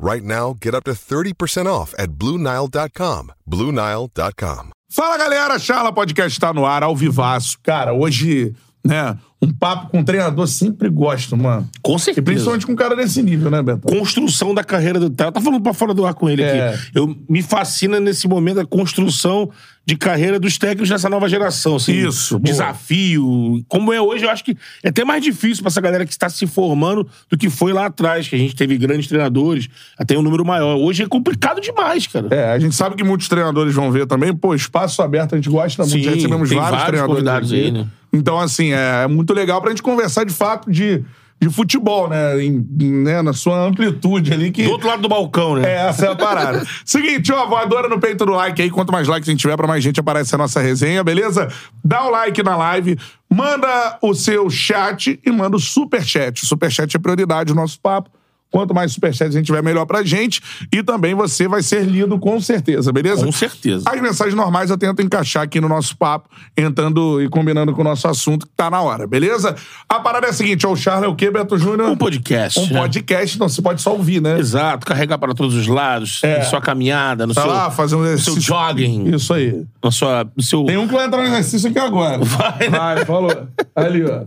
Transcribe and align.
Right 0.00 0.22
now, 0.22 0.54
get 0.60 0.74
up 0.74 0.84
to 0.84 0.92
30% 0.92 1.66
off 1.66 1.92
at 1.98 2.12
BlueNile.com. 2.12 3.32
BlueNile.com. 3.50 4.70
Fala 4.90 5.18
galera, 5.18 5.58
Charla 5.58 5.92
Podcast 5.92 6.38
tá 6.40 6.52
no 6.52 6.64
ar, 6.64 6.82
ao 6.82 6.96
vivaço. 6.96 7.58
Cara, 7.62 7.92
hoje, 7.92 8.54
né, 8.88 9.16
um 9.40 9.52
papo 9.52 9.88
com 9.90 9.98
um 10.00 10.04
treinador 10.04 10.48
sempre 10.48 10.88
gosto, 10.88 11.36
mano. 11.36 11.68
Com 11.80 11.94
E 11.94 11.98
certeza. 12.00 12.24
principalmente 12.24 12.66
com 12.66 12.72
um 12.72 12.76
cara 12.76 12.96
desse 12.96 13.22
nível, 13.22 13.50
né, 13.50 13.62
Beto? 13.62 13.82
Construção 13.86 14.52
da 14.52 14.64
carreira 14.64 14.98
do. 14.98 15.08
Tá 15.10 15.30
tá 15.30 15.40
falando 15.40 15.62
pra 15.62 15.72
fora 15.72 15.94
do 15.94 16.04
ar 16.04 16.14
com 16.14 16.28
ele 16.28 16.42
É. 16.42 16.70
aqui. 16.70 16.78
Eu, 16.94 17.16
me 17.28 17.40
fascina 17.42 18.00
nesse 18.00 18.26
momento 18.26 18.58
a 18.58 18.66
construção 18.66 19.48
de 19.86 19.96
carreira 19.96 20.38
dos 20.40 20.58
técnicos 20.58 20.88
dessa 20.88 21.08
nova 21.08 21.28
geração. 21.28 21.76
Assim, 21.76 21.92
Isso, 21.92 22.38
boa. 22.38 22.42
Desafio. 22.42 23.64
Como 23.68 23.92
é 23.92 24.00
hoje, 24.00 24.24
eu 24.24 24.30
acho 24.30 24.44
que 24.44 24.56
é 24.82 24.88
até 24.88 25.04
mais 25.04 25.22
difícil 25.22 25.62
pra 25.62 25.68
essa 25.70 25.80
galera 25.80 26.04
que 26.04 26.12
está 26.12 26.28
se 26.28 26.46
formando 26.46 27.08
do 27.30 27.38
que 27.38 27.48
foi 27.48 27.72
lá 27.72 27.86
atrás, 27.86 28.28
que 28.28 28.34
a 28.34 28.38
gente 28.38 28.54
teve 28.56 28.76
grandes 28.76 29.06
treinadores, 29.06 29.68
até 29.96 30.18
um 30.18 30.22
número 30.22 30.44
maior. 30.44 30.76
Hoje 30.76 31.04
é 31.04 31.06
complicado 31.06 31.60
demais, 31.60 32.06
cara. 32.06 32.26
É, 32.30 32.50
a 32.52 32.58
gente 32.58 32.74
sabe 32.74 32.96
que 32.96 33.04
muitos 33.04 33.28
treinadores 33.28 33.74
vão 33.74 33.90
ver 33.90 34.06
também. 34.06 34.34
Pô, 34.34 34.54
espaço 34.54 35.00
aberto, 35.00 35.34
a 35.34 35.36
gente 35.38 35.48
gosta 35.48 35.82
muito. 35.84 35.96
Sim, 35.96 36.02
Já 36.02 36.10
recebemos 36.10 36.50
vários, 36.50 36.70
vários 36.70 36.86
treinadores 36.86 37.28
aqui. 37.52 37.54
aí, 37.64 37.70
né? 37.70 37.86
Então, 38.12 38.38
assim, 38.38 38.72
é 38.72 39.06
muito 39.06 39.32
legal 39.34 39.60
pra 39.60 39.70
gente 39.70 39.82
conversar 39.82 40.24
de 40.24 40.32
fato 40.32 40.70
de, 40.70 41.04
de 41.40 41.50
futebol, 41.50 42.08
né? 42.08 42.42
Em- 42.42 42.66
né? 42.80 43.20
Na 43.22 43.32
sua 43.32 43.66
amplitude 43.66 44.32
ali. 44.32 44.50
Que... 44.50 44.64
Do 44.64 44.70
outro 44.70 44.88
lado 44.88 45.02
do 45.02 45.08
balcão, 45.08 45.56
né? 45.56 45.68
É, 45.68 45.88
essa 45.88 46.06
é 46.06 46.12
a 46.12 46.16
parada. 46.16 46.66
Seguinte, 46.84 47.30
ó, 47.32 47.46
voadora 47.46 47.88
no 47.88 47.98
peito 48.00 48.24
do 48.24 48.32
like 48.32 48.60
aí. 48.62 48.70
Quanto 48.70 48.92
mais 48.92 49.06
likes 49.06 49.28
a 49.28 49.32
gente 49.32 49.40
tiver, 49.40 49.56
pra 49.56 49.66
mais 49.66 49.84
gente 49.84 50.00
aparece 50.00 50.34
a 50.34 50.38
nossa 50.38 50.60
resenha, 50.60 51.04
beleza? 51.04 51.48
Dá 51.84 52.04
o 52.04 52.10
like 52.10 52.42
na 52.42 52.56
live, 52.56 52.98
manda 53.30 53.98
o 54.00 54.14
seu 54.14 54.48
chat 54.48 55.20
e 55.24 55.30
manda 55.30 55.56
o 55.56 55.60
superchat. 55.60 56.42
O 56.42 56.46
superchat 56.46 56.96
é 56.96 56.98
prioridade 56.98 57.52
no 57.54 57.60
nosso 57.60 57.78
papo. 57.80 58.10
Quanto 58.50 58.74
mais 58.74 58.92
superchat 58.92 59.28
a 59.28 59.30
gente 59.30 59.46
tiver, 59.46 59.62
melhor 59.62 59.84
pra 59.84 60.02
gente. 60.02 60.40
E 60.72 60.82
também 60.82 61.14
você 61.14 61.46
vai 61.46 61.62
ser 61.62 61.82
lido 61.84 62.18
com 62.18 62.40
certeza, 62.40 62.90
beleza? 62.92 63.24
Com 63.24 63.30
certeza. 63.32 63.84
As 63.86 64.00
mensagens 64.00 64.34
normais 64.34 64.70
eu 64.70 64.78
tento 64.78 65.02
encaixar 65.02 65.42
aqui 65.42 65.60
no 65.60 65.68
nosso 65.68 65.96
papo, 65.96 66.28
entrando 66.56 67.22
e 67.22 67.28
combinando 67.28 67.72
com 67.74 67.82
o 67.82 67.84
nosso 67.84 68.08
assunto, 68.08 68.46
que 68.46 68.52
tá 68.56 68.70
na 68.70 68.80
hora, 68.80 69.06
beleza? 69.06 69.54
A 69.88 70.00
parada 70.00 70.26
é 70.26 70.30
a 70.30 70.32
seguinte, 70.32 70.66
ó, 70.66 70.72
o 70.72 70.76
Charles 70.76 71.04
é 71.04 71.08
o 71.08 71.14
quê, 71.14 71.30
Beto 71.30 71.58
Júnior? 71.58 71.90
Um 71.90 71.96
podcast. 71.96 72.58
Um 72.58 72.66
né? 72.72 72.80
podcast, 72.80 73.36
então 73.36 73.48
você 73.48 73.60
pode 73.60 73.82
só 73.82 73.92
ouvir, 73.92 74.22
né? 74.22 74.38
Exato, 74.38 74.86
carregar 74.86 75.18
para 75.18 75.34
todos 75.34 75.54
os 75.54 75.66
lados, 75.66 76.20
É. 76.24 76.42
sua 76.42 76.60
caminhada, 76.60 77.26
no 77.26 77.34
Tá 77.34 77.42
seu, 77.42 77.50
lá, 77.50 77.70
fazer 77.70 77.96
um 77.96 78.00
no 78.00 78.06
exercício. 78.06 78.32
seu 78.32 78.40
jogging, 78.42 79.14
Isso 79.14 79.32
aí. 79.34 79.62
na 79.84 79.90
sua, 79.90 80.26
no 80.36 80.42
seu... 80.42 80.64
Tem 80.64 80.76
um 80.78 80.88
que 80.88 80.94
vai 80.94 81.06
entrar 81.06 81.20
no 81.20 81.28
exercício 81.28 81.68
aqui 81.68 81.78
agora. 81.78 82.18
Vai, 82.24 82.70
né? 82.70 82.78
Vai, 82.78 83.04
falou. 83.04 83.46
Ali, 83.76 84.04
ó. 84.04 84.22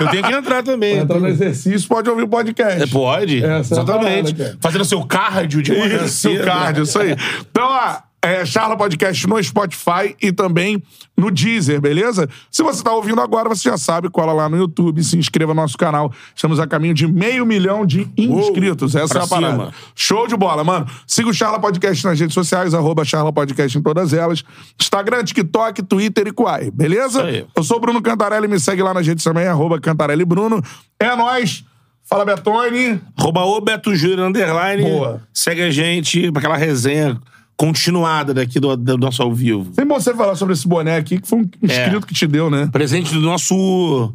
Eu 0.00 0.08
tenho 0.08 0.22
que 0.22 0.32
entrar 0.32 0.62
também. 0.62 0.98
Entrar 0.98 1.18
no 1.18 1.26
exercício, 1.28 1.88
pode 1.88 2.08
ouvir 2.08 2.22
o 2.22 2.28
podcast. 2.28 2.82
É, 2.82 2.86
pode, 2.86 3.39
Essa 3.42 3.74
é 3.74 3.78
exatamente. 3.78 4.34
parada, 4.34 4.44
cara. 4.44 4.58
Fazendo 4.60 4.84
seu 4.84 5.04
cardio 5.04 5.62
de 5.62 5.72
manhã 5.72 6.04
Isso, 6.04 6.18
cedo. 6.28 6.44
cardio, 6.44 6.82
isso 6.84 6.98
aí. 6.98 7.16
Então, 7.50 7.64
ó, 7.66 7.96
é, 8.22 8.44
Charla 8.44 8.76
Podcast 8.76 9.26
no 9.26 9.42
Spotify 9.42 10.14
e 10.20 10.30
também 10.30 10.82
no 11.16 11.30
Deezer, 11.30 11.80
beleza? 11.80 12.28
Se 12.50 12.62
você 12.62 12.82
tá 12.82 12.92
ouvindo 12.92 13.18
agora, 13.18 13.48
você 13.48 13.68
já 13.70 13.78
sabe, 13.78 14.10
cola 14.10 14.30
lá 14.32 14.46
no 14.46 14.58
YouTube, 14.58 15.02
se 15.02 15.16
inscreva 15.16 15.54
no 15.54 15.62
nosso 15.62 15.78
canal. 15.78 16.12
Estamos 16.34 16.60
a 16.60 16.66
caminho 16.66 16.92
de 16.92 17.06
meio 17.06 17.46
milhão 17.46 17.86
de 17.86 18.06
inscritos. 18.18 18.94
Essa 18.94 19.14
pra 19.14 19.22
é 19.22 19.24
a 19.24 19.26
parada. 19.26 19.52
cima. 19.54 19.74
Show 19.94 20.26
de 20.26 20.36
bola, 20.36 20.62
mano. 20.62 20.86
Siga 21.06 21.30
o 21.30 21.34
Charla 21.34 21.58
Podcast 21.58 22.04
nas 22.04 22.20
redes 22.20 22.34
sociais, 22.34 22.74
arroba 22.74 23.06
Charla 23.06 23.32
Podcast 23.32 23.78
em 23.78 23.82
todas 23.82 24.12
elas. 24.12 24.44
Instagram, 24.78 25.24
TikTok, 25.24 25.82
Twitter 25.84 26.28
e 26.28 26.32
Quai, 26.32 26.70
beleza? 26.70 27.22
Eu 27.56 27.64
sou 27.64 27.78
o 27.78 27.80
Bruno 27.80 28.02
Cantarelli, 28.02 28.46
me 28.48 28.60
segue 28.60 28.82
lá 28.82 28.92
nas 28.92 29.06
redes 29.06 29.24
também, 29.24 29.46
arroba 29.46 29.80
Cantarelli 29.80 30.26
Bruno. 30.26 30.62
É 30.98 31.16
nóis. 31.16 31.64
Fala, 32.10 32.24
Betone. 32.24 33.00
Arroba 33.16 33.44
o 33.44 33.60
Beto 33.60 33.94
Júnior 33.94 34.28
Underline. 34.28 34.82
Boa. 34.82 35.22
Segue 35.32 35.62
a 35.62 35.70
gente 35.70 36.32
pra 36.32 36.40
aquela 36.40 36.56
resenha 36.56 37.16
continuada 37.56 38.34
daqui 38.34 38.58
do, 38.58 38.76
do 38.76 38.98
nosso 38.98 39.22
ao 39.22 39.32
vivo. 39.32 39.66
Sempre 39.66 39.84
bom 39.84 39.94
você 39.94 40.12
falar 40.12 40.34
sobre 40.34 40.54
esse 40.54 40.66
boné 40.66 40.96
aqui, 40.96 41.20
que 41.20 41.28
foi 41.28 41.38
um 41.38 41.50
inscrito 41.62 42.04
que 42.06 42.14
te 42.14 42.26
deu, 42.26 42.50
né? 42.50 42.68
Presente 42.72 43.14
do 43.14 43.20
nosso 43.20 44.12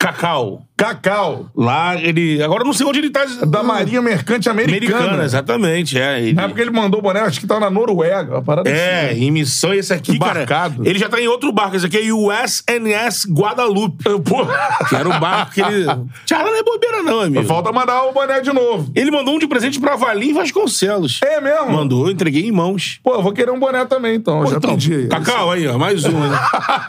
Cacau. 0.00 0.62
Cacau, 0.78 1.50
Lá, 1.54 1.94
ele... 2.00 2.42
Agora 2.42 2.62
eu 2.62 2.64
não 2.64 2.72
sei 2.72 2.86
onde 2.86 3.00
ele 3.00 3.10
tá... 3.10 3.22
da 3.46 3.62
Marinha 3.62 4.00
Mercante 4.00 4.48
Americana. 4.48 4.96
Americana, 4.96 5.24
exatamente. 5.24 5.98
É, 6.00 6.18
ele... 6.22 6.32
Na 6.32 6.44
época 6.44 6.62
ele 6.62 6.70
mandou 6.70 7.00
o 7.00 7.02
boné, 7.02 7.20
acho 7.20 7.38
que 7.38 7.46
tá 7.46 7.60
na 7.60 7.68
Noruega. 7.68 8.36
Uma 8.36 8.42
parada 8.42 8.70
É, 8.70 9.10
assim. 9.10 9.24
em 9.24 9.30
missão. 9.30 9.74
Esse 9.74 9.92
aqui, 9.92 10.18
cara, 10.18 10.30
Embarcado. 10.42 10.88
ele 10.88 10.98
já 10.98 11.06
tá 11.06 11.20
em 11.20 11.28
outro 11.28 11.52
barco. 11.52 11.76
Esse 11.76 11.84
aqui 11.84 11.98
é 11.98 12.10
USNS 12.10 13.26
Guadalupe. 13.30 14.02
Pô, 14.24 14.46
Que 14.88 14.96
era 14.96 15.06
o 15.06 15.20
barco 15.20 15.52
que 15.52 15.60
ele... 15.60 15.84
Charla 16.26 16.50
não 16.50 16.56
é 16.58 16.62
bobeira 16.62 17.02
não, 17.02 17.20
amigo. 17.20 17.44
falta 17.44 17.70
mandar 17.70 18.02
o 18.04 18.12
boné 18.14 18.40
de 18.40 18.50
novo. 18.54 18.90
Ele 18.96 19.10
mandou 19.10 19.34
um 19.34 19.38
de 19.38 19.46
presente 19.46 19.78
pra 19.78 19.96
Valim 19.96 20.32
Vasconcelos. 20.32 21.20
É 21.22 21.42
mesmo? 21.42 21.72
Mandou, 21.72 22.06
eu 22.06 22.12
entreguei 22.12 22.48
em 22.48 22.52
mãos. 22.52 22.98
Pô, 23.04 23.16
eu 23.16 23.22
vou 23.22 23.34
querer 23.34 23.50
um 23.50 23.60
boné 23.60 23.84
também, 23.84 24.14
então. 24.16 24.40
Eu 24.40 24.46
já 24.46 24.56
Então, 24.56 24.70
pedi. 24.70 25.08
Cacau 25.08 25.50
aí, 25.52 25.66
ó, 25.68 25.76
mais 25.76 26.06
um. 26.06 26.18
Né? 26.20 26.38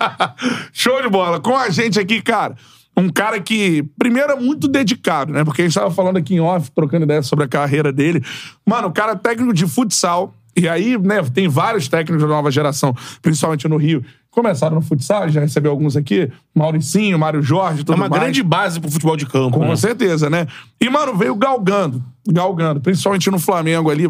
Show 0.71 1.01
de 1.01 1.09
bola. 1.09 1.41
Com 1.41 1.57
a 1.57 1.69
gente 1.69 1.99
aqui, 1.99 2.21
cara, 2.21 2.55
um 2.95 3.09
cara 3.09 3.39
que, 3.39 3.83
primeiro, 3.97 4.31
é 4.31 4.35
muito 4.35 4.67
dedicado, 4.67 5.31
né? 5.31 5.43
Porque 5.43 5.61
a 5.61 5.65
gente 5.65 5.73
tava 5.73 5.91
falando 5.91 6.17
aqui 6.17 6.35
em 6.35 6.39
off, 6.39 6.69
trocando 6.71 7.05
ideia 7.05 7.21
sobre 7.21 7.45
a 7.45 7.47
carreira 7.47 7.91
dele. 7.91 8.23
Mano, 8.65 8.89
o 8.89 8.91
cara 8.91 9.13
é 9.13 9.15
técnico 9.15 9.53
de 9.53 9.65
futsal. 9.65 10.33
E 10.53 10.67
aí, 10.67 10.97
né, 10.97 11.23
tem 11.33 11.47
vários 11.47 11.87
técnicos 11.87 12.21
da 12.21 12.27
nova 12.27 12.51
geração, 12.51 12.93
principalmente 13.21 13.67
no 13.69 13.77
Rio. 13.77 14.03
Começaram 14.29 14.75
no 14.75 14.81
futsal, 14.81 15.29
já 15.29 15.39
recebeu 15.39 15.71
alguns 15.71 15.95
aqui. 15.95 16.29
Mauricinho, 16.53 17.17
Mário 17.17 17.41
Jorge, 17.41 17.85
tudo 17.85 17.93
É 17.93 17.95
uma 17.95 18.09
mais. 18.09 18.21
grande 18.21 18.43
base 18.43 18.79
pro 18.79 18.91
futebol 18.91 19.15
de 19.15 19.25
campo. 19.25 19.57
Com 19.57 19.65
né? 19.65 19.75
certeza, 19.77 20.29
né? 20.29 20.47
E, 20.79 20.89
mano, 20.89 21.15
veio 21.15 21.35
galgando, 21.35 22.03
galgando, 22.27 22.81
principalmente 22.81 23.31
no 23.31 23.39
Flamengo 23.39 23.89
ali, 23.89 24.09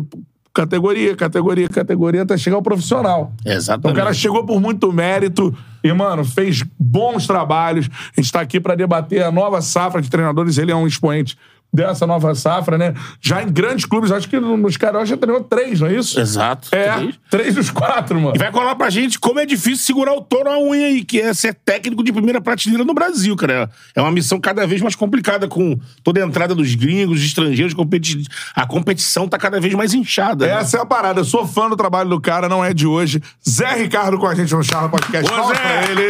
categoria, 0.53 1.15
categoria, 1.15 1.69
categoria, 1.69 2.21
até 2.23 2.37
chegar 2.37 2.57
ao 2.57 2.61
profissional. 2.61 3.33
Então 3.41 3.53
Exatamente. 3.53 3.95
o 3.95 3.97
cara 3.97 4.13
chegou 4.13 4.45
por 4.45 4.59
muito 4.59 4.91
mérito 4.91 5.55
e, 5.83 5.91
mano, 5.93 6.23
fez 6.23 6.63
bons 6.79 7.25
trabalhos. 7.25 7.89
A 8.15 8.21
gente 8.21 8.31
tá 8.31 8.41
aqui 8.41 8.59
pra 8.59 8.75
debater 8.75 9.23
a 9.23 9.31
nova 9.31 9.61
safra 9.61 10.01
de 10.01 10.09
treinadores, 10.09 10.57
ele 10.57 10.71
é 10.71 10.75
um 10.75 10.87
expoente 10.87 11.37
dessa 11.73 12.05
nova 12.05 12.35
safra, 12.35 12.77
né? 12.77 12.93
Já 13.21 13.41
em 13.41 13.47
grandes 13.51 13.85
clubes, 13.85 14.11
acho 14.11 14.27
que 14.27 14.39
nos 14.39 14.75
caras 14.77 15.07
já 15.07 15.15
treinou 15.15 15.41
três, 15.43 15.79
não 15.79 15.87
é 15.87 15.93
isso? 15.95 16.19
Exato. 16.19 16.67
É, 16.75 16.91
Três. 16.97 17.15
três 17.29 17.55
dos 17.55 17.69
quatro, 17.69 18.19
mano. 18.19 18.35
E 18.35 18.39
vai 18.39 18.51
colar 18.51 18.75
pra 18.75 18.89
gente 18.89 19.19
como 19.19 19.39
é 19.39 19.45
difícil 19.45 19.85
segurar 19.85 20.13
o 20.13 20.21
touro 20.21 20.49
na 20.49 20.57
unha 20.59 20.87
aí, 20.87 21.03
que 21.03 21.19
é 21.21 21.33
ser 21.33 21.53
técnico 21.53 22.03
de 22.03 22.11
primeira 22.11 22.41
prateleira 22.41 22.83
no 22.83 22.93
Brasil, 22.93 23.35
cara. 23.35 23.69
É 23.95 24.01
uma 24.01 24.11
missão 24.11 24.39
cada 24.39 24.67
vez 24.67 24.81
mais 24.81 24.95
complicada 24.95 25.47
com 25.47 25.79
toda 26.03 26.21
a 26.21 26.27
entrada 26.27 26.53
dos 26.53 26.75
gringos, 26.75 27.19
dos 27.19 27.25
estrangeiros. 27.27 27.73
competi- 27.73 28.23
A 28.55 28.65
competição 28.67 29.27
tá 29.27 29.37
cada 29.37 29.59
vez 29.61 29.73
mais 29.73 29.93
inchada. 29.93 30.45
né? 30.45 30.53
Essa 30.59 30.77
é 30.77 30.81
a 30.81 30.85
parada. 30.85 31.21
Eu 31.21 31.25
sou 31.25 31.47
fã 31.47 31.69
do 31.69 31.75
trabalho 31.77 32.09
do 32.09 32.19
cara, 32.19 32.49
não 32.49 32.63
é 32.65 32.73
de 32.73 32.85
hoje. 32.85 33.21
Zé 33.49 33.75
Ricardo 33.75 34.17
com 34.19 34.27
a 34.27 34.35
gente 34.35 34.53
no 34.53 34.63
Charla 34.63 34.89
Podcast. 34.89 35.29
Palmas 35.29 35.57
Zé! 35.57 35.63
pra 35.63 35.91
ele. 35.91 36.07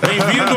Bem-vindo! 0.00 0.56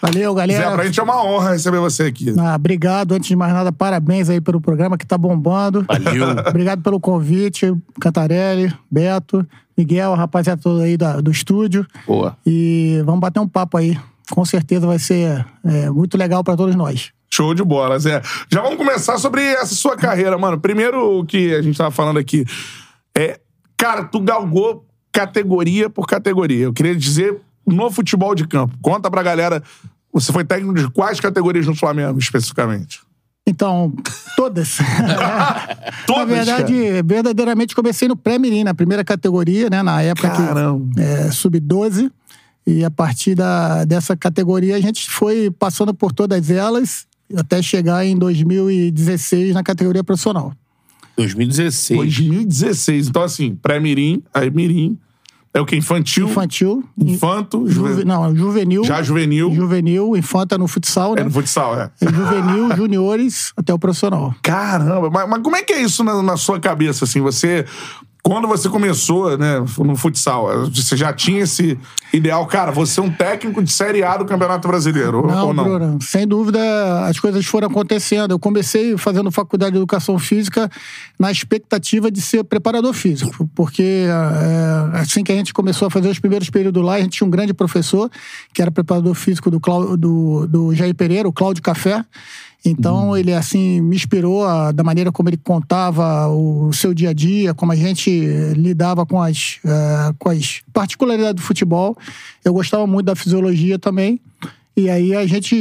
Valeu, 0.00 0.34
Zé, 0.34 0.46
galera. 0.46 0.72
pra 0.74 0.84
gente 0.84 1.00
é 1.00 1.02
uma 1.02 1.24
honra 1.24 1.52
receber 1.52 1.78
você 1.78 2.02
aqui. 2.04 2.34
Ah, 2.38 2.54
obrigado. 2.56 3.12
Antes 3.12 3.28
de 3.28 3.36
mais 3.36 3.53
nada, 3.54 3.72
parabéns 3.72 4.28
aí 4.28 4.40
pelo 4.40 4.60
programa 4.60 4.98
que 4.98 5.06
tá 5.06 5.16
bombando. 5.16 5.84
Valeu. 5.88 6.26
Obrigado 6.48 6.82
pelo 6.82 7.00
convite, 7.00 7.74
Cantarelli, 8.00 8.72
Beto, 8.90 9.46
Miguel, 9.76 10.12
a 10.12 10.16
rapaziada 10.16 10.60
toda 10.60 10.84
aí 10.84 10.96
da- 10.96 11.20
do 11.20 11.30
estúdio. 11.30 11.86
Boa. 12.06 12.36
E 12.46 13.00
vamos 13.04 13.20
bater 13.20 13.40
um 13.40 13.48
papo 13.48 13.76
aí. 13.78 13.98
Com 14.30 14.44
certeza 14.44 14.86
vai 14.86 14.98
ser 14.98 15.44
é, 15.64 15.90
muito 15.90 16.16
legal 16.16 16.42
pra 16.44 16.56
todos 16.56 16.74
nós. 16.74 17.10
Show 17.32 17.52
de 17.54 17.64
bola, 17.64 17.98
Zé. 17.98 18.22
Já 18.50 18.62
vamos 18.62 18.76
começar 18.78 19.18
sobre 19.18 19.42
essa 19.42 19.74
sua 19.74 19.96
carreira, 19.96 20.38
mano. 20.38 20.58
Primeiro, 20.60 21.18
o 21.20 21.24
que 21.26 21.52
a 21.54 21.60
gente 21.62 21.76
tava 21.76 21.90
falando 21.90 22.18
aqui. 22.18 22.44
É, 23.16 23.40
cara, 23.76 24.04
tu 24.04 24.20
galgou 24.20 24.86
categoria 25.12 25.90
por 25.90 26.06
categoria. 26.06 26.64
Eu 26.64 26.72
queria 26.72 26.94
dizer 26.94 27.40
no 27.66 27.90
futebol 27.90 28.34
de 28.34 28.46
campo. 28.46 28.76
Conta 28.80 29.10
pra 29.10 29.22
galera, 29.22 29.62
você 30.12 30.32
foi 30.32 30.44
técnico 30.44 30.74
de 30.74 30.88
quais 30.90 31.18
categorias 31.18 31.66
no 31.66 31.74
Flamengo, 31.74 32.18
especificamente? 32.18 33.00
Então, 33.46 33.92
todas. 34.36 34.78
Todas, 36.06 36.28
na 36.28 36.34
verdade, 36.34 37.02
verdadeiramente 37.02 37.74
comecei 37.74 38.08
no 38.08 38.16
pré-mirim, 38.16 38.64
na 38.64 38.74
primeira 38.74 39.04
categoria, 39.04 39.68
né? 39.68 39.82
Na 39.82 40.00
época 40.00 40.30
Caramba. 40.30 40.94
que 40.94 41.00
é, 41.00 41.30
sub-12. 41.30 42.10
E 42.66 42.82
a 42.82 42.90
partir 42.90 43.34
da, 43.34 43.84
dessa 43.84 44.16
categoria 44.16 44.76
a 44.76 44.80
gente 44.80 45.10
foi 45.10 45.50
passando 45.50 45.92
por 45.92 46.12
todas 46.12 46.50
elas 46.50 47.06
até 47.36 47.60
chegar 47.60 48.06
em 48.06 48.16
2016 48.16 49.54
na 49.54 49.62
categoria 49.62 50.02
profissional. 50.02 50.54
2016. 51.16 51.98
2016. 51.98 53.08
Então, 53.08 53.22
assim, 53.22 53.54
pré-mirim, 53.54 54.22
aí 54.32 54.50
mirim. 54.50 54.98
É 55.54 55.60
o 55.60 55.64
que? 55.64 55.76
Infantil? 55.76 56.26
Infantil. 56.26 56.84
Infanto? 56.98 57.64
Juve, 57.70 58.04
não, 58.04 58.34
juvenil. 58.34 58.82
Já 58.84 59.00
juvenil. 59.00 59.54
Juvenil, 59.54 60.16
infanta 60.16 60.58
no 60.58 60.66
futsal, 60.66 61.14
né? 61.14 61.20
É 61.20 61.24
no 61.24 61.30
futsal, 61.30 61.78
é. 61.78 61.90
Juvenil, 62.02 62.74
juniores, 62.76 63.52
até 63.56 63.72
o 63.72 63.78
profissional. 63.78 64.34
Caramba, 64.42 65.08
mas, 65.08 65.28
mas 65.28 65.42
como 65.44 65.54
é 65.54 65.62
que 65.62 65.72
é 65.72 65.80
isso 65.80 66.02
na, 66.02 66.20
na 66.24 66.36
sua 66.36 66.58
cabeça, 66.58 67.04
assim? 67.04 67.20
Você. 67.20 67.64
Quando 68.26 68.48
você 68.48 68.70
começou, 68.70 69.36
né, 69.36 69.62
no 69.78 69.94
futsal, 69.96 70.66
você 70.70 70.96
já 70.96 71.12
tinha 71.12 71.42
esse 71.42 71.78
ideal, 72.10 72.46
cara, 72.46 72.72
você 72.72 72.98
é 72.98 73.02
um 73.02 73.10
técnico 73.10 73.62
de 73.62 73.70
Série 73.70 74.02
A 74.02 74.16
do 74.16 74.24
Campeonato 74.24 74.66
Brasileiro, 74.66 75.18
ou- 75.18 75.26
Não, 75.26 75.46
ou 75.48 75.52
não? 75.54 75.64
Bruno, 75.64 75.98
sem 76.00 76.26
dúvida 76.26 76.58
as 77.06 77.20
coisas 77.20 77.44
foram 77.44 77.68
acontecendo. 77.68 78.30
Eu 78.30 78.38
comecei 78.38 78.96
fazendo 78.96 79.30
faculdade 79.30 79.72
de 79.72 79.76
educação 79.76 80.18
física 80.18 80.70
na 81.18 81.30
expectativa 81.30 82.10
de 82.10 82.22
ser 82.22 82.42
preparador 82.44 82.94
físico, 82.94 83.46
porque 83.54 84.06
é, 84.08 84.98
assim 85.00 85.22
que 85.22 85.30
a 85.30 85.36
gente 85.36 85.52
começou 85.52 85.86
a 85.88 85.90
fazer 85.90 86.08
os 86.08 86.18
primeiros 86.18 86.48
períodos 86.48 86.82
lá, 86.82 86.94
a 86.94 87.00
gente 87.00 87.18
tinha 87.18 87.26
um 87.26 87.30
grande 87.30 87.52
professor 87.52 88.10
que 88.54 88.62
era 88.62 88.70
preparador 88.70 89.14
físico 89.14 89.50
do, 89.50 89.60
Clau- 89.60 89.98
do, 89.98 90.46
do 90.46 90.74
Jair 90.74 90.94
Pereira, 90.94 91.28
o 91.28 91.32
Cláudio 91.32 91.62
Café. 91.62 92.02
Então 92.64 93.14
ele 93.16 93.32
assim 93.34 93.80
me 93.82 93.94
inspirou 93.94 94.44
a- 94.44 94.72
da 94.72 94.82
maneira 94.82 95.12
como 95.12 95.28
ele 95.28 95.36
contava 95.36 96.26
o 96.28 96.72
seu 96.72 96.94
dia 96.94 97.10
a 97.10 97.12
dia, 97.12 97.52
como 97.52 97.72
a 97.72 97.76
gente 97.76 98.10
lidava 98.56 99.04
com 99.04 99.20
as, 99.20 99.58
eh, 99.64 100.12
com 100.18 100.30
as 100.30 100.62
particularidades 100.72 101.34
do 101.34 101.42
futebol. 101.46 101.94
Eu 102.42 102.54
gostava 102.54 102.86
muito 102.86 103.06
da 103.06 103.14
fisiologia 103.14 103.78
também. 103.78 104.18
E 104.76 104.88
aí 104.90 105.14
a 105.14 105.26
gente 105.26 105.54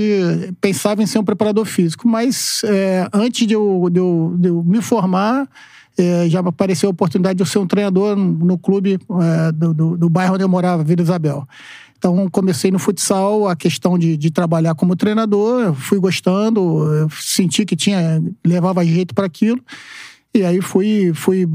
pensava 0.62 1.04
em 1.04 1.06
ser 1.06 1.20
um 1.20 1.24
preparador 1.26 1.66
físico. 1.66 2.08
Mas 2.08 2.62
eh, 2.64 3.06
antes 3.14 3.46
de 3.46 3.54
eu, 3.54 3.90
de 3.92 4.00
eu- 4.00 4.36
de 4.40 4.48
eu 4.48 4.64
me 4.64 4.82
formar, 4.82 5.48
eh, 5.98 6.28
já 6.30 6.40
apareceu 6.40 6.88
a 6.88 6.92
oportunidade 6.92 7.36
de 7.36 7.44
eu 7.44 7.46
ser 7.46 7.60
um 7.60 7.68
treinador 7.68 8.16
no, 8.16 8.26
no 8.46 8.58
clube 8.58 8.94
eh, 8.98 9.52
do, 9.52 9.74
do, 9.74 9.98
do 9.98 10.10
bairro 10.10 10.36
onde 10.36 10.44
eu 10.44 10.50
morava, 10.50 10.84
Vila 10.84 11.02
Isabel. 11.02 11.46
Então, 12.04 12.30
comecei 12.30 12.70
no 12.70 12.80
futsal, 12.80 13.48
a 13.48 13.56
questão 13.56 13.98
de, 13.98 14.18
de 14.18 14.30
trabalhar 14.30 14.76
como 14.76 14.94
treinador, 14.94 15.74
fui 15.74 15.98
gostando, 15.98 17.08
senti 17.10 17.66
que 17.66 17.78
tinha, 17.78 18.22
levava 18.46 18.84
jeito 18.84 19.16
para 19.16 19.26
aquilo. 19.26 19.64
E 20.36 20.44
aí 20.44 20.62
fui, 20.62 21.12
fui 21.14 21.48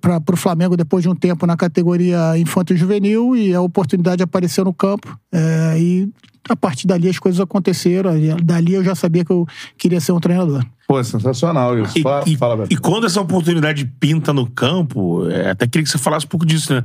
para 0.00 0.20
o 0.32 0.36
Flamengo 0.36 0.76
depois 0.76 1.02
de 1.02 1.08
um 1.08 1.14
tempo 1.14 1.46
na 1.46 1.56
categoria 1.56 2.36
infanto 2.38 2.76
juvenil 2.76 3.34
e 3.36 3.54
a 3.54 3.60
oportunidade 3.62 4.22
apareceu 4.22 4.64
no 4.64 4.74
campo. 4.74 5.18
é, 5.32 5.76
e 5.80 6.08
a 6.48 6.56
partir 6.56 6.88
dali 6.88 7.08
as 7.08 7.18
coisas 7.20 7.40
aconteceram. 7.40 8.18
e 8.18 8.34
Dali 8.42 8.74
eu 8.74 8.82
já 8.84 8.94
sabia 8.96 9.24
que 9.24 9.30
eu 9.30 9.46
queria 9.78 10.00
ser 10.00 10.10
um 10.12 10.18
treinador. 10.20 10.64
Pô, 10.88 11.02
sensacional 11.02 11.78
isso. 11.78 11.96
E, 11.98 12.02
fala, 12.02 12.24
e- 12.26 12.36
fala, 12.36 12.66
e 12.68 12.76
quando 12.76 13.06
essa 13.06 13.20
oportunidade 13.20 13.84
pinta 14.00 14.32
no 14.32 14.50
campo, 14.50 15.28
é, 15.30 15.50
até 15.50 15.66
queria 15.66 15.84
que 15.84 15.90
você 15.90 15.98
falasse 15.98 16.26
um 16.26 16.28
pouco 16.28 16.44
disso, 16.44 16.74
né? 16.74 16.82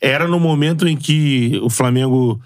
Era 0.00 0.26
no 0.26 0.40
momento 0.40 0.86
em 0.88 0.96
que 0.96 1.58
o 1.62 1.70
Flamengo, 1.70 2.40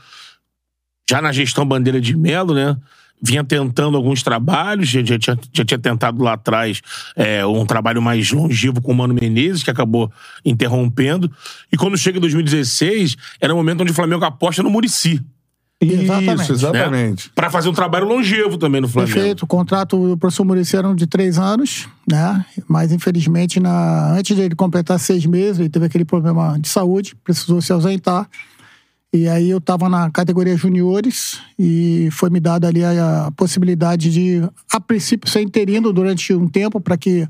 já 1.08 1.20
na 1.22 1.32
gestão 1.32 1.64
Bandeira 1.66 2.00
de 2.00 2.14
Melo, 2.16 2.54
né? 2.54 2.76
Vinha 3.22 3.44
tentando 3.44 3.96
alguns 3.96 4.22
trabalhos, 4.22 4.88
já, 4.88 5.04
já 5.04 5.18
tinha, 5.18 5.38
já 5.52 5.64
tinha 5.64 5.78
tentado 5.78 6.22
lá 6.22 6.34
atrás 6.34 6.80
é, 7.14 7.44
um 7.44 7.66
trabalho 7.66 8.00
mais 8.00 8.30
longevo 8.32 8.80
com 8.80 8.92
o 8.92 8.94
Mano 8.94 9.14
Menezes, 9.14 9.62
que 9.62 9.70
acabou 9.70 10.10
interrompendo. 10.44 11.30
E 11.70 11.76
quando 11.76 11.98
chega 11.98 12.18
em 12.18 12.20
2016, 12.20 13.16
era 13.40 13.52
o 13.52 13.56
momento 13.56 13.82
onde 13.82 13.92
o 13.92 13.94
Flamengo 13.94 14.24
aposta 14.24 14.62
no 14.62 14.70
Murici. 14.70 15.20
Exatamente. 15.80 16.42
Isso, 16.42 16.52
exatamente. 16.52 17.30
Para 17.34 17.50
fazer 17.50 17.68
um 17.70 17.72
trabalho 17.72 18.06
longevo 18.06 18.58
também 18.58 18.82
no 18.82 18.88
Flamengo. 18.88 19.14
Perfeito. 19.14 19.42
O 19.44 19.46
contrato 19.46 20.08
do 20.08 20.16
professor 20.16 20.44
Muricy 20.44 20.76
era 20.76 20.94
de 20.94 21.06
três 21.06 21.38
anos, 21.38 21.88
né? 22.08 22.44
Mas 22.68 22.92
infelizmente, 22.92 23.58
na... 23.58 24.12
antes 24.12 24.36
de 24.36 24.42
ele 24.42 24.54
completar 24.54 25.00
seis 25.00 25.24
meses, 25.24 25.58
ele 25.58 25.70
teve 25.70 25.86
aquele 25.86 26.04
problema 26.04 26.58
de 26.60 26.68
saúde, 26.68 27.16
precisou 27.24 27.62
se 27.62 27.72
ausentar. 27.72 28.28
E 29.12 29.28
aí 29.28 29.50
eu 29.50 29.58
estava 29.58 29.88
na 29.88 30.08
categoria 30.08 30.56
juniores 30.56 31.40
e 31.58 32.08
foi 32.12 32.30
me 32.30 32.38
dada 32.38 32.68
ali 32.68 32.84
a, 32.84 33.26
a 33.26 33.30
possibilidade 33.32 34.12
de, 34.12 34.48
a 34.72 34.80
princípio, 34.80 35.28
ser 35.28 35.40
interino 35.40 35.92
durante 35.92 36.32
um 36.32 36.48
tempo 36.48 36.80
para 36.80 36.96
que 36.96 37.28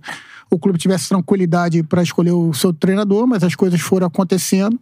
o 0.50 0.58
clube 0.58 0.78
tivesse 0.78 1.08
tranquilidade 1.08 1.82
para 1.82 2.02
escolher 2.02 2.32
o 2.32 2.52
seu 2.52 2.70
treinador, 2.72 3.26
mas 3.26 3.42
as 3.42 3.54
coisas 3.54 3.80
foram 3.80 4.08
acontecendo. 4.08 4.78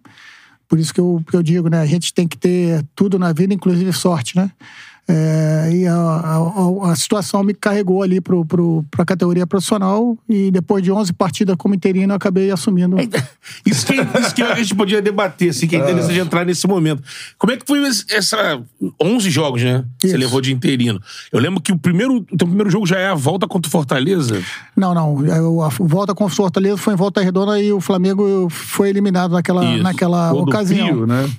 Por 0.67 0.79
isso 0.79 0.93
que 0.93 1.01
eu, 1.01 1.23
que 1.29 1.37
eu 1.37 1.43
digo, 1.43 1.69
né? 1.69 1.81
A 1.81 1.87
gente 1.87 2.13
tem 2.13 2.27
que 2.27 2.37
ter 2.37 2.85
tudo 2.97 3.17
na 3.17 3.33
vida, 3.33 3.55
inclusive 3.55 3.93
sorte, 3.93 4.37
né? 4.37 4.51
É, 5.11 5.71
e 5.73 5.87
a, 5.87 5.95
a- 5.95 6.91
a 6.93 6.97
situação 6.97 7.43
me 7.43 7.55
carregou 7.55 8.03
ali 8.03 8.21
pro, 8.21 8.45
pro, 8.45 8.85
pra 8.91 9.05
categoria 9.07 9.47
profissional 9.47 10.19
e 10.29 10.51
depois 10.51 10.83
de 10.85 10.93
11 10.93 11.15
partidas 11.15 11.57
como 11.57 11.75
interino 11.75 12.13
eu 12.13 12.17
acabei 12.17 12.51
assumindo. 12.51 12.97
Isso 13.65 13.87
que, 13.87 13.95
isso 13.95 14.35
que 14.35 14.43
a 14.43 14.55
gente 14.55 14.75
podia 14.75 15.01
debater, 15.01 15.51
assim, 15.51 15.67
que 15.67 15.77
é 15.77 15.79
interessante 15.79 16.13
de 16.13 16.21
entrar 16.21 16.45
nesse 16.45 16.67
momento. 16.69 17.03
Como 17.39 17.53
é 17.53 17.57
que 17.57 17.65
foi 17.67 17.81
essa. 18.11 18.61
11 19.03 19.31
jogos, 19.31 19.63
né? 19.63 19.85
que 19.99 20.09
Você 20.09 20.15
Isso. 20.15 20.25
levou 20.25 20.41
de 20.43 20.53
interino. 20.53 21.01
Eu 21.33 21.41
lembro 21.41 21.61
que 21.61 21.73
o 21.73 21.79
primeiro. 21.79 22.17
O 22.31 22.37
teu 22.37 22.47
primeiro 22.47 22.71
jogo 22.71 22.87
já 22.87 22.99
é 22.99 23.09
a 23.09 23.15
volta 23.15 23.47
contra 23.49 23.69
o 23.69 23.73
Fortaleza. 23.73 24.43
Não, 24.77 24.93
não. 24.93 25.25
Eu- 25.27 25.63
a 25.63 25.69
volta 25.71 26.15
com 26.15 26.25
o 26.25 26.29
Fortaleza 26.29 26.77
foi 26.77 26.93
em 26.93 26.97
volta 26.97 27.23
redonda 27.23 27.59
e 27.61 27.73
o 27.73 27.81
Flamengo 27.81 28.49
foi 28.51 28.91
eliminado 28.91 29.33
naquela, 29.33 29.65
Isso. 29.65 29.83
naquela 29.83 30.33
ocasião. 30.35 30.89
Pio, 30.89 31.07
né? 31.07 31.31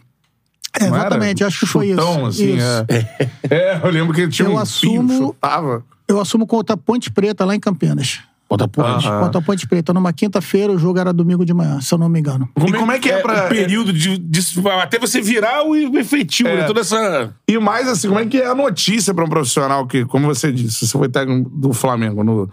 É, 0.79 0.85
exatamente, 0.85 1.43
acho 1.43 1.59
que 1.61 1.65
foi 1.65 1.87
isso. 1.89 2.01
Chutão, 2.01 2.25
assim, 2.25 2.55
Isso. 2.55 2.65
é. 2.89 3.29
É, 3.49 3.79
eu 3.83 3.89
lembro 3.89 4.13
que 4.13 4.21
ele 4.21 4.31
tinha 4.31 4.47
Eu 4.47 4.53
um 4.53 4.59
assumo- 4.59 5.07
pio, 5.07 5.17
chutava. 5.17 5.83
Eu 6.07 6.19
assumo 6.19 6.45
contra 6.45 6.73
a 6.73 6.77
Ponte 6.77 7.09
Preta 7.11 7.45
lá 7.45 7.55
em 7.55 7.59
Campinas. 7.59 8.19
Bota 8.49 8.67
ponte. 8.67 9.07
Aham. 9.07 9.19
Contra 9.25 9.39
a 9.39 9.43
Ponte 9.43 9.67
Preta. 9.67 9.93
Numa 9.93 10.11
quinta-feira, 10.11 10.73
o 10.73 10.77
jogo 10.79 10.97
era 10.97 11.13
domingo 11.13 11.45
de 11.45 11.53
manhã, 11.53 11.79
se 11.81 11.93
eu 11.93 11.99
não 11.99 12.09
me 12.09 12.19
engano. 12.19 12.49
E 12.67 12.71
como 12.73 12.91
é 12.91 12.97
que 12.97 13.07
é 13.09 13.19
pra- 13.21 13.45
O 13.45 13.49
período 13.49 13.93
de, 13.93 14.17
de- 14.17 14.67
Até 14.81 14.97
você 14.97 15.21
virar 15.21 15.63
o 15.63 15.75
efetivo, 15.99 16.49
É. 16.49 16.57
né? 16.57 16.63
Toda 16.63 16.81
essa. 16.81 17.31
E 17.47 17.59
mais 17.59 17.87
assim, 17.87 18.07
como 18.07 18.19
é 18.19 18.25
que 18.25 18.37
é 18.37 18.47
a 18.47 18.55
notícia 18.55 19.13
pra 19.13 19.23
um 19.23 19.29
profissional 19.29 19.85
que, 19.85 20.03
como 20.05 20.25
você 20.25 20.51
disse, 20.51 20.87
você 20.87 20.97
foi 20.97 21.07
técnico 21.09 21.47
do 21.49 21.73
Flamengo 21.73 22.23
no 22.23 22.49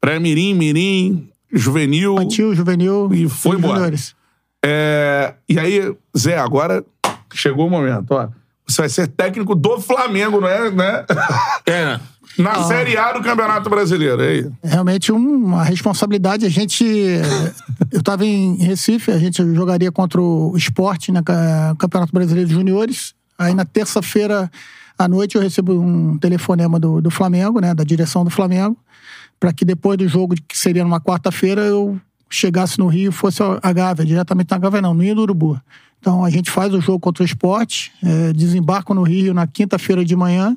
pré-mirim, 0.00 0.54
mirim, 0.54 1.28
juvenil. 1.52 2.14
Infantil, 2.14 2.54
juvenil 2.54 3.10
E 3.12 3.28
foi 3.28 3.56
embora. 3.56 3.92
É, 4.64 5.34
e 5.48 5.58
aí, 5.58 5.92
Zé, 6.16 6.38
agora 6.38 6.84
chegou 7.36 7.66
o 7.66 7.70
momento, 7.70 8.12
ó. 8.12 8.28
Você 8.66 8.82
vai 8.82 8.88
ser 8.88 9.08
técnico 9.08 9.54
do 9.54 9.80
Flamengo, 9.80 10.40
não 10.40 10.48
é? 10.48 10.70
Né? 10.70 11.04
É. 11.66 12.00
Na 12.38 12.62
Série 12.62 12.96
A 12.96 13.12
do 13.12 13.20
Campeonato 13.22 13.68
Brasileiro. 13.68 14.22
é 14.22 14.28
Aí. 14.28 14.50
realmente 14.62 15.10
um- 15.10 15.44
uma 15.44 15.64
responsabilidade. 15.64 16.46
A 16.46 16.48
gente. 16.48 16.84
Eu 17.90 17.98
estava 17.98 18.24
em 18.24 18.54
Recife, 18.56 19.10
a 19.10 19.18
gente 19.18 19.42
jogaria 19.54 19.90
contra 19.90 20.20
o 20.20 20.56
Esporte 20.56 21.10
no 21.10 21.22
Campeonato 21.24 22.12
Brasileiro 22.12 22.48
de 22.48 22.54
Juniores. 22.54 23.14
Aí 23.36 23.52
na 23.52 23.64
terça-feira 23.64 24.48
à 24.96 25.08
noite 25.08 25.34
eu 25.34 25.42
recebo 25.42 25.72
um 25.80 26.16
telefonema 26.18 26.78
do, 26.78 27.00
do 27.00 27.10
Flamengo, 27.10 27.58
né, 27.60 27.74
da 27.74 27.82
direção 27.82 28.22
do 28.22 28.30
Flamengo, 28.30 28.76
para 29.40 29.52
que 29.52 29.64
depois 29.64 29.96
do 29.98 30.06
jogo, 30.06 30.34
que 30.46 30.56
seria 30.56 30.84
numa 30.84 31.00
quarta-feira, 31.00 31.62
eu 31.62 31.98
chegasse 32.30 32.78
no 32.78 32.86
Rio 32.86 33.10
fosse 33.10 33.42
a 33.42 33.72
Gávea, 33.72 34.06
diretamente 34.06 34.50
na 34.50 34.58
Gávea, 34.58 34.80
não, 34.80 34.94
no 34.94 35.02
Rio 35.02 35.14
do 35.14 35.22
Urubu. 35.22 35.60
Então 36.00 36.24
a 36.24 36.30
gente 36.30 36.50
faz 36.50 36.72
o 36.72 36.80
jogo 36.80 36.98
contra 36.98 37.22
o 37.22 37.26
Esporte, 37.26 37.92
eh, 38.02 38.32
desembarco 38.32 38.94
no 38.94 39.02
Rio 39.02 39.34
na 39.34 39.46
quinta-feira 39.46 40.04
de 40.04 40.16
manhã. 40.16 40.56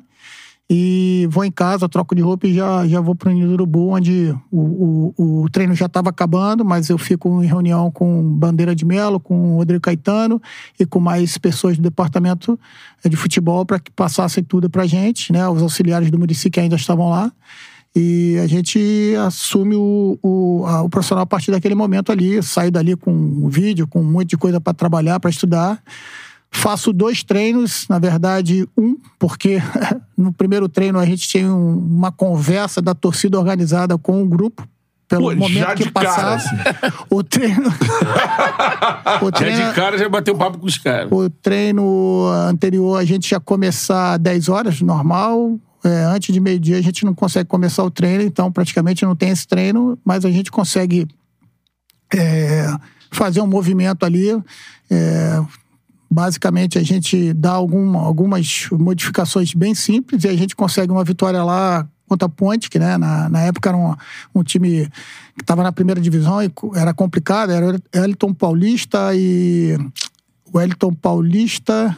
E 0.70 1.28
vou 1.30 1.44
em 1.44 1.50
casa, 1.50 1.86
troco 1.90 2.14
de 2.14 2.22
roupa 2.22 2.46
e 2.46 2.54
já, 2.54 2.88
já 2.88 2.98
vou 2.98 3.14
para 3.14 3.28
o 3.28 3.32
Ninho 3.32 3.48
do 3.48 3.52
Urubu, 3.52 3.90
onde 3.90 4.34
o, 4.50 5.12
o, 5.18 5.42
o 5.42 5.50
treino 5.50 5.74
já 5.74 5.84
estava 5.84 6.08
acabando, 6.08 6.64
mas 6.64 6.88
eu 6.88 6.96
fico 6.96 7.42
em 7.42 7.46
reunião 7.46 7.90
com 7.90 8.22
Bandeira 8.22 8.74
de 8.74 8.82
Melo, 8.82 9.20
com 9.20 9.56
Rodrigo 9.56 9.82
Caetano 9.82 10.40
e 10.80 10.86
com 10.86 10.98
mais 10.98 11.36
pessoas 11.36 11.76
do 11.76 11.82
departamento 11.82 12.58
eh, 13.04 13.10
de 13.10 13.16
futebol 13.16 13.66
para 13.66 13.78
que 13.78 13.90
passassem 13.90 14.42
tudo 14.42 14.70
para 14.70 14.84
a 14.84 14.86
gente, 14.86 15.30
né? 15.30 15.46
Os 15.46 15.60
auxiliares 15.60 16.10
do 16.10 16.18
município 16.18 16.52
que 16.52 16.60
ainda 16.60 16.76
estavam 16.76 17.10
lá. 17.10 17.30
E 17.96 18.38
a 18.42 18.46
gente 18.48 19.14
assume 19.24 19.76
o, 19.76 20.18
o, 20.22 20.64
a- 20.66 20.82
o 20.82 20.88
profissional 20.90 21.22
a 21.22 21.26
partir 21.26 21.50
daquele 21.52 21.74
momento 21.76 22.10
ali, 22.10 22.42
saio 22.42 22.70
dali 22.70 22.96
com 22.96 23.12
um 23.12 23.48
vídeo, 23.48 23.86
com 23.86 24.00
um 24.00 24.04
monte 24.04 24.30
de 24.30 24.36
coisa 24.36 24.60
para 24.60 24.74
trabalhar, 24.74 25.20
para 25.20 25.30
estudar. 25.30 25.80
Faço 26.50 26.92
dois 26.92 27.22
treinos, 27.22 27.86
na 27.88 27.98
verdade, 27.98 28.68
um, 28.76 28.96
porque 29.18 29.58
no 30.18 30.32
primeiro 30.32 30.68
treino 30.68 30.98
a 30.98 31.06
gente 31.06 31.28
tinha 31.28 31.46
um- 31.52 31.76
uma 31.78 32.10
conversa 32.10 32.82
da 32.82 32.94
torcida 32.94 33.38
organizada 33.38 33.96
com 33.96 34.22
o 34.22 34.26
grupo 34.26 34.66
pelo 35.06 35.28
Pô, 35.28 35.36
momento 35.36 35.58
já 35.58 35.74
que 35.74 35.90
passava. 35.90 36.34
assim. 36.36 36.56
O 37.10 37.22
treino. 37.22 37.68
o 39.22 39.26
Já 39.26 39.30
treino, 39.32 39.68
de 39.68 39.74
cara 39.74 39.98
já 39.98 40.08
bateu 40.08 40.34
papo 40.36 40.58
com 40.58 40.66
os 40.66 40.78
caras. 40.78 41.08
o 41.12 41.28
treino 41.30 42.26
anterior 42.48 42.98
a 42.98 43.04
gente 43.04 43.30
ia 43.30 43.38
começar 43.40 44.16
10 44.18 44.48
horas, 44.48 44.80
normal. 44.80 45.58
É, 45.84 46.04
antes 46.04 46.32
de 46.32 46.40
meio-dia 46.40 46.78
a 46.78 46.82
gente 46.82 47.04
não 47.04 47.14
consegue 47.14 47.48
começar 47.48 47.84
o 47.84 47.90
treino, 47.90 48.24
então 48.24 48.50
praticamente 48.50 49.04
não 49.04 49.14
tem 49.14 49.28
esse 49.28 49.46
treino, 49.46 49.98
mas 50.04 50.24
a 50.24 50.30
gente 50.30 50.50
consegue 50.50 51.06
é, 52.14 52.66
fazer 53.10 53.40
um 53.40 53.46
movimento 53.46 54.04
ali. 54.04 54.30
é, 54.90 55.44
basicamente 56.10 56.78
a 56.78 56.82
gente 56.82 57.32
dá 57.34 57.50
algum, 57.50 57.98
algumas 57.98 58.68
modificações 58.70 59.52
bem 59.52 59.74
simples 59.74 60.22
e 60.22 60.28
a 60.28 60.36
gente 60.36 60.54
consegue 60.54 60.92
uma 60.92 61.02
vitória 61.02 61.42
lá 61.42 61.88
contra 62.06 62.26
a 62.26 62.28
Ponte, 62.28 62.70
que 62.70 62.78
né, 62.78 62.96
na, 62.96 63.28
na 63.28 63.40
época 63.40 63.70
era 63.70 63.76
um, 63.76 63.94
um 64.34 64.44
time 64.44 64.88
que 65.36 65.42
estava 65.42 65.62
na 65.62 65.72
primeira 65.72 66.00
divisão 66.00 66.40
e 66.40 66.52
era 66.76 66.94
complicado, 66.94 67.50
era 67.50 67.80
Elton 67.92 68.32
Paulista 68.32 69.10
e 69.14 69.76
o 70.52 70.60
Elton 70.60 70.92
Paulista, 70.94 71.96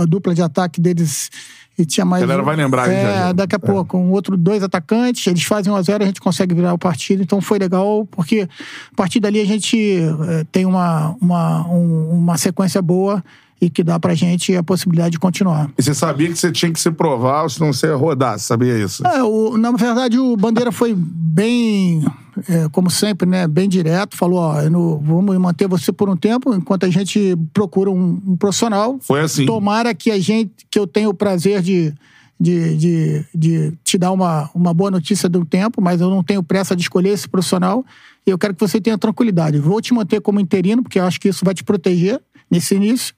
a 0.00 0.04
dupla 0.04 0.34
de 0.34 0.42
ataque 0.42 0.80
deles 0.80 1.30
e 1.78 1.86
tinha 1.86 2.04
mais. 2.04 2.22
A 2.22 2.26
galera 2.26 2.42
vai 2.42 2.56
lembrar 2.56 2.90
É, 2.90 3.02
já, 3.02 3.32
daqui 3.32 3.54
a 3.54 3.58
pouco, 3.58 3.96
um 3.96 4.10
outro 4.10 4.36
dois 4.36 4.62
atacantes, 4.62 5.26
eles 5.26 5.42
fazem 5.44 5.72
1 5.72 5.76
a 5.76 5.82
0 5.82 6.02
a 6.02 6.06
gente 6.06 6.20
consegue 6.20 6.54
virar 6.54 6.74
o 6.74 6.78
partido. 6.78 7.22
Então 7.22 7.40
foi 7.40 7.58
legal, 7.58 8.06
porque 8.10 8.48
a 8.92 8.96
partir 8.96 9.20
dali 9.20 9.40
a 9.40 9.46
gente 9.46 9.76
eh, 9.78 10.44
tem 10.50 10.66
uma, 10.66 11.14
uma, 11.20 11.66
um- 11.68 12.10
uma 12.10 12.36
sequência 12.36 12.82
boa 12.82 13.22
e 13.60 13.68
que 13.68 13.82
dá 13.82 13.98
pra 13.98 14.14
gente 14.14 14.54
a 14.54 14.62
possibilidade 14.62 15.12
de 15.12 15.18
continuar. 15.18 15.68
E 15.76 15.82
você 15.82 15.92
sabia 15.94 16.28
que 16.28 16.36
você 16.36 16.52
tinha 16.52 16.72
que 16.72 16.78
se 16.78 16.90
provar, 16.90 17.48
senão 17.50 17.72
você 17.72 17.88
ia 17.88 17.96
rodar, 17.96 18.38
você 18.38 18.44
sabia 18.46 18.78
isso? 18.78 19.06
É, 19.06 19.22
o- 19.22 19.56
na 19.58 19.72
verdade, 19.72 20.18
o 20.18 20.36
Bandeira 20.36 20.70
foi 20.70 20.94
bem, 20.96 22.04
é, 22.48 22.68
como 22.70 22.88
sempre, 22.90 23.28
né, 23.28 23.46
bem 23.48 23.68
direto. 23.68 24.16
Falou: 24.16 24.38
ó, 24.38 24.62
não- 24.70 24.98
vamos 25.00 25.36
manter 25.38 25.66
você 25.68 25.92
por 25.92 26.08
um 26.08 26.16
tempo 26.16 26.54
enquanto 26.54 26.84
a 26.86 26.90
gente 26.90 27.36
procura 27.52 27.90
um, 27.90 28.20
um 28.26 28.36
profissional. 28.36 28.98
Foi 29.00 29.20
assim. 29.20 29.44
Tomara 29.46 29.94
que 29.94 30.10
a 30.10 30.18
gente, 30.20 30.52
que 30.70 30.78
eu 30.78 30.86
tenha 30.86 31.08
o 31.08 31.14
prazer 31.14 31.60
de, 31.60 31.92
de, 32.38 32.76
de, 32.76 33.24
de 33.34 33.72
te 33.82 33.98
dar 33.98 34.12
uma, 34.12 34.48
uma 34.54 34.72
boa 34.72 34.90
notícia 34.90 35.28
do 35.28 35.44
tempo, 35.44 35.82
mas 35.82 36.00
eu 36.00 36.08
não 36.10 36.22
tenho 36.22 36.42
pressa 36.42 36.76
de 36.76 36.82
escolher 36.82 37.10
esse 37.10 37.28
profissional. 37.28 37.84
E 38.26 38.30
eu 38.30 38.38
quero 38.38 38.54
que 38.54 38.60
você 38.60 38.80
tenha 38.80 38.96
tranquilidade. 38.98 39.58
Vou 39.58 39.80
te 39.80 39.92
manter 39.94 40.20
como 40.20 40.38
interino, 40.38 40.82
porque 40.82 40.98
eu 41.00 41.04
acho 41.04 41.18
que 41.20 41.28
isso 41.28 41.44
vai 41.44 41.54
te 41.54 41.64
proteger 41.64 42.20
nesse 42.50 42.74
início. 42.74 43.14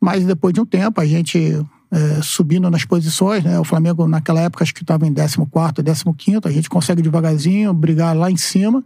Mas 0.00 0.24
depois 0.24 0.52
de 0.52 0.60
um 0.60 0.66
tempo, 0.66 1.00
a 1.00 1.06
gente 1.06 1.64
é, 1.94 2.20
subindo 2.22 2.68
nas 2.68 2.84
posições, 2.84 3.44
né? 3.44 3.58
O 3.58 3.64
Flamengo, 3.64 4.08
naquela 4.08 4.40
época, 4.40 4.64
acho 4.64 4.74
que 4.74 4.82
estava 4.82 5.06
em 5.06 5.14
14, 5.14 6.04
15, 6.16 6.40
a 6.44 6.50
gente 6.50 6.68
consegue 6.68 7.00
devagarzinho 7.00 7.72
brigar 7.72 8.16
lá 8.16 8.30
em 8.30 8.36
cima. 8.36 8.82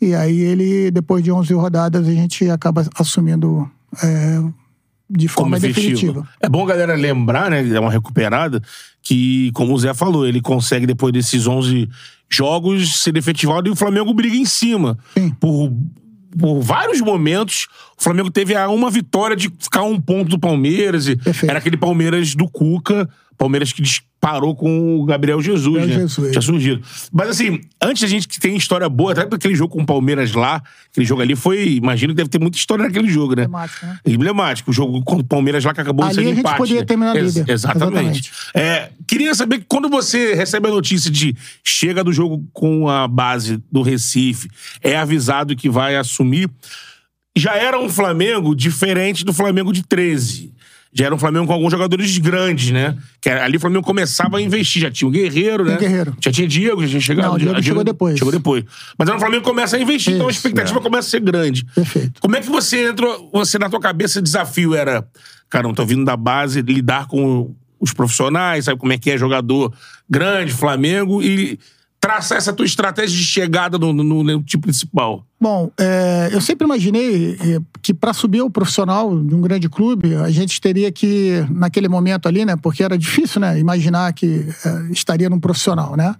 E 0.00 0.14
aí 0.14 0.40
ele, 0.40 0.90
depois 0.90 1.22
de 1.22 1.30
11 1.30 1.52
rodadas, 1.52 2.08
a 2.08 2.12
gente 2.12 2.48
acaba 2.48 2.88
assumindo 2.98 3.70
é, 4.02 4.42
de 5.10 5.28
forma 5.28 5.60
definitiva. 5.60 6.26
É 6.40 6.48
bom 6.48 6.64
galera 6.64 6.94
lembrar, 6.94 7.50
né? 7.50 7.68
É 7.68 7.78
uma 7.78 7.90
recuperada, 7.90 8.62
que, 9.02 9.50
como 9.52 9.74
o 9.74 9.78
Zé 9.78 9.92
falou, 9.92 10.26
ele 10.26 10.40
consegue, 10.40 10.86
depois 10.86 11.12
desses 11.12 11.46
11 11.46 11.88
jogos, 12.30 13.02
ser 13.02 13.16
efetivado 13.16 13.68
e 13.68 13.72
o 13.72 13.76
Flamengo 13.76 14.14
briga 14.14 14.36
em 14.36 14.46
cima. 14.46 14.96
Sim. 15.12 15.30
Por, 15.38 15.72
por 16.38 16.60
vários 16.60 17.00
momentos, 17.00 17.66
o 17.98 18.02
Flamengo 18.02 18.30
teve 18.30 18.54
a 18.54 18.68
uma 18.68 18.90
vitória 18.90 19.36
de 19.36 19.50
ficar 19.58 19.82
um 19.82 20.00
ponto 20.00 20.30
do 20.30 20.38
Palmeiras. 20.38 21.08
E 21.08 21.16
Perfeito. 21.16 21.50
era 21.50 21.58
aquele 21.58 21.76
Palmeiras 21.76 22.34
do 22.34 22.48
Cuca, 22.48 23.08
Palmeiras 23.40 23.72
que 23.72 23.80
disparou 23.80 24.54
com 24.54 25.00
o 25.00 25.04
Gabriel 25.06 25.40
Jesus, 25.40 25.78
Gabriel 25.78 25.86
né? 25.88 26.06
Jesus. 26.06 26.30
Tinha 26.30 26.42
surgido. 26.42 26.82
Mas 27.10 27.30
assim, 27.30 27.58
antes 27.82 28.02
a 28.04 28.06
gente 28.06 28.28
que 28.28 28.38
tem 28.38 28.54
história 28.54 28.86
boa, 28.86 29.12
até 29.12 29.22
aquele 29.22 29.54
jogo 29.54 29.72
com 29.72 29.80
o 29.82 29.86
Palmeiras 29.86 30.32
lá, 30.34 30.62
aquele 30.90 31.06
jogo 31.06 31.22
ali 31.22 31.34
foi. 31.34 31.70
Imagino 31.76 32.12
que 32.12 32.18
deve 32.18 32.28
ter 32.28 32.38
muita 32.38 32.58
história 32.58 32.84
naquele 32.84 33.08
jogo, 33.08 33.34
né? 33.34 33.44
Emblemático, 33.44 33.86
né? 33.86 33.98
Emblemático. 34.04 34.70
O 34.70 34.74
jogo 34.74 35.02
contra 35.02 35.24
o 35.24 35.26
Palmeiras 35.26 35.64
lá 35.64 35.72
que 35.72 35.80
acabou 35.80 36.04
Ali 36.04 36.14
sendo 36.14 36.24
a 36.26 36.28
gente 36.28 36.38
empate. 36.40 36.56
poderia 36.58 36.80
né? 36.80 36.86
terminar 36.86 37.16
Ex- 37.16 37.34
líder. 37.36 37.50
Exatamente. 37.50 37.90
Exatamente. 37.94 38.32
É, 38.54 38.90
queria 39.08 39.34
saber 39.34 39.60
que 39.60 39.64
quando 39.66 39.88
você 39.88 40.34
recebe 40.34 40.68
a 40.68 40.70
notícia 40.70 41.10
de 41.10 41.34
chega 41.64 42.04
do 42.04 42.12
jogo 42.12 42.46
com 42.52 42.90
a 42.90 43.08
base 43.08 43.58
do 43.72 43.80
Recife, 43.80 44.50
é 44.82 44.98
avisado 44.98 45.56
que 45.56 45.70
vai 45.70 45.96
assumir, 45.96 46.50
já 47.34 47.54
era 47.56 47.80
um 47.80 47.88
Flamengo 47.88 48.54
diferente 48.54 49.24
do 49.24 49.32
Flamengo 49.32 49.72
de 49.72 49.82
13. 49.82 50.52
Já 50.92 51.06
era 51.06 51.14
um 51.14 51.18
Flamengo 51.18 51.46
com 51.46 51.52
alguns 51.52 51.70
jogadores 51.70 52.18
grandes, 52.18 52.70
né? 52.70 52.96
Que 53.20 53.30
ali 53.30 53.56
o 53.56 53.60
Flamengo 53.60 53.84
começava 53.84 54.38
a 54.38 54.42
investir. 54.42 54.82
Já 54.82 54.90
tinha 54.90 55.06
o 55.06 55.10
Guerreiro, 55.10 55.64
né? 55.64 55.76
Tem 55.76 55.88
Guerreiro. 55.88 56.16
Já 56.20 56.32
tinha 56.32 56.48
Diego, 56.48 56.82
já 56.82 56.88
tinha 56.88 57.00
chegado. 57.00 57.28
Não, 57.28 57.34
o 57.34 57.38
Diego 57.38 57.56
a 57.56 57.62
chegou 57.62 57.84
depois. 57.84 58.18
Chegou 58.18 58.32
depois. 58.32 58.64
Mas 58.98 59.08
era 59.08 59.16
um 59.16 59.20
Flamengo 59.20 59.42
que 59.42 59.48
começa 59.48 59.76
a 59.76 59.80
investir, 59.80 60.14
então 60.14 60.26
a 60.26 60.30
Isso, 60.30 60.40
expectativa 60.40 60.80
começa 60.80 61.06
a 61.06 61.10
ser 61.10 61.20
grande. 61.20 61.64
Perfeito. 61.74 62.20
Como 62.20 62.34
é 62.34 62.40
que 62.40 62.48
você 62.48 62.88
entrou, 62.88 63.30
você 63.32 63.56
na 63.56 63.70
tua 63.70 63.80
cabeça 63.80 64.18
o 64.18 64.22
desafio 64.22 64.74
era, 64.74 65.06
cara, 65.48 65.62
não 65.62 65.74
tô 65.74 65.86
vindo 65.86 66.04
da 66.04 66.16
base, 66.16 66.60
lidar 66.62 67.06
com 67.06 67.54
os 67.78 67.92
profissionais, 67.92 68.64
sabe 68.64 68.78
como 68.78 68.92
é 68.92 68.98
que 68.98 69.10
é 69.10 69.16
jogador 69.16 69.72
grande, 70.08 70.52
Flamengo, 70.52 71.22
e 71.22 71.58
traçar 72.00 72.38
essa 72.38 72.52
tua 72.52 72.64
estratégia 72.64 73.16
de 73.16 73.24
chegada 73.24 73.76
no, 73.78 73.92
no, 73.92 74.24
no 74.24 74.42
time 74.42 74.62
principal? 74.62 75.24
Bom, 75.38 75.70
é, 75.78 76.30
eu 76.32 76.40
sempre 76.40 76.64
imaginei 76.64 77.34
é, 77.34 77.58
que 77.82 77.92
para 77.92 78.12
subir 78.12 78.40
o 78.40 78.50
profissional 78.50 79.18
de 79.22 79.34
um 79.34 79.40
grande 79.40 79.68
clube, 79.68 80.14
a 80.16 80.30
gente 80.30 80.60
teria 80.60 80.90
que, 80.90 81.44
naquele 81.50 81.88
momento 81.88 82.26
ali, 82.26 82.44
né? 82.44 82.56
Porque 82.56 82.82
era 82.82 82.96
difícil, 82.96 83.40
né? 83.40 83.58
Imaginar 83.58 84.12
que 84.14 84.46
é, 84.64 84.92
estaria 84.92 85.28
num 85.28 85.38
profissional, 85.38 85.96
né? 85.96 86.14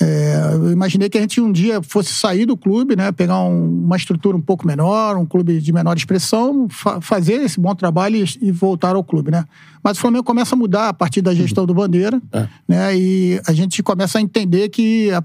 É, 0.00 0.50
eu 0.54 0.72
imaginei 0.72 1.08
que 1.08 1.16
a 1.16 1.20
gente 1.20 1.40
um 1.40 1.52
dia 1.52 1.80
fosse 1.82 2.12
sair 2.12 2.46
do 2.46 2.56
clube, 2.56 2.96
né? 2.96 3.12
Pegar 3.12 3.38
um- 3.44 3.84
uma 3.84 3.96
estrutura 3.96 4.36
um 4.36 4.40
pouco 4.40 4.66
menor, 4.66 5.16
um 5.16 5.24
clube 5.24 5.60
de 5.60 5.72
menor 5.72 5.96
expressão, 5.96 6.66
fa- 6.68 7.00
fazer 7.00 7.34
esse 7.34 7.60
bom 7.60 7.74
trabalho 7.76 8.16
e, 8.16 8.48
e 8.48 8.50
voltar 8.50 8.96
ao 8.96 9.04
clube, 9.04 9.30
né? 9.30 9.44
Mas 9.82 9.96
o 9.96 10.00
Flamengo 10.00 10.24
começa 10.24 10.54
a 10.54 10.58
mudar 10.58 10.88
a 10.88 10.92
partir 10.94 11.22
da 11.22 11.32
gestão 11.34 11.64
do 11.64 11.72
Bandeira, 11.74 12.20
né? 12.66 12.96
E 12.96 13.40
a 13.46 13.52
gente 13.52 13.82
começa 13.84 14.18
a 14.18 14.20
entender 14.20 14.68
que 14.68 15.10
a- 15.12 15.22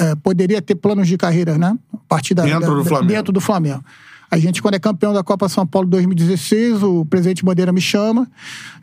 é, 0.00 0.14
poderia 0.14 0.62
ter 0.62 0.74
planos 0.76 1.06
de 1.08 1.16
carreira, 1.18 1.58
né? 1.58 1.76
A 1.92 1.98
partir 2.08 2.32
da, 2.34 2.42
Dentro 2.44 2.60
da- 2.60 2.66
do 2.66 2.84
Flamengo. 2.84 3.12
Dentro 3.12 3.32
do 3.34 3.40
Flamengo. 3.40 3.84
A 4.30 4.38
gente, 4.38 4.60
quando 4.60 4.74
é 4.74 4.78
campeão 4.80 5.12
da 5.12 5.22
Copa 5.22 5.48
São 5.48 5.64
Paulo 5.66 5.86
2016, 5.88 6.82
o 6.82 7.04
presidente 7.04 7.44
Bandeira 7.44 7.72
me 7.72 7.80
chama 7.80 8.26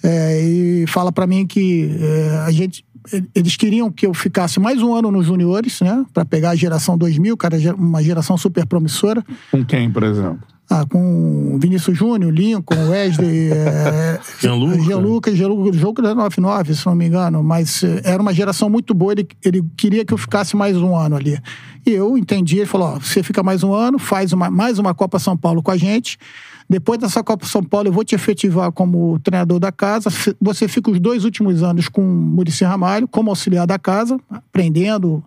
é, 0.01 0.41
e 0.41 0.85
fala 0.87 1.11
pra 1.11 1.27
mim 1.27 1.45
que 1.45 1.91
é, 1.99 2.43
a 2.47 2.51
gente, 2.51 2.85
eles 3.33 3.55
queriam 3.55 3.91
que 3.91 4.05
eu 4.05 4.13
ficasse 4.13 4.59
mais 4.59 4.81
um 4.81 4.93
ano 4.93 5.11
nos 5.11 5.25
juniores, 5.25 5.81
né? 5.81 6.05
Pra 6.13 6.23
pegar 6.25 6.51
a 6.51 6.55
geração 6.55 6.97
2000, 6.97 7.35
cara, 7.37 7.57
uma 7.77 8.01
geração 8.01 8.37
super 8.37 8.65
promissora. 8.65 9.23
Com 9.51 9.63
quem, 9.65 9.91
por 9.91 10.03
exemplo? 10.03 10.39
Ah, 10.69 10.85
com 10.85 11.57
Vinícius 11.59 11.97
Júnior, 11.97 12.31
Lincoln, 12.31 12.89
Wesley, 12.89 13.51
é, 13.53 14.19
Gianluca. 14.39 14.81
Gianluca, 14.81 15.35
Gianluca, 15.35 15.77
jogo 15.77 16.01
da 16.01 16.15
99, 16.15 16.73
se 16.73 16.85
não 16.85 16.95
me 16.95 17.05
engano, 17.05 17.43
mas 17.43 17.83
eh, 17.83 18.01
era 18.03 18.21
uma 18.21 18.33
geração 18.33 18.69
muito 18.69 18.93
boa, 18.93 19.11
ele, 19.11 19.27
ele 19.43 19.63
queria 19.77 20.05
que 20.05 20.13
eu 20.13 20.17
ficasse 20.17 20.55
mais 20.55 20.75
um 20.77 20.95
ano 20.95 21.17
ali. 21.17 21.37
E 21.85 21.91
eu 21.91 22.17
entendi, 22.17 22.57
ele 22.57 22.65
falou, 22.65 22.95
ó, 22.95 22.99
você 22.99 23.21
fica 23.21 23.43
mais 23.43 23.61
um 23.61 23.73
ano, 23.73 23.99
faz 23.99 24.31
uma, 24.31 24.49
mais 24.49 24.79
uma 24.79 24.95
Copa 24.95 25.19
São 25.19 25.35
Paulo 25.35 25.61
com 25.61 25.69
a 25.69 25.77
gente, 25.77 26.17
depois 26.69 26.99
dessa 26.99 27.23
Copa 27.23 27.45
São 27.45 27.63
Paulo 27.63 27.87
eu 27.89 27.93
vou 27.93 28.03
te 28.03 28.15
efetivar 28.15 28.71
como 28.71 29.19
treinador 29.19 29.59
da 29.59 29.71
casa, 29.71 30.09
você 30.41 30.67
fica 30.67 30.89
os 30.91 30.99
dois 30.99 31.23
últimos 31.25 31.61
anos 31.63 31.87
com 31.87 32.01
o 32.01 32.05
Muricy 32.05 32.63
Ramalho, 32.63 33.07
como 33.07 33.29
auxiliar 33.29 33.67
da 33.67 33.77
casa, 33.77 34.19
aprendendo 34.29 35.23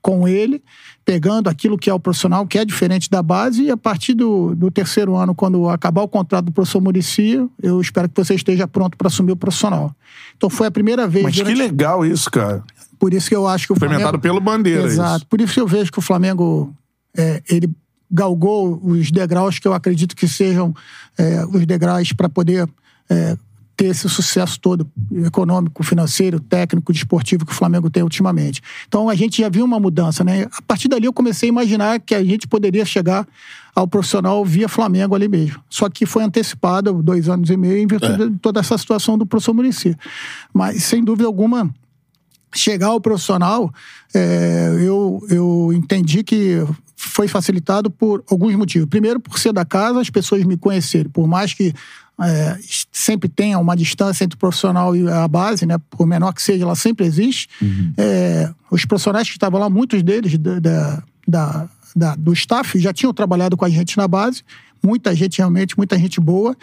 com 0.00 0.28
ele, 0.28 0.62
pegando 1.04 1.48
aquilo 1.48 1.76
que 1.76 1.90
é 1.90 1.94
o 1.94 1.98
profissional, 1.98 2.46
que 2.46 2.56
é 2.58 2.64
diferente 2.64 3.10
da 3.10 3.20
base, 3.20 3.64
e 3.64 3.70
a 3.72 3.76
partir 3.76 4.14
do, 4.14 4.54
do 4.54 4.70
terceiro 4.70 5.16
ano, 5.16 5.34
quando 5.34 5.68
acabar 5.68 6.02
o 6.02 6.08
contrato 6.08 6.44
do 6.44 6.52
professor 6.52 6.80
Murici, 6.80 7.44
eu 7.60 7.80
espero 7.80 8.08
que 8.08 8.14
você 8.24 8.34
esteja 8.34 8.68
pronto 8.68 8.96
para 8.96 9.08
assumir 9.08 9.32
o 9.32 9.36
profissional. 9.36 9.92
Então 10.36 10.48
foi 10.48 10.68
a 10.68 10.70
primeira 10.70 11.08
vez. 11.08 11.24
Mas 11.24 11.34
que 11.34 11.42
durante- 11.42 11.58
legal 11.58 12.06
isso, 12.06 12.30
cara. 12.30 12.62
Por 13.00 13.12
isso 13.12 13.28
que 13.28 13.34
eu 13.34 13.48
acho 13.48 13.66
que 13.66 13.72
o 13.72 13.76
Flamengo... 13.76 14.18
pelo 14.20 14.40
Bandeira, 14.40 14.84
Exato. 14.84 15.16
isso. 15.16 15.26
Por 15.26 15.40
isso 15.40 15.54
que 15.54 15.60
eu 15.60 15.66
vejo 15.66 15.90
que 15.90 15.98
o 15.98 16.02
Flamengo, 16.02 16.72
é, 17.16 17.42
ele 17.50 17.68
galgou 18.10 18.80
os 18.82 19.10
degraus 19.10 19.58
que 19.58 19.66
eu 19.66 19.74
acredito 19.74 20.14
que 20.14 20.28
sejam 20.28 20.74
é, 21.18 21.44
os 21.46 21.66
degraus 21.66 22.12
para 22.12 22.28
poder 22.28 22.68
é, 23.08 23.36
ter 23.76 23.86
esse 23.86 24.08
sucesso 24.08 24.58
todo 24.58 24.88
econômico, 25.24 25.82
financeiro, 25.82 26.40
técnico, 26.40 26.92
desportivo 26.92 27.44
que 27.44 27.52
o 27.52 27.54
Flamengo 27.54 27.90
tem 27.90 28.02
ultimamente. 28.02 28.62
Então 28.88 29.08
a 29.08 29.14
gente 29.14 29.42
já 29.42 29.48
viu 29.50 29.64
uma 29.64 29.78
mudança, 29.78 30.24
né? 30.24 30.46
A 30.56 30.62
partir 30.62 30.88
dali 30.88 31.04
eu 31.04 31.12
comecei 31.12 31.48
a 31.48 31.52
imaginar 31.52 32.00
que 32.00 32.14
a 32.14 32.24
gente 32.24 32.48
poderia 32.48 32.84
chegar 32.86 33.28
ao 33.74 33.86
profissional 33.86 34.42
via 34.44 34.68
Flamengo 34.68 35.14
ali 35.14 35.28
mesmo. 35.28 35.60
Só 35.68 35.90
que 35.90 36.06
foi 36.06 36.24
antecipado 36.24 37.02
dois 37.02 37.28
anos 37.28 37.50
e 37.50 37.56
meio 37.56 37.76
em 37.76 37.86
virtude 37.86 38.30
de 38.30 38.38
toda 38.38 38.60
essa 38.60 38.78
situação 38.78 39.18
do 39.18 39.26
professor 39.26 39.52
Muricy. 39.52 39.94
Mas 40.54 40.82
sem 40.84 41.04
dúvida 41.04 41.26
alguma 41.26 41.70
chegar 42.58 42.88
ao 42.88 43.00
profissional, 43.00 43.72
é, 44.14 44.76
eu, 44.80 45.24
eu 45.28 45.72
entendi 45.74 46.22
que 46.22 46.64
foi 46.96 47.28
facilitado 47.28 47.90
por 47.90 48.24
alguns 48.30 48.54
motivos. 48.54 48.88
Primeiro, 48.88 49.20
por 49.20 49.38
ser 49.38 49.52
da 49.52 49.64
casa, 49.64 50.00
as 50.00 50.10
pessoas 50.10 50.44
me 50.44 50.56
conhecerem. 50.56 51.10
Por 51.10 51.26
mais 51.26 51.54
que 51.54 51.74
é, 52.20 52.58
sempre 52.90 53.28
tenha 53.28 53.58
uma 53.58 53.76
distância 53.76 54.24
entre 54.24 54.36
o 54.36 54.38
profissional 54.38 54.96
e 54.96 55.08
a 55.08 55.28
base, 55.28 55.66
né? 55.66 55.76
Por 55.90 56.06
menor 56.06 56.32
que 56.32 56.42
seja, 56.42 56.64
ela 56.64 56.74
sempre 56.74 57.04
existe. 57.04 57.48
É, 57.96 58.50
os 58.70 58.84
profissionais 58.84 59.28
que 59.28 59.34
estavam 59.34 59.60
lá, 59.60 59.68
muitos 59.68 60.02
deles 60.02 60.38
da, 60.38 60.58
da, 60.58 61.02
da, 61.28 61.68
da, 61.94 62.16
do 62.16 62.32
staff 62.32 62.78
já 62.78 62.92
tinham 62.92 63.12
trabalhado 63.12 63.56
com 63.56 63.64
a 63.64 63.68
gente 63.68 63.96
na 63.96 64.08
base, 64.08 64.42
muita 64.82 65.14
gente 65.14 65.38
realmente, 65.38 65.76
muita 65.76 65.98
gente 65.98 66.20
boa, 66.20 66.56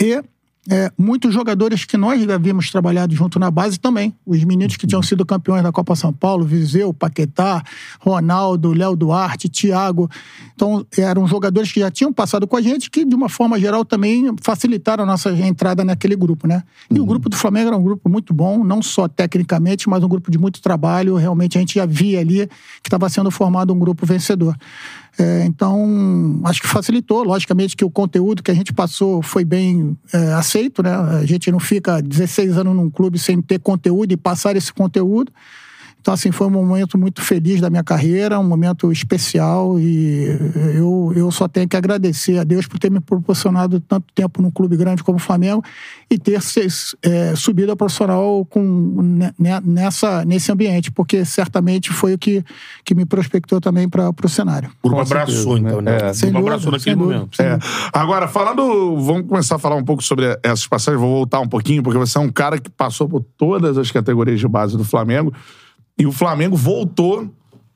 e 0.00 0.22
é, 0.70 0.90
muitos 0.98 1.32
jogadores 1.32 1.84
que 1.84 1.96
nós 1.96 2.22
já 2.22 2.34
havíamos 2.34 2.70
trabalhado 2.70 3.14
junto 3.14 3.38
na 3.38 3.50
base 3.50 3.78
também. 3.78 4.14
Os 4.26 4.42
meninos 4.44 4.76
que 4.76 4.86
tinham 4.86 5.02
sido 5.02 5.24
campeões 5.24 5.62
da 5.62 5.70
Copa 5.70 5.94
São 5.94 6.12
Paulo, 6.12 6.44
Viseu, 6.44 6.92
Paquetá, 6.92 7.62
Ronaldo, 8.00 8.72
Léo 8.72 8.96
Duarte, 8.96 9.48
Thiago. 9.48 10.10
Então, 10.54 10.84
eram 10.98 11.26
jogadores 11.26 11.70
que 11.70 11.80
já 11.80 11.90
tinham 11.90 12.12
passado 12.12 12.46
com 12.46 12.56
a 12.56 12.62
gente, 12.62 12.90
que, 12.90 13.04
de 13.04 13.14
uma 13.14 13.28
forma 13.28 13.58
geral, 13.60 13.84
também 13.84 14.34
facilitaram 14.42 15.04
a 15.04 15.06
nossa 15.06 15.30
entrada 15.32 15.84
naquele 15.84 16.16
grupo, 16.16 16.48
né? 16.48 16.62
E 16.90 16.98
o 16.98 17.06
grupo 17.06 17.28
do 17.28 17.36
Flamengo 17.36 17.68
era 17.68 17.76
um 17.76 17.82
grupo 17.82 18.08
muito 18.08 18.34
bom, 18.34 18.64
não 18.64 18.82
só 18.82 19.06
tecnicamente, 19.06 19.88
mas 19.88 20.02
um 20.02 20.08
grupo 20.08 20.30
de 20.30 20.38
muito 20.38 20.60
trabalho. 20.60 21.14
Realmente, 21.16 21.58
a 21.58 21.60
gente 21.60 21.74
já 21.76 21.86
via 21.86 22.20
ali 22.20 22.48
que 22.82 22.88
estava 22.88 23.08
sendo 23.08 23.30
formado 23.30 23.72
um 23.72 23.78
grupo 23.78 24.04
vencedor. 24.04 24.56
É, 25.18 25.44
então, 25.46 26.40
acho 26.44 26.60
que 26.60 26.68
facilitou. 26.68 27.24
Logicamente 27.24 27.76
que 27.76 27.84
o 27.84 27.90
conteúdo 27.90 28.42
que 28.42 28.50
a 28.50 28.54
gente 28.54 28.72
passou 28.72 29.22
foi 29.22 29.44
bem 29.44 29.96
é, 30.12 30.32
aceito, 30.32 30.82
né? 30.82 30.94
A 30.94 31.24
gente 31.24 31.50
não 31.50 31.58
fica 31.58 32.02
16 32.02 32.58
anos 32.58 32.76
num 32.76 32.90
clube 32.90 33.18
sem 33.18 33.40
ter 33.40 33.58
conteúdo 33.58 34.12
e 34.12 34.16
passar 34.16 34.56
esse 34.56 34.72
conteúdo. 34.72 35.32
Então, 36.06 36.14
assim, 36.14 36.30
foi 36.30 36.46
um 36.46 36.50
momento 36.50 36.96
muito 36.96 37.20
feliz 37.20 37.60
da 37.60 37.68
minha 37.68 37.82
carreira, 37.82 38.38
um 38.38 38.44
momento 38.44 38.92
especial 38.92 39.76
e 39.76 40.28
eu, 40.76 41.12
eu 41.16 41.32
só 41.32 41.48
tenho 41.48 41.66
que 41.66 41.76
agradecer 41.76 42.38
a 42.38 42.44
Deus 42.44 42.64
por 42.68 42.78
ter 42.78 42.92
me 42.92 43.00
proporcionado 43.00 43.80
tanto 43.80 44.06
tempo 44.14 44.40
num 44.40 44.52
clube 44.52 44.76
grande 44.76 45.02
como 45.02 45.16
o 45.16 45.20
Flamengo 45.20 45.64
e 46.08 46.16
ter 46.16 46.38
é, 47.02 47.34
subido 47.34 47.72
a 47.72 47.76
profissional 47.76 48.46
com, 48.48 49.20
nessa, 49.64 50.24
nesse 50.24 50.52
ambiente, 50.52 50.92
porque 50.92 51.24
certamente 51.24 51.90
foi 51.90 52.14
o 52.14 52.18
que, 52.18 52.44
que 52.84 52.94
me 52.94 53.04
prospectou 53.04 53.60
também 53.60 53.88
para 53.88 54.08
o 54.08 54.28
cenário. 54.28 54.70
O 54.84 54.88
grupo 54.88 55.02
abraçou, 55.02 55.58
então, 55.58 55.80
né? 55.80 55.98
É. 55.98 56.10
O 56.12 56.30
grupo 56.30 56.38
abraçou 56.38 56.70
naquele 56.70 56.94
momento. 56.94 57.42
É. 57.42 57.58
Agora, 57.92 58.28
falando, 58.28 58.96
vamos 59.00 59.26
começar 59.26 59.56
a 59.56 59.58
falar 59.58 59.74
um 59.74 59.84
pouco 59.84 60.04
sobre 60.04 60.38
essas 60.40 60.68
passagens, 60.68 61.00
vou 61.00 61.10
voltar 61.10 61.40
um 61.40 61.48
pouquinho, 61.48 61.82
porque 61.82 61.98
você 61.98 62.16
é 62.16 62.20
um 62.20 62.30
cara 62.30 62.60
que 62.60 62.70
passou 62.70 63.08
por 63.08 63.24
todas 63.36 63.76
as 63.76 63.90
categorias 63.90 64.38
de 64.38 64.46
base 64.46 64.76
do 64.76 64.84
Flamengo. 64.84 65.34
E 65.98 66.06
o 66.06 66.12
Flamengo 66.12 66.56
voltou 66.56 67.28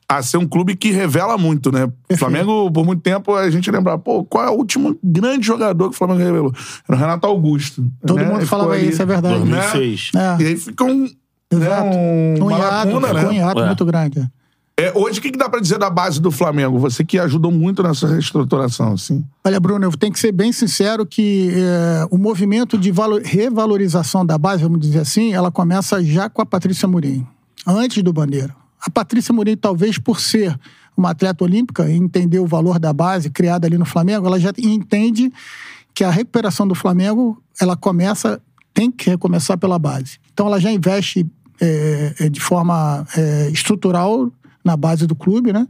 a 0.09 0.21
ser 0.23 0.37
um 0.39 0.47
clube 0.47 0.75
que 0.75 0.91
revela 0.91 1.39
muito, 1.39 1.71
né? 1.71 1.89
O 2.11 2.17
Flamengo, 2.17 2.71
por 2.71 2.85
muito 2.85 3.01
tempo, 3.01 3.35
a 3.35 3.49
gente 3.49 3.71
lembra, 3.71 3.97
pô, 3.97 4.25
qual 4.25 4.45
é 4.45 4.51
o 4.51 4.55
último 4.55 4.99
grande 5.03 5.47
jogador 5.47 5.89
que 5.89 5.95
o 5.95 5.99
Flamengo 5.99 6.19
revelou? 6.21 6.53
Era 6.89 6.97
o 6.97 7.01
Renato 7.01 7.27
Augusto. 7.29 7.87
Todo 8.05 8.19
né? 8.19 8.25
mundo 8.25 8.45
falava 8.47 8.73
ali, 8.73 8.89
isso, 8.89 9.01
é 9.01 9.07
verdade. 9.07 9.39
2006. 9.39 10.11
Né? 10.15 10.37
É. 10.39 10.43
E 10.43 10.47
aí 10.47 10.57
fica 10.57 10.85
um. 10.85 11.09
Exato. 11.53 11.85
Né, 11.91 11.97
um, 12.41 12.45
um 12.45 12.51
hiato, 12.51 12.89
lacuna, 12.89 13.13
né? 13.13 13.27
um 13.29 13.33
hiato 13.33 13.61
É. 13.61 13.67
muito 13.67 13.85
grande. 13.85 14.29
É, 14.77 14.93
hoje, 14.97 15.19
o 15.19 15.23
que, 15.23 15.31
que 15.31 15.39
dá 15.39 15.49
pra 15.49 15.61
dizer 15.61 15.79
da 15.79 15.91
base 15.91 16.21
do 16.21 16.31
Flamengo? 16.31 16.79
Você 16.79 17.05
que 17.05 17.19
ajudou 17.19 17.53
muito 17.53 17.83
nessa 17.83 18.07
reestruturação, 18.09 18.95
assim. 18.95 19.23
Olha, 19.45 19.61
Bruno, 19.61 19.85
eu 19.85 19.91
tenho 19.93 20.13
que 20.13 20.19
ser 20.19 20.33
bem 20.33 20.53
sincero 20.53 21.05
que 21.05 21.51
é, 21.55 22.07
o 22.11 22.17
movimento 22.17 22.79
de 22.79 22.91
valo- 22.91 23.21
revalorização 23.23 24.25
da 24.25 24.39
base, 24.39 24.63
vamos 24.63 24.81
dizer 24.81 25.01
assim, 25.01 25.35
ela 25.35 25.51
começa 25.51 26.03
já 26.03 26.31
com 26.31 26.41
a 26.41 26.47
Patrícia 26.47 26.89
Mourinho, 26.89 27.29
antes 27.67 28.03
do 28.03 28.13
Bandeira. 28.13 28.55
A 28.81 28.91
Patrícia 28.91 29.33
Mourinho, 29.33 29.57
talvez 29.57 29.99
por 29.99 30.21
ser 30.21 30.59
uma 30.97 31.11
atleta 31.11 31.45
olímpica 31.45 31.89
e 31.89 31.95
entender 31.95 32.39
o 32.39 32.47
valor 32.47 32.79
da 32.79 32.93
base 32.93 33.31
criada 33.31 33.67
ali 33.67 33.79
no 33.79 33.85
Flamengo, 33.85 34.27
ela 34.27 34.39
já 34.39 34.53
entende 34.59 35.33
que 35.95 36.05
a 36.05 36.11
recuperação 36.11 36.67
do 36.67 36.75
Flamengo, 36.75 37.43
ela 37.61 37.77
começa, 37.77 38.41
tem 38.73 38.91
que 38.91 39.11
recomeçar 39.11 39.59
pela 39.59 39.79
base. 39.79 40.19
Então 40.33 40.47
ela 40.47 40.61
já 40.61 40.71
investe 40.71 41.27
é, 41.61 42.29
de 42.31 42.41
forma 42.41 43.07
é, 43.17 43.51
estrutural 43.51 44.31
na 44.65 44.77
base 44.77 45.07
do 45.07 45.15
clube, 45.15 45.53
né? 45.53 45.67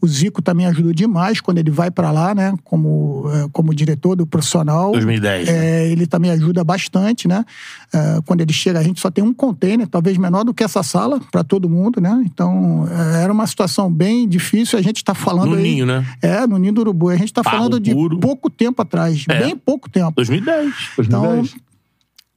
O 0.00 0.06
Zico 0.06 0.42
também 0.42 0.66
ajudou 0.66 0.92
demais 0.92 1.40
quando 1.40 1.58
ele 1.58 1.70
vai 1.70 1.90
para 1.90 2.10
lá, 2.10 2.34
né? 2.34 2.52
Como, 2.62 3.24
é, 3.32 3.48
como 3.52 3.74
diretor 3.74 4.14
do 4.14 4.26
profissional. 4.26 4.92
2010, 4.92 5.48
né? 5.48 5.54
É, 5.54 5.88
ele 5.90 6.06
também 6.06 6.30
ajuda 6.30 6.62
bastante, 6.62 7.26
né? 7.26 7.44
É, 7.92 8.20
quando 8.26 8.42
ele 8.42 8.52
chega, 8.52 8.78
a 8.78 8.82
gente 8.82 9.00
só 9.00 9.10
tem 9.10 9.24
um 9.24 9.32
container, 9.32 9.86
talvez 9.86 10.18
menor 10.18 10.44
do 10.44 10.52
que 10.52 10.62
essa 10.62 10.82
sala, 10.82 11.20
para 11.32 11.42
todo 11.42 11.70
mundo, 11.70 12.00
né? 12.02 12.22
Então, 12.26 12.86
é, 12.90 13.22
era 13.22 13.32
uma 13.32 13.46
situação 13.46 13.90
bem 13.90 14.28
difícil. 14.28 14.78
A 14.78 14.82
gente 14.82 14.96
está 14.98 15.14
falando 15.14 15.50
No 15.50 15.56
aí. 15.56 15.62
Ninho, 15.62 15.86
né? 15.86 16.06
É, 16.20 16.46
no 16.46 16.58
Ninho 16.58 16.74
do 16.74 16.80
Urubu. 16.82 17.08
A 17.08 17.16
gente 17.16 17.28
está 17.28 17.42
falando 17.42 17.80
de 17.80 17.94
puro. 17.94 18.18
pouco 18.18 18.50
tempo 18.50 18.82
atrás, 18.82 19.24
É. 19.28 19.40
bem 19.40 19.56
pouco 19.56 19.88
tempo. 19.88 20.12
2010. 20.16 20.74
Então, 20.98 21.22
2010. 21.22 21.54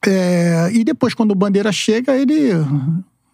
é, 0.08 0.69
e 0.73 0.84
depois, 0.84 1.13
quando 1.13 1.31
o 1.31 1.36
Bandeira 1.36 1.71
chega, 1.71 2.15
ele 2.15 2.51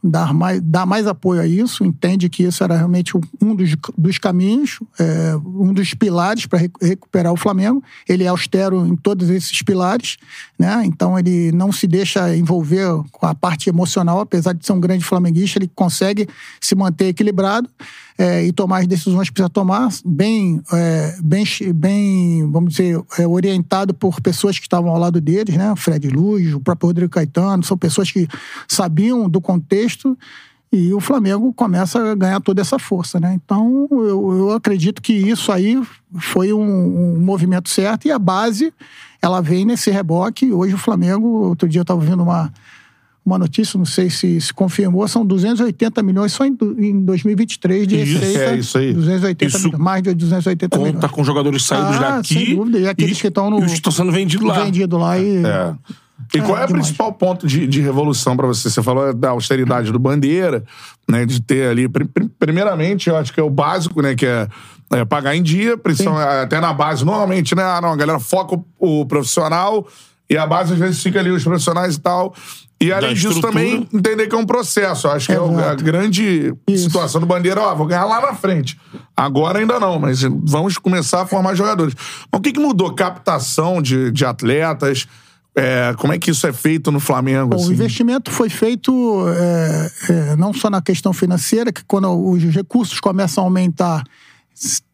dá 0.04 0.34
mais, 0.34 0.60
dá 0.62 0.86
mais 0.86 1.08
apoio 1.08 1.42
a 1.42 1.48
isso, 1.48 1.86
entende 1.86 2.28
que 2.28 2.44
isso 2.44 2.64
era 2.64 2.76
realmente 2.76 3.16
um 3.42 3.56
dos, 3.56 3.76
dos 3.98 4.18
caminhos, 4.18 4.80
é, 5.00 5.36
um 5.38 5.72
dos 5.72 5.94
pilares 5.94 6.46
para 6.46 6.60
recuperar 6.82 7.32
o 7.32 7.38
Flamengo. 7.38 7.82
Ele 8.08 8.26
é 8.26 8.28
austero 8.28 8.86
em 8.86 8.96
todos 8.96 9.30
esses 9.30 9.62
pilares, 9.62 10.18
né? 10.60 10.84
então 10.86 11.18
ele 11.18 11.52
não 11.54 11.72
se 11.72 11.88
deixa 11.88 12.36
envolver 12.36 12.88
com 13.12 13.26
a 13.26 13.34
parte 13.34 13.70
emocional, 13.70 14.20
apesar 14.20 14.54
de 14.54 14.66
ser 14.66 14.74
um 14.74 14.80
grande 14.80 15.06
flamenguista, 15.06 15.58
ele 15.58 15.72
consegue 15.74 16.28
se 16.60 16.76
manter 16.76 17.08
equilibrado 17.08 17.70
é, 18.18 18.46
e 18.46 18.52
tomar 18.52 18.80
as 18.80 18.88
decisões 18.88 19.28
que 19.28 19.34
precisa 19.34 19.50
tomar, 19.50 19.90
bem, 20.06 20.62
é, 20.72 21.18
bem, 21.24 21.46
bem 21.74 22.52
vamos 22.52 22.74
dizer, 22.74 23.02
é, 23.18 23.28
orientado 23.28 23.94
por 23.94 24.22
pessoas 24.22 24.58
que 24.58 24.66
estavam 24.66 24.92
ao 24.92 25.00
lado 25.00 25.20
deles, 25.20 25.56
né? 25.56 25.74
Fred 25.76 26.08
Luz, 26.10 26.54
o 26.54 26.60
próprio 26.60 26.88
Rodrigo 26.88 27.12
Caetano, 27.12 27.64
são 27.64 27.78
pessoas 27.78 28.12
que 28.12 28.28
sabiam 28.68 29.28
do 29.30 29.42
contexto 29.42 30.18
e 30.72 30.92
o 30.92 31.00
Flamengo 31.00 31.54
começa 31.54 32.12
a 32.12 32.16
ganhar 32.16 32.42
toda 32.42 32.60
essa 32.60 32.80
força, 32.80 33.20
né? 33.20 33.34
Então, 33.36 33.88
eu, 33.92 34.38
eu 34.38 34.52
acredito 34.54 35.04
que 35.04 35.14
isso 35.14 35.52
aí 35.52 35.80
foi 36.20 36.52
um, 36.52 37.16
um 37.16 37.20
movimento 37.20 37.70
certo 37.70 38.08
e 38.08 38.12
a 38.12 38.18
base, 38.18 38.74
ela 39.22 39.40
vem 39.40 39.66
nesse 39.66 39.92
reboque. 39.92 40.52
Hoje 40.52 40.74
o 40.74 40.78
Flamengo, 40.80 41.28
outro 41.28 41.70
dia 41.70 41.80
eu 41.80 41.84
estava 41.84 42.02
vendo 42.02 42.24
uma, 42.24 42.52
uma 43.26 43.38
notícia, 43.38 43.78
não 43.78 43.86
sei 43.86 44.10
se 44.10 44.40
se 44.42 44.54
confirmou, 44.54 45.08
são 45.08 45.26
280 45.26 46.04
milhões 46.04 46.32
só 46.34 46.46
em, 46.46 46.58
em 46.78 47.06
2023 47.06 47.88
de 47.88 48.02
Isso, 48.02 48.20
receita. 48.20 48.40
é 48.52 48.58
isso 48.58 48.78
aí. 48.78 48.94
280 48.94 49.46
Isso 49.58 49.66
milhões, 49.68 49.82
mais 49.84 50.04
de 50.04 50.14
280 50.14 50.78
milhões. 50.78 50.96
Conta 50.96 51.10
com 51.10 51.24
jogadores 51.24 51.64
saídos 51.64 51.96
Ah, 51.98 52.18
daqui. 52.18 52.34
sem 52.46 52.56
dúvida. 52.56 52.80
E 52.80 52.88
aqueles 52.88 53.22
que 53.22 53.28
estão 53.28 53.50
no- 53.50 53.60
E 53.60 53.66
os 53.66 53.72
que 53.72 53.78
estão 53.78 53.92
sendo 53.92 54.12
vendidos 54.12 54.46
lá. 54.48 54.64
Vendido 54.64 54.98
lá 54.98 55.18
e... 55.18 55.46
É. 55.46 55.74
E 56.34 56.42
qual 56.42 56.58
é 56.58 56.66
o 56.66 56.68
principal 56.70 57.12
ponto 57.14 57.46
de, 57.46 57.68
de 57.68 57.82
revolução 57.82 58.36
pra 58.36 58.48
você? 58.48 58.70
Você 58.70 58.82
falou 58.82 59.14
da 59.14 59.30
austeridade 59.32 59.92
do 59.92 60.00
Bandeira, 60.00 60.64
né? 61.10 61.26
De 61.26 61.42
ter 61.42 61.68
ali. 61.70 61.88
prim- 61.90 62.06
prim- 62.06 62.32
Primeiramente, 62.40 63.10
eu 63.10 63.18
acho 63.18 63.32
que 63.34 63.40
é 63.40 63.44
o 63.44 63.50
básico, 63.50 64.02
né? 64.02 64.16
Que 64.16 64.26
é, 64.26 64.48
é 64.94 65.06
pagar 65.06 65.36
em 65.36 65.44
dia, 65.44 65.78
principal- 65.78 66.18
até 66.18 66.60
na 66.62 66.72
base, 66.74 67.04
normalmente, 67.06 67.54
né? 67.56 67.62
Ah, 67.64 67.80
não, 67.82 67.90
a 67.92 67.96
galera 67.96 68.20
foca 68.20 68.56
o, 68.80 69.02
o 69.02 69.06
profissional 69.06 69.86
e 70.30 70.38
a 70.38 70.48
base 70.48 70.74
às 70.74 70.80
vezes 70.80 71.04
fica 71.04 71.20
ali 71.20 71.30
os 71.30 71.44
profissionais 71.44 71.96
e 71.96 72.00
tal. 72.00 72.34
E 72.86 72.92
além 72.94 73.14
disso, 73.14 73.28
estrutura. 73.30 73.54
também 73.54 73.88
entender 73.94 74.28
que 74.28 74.36
é 74.36 74.38
um 74.38 74.46
processo. 74.46 75.08
Acho 75.08 75.28
que 75.28 75.34
é 75.34 75.40
o- 75.40 75.58
a 75.60 75.76
grande 75.76 76.54
Isso. 76.68 76.86
situação 76.86 77.20
do 77.22 77.28
Bandeira, 77.28 77.62
ó, 77.62 77.74
vou 77.76 77.86
ganhar 77.88 78.06
lá 78.06 78.22
na 78.22 78.34
frente. 78.34 78.78
Agora 79.16 79.60
ainda 79.60 79.80
não, 79.80 80.00
mas 80.00 80.22
vamos 80.22 80.78
começar 80.78 81.22
a 81.22 81.26
formar 81.26 81.56
jogadores. 81.56 81.94
Mas 82.32 82.40
o 82.40 82.42
que, 82.42 82.52
que 82.52 82.60
mudou? 82.60 82.94
Captação 82.94 83.82
de, 83.82 84.12
de 84.12 84.26
atletas? 84.26 85.08
É, 85.56 85.94
como 86.00 86.12
é 86.12 86.18
que 86.18 86.32
isso 86.32 86.48
é 86.48 86.52
feito 86.54 86.92
no 86.92 87.00
Flamengo? 87.00 87.50
Bom, 87.50 87.58
o 87.58 87.62
assim? 87.62 87.74
investimento 87.74 88.32
foi 88.32 88.50
feito 88.50 89.24
é, 89.30 89.92
é, 90.10 90.36
não 90.36 90.52
só 90.52 90.68
na 90.68 90.82
questão 90.82 91.14
financeira, 91.14 91.72
que 91.72 91.84
quando 91.86 92.10
os 92.12 92.42
recursos 92.46 93.00
começam 93.00 93.44
a 93.44 93.48
aumentar, 93.48 94.04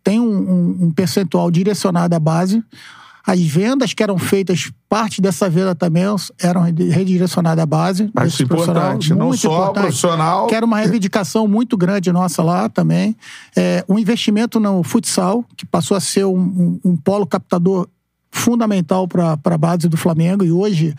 tem 0.03 0.19
um, 0.19 0.25
um- 0.27 0.77
um 0.87 0.91
percentual 0.91 1.49
direcionado 1.49 2.13
à 2.13 2.19
base. 2.19 2.61
As 3.25 3.39
vendas 3.41 3.93
que 3.93 4.01
eram 4.01 4.17
feitas, 4.17 4.71
parte 4.87 5.21
dessa 5.21 5.49
venda 5.49 5.75
também 5.75 6.03
eram 6.41 6.61
redi- 6.61 6.89
redirecionadas 6.89 7.61
à 7.61 7.65
base. 7.65 8.09
Desse 8.23 8.45
profissional, 8.45 8.83
importante. 8.83 9.13
Não 9.13 9.33
só 9.33 9.47
importante. 9.63 9.83
profissional. 9.83 10.47
Que 10.47 10.55
era 10.55 10.65
uma 10.65 10.77
reivindicação 10.77 11.47
muito 11.47 11.77
grande 11.77 12.11
nossa 12.11 12.41
lá 12.41 12.69
também. 12.69 13.15
É, 13.55 13.83
um 13.87 13.99
investimento 13.99 14.59
no 14.59 14.81
futsal, 14.83 15.43
que 15.55 15.65
passou 15.65 15.95
a 15.95 15.99
ser 15.99 16.25
um, 16.25 16.37
um- 16.39 16.79
um 16.91 16.97
polo 16.97 17.27
captador 17.27 17.87
fundamental 18.31 19.07
para 19.07 19.37
a 19.43 19.57
base 19.57 19.87
do 19.89 19.97
Flamengo. 19.97 20.43
E 20.45 20.51
hoje, 20.51 20.95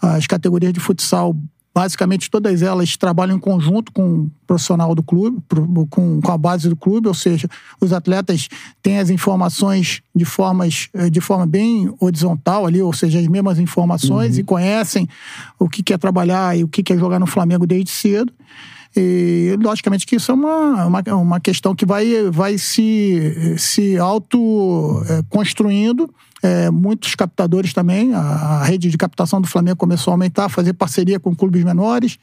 as 0.00 0.26
categorias 0.26 0.72
de 0.72 0.80
futsal, 0.80 1.34
basicamente 1.74 2.30
todas 2.30 2.62
elas 2.62 2.96
trabalham 2.96 3.36
em 3.36 3.40
conjunto 3.40 3.92
com 3.92 4.02
o 4.02 4.30
profissional 4.46 4.94
do 4.94 5.02
clube, 5.02 5.42
com, 5.90 6.20
a 6.28 6.38
base 6.38 6.68
do 6.68 6.76
clube, 6.76 7.08
ou 7.08 7.14
seja, 7.14 7.48
os 7.80 7.92
atletas 7.92 8.48
têm 8.80 9.00
as 9.00 9.10
informações 9.10 10.00
de, 10.14 10.24
formas, 10.24 10.88
eh, 10.94 11.10
de 11.10 11.20
forma 11.20 11.46
bem 11.46 11.92
horizontal 11.98 12.64
ali, 12.64 12.80
ou 12.80 12.92
seja, 12.92 13.18
as 13.18 13.26
mesmas 13.26 13.58
informações 13.58 14.38
e 14.38 14.44
conhecem 14.44 15.08
o 15.58 15.68
que 15.68 15.82
quer 15.82 15.98
trabalhar 15.98 16.56
e 16.56 16.62
o 16.62 16.68
que 16.68 16.80
quer 16.82 16.98
jogar 16.98 17.18
no 17.18 17.26
Flamengo 17.26 17.66
desde 17.66 17.90
cedo. 17.90 18.32
E, 18.96 19.58
logicamente, 19.60 20.06
que 20.06 20.14
isso 20.14 20.30
é 20.30 20.34
uma, 20.34 20.86
uma, 20.86 21.02
uma 21.14 21.40
questão 21.40 21.74
que 21.74 21.84
vai, 21.84 22.30
vai 22.30 22.56
se, 22.56 23.56
se 23.58 23.98
auto-construindo. 23.98 26.08
É, 26.44 26.70
muitos 26.70 27.14
captadores 27.14 27.72
também, 27.72 28.12
a, 28.14 28.18
a 28.20 28.64
rede 28.64 28.90
de 28.90 28.98
captação 28.98 29.40
do 29.40 29.48
Flamengo 29.48 29.76
começou 29.78 30.10
a 30.10 30.14
aumentar, 30.14 30.50
fazer 30.50 30.74
parceria 30.74 31.18
com 31.18 31.34
clubes 31.34 31.64
menores. 31.64 32.18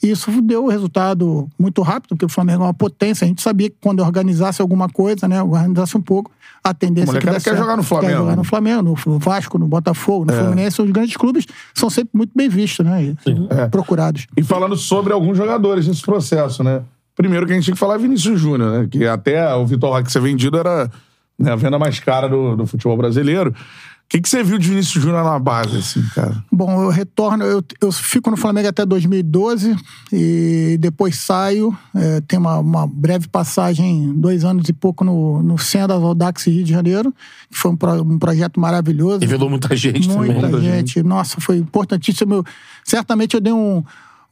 E 0.00 0.10
isso 0.10 0.30
deu 0.42 0.66
resultado 0.68 1.48
muito 1.58 1.82
rápido, 1.82 2.10
porque 2.10 2.24
o 2.24 2.28
Flamengo 2.28 2.62
é 2.62 2.66
uma 2.66 2.74
potência. 2.74 3.24
A 3.24 3.28
gente 3.28 3.42
sabia 3.42 3.70
que 3.70 3.76
quando 3.80 4.00
organizasse 4.00 4.60
alguma 4.62 4.88
coisa, 4.88 5.26
né, 5.26 5.42
organizasse 5.42 5.96
um 5.96 6.00
pouco, 6.00 6.30
a 6.62 6.72
tendência 6.72 7.12
O 7.12 7.16
é 7.16 7.20
que 7.20 7.26
desse 7.26 7.44
quer 7.44 7.50
certo. 7.50 7.58
jogar 7.62 7.76
no 7.76 7.82
Flamengo, 7.82 8.10
Quer 8.12 8.18
jogar 8.18 8.30
né? 8.30 8.36
no 8.36 8.44
Flamengo, 8.44 8.82
no 9.06 9.18
Vasco, 9.18 9.58
no 9.58 9.66
Botafogo, 9.66 10.24
no 10.24 10.32
É. 10.32 10.38
Fluminense. 10.38 10.80
Os 10.80 10.90
grandes 10.90 11.16
clubes 11.16 11.46
são 11.74 11.90
sempre 11.90 12.10
muito 12.14 12.30
bem 12.34 12.48
vistos, 12.48 12.84
né? 12.86 13.02
e 13.04 13.16
É. 13.50 13.66
Procurados. 13.68 14.26
E 14.36 14.42
falando 14.42 14.76
sobre 14.76 15.12
alguns 15.12 15.36
jogadores 15.36 15.86
nesse 15.88 16.02
processo, 16.02 16.62
né? 16.62 16.82
Primeiro 17.16 17.46
que 17.46 17.52
a 17.52 17.54
gente 17.54 17.64
tinha 17.64 17.74
que 17.74 17.80
falar 17.80 17.94
é 17.94 17.98
Vinícius 17.98 18.40
Júnior, 18.40 18.80
né? 18.80 18.88
Que 18.90 19.06
até 19.06 19.52
o 19.54 19.64
Vitor 19.66 19.90
Roque 19.92 20.10
ser 20.10 20.20
vendido 20.20 20.58
era 20.58 20.90
né, 21.38 21.52
a 21.52 21.56
venda 21.56 21.78
mais 21.78 21.98
cara 22.00 22.28
do, 22.28 22.56
do 22.56 22.66
futebol 22.66 22.96
brasileiro. 22.96 23.50
O 23.50 24.06
que, 24.06 24.20
que 24.20 24.28
você 24.28 24.44
viu 24.44 24.58
de 24.58 24.68
Vinícius 24.68 25.02
Júnior 25.02 25.24
na 25.24 25.38
base, 25.38 25.78
assim, 25.78 26.02
cara? 26.14 26.44
Bom, 26.52 26.82
eu 26.84 26.90
retorno, 26.90 27.42
eu, 27.42 27.64
eu 27.80 27.90
fico 27.90 28.30
no 28.30 28.36
Flamengo 28.36 28.68
até 28.68 28.84
2012 28.84 29.74
e 30.12 30.76
depois 30.78 31.16
saio. 31.16 31.76
É, 31.94 32.20
tem 32.20 32.38
uma, 32.38 32.58
uma 32.58 32.86
breve 32.86 33.26
passagem, 33.28 34.12
dois 34.14 34.44
anos 34.44 34.68
e 34.68 34.74
pouco, 34.74 35.04
no, 35.04 35.42
no 35.42 35.56
Sendas 35.58 36.02
Audax 36.02 36.44
Rio 36.46 36.62
de 36.62 36.70
Janeiro, 36.70 37.12
que 37.50 37.56
foi 37.56 37.70
um, 37.70 37.76
pro- 37.76 38.02
um 38.02 38.18
projeto 38.18 38.60
maravilhoso. 38.60 39.20
Revelou 39.20 39.48
muita 39.48 39.74
gente 39.74 40.06
Muita 40.08 40.38
também. 40.48 40.60
gente. 40.60 41.02
Nossa, 41.02 41.40
foi 41.40 41.56
importantíssimo. 41.56 42.34
Eu- 42.34 42.44
certamente 42.84 43.34
eu 43.34 43.40
dei 43.40 43.54
um, 43.54 43.82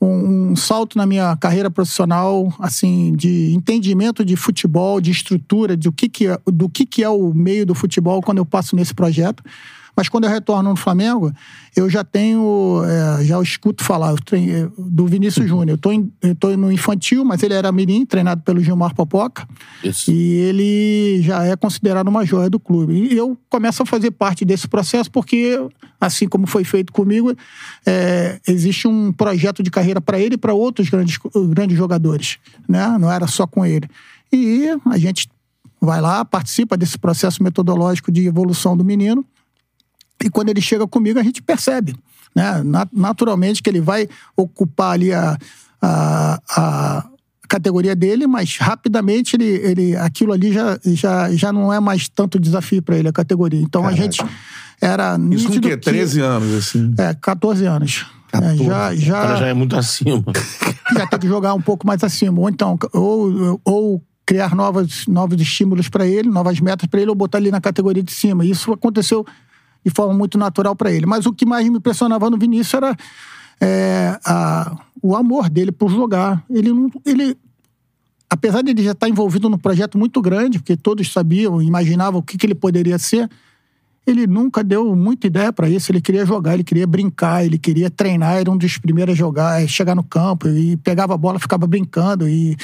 um, 0.04 0.50
um 0.50 0.56
salto 0.56 0.98
na 0.98 1.06
minha 1.06 1.36
carreira 1.36 1.70
profissional, 1.70 2.52
assim, 2.58 3.14
de 3.14 3.52
entendimento 3.54 4.24
de 4.24 4.36
futebol, 4.36 5.00
de 5.00 5.10
estrutura, 5.10 5.76
do 5.76 5.92
que, 5.92 6.08
que, 6.08 6.26
é, 6.26 6.38
do 6.46 6.68
que, 6.68 6.84
que 6.84 7.02
é 7.02 7.08
o 7.08 7.32
meio 7.32 7.64
do 7.64 7.74
futebol 7.74 8.20
quando 8.20 8.38
eu 8.38 8.46
passo 8.46 8.74
nesse 8.74 8.94
projeto. 8.94 9.42
Mas 9.94 10.08
quando 10.08 10.24
eu 10.24 10.30
retorno 10.30 10.70
no 10.70 10.76
Flamengo, 10.76 11.30
eu 11.76 11.88
já 11.88 12.02
tenho, 12.02 12.82
é, 12.84 13.24
já 13.24 13.40
escuto 13.42 13.84
falar 13.84 14.10
eu 14.10 14.16
treinei- 14.16 14.68
do 14.78 15.06
Vinícius 15.06 15.46
Júnior. 15.46 15.78
Eu 16.22 16.34
tô 16.34 16.56
no 16.56 16.72
infantil, 16.72 17.24
mas 17.24 17.42
ele 17.42 17.54
era 17.54 17.70
mirim, 17.70 18.06
treinado 18.06 18.42
pelo 18.42 18.60
Gilmar 18.60 18.94
Popoca. 18.94 19.46
Isso. 19.84 20.10
E 20.10 20.34
ele 20.34 21.22
já 21.22 21.44
é 21.44 21.54
considerado 21.56 22.08
uma 22.08 22.24
joia 22.24 22.48
do 22.48 22.58
clube. 22.58 22.94
E 22.94 23.16
eu 23.16 23.36
começo 23.50 23.82
a 23.82 23.86
fazer 23.86 24.10
parte 24.12 24.44
desse 24.44 24.66
processo 24.66 25.10
porque, 25.10 25.58
assim 26.00 26.26
como 26.26 26.46
foi 26.46 26.64
feito 26.64 26.92
comigo, 26.92 27.36
é, 27.84 28.40
existe 28.48 28.88
um 28.88 29.12
projeto 29.12 29.62
de 29.62 29.70
carreira 29.70 30.00
para 30.00 30.18
ele 30.18 30.34
e 30.36 30.38
para 30.38 30.54
outros 30.54 30.88
grandes, 30.88 31.18
grandes 31.50 31.76
jogadores. 31.76 32.38
Né? 32.66 32.96
Não 32.98 33.10
era 33.12 33.26
só 33.26 33.46
com 33.46 33.64
ele. 33.64 33.88
E 34.32 34.68
a 34.86 34.96
gente 34.96 35.28
vai 35.78 36.00
lá, 36.00 36.24
participa 36.24 36.76
desse 36.76 36.96
processo 36.96 37.42
metodológico 37.42 38.10
de 38.10 38.26
evolução 38.26 38.76
do 38.76 38.84
menino. 38.84 39.24
E 40.24 40.30
quando 40.30 40.48
ele 40.50 40.60
chega 40.60 40.86
comigo, 40.86 41.18
a 41.18 41.22
gente 41.22 41.42
percebe, 41.42 41.94
né? 42.34 42.62
Na- 42.64 42.86
Naturalmente 42.92 43.62
que 43.62 43.68
ele 43.70 43.80
vai 43.80 44.08
ocupar 44.36 44.92
ali 44.92 45.12
a, 45.12 45.36
a, 45.80 46.40
a 46.56 47.04
categoria 47.48 47.94
dele, 47.94 48.26
mas 48.26 48.56
rapidamente 48.56 49.36
ele, 49.36 49.44
ele, 49.44 49.96
aquilo 49.96 50.32
ali 50.32 50.52
já, 50.52 50.78
já, 50.84 51.32
já 51.34 51.52
não 51.52 51.72
é 51.72 51.80
mais 51.80 52.08
tanto 52.08 52.38
desafio 52.40 52.80
para 52.82 52.96
ele, 52.96 53.08
a 53.08 53.12
categoria. 53.12 53.60
Então 53.60 53.86
a 53.86 53.92
gente 53.92 54.22
era 54.80 55.12
Isso 55.14 55.18
com 55.18 55.24
o 55.24 55.28
nítido 55.56 55.68
quê? 55.68 55.76
que- 55.76 55.84
13 55.90 56.20
anos, 56.20 56.54
assim. 56.54 56.94
É, 56.98 57.14
14 57.14 57.66
anos. 57.66 58.06
É, 58.32 58.56
já, 58.56 58.64
O 58.64 58.66
cara 58.66 58.96
já 58.96 59.36
já, 59.36 59.46
é 59.48 59.52
muito 59.52 59.76
acima. 59.76 60.24
já 60.96 61.06
tem 61.06 61.18
que 61.18 61.28
jogar 61.28 61.52
um 61.52 61.60
pouco 61.60 61.86
mais 61.86 62.02
acima. 62.02 62.40
Ou 62.40 62.48
então, 62.48 62.78
ou, 62.94 63.60
ou 63.62 64.02
criar 64.24 64.54
novos, 64.54 65.06
novos 65.06 65.38
estímulos 65.38 65.90
para 65.90 66.06
ele, 66.06 66.30
novas 66.30 66.58
metas 66.58 66.88
para 66.88 67.00
ele, 67.02 67.10
ou 67.10 67.14
botar 67.14 67.36
ele 67.38 67.50
na 67.50 67.60
categoria 67.60 68.02
de 68.02 68.10
cima. 68.12 68.42
Isso 68.46 68.72
aconteceu 68.72 69.26
de 69.84 69.90
forma 69.90 70.14
muito 70.14 70.38
natural 70.38 70.74
para 70.76 70.90
ele. 70.92 71.06
Mas 71.06 71.26
o 71.26 71.32
que 71.32 71.44
mais 71.46 71.68
me 71.68 71.78
impressionava 71.78 72.30
no 72.30 72.38
Vinícius 72.38 72.74
era 72.74 72.96
é, 73.60 74.18
a- 74.24 74.76
o 75.02 75.16
amor 75.16 75.48
dele 75.48 75.72
por 75.72 75.90
jogar. 75.90 76.44
Ele 76.50 76.72
não. 76.72 76.90
Ele, 77.04 77.36
apesar 78.28 78.62
de 78.62 78.70
ele 78.70 78.82
já 78.82 78.92
estar 78.92 79.08
envolvido 79.08 79.48
num 79.48 79.58
projeto 79.58 79.98
muito 79.98 80.20
grande, 80.20 80.58
porque 80.58 80.76
todos 80.76 81.12
sabiam, 81.12 81.60
imaginavam 81.62 82.20
o 82.20 82.22
que, 82.22 82.36
que 82.38 82.46
ele 82.46 82.54
poderia 82.54 82.98
ser, 82.98 83.28
ele 84.06 84.26
nunca 84.26 84.64
deu 84.64 84.96
muita 84.96 85.26
ideia 85.26 85.52
para 85.52 85.68
isso. 85.68 85.92
Ele 85.92 86.00
queria 86.00 86.26
jogar, 86.26 86.54
ele 86.54 86.64
queria 86.64 86.86
brincar, 86.86 87.44
ele 87.44 87.58
queria 87.58 87.88
treinar, 87.90 88.36
era 88.38 88.50
um 88.50 88.56
dos 88.56 88.78
primeiros 88.78 89.12
a 89.14 89.16
jogar, 89.16 89.68
chegar 89.68 89.94
no 89.94 90.02
campo 90.02 90.48
e 90.48 90.76
pegava 90.78 91.14
a 91.14 91.16
bola, 91.16 91.38
ficava 91.38 91.66
brincando 91.66 92.28
e 92.28 92.56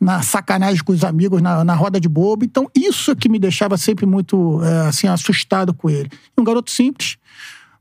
na 0.00 0.22
sacanagem 0.22 0.82
com 0.82 0.92
os 0.92 1.04
amigos, 1.04 1.42
na, 1.42 1.62
na 1.62 1.74
roda 1.74 2.00
de 2.00 2.08
bobo. 2.08 2.44
Então, 2.44 2.70
isso 2.74 3.14
que 3.14 3.28
me 3.28 3.38
deixava 3.38 3.76
sempre 3.76 4.06
muito 4.06 4.62
é, 4.64 4.88
assim 4.88 5.06
assustado 5.06 5.74
com 5.74 5.90
ele. 5.90 6.10
Um 6.38 6.42
garoto 6.42 6.70
simples, 6.70 7.18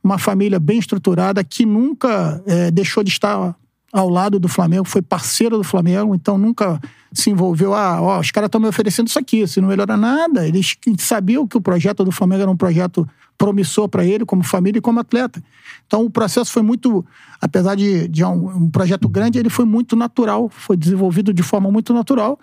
uma 0.04 0.18
família 0.18 0.60
bem 0.60 0.80
estruturada 0.80 1.44
que 1.44 1.66
nunca 1.66 2.44
é, 2.46 2.70
deixou 2.70 3.04
de 3.04 3.10
estar 3.10 3.56
ao 3.92 4.10
lado 4.10 4.40
do 4.40 4.48
Flamengo, 4.48 4.86
foi 4.86 5.02
parceiro 5.02 5.58
do 5.58 5.64
Flamengo, 5.64 6.14
então 6.14 6.38
nunca 6.38 6.80
se 7.12 7.30
envolveu. 7.30 7.74
Ah, 7.74 8.02
ó, 8.02 8.20
os 8.20 8.32
caras 8.32 8.48
estão 8.48 8.62
me 8.62 8.68
oferecendo 8.68 9.08
isso 9.08 9.18
aqui, 9.18 9.48
se 9.48 9.60
não 9.60 9.68
melhora 9.68 9.98
nada. 9.98 10.48
Eles 10.48 10.78
sabiam 11.00 11.48
que 11.48 11.58
o 11.58 11.62
projeto 11.62 12.04
do 12.04 12.12
Flamengo 12.12 12.44
era 12.44 12.52
um 12.52 12.58
projeto 12.58 13.08
promissor 13.38 13.88
para 13.88 14.06
ele, 14.06 14.26
como 14.26 14.44
família 14.44 14.80
e 14.80 14.82
como 14.82 15.00
atleta. 15.00 15.42
Então 15.88 16.04
o 16.06 16.10
processo 16.10 16.52
foi 16.52 16.62
muito, 16.62 17.06
apesar 17.42 17.76
de, 17.76 18.08
de 18.08 18.24
um, 18.24 18.66
um 18.66 18.70
projeto 18.70 19.08
grande, 19.08 19.40
ele 19.40 19.50
foi 19.50 19.66
muito 19.66 19.96
natural, 19.96 20.50
foi 20.50 20.76
desenvolvido 20.76 21.34
de 21.34 21.42
forma 21.42 21.72
muito 21.72 21.94
natural. 21.94 22.38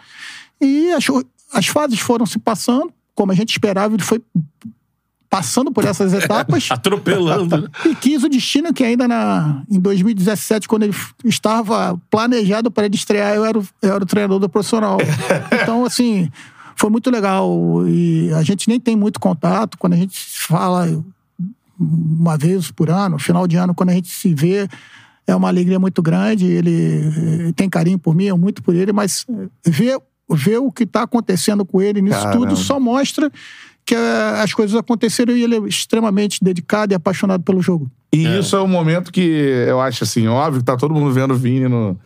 E 0.60 0.90
as, 0.92 1.04
as 1.52 1.66
fases 1.66 2.00
foram 2.00 2.24
se 2.24 2.38
passando, 2.38 2.92
como 3.14 3.30
a 3.30 3.34
gente 3.34 3.50
esperava, 3.50 3.94
ele 3.94 4.02
foi 4.02 4.22
passando 5.28 5.70
por 5.72 5.84
essas 5.84 6.12
etapas. 6.14 6.68
Atropelando. 6.70 7.70
E 7.84 7.94
quis 7.94 8.22
o 8.22 8.28
destino 8.28 8.72
que 8.72 8.84
ainda 8.84 9.06
na, 9.08 9.62
em 9.70 9.78
2017, 9.80 10.68
quando 10.68 10.84
ele 10.84 10.94
estava 11.24 12.00
planejado 12.10 12.70
para 12.70 12.86
ele 12.86 12.94
estrear, 12.96 13.34
eu 13.34 13.44
era, 13.44 13.58
o- 13.58 13.66
eu 13.82 13.94
era 13.94 14.02
o 14.02 14.06
treinador 14.06 14.38
do 14.38 14.48
profissional. 14.48 14.98
Então, 15.62 15.84
assim, 15.84 16.30
foi 16.76 16.90
muito 16.90 17.10
legal. 17.10 17.50
E 17.88 18.32
a 18.34 18.42
gente 18.42 18.68
nem 18.68 18.78
tem 18.78 18.94
muito 18.96 19.18
contato. 19.18 19.76
Quando 19.78 19.94
a 19.94 19.96
gente 19.96 20.18
fala 20.46 20.86
uma 21.78 22.36
vez 22.38 22.70
por 22.70 22.88
ano, 22.90 23.18
final 23.18 23.46
de 23.46 23.56
ano, 23.56 23.74
quando 23.74 23.90
a 23.90 23.94
gente 23.94 24.08
se 24.08 24.32
vê, 24.34 24.68
é 25.26 25.34
uma 25.34 25.48
alegria 25.48 25.78
muito 25.78 26.00
grande. 26.02 26.46
Ele 26.46 27.48
eh, 27.48 27.52
tem 27.54 27.68
carinho 27.68 27.98
por 27.98 28.14
mim, 28.14 28.24
eu 28.24 28.38
muito 28.38 28.62
por 28.62 28.74
ele, 28.74 28.92
mas 28.92 29.26
eh, 29.28 29.48
ver, 29.70 29.98
ver 30.30 30.58
o 30.58 30.70
que 30.72 30.84
está 30.84 31.02
acontecendo 31.02 31.64
com 31.64 31.82
ele 31.82 32.00
nisso 32.00 32.20
Caramba. 32.22 32.46
tudo 32.46 32.56
só 32.56 32.78
mostra 32.80 33.30
que 33.86 33.94
eh, 33.94 34.40
as 34.42 34.52
coisas 34.52 34.76
aconteceram 34.76 35.34
e 35.36 35.42
ele 35.44 35.54
é 35.56 35.60
extremamente 35.60 36.42
dedicado 36.42 36.92
e 36.92 36.94
apaixonado 36.96 37.42
pelo 37.44 37.62
jogo. 37.62 37.88
E 38.12 38.24
isso 38.38 38.56
é 38.56 38.60
um 38.60 38.66
momento 38.68 39.12
que 39.12 39.20
eu 39.20 39.80
acho 39.80 40.02
assim, 40.04 40.26
óbvio 40.26 40.60
que 40.60 40.66
tá 40.66 40.76
todo 40.76 40.92
mundo 40.92 41.12
vendo 41.12 41.32
o 41.34 41.36
Vini 41.36 41.68
no, 41.68 41.96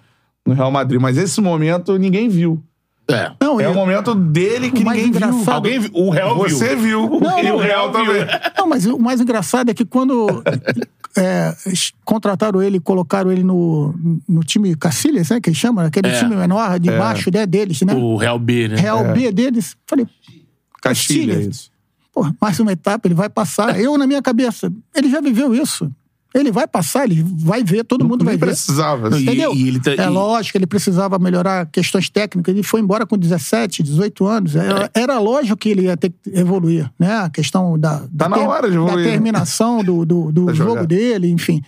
no 0.47 0.53
Real 0.55 0.71
Madrid, 0.71 1.01
mas 1.01 1.17
esse 1.17 1.41
momento 1.41 1.97
ninguém 1.99 2.29
viu. 2.29 2.63
É. 3.09 3.33
Não, 3.41 3.61
É 3.61 3.69
o 3.69 3.75
momento 3.75 4.15
dele 4.15 4.71
que 4.71 4.85
ninguém 4.85 5.11
viu. 5.11 5.17
engraçado- 5.17 5.51
Alguém 5.57 5.81
viu? 5.81 5.91
O 5.95 6.11
Real 6.11 6.37
viu. 6.45 6.57
Você 6.57 6.77
viu. 6.77 7.19
Não, 7.21 7.39
e 7.41 7.43
não, 7.45 7.57
o 7.57 7.59
Real 7.59 7.91
também. 7.91 8.25
Não, 8.57 8.69
mas 8.69 8.87
o 8.87 8.99
mais 8.99 9.21
engraçado 9.21 9.69
é 9.71 9.75
que 9.75 9.85
quando 9.85 10.43
é, 11.19 11.53
contrataram 12.05 12.63
ele, 12.63 12.79
colocaram 12.79 13.33
ele 13.33 13.43
no, 13.43 13.93
no 14.29 14.45
time 14.45 14.77
Cacilhas, 14.77 15.31
né? 15.31 15.41
Que 15.41 15.49
eles 15.51 15.59
chamam, 15.59 15.85
aquele 15.85 16.09
É. 16.09 16.19
time 16.19 16.37
menor, 16.37 16.79
de 16.79 16.89
baixo 16.91 17.31
né, 17.33 17.47
deles, 17.47 17.81
né? 17.83 17.95
O 17.95 18.17
Real 18.17 18.39
B, 18.39 18.69
né? 18.69 18.77
Real 18.77 19.13
B 19.13 19.33
deles. 19.33 19.77
Falei, 19.87 20.07
Castilha, 20.81 21.35
Castilhas. 21.35 21.70
Pô, 22.25 22.35
mais 22.41 22.59
uma 22.61 22.73
etapa, 22.73 23.07
ele 23.09 23.15
vai 23.15 23.29
passar. 23.29 23.79
Eu, 23.81 23.97
na 23.97 24.07
minha 24.07 24.23
cabeça, 24.23 24.73
ele 24.95 25.11
já 25.11 25.21
viveu 25.21 25.55
isso. 25.55 25.91
Ele 26.33 26.53
vai 26.53 26.65
passar, 26.69 27.11
ele 27.11 27.25
vai 27.39 27.65
ver, 27.65 27.83
todo 27.85 28.05
mundo 28.05 28.25
vai 28.25 28.35
Nem 28.35 28.39
ver. 28.41 28.47
precisava. 28.47 29.09
assim. 29.09 29.19
E- 29.19 29.23
Entendeu? 29.25 29.53
e 29.53 29.67
ele 29.67 29.81
tá- 29.81 29.91
é 29.91 29.97
e- 30.05 30.07
lógico, 30.09 30.57
ele 30.57 30.67
precisava 30.67 31.19
melhorar 31.19 31.67
questões 31.67 32.09
técnicas. 32.09 32.55
Ele 32.55 32.63
foi 32.63 32.81
embora 32.81 33.05
com 33.05 33.19
17, 33.19 33.83
18 33.83 34.25
anos. 34.27 34.55
Era, 34.55 34.89
era 34.95 35.19
lógico 35.19 35.57
que 35.57 35.71
ele 35.71 35.83
ia 35.83 35.97
ter 35.97 36.11
que 36.11 36.17
evoluir, 36.33 36.89
né? 36.97 37.17
A 37.17 37.31
questão 37.31 37.77
da, 37.77 38.03
da, 38.13 38.27
Tá 38.27 38.29
na 38.29 38.37
hora 38.39 38.71
de 38.71 38.77
evoluir, 38.77 38.97
da 38.99 39.03
né? 39.03 39.11
terminação 39.11 39.83
do, 39.83 40.07
do, 40.07 40.31
do 40.31 40.43
jogo 40.55 40.71
jogar. 40.71 40.87
dele, 40.87 41.29
enfim. 41.33 41.63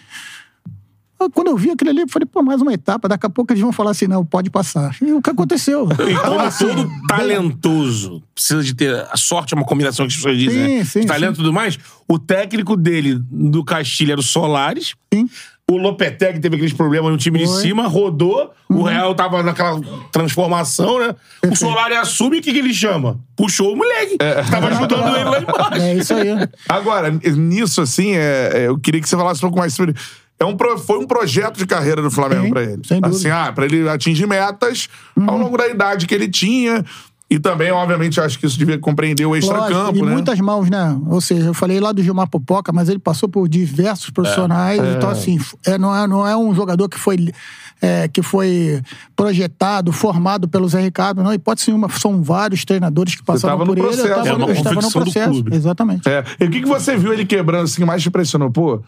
Quando 1.31 1.49
eu 1.49 1.57
vi 1.57 1.71
aquilo 1.71 1.91
ali, 1.91 2.01
eu 2.01 2.09
falei, 2.09 2.27
pô, 2.27 2.43
mais 2.43 2.61
uma 2.61 2.73
etapa. 2.73 3.09
Daqui 3.09 3.27
a 3.27 3.31
pouco 3.31 3.53
eles 3.53 3.63
vão 3.63 3.73
falar 3.73 3.93
assim, 3.93 4.07
não, 4.07 4.25
pode 4.25 4.51
passar. 4.51 4.97
E 5.01 5.13
o 5.13 5.21
que 5.23 5.31
aconteceu? 5.31 5.89
E 6.09 6.13
Então, 6.13 6.33
como 6.33 6.41
assim, 6.41 6.67
todo 6.67 6.91
talentoso 7.09 8.23
precisa 8.35 8.63
de 8.63 8.75
ter. 8.75 9.07
A 9.11 9.17
sorte 9.17 9.55
é 9.55 9.57
uma 9.57 9.65
combinação 9.65 10.07
que 10.07 10.13
as 10.13 10.17
pessoas 10.17 10.39
dizem, 10.39 10.67
Sim, 10.67 10.79
né? 10.79 10.85
sim, 10.85 11.01
De 11.01 11.07
talento 11.07 11.35
e 11.35 11.37
tudo 11.37 11.53
mais. 11.53 11.79
O 12.09 12.19
técnico 12.19 12.77
dele, 12.77 13.19
do 13.31 13.65
Castilho, 13.65 14.13
era 14.13 14.21
o 14.21 14.25
Solares. 14.25 14.95
Sim. 15.13 15.29
O 15.71 15.77
Lopetegui 15.77 16.41
teve 16.41 16.57
aqueles 16.57 16.73
problemas 16.73 17.11
no 17.11 17.17
time 17.17 17.39
de 17.39 17.47
Foi. 17.47 17.55
Uhum. 17.55 17.61
cima, 17.61 17.87
rodou. 17.87 18.53
O 18.69 18.83
Real 18.83 19.15
tava 19.15 19.43
naquela 19.43 19.81
transformação, 20.11 20.99
né? 20.99 21.15
O 21.51 21.55
Solari 21.55 21.95
assume 21.95 22.37
e 22.37 22.41
o 22.41 22.43
que, 22.43 22.53
que 22.53 22.59
ele 22.59 22.75
chama? 22.75 23.19
Puxou 23.37 23.73
o 23.73 23.77
moleque. 23.77 24.19
Tava 24.51 24.69
ajudando 24.69 25.17
ele 25.17 25.25
lá 25.25 25.41
embaixo. 25.41 25.83
É 25.83 25.95
isso 25.95 26.15
aí. 26.15 26.29
Agora, 26.69 27.11
nisso, 27.11 27.81
assim, 27.81 28.15
é, 28.15 28.51
é, 28.53 28.67
eu 28.69 28.79
queria 28.79 29.01
que 29.01 29.09
você 29.09 29.17
falasse 29.17 29.39
um 29.39 29.49
pouco 29.49 29.59
mais 29.59 29.73
sobre. 29.73 29.95
É 30.38 30.45
um 30.45 30.57
foi 30.79 30.99
um 30.99 31.07
projeto 31.07 31.57
de 31.57 31.66
carreira 31.66 32.03
do 32.03 32.11
Flamengo 32.11 32.51
pra 32.51 32.62
ele. 32.62 32.83
sem 32.85 33.01
dúvida. 33.01 33.09
Uhum. 33.09 33.14
Assim, 33.14 33.31
ah, 33.31 33.53
pra 33.53 33.64
ele 33.64 33.88
atingir 33.88 34.27
metas 34.27 34.88
ao 35.27 35.38
longo 35.38 35.57
da 35.57 35.68
idade 35.68 36.07
que 36.07 36.14
ele 36.14 36.29
tinha. 36.29 36.85
E 37.33 37.38
também, 37.38 37.73
obviamente, 37.73 38.21
acho 38.21 38.38
que 38.38 38.45
isso 38.45 38.59
devia 38.59 38.79
compreender 38.79 39.25
o 39.25 39.35
extra-campo, 39.35 39.97
e 39.97 40.03
né? 40.03 40.11
muitas 40.11 40.38
mãos, 40.38 40.68
né? 40.68 41.01
Ou 41.07 41.18
seja, 41.18 41.47
eu 41.47 41.55
falei 41.55 41.81
lá 41.81 41.90
do 41.90 42.03
Gilmar 42.03 42.29
Popoca, 42.29 42.71
mas 42.75 42.90
ele 42.90 42.99
passou 42.99 43.27
por 43.27 43.49
diversos 43.49 44.11
profissionais. 44.11 44.79
Então, 44.97 45.09
assim, 45.09 45.40
é, 45.64 45.79
não, 45.79 45.97
é, 45.97 46.07
não 46.07 46.27
é 46.27 46.37
um 46.37 46.55
jogador 46.55 46.90
que 46.90 46.99
foi, 46.99 47.33
é, 47.81 48.07
que 48.07 48.21
foi 48.21 48.83
projetado, 49.16 49.92
formado 49.92 50.47
pelo 50.47 50.68
Zé 50.68 50.83
Ricardo, 50.83 51.23
não. 51.23 51.33
Hipótese 51.33 51.68
nenhuma, 51.71 51.88
são 51.88 52.23
vários 52.23 52.66
treinadores 52.66 53.14
que 53.14 53.23
passaram 53.23 53.61
no 53.61 53.64
por 53.64 53.79
ele. 53.79 53.87
processo. 53.87 54.09
Eu 54.09 54.14
tava, 54.14 54.29
É 54.29 54.33
uma 54.35 54.47
eu 54.49 54.53
estava 54.53 54.83
no 54.83 54.90
processo. 54.90 55.45
Exatamente. 55.51 56.07
É. 56.07 56.25
E 56.38 56.45
o 56.45 56.51
que, 56.51 56.61
que 56.61 56.68
você 56.68 56.99
viu 56.99 57.14
ele 57.14 57.25
quebrando 57.25 57.64
assim 57.64 57.77
que 57.77 57.87
mais 57.87 58.03
te 58.03 58.09
impressionou? 58.09 58.51
Pô, 58.51 58.83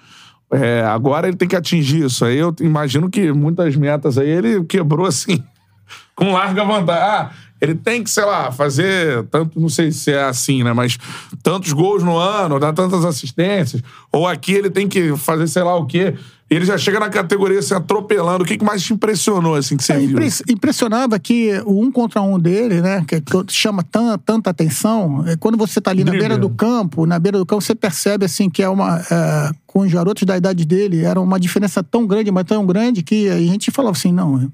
é, 0.52 0.82
agora 0.82 1.28
ele 1.28 1.36
tem 1.36 1.48
que 1.48 1.56
atingir 1.56 2.04
isso. 2.04 2.24
Aí 2.24 2.38
eu 2.38 2.54
imagino 2.60 3.10
que 3.10 3.32
muitas 3.32 3.74
metas 3.76 4.18
aí 4.18 4.28
ele 4.28 4.64
quebrou 4.64 5.06
assim, 5.06 5.42
com 6.14 6.32
larga 6.32 6.64
vantagem. 6.64 7.02
Ah, 7.02 7.30
ele 7.60 7.74
tem 7.74 8.02
que, 8.04 8.10
sei 8.10 8.24
lá, 8.24 8.52
fazer 8.52 9.24
tanto, 9.24 9.58
não 9.58 9.68
sei 9.68 9.90
se 9.90 10.12
é 10.12 10.24
assim, 10.24 10.62
né? 10.62 10.72
Mas 10.72 10.98
tantos 11.42 11.72
gols 11.72 12.02
no 12.02 12.16
ano, 12.16 12.60
dar 12.60 12.72
tantas 12.72 13.04
assistências. 13.04 13.82
Ou 14.12 14.26
aqui 14.26 14.52
ele 14.52 14.70
tem 14.70 14.86
que 14.86 15.16
fazer 15.16 15.46
sei 15.46 15.62
lá 15.62 15.74
o 15.74 15.86
quê. 15.86 16.14
Ele 16.50 16.64
já 16.64 16.76
chega 16.76 17.00
na 17.00 17.08
categoria 17.08 17.58
assim, 17.58 17.74
atropelando. 17.74 18.44
O 18.44 18.46
que, 18.46 18.58
que 18.58 18.64
mais 18.64 18.82
te 18.82 18.92
impressionou, 18.92 19.54
assim, 19.54 19.76
que 19.76 19.82
você 19.82 19.94
É, 19.94 19.98
viu? 19.98 20.10
impre- 20.10 20.28
impressionava 20.48 21.18
que 21.18 21.50
o 21.64 21.80
um 21.82 21.90
contra 21.90 22.20
um 22.20 22.38
dele, 22.38 22.80
né, 22.82 23.02
que, 23.08 23.20
chama 23.48 23.82
tan- 23.82 24.18
tanta 24.18 24.50
atenção, 24.50 25.24
é 25.26 25.36
quando 25.36 25.56
você 25.56 25.80
tá 25.80 25.90
ali 25.90 26.04
na 26.04 26.10
Drible. 26.10 26.28
beira 26.28 26.38
do 26.40 26.50
campo, 26.50 27.06
na 27.06 27.18
beira 27.18 27.38
do 27.38 27.46
campo, 27.46 27.62
você 27.62 27.74
percebe 27.74 28.26
assim 28.26 28.50
que 28.50 28.62
é 28.62 28.68
uma 28.68 28.98
é, 29.10 29.50
com 29.66 29.80
os 29.80 29.92
garotos 29.92 30.22
da 30.24 30.36
idade 30.36 30.64
dele, 30.64 31.02
era 31.02 31.18
uma 31.20 31.40
diferença 31.40 31.82
tão 31.82 32.06
grande, 32.06 32.30
mas 32.30 32.44
tão 32.44 32.64
grande 32.66 33.02
que 33.02 33.28
a 33.30 33.38
gente 33.38 33.70
falava 33.70 33.96
assim, 33.96 34.12
não, 34.12 34.48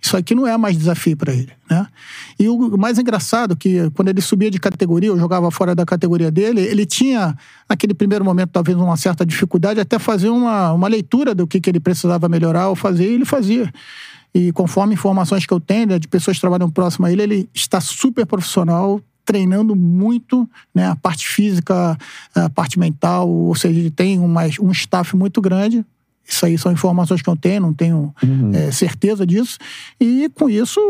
isso 0.00 0.16
aqui 0.16 0.34
não 0.34 0.46
é 0.46 0.56
mais 0.56 0.76
desafio 0.76 1.16
para 1.16 1.32
ele, 1.32 1.50
né? 1.70 1.86
E 2.38 2.48
o 2.48 2.76
mais 2.76 2.98
engraçado 2.98 3.54
é 3.54 3.56
que 3.56 3.90
quando 3.90 4.08
ele 4.08 4.20
subia 4.20 4.50
de 4.50 4.58
categoria, 4.58 5.12
ou 5.12 5.18
jogava 5.18 5.50
fora 5.50 5.74
da 5.74 5.84
categoria 5.84 6.30
dele, 6.30 6.60
ele 6.60 6.86
tinha 6.86 7.36
naquele 7.68 7.94
primeiro 7.94 8.24
momento 8.24 8.50
talvez 8.50 8.76
uma 8.76 8.96
certa 8.96 9.24
dificuldade 9.24 9.80
até 9.80 9.98
fazer 9.98 10.28
uma, 10.28 10.72
uma 10.72 10.88
leitura 10.88 11.34
do 11.34 11.46
que, 11.46 11.60
que 11.60 11.70
ele 11.70 11.80
precisava 11.80 12.28
melhorar 12.28 12.68
ou 12.68 12.76
fazer, 12.76 13.10
e 13.10 13.14
ele 13.14 13.24
fazia. 13.24 13.72
E 14.34 14.52
conforme 14.52 14.94
informações 14.94 15.46
que 15.46 15.52
eu 15.52 15.60
tenho 15.60 15.86
né, 15.86 15.98
de 15.98 16.06
pessoas 16.06 16.36
que 16.36 16.40
trabalham 16.42 16.70
próximo 16.70 17.06
a 17.06 17.12
ele, 17.12 17.22
ele 17.22 17.48
está 17.54 17.80
super 17.80 18.26
profissional, 18.26 19.00
treinando 19.24 19.74
muito, 19.74 20.48
né, 20.74 20.88
a 20.88 20.94
parte 20.94 21.26
física, 21.26 21.98
a 22.34 22.48
parte 22.50 22.78
mental, 22.78 23.28
ou 23.28 23.54
seja, 23.54 23.78
ele 23.78 23.90
tem 23.90 24.18
uma, 24.18 24.42
um 24.60 24.70
staff 24.70 25.16
muito 25.16 25.40
grande. 25.40 25.84
Isso 26.28 26.44
aí 26.44 26.58
são 26.58 26.72
informações 26.72 27.22
que 27.22 27.28
eu 27.30 27.36
tenho, 27.36 27.60
não 27.62 27.72
tenho 27.72 28.12
é, 28.52 28.70
certeza 28.72 29.26
disso. 29.26 29.58
E 30.00 30.28
com 30.34 30.48
isso 30.50 30.80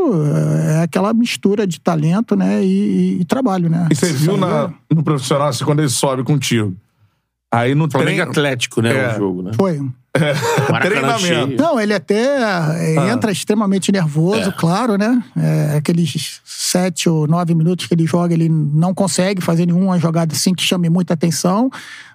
é 0.69 0.83
aquela 0.83 1.13
mistura 1.13 1.67
de 1.67 1.79
talento, 1.81 2.35
né, 2.35 2.65
e, 2.65 3.21
e 3.21 3.25
trabalho, 3.25 3.69
né? 3.69 3.87
E 3.91 3.95
você 3.95 4.13
viu 4.13 4.37
na- 4.37 4.73
no 4.95 5.03
profissional, 5.03 5.49
assim, 5.49 5.65
quando 5.65 5.81
ele 5.81 5.89
sobe 5.91 6.23
contigo. 6.25 6.75
Aí 7.53 7.75
no 7.75 7.89
Flamengo 7.91 8.17
treino. 8.17 8.31
Atlético, 8.31 8.83
né? 8.83 8.95
É. 8.97 9.15
O 9.15 9.19
jogo, 9.19 9.43
né? 9.43 9.53
Foi. 9.55 9.79
Maracanã 10.71 10.81
treinamento. 10.81 11.21
cheio. 11.27 11.57
Não, 11.59 11.79
ele 11.79 11.93
até 11.95 12.15
é, 12.95 12.99
Ah. 12.99 13.09
entra 13.13 13.31
extremamente 13.31 13.93
nervoso, 13.93 14.51
claro, 14.53 14.97
né? 14.97 15.23
É, 15.37 15.77
aqueles 15.77 16.41
sete 16.45 17.09
ou 17.09 17.27
nove 17.27 17.55
minutos 17.55 17.87
que 17.87 17.95
ele 17.95 18.07
joga, 18.07 18.33
ele 18.35 18.49
não 18.49 18.95
consegue 18.95 19.41
fazer 19.43 19.67
nenhuma 19.67 19.99
jogada 19.99 20.35
assim 20.35 20.55
que 20.55 20.63
chame 20.63 20.89
muita 20.89 21.15
atenção. 21.15 21.71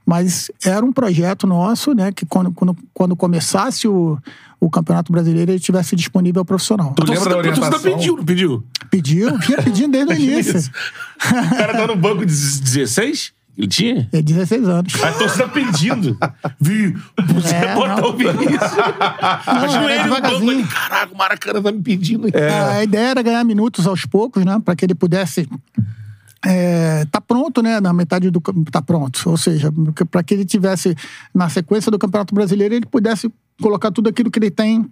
Mas 0.05 0.49
era 0.65 0.83
um 0.83 0.91
projeto 0.91 1.45
nosso, 1.45 1.93
né? 1.93 2.11
Que 2.11 2.25
quando, 2.25 2.51
quando, 2.51 2.75
quando 2.91 3.15
começasse 3.15 3.87
o, 3.87 4.17
o 4.59 4.69
Campeonato 4.69 5.11
Brasileiro, 5.11 5.51
ele 5.51 5.59
estivesse 5.59 5.95
disponível 5.95 6.39
ao 6.41 6.45
profissional. 6.45 6.93
Tu 6.95 7.05
lembra 7.09 7.29
da 7.29 7.37
orientação? 7.37 7.79
pediu, 7.79 8.17
não 8.17 8.25
pediu? 8.25 8.63
Pediu, 8.89 9.37
vinha 9.37 9.61
pedindo 9.61 9.91
desde 9.91 10.11
o 10.13 10.17
início. 10.17 10.59
O 11.19 11.55
cara 11.55 11.73
tá 11.73 11.87
no 11.87 11.95
banco 11.95 12.25
de 12.25 12.33
16? 12.33 13.31
Ele 13.57 13.67
tinha? 13.67 14.09
É 14.11 14.21
16 14.21 14.67
anos. 14.67 15.03
A 15.03 15.11
torcida 15.11 15.47
pedindo. 15.49 16.17
Vi, 16.59 16.95
você 17.27 17.55
É, 17.55 17.75
botar 17.75 18.01
não. 18.01 18.09
o 18.09 18.13
Vinícius. 18.13 18.71
Ele 19.89 20.03
no 20.03 20.09
banco 20.09 20.27
ali. 20.27 20.63
Caraca, 20.67 21.13
o 21.13 21.17
Maracanã 21.17 21.61
tá 21.61 21.71
me 21.71 21.81
pedindo. 21.81 22.27
A 22.73 22.83
ideia 22.83 23.09
era 23.09 23.21
ganhar 23.21 23.43
minutos 23.43 23.85
aos 23.85 24.05
poucos, 24.05 24.43
né? 24.45 24.59
Para 24.63 24.75
que 24.75 24.85
ele 24.85 24.95
pudesse 24.95 25.47
é, 26.43 27.05
tá 27.11 27.21
pronto, 27.21 27.61
né? 27.61 27.79
Na 27.79 27.93
metade 27.93 28.31
do 28.31 28.41
tá 28.71 28.81
pronto, 28.81 29.29
ou 29.29 29.37
seja, 29.37 29.71
para 30.09 30.23
que 30.23 30.33
ele 30.33 30.45
tivesse 30.45 30.95
na 31.33 31.49
sequência 31.49 31.91
do 31.91 31.99
Campeonato 31.99 32.33
Brasileiro 32.33 32.73
ele 32.73 32.85
pudesse 32.85 33.31
colocar 33.61 33.91
tudo 33.91 34.09
aquilo 34.09 34.31
que 34.31 34.39
ele 34.39 34.49
tem 34.49 34.89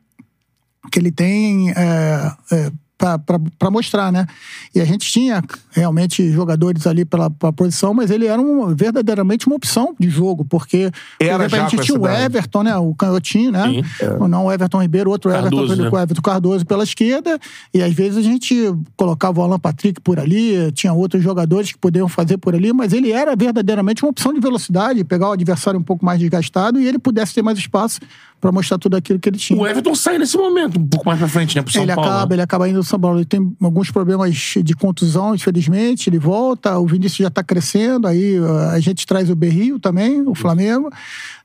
que 0.92 1.00
ele 1.00 1.12
tem 1.12 1.72
é, 1.72 2.32
é, 2.52 2.72
para 3.00 3.72
mostrar, 3.72 4.12
né? 4.12 4.28
E 4.76 4.82
a 4.82 4.86
gente 4.86 5.10
tinha 5.10 5.42
realmente 5.72 6.30
jogadores 6.32 6.86
ali 6.86 7.06
pela, 7.06 7.30
pela 7.30 7.54
posição, 7.54 7.94
mas 7.94 8.12
ele 8.12 8.28
era 8.28 8.42
um, 8.42 8.76
verdadeiramente 8.76 9.48
uma 9.48 9.56
opção 9.56 9.96
de 9.98 10.10
jogo, 10.10 10.44
porque 10.44 10.92
por 11.18 11.26
Era 11.26 11.46
exemplo, 11.46 11.50
já 11.50 11.66
a 11.66 11.70
gente 11.70 11.84
tinha 11.84 12.00
o. 12.00 12.08
Everton, 12.08 12.64
né? 12.64 12.76
O 12.76 12.94
canhotinho, 12.94 13.52
né? 13.52 13.84
Sim. 13.98 14.06
Ou 14.20 14.28
Não 14.28 14.46
o 14.46 14.52
Everton 14.52 14.82
Ribeiro, 14.82 15.10
outro 15.10 15.32
Cardoso, 15.32 15.74
Everton, 15.74 15.84
né? 15.84 15.90
o 15.90 16.00
Everton 16.00 16.22
Cardoso 16.22 16.66
pela 16.66 16.84
esquerda, 16.84 17.40
e 17.74 17.82
às 17.82 17.94
vezes 17.94 18.18
a 18.18 18.22
gente 18.22 18.56
colocava 18.98 19.40
o 19.40 19.44
Alan 19.44 19.60
Patrick 19.60 20.02
por 20.02 20.20
ali, 20.20 20.72
tinha 20.74 20.92
outros 20.92 21.24
jogadores 21.24 21.72
que 21.72 21.78
podiam 21.78 22.10
fazer 22.10 22.38
por 22.38 22.54
ali, 22.54 22.74
mas 22.74 22.92
ele 22.92 23.12
era 23.12 23.36
verdadeiramente 23.36 24.04
uma 24.04 24.10
opção 24.10 24.34
de 24.34 24.40
velocidade, 24.40 25.04
pegar 25.06 25.30
o 25.30 25.32
adversário 25.32 25.80
um 25.80 25.84
pouco 25.84 26.04
mais 26.04 26.20
desgastado 26.20 26.80
e 26.82 26.88
ele 26.88 27.00
pudesse 27.00 27.34
ter 27.34 27.42
mais 27.42 27.58
espaço 27.58 28.00
para 28.40 28.52
mostrar 28.52 28.78
tudo 28.78 28.96
aquilo 28.96 29.20
que 29.20 29.28
ele 29.28 29.38
tinha. 29.38 29.60
O 29.60 29.68
Everton 29.68 29.94
sai 29.94 30.18
nesse 30.18 30.38
momento, 30.38 30.80
um 30.80 30.88
pouco 30.88 31.06
mais 31.06 31.20
pra 31.20 31.28
frente, 31.28 31.56
né? 31.56 31.62
Pro 31.62 31.72
São 31.72 31.84
ele 31.84 31.94
Paulo. 31.94 32.10
acaba, 32.10 32.34
ele 32.36 32.42
acaba 32.42 32.70
indo 32.70 32.82
São 32.90 33.00
Paulo. 33.00 33.18
Ele 33.20 33.26
tem 33.26 33.56
alguns 33.62 33.90
problemas 33.92 34.34
de 34.64 34.74
contusão, 34.76 35.34
infelizmente. 35.36 36.10
Ele 36.10 36.20
volta, 36.20 36.78
o 36.78 36.86
Vinícius 36.88 37.20
já 37.20 37.30
tá 37.30 37.44
crescendo. 37.44 38.08
Aí 38.08 38.40
uh, 38.40 38.70
a 38.72 38.80
gente 38.80 39.06
traz 39.08 39.30
o 39.30 39.36
Berrio 39.36 39.80
também, 39.80 40.22
o 40.28 40.36
Flamengo. 40.36 40.90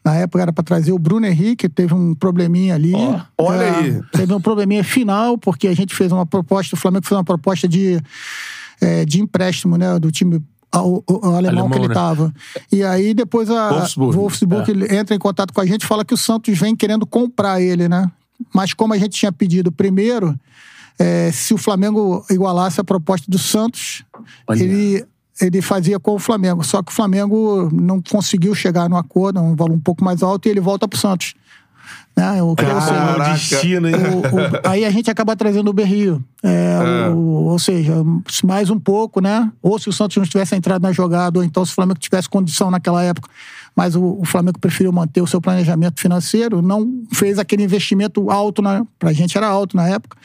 Na 0.04 0.14
época 0.16 0.42
era 0.42 0.52
para 0.52 0.62
trazer 0.64 0.92
o 0.92 0.98
Bruno 0.98 1.26
Henrique, 1.26 1.68
teve 1.68 1.94
um 1.94 2.14
probleminha 2.14 2.74
ali. 2.74 2.92
olha 3.38 3.62
É, 3.62 3.76
aí. 3.78 4.00
Teve 4.12 4.35
um 4.35 4.40
probleminha 4.40 4.85
final, 4.85 5.38
porque 5.38 5.68
a 5.68 5.74
gente 5.74 5.94
fez 5.94 6.12
uma 6.12 6.26
proposta, 6.26 6.74
o 6.74 6.78
Flamengo 6.78 7.07
fez 7.07 7.16
uma 7.16 7.24
proposta 7.24 7.66
de, 7.66 7.98
é, 8.80 9.04
de 9.04 9.20
empréstimo, 9.20 9.76
né, 9.78 9.98
do 9.98 10.11
time. 10.11 10.42
ao- 10.70 11.04
ao- 11.09 11.24
ao 11.26 11.35
alemão, 11.37 11.37
Alemão, 11.66 11.70
que 11.70 11.78
ele 11.78 11.88
né? 11.88 11.94
tava. 11.94 12.35
E 12.72 12.83
aí 12.83 13.14
depois 13.14 13.48
a 13.48 13.70
Wolfsburg. 13.70 14.16
Wolfsburg 14.16 14.70
ele 14.72 14.94
entra 14.96 15.14
em 15.14 15.18
contato 15.20 15.52
com 15.54 15.61
a 15.61 15.66
gente 15.66 15.83
e 15.83 15.87
fala 15.87 16.04
que 16.04 16.12
o 16.12 16.16
Santos 16.16 16.59
vem 16.59 16.74
querendo 16.74 17.07
comprar 17.07 17.61
ele, 17.62 17.88
né? 17.88 18.11
Mas 18.52 18.74
como 18.74 18.92
a 18.92 18.98
gente 18.98 19.12
tinha 19.16 19.30
pedido 19.30 19.70
primeiro, 19.70 20.37
é, 20.98 21.30
se 21.33 21.52
o 21.54 21.59
Flamengo 21.59 22.24
igualasse 22.30 22.80
a 22.80 22.85
proposta 22.85 23.26
do 23.30 23.38
Santos, 23.38 24.04
Olha. 24.46 24.62
ele, 24.62 25.04
ele 25.40 25.61
fazia 25.62 25.98
com 25.98 26.12
o 26.14 26.18
Flamengo. 26.18 26.62
Só 26.64 26.83
que 26.83 26.92
o 26.92 26.94
Flamengo 26.94 27.68
não 27.72 28.00
conseguiu 28.00 28.54
chegar 28.54 28.88
no 28.88 28.96
acordo, 28.96 29.40
um 29.40 29.54
valor 29.57 29.74
um 29.74 29.80
pouco 29.80 30.04
mais 30.04 30.22
alto, 30.22 30.46
e 30.46 30.50
ele 30.50 30.61
volta 30.61 30.87
pro 30.87 30.98
Santos. 30.98 31.35
Né? 32.16 32.40
O, 32.42 32.54
Caraca. 32.54 33.20
O 33.20 33.33
destino, 33.35 33.88
hein? 33.88 33.94
o- 33.96 34.18
o- 34.20 34.70
aí 34.70 34.85
a 34.85 34.90
gente 34.90 35.11
acaba 35.11 35.35
trazendo 35.35 35.68
o 35.68 35.72
Berrio. 35.72 36.24
É, 36.42 37.09
o- 37.12 37.48
ou 37.50 37.59
seja, 37.59 37.92
mais 38.44 38.70
um 38.70 38.78
pouco, 38.78 39.20
né? 39.20 39.50
Ou 39.61 39.78
se 39.80 39.88
o 39.88 39.92
Santos 39.92 40.16
não 40.16 40.24
tivesse 40.24 40.54
entrado 40.54 40.80
na 40.83 40.92
jogada, 40.92 41.40
ou 41.40 41.44
então 41.44 41.64
se 41.64 41.72
o 41.72 41.74
Flamengo 41.74 41.98
tivesse 41.98 42.28
condição 42.28 42.70
naquela 42.70 43.02
época. 43.02 43.28
Mas 43.74 43.96
o, 43.96 44.18
o 44.20 44.24
Flamengo 44.24 44.61
preferiu 44.61 44.92
manter 44.92 45.20
o 45.20 45.26
seu 45.26 45.40
planejamento 45.40 46.00
financeiro, 46.00 46.62
não 46.62 47.02
fez 47.12 47.37
aquele 47.40 47.64
investimento 47.64 48.30
alto, 48.30 48.62
na, 48.62 48.87
pra 48.96 49.12
gente 49.12 49.37
era 49.37 49.48
alto 49.48 49.76
na 49.76 49.88
época. 49.88 50.16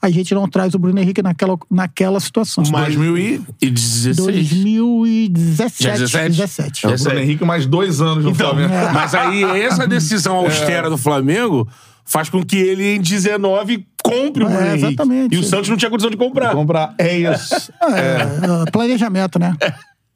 A 0.00 0.10
gente 0.10 0.34
não 0.34 0.48
traz 0.48 0.74
o 0.74 0.78
Bruno 0.78 0.98
Henrique 1.00 1.22
naquela, 1.22 1.56
naquela 1.70 2.20
situação. 2.20 2.62
Mas- 2.70 2.94
2000 2.94 3.18
e... 3.18 3.40
E 3.62 3.70
16. 3.70 4.16
2017. 4.16 5.82
Já 5.82 5.92
17? 5.92 6.30
17. 6.36 6.86
É, 6.86 6.88
o 6.88 6.98
Bruno 6.98 7.18
Henrique 7.20 7.44
mais 7.44 7.66
dois 7.66 8.00
anos 8.00 8.24
no 8.24 8.30
Então, 8.30 8.50
Flamengo. 8.50 8.72
mas 8.92 9.14
aí 9.14 9.42
essa 9.62 9.86
decisão 9.86 10.36
austera 10.44 10.88
do 10.90 10.98
Flamengo 10.98 11.68
faz 12.04 12.28
com 12.28 12.44
que 12.44 12.56
ele, 12.56 12.94
em 12.96 13.00
19, 13.00 13.86
compre 14.02 14.44
o 14.44 14.46
É, 14.46 14.50
Bruno 14.50 14.66
Henrique. 14.66 14.86
exatamente. 14.86 15.34
E 15.34 15.38
o 15.38 15.42
Santos 15.42 15.68
não 15.68 15.76
tinha 15.76 15.90
condição 15.90 16.10
de 16.10 16.16
comprar. 16.16 16.52
Comprar. 16.54 16.94
É 16.98 17.18
isso. 17.18 17.72
É, 17.94 18.70
planejamento, 18.70 19.38
né? 19.38 19.56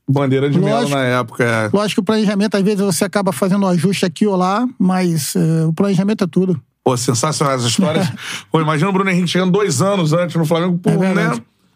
Bandeira 0.08 0.50
de 0.50 0.58
mel 0.58 0.76
Lógico. 0.76 0.96
na 0.96 1.04
época. 1.04 1.44
É. 1.44 1.70
Lógico 1.72 2.00
que 2.00 2.00
o 2.00 2.04
planejamento, 2.04 2.56
às 2.56 2.62
vezes, 2.62 2.80
você 2.80 3.04
acaba 3.04 3.32
fazendo 3.32 3.64
um 3.64 3.68
ajuste 3.68 4.04
aqui 4.04 4.26
ou 4.26 4.34
lá, 4.36 4.66
mas 4.78 5.34
eh, 5.36 5.64
o 5.66 5.72
planejamento 5.72 6.24
é 6.24 6.26
tudo. 6.26 6.60
Pô, 6.84 6.96
sensacional 6.96 7.54
as 7.54 7.62
histórias. 7.64 8.08
Pô, 8.50 8.60
imagina 8.60 8.88
o 8.88 8.92
Bruno 8.92 9.10
Henrique 9.10 9.28
chegando 9.28 9.52
dois 9.52 9.82
anos 9.82 10.12
antes 10.12 10.34
no 10.36 10.44
Flamengo, 10.46 10.78
por 10.78 10.92
É 10.92 11.14
né? 11.14 11.30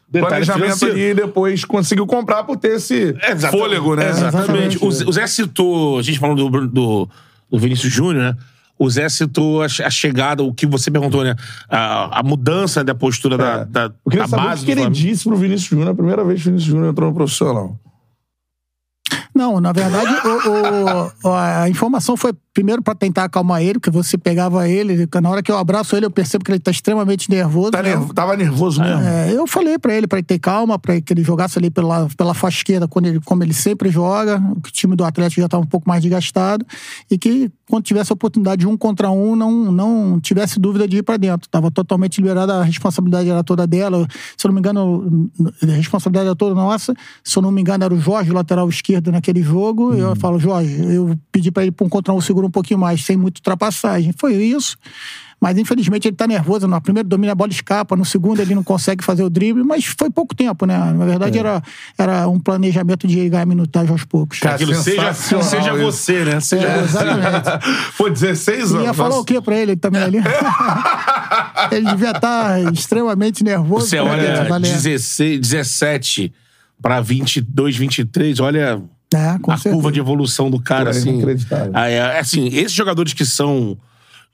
Detalhe 0.09 0.29
Planejamento 0.47 0.63
financeiro. 0.79 0.95
ali 0.95 1.03
e 1.11 1.15
depois 1.15 1.65
conseguiu 1.65 2.07
comprar 2.07 2.45
por 2.45 2.57
ter 2.57 2.77
esse 2.77 2.95
Exatamente. 3.23 3.51
fôlego, 3.51 3.97
né? 3.97 4.09
Exatamente. 4.11 4.85
O 4.85 4.91
Zé- 4.93 5.05
o 5.07 5.13
Zé 5.13 5.27
citou, 5.27 5.99
a 5.99 6.03
gente 6.03 6.19
falando 6.21 6.49
do, 6.49 6.67
do, 6.69 7.09
do 7.51 7.59
Vinícius 7.59 7.93
Júnior, 7.93 8.23
né? 8.35 8.37
O 8.79 8.89
Zé 8.89 9.09
citou 9.09 9.63
a, 9.63 9.67
a 9.67 9.91
chegada, 9.91 10.43
o 10.43 10.53
que 10.55 10.67
você 10.67 10.91
perguntou, 10.91 11.25
né? 11.25 11.35
A, 11.69 12.21
a 12.21 12.23
mudança 12.23 12.83
da 12.85 12.95
postura 12.95 13.37
da, 13.37 13.65
da, 13.65 13.83
Eu 14.05 14.11
queria 14.11 14.25
da 14.25 14.29
saber 14.29 14.43
o 14.43 14.47
base 14.47 14.65
que 14.67 14.75
do 14.75 14.81
ele 14.83 14.91
disse 14.91 15.25
pro 15.25 15.37
Vinícius 15.37 15.69
Júnior, 15.71 15.89
a 15.91 15.95
primeira 15.95 16.25
vez 16.25 16.43
que 16.43 16.49
o 16.49 16.51
Vinícius 16.53 16.71
Júnior 16.73 16.91
entrou 16.93 17.09
no 17.11 17.15
profissional. 17.17 17.79
Não, 19.35 19.61
na 19.61 19.73
verdade, 19.73 20.13
o- 20.27 21.29
o- 21.29 21.33
a 21.35 21.69
informação 21.69 22.17
foi 22.17 22.33
primeiro 22.55 22.81
pra 22.81 22.95
tentar 22.95 23.25
acalmar 23.25 23.61
ele, 23.61 23.75
porque 23.75 23.91
você 23.91 24.17
pegava 24.17 24.69
ele, 24.69 25.09
na 25.21 25.29
hora 25.29 25.43
que 25.43 25.51
eu 25.51 25.59
abraço 25.59 25.97
ele, 25.97 26.07
eu 26.07 26.11
percebo 26.11 26.45
que 26.45 26.53
ele 26.53 26.61
tá 26.61 26.71
extremamente 26.71 27.29
nervoso. 27.29 27.73
Tá 27.73 27.83
né? 27.83 27.95
tava 28.15 28.37
nervoso 28.37 28.81
mesmo. 28.81 29.03
É, 29.03 29.33
eu 29.33 29.47
falei 29.47 29.77
pra 29.77 29.93
ele 29.93 30.05
ele 30.07 30.23
ter 30.23 30.39
calma, 30.39 30.79
pra 30.79 31.01
que 31.01 31.13
ele 31.13 31.23
jogasse 31.23 31.59
ali 31.59 31.71
pela, 31.71 32.09
pela 32.17 32.35
faixa 32.35 32.59
esquerda, 32.59 32.87
quando 32.87 33.07
ele, 33.07 33.21
como 33.21 33.43
ele 33.43 33.53
sempre 33.53 33.91
joga, 33.91 34.41
o 34.57 34.61
time 34.71 34.95
do 34.95 35.05
Atlético 35.05 35.41
já 35.41 35.49
tava 35.49 35.63
um 35.63 35.67
pouco 35.67 35.89
mais 35.89 36.01
desgastado, 36.03 36.65
e 37.11 37.19
que 37.19 37.51
quando 37.69 37.85
tivesse 37.85 38.13
a 38.13 38.15
oportunidade 38.15 38.61
de 38.61 38.67
um 38.67 38.77
contra 38.77 39.11
um, 39.11 39.35
não, 39.35 39.73
não 39.73 40.21
tivesse 40.21 40.61
dúvida 40.61 40.87
de 40.87 40.99
ir 40.99 41.03
pra 41.03 41.17
dentro. 41.17 41.49
Tava 41.49 41.71
totalmente 41.71 42.21
liberada, 42.21 42.61
a 42.61 42.63
responsabilidade 42.63 43.29
era 43.29 43.43
toda 43.43 43.67
dela. 43.67 44.07
Se 44.37 44.47
eu 44.47 44.51
não 44.51 44.55
me 44.55 44.61
engano, 44.61 45.31
a 45.63 45.67
responsabilidade 45.67 46.27
era 46.27 46.37
toda 46.37 46.55
nossa. 46.55 46.95
Se 47.23 47.37
eu 47.37 47.43
não 47.43 47.51
me 47.51 47.61
engano, 47.61 47.85
era 47.85 47.95
o 47.95 47.99
Jorge, 47.99 48.31
lateral 48.31 48.69
esquerdo 48.69 49.11
naquele 49.11 49.43
jogo. 49.43 49.93
Uhum. 49.93 49.99
Eu 49.99 50.17
falo, 50.17 50.39
Jorge, 50.39 50.77
eu 50.95 51.19
pedi 51.33 51.51
pra 51.51 51.63
ele 51.63 51.73
pra 51.73 51.87
um 51.87 51.89
contra 51.89 52.13
um 52.13 52.21
segura 52.45 52.47
um 52.47 52.51
pouquinho 52.51 52.79
mais, 52.81 53.05
sem 53.05 53.17
muita 53.17 53.39
ultrapassagem. 53.41 54.13
Foi 54.19 54.35
isso. 54.35 54.77
Mas 55.41 55.59
infelizmente 55.59 56.09
ele 56.09 56.17
tá 56.17 56.27
nervoso. 56.27 56.67
No 56.67 56.81
primeiro 56.81 57.07
domínio 57.07 57.33
a 57.33 57.35
bola 57.35 57.51
escapa, 57.51 57.95
no 57.97 58.05
segundo 58.05 58.41
ele 58.41 58.55
não 58.55 58.63
consegue 58.65 59.05
fazer 59.05 59.23
o 59.23 59.29
drible, 59.29 59.63
mas 59.63 59.85
foi 59.85 60.09
pouco 60.09 60.35
tempo, 60.35 60.65
né? 60.65 60.79
Na 60.79 61.05
É. 61.05 61.07
verdade 61.07 61.39
era, 61.39 61.63
era 61.99 62.27
um 62.29 62.39
planejamento 62.41 63.07
de 63.07 63.29
ganhar 63.29 63.45
minutagem 63.45 63.91
aos 63.91 64.05
poucos. 64.05 64.39
Cara, 64.39 64.55
Aquilo 64.55 64.75
seja, 64.75 65.13
sensacional 65.13 65.45
seja 65.45 65.73
isso. 65.75 65.83
você, 65.83 66.25
né? 66.25 66.41
Seja 66.41 66.67
É, 66.67 66.79
você. 66.79 66.85
exatamente. 66.85 67.67
Pô, 67.99 68.09
16 68.09 68.71
E 68.71 68.75
anos. 68.75 68.87
ia 68.87 68.95
falar 68.95 69.19
o 69.19 69.25
que 69.25 69.39
pra 69.43 69.57
ele 69.59 69.77
também 69.77 70.03
ali? 70.03 70.19
ele 71.73 71.91
devia 71.91 72.13
estar 72.13 72.73
extremamente 72.73 73.45
nervoso. 73.45 73.87
Você 73.87 73.99
olha 73.99 74.23
dentro, 74.23 74.49
Valério. 74.49 74.77
16, 74.77 75.41
17 75.41 76.33
pra 76.81 77.01
22, 77.03 77.77
23, 77.77 78.41
olha 78.41 78.81
É, 79.15 79.39
com 79.39 79.51
a 79.53 79.57
certeza. 79.57 79.75
curva 79.75 79.93
de 79.93 80.01
evolução 80.01 80.51
do 80.51 80.61
cara, 80.61 80.85
Pô, 80.85 80.89
é 80.89 80.91
assim. 80.91 81.11
inacreditável. 81.11 81.73
Ah, 81.75 81.89
é, 81.89 82.19
assim, 82.19 82.49
esses 82.49 82.73
jogadores 82.73 83.13
que 83.13 83.25
são. 83.25 83.77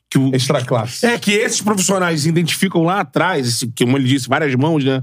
Que 0.08 0.18
o, 0.18 0.34
Extra 0.34 0.64
classe. 0.64 1.06
é, 1.06 1.16
que 1.18 1.30
esses 1.30 1.60
profissionais 1.60 2.26
identificam 2.26 2.82
lá 2.82 3.00
atrás, 3.00 3.46
esse, 3.46 3.68
que, 3.68 3.84
como 3.84 3.96
ele 3.96 4.08
disse, 4.08 4.28
várias 4.28 4.54
mãos, 4.56 4.84
né? 4.84 5.02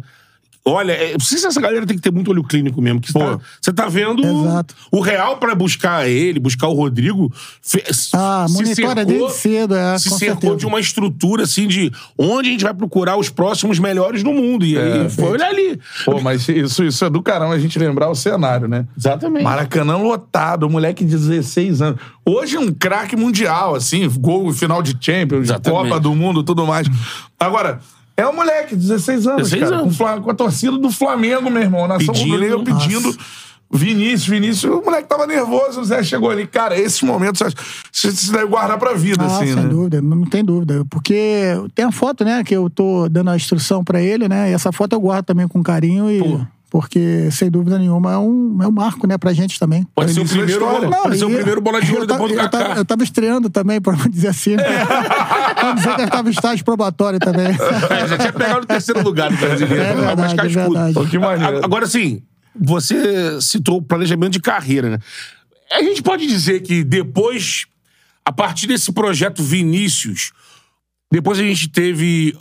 Olha, 0.69 0.91
é, 0.91 1.15
sei 1.19 1.37
se 1.37 1.45
essa 1.47 1.61
galera 1.61 1.85
tem 1.85 1.95
que 1.95 2.01
ter 2.03 2.11
muito 2.11 2.29
olho 2.31 2.43
clínico 2.43 2.81
mesmo. 2.81 2.99
que 2.99 3.11
Você 3.11 3.71
tá, 3.73 3.83
tá 3.83 3.89
vendo 3.89 4.23
Exato. 4.25 4.75
o 4.91 4.99
real 4.99 5.37
pra 5.37 5.55
buscar 5.55 6.07
ele, 6.07 6.39
buscar 6.39 6.67
o 6.67 6.73
Rodrigo. 6.73 7.31
fe- 7.61 7.83
Ah, 8.13 8.45
se 8.47 8.53
monitora 8.53 9.05
desde 9.05 9.31
cedo, 9.33 9.75
é, 9.75 9.97
Se 9.97 10.09
cercou 10.09 10.19
certeza. 10.41 10.55
de 10.57 10.65
uma 10.65 10.79
estrutura, 10.79 11.43
assim, 11.43 11.67
de 11.67 11.91
onde 12.17 12.49
a 12.49 12.51
gente 12.51 12.63
vai 12.63 12.73
procurar 12.73 13.17
os 13.17 13.29
próximos 13.29 13.79
melhores 13.79 14.23
no 14.23 14.33
mundo. 14.33 14.65
E 14.65 14.77
aí 14.77 15.05
É, 15.05 15.09
foi 15.09 15.25
olhar 15.31 15.47
ali. 15.49 15.79
Pô, 16.05 16.19
mas 16.21 16.47
isso, 16.49 16.83
isso 16.83 17.05
é 17.05 17.09
do 17.09 17.21
caramba 17.21 17.53
a 17.55 17.59
gente 17.59 17.77
lembrar 17.79 18.09
o 18.09 18.15
cenário, 18.15 18.67
né? 18.67 18.85
Exatamente. 18.97 19.43
Maracanã 19.43 19.97
lotado, 19.97 20.69
moleque 20.69 21.03
de 21.05 21.11
16 21.15 21.81
anos. 21.81 21.99
Hoje 22.25 22.57
um 22.57 22.71
craque 22.73 23.15
mundial, 23.15 23.75
assim, 23.75 24.07
gol 24.19 24.51
final 24.51 24.81
de 24.83 24.95
Champions, 24.99 25.43
Exatamente. 25.43 25.83
Copa 25.83 25.99
do 25.99 26.13
Mundo, 26.13 26.43
tudo 26.43 26.65
mais. 26.67 26.87
Agora, 27.39 27.79
é 28.17 28.27
um 28.27 28.33
moleque, 28.33 28.75
16 28.75 29.27
anos, 29.27 29.49
16 29.51 29.63
cara, 29.69 29.81
anos. 29.83 29.97
Com, 29.97 30.21
com 30.23 30.31
a 30.31 30.33
torcida 30.33 30.77
do 30.77 30.91
Flamengo, 30.91 31.49
meu 31.49 31.61
irmão. 31.61 31.87
Nação 31.87 32.13
rubro-negra 32.13 32.59
pedindo. 32.63 33.15
Vinícius, 33.69 34.27
Vinícius, 34.27 34.73
o 34.73 34.81
moleque 34.81 35.09
tava 35.09 35.27
nervoso, 35.27 35.81
o 35.81 35.83
Zé 35.83 36.01
chegou 36.01 36.29
ali. 36.29 36.47
Cara, 36.47 36.79
esses 36.79 37.01
momentos 37.01 37.41
você 37.91 38.11
você 38.11 38.31
deve 38.31 38.45
guardar 38.45 38.77
pra 38.79 38.93
vida, 38.93 39.21
Ah, 39.23 39.27
assim, 39.27 39.47
sem 39.47 39.55
né? 39.55 39.63
dúvida, 39.63 40.01
não 40.01 40.23
tem 40.23 40.43
dúvida. 40.43 40.85
Porque 40.89 41.53
tem 41.75 41.83
a 41.83 41.91
foto, 41.91 42.23
né, 42.23 42.43
que 42.45 42.55
eu 42.55 42.69
tô 42.69 43.09
dando 43.09 43.29
a 43.29 43.35
instrução 43.35 43.83
pra 43.83 44.01
ele, 44.01 44.29
né? 44.29 44.49
E 44.49 44.53
essa 44.53 44.71
foto 44.71 44.93
eu 44.93 45.01
guardo 45.01 45.25
também 45.25 45.47
com 45.47 45.61
carinho 45.61 46.09
e. 46.09 46.21
Porque, 46.69 47.31
sem 47.31 47.49
dúvida 47.49 47.79
nenhuma, 47.79 48.11
é 48.11 48.17
um, 48.17 48.61
é 48.61 48.67
um 48.67 48.71
marco, 48.71 49.07
né, 49.07 49.17
pra 49.17 49.31
gente 49.31 49.57
também. 49.57 49.87
Pode 49.95 50.13
ser 50.13 50.19
o 50.19 50.25
primeiro, 50.25 50.51
história. 50.51 50.89
bola- 50.89 51.01
pode 51.03 51.17
ser 51.17 51.23
o 51.25 51.29
primeiro 51.29 51.61
bola 51.61 51.81
de 51.81 51.91
ouro 51.93 52.03
eu 52.03 52.07
tava- 52.07 52.19
depois 52.27 52.33
do 52.37 52.45
eu 52.45 52.49
tava, 52.49 52.79
eu 52.79 52.85
tava 52.85 53.03
estreando 53.03 53.49
também, 53.49 53.79
pra 53.79 53.95
não 53.95 54.07
dizer 54.09 54.27
assim. 54.27 54.57
Né? 54.57 54.63
pra 55.55 55.71
dizer 55.73 55.95
que 55.95 56.01
eu 56.01 56.09
tava 56.09 56.27
em 56.27 56.31
estágio 56.31 56.65
probatório 56.65 57.19
também. 57.19 57.47
É, 57.47 58.07
já 58.07 58.17
tinha 58.17 58.33
pegado 58.33 58.63
o 58.63 58.65
terceiro 58.65 59.01
lugar 59.01 59.29
do 59.31 59.37
brasileiro. 59.37 59.81
É 59.81 59.93
Tava 59.93 60.15
mais 60.17 60.31
verdade, 60.33 60.59
é 60.59 60.63
verdade. 60.67 61.09
Que 61.09 61.17
maneiro. 61.17 61.63
Agora, 61.63 61.85
assim, 61.85 62.21
você 62.53 63.39
citou 63.39 63.77
o 63.77 63.81
planejamento 63.81 64.33
de 64.33 64.41
carreira, 64.41 64.89
né? 64.89 64.99
A 65.71 65.81
gente 65.81 66.01
pode 66.01 66.27
dizer 66.27 66.61
que 66.63 66.83
depois, 66.83 67.65
a 68.25 68.31
partir 68.33 68.67
desse 68.67 68.91
projeto 68.91 69.41
Vinícius, 69.41 70.31
depois 71.09 71.39
a 71.39 71.43
gente 71.43 71.69
teve. 71.69 72.35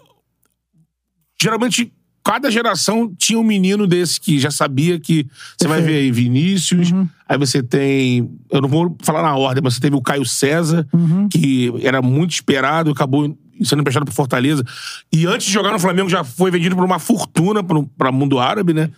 Geralmente, 1.40 1.92
cada 2.26 2.50
geração 2.50 3.12
tinha 3.16 3.38
um 3.38 3.44
menino 3.44 3.86
desse 3.86 4.20
que 4.20 4.38
já 4.38 4.50
sabia 4.50 4.98
que. 4.98 5.26
Você 5.56 5.68
vai 5.68 5.80
ver 5.80 5.96
aí 5.98 6.10
Vinícius, 6.10 6.90
aí 7.28 7.38
você 7.38 7.62
tem. 7.62 8.28
Eu 8.50 8.60
não 8.60 8.68
vou 8.68 8.96
falar 9.02 9.22
na 9.22 9.36
ordem, 9.36 9.62
mas 9.62 9.74
você 9.74 9.80
teve 9.80 9.94
o 9.94 10.02
Caio 10.02 10.24
César, 10.26 10.86
que 11.30 11.72
era 11.82 12.02
muito 12.02 12.32
esperado, 12.32 12.90
acabou 12.90 13.38
sendo 13.62 13.80
emprestado 13.80 14.04
pro 14.04 14.12
Fortaleza. 14.14 14.64
E 15.12 15.24
antes 15.26 15.46
de 15.46 15.52
jogar 15.52 15.70
no 15.72 15.78
Flamengo 15.78 16.08
já 16.10 16.24
foi 16.24 16.50
vendido 16.50 16.74
por 16.74 16.84
uma 16.84 16.98
fortuna 16.98 17.62
pro- 17.62 17.86
pra 17.96 18.10
mundo 18.10 18.38
árabe, 18.38 18.74
né? 18.74 18.90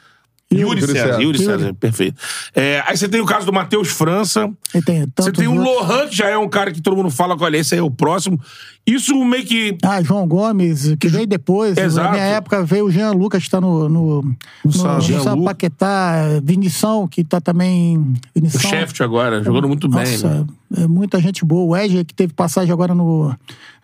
Yuri 0.51 0.81
César. 0.81 0.95
César, 0.95 1.21
Yuri 1.21 1.25
Yuri. 1.25 1.39
César, 1.39 1.75
perfeito. 1.75 2.21
É, 2.55 2.83
aí 2.87 2.97
você 2.97 3.07
tem 3.07 3.21
o 3.21 3.27
caso 3.27 3.45
do 3.45 3.53
Matheus 3.53 3.89
França. 3.89 4.51
E 4.75 4.81
tem 4.81 5.07
Você 5.17 5.31
tem 5.31 5.47
o. 5.47 5.55
Lohan, 5.55 6.09
que 6.09 6.17
já 6.17 6.29
é 6.29 6.39
um 6.39 6.49
cara 6.49 6.73
que 6.73 6.81
todo 6.81 6.97
mundo 6.97 7.11
fala, 7.11 7.37
olha, 7.39 7.59
esse 7.59 7.75
aí 7.75 7.81
é 7.81 7.83
o 7.83 7.91
próximo. 7.91 8.41
Isso 8.87 9.15
meio 9.23 9.45
que. 9.45 9.77
Ah, 9.85 10.03
João 10.03 10.27
Gomes, 10.27 10.97
que 10.99 11.09
veio 11.09 11.27
depois. 11.27 11.77
Exato. 11.77 12.07
Na 12.07 12.13
minha 12.13 12.25
época 12.25 12.65
veio 12.65 12.87
o 12.87 12.91
Jean 12.91 13.11
Lucas, 13.13 13.45
que 13.45 13.51
tá 13.51 13.61
no. 13.61 13.89
No, 13.89 14.23
no, 14.23 15.35
Lu. 15.35 15.45
Paquetá, 15.45 16.41
Vinição, 16.43 17.07
que 17.07 17.23
tá 17.23 17.39
também. 17.39 17.99
O 17.99 18.15
Vinição. 18.35 18.61
Sheffield 18.63 19.03
agora, 19.03 19.45
jogando 19.45 19.69
muito 19.69 19.87
bem. 19.87 20.01
Nossa, 20.01 20.29
né? 20.29 20.47
é 20.79 20.87
muita 20.87 21.21
gente 21.21 21.45
boa. 21.45 21.65
O 21.65 21.77
Edger, 21.77 22.07
que 22.07 22.15
teve 22.15 22.33
passagem 22.33 22.73
agora 22.73 22.95
no, 22.95 23.37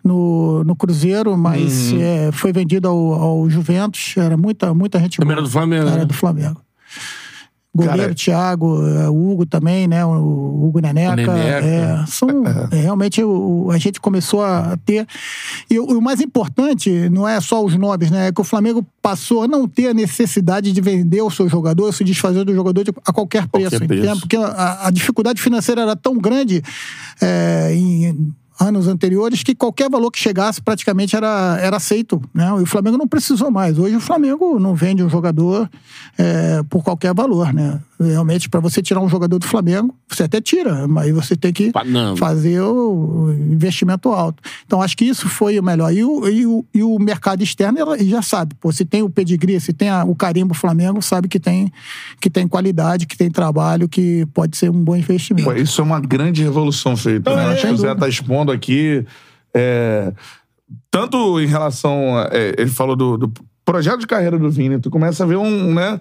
no, 0.05 0.63
no 0.63 0.75
Cruzeiro, 0.75 1.35
mas 1.35 1.91
Uhum. 1.91 1.99
é, 2.01 2.31
foi 2.31 2.53
vendido 2.53 2.87
ao, 2.87 3.13
ao 3.13 3.49
Juventus. 3.49 4.13
Era 4.15 4.37
muita, 4.37 4.73
muita 4.73 4.99
gente 4.99 5.17
Também 5.17 5.35
boa. 5.35 5.39
era 5.39 5.47
do 5.47 5.51
Flamengo, 5.51 5.87
Era 5.87 5.97
né? 5.97 6.05
do 6.05 6.13
Flamengo. 6.13 6.61
Goleiro 7.77 7.99
Cara, 8.03 8.15
Thiago, 8.15 8.87
é, 8.87 9.09
o 9.09 9.31
Hugo 9.31 9.45
também, 9.45 9.85
né? 9.85 10.05
O 10.05 10.63
Hugo 10.65 10.79
Neneca. 10.79 11.11
O 11.11 11.15
Neneca. 11.35 11.65
É, 11.67 12.05
são, 12.07 12.29
é, 12.71 12.75
realmente 12.83 13.21
o- 13.21 13.69
a 13.69 13.77
gente 13.77 13.99
começou 13.99 14.41
a 14.45 14.77
ter. 14.85 15.05
E 15.69 15.77
o, 15.77 15.83
o 15.97 16.01
mais 16.01 16.21
importante 16.21 17.09
não 17.09 17.27
é 17.27 17.41
só 17.41 17.61
os 17.65 17.75
nomes, 17.75 18.09
né? 18.09 18.27
É 18.27 18.31
que 18.31 18.39
o 18.39 18.45
Flamengo 18.45 18.85
passou 19.01 19.43
a 19.43 19.47
não 19.47 19.67
ter 19.67 19.89
a 19.89 19.93
necessidade 19.93 20.71
de 20.71 20.79
vender 20.79 21.21
o 21.21 21.29
seu 21.29 21.49
jogador, 21.49 21.91
se 21.93 22.05
desfazer 22.05 22.45
do 22.45 22.55
jogador 22.55 22.81
de- 22.85 22.93
a 23.05 23.11
qualquer 23.11 23.45
preço. 23.45 23.71
Qualquer 23.71 23.87
preço. 23.87 24.19
Porque 24.21 24.37
a, 24.37 24.87
a 24.87 24.89
dificuldade 24.89 25.41
financeira 25.41 25.81
era 25.81 25.97
tão 25.97 26.17
grande 26.17 26.63
é, 27.21 27.73
em 27.75 28.33
anos 28.59 28.87
anteriores 28.87 29.43
que 29.43 29.53
qualquer 29.53 29.89
valor 29.89 30.11
que 30.11 30.19
chegasse 30.19 30.61
praticamente 30.61 31.15
era, 31.15 31.57
era 31.61 31.77
aceito. 31.77 32.21
Né? 32.33 32.47
E 32.59 32.63
o 32.63 32.65
Flamengo 32.65 32.97
não 32.97 33.07
precisou 33.07 33.51
mais. 33.51 33.77
Hoje 33.77 33.95
o 33.95 33.99
Flamengo 33.99 34.59
não 34.59 34.73
vende 34.73 35.03
um 35.03 35.09
jogador 35.09 35.69
é, 36.17 36.63
por 36.69 36.83
qualquer 36.83 37.13
valor. 37.13 37.53
Né? 37.53 37.79
Realmente, 37.99 38.49
para 38.49 38.59
você 38.59 38.81
tirar 38.81 38.99
um 38.99 39.07
jogador 39.07 39.39
do 39.39 39.45
Flamengo, 39.47 39.95
você 40.09 40.23
até 40.23 40.41
tira, 40.41 40.85
mas 40.85 41.05
aí 41.05 41.11
você 41.13 41.33
tem 41.35 41.53
que 41.53 41.71
Pa- 41.71 41.85
não. 41.85 42.17
fazer 42.17 42.59
o 42.61 43.31
investimento 43.31 44.09
alto. 44.09 44.43
Então, 44.65 44.81
acho 44.81 44.97
que 44.97 45.05
isso 45.05 45.29
foi 45.29 45.57
o 45.57 45.63
melhor. 45.63 45.93
E 45.93 46.03
o, 46.03 46.27
e 46.27 46.45
o, 46.45 46.65
e 46.73 46.83
o 46.83 46.99
mercado 46.99 47.41
externo 47.41 47.79
ela 47.79 47.97
já 48.03 48.21
sabe. 48.21 48.53
Pô, 48.59 48.69
se 48.71 48.83
tem 48.83 49.01
o 49.01 49.09
pedigree, 49.09 49.59
se 49.61 49.71
tem 49.71 49.87
a- 49.87 50.03
o 50.03 50.13
carimbo 50.13 50.53
Flamengo, 50.53 51.01
sabe 51.01 51.29
que 51.29 51.39
tem, 51.39 51.71
que 52.19 52.29
tem 52.29 52.47
qualidade, 52.47 53.05
que 53.07 53.17
tem 53.17 53.31
trabalho, 53.31 53.87
que 53.87 54.25
pode 54.33 54.57
ser 54.57 54.69
um 54.69 54.83
bom 54.83 54.95
investimento. 54.97 55.49
Pô, 55.49 55.55
isso 55.55 55.79
é 55.79 55.83
uma 55.83 56.01
grande 56.01 56.43
revolução 56.43 56.97
feita. 56.97 57.33
Né? 57.33 57.43
é, 57.43 57.53
Acho 57.53 57.67
que 57.67 57.73
o 57.73 57.77
Zé 57.77 57.93
está 57.93 58.09
expondo 58.09 58.51
aqui. 58.51 59.05
é, 59.53 60.11
tanto 60.91 61.39
em 61.39 61.45
relação. 61.47 62.17
a- 62.17 62.29
é, 62.31 62.55
ele 62.57 62.69
falou 62.69 62.95
do, 62.95 63.17
do 63.17 63.33
projeto 63.63 63.99
de 63.99 64.07
carreira 64.07 64.37
do 64.37 64.49
Vini, 64.51 64.79
tu 64.79 64.89
começa 64.89 65.23
a 65.23 65.27
ver 65.27 65.37
um 65.37 65.73
né, 65.73 65.99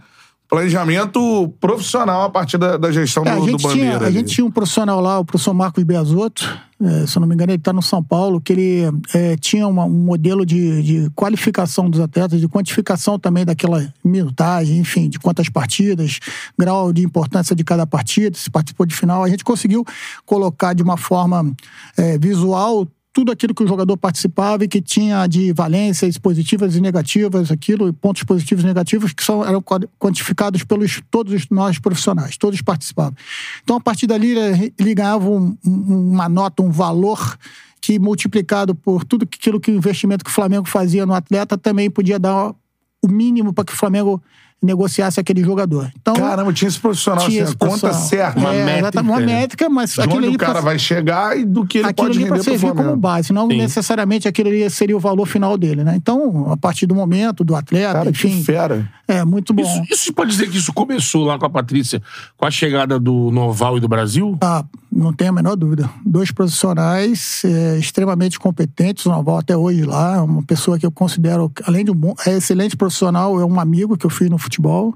planejamento 0.49 1.49
profissional 1.61 2.23
a 2.25 2.31
partir 2.31 2.59
da, 2.59 2.77
da 2.77 2.91
gestão 2.93 3.25
É, 3.25 3.35
do, 3.35 3.41
do 3.41 3.47
gente 3.49 3.61
tinha, 3.69 3.93
Bandeira. 3.93 4.07
a 4.07 4.11
gente 4.11 4.35
tinha 4.35 4.45
um 4.47 4.51
profissional 4.51 5.01
lá, 5.01 5.19
o 5.19 5.25
professor 5.25 5.53
Marcos 5.55 5.83
Beazotto, 5.85 6.59
é, 6.81 7.07
se 7.07 7.17
eu 7.17 7.21
não 7.21 7.27
me 7.29 7.35
engano, 7.35 7.51
ele 7.53 7.59
está 7.59 7.73
no 7.73 7.81
São 7.83 8.03
Paulo, 8.03 8.41
que 8.41 8.53
ele 8.53 8.83
é, 9.15 9.37
tinha 9.37 9.67
uma- 9.67 9.85
um 9.85 9.91
modelo 10.05 10.45
de, 10.45 10.83
de 10.83 11.11
qualificação 11.11 11.89
dos 11.89 12.01
atletas, 12.01 12.41
de 12.41 12.49
quantificação 12.49 13.19
também 13.19 13.45
daquela 13.45 13.93
minutagem, 14.05 14.79
enfim, 14.79 15.09
de 15.09 15.19
quantas 15.19 15.49
partidas, 15.49 16.19
grau 16.59 16.93
de 16.93 17.03
importância 17.05 17.55
de 17.57 17.65
cada 17.65 17.87
partida, 17.87 18.37
se 18.37 18.51
participou 18.51 18.85
de 18.87 18.95
final. 18.95 19.25
A 19.25 19.29
gente 19.29 19.45
conseguiu 19.45 19.85
colocar 20.27 20.75
de 20.75 20.83
uma 20.83 20.97
forma 20.97 21.53
é, 21.97 22.19
visual 22.19 22.87
tudo 23.15 23.31
aquilo 23.31 23.55
que 23.55 23.63
o 23.63 23.67
jogador 23.67 23.97
participava 23.97 24.65
e 24.65 24.69
que 24.69 24.83
tinha 24.83 25.25
de 25.29 25.53
valências 25.53 26.19
positivas 26.19 26.75
e 26.75 26.81
negativas, 26.81 27.49
aquilo, 27.53 27.89
e 27.89 27.93
pontos 27.93 28.25
positivos 28.25 28.65
e 28.65 28.67
negativos 28.67 29.13
que 29.13 29.23
são, 29.23 29.45
eram 29.45 29.63
qua- 29.63 29.79
quantificados 30.01 30.65
pelos 30.65 31.01
todos 31.13 31.49
nós 31.49 31.79
profissionais, 31.79 32.37
todos 32.37 32.61
participavam. 32.61 33.15
Então, 33.63 33.77
a 33.77 33.81
partir 33.81 34.09
dali, 34.09 34.37
ele, 34.77 34.95
ganhava 34.95 35.31
um- 35.31 35.57
uma 35.65 36.29
nota, 36.29 36.61
um 36.61 36.73
valor 36.73 37.39
que, 37.81 38.01
multiplicado 38.01 38.75
por 38.75 39.05
tudo 39.05 39.23
aquilo 39.23 39.61
que 39.61 39.71
o 39.71 39.77
investimento 39.77 40.25
que 40.25 40.31
o 40.31 40.35
Flamengo 40.35 40.67
fazia 40.69 41.07
no 41.07 41.15
atleta, 41.15 41.57
também 41.57 41.89
podia 41.89 42.19
dar 42.19 42.53
o 43.01 43.07
mínimo 43.09 43.53
para 43.53 43.65
que 43.65 43.73
o 43.73 43.77
Flamengo 43.77 44.21
negociasse 44.65 45.21
aquele 45.21 45.43
jogador. 45.45 45.91
Então, 46.01 46.15
Caramba, 46.15 46.53
tinha 46.53 46.69
esse 46.69 46.79
profissional, 46.81 47.27
tinha 47.29 47.43
assim, 47.45 47.53
esse 47.53 47.57
a 47.63 47.67
conta 47.69 47.81
profissional. 47.89 48.09
certa. 48.09 48.39
Uma 48.41 48.55
é, 48.55 48.65
métrica, 48.65 49.01
uma 49.03 49.21
né? 49.21 49.27
métrica, 49.27 49.69
mas 49.69 49.93
De 49.95 50.01
aquilo 50.01 50.17
onde 50.17 50.27
ali 50.27 50.37
o 50.37 50.39
cara 50.39 50.53
pra- 50.55 50.61
vai 50.63 50.79
chegar 50.79 51.39
e 51.39 51.45
do 51.45 51.67
que 51.67 51.79
ele 51.79 51.89
aquilo 51.89 52.09
pode 52.09 52.19
ali 52.19 52.29
para 52.29 52.43
servir 52.43 52.73
como 52.75 52.97
base, 52.97 53.33
não 53.33 53.49
Sim. 53.49 53.57
necessariamente 53.59 54.27
aquilo 54.27 54.49
ali 54.49 54.69
seria 54.71 54.97
o 54.97 55.01
valor 55.01 55.27
final 55.27 55.57
dele, 55.59 55.85
né? 55.85 55.95
Então, 55.97 56.51
a 56.51 56.57
partir 56.57 56.87
do 56.87 56.95
momento 56.95 57.45
do 57.45 57.55
atleta, 57.55 57.93
Cara, 57.93 58.13
que 58.13 58.27
enfim, 58.27 58.43
fera. 58.43 58.89
é 59.07 59.25
muito 59.25 59.53
bom. 59.53 59.63
Isso, 59.63 59.83
isso 59.93 60.13
pode 60.13 60.31
dizer 60.31 60.49
que 60.51 60.57
isso 60.57 60.73
começou 60.73 61.25
lá 61.25 61.39
com 61.39 61.47
a 61.47 61.51
Patrícia, 61.51 62.01
com 62.37 62.47
a 62.47 62.51
chegada 62.51 62.99
do 62.99 63.31
Noval 63.31 63.77
e 63.77 63.81
do 63.81 63.89
Brasil? 63.89 64.37
Ah, 64.43 64.65
não 64.95 65.13
tenho 65.13 65.31
a 65.31 65.35
menor 65.35 65.57
dúvida. 65.57 65.91
Dois 66.07 66.31
profissionais 66.31 67.43
é, 67.45 67.77
extremamente 67.79 68.39
competentes, 68.39 69.05
o 69.07 69.11
Naval 69.11 69.39
até 69.39 69.57
hoje 69.57 69.83
lá, 69.83 70.23
uma 70.23 70.43
pessoa 70.43 70.79
que 70.79 70.87
eu 70.87 70.93
considero, 70.93 71.51
além 71.67 71.85
de 71.85 71.91
um 71.91 71.95
bom, 71.95 72.15
é 72.25 72.37
excelente 72.37 72.77
profissional, 72.77 73.41
é 73.41 73.45
um 73.45 73.59
amigo 73.59 73.97
que 73.97 74.07
eu 74.07 74.11
fiz 74.11 74.31
no 74.31 74.39
futebol. 74.39 74.95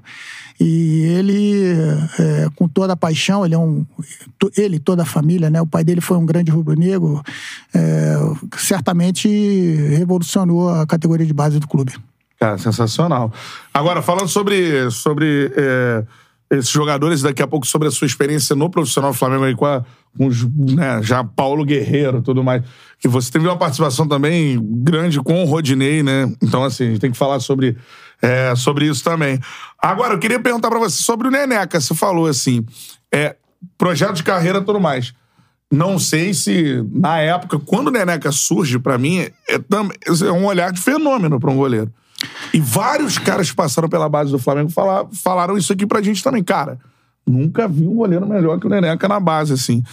E 0.59 1.03
ele, 1.17 1.63
é, 2.19 2.49
com 2.55 2.67
toda 2.67 2.91
a 2.91 2.97
paixão, 2.97 3.45
ele 3.45 3.55
é 3.55 3.57
um. 3.57 3.85
Ele 4.57 4.77
toda 4.77 5.03
a 5.03 5.05
família, 5.05 5.49
né? 5.49 5.61
O 5.61 5.65
pai 5.65 5.85
dele 5.85 6.01
foi 6.01 6.17
um 6.17 6.25
grande 6.25 6.51
rubro-negro, 6.51 7.23
é, 7.73 8.15
certamente 8.57 9.29
revolucionou 9.97 10.69
a 10.69 10.85
categoria 10.85 11.25
de 11.25 11.33
base 11.33 11.59
do 11.59 11.67
clube. 11.67 11.93
Cara, 12.37 12.57
sensacional. 12.57 13.31
Agora, 13.73 14.01
falando 14.01 14.27
sobre, 14.27 14.91
sobre 14.91 15.51
é, 15.55 16.03
esses 16.49 16.69
jogadores, 16.69 17.21
daqui 17.21 17.43
a 17.43 17.47
pouco 17.47 17.67
sobre 17.67 17.87
a 17.87 17.91
sua 17.91 18.07
experiência 18.07 18.55
no 18.55 18.69
profissional 18.69 19.13
Flamengo 19.13 19.43
aí 19.43 19.55
com, 19.55 19.65
a, 19.65 19.83
com 20.17 20.25
os, 20.25 20.43
né, 20.43 20.99
já 21.03 21.23
Paulo 21.23 21.63
Guerreiro 21.63 22.21
tudo 22.21 22.43
mais. 22.43 22.63
Que 22.97 23.07
você 23.07 23.31
teve 23.31 23.47
uma 23.47 23.57
participação 23.57 24.07
também 24.07 24.59
grande 24.61 25.21
com 25.21 25.43
o 25.43 25.45
Rodinei, 25.45 26.01
né? 26.01 26.31
Então, 26.41 26.63
assim, 26.63 26.85
a 26.85 26.87
gente 26.87 26.99
tem 26.99 27.11
que 27.11 27.17
falar 27.17 27.39
sobre, 27.39 27.77
é, 28.21 28.55
sobre 28.55 28.87
isso 28.87 29.03
também. 29.03 29.39
Agora, 29.77 30.15
eu 30.15 30.19
queria 30.19 30.39
perguntar 30.39 30.69
pra 30.69 30.79
você 30.79 31.01
sobre 31.03 31.27
o 31.27 31.31
Neneca. 31.31 31.79
Você 31.79 31.93
falou 31.93 32.25
assim, 32.25 32.65
é, 33.11 33.35
projeto 33.77 34.13
de 34.15 34.23
carreira 34.23 34.61
tudo 34.61 34.79
mais. 34.79 35.13
Não 35.71 35.99
sei 35.99 36.33
se, 36.33 36.83
na 36.91 37.19
época, 37.19 37.59
quando 37.59 37.89
o 37.89 37.91
Neneca 37.91 38.31
surge, 38.31 38.79
pra 38.79 38.97
mim, 38.97 39.19
é, 39.19 39.33
é 39.47 40.31
um 40.31 40.45
olhar 40.45 40.71
de 40.71 40.81
fenômeno 40.81 41.39
pra 41.39 41.51
um 41.51 41.55
goleiro. 41.55 41.93
E 42.53 42.59
vários 42.59 43.17
caras 43.17 43.49
que 43.49 43.55
passaram 43.55 43.87
pela 43.89 44.09
base 44.09 44.31
do 44.31 44.39
Flamengo 44.39 44.69
fala- 44.69 45.07
falaram 45.23 45.57
isso 45.57 45.71
aqui 45.73 45.85
pra 45.85 46.01
gente 46.01 46.23
também. 46.23 46.43
Cara, 46.43 46.79
nunca 47.25 47.67
vi 47.67 47.87
um 47.87 47.95
goleiro 47.95 48.27
melhor 48.27 48.59
que 48.59 48.67
o 48.67 48.69
Neneca 48.69 49.07
na 49.07 49.19
base, 49.19 49.53
assim. 49.53 49.79
O 49.79 49.83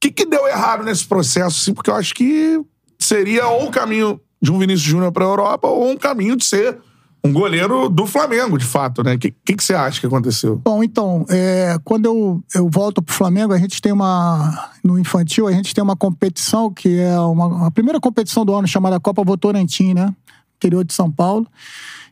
que, 0.00 0.10
que 0.10 0.24
deu 0.26 0.46
errado 0.46 0.84
nesse 0.84 1.04
processo, 1.04 1.60
assim? 1.60 1.74
Porque 1.74 1.90
eu 1.90 1.94
acho 1.96 2.14
que 2.14 2.60
seria 2.98 3.46
ou 3.48 3.66
o 3.66 3.70
caminho 3.70 4.20
de 4.40 4.52
um 4.52 4.58
Vinícius 4.58 4.82
Júnior 4.88 5.10
pra 5.10 5.24
Europa 5.24 5.66
ou 5.68 5.90
um 5.90 5.96
caminho 5.96 6.36
de 6.36 6.44
ser 6.44 6.78
um 7.24 7.32
goleiro 7.32 7.88
do 7.88 8.06
Flamengo, 8.06 8.56
de 8.56 8.64
fato, 8.64 9.02
né? 9.02 9.14
O 9.16 9.18
que, 9.18 9.34
que, 9.44 9.56
que 9.56 9.64
você 9.64 9.74
acha 9.74 9.98
que 10.00 10.06
aconteceu? 10.06 10.56
Bom, 10.64 10.84
então, 10.84 11.26
é, 11.28 11.76
quando 11.82 12.06
eu, 12.06 12.40
eu 12.54 12.68
volto 12.70 13.02
pro 13.02 13.12
Flamengo, 13.12 13.52
a 13.52 13.58
gente 13.58 13.82
tem 13.82 13.90
uma. 13.90 14.70
No 14.84 14.96
infantil, 14.96 15.48
a 15.48 15.52
gente 15.52 15.74
tem 15.74 15.82
uma 15.82 15.96
competição 15.96 16.72
que 16.72 17.00
é 17.00 17.18
uma, 17.18 17.66
a 17.66 17.70
primeira 17.72 17.98
competição 17.98 18.44
do 18.44 18.54
ano 18.54 18.68
chamada 18.68 19.00
Copa 19.00 19.24
Votorantim, 19.24 19.94
né? 19.94 20.14
Interior 20.58 20.84
de 20.84 20.92
São 20.92 21.10
Paulo. 21.10 21.46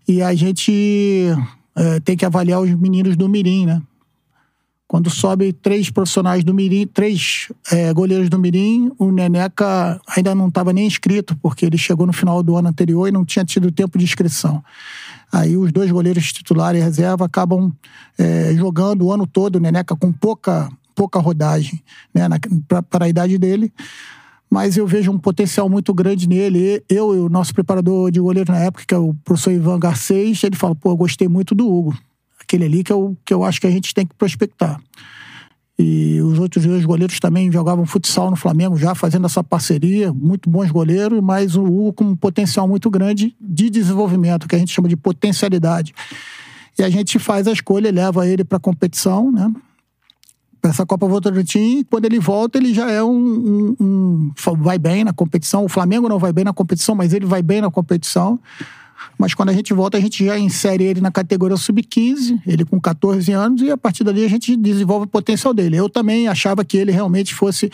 E 0.08 0.22
a 0.22 0.34
gente 0.34 1.28
é, 1.74 2.00
tem 2.00 2.16
que 2.16 2.24
avaliar 2.24 2.60
os 2.60 2.70
meninos 2.70 3.16
do 3.16 3.28
Mirim, 3.28 3.66
né? 3.66 3.82
Quando 4.88 5.10
sobe 5.10 5.52
três 5.52 5.90
profissionais 5.90 6.44
do 6.44 6.54
Mirim, 6.54 6.86
três 6.86 7.50
é, 7.72 7.92
goleiros 7.92 8.30
do 8.30 8.38
Mirim, 8.38 8.92
o 8.98 9.10
Neneca 9.10 10.00
ainda 10.06 10.32
não 10.32 10.46
estava 10.46 10.72
nem 10.72 10.86
inscrito, 10.86 11.36
porque 11.42 11.66
ele 11.66 11.76
chegou 11.76 12.06
no 12.06 12.12
final 12.12 12.40
do 12.40 12.56
ano 12.56 12.68
anterior 12.68 13.08
e 13.08 13.12
não 13.12 13.24
tinha 13.24 13.44
tido 13.44 13.72
tempo 13.72 13.98
de 13.98 14.04
inscrição. 14.04 14.62
Aí 15.32 15.56
os 15.56 15.72
dois 15.72 15.90
goleiros 15.90 16.32
titulares 16.32 16.80
e 16.80 16.84
reserva 16.84 17.24
acabam 17.24 17.72
é, 18.16 18.54
jogando 18.54 19.06
o 19.06 19.12
ano 19.12 19.26
todo, 19.26 19.56
o 19.56 19.60
Neneca 19.60 19.96
com 19.96 20.12
pouca, 20.12 20.70
pouca 20.94 21.18
rodagem 21.18 21.82
né, 22.14 22.28
para 22.88 23.06
a 23.06 23.08
idade 23.08 23.36
dele. 23.38 23.72
Mas 24.50 24.76
eu 24.76 24.86
vejo 24.86 25.10
um 25.10 25.18
potencial 25.18 25.68
muito 25.68 25.92
grande 25.92 26.28
nele. 26.28 26.82
Eu 26.88 27.14
e 27.14 27.18
o 27.18 27.28
nosso 27.28 27.52
preparador 27.52 28.10
de 28.10 28.20
goleiro 28.20 28.52
na 28.52 28.58
época, 28.58 28.84
que 28.86 28.94
é 28.94 28.98
o 28.98 29.14
professor 29.24 29.52
Ivan 29.52 29.78
Garcês, 29.78 30.42
ele 30.44 30.56
fala: 30.56 30.74
pô, 30.74 30.90
eu 30.90 30.96
gostei 30.96 31.28
muito 31.28 31.54
do 31.54 31.68
Hugo. 31.68 31.96
Aquele 32.40 32.64
ali 32.64 32.84
que 32.84 32.92
eu, 32.92 33.16
que 33.24 33.34
eu 33.34 33.42
acho 33.42 33.60
que 33.60 33.66
a 33.66 33.70
gente 33.70 33.92
tem 33.92 34.06
que 34.06 34.14
prospectar. 34.14 34.80
E 35.78 36.20
os 36.22 36.38
outros 36.38 36.64
dois 36.64 36.84
goleiros 36.86 37.20
também 37.20 37.52
jogavam 37.52 37.84
futsal 37.84 38.30
no 38.30 38.36
Flamengo, 38.36 38.78
já 38.78 38.94
fazendo 38.94 39.26
essa 39.26 39.44
parceria, 39.44 40.10
muito 40.10 40.48
bons 40.48 40.70
goleiros, 40.70 41.20
mas 41.20 41.54
o 41.54 41.64
Hugo 41.64 41.92
com 41.92 42.04
um 42.04 42.16
potencial 42.16 42.66
muito 42.66 42.88
grande 42.88 43.36
de 43.38 43.68
desenvolvimento, 43.68 44.48
que 44.48 44.56
a 44.56 44.58
gente 44.58 44.72
chama 44.72 44.88
de 44.88 44.96
potencialidade. 44.96 45.92
E 46.78 46.82
a 46.82 46.88
gente 46.88 47.18
faz 47.18 47.46
a 47.46 47.52
escolha, 47.52 47.90
leva 47.90 48.26
ele 48.26 48.42
para 48.42 48.56
a 48.56 48.60
competição, 48.60 49.30
né? 49.30 49.52
Essa 50.68 50.86
Copa 50.86 51.06
Votorantim, 51.06 51.84
quando 51.90 52.04
ele 52.04 52.18
volta, 52.18 52.58
ele 52.58 52.74
já 52.74 52.90
é 52.90 53.02
um, 53.02 53.10
um, 53.10 53.76
um. 53.80 54.32
vai 54.58 54.78
bem 54.78 55.04
na 55.04 55.12
competição. 55.12 55.64
O 55.64 55.68
Flamengo 55.68 56.08
não 56.08 56.18
vai 56.18 56.32
bem 56.32 56.44
na 56.44 56.52
competição, 56.52 56.94
mas 56.94 57.12
ele 57.12 57.26
vai 57.26 57.42
bem 57.42 57.60
na 57.60 57.70
competição. 57.70 58.38
Mas 59.18 59.34
quando 59.34 59.50
a 59.50 59.52
gente 59.52 59.72
volta, 59.72 59.96
a 59.96 60.00
gente 60.00 60.24
já 60.24 60.38
insere 60.38 60.84
ele 60.84 61.00
na 61.00 61.10
categoria 61.10 61.56
sub-15, 61.56 62.40
ele 62.46 62.64
com 62.64 62.80
14 62.80 63.32
anos, 63.32 63.62
e 63.62 63.70
a 63.70 63.76
partir 63.76 64.04
dali 64.04 64.24
a 64.24 64.28
gente 64.28 64.56
desenvolve 64.56 65.04
o 65.06 65.08
potencial 65.08 65.54
dele. 65.54 65.76
Eu 65.76 65.88
também 65.88 66.28
achava 66.28 66.64
que 66.64 66.76
ele 66.76 66.92
realmente 66.92 67.34
fosse 67.34 67.70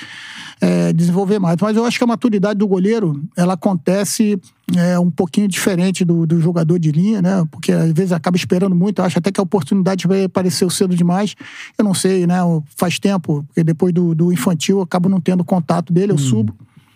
é, 0.61 0.93
desenvolver 0.93 1.39
mais. 1.39 1.57
Mas 1.61 1.77
eu 1.77 1.85
acho 1.85 1.99
que 1.99 2.05
a 2.05 2.07
maturidade 2.07 2.59
do 2.59 2.67
goleiro, 2.67 3.23
ela 3.37 3.55
acontece 3.55 4.41
é, 4.77 4.99
um 4.99 5.11
pouquinho 5.11 5.49
diferente 5.49 6.05
do, 6.05 6.27
do 6.27 6.41
jogador 6.41 6.79
de 6.79 6.93
linha, 6.93 7.21
né? 7.21 7.45
Porque 7.51 7.73
às 7.73 7.93
vezes 7.93 8.13
acaba 8.13 8.37
esperando 8.37 8.75
muito. 8.75 9.01
Eu 9.01 9.05
acho 9.05 9.19
até 9.19 9.33
que 9.33 9.41
a 9.41 9.43
oportunidade 9.43 10.07
vai 10.07 10.25
aparecer 10.25 10.71
cedo 10.71 10.95
demais. 10.95 11.35
Eu 11.77 11.85
não 11.85 11.95
sei, 11.95 12.27
né? 12.27 12.37
Faz 12.77 12.99
tempo, 12.99 13.45
porque 13.49 13.65
depois 13.65 13.93
do, 13.93 14.15
do 14.15 14.33
infantil 14.33 14.79
eu 14.79 14.83
acabo 14.83 15.09
não 15.09 15.21
tendo 15.21 15.45
contato 15.45 15.93
dele, 15.93 16.13
eu 16.13 16.19
subo. 16.19 16.55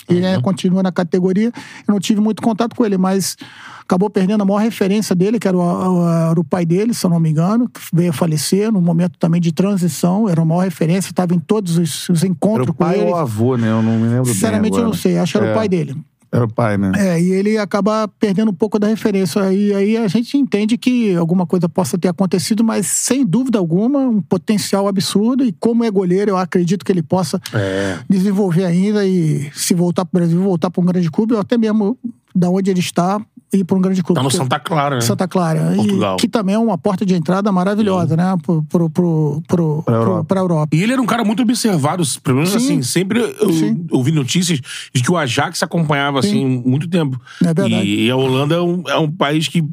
Ele 0.09 0.21
né, 0.21 0.41
continua 0.41 0.83
na 0.83 0.93
categoria. 0.93 1.53
Eu 1.87 1.93
não 1.93 1.99
tive 2.01 2.21
muito 2.21 2.41
contato 2.43 2.75
com 2.77 2.85
ele, 2.85 2.97
mas 2.97 3.37
acabou 3.83 4.09
perdendo 4.11 4.43
a 4.43 4.45
maior 4.45 4.59
referência 4.59 5.15
dele, 5.15 5.39
que 5.39 5.47
era 5.49 5.57
o, 5.57 6.09
era 6.31 6.41
o 6.41 6.45
pai 6.45 6.65
dele, 6.67 6.93
se 6.95 7.05
eu 7.07 7.11
não 7.11 7.21
me 7.21 7.31
engano, 7.31 7.69
que 7.69 7.81
veio 7.93 8.11
a 8.11 8.13
falecer 8.13 8.71
num 8.73 8.81
momento 8.81 9.19
também 9.19 9.41
de 9.41 9.53
transição. 9.53 10.29
Era 10.29 10.43
a 10.43 10.45
maior 10.45 10.63
referência, 10.65 11.11
estava 11.11 11.35
em 11.35 11.39
todos 11.39 11.77
os, 11.79 12.09
os 12.09 12.25
encontros 12.25 12.63
Era 12.67 12.71
o 12.71 12.75
com 12.75 12.85
pai 12.85 13.01
ele. 13.01 13.11
ou 13.11 13.17
avô, 13.17 13.57
né? 13.57 13.71
Eu 13.71 13.83
não 13.83 13.99
me 13.99 14.09
lembro 14.09 14.27
Sinceramente, 14.27 14.77
eu 14.79 14.85
não 14.85 14.93
sei. 14.95 15.19
Acho 15.19 15.33
que 15.33 15.39
era 15.39 15.47
É. 15.49 15.53
o 15.53 15.55
pai 15.55 15.69
dele. 15.69 15.97
Era 16.37 16.45
o 16.45 16.53
pai, 16.53 16.77
né? 16.77 16.93
É, 16.97 17.21
e 17.21 17.33
ele 17.33 17.57
acaba 17.57 18.07
perdendo 18.07 18.51
um 18.51 18.55
pouco 18.55 18.79
da 18.79 18.87
referência. 18.87 19.53
E 19.53 19.73
aí 19.75 19.97
a 19.97 20.07
gente 20.07 20.37
entende 20.37 20.77
que 20.77 21.15
alguma 21.15 21.47
coisa 21.47 21.69
possa 21.69 21.97
ter 21.97 22.09
acontecido, 22.09 22.63
mas 22.63 22.87
sem 22.87 23.25
dúvida 23.25 23.59
alguma, 23.59 24.01
um 24.01 24.21
potencial 24.21 24.87
absurdo. 24.87 25.45
E 25.45 25.53
como 25.53 25.83
é 25.85 25.91
goleiro, 25.91 26.33
eu 26.33 26.37
acredito 26.37 26.85
que 26.85 26.93
ele 26.93 27.03
possa 27.03 27.41
É. 27.55 27.99
desenvolver 28.09 28.65
ainda 28.65 29.07
e 29.07 29.51
se 29.55 29.75
voltar 29.75 30.05
para 30.05 30.19
o 30.19 30.21
Brasil, 30.21 30.43
voltar 30.43 30.71
para 30.71 30.83
um 30.83 30.87
grande 30.87 31.11
clube, 31.11 31.35
ou 31.35 31.41
até 31.41 31.57
mesmo 31.57 31.99
da 32.35 32.51
onde 32.51 32.71
ele 32.71 32.81
está, 32.81 33.19
ir 33.53 33.65
para 33.65 33.77
um 33.77 33.81
grande 33.81 34.03
clube. 34.03 34.17
Tá 34.19 34.23
no 34.23 34.31
Santa 34.31 34.59
Clara, 34.59 34.97
né? 34.97 35.01
Santa 35.01 35.29
Clara. 35.29 35.73
Portugal. 35.77 36.17
E 36.17 36.21
que 36.21 36.29
também 36.29 36.55
é 36.55 36.59
uma 36.59 36.77
porta 36.77 37.07
de 37.07 37.15
entrada 37.15 37.51
maravilhosa, 37.53 38.17
né? 38.17 38.35
Pro, 38.43 38.63
pro, 38.65 38.91
pro, 38.91 39.43
Pra 39.85 39.95
Europa. 39.95 40.25
pra 40.25 40.41
Europa. 40.41 40.77
E 40.77 40.83
ele 40.83 40.93
era 40.93 41.01
um 41.03 41.07
cara 41.07 41.25
muito 41.25 41.43
observado, 41.43 42.03
pelo 42.23 42.37
menos 42.39 42.51
Sim. 42.51 42.57
assim, 42.57 42.83
sempre 42.83 43.21
eu 43.21 43.53
Sim. 43.53 43.87
ouvi 43.91 44.13
notícias 44.13 44.61
de 44.95 45.03
que 45.03 45.11
o 45.11 45.17
Ajax 45.17 45.63
acompanhava 45.63 46.19
assim 46.21 46.45
muito 46.65 46.89
tempo. 46.89 47.21
É 47.41 47.45
verdade. 47.55 47.85
E, 47.85 48.11
a 48.11 48.17
Holanda 48.17 48.55
é 48.57 48.61
um, 48.61 48.83
é 48.89 48.99
um 48.99 49.11
país 49.11 49.49
que 49.49 49.65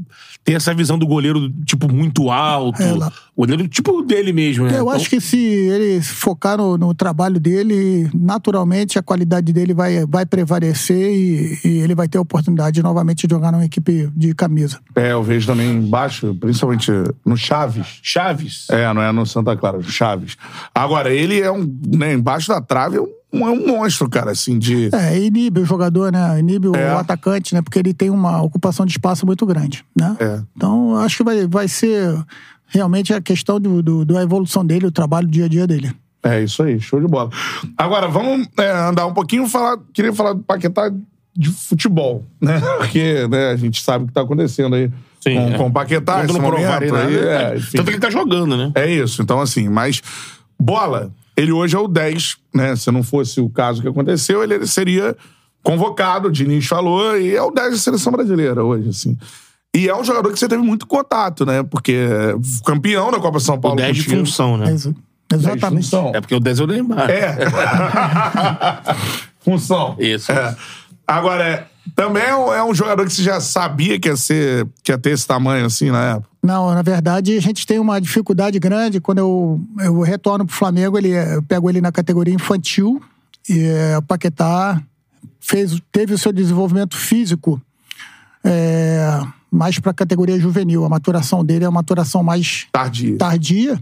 tem 0.43 0.55
essa 0.55 0.74
visão 0.74 0.97
do 0.99 1.07
goleiro, 1.07 1.49
tipo, 1.65 1.91
muito 1.91 2.30
alto. 2.30 2.82
É, 2.82 2.91
lá- 2.91 3.11
goleiro, 3.36 3.67
tipo, 3.67 4.01
dele 4.03 4.31
mesmo, 4.31 4.65
né? 4.65 4.79
Eu 4.79 4.89
acho 4.89 5.09
que 5.09 5.19
se 5.19 5.38
ele 5.38 6.01
focar 6.01 6.57
no, 6.57 6.77
no 6.77 6.93
trabalho 6.93 7.39
dele, 7.39 8.09
naturalmente 8.13 8.99
a 8.99 9.03
qualidade 9.03 9.51
dele 9.51 9.73
vai, 9.73 10.05
vai 10.05 10.25
prevalecer 10.25 11.11
e, 11.11 11.59
e 11.63 11.67
ele 11.79 11.95
vai 11.95 12.07
ter 12.07 12.17
a 12.17 12.21
oportunidade 12.21 12.75
de 12.75 12.84
novamente 12.84 13.27
jogar 13.29 13.51
numa 13.51 13.65
equipe 13.65 14.09
de 14.15 14.34
camisa. 14.36 14.79
É, 14.95 15.11
eu 15.11 15.23
vejo 15.23 15.47
também 15.47 15.71
embaixo, 15.71 16.36
principalmente 16.39 16.91
no 17.25 17.36
Chaves. 17.36 17.99
Chaves. 18.01 18.67
É, 18.69 18.93
não 18.93 19.01
é 19.01 19.11
no 19.11 19.25
Santa 19.25 19.55
Clara, 19.55 19.77
no 19.77 19.84
Chaves. 19.84 20.38
Agora, 20.73 21.13
ele 21.13 21.39
é 21.41 21.51
um. 21.51 21.63
Né, 21.88 22.13
embaixo 22.13 22.49
da 22.49 22.61
trave 22.61 22.97
é 22.97 23.01
um, 23.01 23.47
é 23.47 23.51
um 23.51 23.67
monstro, 23.67 24.07
cara, 24.09 24.31
assim, 24.31 24.59
de. 24.59 24.89
É, 24.93 25.19
inibe 25.19 25.61
o 25.61 25.65
jogador, 25.65 26.11
né? 26.11 26.39
Inibe 26.39 26.67
o 26.67 26.75
É. 26.75 26.91
atacante, 26.91 27.55
né? 27.55 27.61
Porque 27.61 27.79
ele 27.79 27.93
tem 27.93 28.09
uma 28.09 28.41
ocupação 28.43 28.86
de 28.86 28.91
espaço 28.91 29.25
muito 29.25 29.45
grande, 29.45 29.84
né? 29.95 30.15
É. 30.19 30.41
Então, 30.55 30.95
acho 30.97 31.17
que 31.17 31.23
vai, 31.23 31.47
vai 31.47 31.67
ser 31.67 32.15
realmente 32.74 33.13
a 33.13 33.21
questão 33.21 33.59
do, 33.59 33.82
do- 33.84 34.03
da 34.05 34.21
evolução 34.24 34.65
dele, 34.65 34.88
o 34.88 34.91
trabalho, 34.91 35.28
o 35.28 35.32
dia 35.32 35.45
a 35.45 35.47
dia 35.47 35.67
dele. 35.67 35.91
É 36.24 36.41
isso 36.41 36.63
aí, 36.63 36.80
show 36.80 36.99
de 37.01 37.07
bola. 37.07 37.30
Agora, 37.78 38.07
vamos 38.07 38.47
é, 38.57 38.71
andar 38.71 39.05
um 39.05 39.13
pouquinho, 39.13 39.47
falar. 39.47 39.78
Queria 39.93 40.13
falar 40.13 40.34
do 40.34 40.41
Paquetá 40.41 40.89
de 41.36 41.49
futebol, 41.49 42.26
né? 42.41 42.59
Porque 42.80 43.28
né, 43.28 43.49
a 43.51 43.55
gente 43.55 43.82
sabe 43.84 44.05
o 44.05 44.07
que 44.07 44.13
tá 44.13 44.21
acontecendo 44.21 44.76
aí 44.76 44.89
Sim, 45.19 45.36
com, 45.36 45.53
é. 45.53 45.57
com 45.57 45.67
o 45.67 45.71
Paquetá, 45.71 46.24
esse 46.24 46.34
não 46.34 46.39
provarem 46.39 46.89
momento. 46.89 46.93
nada, 46.93 47.07
aí, 47.07 47.17
é, 47.17 47.57
é. 47.57 47.59
Tanto 47.71 47.84
que 47.86 47.89
ele 47.91 47.99
tá 47.99 48.09
jogando, 48.09 48.55
né? 48.55 48.71
É 48.76 48.89
isso. 48.89 49.21
Então, 49.21 49.41
assim, 49.41 49.67
mas 49.67 50.01
bola, 50.59 51.11
ele 51.36 51.51
hoje 51.51 51.76
é 51.76 51.80
o 51.80 51.88
10, 51.88 52.38
né? 52.53 52.76
Se 52.78 52.89
não 52.91 53.03
fosse 53.03 53.41
o 53.41 53.49
caso 53.49 53.82
que 53.82 53.88
aconteceu, 53.88 54.41
ele 54.43 54.65
seria 54.65 55.15
convocado, 55.61 56.28
o 56.28 56.32
Diniz 56.32 56.65
falou, 56.67 57.17
e 57.17 57.36
é 57.36 57.41
o 57.41 57.51
10 57.51 57.71
da 57.71 57.78
seleção 57.78 58.11
brasileira 58.13 58.63
hoje, 58.63 58.89
assim. 58.89 59.17
E 59.76 59.89
é 59.89 59.95
um 59.95 60.03
jogador 60.03 60.32
que 60.32 60.38
você 60.38 60.47
teve 60.47 60.61
muito 60.61 60.86
contato, 60.86 61.45
né? 61.45 61.63
Porque 61.63 61.93
é 61.93 62.36
campeão 62.63 63.11
da 63.11 63.19
Copa 63.19 63.39
São 63.39 63.55
O 63.55 63.59
Paulo. 63.59 63.78
10 63.78 63.95
de 63.97 64.03
função, 64.03 64.57
né? 64.57 64.69
Ex- 64.69 64.89
Exatamente. 65.34 65.86
Função. 65.86 66.11
É 66.13 66.21
porque 66.21 66.36
o 66.36 66.39
10 66.39 66.59
é 66.59 66.63
o 66.63 66.67
Neymar. 66.67 67.09
É. 67.09 67.38
função. 69.39 69.95
Isso. 69.97 70.32
É. 70.32 70.55
Agora, 71.07 71.43
é, 71.43 71.65
também 71.95 72.24
é 72.24 72.36
um, 72.36 72.53
é 72.53 72.63
um 72.63 72.74
jogador 72.74 73.05
que 73.05 73.11
você 73.13 73.24
já 73.24 73.39
sabia 73.41 73.99
que 73.99 74.07
ia, 74.07 74.15
ser, 74.15 74.67
que 74.84 74.91
ia 74.91 74.97
ter 74.97 75.09
esse 75.09 75.26
tamanho 75.26 75.65
assim 75.65 75.89
na 75.89 76.11
época. 76.11 76.30
Não, 76.41 76.74
na 76.74 76.82
verdade, 76.82 77.36
a 77.36 77.41
gente 77.41 77.65
tem 77.65 77.80
uma 77.80 77.99
dificuldade 77.99 78.59
grande. 78.59 79.01
Quando 79.01 79.17
eu, 79.19 79.61
eu 79.80 80.01
retorno 80.01 80.45
pro 80.45 80.55
Flamengo, 80.55 80.97
ele, 80.97 81.09
eu 81.09 81.41
pego 81.41 81.69
ele 81.69 81.82
na 81.82 81.91
categoria 81.91 82.34
infantil. 82.34 83.01
E 83.49 83.59
é, 83.59 83.97
o 83.97 84.01
Paquetá 84.01 84.82
fez, 85.39 85.82
teve 85.91 86.13
o 86.13 86.17
seu 86.17 86.32
desenvolvimento 86.32 86.95
físico 86.95 87.61
é, 88.43 89.21
mais 89.53 89.77
para 89.79 89.91
a 89.91 89.93
categoria 89.93 90.39
juvenil. 90.39 90.83
A 90.83 90.89
maturação 90.89 91.45
dele 91.45 91.65
é 91.65 91.69
uma 91.69 91.79
maturação 91.79 92.23
mais 92.23 92.67
Tardio. 92.71 93.17
tardia. 93.17 93.79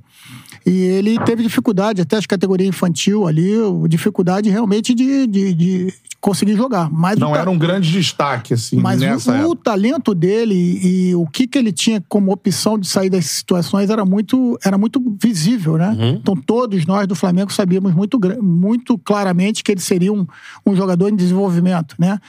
E 0.66 0.70
ele 0.72 1.18
teve 1.26 1.42
dificuldade, 1.44 2.02
até 2.02 2.18
as 2.18 2.26
categorias 2.26 2.70
infantil 2.70 3.28
ali, 3.28 3.52
dificuldade 3.90 4.50
realmente 4.50 4.94
de, 4.94 5.26
de, 5.26 5.54
de 5.54 5.94
conseguir 6.20 6.56
jogar. 6.56 6.88
Mas 6.92 7.18
Não 7.18 7.36
era 7.36 7.50
um 7.50 7.58
grande 7.58 7.92
destaque, 7.92 8.54
assim, 8.54 8.76
mas 8.78 9.00
nessa 9.10 9.32
o, 9.48 9.52
o 9.52 9.56
talento 9.56 10.14
dele 10.14 10.54
e 10.56 11.16
o 11.16 11.26
que, 11.26 11.48
que 11.48 11.58
ele 11.58 11.72
tinha 11.72 12.00
como 12.08 12.32
opção 12.32 12.78
de 12.78 12.88
sair 12.88 13.10
das 13.10 13.26
situações 13.26 13.90
era 13.90 14.06
muito, 14.06 14.56
era 14.64 14.78
muito 14.78 15.02
visível, 15.20 15.78
né? 15.78 15.98
Então 16.22 16.36
todos 16.36 16.86
nós 16.86 17.08
do 17.08 17.16
Flamengo 17.16 17.52
sabíamos 17.52 17.92
muito, 17.96 18.20
muito 18.40 19.00
claramente 19.00 19.64
que 19.64 19.72
ele 19.72 19.82
seria 19.82 20.14
um, 20.14 20.28
um 20.64 20.76
jogador 20.76 21.10
em 21.10 21.16
desenvolvimento, 21.16 21.96
né? 21.98 22.20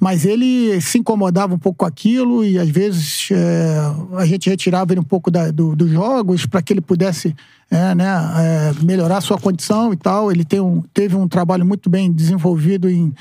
Mas 0.00 0.24
ele 0.24 0.80
se 0.80 0.96
incomodava 0.98 1.54
um 1.54 1.58
pouco 1.58 1.80
com 1.80 1.84
aquilo 1.86 2.42
e 2.42 2.58
às 2.58 2.70
vezes 2.70 3.28
é, 3.30 3.78
a 4.16 4.24
gente 4.24 4.48
retirava 4.48 4.94
ele 4.94 5.00
um 5.00 5.04
pouco 5.04 5.30
da- 5.30 5.50
do- 5.50 5.76
dos 5.76 5.90
jogos 5.90 6.46
para 6.46 6.62
que 6.62 6.72
ele 6.72 6.80
pudesse 6.80 7.36
é, 7.70 7.94
né, 7.94 8.06
é, 8.06 8.84
melhorar 8.84 9.20
sua 9.20 9.38
condição 9.38 9.92
e 9.92 9.96
tal. 9.96 10.30
Ele 10.30 10.44
tem 10.44 10.60
um, 10.60 10.82
teve 10.94 11.16
um 11.16 11.26
trabalho 11.26 11.64
muito 11.64 11.90
bem 11.90 12.12
desenvolvido 12.12 12.88
em, 12.88 13.12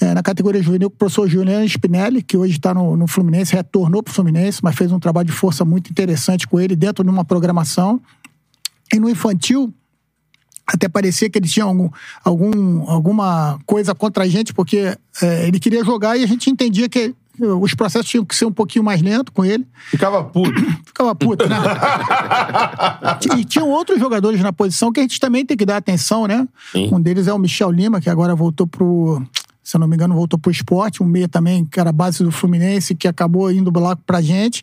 é, 0.00 0.14
na 0.14 0.22
categoria 0.22 0.62
juvenil 0.62 0.90
com 0.90 0.96
o 0.96 0.98
professor 0.98 1.28
Juliano 1.28 1.64
Spinelli, 1.64 2.22
que 2.22 2.36
hoje 2.36 2.56
está 2.56 2.74
no, 2.74 2.96
no 2.96 3.06
Fluminense, 3.06 3.54
retornou 3.54 4.02
para 4.02 4.10
o 4.10 4.14
Fluminense, 4.14 4.60
mas 4.62 4.74
fez 4.74 4.92
um 4.92 4.98
trabalho 4.98 5.26
de 5.26 5.32
força 5.32 5.64
muito 5.64 5.90
interessante 5.90 6.46
com 6.46 6.60
ele 6.60 6.76
dentro 6.76 7.02
de 7.02 7.10
uma 7.10 7.24
programação. 7.24 8.00
E 8.92 8.98
no 8.98 9.08
infantil, 9.08 9.72
até 10.66 10.88
parecia 10.88 11.28
que 11.28 11.38
ele 11.38 11.48
tinha 11.48 11.64
algum, 11.64 11.88
algum, 12.24 12.88
alguma 12.88 13.58
coisa 13.66 13.94
contra 13.94 14.24
a 14.24 14.28
gente, 14.28 14.52
porque 14.52 14.96
é, 15.22 15.48
ele 15.48 15.58
queria 15.58 15.84
jogar 15.84 16.16
e 16.16 16.22
a 16.22 16.26
gente 16.26 16.50
entendia 16.50 16.88
que 16.88 17.14
os 17.46 17.74
processos 17.74 18.08
tinham 18.08 18.24
que 18.24 18.34
ser 18.34 18.44
um 18.44 18.52
pouquinho 18.52 18.84
mais 18.84 19.00
lento 19.00 19.32
com 19.32 19.44
ele. 19.44 19.66
Ficava 19.90 20.22
puto. 20.24 20.60
Ficava 20.86 21.14
puto, 21.14 21.48
né? 21.48 21.56
e 23.38 23.44
tinham 23.44 23.68
outros 23.68 23.98
jogadores 23.98 24.40
na 24.40 24.52
posição 24.52 24.92
que 24.92 25.00
a 25.00 25.02
gente 25.02 25.18
também 25.18 25.44
tem 25.44 25.56
que 25.56 25.66
dar 25.66 25.76
atenção, 25.76 26.26
né? 26.26 26.46
Sim. 26.72 26.90
Um 26.92 27.00
deles 27.00 27.26
é 27.26 27.32
o 27.32 27.38
Michel 27.38 27.70
Lima, 27.70 28.00
que 28.00 28.10
agora 28.10 28.34
voltou 28.34 28.66
pro. 28.66 29.22
Se 29.62 29.76
eu 29.76 29.80
não 29.80 29.86
me 29.86 29.94
engano, 29.94 30.14
voltou 30.14 30.38
pro 30.38 30.50
esporte. 30.50 31.02
Um 31.02 31.06
meia 31.06 31.28
também, 31.28 31.64
que 31.64 31.78
era 31.78 31.92
base 31.92 32.24
do 32.24 32.32
Fluminense, 32.32 32.94
que 32.94 33.06
acabou 33.06 33.50
indo 33.52 33.70
lá 33.78 33.94
pra 33.94 34.20
gente. 34.20 34.62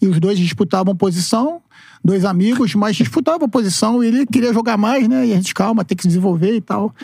E 0.00 0.06
os 0.06 0.18
dois 0.18 0.38
disputavam 0.38 0.96
posição, 0.96 1.60
dois 2.02 2.24
amigos, 2.24 2.74
mas 2.74 2.96
disputavam 2.96 3.48
posição 3.48 4.02
e 4.02 4.06
ele 4.06 4.26
queria 4.26 4.52
jogar 4.52 4.76
mais, 4.78 5.06
né? 5.06 5.26
E 5.26 5.32
a 5.32 5.36
gente, 5.36 5.52
calma, 5.52 5.84
tem 5.84 5.96
que 5.96 6.02
se 6.02 6.08
desenvolver 6.08 6.54
e 6.54 6.60
tal. 6.60 6.94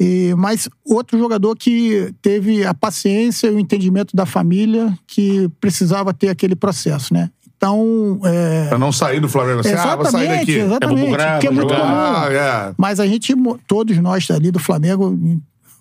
E, 0.00 0.32
mas 0.36 0.68
outro 0.84 1.18
jogador 1.18 1.56
que 1.56 2.14
teve 2.22 2.64
a 2.64 2.72
paciência 2.72 3.48
e 3.48 3.50
o 3.50 3.58
entendimento 3.58 4.14
da 4.14 4.24
família 4.24 4.96
que 5.06 5.48
precisava 5.60 6.14
ter 6.14 6.28
aquele 6.28 6.54
processo, 6.54 7.12
né? 7.12 7.30
Então, 7.56 8.20
é, 8.24 8.68
pra 8.68 8.78
não 8.78 8.92
sair 8.92 9.18
do 9.18 9.28
Flamengo 9.28 9.60
assim, 9.60 9.72
ah, 9.72 9.96
vou 9.96 10.06
sair 10.06 10.22
exatamente, 10.22 10.38
daqui. 10.38 10.52
exatamente, 10.52 11.14
É, 11.14 11.38
que 11.40 11.46
é 11.48 11.50
Bravo, 11.50 11.54
muito 11.54 11.74
comum. 11.74 11.82
Ah, 11.82 12.28
é. 12.30 12.74
Mas 12.78 13.00
a 13.00 13.06
gente, 13.06 13.34
todos 13.66 13.98
nós 13.98 14.30
ali 14.30 14.52
do 14.52 14.60
Flamengo, 14.60 15.18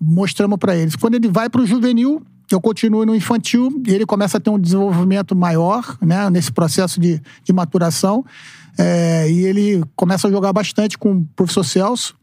mostramos 0.01 0.57
pra 0.57 0.76
eles. 0.76 0.95
Quando 0.95 1.13
ele 1.13 1.28
vai 1.28 1.49
pro 1.49 1.68
juvenil, 1.68 2.20
eu 2.51 2.59
continuo 2.59 3.05
no 3.05 3.15
infantil 3.15 3.82
e 3.86 3.93
ele 3.93 4.07
começa 4.07 4.38
a 4.38 4.39
ter 4.39 4.49
um 4.49 4.57
desenvolvimento 4.59 5.36
maior, 5.36 5.95
né, 6.01 6.28
nesse 6.32 6.51
processo 6.51 6.99
de, 6.99 7.22
de 7.43 7.53
maturação. 7.53 8.26
É, 8.76 9.30
e 9.30 9.45
ele 9.45 9.84
começa 9.95 10.28
a 10.28 10.32
jogar 10.32 10.53
bastante 10.53 10.97
com 10.97 11.13
o 11.13 11.26
professor 11.36 11.63
Celso, 11.63 12.15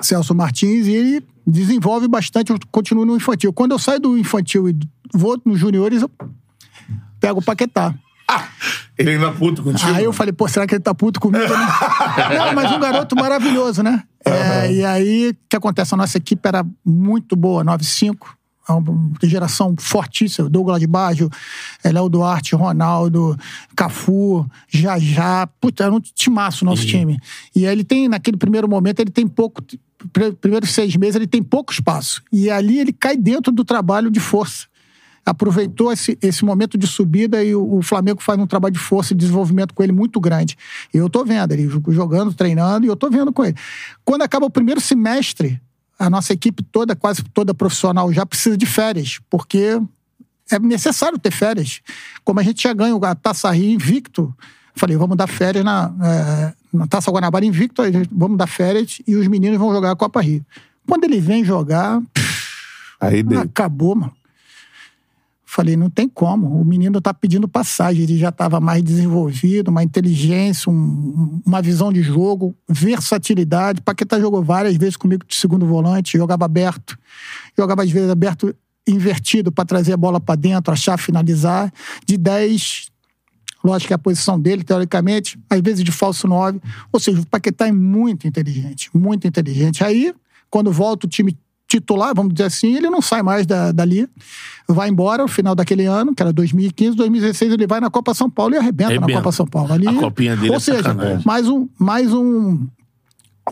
Celso 0.00 0.34
Martins, 0.34 0.86
e 0.86 0.92
ele 0.92 1.26
desenvolve 1.46 2.08
bastante, 2.08 2.50
eu 2.50 2.58
continuo 2.70 3.04
no 3.04 3.16
infantil. 3.16 3.52
Quando 3.52 3.72
eu 3.72 3.78
saio 3.78 4.00
do 4.00 4.18
infantil 4.18 4.68
e 4.68 4.76
vou 5.12 5.40
nos 5.44 5.58
juniores, 5.58 6.02
eu 6.02 6.10
pego 7.20 7.40
o 7.40 7.42
Paquetá. 7.42 7.94
Ele 8.96 9.10
ainda 9.10 9.32
puto 9.32 9.62
contigo. 9.62 9.92
Aí 9.92 10.04
eu 10.04 10.12
falei, 10.12 10.32
pô, 10.32 10.48
será 10.48 10.66
que 10.66 10.74
ele 10.74 10.82
tá 10.82 10.94
puto 10.94 11.20
comigo? 11.20 11.44
Não, 11.52 12.54
mas 12.54 12.72
um 12.72 12.80
garoto 12.80 13.14
maravilhoso, 13.16 13.82
né? 13.82 14.02
É, 14.24 14.72
e 14.72 14.84
aí, 14.84 15.30
o 15.30 15.36
que 15.48 15.56
acontece? 15.56 15.92
A 15.94 15.96
nossa 15.96 16.16
equipe 16.16 16.46
era 16.48 16.64
muito 16.84 17.36
boa, 17.36 17.64
9-5. 17.64 18.16
É 18.68 18.72
uma 18.72 19.12
geração 19.22 19.74
fortíssima. 19.78 20.48
Douglas 20.48 20.80
de 20.80 20.86
Baggio, 20.86 21.30
eh, 21.82 21.92
Léo 21.92 22.08
Duarte, 22.08 22.54
Ronaldo, 22.54 23.36
Cafu, 23.76 24.46
Jajá. 24.68 25.46
Puta, 25.60 25.84
era 25.84 25.92
um 25.92 26.00
timaço 26.00 26.64
o 26.64 26.66
nosso 26.66 26.86
time. 26.86 27.18
E 27.54 27.66
aí 27.66 27.72
ele 27.72 27.84
tem, 27.84 28.08
naquele 28.08 28.36
primeiro 28.36 28.68
momento, 28.68 29.00
ele 29.00 29.10
tem 29.10 29.26
pouco... 29.26 29.62
pr- 30.12 30.32
Primeiros 30.40 30.70
seis 30.70 30.96
meses, 30.96 31.16
ele 31.16 31.26
tem 31.26 31.42
pouco 31.42 31.72
espaço. 31.72 32.22
E 32.32 32.50
ali 32.50 32.78
ele 32.78 32.92
cai 32.92 33.16
dentro 33.16 33.52
do 33.52 33.64
trabalho 33.64 34.10
de 34.10 34.20
força 34.20 34.66
aproveitou 35.26 35.90
esse, 35.90 36.18
esse 36.20 36.44
momento 36.44 36.76
de 36.76 36.86
subida 36.86 37.42
e 37.42 37.54
o, 37.54 37.76
o 37.78 37.82
Flamengo 37.82 38.22
faz 38.22 38.38
um 38.38 38.46
trabalho 38.46 38.74
de 38.74 38.78
força 38.78 39.14
e 39.14 39.16
desenvolvimento 39.16 39.72
com 39.72 39.82
ele 39.82 39.92
muito 39.92 40.20
grande. 40.20 40.54
E 40.92 40.98
eu 40.98 41.08
tô 41.08 41.24
vendo 41.24 41.52
ele 41.52 41.66
jogando, 41.88 42.34
treinando, 42.34 42.84
e 42.84 42.90
eu 42.90 42.96
tô 42.96 43.08
vendo 43.08 43.32
com 43.32 43.42
ele. 43.42 43.56
Quando 44.04 44.20
acaba 44.20 44.44
o 44.44 44.50
primeiro 44.50 44.82
semestre, 44.82 45.58
a 46.06 46.10
nossa 46.10 46.32
equipe 46.32 46.62
toda, 46.62 46.94
quase 46.94 47.22
toda 47.22 47.54
profissional, 47.54 48.12
já 48.12 48.24
precisa 48.26 48.56
de 48.56 48.66
férias, 48.66 49.20
porque 49.30 49.80
é 50.50 50.58
necessário 50.58 51.18
ter 51.18 51.30
férias. 51.30 51.80
Como 52.24 52.40
a 52.40 52.42
gente 52.42 52.62
já 52.62 52.72
ganha 52.72 52.94
a 52.94 53.14
Taça 53.14 53.50
Rio 53.50 53.70
invicto, 53.70 54.34
falei, 54.74 54.96
vamos 54.96 55.16
dar 55.16 55.26
férias 55.26 55.64
na, 55.64 55.94
eh, 56.02 56.54
na 56.72 56.86
Taça 56.86 57.10
Guanabara 57.10 57.44
invicto, 57.44 57.82
vamos 58.12 58.36
dar 58.36 58.46
férias 58.46 58.98
e 59.06 59.16
os 59.16 59.26
meninos 59.26 59.58
vão 59.58 59.72
jogar 59.72 59.92
a 59.92 59.96
Copa 59.96 60.20
Rio. 60.20 60.44
Quando 60.86 61.04
ele 61.04 61.20
vem 61.20 61.44
jogar, 61.44 62.00
Aí 63.00 63.22
dele. 63.22 63.42
Acabou, 63.42 63.94
mano. 63.94 64.12
Falei, 65.54 65.76
não 65.76 65.88
tem 65.88 66.08
como. 66.08 66.48
O 66.60 66.64
menino 66.64 67.00
tá 67.00 67.14
pedindo 67.14 67.46
passagem. 67.46 68.02
Ele 68.02 68.18
já 68.18 68.30
estava 68.30 68.58
mais 68.58 68.82
desenvolvido, 68.82 69.68
uma 69.68 69.84
inteligência, 69.84 70.68
um- 70.68 71.40
uma 71.46 71.62
visão 71.62 71.92
de 71.92 72.02
jogo, 72.02 72.56
versatilidade. 72.68 73.80
Paquetá 73.80 74.18
jogou 74.18 74.42
várias 74.42 74.76
vezes 74.76 74.96
comigo 74.96 75.24
de 75.24 75.36
segundo 75.36 75.64
volante, 75.64 76.18
jogava 76.18 76.44
aberto. 76.44 76.98
Jogava 77.56 77.84
às 77.84 77.90
vezes 77.92 78.10
aberto 78.10 78.52
invertido 78.84 79.52
para 79.52 79.64
trazer 79.64 79.92
a 79.92 79.96
bola 79.96 80.18
para 80.18 80.34
dentro, 80.34 80.72
achar, 80.72 80.98
finalizar. 80.98 81.72
De 82.04 82.16
10, 82.16 82.88
lógico 83.62 83.86
que 83.86 83.92
é 83.92 83.96
a 83.96 83.98
posição 83.98 84.40
dele, 84.40 84.64
teoricamente, 84.64 85.38
às 85.48 85.60
vezes 85.60 85.84
de 85.84 85.92
falso 85.92 86.26
9. 86.26 86.60
Ou 86.92 86.98
seja, 86.98 87.20
o 87.20 87.26
Paquetá 87.26 87.68
é 87.68 87.72
muito 87.72 88.26
inteligente, 88.26 88.90
muito 88.92 89.24
inteligente. 89.28 89.84
Aí, 89.84 90.12
quando 90.50 90.72
volta 90.72 91.06
o 91.06 91.08
time 91.08 91.38
titular, 91.68 92.12
vamos 92.14 92.34
dizer 92.34 92.44
assim, 92.46 92.74
ele 92.76 92.88
não 92.90 93.00
sai 93.02 93.22
mais 93.22 93.46
da, 93.46 93.72
dali, 93.72 94.08
vai 94.68 94.88
embora 94.88 95.22
no 95.22 95.28
final 95.28 95.54
daquele 95.54 95.86
ano, 95.86 96.14
que 96.14 96.22
era 96.22 96.32
2015, 96.32 96.96
2016, 96.96 97.52
ele 97.52 97.66
vai 97.66 97.80
na 97.80 97.90
Copa 97.90 98.14
São 98.14 98.30
Paulo 98.30 98.54
e 98.54 98.58
arrebenta, 98.58 98.90
na 98.90 98.96
Arrebenta. 98.98 99.20
Copa 99.20 99.32
São 99.32 99.46
Paulo. 99.46 99.72
Ali, 99.72 99.88
A 99.88 99.94
copinha 99.94 100.36
dele 100.36 100.50
Ou 100.50 100.56
é 100.56 100.60
seja, 100.60 100.82
sacanagem. 100.82 101.22
mais 101.24 101.48
um, 101.48 101.68
mais 101.78 102.12
um, 102.12 102.66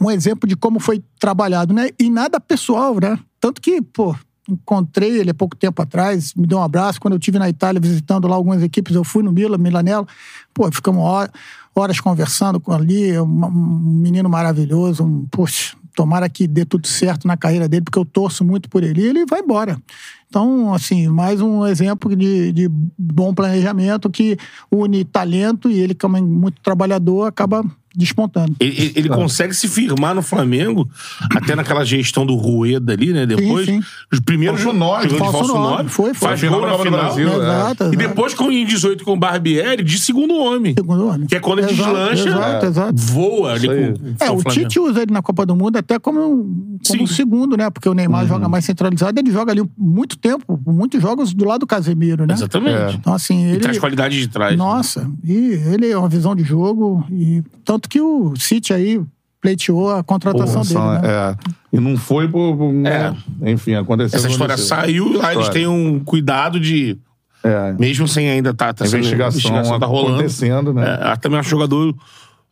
um 0.01 0.11
exemplo 0.11 0.49
de 0.49 0.55
como 0.57 0.79
foi 0.79 1.03
trabalhado, 1.19 1.73
né? 1.75 1.89
E 1.99 2.09
nada 2.11 2.39
pessoal, 2.39 2.97
né? 3.01 3.19
Tanto 3.41 3.61
que, 3.61 3.81
pô, 3.83 4.15
encontrei 4.49 5.19
ele 5.19 5.31
há 5.31 5.35
pouco 5.35 5.57
tempo 5.57 5.81
atrás, 5.83 6.35
me 6.35 6.47
deu 6.47 6.59
um 6.59 6.63
abraço. 6.63 7.01
Quando 7.01 7.15
eu 7.15 7.19
estive 7.19 7.39
na 7.39 7.49
Itália 7.49 7.81
visitando 7.81 8.29
lá 8.29 8.37
algumas 8.37 8.63
equipes, 8.63 8.95
eu 8.95 9.03
fui 9.05 9.23
no 9.23 9.33
Milan, 9.33 9.59
Milanello. 9.59 10.07
Pô, 10.55 10.71
ficamos 10.71 11.03
hor- 11.03 11.31
horas 11.75 11.99
conversando 12.01 12.61
com 12.61 12.73
ali, 12.73 13.19
um, 13.19 13.25
um 13.47 13.51
menino 13.51 14.29
maravilhoso. 14.29 15.03
Um, 15.05 15.27
poxa, 15.31 15.75
tomara 15.95 16.29
que 16.29 16.47
dê 16.47 16.65
tudo 16.65 16.87
certo 16.87 17.27
na 17.27 17.37
carreira 17.37 17.69
dele, 17.69 17.85
porque 17.85 17.99
eu 17.99 18.05
torço 18.05 18.45
muito 18.45 18.69
por 18.69 18.83
ele. 18.83 19.01
E 19.01 19.05
ele 19.05 19.27
vai 19.27 19.41
embora. 19.41 19.81
Então, 20.29 20.73
assim, 20.73 21.09
mais 21.09 21.41
um 21.41 21.67
exemplo 21.67 22.17
de, 22.17 22.53
de 22.53 22.69
bom 22.99 23.35
planejamento 23.35 24.09
que 24.09 24.39
une 24.71 25.05
talento 25.05 25.71
e 25.71 25.79
ele, 25.79 25.95
como 25.95 26.17
é 26.17 26.21
muito 26.21 26.61
trabalhador, 26.63 27.27
acaba 27.27 27.63
despontando. 27.95 28.55
Ele, 28.61 28.71
ele- 28.77 28.93
ele 28.97 29.09
consegue 29.09 29.55
se 29.55 29.69
firmar 29.69 30.15
no 30.15 30.23
Flamengo, 30.23 30.89
até 31.35 31.55
naquela 31.55 31.85
gestão 31.85 32.25
do 32.27 32.35
Rueda 32.35 32.93
ali, 32.93 33.13
né? 33.13 33.27
Depois, 33.27 33.67
sim. 33.67 33.81
os 34.13 34.21
primeiros 34.21 34.61
Falso 34.63 34.79
nove, 34.79 35.09
falso 35.11 35.33
falso 35.33 35.55
nove, 35.55 35.89
foi, 35.89 36.15
foi. 36.15 36.29
faz 36.29 36.43
gol 36.43 36.61
na 36.67 36.79
final. 36.79 37.01
Brasil, 37.05 37.29
é. 37.29 37.37
Exato, 37.37 37.85
E 37.93 37.97
depois, 37.97 38.35
com 38.35 38.51
em 38.51 38.65
18 38.67 39.05
com 39.05 39.13
o 39.13 39.17
Barbieri, 39.17 39.83
de 39.83 39.99
segundo 39.99 40.35
homem. 40.35 40.75
Segundo 40.77 41.09
ano. 41.09 41.27
Que 41.27 41.37
é 41.37 41.41
quando 41.41 41.61
ele 41.61 41.71
Exato, 41.73 41.89
deslancha, 41.91 42.29
Exato, 42.29 42.67
exato. 42.67 42.95
voa 42.97 43.53
ali 43.55 43.67
com, 43.67 43.73
É, 44.25 44.31
o 44.31 44.39
Flamengo. 44.39 44.43
Tite 44.51 44.81
usa 44.81 45.03
ele 45.03 45.13
na 45.13 45.23
Copa 45.23 45.45
do 45.47 45.55
Mundo 45.57 45.77
até 45.77 45.99
como, 45.99 46.21
um- 46.21 46.79
Sim. 46.83 46.93
como 46.93 47.03
um 47.05 47.07
segundo, 47.07 47.57
né? 47.57 47.71
Porque 47.71 47.89
o 47.89 47.95
Neymar 47.95 48.27
joga 48.27 48.49
mais 48.49 48.65
centralizado, 48.65 49.19
ele 49.19 49.31
joga 49.31 49.53
ali 49.53 49.63
muito 49.77 50.17
tempo, 50.19 50.61
muitos 50.67 51.01
jogos 51.01 51.33
do 51.35 51.45
lado 51.45 51.61
do 51.61 51.67
Casemiro, 51.67 52.27
né? 52.27 52.35
Exatamente. 52.35 52.97
Então, 52.97 53.13
assim, 53.15 53.47
E 53.47 53.51
ele. 53.51 53.61
traz 53.61 53.79
qualidade 53.79 54.19
de 54.19 54.29
trás. 54.29 54.53
né? 54.53 54.57
Nossa, 54.59 55.11
e 55.25 55.37
ele 55.73 55.89
é 55.91 55.97
uma 55.97 56.09
visão 56.09 56.35
de 56.35 56.43
jogo, 56.45 57.05
e 57.11 57.43
tanto 57.65 57.82
que 57.89 58.01
o 58.01 58.35
City 58.37 58.73
aí 58.73 59.01
pleiteou 59.41 59.91
a 59.91 60.03
contratação 60.05 60.63
dele, 60.63 60.75
Porra, 60.75 60.99
né? 61.01 61.09
é. 61.73 61.77
E 61.77 61.81
não 61.81 61.97
foi 61.97 62.29
por. 62.29 62.57
por- 62.57 62.73
né? 62.73 63.17
Enfim, 63.45 63.75
aconteceu. 63.75 64.19
Essa 64.19 64.29
história 64.29 64.55
aconteceu. 64.55 64.77
saiu, 64.77 65.13
lá 65.19 65.35
eles 65.35 65.49
têm 65.49 65.67
um 65.67 65.99
cuidado 66.01 66.61
de. 66.61 66.97
É. 67.45 67.73
Mesmo 67.73 68.07
sem 68.07 68.31
ainda 68.31 68.51
estar 68.51 68.73
tá, 68.73 68.85
A 68.85 68.87
sendo- 68.87 69.01
investigação, 69.05 69.79
tá 69.81 69.87
rolando. 69.87 70.15
acontecendo, 70.15 70.73
né? 70.73 70.99
É, 71.03 71.17
também 71.17 71.39
é 71.39 71.41
um 71.41 71.45
jogador, 71.45 71.93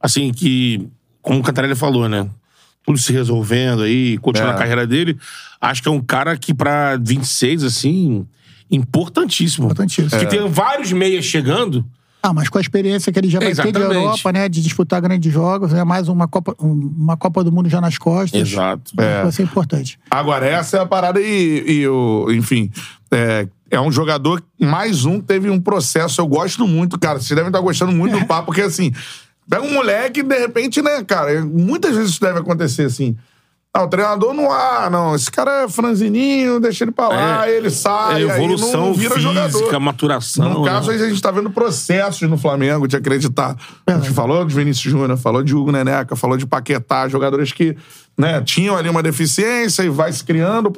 assim, 0.01 0.33
que, 0.33 0.89
como 1.23 1.39
o 1.39 1.43
Cantarelli 1.45 1.77
falou, 1.77 2.09
né? 2.09 2.29
Tudo 2.85 2.99
se 2.99 3.13
resolvendo 3.13 3.83
aí, 3.83 4.19
continuando 4.19 4.55
É. 4.55 4.57
a 4.57 4.59
carreira 4.59 4.87
dele. 4.87 5.17
Acho 5.61 5.81
que 5.83 5.89
é 5.89 5.93
um 5.93 6.01
cara 6.01 6.37
que, 6.37 6.53
pra 6.53 6.97
26, 6.97 7.63
assim, 7.63 8.27
importantíssimo. 8.69 9.67
Importantíssimo. 9.67 10.19
Que 10.19 10.27
É. 10.27 10.29
tem 10.29 10.49
vários 10.49 10.91
meias 10.93 11.25
chegando. 11.25 11.85
Ah, 12.23 12.35
mas 12.35 12.49
com 12.51 12.59
a 12.59 12.61
experiência 12.61 13.11
que 13.11 13.19
ele 13.19 13.29
já 13.31 13.39
vai 13.39 13.49
ter 13.49 13.55
de 13.55 13.61
Exatamente. 13.71 13.95
Europa, 13.95 14.33
né? 14.33 14.49
De 14.49 14.61
disputar 14.63 15.01
grandes 15.01 15.33
jogos, 15.33 15.73
é 15.73 15.83
mais 15.85 16.07
uma 16.09 16.29
Copa, 16.29 16.55
um- 16.61 16.93
uma 16.99 17.17
Copa 17.17 17.43
do 17.43 17.51
Mundo 17.51 17.69
já 17.69 17.81
nas 17.81 17.97
costas. 17.97 18.41
Exato. 18.53 18.93
É. 18.99 19.23
Vai 19.23 19.33
ser 19.33 19.43
importante. 19.45 19.99
Agora, 20.11 20.47
essa 20.47 20.77
é 20.77 20.81
a 20.81 20.87
parada 20.87 21.21
e, 21.21 21.65
e 21.67 21.89
o, 21.89 22.27
enfim, 22.31 22.71
é, 23.11 23.49
é 23.71 23.81
um 23.81 23.91
jogador, 23.91 24.43
mais 24.59 25.05
um, 25.07 25.19
teve 25.21 25.49
um 25.49 25.59
processo. 25.61 26.21
Eu 26.21 26.27
gosto 26.27 26.67
muito, 26.69 26.99
cara. 26.99 27.19
Vocês 27.19 27.31
devem 27.35 27.47
estar 27.49 27.61
gostando 27.61 27.93
muito 27.93 28.19
do 28.19 28.27
papo, 28.27 28.47
porque 28.47 28.61
assim, 28.63 28.93
pega 29.49 29.63
um 29.65 29.73
moleque, 29.73 30.23
de 30.23 30.39
repente, 30.39 30.83
né, 30.83 31.03
cara, 31.03 31.43
muitas 31.45 31.95
vezes 31.97 32.11
isso 32.13 32.21
deve 32.21 32.39
acontecer 32.41 32.83
assim. 32.85 33.17
Ah, 33.73 33.85
o 33.85 33.89
treinador 33.89 34.35
não, 34.35 34.51
ah, 34.51 34.89
não, 34.91 35.15
esse 35.15 35.31
cara 35.31 35.63
é 35.63 35.69
franzininho, 35.69 36.59
deixa 36.59 36.83
ele 36.83 36.91
pra 36.91 37.07
lá, 37.07 37.47
É. 37.49 37.57
ele 37.57 37.71
sai, 37.71 38.25
É 38.25 38.31
aí 38.33 38.37
evolução 38.39 38.87
não 38.87 38.95
vira 38.95 39.15
física, 39.15 39.33
jogador. 39.33 39.79
maturação. 39.81 40.49
No 40.55 40.65
caso, 40.65 40.91
né? 40.91 40.97
a 40.97 41.09
gente 41.09 41.23
tá 41.23 41.31
vendo 41.31 41.51
processos 41.51 42.29
no 42.29 42.37
Flamengo 42.37 42.89
de 42.89 42.97
acreditar. 42.97 43.55
A 43.87 43.93
gente 43.93 44.11
falou 44.11 44.45
de 44.45 44.53
Vinícius 44.53 44.91
Júnior, 44.93 45.17
falou 45.17 45.45
de 45.45 45.55
Hugo 45.55 45.71
Neneca, 45.71 46.17
falou 46.17 46.37
de 46.37 46.47
Paquetá, 46.49 47.07
jogadores 47.09 47.53
que 47.53 47.77
né, 48.21 48.43
tinham 48.43 48.77
ali 48.77 48.89
uma 48.89 49.03
deficiência 49.03 49.83
e 49.83 49.89
vai 49.89 50.13
se 50.13 50.23
criando 50.23 50.71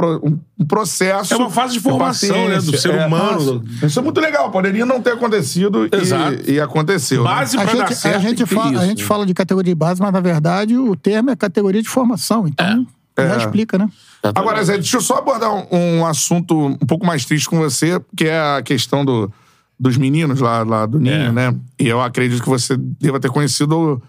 um 0.59 0.65
processo. 0.65 1.35
É 1.35 1.37
uma 1.37 1.51
fase 1.51 1.75
de 1.75 1.81
formação, 1.81 2.49
né, 2.49 2.57
do 2.61 2.77
ser 2.79 2.95
humano. 2.95 3.55
Nossa, 3.65 3.87
Isso 3.87 3.99
é 3.99 4.03
muito 4.03 4.21
legal, 4.21 4.51
poderia 4.51 4.87
não 4.87 5.03
ter 5.03 5.13
acontecido 5.15 5.87
e- 5.87 6.53
e, 6.53 6.61
aconteceu. 6.61 7.25
né? 7.25 7.29
Base 7.31 7.57
A 7.59 7.65
pra 7.65 7.75
dar 7.75 7.93
certo. 7.93 8.17
a, 8.17 8.21
gente 8.21 8.47
fala, 8.47 8.69
a 8.69 8.73
isso. 8.75 8.85
gente 8.87 9.05
fala 9.05 9.27
de 9.27 9.35
categoria 9.35 9.73
de 9.73 9.79
base, 9.79 10.01
mas 10.01 10.13
na 10.13 10.21
verdade 10.21 10.77
o 10.79 10.95
termo 10.95 11.31
é 11.31 11.37
categoria 11.37 11.83
de 11.83 11.89
formação. 11.89 12.47
Então, 12.47 12.87
já 13.19 13.25
É. 13.35 13.37
explica, 13.39 13.77
né? 13.77 13.89
Agora, 14.23 14.63
Zé, 14.63 14.75
deixa 14.75 14.97
eu 14.97 15.01
só 15.01 15.19
abordar 15.19 15.53
um, 15.53 15.67
um 15.99 16.07
assunto 16.07 16.57
um 16.57 16.77
pouco 16.87 17.05
mais 17.05 17.25
triste 17.25 17.49
com 17.51 17.59
você, 17.59 18.01
que 18.17 18.25
é 18.25 18.39
a 18.39 18.63
questão 18.63 19.05
do, 19.05 19.31
dos 19.79 19.97
meninos 19.97 20.41
lá, 20.41 20.63
lá 20.63 20.87
do 20.87 21.01
Ninho, 21.01 21.15
É. 21.15 21.33
né? 21.33 21.55
E 21.79 21.89
eu 21.89 22.01
acredito 22.01 22.41
que 22.41 22.49
você 22.49 22.77
deva 22.79 23.19
ter 23.19 23.31
conhecido 23.31 24.01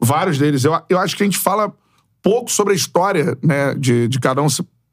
vários 0.00 0.36
deles. 0.36 0.64
Eu, 0.64 0.76
eu 0.90 0.98
acho 0.98 1.16
que 1.16 1.22
a 1.22 1.26
gente 1.26 1.38
fala 1.38 1.72
pouco 2.22 2.50
sobre 2.50 2.72
a 2.72 2.76
história, 2.76 3.36
né, 3.42 3.74
de, 3.74 4.08
de 4.08 4.20
cada 4.20 4.42
um. 4.42 4.46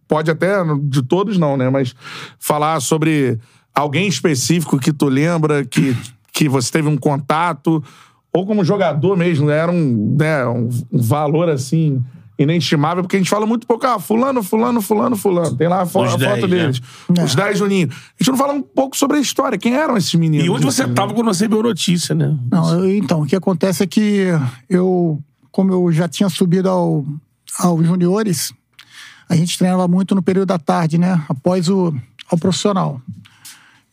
Pode 0.07 0.31
até, 0.31 0.55
de 0.81 1.03
todos 1.03 1.37
não, 1.37 1.55
né? 1.55 1.69
Mas 1.69 1.93
falar 2.39 2.79
sobre 2.79 3.39
alguém 3.73 4.07
específico 4.07 4.79
que 4.79 4.91
tu 4.91 5.07
lembra, 5.07 5.63
que, 5.63 5.95
que 6.33 6.49
você 6.49 6.71
teve 6.71 6.87
um 6.87 6.97
contato, 6.97 7.83
ou 8.33 8.45
como 8.45 8.63
jogador 8.63 9.15
mesmo, 9.15 9.49
era 9.49 9.71
um, 9.71 10.15
né, 10.17 10.45
um, 10.47 10.69
valor 10.91 11.49
assim 11.49 12.03
inestimável, 12.37 13.03
porque 13.03 13.17
a 13.17 13.19
gente 13.19 13.29
fala 13.29 13.45
muito 13.45 13.67
pouco, 13.67 13.85
ah, 13.85 13.99
fulano, 13.99 14.41
fulano, 14.41 14.81
fulano, 14.81 15.15
fulano. 15.17 15.57
Tem 15.57 15.67
lá 15.67 15.81
a, 15.81 15.85
fo 15.85 16.03
a 16.03 16.15
10, 16.15 16.31
foto 16.31 16.47
né? 16.47 16.57
deles. 16.57 16.81
É. 17.17 17.23
Os 17.23 17.35
10 17.35 17.59
do 17.59 17.67
Ninho. 17.67 17.89
A 17.89 18.23
gente 18.23 18.31
não 18.31 18.37
fala 18.37 18.53
um 18.53 18.61
pouco 18.61 18.95
sobre 18.95 19.17
a 19.17 19.19
história. 19.19 19.57
Quem 19.57 19.75
eram 19.75 19.97
esses 19.97 20.13
meninos? 20.15 20.47
E 20.47 20.49
onde 20.49 20.63
você 20.63 20.83
assim? 20.83 20.93
tava 20.93 21.13
quando 21.13 21.25
você 21.25 21.43
recebeu 21.43 21.61
notícia, 21.61 22.15
né? 22.15 22.37
Não, 22.49 22.79
eu- 22.79 22.95
então, 22.95 23.23
o 23.23 23.25
que 23.25 23.35
acontece 23.35 23.83
é 23.83 23.87
que 23.87 24.27
eu, 24.69 25.21
como 25.59 25.73
eu 25.73 25.91
já 25.91 26.07
tinha 26.07 26.29
subido 26.29 26.69
ao, 26.69 27.05
aos 27.59 27.85
juniores, 27.85 28.53
a 29.27 29.35
gente 29.35 29.57
treinava 29.57 29.89
muito 29.89 30.15
no 30.15 30.23
período 30.23 30.47
da 30.47 30.57
tarde, 30.57 30.97
né? 30.97 31.21
Após 31.27 31.67
o 31.67 31.93
ao 32.31 32.37
profissional. 32.37 33.01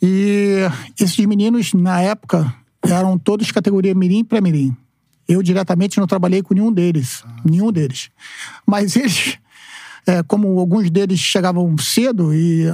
E 0.00 0.58
esses 0.96 1.26
meninos, 1.26 1.72
na 1.74 2.00
época, 2.00 2.54
eram 2.84 3.18
todos 3.18 3.50
categoria 3.50 3.96
mirim 3.96 4.20
e 4.20 4.24
pré-mirim. 4.24 4.76
Eu 5.26 5.42
diretamente 5.42 5.98
não 5.98 6.06
trabalhei 6.06 6.40
com 6.40 6.54
nenhum 6.54 6.70
deles. 6.70 7.24
Nenhum 7.44 7.72
deles. 7.72 8.10
Mas 8.64 8.94
eles, 8.94 9.36
é, 10.06 10.22
como 10.22 10.58
alguns 10.60 10.88
deles 10.88 11.18
chegavam 11.18 11.76
cedo 11.78 12.32
e, 12.32 12.64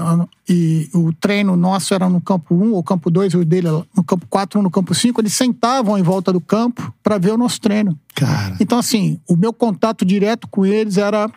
e 0.47 0.89
o 0.93 1.14
treino 1.14 1.57
nosso 1.57 1.95
era 1.95 2.07
no 2.07 2.20
campo 2.20 2.55
1 2.55 2.72
ou 2.72 2.83
campo 2.83 3.11
2, 3.11 3.35
o 3.35 3.45
dele 3.45 3.68
no 3.97 4.05
campo 4.05 4.26
4 4.28 4.59
ou 4.59 4.62
no 4.62 4.70
campo 4.70 4.95
5, 4.95 5.18
eles 5.18 5.33
sentavam 5.33 5.97
em 5.97 6.03
volta 6.03 6.30
do 6.30 6.41
campo 6.41 6.93
para 7.03 7.16
ver 7.16 7.33
o 7.33 7.39
nosso 7.39 7.59
treino. 7.59 7.99
Cara. 8.14 8.57
Então, 8.61 8.78
assim, 8.78 9.18
o 9.26 9.35
meu 9.35 9.51
contato 9.51 10.05
direto 10.05 10.47
com 10.47 10.66
eles 10.66 10.99
era, 10.99 11.30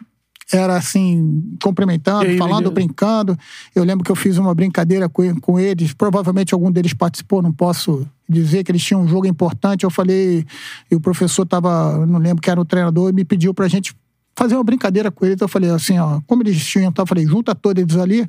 era 0.51 0.75
assim, 0.75 1.57
cumprimentando, 1.63 2.25
aí, 2.25 2.37
falando, 2.37 2.69
menino? 2.69 2.71
brincando. 2.71 3.39
Eu 3.73 3.85
lembro 3.85 4.03
que 4.03 4.11
eu 4.11 4.17
fiz 4.17 4.37
uma 4.37 4.53
brincadeira 4.53 5.07
com, 5.07 5.39
com 5.39 5.57
eles. 5.57 5.93
Provavelmente 5.93 6.53
algum 6.53 6.69
deles 6.69 6.93
participou, 6.93 7.41
não 7.41 7.53
posso 7.53 8.05
dizer 8.27 8.65
que 8.65 8.71
eles 8.71 8.83
tinham 8.83 9.01
um 9.01 9.07
jogo 9.07 9.27
importante. 9.27 9.85
Eu 9.85 9.89
falei, 9.89 10.45
e 10.91 10.95
o 10.95 10.99
professor 10.99 11.43
estava, 11.43 12.05
não 12.05 12.19
lembro 12.19 12.41
que 12.41 12.49
era 12.49 12.59
o 12.59 12.65
treinador, 12.65 13.09
e 13.09 13.13
me 13.13 13.23
pediu 13.23 13.53
pra 13.53 13.69
gente 13.69 13.95
fazer 14.37 14.55
uma 14.55 14.63
brincadeira 14.63 15.09
com 15.11 15.25
eles. 15.25 15.39
Eu 15.39 15.47
falei 15.47 15.69
assim, 15.69 15.97
ó, 15.99 16.19
como 16.27 16.43
eles 16.43 16.63
tinham, 16.65 16.93
eu 16.97 17.05
falei, 17.05 17.25
junta 17.25 17.53
todos 17.55 17.81
eles 17.81 17.95
ali, 17.97 18.27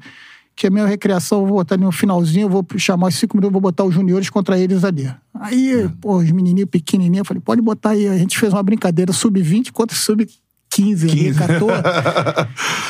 que 0.54 0.66
a 0.66 0.70
minha 0.70 0.86
recreação 0.86 1.40
eu 1.40 1.46
vou 1.46 1.56
botar 1.58 1.74
ali 1.74 1.84
no 1.84 1.92
finalzinho, 1.92 2.44
eu 2.46 2.50
vou 2.50 2.66
chamar 2.78 3.08
os 3.08 3.14
cinco 3.16 3.36
minutos, 3.36 3.52
vou 3.52 3.60
botar 3.60 3.84
os 3.84 3.92
juniores 3.94 4.30
contra 4.30 4.58
eles 4.58 4.84
ali. 4.84 5.12
Aí, 5.34 5.88
pô, 6.00 6.16
os 6.18 6.30
menininhos 6.30 6.70
pequenininhos, 6.70 7.18
eu 7.18 7.24
falei, 7.26 7.42
pode 7.44 7.60
botar 7.60 7.90
aí. 7.90 8.08
A 8.08 8.16
gente 8.16 8.38
fez 8.38 8.52
uma 8.52 8.62
brincadeira 8.62 9.12
sub-20 9.12 9.70
contra 9.72 9.94
sub-15 9.94 11.10
ali, 11.10 11.34
14. 11.34 11.72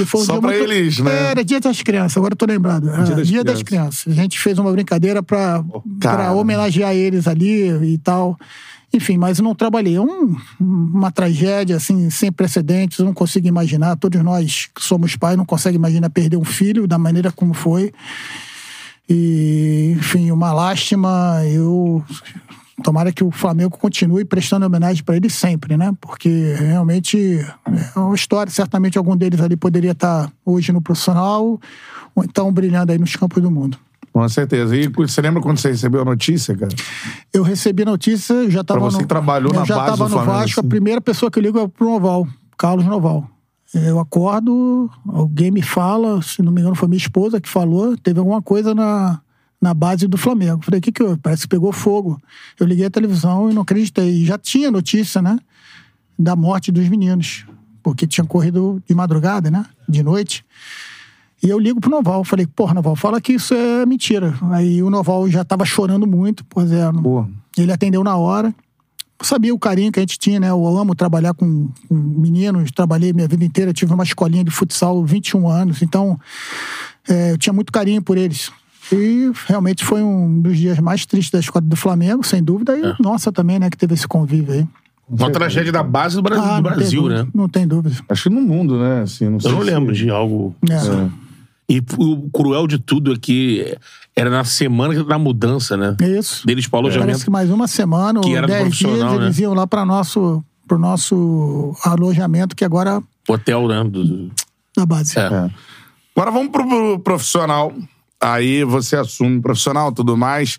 E 0.00 0.04
foi 0.06 0.20
um 0.20 0.24
Só 0.24 0.32
dia 0.34 0.40
pra 0.40 0.50
muito- 0.50 0.72
eles, 0.72 0.98
né? 1.00 1.10
É, 1.10 1.30
Era 1.32 1.44
dia 1.44 1.58
das 1.58 1.82
crianças, 1.82 2.16
agora 2.16 2.34
eu 2.34 2.36
tô 2.36 2.46
lembrado. 2.46 2.88
Dia 3.04 3.16
Dia, 3.24 3.42
das 3.44 3.54
das, 3.54 3.62
crianças. 3.64 4.12
A 4.16 4.22
gente 4.22 4.38
fez 4.38 4.58
uma 4.58 4.70
brincadeira 4.70 5.20
pra, 5.22 5.64
cara. 6.00 6.16
pra 6.18 6.32
homenagear 6.34 6.94
eles 6.94 7.26
ali 7.26 7.68
e 7.94 7.98
tal. 7.98 8.38
Enfim, 8.92 9.18
mas 9.18 9.38
não 9.40 9.54
trabalhei. 9.54 9.96
É 9.96 10.00
um, 10.00 10.36
uma 10.60 11.10
tragédia, 11.10 11.76
assim, 11.76 12.08
sem 12.10 12.32
precedentes. 12.32 12.98
Eu 12.98 13.04
não 13.04 13.14
consigo 13.14 13.46
imaginar. 13.46 13.96
Todos 13.96 14.22
nós 14.22 14.68
que 14.74 14.82
somos 14.82 15.16
pais 15.16 15.36
não 15.36 15.44
conseguem 15.44 15.76
imaginar 15.76 16.08
perder 16.10 16.36
um 16.36 16.44
filho 16.44 16.86
da 16.86 16.98
maneira 16.98 17.30
como 17.30 17.52
foi. 17.52 17.92
E, 19.08 19.94
enfim, 19.96 20.30
uma 20.30 20.52
lástima. 20.52 21.42
Eu. 21.46 22.04
Tomara 22.82 23.10
que 23.10 23.24
o 23.24 23.30
Flamengo 23.30 23.78
continue 23.78 24.22
prestando 24.24 24.66
homenagem 24.66 25.02
para 25.02 25.16
eles 25.16 25.32
sempre, 25.32 25.78
né? 25.78 25.94
Porque 25.98 26.54
realmente 26.58 27.44
é 27.66 27.98
uma 27.98 28.14
história. 28.14 28.52
Certamente 28.52 28.98
algum 28.98 29.16
deles 29.16 29.40
ali 29.40 29.56
poderia 29.56 29.92
estar 29.92 30.30
hoje 30.44 30.72
no 30.72 30.82
profissional 30.82 31.58
ou 32.14 32.24
então 32.24 32.52
brilhando 32.52 32.92
aí 32.92 32.98
nos 32.98 33.16
campos 33.16 33.42
do 33.42 33.50
mundo. 33.50 33.78
Com 34.12 34.28
certeza. 34.28 34.76
E 34.76 34.88
você 34.88 35.20
lembra 35.20 35.42
quando 35.42 35.58
você 35.58 35.68
recebeu 35.68 36.02
a 36.02 36.04
notícia, 36.04 36.56
cara? 36.56 36.74
Eu 37.32 37.42
recebi 37.42 37.84
notícia, 37.84 38.34
eu 38.34 38.50
já 38.50 38.62
estava 38.62 38.80
Pra 38.80 38.90
você 38.90 38.96
no, 38.96 39.02
que 39.02 39.08
trabalhou 39.08 39.52
na 39.52 39.64
já 39.64 39.76
base 39.76 39.90
tava 39.90 39.96
do 39.96 40.02
no 40.04 40.16
Flamengo, 40.16 40.38
Vasco, 40.38 40.60
assim. 40.60 40.66
a 40.66 40.70
primeira 40.70 41.00
pessoa 41.00 41.30
que 41.30 41.38
eu 41.38 41.42
ligo 41.42 41.58
é 41.58 41.68
pro 41.68 41.86
Noval, 41.86 42.26
Carlos 42.56 42.86
Noval. 42.86 43.28
Eu 43.74 43.98
acordo, 43.98 44.90
alguém 45.08 45.50
me 45.50 45.60
fala, 45.60 46.22
se 46.22 46.40
não 46.40 46.52
me 46.52 46.60
engano 46.60 46.76
foi 46.76 46.88
minha 46.88 46.98
esposa 46.98 47.40
que 47.40 47.48
falou, 47.48 47.96
teve 47.96 48.18
alguma 48.18 48.40
coisa 48.40 48.74
na, 48.74 49.20
na 49.60 49.74
base 49.74 50.06
do 50.06 50.16
Flamengo. 50.16 50.64
Falei, 50.64 50.78
o 50.78 50.82
que 50.82 50.92
que 50.92 51.02
eu, 51.02 51.18
parece 51.18 51.42
que 51.42 51.48
pegou 51.48 51.72
fogo. 51.72 52.18
Eu 52.58 52.66
liguei 52.66 52.86
a 52.86 52.90
televisão 52.90 53.50
e 53.50 53.54
não 53.54 53.62
acreditei. 53.62 54.22
E 54.22 54.24
já 54.24 54.38
tinha 54.38 54.70
notícia, 54.70 55.20
né, 55.20 55.38
da 56.18 56.34
morte 56.36 56.70
dos 56.72 56.88
meninos, 56.88 57.44
porque 57.82 58.06
tinha 58.06 58.24
corrido 58.24 58.82
de 58.88 58.94
madrugada, 58.94 59.50
né, 59.50 59.66
de 59.88 60.02
noite. 60.02 60.44
E 61.42 61.48
eu 61.48 61.58
ligo 61.58 61.80
pro 61.80 61.90
Noval, 61.90 62.24
falei, 62.24 62.46
porra, 62.46 62.72
Noval, 62.74 62.96
fala 62.96 63.20
que 63.20 63.34
isso 63.34 63.52
é 63.54 63.84
mentira. 63.86 64.34
Aí 64.50 64.82
o 64.82 64.90
Noval 64.90 65.28
já 65.28 65.44
tava 65.44 65.64
chorando 65.64 66.06
muito, 66.06 66.44
pois 66.48 66.72
é, 66.72 66.90
Pô. 66.92 67.26
ele 67.56 67.70
atendeu 67.72 68.02
na 68.02 68.16
hora. 68.16 68.54
Eu 69.18 69.24
sabia 69.24 69.54
o 69.54 69.58
carinho 69.58 69.90
que 69.92 69.98
a 69.98 70.02
gente 70.02 70.18
tinha, 70.18 70.38
né? 70.40 70.50
Eu 70.50 70.66
amo 70.76 70.94
trabalhar 70.94 71.32
com, 71.34 71.68
com 71.88 71.94
meninos, 71.94 72.70
trabalhei 72.70 73.12
minha 73.12 73.28
vida 73.28 73.44
inteira, 73.44 73.72
tive 73.72 73.92
uma 73.94 74.04
escolinha 74.04 74.44
de 74.44 74.50
futsal 74.50 75.02
21 75.04 75.48
anos, 75.48 75.82
então 75.82 76.18
é, 77.08 77.32
eu 77.32 77.38
tinha 77.38 77.52
muito 77.52 77.72
carinho 77.72 78.02
por 78.02 78.16
eles. 78.18 78.50
E 78.92 79.30
realmente 79.46 79.84
foi 79.84 80.02
um 80.02 80.40
dos 80.40 80.56
dias 80.58 80.78
mais 80.78 81.04
tristes 81.06 81.30
da 81.32 81.40
escola 81.40 81.64
do 81.64 81.76
Flamengo, 81.76 82.22
sem 82.24 82.42
dúvida, 82.42 82.76
e 82.78 83.02
nossa 83.02 83.32
também, 83.32 83.58
né, 83.58 83.68
que 83.70 83.76
teve 83.76 83.94
esse 83.94 84.06
convívio 84.06 84.52
aí. 84.54 84.66
Uma 85.08 85.30
tragédia 85.30 85.70
da 85.72 85.82
base 85.82 86.16
do, 86.16 86.22
Bra- 86.22 86.36
Ah, 86.56 86.56
do 86.56 86.62
Brasil, 86.64 87.02
dúvida, 87.02 87.24
né? 87.24 87.30
Não 87.34 87.48
tem 87.48 87.66
dúvida. 87.66 87.96
Acho 88.08 88.24
que 88.24 88.28
no 88.30 88.40
mundo, 88.40 88.78
né? 88.78 89.02
Assim, 89.02 89.28
não 89.28 89.38
sei 89.40 89.50
Eu 89.50 89.54
não 89.56 89.64
se- 89.64 89.70
lembro 89.70 89.94
de 89.94 90.10
algo. 90.10 90.54
É. 90.68 91.25
E 91.68 91.82
o 91.98 92.30
cruel 92.30 92.66
de 92.66 92.78
tudo 92.78 93.12
é 93.12 93.16
que 93.18 93.76
era 94.14 94.30
na 94.30 94.44
semana 94.44 95.02
da 95.02 95.18
mudança, 95.18 95.76
né? 95.76 95.96
É 96.00 96.08
isso. 96.18 96.46
Deles 96.46 96.66
pro 96.68 96.80
Parece 96.80 96.96
alojamento. 96.98 97.24
que 97.24 97.30
mais 97.30 97.50
uma 97.50 97.66
semana 97.66 98.20
Que 98.20 98.28
ou 98.30 98.36
era 98.36 98.46
dez 98.46 98.62
dias 98.76 98.78
profissional, 98.92 99.14
eles 99.22 99.36
né? 99.38 99.42
iam 99.42 99.54
lá 99.54 99.66
para 99.66 99.84
nosso 99.84 100.44
pro 100.68 100.78
nosso 100.78 101.76
alojamento 101.84 102.54
que 102.56 102.64
agora 102.64 103.02
Hotel, 103.28 103.66
né? 103.68 103.82
Do- 103.84 104.30
da 104.76 104.86
base. 104.86 105.18
É. 105.18 105.50
Agora 106.14 106.30
vamos 106.30 106.50
pro, 106.50 106.66
pro 106.68 106.98
profissional. 107.00 107.72
Aí 108.20 108.62
você 108.64 108.96
assume 108.96 109.40
profissional 109.40 109.90
tudo 109.92 110.16
mais. 110.16 110.58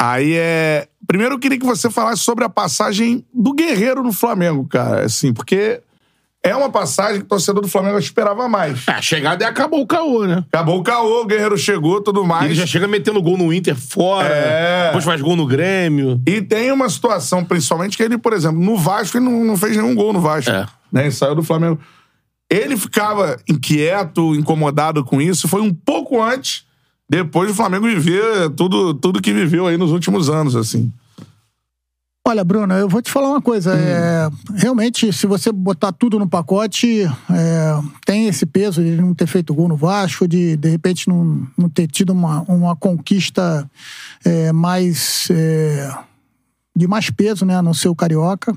Aí 0.00 0.32
é. 0.34 0.88
Primeiro 1.06 1.34
eu 1.34 1.38
queria 1.38 1.58
que 1.58 1.64
você 1.66 1.88
falasse 1.90 2.22
sobre 2.22 2.44
a 2.44 2.48
passagem 2.48 3.24
do 3.32 3.52
Guerreiro 3.54 4.02
no 4.02 4.12
Flamengo, 4.12 4.66
cara. 4.66 5.04
Assim, 5.06 5.32
porque 5.32 5.80
é 6.44 6.54
uma 6.56 6.70
passagem 6.70 7.20
que 7.20 7.24
o 7.24 7.28
torcedor 7.28 7.62
do 7.62 7.68
Flamengo 7.68 7.98
esperava 7.98 8.48
mais. 8.48 8.86
É, 8.88 8.92
a 8.92 9.02
chegada 9.02 9.44
e 9.44 9.46
acabou 9.46 9.80
o 9.80 9.86
caô, 9.86 10.26
né? 10.26 10.44
Acabou 10.52 10.78
o 10.78 10.82
caô, 10.82 11.22
o 11.22 11.26
Guerreiro 11.26 11.56
chegou, 11.56 12.00
tudo 12.00 12.24
mais. 12.24 12.46
Ele 12.46 12.54
já 12.54 12.66
chega 12.66 12.88
metendo 12.88 13.22
gol 13.22 13.38
no 13.38 13.52
Inter 13.52 13.76
fora, 13.76 14.28
É. 14.28 14.86
depois 14.86 15.04
faz 15.04 15.20
gol 15.20 15.36
no 15.36 15.46
Grêmio. 15.46 16.20
E 16.26 16.42
tem 16.42 16.72
uma 16.72 16.88
situação, 16.88 17.44
principalmente, 17.44 17.96
que 17.96 18.02
ele, 18.02 18.18
por 18.18 18.32
exemplo, 18.32 18.60
no 18.60 18.76
Vasco, 18.76 19.16
ele 19.18 19.24
não, 19.24 19.44
não 19.44 19.56
fez 19.56 19.76
nenhum 19.76 19.94
gol 19.94 20.12
no 20.12 20.20
Vasco. 20.20 20.50
É. 20.50 20.66
Né? 20.92 21.02
Ele 21.02 21.12
saiu 21.12 21.34
do 21.34 21.42
Flamengo. 21.44 21.78
Ele 22.50 22.76
ficava 22.76 23.36
inquieto, 23.48 24.34
incomodado 24.34 25.02
com 25.04 25.22
isso. 25.22 25.48
Foi 25.48 25.62
um 25.62 25.72
pouco 25.72 26.20
antes, 26.22 26.64
depois 27.08 27.48
do 27.48 27.54
Flamengo 27.54 27.86
viver 27.86 28.50
tudo, 28.50 28.92
tudo 28.94 29.22
que 29.22 29.32
viveu 29.32 29.66
aí 29.66 29.76
nos 29.78 29.90
últimos 29.92 30.28
anos, 30.28 30.54
assim. 30.56 30.92
Olha, 32.24 32.44
Bruno, 32.44 32.72
eu 32.74 32.88
vou 32.88 33.02
te 33.02 33.10
falar 33.10 33.30
uma 33.30 33.42
coisa. 33.42 33.74
É, 33.74 34.30
realmente, 34.54 35.12
se 35.12 35.26
você 35.26 35.50
botar 35.50 35.90
tudo 35.90 36.20
no 36.20 36.28
pacote, 36.28 37.02
é, 37.02 37.80
tem 38.06 38.28
esse 38.28 38.46
peso 38.46 38.80
de 38.80 38.92
não 38.92 39.12
ter 39.12 39.26
feito 39.26 39.52
gol 39.52 39.66
no 39.66 39.76
Vasco, 39.76 40.28
de 40.28 40.56
de 40.56 40.68
repente 40.68 41.08
não, 41.08 41.44
não 41.58 41.68
ter 41.68 41.88
tido 41.88 42.10
uma, 42.10 42.42
uma 42.42 42.76
conquista 42.76 43.68
é, 44.24 44.52
mais. 44.52 45.28
é, 45.32 45.92
de 46.76 46.86
mais 46.86 47.10
peso 47.10 47.44
né, 47.44 47.60
no 47.60 47.74
seu 47.74 47.94
carioca. 47.94 48.56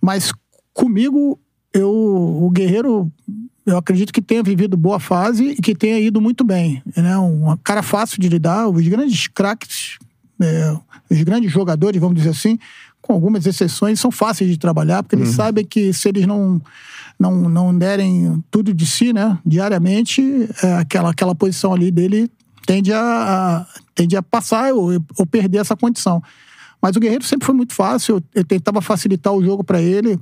Mas 0.00 0.32
comigo, 0.72 1.36
eu, 1.72 1.90
o 1.90 2.48
Guerreiro, 2.50 3.10
eu 3.66 3.76
acredito 3.76 4.12
que 4.12 4.22
tenha 4.22 4.42
vivido 4.42 4.76
boa 4.76 5.00
fase 5.00 5.50
e 5.50 5.56
que 5.56 5.74
tenha 5.74 5.98
ido 5.98 6.20
muito 6.20 6.44
bem. 6.44 6.80
Né? 6.96 7.18
Um 7.18 7.56
cara 7.56 7.82
fácil 7.82 8.20
de 8.20 8.28
lidar, 8.28 8.68
os 8.68 8.86
grandes 8.86 9.26
craques 9.26 9.98
é, 10.40 10.76
os 11.10 11.22
grandes 11.22 11.50
jogadores, 11.52 12.00
vamos 12.00 12.16
dizer 12.16 12.30
assim, 12.30 12.58
com 13.06 13.12
algumas 13.12 13.44
exceções, 13.46 14.00
são 14.00 14.10
fáceis 14.10 14.50
de 14.50 14.56
trabalhar, 14.58 15.02
porque 15.02 15.14
eles 15.14 15.28
sabem 15.34 15.64
que 15.64 15.92
se 15.92 16.08
eles 16.08 16.26
não, 16.26 16.60
não, 17.18 17.48
não 17.50 17.76
derem 17.78 18.42
tudo 18.50 18.72
de 18.72 18.86
si, 18.86 19.12
né, 19.12 19.38
diariamente, 19.44 20.22
é, 20.62 20.74
aquela, 20.76 21.10
aquela 21.10 21.34
posição 21.34 21.74
ali 21.74 21.90
dele 21.90 22.30
tende 22.66 22.92
a, 22.94 22.98
a- 23.00 23.66
tende 23.94 24.16
a 24.16 24.22
passar 24.22 24.72
ou, 24.72 24.92
ou 25.18 25.26
perder 25.26 25.58
essa 25.58 25.76
condição. 25.76 26.22
Mas 26.80 26.96
o 26.96 27.00
Guerreiro 27.00 27.24
sempre 27.24 27.44
foi 27.46 27.54
muito 27.54 27.74
fácil, 27.74 28.22
eu, 28.34 28.44
tentava 28.44 28.80
facilitar 28.82 29.32
o 29.32 29.42
jogo 29.44 29.62
para 29.64 29.80
ele. 29.80 30.18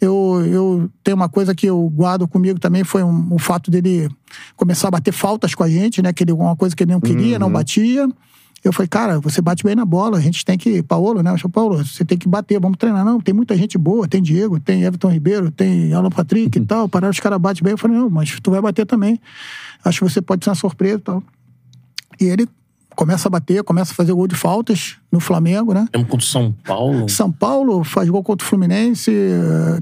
Eu, 0.00 0.42
eu 0.46 0.90
tenho 1.02 1.16
uma 1.16 1.28
coisa 1.28 1.54
que 1.54 1.66
eu 1.66 1.88
guardo 1.90 2.26
comigo 2.28 2.58
também, 2.58 2.82
foi 2.84 3.02
um- 3.04 3.28
o 3.32 3.38
fato 3.38 3.70
dele 3.70 4.08
começar 4.56 4.88
a 4.88 4.90
bater 4.92 5.12
faltas 5.12 5.54
com 5.54 5.62
a 5.62 5.68
gente, 5.68 6.02
né? 6.02 6.12
Que 6.12 6.24
ele, 6.24 6.32
uma 6.32 6.54
coisa 6.56 6.74
que 6.74 6.82
ele 6.82 6.92
não 6.92 7.00
queria, 7.00 7.38
não 7.38 7.48
batia. 7.52 8.08
Eu 8.64 8.72
falei, 8.72 8.88
cara, 8.88 9.20
você 9.20 9.42
bate 9.42 9.62
bem 9.62 9.74
na 9.74 9.84
bola, 9.84 10.16
a 10.16 10.20
gente 10.20 10.42
tem 10.42 10.56
que. 10.56 10.82
Paulo, 10.82 11.22
né? 11.22 11.30
Eu 11.30 11.38
falei, 11.38 11.52
Paulo, 11.52 11.84
você 11.84 12.02
tem 12.02 12.16
que 12.16 12.26
bater, 12.26 12.58
vamos 12.58 12.78
treinar. 12.78 13.04
Não, 13.04 13.20
tem 13.20 13.34
muita 13.34 13.54
gente 13.54 13.76
boa, 13.76 14.08
tem 14.08 14.22
Diego, 14.22 14.58
tem 14.58 14.84
Everton 14.84 15.10
Ribeiro, 15.10 15.50
tem 15.50 15.92
Alan 15.92 16.08
Patrick 16.08 16.58
e 16.58 16.64
tal. 16.64 16.88
Pararam, 16.88 17.10
os 17.10 17.20
caras 17.20 17.38
batem 17.38 17.62
bem. 17.62 17.72
Eu 17.72 17.78
falei, 17.78 17.98
não, 17.98 18.08
mas 18.08 18.40
tu 18.42 18.50
vai 18.50 18.62
bater 18.62 18.86
também. 18.86 19.20
Acho 19.84 19.98
que 19.98 20.10
você 20.10 20.22
pode 20.22 20.42
ser 20.42 20.50
uma 20.50 20.56
surpresa 20.56 20.96
e 20.96 21.00
tal. 21.00 21.22
E 22.18 22.24
ele 22.24 22.48
começa 22.96 23.28
a 23.28 23.30
bater, 23.30 23.62
começa 23.62 23.92
a 23.92 23.94
fazer 23.94 24.12
gol 24.12 24.26
de 24.26 24.34
faltas 24.34 24.96
no 25.12 25.20
Flamengo, 25.20 25.74
né? 25.74 25.86
Mesmo 25.92 26.08
contra 26.08 26.24
o 26.24 26.28
São 26.28 26.52
Paulo. 26.64 27.08
São 27.08 27.30
Paulo 27.30 27.84
faz 27.84 28.08
gol 28.08 28.22
contra 28.22 28.46
o 28.46 28.48
Fluminense, 28.48 29.12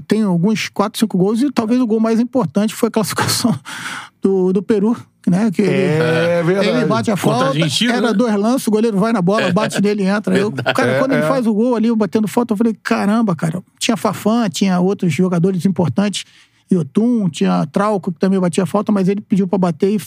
tem 0.07 0.23
alguns 0.23 0.67
4, 0.69 0.99
5 0.99 1.17
gols, 1.17 1.41
e 1.41 1.51
talvez 1.51 1.79
o 1.79 1.87
gol 1.87 1.99
mais 1.99 2.19
importante 2.19 2.73
foi 2.73 2.87
a 2.87 2.91
classificação 2.91 3.57
do, 4.21 4.51
do 4.51 4.61
Peru, 4.61 4.97
né? 5.29 5.49
Que 5.51 5.61
ele, 5.61 5.71
É 5.71 6.43
verdade. 6.43 6.69
ele 6.69 6.85
bate 6.85 7.11
a 7.11 7.17
falta, 7.17 7.45
Argentina, 7.49 7.93
era 7.93 8.07
né? 8.07 8.13
dois 8.13 8.35
lances, 8.35 8.67
o 8.67 8.71
goleiro 8.71 8.97
vai 8.97 9.11
na 9.13 9.21
bola, 9.21 9.51
bate 9.51 9.81
nele 9.81 10.03
e 10.03 10.05
entra. 10.07 10.37
Eu, 10.37 10.51
cara, 10.51 10.99
quando 10.99 11.13
ele 11.13 11.23
faz 11.23 11.47
o 11.47 11.53
gol 11.53 11.75
ali, 11.75 11.87
eu 11.87 11.95
batendo 11.95 12.27
falta, 12.27 12.53
eu 12.53 12.57
falei, 12.57 12.75
caramba, 12.83 13.35
cara. 13.35 13.61
Tinha 13.79 13.95
Fafã, 13.97 14.49
tinha 14.49 14.79
outros 14.79 15.13
jogadores 15.13 15.65
importantes, 15.65 16.25
Yotun, 16.71 17.29
tinha 17.29 17.65
Trauco, 17.71 18.11
que 18.11 18.19
também 18.19 18.39
batia 18.39 18.65
falta, 18.65 18.91
mas 18.91 19.07
ele 19.07 19.21
pediu 19.21 19.47
pra 19.47 19.57
bater 19.57 19.89
e 19.95 19.99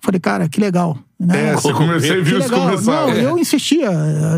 falei, 0.00 0.20
cara, 0.20 0.48
que 0.48 0.60
legal. 0.60 0.98
Né? 1.18 1.50
É, 1.50 1.54
você 1.54 1.72
comecei, 1.72 2.20
viu 2.22 2.38
isso 2.38 2.50
começar. 2.50 3.06
Não, 3.06 3.08
É. 3.10 3.24
eu 3.24 3.38
insistia. 3.38 3.88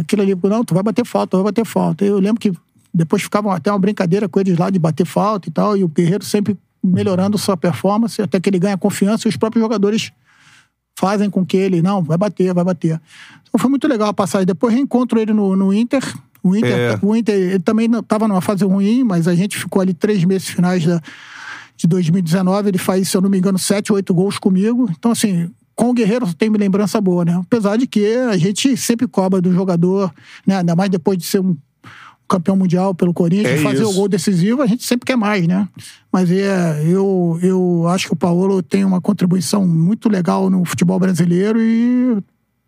Aquilo 0.01 0.22
ali, 0.22 0.37
não, 0.45 0.64
tu 0.64 0.74
vai 0.74 0.82
bater 0.82 1.05
falta, 1.05 1.30
tu 1.32 1.37
vai 1.39 1.45
bater 1.45 1.64
falta. 1.64 2.05
Eu 2.05 2.18
lembro 2.18 2.41
que 2.41 2.53
depois 2.95 3.22
ficava 3.22 3.55
até 3.55 3.70
uma 3.70 3.78
brincadeira 3.78 4.28
com 4.28 4.41
eles 4.41 4.57
lá 4.57 4.70
de 4.70 4.78
bater 4.78 5.05
falta 5.05 5.49
e 5.49 5.53
tal, 5.53 5.76
e 5.76 5.84
o 5.84 5.89
Guerreiro 5.89 6.24
sempre 6.24 6.57
melhorando 6.87 7.37
sua 7.37 7.57
performance, 7.57 8.20
até 8.20 8.41
que 8.41 8.49
ele 8.49 8.59
ganha 8.59 8.76
confiança 8.76 9.26
e 9.26 9.30
os 9.30 9.37
próprios 9.37 9.62
jogadores 9.62 10.12
fazem 10.99 11.28
com 11.28 11.45
que 11.45 11.57
ele, 11.57 11.82
não, 11.82 12.03
vai 12.03 12.16
bater, 12.16 12.55
vai 12.55 12.64
bater. 12.64 13.01
Então 13.43 13.59
foi 13.59 13.68
muito 13.68 13.87
legal 13.87 14.09
a 14.09 14.14
passagem. 14.14 14.47
Depois 14.47 14.72
reencontro 14.72 15.20
ele 15.20 15.32
no, 15.32 15.55
no 15.57 15.72
Inter. 15.72 16.03
O 16.43 16.57
Inter, 16.57 16.72
É. 16.72 16.99
o 17.03 17.14
Inter 17.14 17.34
ele 17.34 17.59
também 17.59 17.91
estava 17.93 18.26
numa 18.26 18.41
fase 18.41 18.64
ruim, 18.64 19.05
mas 19.05 19.28
a 19.28 19.34
gente 19.34 19.59
ficou 19.59 19.82
ali 19.82 19.93
três 19.93 20.24
meses 20.24 20.49
finais 20.49 20.84
da, 20.84 21.01
de 21.76 21.87
2019. 21.87 22.68
Ele 22.68 22.78
faz, 22.78 23.09
se 23.09 23.16
eu 23.16 23.20
não 23.20 23.28
me 23.28 23.39
engano, 23.39 23.59
sete, 23.59 23.93
oito 23.93 24.14
gols 24.14 24.39
comigo. 24.39 24.89
Então, 24.97 25.11
assim, 25.11 25.51
com 25.74 25.91
o 25.91 25.93
Guerreiro 25.93 26.32
tem 26.34 26.49
lembrança 26.49 27.01
boa, 27.01 27.24
né? 27.24 27.39
Apesar 27.39 27.76
de 27.76 27.87
que 27.87 28.07
a 28.16 28.37
gente 28.39 28.76
sempre 28.76 29.07
cobra 29.07 29.43
do 29.43 29.53
jogador, 29.53 30.12
né? 30.47 30.59
Ainda 30.59 30.74
mais 30.74 30.89
depois 30.89 31.18
de 31.18 31.24
ser 31.24 31.41
um 31.41 31.57
campeão 32.29 32.57
mundial 32.57 32.95
pelo 32.95 33.14
Corinthians, 33.14 33.61
É 33.61 33.62
fazer 33.62 33.83
isso. 33.83 33.91
o 33.91 33.95
gol 33.95 34.09
decisivo, 34.09 34.62
a 34.62 34.66
gente 34.66 34.85
sempre 34.85 35.07
quer 35.07 35.16
mais, 35.16 35.47
né? 35.47 35.68
Mas 36.12 36.31
é, 36.31 36.83
eu, 36.87 37.39
eu 37.43 37.87
acho 37.89 38.07
que 38.07 38.12
o 38.12 38.16
Paulo 38.16 38.62
tem 38.62 38.85
uma 38.85 39.01
contribuição 39.01 39.66
muito 39.66 40.09
legal 40.09 40.49
no 40.51 40.64
futebol 40.64 40.99
brasileiro 40.99 41.61
e 41.62 42.16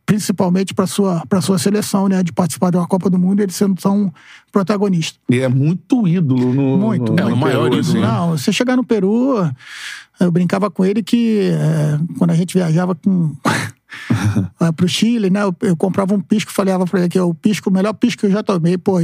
principalmente 0.07 0.73
para 0.73 0.87
sua 0.87 1.23
para 1.29 1.41
sua 1.43 1.59
seleção, 1.59 2.09
né, 2.09 2.23
de 2.23 2.33
participar 2.33 2.71
de 2.71 2.79
uma 2.79 2.87
Copa 2.87 3.11
do 3.11 3.19
Mundo, 3.19 3.41
ele 3.43 3.53
sendo 3.53 3.75
tão 3.75 4.11
protagonista. 4.51 5.19
E 5.29 5.39
é 5.41 5.49
muito 5.49 6.09
ídolo 6.09 6.55
no. 6.55 6.79
Muito, 6.79 7.13
no, 7.13 7.19
É, 7.21 7.25
o 7.27 7.31
no 7.31 7.37
maior 7.37 7.65
Peru, 7.65 7.67
ídolo, 7.67 7.81
assim. 7.81 8.01
né? 8.01 8.07
Não, 8.07 8.31
você 8.31 8.51
chegar 8.51 8.75
no 8.77 8.85
Peru, 8.85 9.35
eu 10.19 10.33
brincava 10.33 10.71
com 10.71 10.83
ele 10.85 11.03
que 11.03 11.51
é, 11.53 11.99
quando 12.17 12.31
a 12.31 12.35
gente 12.35 12.55
viajava 12.55 12.95
com 12.95 13.33
é, 14.61 14.73
pro 14.73 14.89
Chile, 14.89 15.29
né? 15.29 15.43
Eu, 15.43 15.55
eu 15.61 15.77
comprava 15.77 16.15
um 16.15 16.21
pisco, 16.21 16.51
falava 16.53 16.87
pra 16.87 17.01
ele 17.01 17.09
que 17.11 17.19
é 17.19 17.23
o 17.23 17.35
pisco, 17.35 17.69
o 17.69 17.73
melhor 17.73 17.93
pisco 17.93 18.21
que 18.21 18.27
eu 18.27 18.31
já 18.31 18.43
tomei, 18.43 18.79
pô, 18.79 18.99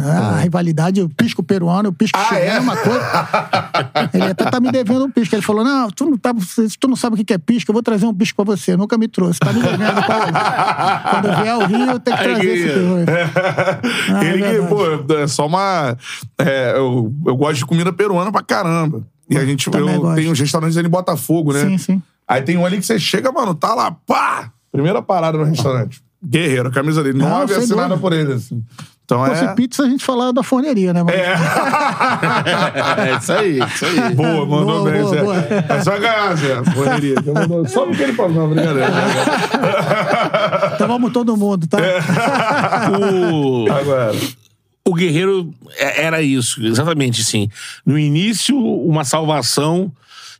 eu 0.00 0.10
a 0.24 0.36
rivalidade, 0.40 1.00
o 1.02 1.08
pisco 1.08 1.42
peruano, 1.42 1.88
o 1.90 1.92
pisco 1.92 2.18
Ah, 2.18 2.24
chileno 2.28 2.46
é? 2.46 2.56
é 2.56 2.60
uma 2.60 2.76
coisa. 2.76 3.00
Ele 4.14 4.24
até 4.24 4.44
tá 4.50 4.60
me 4.60 4.70
devendo 4.72 5.04
um 5.04 5.10
pisco. 5.10 5.34
Ele 5.34 5.42
falou: 5.42 5.64
Não, 5.64 5.90
tu 5.90 6.04
não, 6.06 6.16
tá, 6.18 6.32
tu 6.80 6.88
não 6.88 6.96
sabe 6.96 7.20
o 7.20 7.24
que 7.24 7.32
é 7.32 7.38
pisco, 7.38 7.70
eu 7.70 7.74
vou 7.74 7.82
trazer 7.82 8.06
um 8.06 8.14
pisco 8.14 8.44
pra 8.44 8.56
você. 8.56 8.76
Nunca 8.76 8.96
me 8.98 9.08
trouxe. 9.08 9.40
Tá 9.40 9.52
me 9.52 9.60
devendo, 9.62 10.02
Paulo. 10.06 10.26
Quando 11.10 11.28
eu 11.28 11.36
vier 11.36 11.52
ao 11.52 11.66
Rio, 11.66 11.90
eu 11.90 12.00
tenho 12.00 12.16
que 12.16 12.22
trazer 12.22 12.46
esse 12.54 12.74
teu. 12.74 12.88
Ah, 14.14 14.24
é 14.24 14.28
Ele 14.32 14.42
verdade. 14.42 14.68
pô, 15.06 15.14
é 15.14 15.26
só 15.26 15.46
uma. 15.46 15.96
é, 16.38 16.72
eu, 16.76 17.12
eu 17.26 17.36
gosto 17.36 17.58
de 17.58 17.66
comida 17.66 17.92
peruana 17.92 18.30
pra 18.32 18.42
caramba. 18.42 19.02
E 19.30 19.36
a 19.36 19.44
gente, 19.44 19.70
Também 19.70 19.94
eu 19.94 20.00
gosto. 20.00 20.16
tenho 20.16 20.32
uns 20.32 20.40
restaurantes 20.40 20.76
ali 20.76 20.86
em 20.86 20.90
Botafogo, 20.90 21.52
né? 21.52 21.60
Sim, 21.64 21.78
sim. 21.78 22.02
Aí 22.26 22.42
tem 22.42 22.56
um 22.56 22.64
ali 22.64 22.78
que 22.78 22.86
você 22.86 22.98
chega, 22.98 23.30
mano, 23.30 23.54
tá 23.54 23.74
lá, 23.74 23.90
pá! 23.90 24.50
Primeira 24.72 25.00
parada 25.02 25.36
no 25.38 25.44
restaurante. 25.44 26.00
Guerreiro, 26.24 26.68
a 26.68 26.72
camisa 26.72 27.02
dele. 27.02 27.18
Nove 27.18 27.54
sem 27.54 27.62
assinada 27.64 27.96
por 27.96 28.12
ele, 28.12 28.32
assim. 28.34 28.62
Então 29.08 29.24
Se 29.24 29.30
fosse 29.30 29.44
é. 29.44 29.54
pizza, 29.54 29.82
a 29.84 29.88
gente 29.88 30.04
falava 30.04 30.34
da 30.34 30.42
forneria, 30.42 30.92
né? 30.92 31.02
Mas... 31.02 31.14
É 32.98 33.16
isso 33.16 33.32
aí, 33.32 33.58
isso 33.58 33.86
aí. 33.86 34.14
Boa, 34.14 34.44
mandou 34.44 34.80
Boa, 34.80 34.90
bem, 34.90 35.00
boa, 35.00 35.14
Zé. 35.14 35.22
boa. 35.22 35.36
É 35.66 35.82
só 35.82 35.98
ganhar, 35.98 36.36
Zé. 36.36 36.54
Mandou- 37.32 37.66
Só 37.66 37.86
porque 37.86 38.02
ele 38.02 38.12
falou, 38.12 38.32
não, 38.32 38.50
brincadeira. 38.50 38.86
Então 40.74 40.86
vamos 40.88 41.10
todo 41.12 41.34
mundo, 41.38 41.66
tá? 41.66 41.78
É. 41.80 42.00
O, 43.32 43.66
Agora. 43.72 44.12
o 44.86 44.94
Guerreiro 44.94 45.54
é- 45.78 46.02
era 46.04 46.20
isso, 46.20 46.62
exatamente 46.64 47.22
assim. 47.22 47.48
No 47.86 47.98
início, 47.98 48.56
uma 48.58 49.04
salvação. 49.04 49.90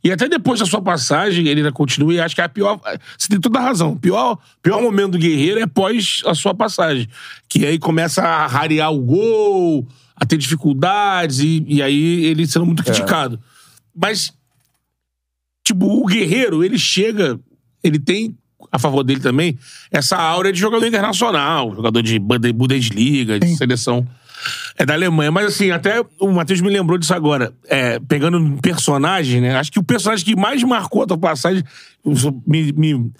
E 0.03 0.11
até 0.11 0.27
depois 0.29 0.59
da 0.59 0.65
sua 0.65 0.81
passagem, 0.81 1.47
ele 1.47 1.59
ainda 1.59 1.71
continua 1.71 2.13
e 2.13 2.19
acho 2.19 2.33
que 2.33 2.41
é 2.41 2.45
a 2.45 2.49
pior. 2.49 2.79
Você 3.17 3.27
tem 3.27 3.39
toda 3.39 3.59
a 3.59 3.61
razão. 3.61 3.91
O 3.91 3.99
pior, 3.99 4.37
pior 4.61 4.81
momento 4.81 5.11
do 5.11 5.17
Guerreiro 5.17 5.59
é 5.59 5.63
após 5.63 6.21
a 6.25 6.33
sua 6.33 6.53
passagem. 6.53 7.07
Que 7.49 7.65
aí 7.65 7.77
começa 7.77 8.21
a 8.21 8.47
rarear 8.47 8.91
o 8.93 8.99
gol, 8.99 9.87
a 10.15 10.25
ter 10.25 10.37
dificuldades, 10.37 11.39
e, 11.39 11.65
e 11.67 11.81
aí 11.81 12.25
ele 12.25 12.47
sendo 12.47 12.65
muito 12.65 12.83
criticado. 12.83 13.39
Mas, 13.93 14.31
tipo, 15.63 15.85
o 15.85 16.05
Guerreiro, 16.05 16.63
ele 16.63 16.77
chega, 16.77 17.39
ele 17.83 17.99
tem 17.99 18.37
a 18.71 18.77
favor 18.77 19.03
dele 19.03 19.19
também 19.19 19.57
essa 19.91 20.17
aura 20.17 20.51
de 20.51 20.59
jogador 20.59 20.85
internacional, 20.85 21.73
jogador 21.75 22.01
de 22.01 22.19
Bundesliga, 22.19 23.39
de 23.39 23.47
Sim. 23.47 23.55
seleção. 23.55 24.07
É 24.77 24.85
da 24.85 24.93
Alemanha, 24.93 25.31
mas 25.31 25.47
assim, 25.47 25.71
até 25.71 26.03
o 26.19 26.31
Matheus 26.31 26.61
me 26.61 26.69
lembrou 26.69 26.97
disso 26.97 27.13
agora. 27.13 27.53
É, 27.67 27.99
pegando 27.99 28.37
um 28.37 28.57
personagem, 28.57 29.41
né? 29.41 29.55
Acho 29.57 29.71
que 29.71 29.79
o 29.79 29.83
personagem 29.83 30.25
que 30.25 30.35
mais 30.35 30.63
marcou 30.63 31.03
a 31.03 31.07
tua 31.07 31.17
passagem. 31.17 31.63
Me. 32.47 32.71
me 32.73 33.11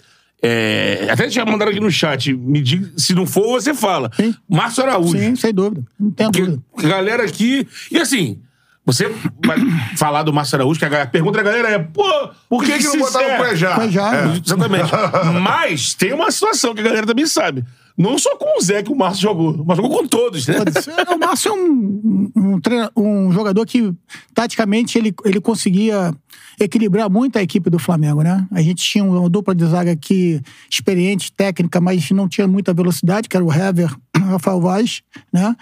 é, 0.42 1.06
até 1.10 1.28
já 1.28 1.44
mandaram 1.44 1.70
aqui 1.70 1.80
no 1.80 1.90
chat. 1.90 2.32
Me 2.32 2.62
diga, 2.62 2.90
se 2.96 3.14
não 3.14 3.26
for, 3.26 3.60
você 3.60 3.74
fala. 3.74 4.10
Sim. 4.14 4.34
Márcio 4.48 4.82
Araújo. 4.82 5.18
Sim, 5.18 5.36
sem 5.36 5.52
dúvida. 5.52 5.84
Não 5.98 6.10
tem 6.10 6.30
dúvida. 6.30 6.62
galera 6.78 7.24
aqui. 7.24 7.66
E 7.90 7.98
assim. 7.98 8.40
Você 8.86 9.08
vai 9.44 9.58
falar 9.96 10.22
do 10.22 10.32
Márcio 10.32 10.56
Araújo, 10.56 10.80
que 10.80 10.84
a 10.86 11.06
pergunta 11.06 11.36
da 11.36 11.44
galera 11.44 11.68
é, 11.68 11.78
pô, 11.78 12.02
Por 12.48 12.64
que, 12.64 12.78
que 12.78 12.84
não 12.84 12.98
botaram 12.98 13.34
o 13.34 13.36
Cuejá? 13.36 13.74
Cuejá, 13.74 14.16
É. 14.16 14.26
né? 14.26 14.40
Exatamente. 14.44 14.90
Mas 15.40 15.94
tem 15.94 16.14
uma 16.14 16.30
situação 16.30 16.74
que 16.74 16.80
a 16.80 16.84
galera 16.84 17.06
também 17.06 17.26
sabe. 17.26 17.62
Não 17.96 18.18
só 18.18 18.36
com 18.36 18.58
o 18.58 18.60
Zé 18.62 18.82
que 18.82 18.90
o 18.92 18.96
Márcio 18.96 19.22
jogou, 19.22 19.64
mas 19.66 19.76
jogou 19.76 19.98
com 19.98 20.06
todos, 20.06 20.46
né? 20.46 20.54
Ser. 20.80 20.94
O 21.14 21.18
Márcio 21.18 21.50
é 21.50 21.54
um, 21.54 22.30
um, 22.36 22.60
treina- 22.60 22.90
um 22.96 23.30
jogador 23.32 23.66
que, 23.66 23.92
taticamente, 24.34 24.96
ele, 24.96 25.14
ele 25.24 25.40
conseguia 25.40 26.14
equilibrar 26.58 27.10
muito 27.10 27.38
a 27.38 27.42
equipe 27.42 27.68
do 27.70 27.78
Flamengo, 27.78 28.22
né? 28.22 28.46
A 28.50 28.62
gente 28.62 28.82
tinha 28.82 29.04
uma 29.04 29.28
dupla 29.28 29.54
de 29.54 29.64
zaga 29.66 29.92
aqui 29.92 30.40
experiente, 30.70 31.32
técnica, 31.32 31.80
mas 31.80 32.10
não 32.10 32.28
tinha 32.28 32.46
muita 32.46 32.72
velocidade, 32.72 33.28
que 33.28 33.36
era 33.36 33.44
o 33.44 33.52
Hever 33.52 33.94
e 34.16 34.18
o 34.22 34.24
Rafael 34.26 34.60
Vaz, 34.60 35.02
né? 35.32 35.54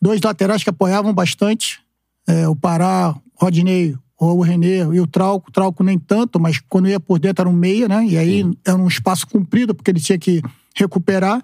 Dois 0.00 0.20
laterais 0.20 0.62
que 0.62 0.70
apoiavam 0.70 1.12
bastante. 1.12 1.80
É, 2.26 2.48
o 2.48 2.56
Pará, 2.56 3.14
o 3.38 3.44
Rodinei, 3.44 3.94
o 4.18 4.40
René 4.42 4.78
e 4.78 5.00
o 5.00 5.06
Trauco. 5.06 5.50
O 5.50 5.52
Trauco 5.52 5.82
nem 5.84 5.98
tanto, 5.98 6.40
mas 6.40 6.58
quando 6.68 6.88
ia 6.88 6.98
por 6.98 7.18
dentro 7.18 7.42
era 7.42 7.48
um 7.48 7.52
meia, 7.52 7.86
né? 7.86 8.04
E 8.06 8.16
aí 8.16 8.44
era 8.64 8.76
um 8.76 8.88
espaço 8.88 9.26
comprido, 9.26 9.74
porque 9.74 9.90
ele 9.90 10.00
tinha 10.00 10.18
que 10.18 10.40
recuperar. 10.74 11.42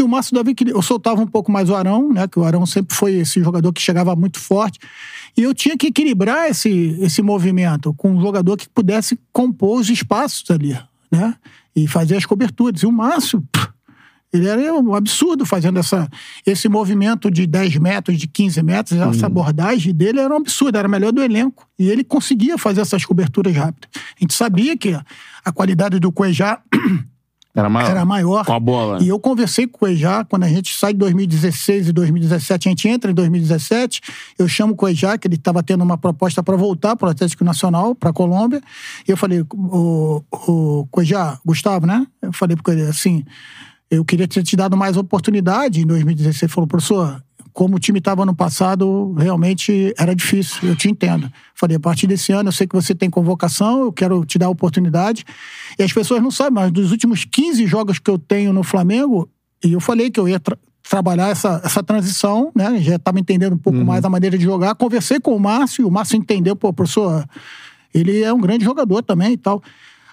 E 0.00 0.02
o 0.02 0.08
Márcio 0.08 0.34
Davi, 0.34 0.54
que 0.54 0.70
eu 0.70 0.80
soltava 0.80 1.20
um 1.20 1.26
pouco 1.26 1.52
mais 1.52 1.68
o 1.68 1.74
Arão, 1.74 2.10
né? 2.10 2.26
Que 2.26 2.38
o 2.38 2.44
Arão 2.44 2.64
sempre 2.64 2.96
foi 2.96 3.16
esse 3.16 3.40
jogador 3.42 3.70
que 3.72 3.82
chegava 3.82 4.16
muito 4.16 4.40
forte. 4.40 4.78
E 5.36 5.42
eu 5.42 5.54
tinha 5.54 5.76
que 5.76 5.88
equilibrar 5.88 6.48
esse, 6.48 6.96
esse 7.00 7.20
movimento 7.20 7.92
com 7.94 8.12
um 8.12 8.20
jogador 8.20 8.56
que 8.56 8.68
pudesse 8.68 9.18
compor 9.32 9.78
os 9.78 9.90
espaços 9.90 10.50
ali, 10.50 10.78
né? 11.12 11.34
E 11.76 11.86
fazer 11.86 12.16
as 12.16 12.24
coberturas. 12.24 12.82
E 12.82 12.86
o 12.86 12.92
Márcio, 12.92 13.42
pff, 13.52 13.68
ele 14.32 14.48
era 14.48 14.72
um 14.74 14.94
absurdo 14.94 15.44
fazendo 15.44 15.78
essa, 15.78 16.08
esse 16.46 16.68
movimento 16.68 17.30
de 17.30 17.46
10 17.46 17.76
metros, 17.76 18.16
de 18.16 18.26
15 18.26 18.62
metros. 18.62 18.98
Essa 18.98 19.26
abordagem 19.26 19.92
dele 19.92 20.20
era 20.20 20.32
um 20.32 20.38
absurdo, 20.38 20.78
era 20.78 20.88
melhor 20.88 21.12
do 21.12 21.22
elenco. 21.22 21.68
E 21.78 21.90
ele 21.90 22.04
conseguia 22.04 22.56
fazer 22.56 22.80
essas 22.80 23.04
coberturas 23.04 23.54
rápidas. 23.54 23.90
A 23.94 24.20
gente 24.20 24.32
sabia 24.32 24.76
que 24.78 24.98
a 25.44 25.52
qualidade 25.52 25.98
do 25.98 26.10
Cuejá 26.10 26.58
Era 27.54 27.68
maior. 27.68 27.90
era 27.90 28.04
maior. 28.04 28.44
Com 28.44 28.52
a 28.52 28.60
bola. 28.60 29.02
E 29.02 29.08
eu 29.08 29.18
conversei 29.18 29.66
com 29.66 29.76
o 29.76 29.78
Cuejá, 29.80 30.24
quando 30.24 30.44
a 30.44 30.48
gente 30.48 30.72
sai 30.74 30.92
de 30.92 30.98
2016 31.00 31.88
e 31.88 31.92
2017, 31.92 32.68
a 32.68 32.70
gente 32.70 32.88
entra 32.88 33.10
em 33.10 33.14
2017, 33.14 34.00
eu 34.38 34.46
chamo 34.46 34.74
o 34.74 34.76
Cuejá, 34.76 35.18
que 35.18 35.26
ele 35.26 35.34
estava 35.34 35.62
tendo 35.62 35.82
uma 35.82 35.98
proposta 35.98 36.42
para 36.42 36.56
voltar 36.56 36.94
para 36.94 37.08
o 37.08 37.10
Atlético 37.10 37.44
Nacional, 37.44 37.94
para 37.94 38.10
a 38.10 38.12
Colômbia, 38.12 38.62
e 39.06 39.10
eu 39.10 39.16
falei, 39.16 39.44
o, 39.52 40.22
o 40.30 40.86
Cuejá, 40.92 41.38
Gustavo, 41.44 41.86
né? 41.86 42.06
Eu 42.22 42.32
falei 42.32 42.56
para 42.56 42.72
ele 42.72 42.82
assim, 42.82 43.24
eu 43.90 44.04
queria 44.04 44.28
ter 44.28 44.44
te 44.44 44.54
dado 44.54 44.76
mais 44.76 44.96
oportunidade 44.96 45.80
em 45.80 45.86
2016. 45.86 46.42
Ele 46.44 46.52
falou, 46.52 46.68
professor, 46.68 47.20
como 47.52 47.76
o 47.76 47.78
time 47.78 47.98
estava 47.98 48.24
no 48.24 48.34
passado, 48.34 49.12
realmente 49.18 49.92
era 49.98 50.14
difícil, 50.14 50.68
eu 50.68 50.76
te 50.76 50.88
entendo. 50.90 51.30
Falei, 51.54 51.76
a 51.76 51.80
partir 51.80 52.06
desse 52.06 52.32
ano 52.32 52.48
eu 52.48 52.52
sei 52.52 52.66
que 52.66 52.74
você 52.74 52.94
tem 52.94 53.08
convocação, 53.10 53.82
eu 53.82 53.92
quero 53.92 54.24
te 54.24 54.38
dar 54.38 54.46
a 54.46 54.50
oportunidade. 54.50 55.24
E 55.78 55.82
as 55.82 55.92
pessoas 55.92 56.22
não 56.22 56.30
sabem, 56.30 56.52
mas 56.54 56.70
dos 56.72 56.90
últimos 56.90 57.24
15 57.24 57.66
jogos 57.66 57.98
que 57.98 58.10
eu 58.10 58.18
tenho 58.18 58.52
no 58.52 58.62
Flamengo, 58.62 59.28
e 59.64 59.72
eu 59.72 59.80
falei 59.80 60.10
que 60.10 60.18
eu 60.18 60.28
ia 60.28 60.40
tra- 60.40 60.56
trabalhar 60.88 61.28
essa, 61.28 61.60
essa 61.64 61.82
transição, 61.82 62.50
né? 62.54 62.80
Já 62.80 62.96
estava 62.96 63.20
entendendo 63.20 63.52
um 63.54 63.58
pouco 63.58 63.78
mais 63.84 64.04
a 64.04 64.08
maneira 64.10 64.36
de 64.38 64.44
jogar. 64.44 64.74
Conversei 64.74 65.20
com 65.20 65.36
o 65.36 65.38
Márcio, 65.40 65.82
e 65.82 65.84
o 65.84 65.90
Márcio 65.90 66.16
entendeu, 66.16 66.56
pô, 66.56 66.72
professor, 66.72 67.24
ele 67.94 68.22
é 68.22 68.32
um 68.32 68.40
grande 68.40 68.64
jogador 68.64 69.02
também 69.02 69.32
e 69.32 69.36
tal. 69.36 69.62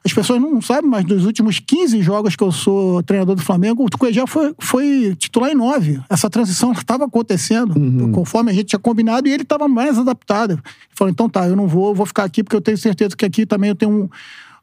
As 0.08 0.14
pessoas 0.14 0.42
não 0.42 0.62
sabem, 0.62 0.90
mas 0.90 1.04
dos 1.04 1.26
últimos 1.26 1.60
15 1.60 2.02
jogos 2.02 2.36
que 2.36 2.42
eu 2.44 2.52
sou 2.52 3.04
treinador 3.04 3.36
do 3.36 3.42
Flamengo, 3.42 3.84
o 3.86 3.98
Cuejá 3.98 4.26
foi, 4.26 4.56
foi 4.58 5.14
titular 5.20 5.52
em 5.52 5.56
nove. 5.56 6.00
Essa 6.10 6.30
transição 6.30 6.72
estava 6.72 7.04
acontecendo, 7.06 7.74
conforme 8.14 8.50
a 8.50 8.54
gente 8.54 8.68
tinha 8.68 8.80
combinado, 8.80 9.28
e 9.28 9.32
ele 9.32 9.44
estava 9.44 9.68
mais 9.68 9.98
adaptado. 9.98 10.52
Ele 10.54 10.62
falou, 10.96 11.12
então 11.12 11.28
tá, 11.28 11.46
eu 11.48 11.56
não 11.58 11.68
vou, 11.68 11.94
vou 11.94 12.06
ficar 12.06 12.24
aqui, 12.24 12.42
porque 12.42 12.56
eu 12.56 12.62
tenho 12.62 12.78
certeza 12.78 13.16
que 13.18 13.26
aqui 13.26 13.46
também 13.46 13.70
eu 13.70 13.76
tenho 13.76 13.92
um. 13.92 14.10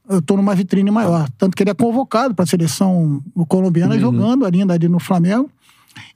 Eu 0.08 0.20
tô 0.22 0.36
numa 0.36 0.54
vitrine 0.54 0.90
maior. 0.90 1.28
Tanto 1.38 1.56
que 1.56 1.62
ele 1.62 1.70
é 1.70 1.74
convocado 1.74 2.34
para 2.34 2.42
a 2.44 2.46
seleção 2.46 3.22
colombiana, 3.48 3.94
jogando 3.98 4.44
ainda 4.46 4.72
ali 4.74 4.88
no 4.88 4.98
Flamengo. 4.98 5.50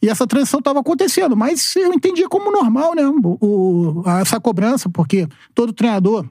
E 0.03 0.09
essa 0.09 0.26
transição 0.26 0.59
estava 0.59 0.81
acontecendo, 0.81 1.37
mas 1.37 1.74
eu 1.76 1.93
entendia 1.93 2.29
como 2.29 2.51
normal, 2.51 2.95
né? 2.95 3.07
O, 3.07 3.39
o- 4.03 4.03
essa 4.20 4.41
cobrança, 4.41 4.89
porque 4.89 5.26
todo 5.55 5.72
treinador 5.72 6.24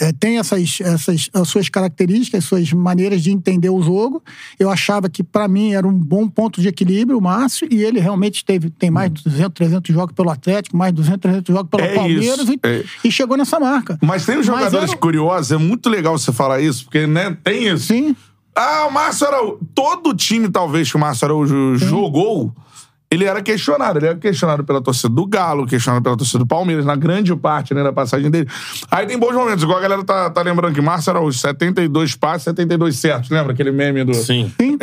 é, 0.00 0.12
tem 0.12 0.38
essas, 0.38 0.78
essas 0.80 1.28
as 1.32 1.48
suas 1.48 1.68
características, 1.68 2.44
suas 2.44 2.72
maneiras 2.72 3.22
de 3.22 3.30
entender 3.30 3.70
o 3.70 3.82
jogo. 3.82 4.22
Eu 4.58 4.70
achava 4.70 5.08
que, 5.08 5.22
para 5.22 5.46
mim, 5.48 5.72
era 5.74 5.86
um 5.86 5.92
bom 5.92 6.28
ponto 6.28 6.60
de 6.60 6.68
equilíbrio, 6.68 7.18
o 7.18 7.22
Márcio, 7.22 7.66
e 7.70 7.82
ele 7.82 8.00
realmente 8.00 8.44
teve, 8.44 8.70
tem 8.70 8.90
mais 8.90 9.12
de 9.12 9.22
200, 9.24 9.54
300 9.54 9.94
jogos 9.94 10.14
pelo 10.14 10.30
Atlético, 10.30 10.76
mais 10.76 10.92
de 10.92 10.96
200, 10.96 11.20
300 11.20 11.54
jogos 11.54 11.70
pelo 11.70 11.82
É 11.84 11.94
Palmeiras, 11.94 12.48
e, 12.48 12.58
é. 12.62 12.84
e 13.04 13.10
chegou 13.12 13.36
nessa 13.36 13.58
marca. 13.60 13.98
Mas 14.02 14.24
tem 14.26 14.36
Mas 14.36 14.46
jogadores 14.46 14.90
era- 14.90 14.98
curiosos, 14.98 15.52
é 15.52 15.56
muito 15.56 15.88
legal 15.88 16.16
você 16.18 16.32
falar 16.32 16.60
isso, 16.60 16.84
porque 16.84 17.06
né, 17.06 17.36
tem 17.42 17.68
isso. 17.68 17.86
Sim, 17.86 18.16
Ah, 18.54 18.86
o 18.86 18.92
Márcio 18.92 19.26
Araújo. 19.26 19.58
Todo 19.74 20.14
time, 20.14 20.50
talvez, 20.50 20.90
que 20.90 20.96
o 20.96 21.00
Márcio 21.00 21.24
Araújo 21.24 21.76
jogou, 21.76 22.54
ele 23.12 23.26
era 23.26 23.42
questionado. 23.42 23.98
Ele 23.98 24.06
era 24.06 24.16
questionado 24.16 24.64
pela 24.64 24.80
torcida 24.80 25.10
do 25.10 25.26
Galo, 25.26 25.66
questionado 25.66 26.02
pela 26.02 26.16
torcida 26.16 26.38
do 26.38 26.46
Palmeiras, 26.46 26.86
na 26.86 26.96
grande 26.96 27.36
parte 27.36 27.74
né, 27.74 27.82
da 27.82 27.92
passagem 27.92 28.30
dele. 28.30 28.48
Aí 28.90 29.06
tem 29.06 29.18
bons 29.18 29.34
momentos, 29.34 29.62
igual 29.62 29.78
a 29.78 29.82
galera 29.82 30.02
tá, 30.02 30.30
tá 30.30 30.40
lembrando 30.40 30.74
que 30.74 30.80
Márcio 30.80 31.10
Araújo, 31.10 31.38
72 31.38 32.16
passes, 32.16 32.44
72 32.44 32.96
certos. 32.96 33.28
Lembra 33.28 33.52
aquele 33.52 33.70
meme 33.70 34.02
do. 34.02 34.14
Sim. 34.14 34.50
sim. 34.58 34.78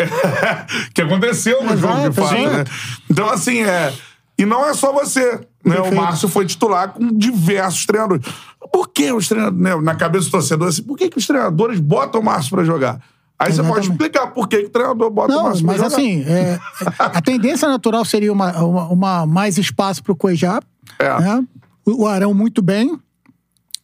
que 0.94 1.02
aconteceu 1.02 1.64
no 1.64 1.74
Exato, 1.74 1.98
jogo, 1.98 2.10
de 2.10 2.16
fato, 2.16 2.36
né? 2.36 2.66
Então, 3.10 3.28
assim, 3.32 3.64
é. 3.64 3.92
E 4.38 4.46
não 4.46 4.64
é 4.64 4.76
só 4.76 4.94
você. 4.94 5.42
Né? 5.66 5.80
O. 5.80 5.96
Márcio 5.96 6.30
foi 6.30 6.46
titular 6.46 6.90
com 6.90 7.08
diversos 7.08 7.88
treinadores. 7.88 8.24
Por 8.72 8.90
que 8.90 9.12
os 9.12 9.28
treinadores, 9.28 9.60
né, 9.60 9.76
na 9.82 9.96
cabeça 9.96 10.26
do 10.26 10.32
torcedor, 10.32 10.68
assim, 10.68 10.84
por 10.84 10.96
que, 10.96 11.10
que 11.10 11.18
os 11.18 11.26
treinadores 11.26 11.80
botam 11.80 12.22
o 12.22 12.24
Márcio 12.24 12.52
pra 12.52 12.64
jogar? 12.64 13.02
Aí 13.40 13.54
você 13.54 13.64
pode 13.64 13.70
Exatamente. 13.70 13.92
explicar 13.92 14.28
por 14.28 14.50
que, 14.50 14.58
que 14.58 14.66
o 14.66 14.70
treinador 14.70 15.10
bota 15.10 15.32
o 15.32 15.36
Não, 15.36 15.44
Márcio 15.44 15.66
pra 15.66 15.78
mas 15.78 15.82
assim, 15.82 16.24
é, 16.28 16.60
a 16.98 17.22
tendência 17.22 17.70
natural 17.70 18.04
seria 18.04 18.34
uma, 18.34 18.52
uma, 18.62 18.88
uma 18.90 19.26
mais 19.26 19.58
espaço 19.58 20.04
para 20.04 20.12
o 20.12 20.16
Cuejá. 20.16 20.60
É. 21.00 21.20
Né? 21.22 21.46
O 21.86 22.04
o 22.04 22.08
Arão 22.08 22.34
muito 22.34 22.62
bem. 22.62 23.00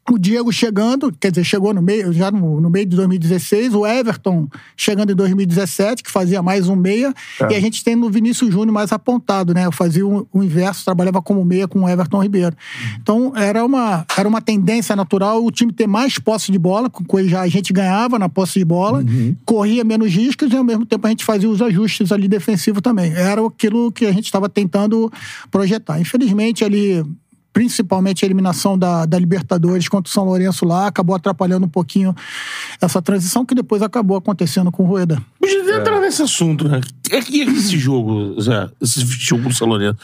O 0.07 0.19
Diego 0.19 0.53
chegando, 0.53 1.11
quer 1.19 1.31
dizer, 1.31 1.43
chegou 1.43 1.73
no 1.73 1.81
meio, 1.81 2.13
já 2.13 2.29
no, 2.29 2.61
no 2.61 2.69
meio 2.69 2.85
de 2.85 2.95
2016. 2.95 3.73
O 3.73 3.87
Everton 3.87 4.47
chegando 4.77 5.11
em 5.11 5.15
2017, 5.15 6.03
que 6.03 6.11
fazia 6.11 6.43
mais 6.43 6.69
um 6.69 6.75
meia. 6.75 7.11
É. 7.41 7.53
E 7.53 7.55
a 7.55 7.59
gente 7.59 7.83
tem 7.83 7.95
no 7.95 8.07
Vinícius 8.07 8.51
Júnior 8.51 8.71
mais 8.71 8.91
apontado, 8.91 9.51
né? 9.51 9.65
Eu 9.65 9.71
fazia 9.71 10.05
o, 10.05 10.27
o 10.31 10.43
inverso, 10.43 10.85
trabalhava 10.85 11.23
como 11.23 11.43
meia 11.43 11.67
com 11.67 11.81
o 11.81 11.89
Everton 11.89 12.21
Ribeiro. 12.21 12.55
Então, 13.01 13.33
era 13.35 13.65
uma, 13.65 14.05
era 14.15 14.29
uma 14.29 14.41
tendência 14.41 14.95
natural 14.95 15.43
o 15.43 15.49
time 15.49 15.73
ter 15.73 15.87
mais 15.87 16.19
posse 16.19 16.51
de 16.51 16.59
bola, 16.59 16.87
com 16.87 17.03
o 17.03 17.27
já 17.27 17.41
a 17.41 17.47
gente 17.47 17.73
ganhava 17.73 18.19
na 18.19 18.29
posse 18.29 18.59
de 18.59 18.65
bola, 18.65 18.99
Uhum. 18.99 19.35
corria 19.43 19.83
menos 19.83 20.11
riscos 20.11 20.51
e, 20.51 20.55
ao 20.55 20.63
mesmo 20.63 20.85
tempo, 20.85 21.07
a 21.07 21.09
gente 21.09 21.25
fazia 21.25 21.49
os 21.49 21.61
ajustes 21.61 22.11
ali 22.11 22.27
defensivos 22.27 22.81
também. 22.81 23.11
Era 23.13 23.45
aquilo 23.45 23.91
que 23.91 24.05
a 24.05 24.11
gente 24.11 24.25
estava 24.25 24.47
tentando 24.47 25.11
projetar. 25.49 25.99
Infelizmente, 25.99 26.63
ali 26.63 27.03
principalmente 27.55 28.25
a 28.25 28.27
eliminação 28.27 28.77
da, 28.77 29.05
da 29.05 29.17
Libertadores 29.17 29.87
contra 29.87 30.09
o 30.09 30.13
São 30.13 30.25
Lourenço 30.25 30.65
lá, 30.65 30.87
acabou 30.87 31.15
atrapalhando 31.15 31.65
um 31.65 31.69
pouquinho 31.69 32.13
essa 32.81 33.01
transição 33.01 33.45
que 33.45 33.55
depois 33.55 33.81
acabou 33.81 34.17
acontecendo 34.17 34.69
com 34.73 34.83
o 34.83 34.85
Rueda. 34.85 35.21
Deixa 35.39 35.55
eu 35.59 35.79
entrar 35.79 36.01
nesse 36.01 36.21
assunto, 36.21 36.67
né? 36.67 36.81
É 37.09 37.21
que 37.21 37.43
esse 37.43 37.79
jogo, 37.79 38.41
Zé, 38.41 38.67
esse 38.81 38.99
jogo 39.05 39.47
do 39.47 39.55
São 39.55 39.69
Lourenço, 39.69 39.97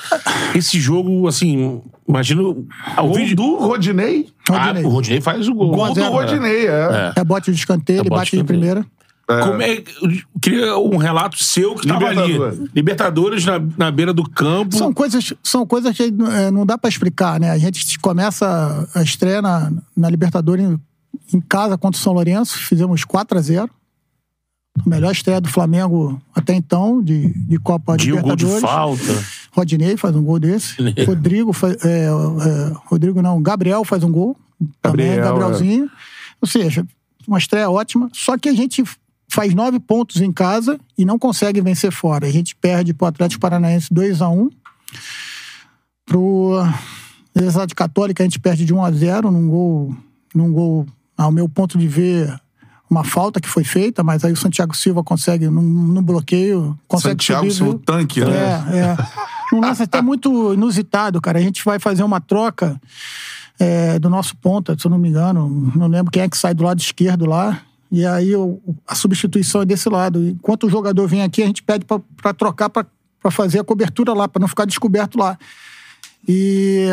esse 0.55 0.79
jogo, 0.79 1.27
assim, 1.27 1.81
imagino... 2.07 2.65
O 2.97 3.01
Gol 3.01 3.15
vídeo... 3.15 3.35
do 3.35 3.57
Rodinei. 3.57 4.29
Ah, 4.49 4.67
Rodinei. 4.67 4.83
o 4.85 4.89
Rodinei 4.89 5.19
faz 5.21 5.49
o 5.49 5.53
gol. 5.53 5.71
Gol 5.71 5.93
do 5.93 6.03
Rodinei, 6.03 6.67
é. 6.67 7.11
É 7.17 7.23
bote 7.25 7.51
de 7.51 7.57
escanteio, 7.57 7.97
É 7.97 8.01
ele 8.03 8.09
bote 8.09 8.19
bate 8.19 8.31
de 8.31 8.37
de 8.37 8.43
primeira. 8.45 8.85
Como 9.43 9.61
é, 9.61 9.77
eu 9.77 9.83
queria 10.41 10.77
um 10.77 10.97
relato 10.97 11.41
seu 11.43 11.75
que 11.75 11.81
estava 11.81 12.07
ali. 12.07 12.33
Libertadores. 12.33 12.69
Libertadores 12.75 13.45
na, 13.45 13.59
na 13.77 13.91
beira 13.91 14.13
do 14.13 14.23
campo. 14.29 14.75
São 14.75 14.93
coisas, 14.93 15.33
são 15.43 15.65
coisas 15.65 15.95
que 15.95 16.03
é, 16.03 16.51
não 16.51 16.65
dá 16.65 16.77
pra 16.77 16.89
explicar, 16.89 17.39
né? 17.39 17.51
A 17.51 17.57
gente 17.57 17.97
começa 17.99 18.89
a 18.93 19.01
estreia 19.01 19.41
na, 19.41 19.71
na 19.95 20.09
Libertadores 20.09 20.65
em, 20.65 20.79
em 21.33 21.41
casa 21.41 21.77
contra 21.77 21.99
o 21.99 22.01
São 22.03 22.13
Lourenço, 22.13 22.57
fizemos 22.57 23.03
4 23.05 23.37
a 23.37 23.41
0 23.41 23.69
a 24.85 24.89
melhor 24.89 25.11
estreia 25.11 25.41
do 25.41 25.49
Flamengo 25.49 26.19
até 26.33 26.53
então, 26.55 27.03
de, 27.03 27.27
de 27.45 27.59
Copa 27.59 27.97
de 27.97 28.13
um 28.13 28.21
gol 28.21 28.35
de 28.37 28.45
Libertadores. 28.45 28.61
falta. 29.07 29.25
Rodinei 29.51 29.97
faz 29.97 30.15
um 30.15 30.23
gol 30.23 30.39
desse. 30.39 30.75
Rodrigo, 31.05 31.51
fa- 31.51 31.75
é, 31.83 32.05
é, 32.05 32.09
Rodrigo 32.85 33.21
não, 33.21 33.41
Gabriel 33.41 33.83
faz 33.83 34.01
um 34.03 34.11
gol. 34.11 34.37
Também, 34.81 35.07
Gabriel, 35.17 35.37
Gabrielzinho. 35.39 35.91
Ou 36.41 36.47
seja, 36.47 36.85
uma 37.27 37.37
estreia 37.37 37.69
ótima. 37.69 38.09
Só 38.13 38.37
que 38.37 38.47
a 38.47 38.53
gente 38.53 38.81
faz 39.31 39.53
nove 39.53 39.79
pontos 39.79 40.21
em 40.21 40.31
casa 40.31 40.79
e 40.97 41.05
não 41.05 41.17
consegue 41.17 41.61
vencer 41.61 41.91
fora. 41.91 42.27
A 42.27 42.31
gente 42.31 42.55
perde 42.55 42.93
pro 42.93 43.07
Atlético 43.07 43.41
Paranaense 43.41 43.87
2 43.91 44.21
a 44.21 44.29
1 44.29 44.49
Pro 46.05 46.61
Universidade 47.33 47.73
Católica, 47.73 48.21
a 48.21 48.25
gente 48.25 48.39
perde 48.39 48.65
de 48.65 48.73
1 48.73 48.83
a 48.83 48.91
0 48.91 49.31
num 49.31 49.47
gol, 49.47 49.95
num 50.35 50.51
gol, 50.51 50.85
ao 51.17 51.31
meu 51.31 51.47
ponto 51.47 51.77
de 51.77 51.87
ver, 51.87 52.37
uma 52.89 53.05
falta 53.05 53.39
que 53.39 53.47
foi 53.47 53.63
feita, 53.63 54.03
mas 54.03 54.25
aí 54.25 54.33
o 54.33 54.37
Santiago 54.37 54.75
Silva 54.75 55.01
consegue, 55.01 55.47
num, 55.47 55.61
num 55.61 56.03
bloqueio, 56.03 56.77
consegue 56.85 57.13
Santiago 57.13 57.43
subir, 57.43 57.53
Silva, 57.53 57.71
o 57.71 57.79
tanque, 57.79 58.19
né? 58.19 58.65
É, 58.73 58.77
é. 58.79 58.97
Um 59.55 59.61
lance 59.61 59.83
até 59.83 60.01
muito 60.01 60.53
inusitado, 60.53 61.21
cara. 61.21 61.39
A 61.39 61.41
gente 61.41 61.63
vai 61.63 61.79
fazer 61.79 62.03
uma 62.03 62.19
troca 62.19 62.79
é, 63.59 63.97
do 63.97 64.09
nosso 64.09 64.35
ponta, 64.35 64.77
se 64.77 64.85
eu 64.85 64.91
não 64.91 64.97
me 64.97 65.09
engano. 65.09 65.71
Não 65.75 65.87
lembro 65.87 66.11
quem 66.11 66.23
é 66.23 66.29
que 66.29 66.37
sai 66.37 66.53
do 66.53 66.63
lado 66.63 66.79
esquerdo 66.79 67.25
lá. 67.25 67.61
E 67.91 68.05
aí 68.05 68.35
o- 68.35 68.59
a 68.87 68.95
substituição 68.95 69.61
é 69.61 69.65
desse 69.65 69.89
lado. 69.89 70.25
Enquanto 70.25 70.65
o 70.65 70.69
jogador 70.69 71.07
vem 71.07 71.21
aqui, 71.23 71.43
a 71.43 71.45
gente 71.47 71.61
pede 71.61 71.85
pra 71.85 72.33
trocar 72.33 72.69
pra 72.69 72.85
fazer 73.29 73.59
a 73.59 73.63
cobertura 73.63 74.13
lá, 74.13 74.27
pra 74.27 74.39
não 74.39 74.47
ficar 74.47 74.65
descoberto 74.65 75.17
lá. 75.17 75.37
E 76.27 76.87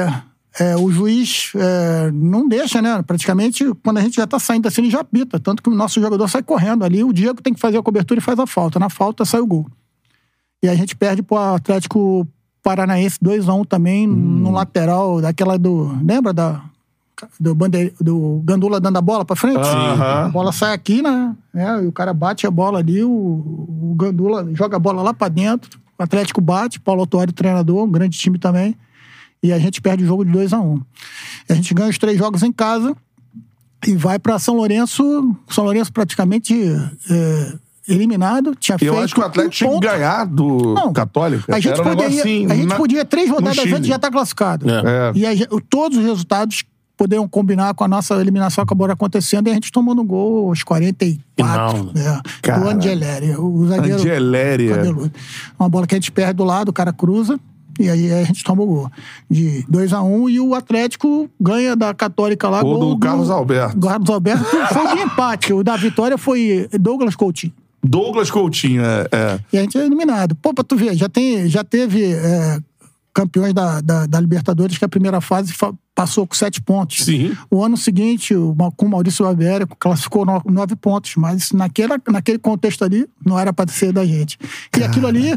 é, 0.58 0.76
o 0.76 0.90
juiz 0.90 1.52
é, 1.54 2.10
não 2.12 2.48
deixa, 2.48 2.82
né? 2.82 3.00
Praticamente, 3.02 3.64
quando 3.82 3.98
a 3.98 4.00
gente 4.00 4.16
já 4.16 4.26
tá 4.26 4.38
saindo 4.38 4.66
assim, 4.66 4.80
ele 4.82 4.90
já 4.90 5.00
apita. 5.00 5.38
Tanto 5.38 5.62
que 5.62 5.68
o 5.68 5.74
nosso 5.74 6.00
jogador 6.00 6.26
sai 6.28 6.42
correndo 6.42 6.84
ali. 6.84 7.04
O 7.04 7.12
Diego 7.12 7.40
tem 7.42 7.54
que 7.54 7.60
fazer 7.60 7.78
a 7.78 7.82
cobertura 7.82 8.18
e 8.18 8.22
faz 8.22 8.38
a 8.38 8.46
falta. 8.46 8.78
Na 8.78 8.88
falta, 8.90 9.24
sai 9.24 9.40
o 9.40 9.46
gol. 9.46 9.66
E 10.62 10.68
a 10.68 10.74
gente 10.74 10.96
perde 10.96 11.22
pro 11.22 11.38
Atlético 11.38 12.26
Paranaense 12.62 13.18
2x1 13.22 13.64
também, 13.64 14.06
no 14.06 14.50
lateral 14.50 15.20
daquela 15.20 15.56
do. 15.56 15.96
Lembra 16.04 16.32
da. 16.32 16.62
Do, 17.38 17.54
bande... 17.54 17.92
do 18.00 18.40
Gandula 18.44 18.80
dando 18.80 18.96
a 18.96 19.02
bola 19.02 19.24
pra 19.24 19.34
frente? 19.36 19.58
A 19.58 20.28
bola 20.28 20.52
sai 20.52 20.72
aqui, 20.72 21.02
né? 21.02 21.34
É, 21.54 21.82
e 21.82 21.86
o 21.86 21.92
cara 21.92 22.12
bate 22.14 22.46
a 22.46 22.50
bola 22.50 22.78
ali, 22.78 23.02
o, 23.02 23.10
o 23.10 23.94
Gandula 23.96 24.48
joga 24.54 24.76
a 24.76 24.80
bola 24.80 25.02
lá 25.02 25.12
pra 25.12 25.28
dentro, 25.28 25.80
o 25.98 26.02
Atlético 26.02 26.40
bate, 26.40 26.78
Paulo 26.78 27.00
Autuário 27.00 27.32
treinador, 27.32 27.84
um 27.84 27.90
grande 27.90 28.16
time 28.18 28.38
também. 28.38 28.76
E 29.42 29.52
a 29.52 29.58
gente 29.58 29.80
perde 29.80 30.04
o 30.04 30.06
jogo 30.06 30.24
de 30.24 30.32
2 30.32 30.52
a 30.52 30.58
1 30.58 30.72
um. 30.72 30.80
A 31.48 31.54
gente 31.54 31.72
ganha 31.72 31.90
os 31.90 31.98
três 31.98 32.18
jogos 32.18 32.42
em 32.42 32.52
casa 32.52 32.96
e 33.86 33.94
vai 33.94 34.18
pra 34.18 34.38
São 34.38 34.56
Lourenço. 34.56 35.36
São 35.48 35.64
Lourenço 35.64 35.92
praticamente 35.92 36.54
é, 37.08 37.52
eliminado. 37.88 38.54
Tinha 38.56 38.74
eu 38.74 38.78
feito 38.78 39.04
acho 39.04 39.14
que 39.14 39.20
o 39.20 39.24
Atlético 39.24 39.70
um 39.70 39.78
tinha 39.80 39.92
que 39.92 39.96
ganhar 39.96 40.24
do 40.26 40.74
Não, 40.74 40.92
Católica. 40.92 41.54
A 41.54 41.60
gente, 41.60 41.72
Era 41.72 41.82
um 41.82 41.84
poderia, 41.84 42.08
negócio 42.08 42.20
assim, 42.20 42.46
a 42.50 42.54
gente 42.54 42.66
na- 42.66 42.76
podia, 42.76 43.04
três 43.04 43.30
rodadas 43.30 43.58
antes, 43.58 43.86
já 43.86 43.96
estar 43.96 44.10
classificado. 44.10 44.66
É. 44.68 45.12
E 45.14 45.26
a 45.26 45.30
todos 45.70 45.98
os 45.98 46.04
resultados 46.04 46.64
poderiam 46.98 47.26
combinar 47.28 47.72
com 47.74 47.84
a 47.84 47.88
nossa 47.88 48.14
eliminação 48.20 48.62
acabou 48.64 48.90
acontecendo 48.90 49.46
e 49.46 49.50
a 49.50 49.54
gente 49.54 49.70
tomando 49.72 50.02
um 50.02 50.06
gol 50.06 50.48
aos 50.48 50.62
44. 50.64 51.22
Final, 51.36 51.92
É, 51.96 52.20
Cara. 52.42 52.60
do 52.60 52.68
Angeleri. 52.68 53.36
O 53.36 53.66
zagueiro. 53.68 53.98
Angeléria. 54.00 54.76
cabeludo. 54.76 55.12
Uma 55.58 55.68
bola 55.68 55.86
que 55.86 55.94
a 55.94 55.98
gente 55.98 56.10
perde 56.10 56.34
do 56.34 56.44
lado, 56.44 56.70
o 56.70 56.72
cara 56.72 56.92
cruza. 56.92 57.38
E 57.80 57.88
aí 57.88 58.12
a 58.12 58.24
gente 58.24 58.42
toma 58.42 58.62
o 58.64 58.66
gol. 58.66 58.90
De 59.30 59.64
2x1 59.70 60.28
e 60.32 60.40
o 60.40 60.52
Atlético 60.52 61.30
ganha 61.40 61.76
da 61.76 61.94
Católica 61.94 62.48
lá. 62.48 62.60
Gol 62.60 62.80
do 62.94 62.98
Carlos 62.98 63.30
Alberto. 63.30 63.78
Carlos 63.78 64.10
Alberto 64.10 64.44
foi 64.44 64.96
de 64.96 65.02
empate. 65.04 65.52
O 65.52 65.62
da 65.62 65.76
vitória 65.76 66.18
foi 66.18 66.68
Douglas 66.72 67.14
Coutinho. 67.14 67.52
Douglas 67.80 68.28
Coutinho, 68.32 68.82
é. 68.84 69.06
é. 69.12 69.38
E 69.52 69.58
a 69.58 69.60
gente 69.62 69.78
é 69.78 69.86
eliminado. 69.86 70.34
Pô, 70.34 70.52
pra 70.52 70.64
tu 70.64 70.74
ver, 70.76 70.96
já, 70.96 71.08
tem, 71.08 71.46
já 71.48 71.62
teve 71.62 72.12
é, 72.12 72.58
campeões 73.18 73.52
da, 73.52 73.80
da, 73.80 74.06
da 74.06 74.20
Libertadores 74.20 74.78
que 74.78 74.84
a 74.84 74.88
primeira 74.88 75.20
fase 75.20 75.52
fa- 75.52 75.72
passou 75.92 76.24
com 76.24 76.36
sete 76.36 76.60
pontos. 76.62 77.04
Sim. 77.04 77.36
O 77.50 77.64
ano 77.64 77.76
seguinte, 77.76 78.32
o, 78.32 78.54
com 78.76 78.86
o 78.86 78.88
Maurício 78.88 79.24
Barbieri, 79.24 79.66
classificou 79.80 80.24
no- 80.24 80.42
nove 80.46 80.76
pontos. 80.76 81.16
Mas 81.16 81.50
naquela, 81.50 81.98
naquele 82.08 82.38
contexto 82.38 82.84
ali, 82.84 83.08
não 83.26 83.36
era 83.36 83.52
para 83.52 83.68
ser 83.72 83.92
da 83.92 84.04
gente. 84.06 84.38
E 84.78 84.84
aquilo 84.84 85.08
ali, 85.08 85.36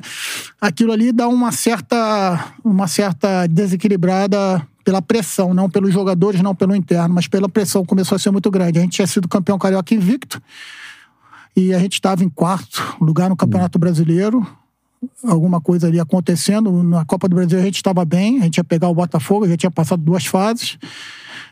aquilo 0.60 0.92
ali 0.92 1.12
dá 1.12 1.28
uma 1.28 1.52
certa, 1.52 2.54
uma 2.64 2.88
certa 2.88 3.48
desequilibrada 3.48 4.62
pela 4.84 5.02
pressão, 5.02 5.54
não 5.54 5.68
pelos 5.68 5.92
jogadores, 5.92 6.42
não 6.42 6.54
pelo 6.54 6.76
interno, 6.76 7.16
mas 7.16 7.28
pela 7.28 7.50
pressão 7.50 7.84
começou 7.84 8.16
a 8.16 8.20
ser 8.20 8.30
muito 8.30 8.52
grande. 8.52 8.78
A 8.78 8.82
gente 8.84 8.94
tinha 8.94 9.08
sido 9.08 9.28
campeão 9.28 9.58
carioca 9.58 9.96
invicto 9.96 10.40
e 11.56 11.74
a 11.74 11.80
gente 11.80 11.94
estava 11.94 12.24
em 12.24 12.30
quarto 12.30 12.96
lugar 13.02 13.30
no 13.30 13.36
Campeonato 13.36 13.80
Brasileiro. 13.80 14.46
Alguma 15.24 15.60
coisa 15.60 15.88
ali 15.88 16.00
acontecendo. 16.00 16.84
Na 16.84 17.06
Copa 17.06 17.28
do 17.28 17.36
Brasil 17.36 17.60
a 17.60 17.64
gente 17.64 17.76
estava 17.76 18.06
bem, 18.06 18.40
a 18.40 18.44
gente 18.44 18.58
ia 18.58 18.64
pegar 18.64 18.90
o 18.90 18.96
Botafogo, 18.96 19.48
já 19.48 19.58
tinha 19.58 19.72
passado 19.72 20.02
duas 20.02 20.26
fases. 20.26 20.78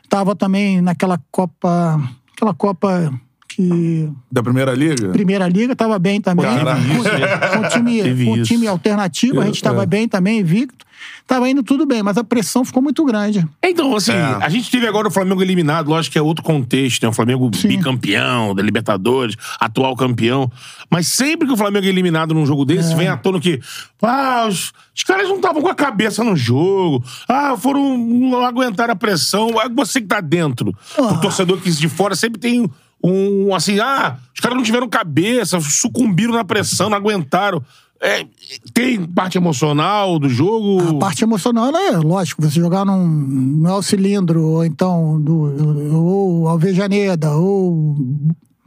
Estava 0.02 0.34
também 0.34 0.80
naquela 0.80 1.18
Copa. 1.30 2.00
Aquela 2.32 2.54
Copa 2.54 3.12
que. 3.56 4.08
Da 4.30 4.42
Primeira 4.42 4.72
Liga? 4.74 5.08
Primeira 5.10 5.48
Liga, 5.48 5.72
estava 5.72 5.98
bem 5.98 6.20
também. 6.20 6.46
Caraca. 6.46 6.80
Com, 6.80 7.62
com 7.62 7.68
time, 7.68 8.24
com 8.24 8.42
time 8.42 8.66
alternativo, 8.66 9.40
a 9.40 9.46
gente 9.46 9.56
estava 9.56 9.82
É. 9.82 9.86
bem 9.86 10.08
também, 10.08 10.40
invicto. 10.40 10.86
Estava 11.22 11.48
indo 11.48 11.62
tudo 11.62 11.86
bem, 11.86 12.02
mas 12.02 12.18
a 12.18 12.24
pressão 12.24 12.62
ficou 12.64 12.82
muito 12.82 13.02
grande. 13.06 13.46
Então, 13.64 13.96
assim, 13.96 14.12
É. 14.12 14.36
a 14.42 14.48
gente 14.50 14.70
teve 14.70 14.86
agora 14.86 15.08
o 15.08 15.10
Flamengo 15.10 15.40
eliminado, 15.40 15.88
lógico 15.88 16.12
que 16.12 16.18
é 16.18 16.22
outro 16.22 16.44
contexto, 16.44 17.02
né? 17.04 17.08
O 17.08 17.12
Flamengo 17.12 17.48
Sim. 17.56 17.68
bicampeão 17.68 18.54
da 18.54 18.62
Libertadores, 18.62 19.34
atual 19.58 19.96
campeão. 19.96 20.50
Mas 20.90 21.06
sempre 21.08 21.46
que 21.46 21.54
o 21.54 21.56
Flamengo 21.56 21.86
é 21.86 21.88
eliminado 21.88 22.34
num 22.34 22.44
jogo 22.44 22.64
desse, 22.66 22.94
vem 22.94 23.08
à 23.08 23.16
tona 23.16 23.40
que. 23.40 23.60
Ah, 24.02 24.46
os, 24.48 24.72
os 24.94 25.02
caras 25.04 25.26
não 25.28 25.36
estavam 25.36 25.62
com 25.62 25.68
a 25.68 25.74
cabeça 25.74 26.22
no 26.22 26.36
jogo. 26.36 27.02
Ah, 27.28 27.56
foram. 27.56 27.96
não 27.96 28.44
aguentaram 28.44 28.92
a 28.92 28.96
pressão. 28.96 29.58
Ah, 29.58 29.68
Você 29.74 30.00
que 30.02 30.06
tá 30.08 30.20
dentro. 30.20 30.74
O 30.98 31.04
Ah. 31.04 31.16
torcedor 31.18 31.58
que 31.60 31.70
de 31.70 31.88
fora 31.88 32.14
sempre 32.14 32.38
tem 32.40 32.68
um. 33.02 33.54
Assim, 33.54 33.78
ah, 33.78 34.16
os 34.34 34.40
caras 34.40 34.56
não 34.56 34.64
tiveram 34.64 34.88
cabeça, 34.88 35.60
sucumbiram 35.60 36.32
na 36.32 36.44
pressão, 36.44 36.90
não 36.90 36.96
aguentaram. 36.96 37.62
É, 38.02 38.26
tem 38.72 39.04
parte 39.04 39.36
emocional 39.36 40.18
do 40.18 40.28
jogo. 40.28 40.96
A 40.96 40.98
parte 40.98 41.22
emocional, 41.22 41.74
é 41.76 41.90
lógico, 41.98 42.40
você 42.40 42.58
jogar 42.58 42.86
num, 42.86 43.06
no 43.06 43.68
El 43.68 43.82
Cilindro, 43.82 44.42
ou 44.42 44.64
então 44.64 45.20
do, 45.20 45.94
ou 45.94 46.48
Alvejaneda, 46.48 47.32
ou 47.32 47.96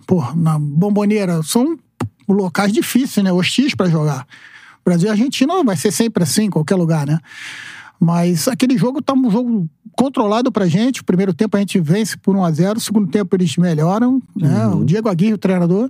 pô, 0.05 0.23
na 0.35 0.59
Bomboneira, 0.59 1.41
são 1.41 1.75
locais 2.29 2.71
difíceis, 2.71 3.23
né? 3.23 3.31
Hostis 3.31 3.73
pra 3.73 3.89
jogar. 3.89 4.27
Brasil 4.85 5.07
e 5.07 5.11
Argentina 5.11 5.63
vai 5.63 5.77
ser 5.77 5.91
sempre 5.91 6.23
assim, 6.23 6.43
em 6.43 6.49
qualquer 6.49 6.75
lugar, 6.75 7.07
né? 7.07 7.17
Mas 8.03 8.49
aquele 8.49 8.77
jogo 8.77 9.01
tá 9.01 9.13
um 9.13 9.31
jogo 9.31 9.69
controlado 9.95 10.51
pra 10.51 10.67
gente. 10.67 10.99
O 11.01 11.05
primeiro 11.05 11.33
tempo 11.33 11.55
a 11.55 11.59
gente 11.61 11.79
vence 11.79 12.17
por 12.17 12.35
1 12.35 12.43
a 12.43 12.51
0 12.51 12.77
o 12.77 12.81
segundo 12.81 13.07
tempo 13.09 13.33
eles 13.35 13.55
melhoram, 13.55 14.21
né? 14.35 14.67
O 14.67 14.83
Diego 14.83 15.07
Aguirre, 15.07 15.33
o 15.33 15.37
treinador. 15.37 15.89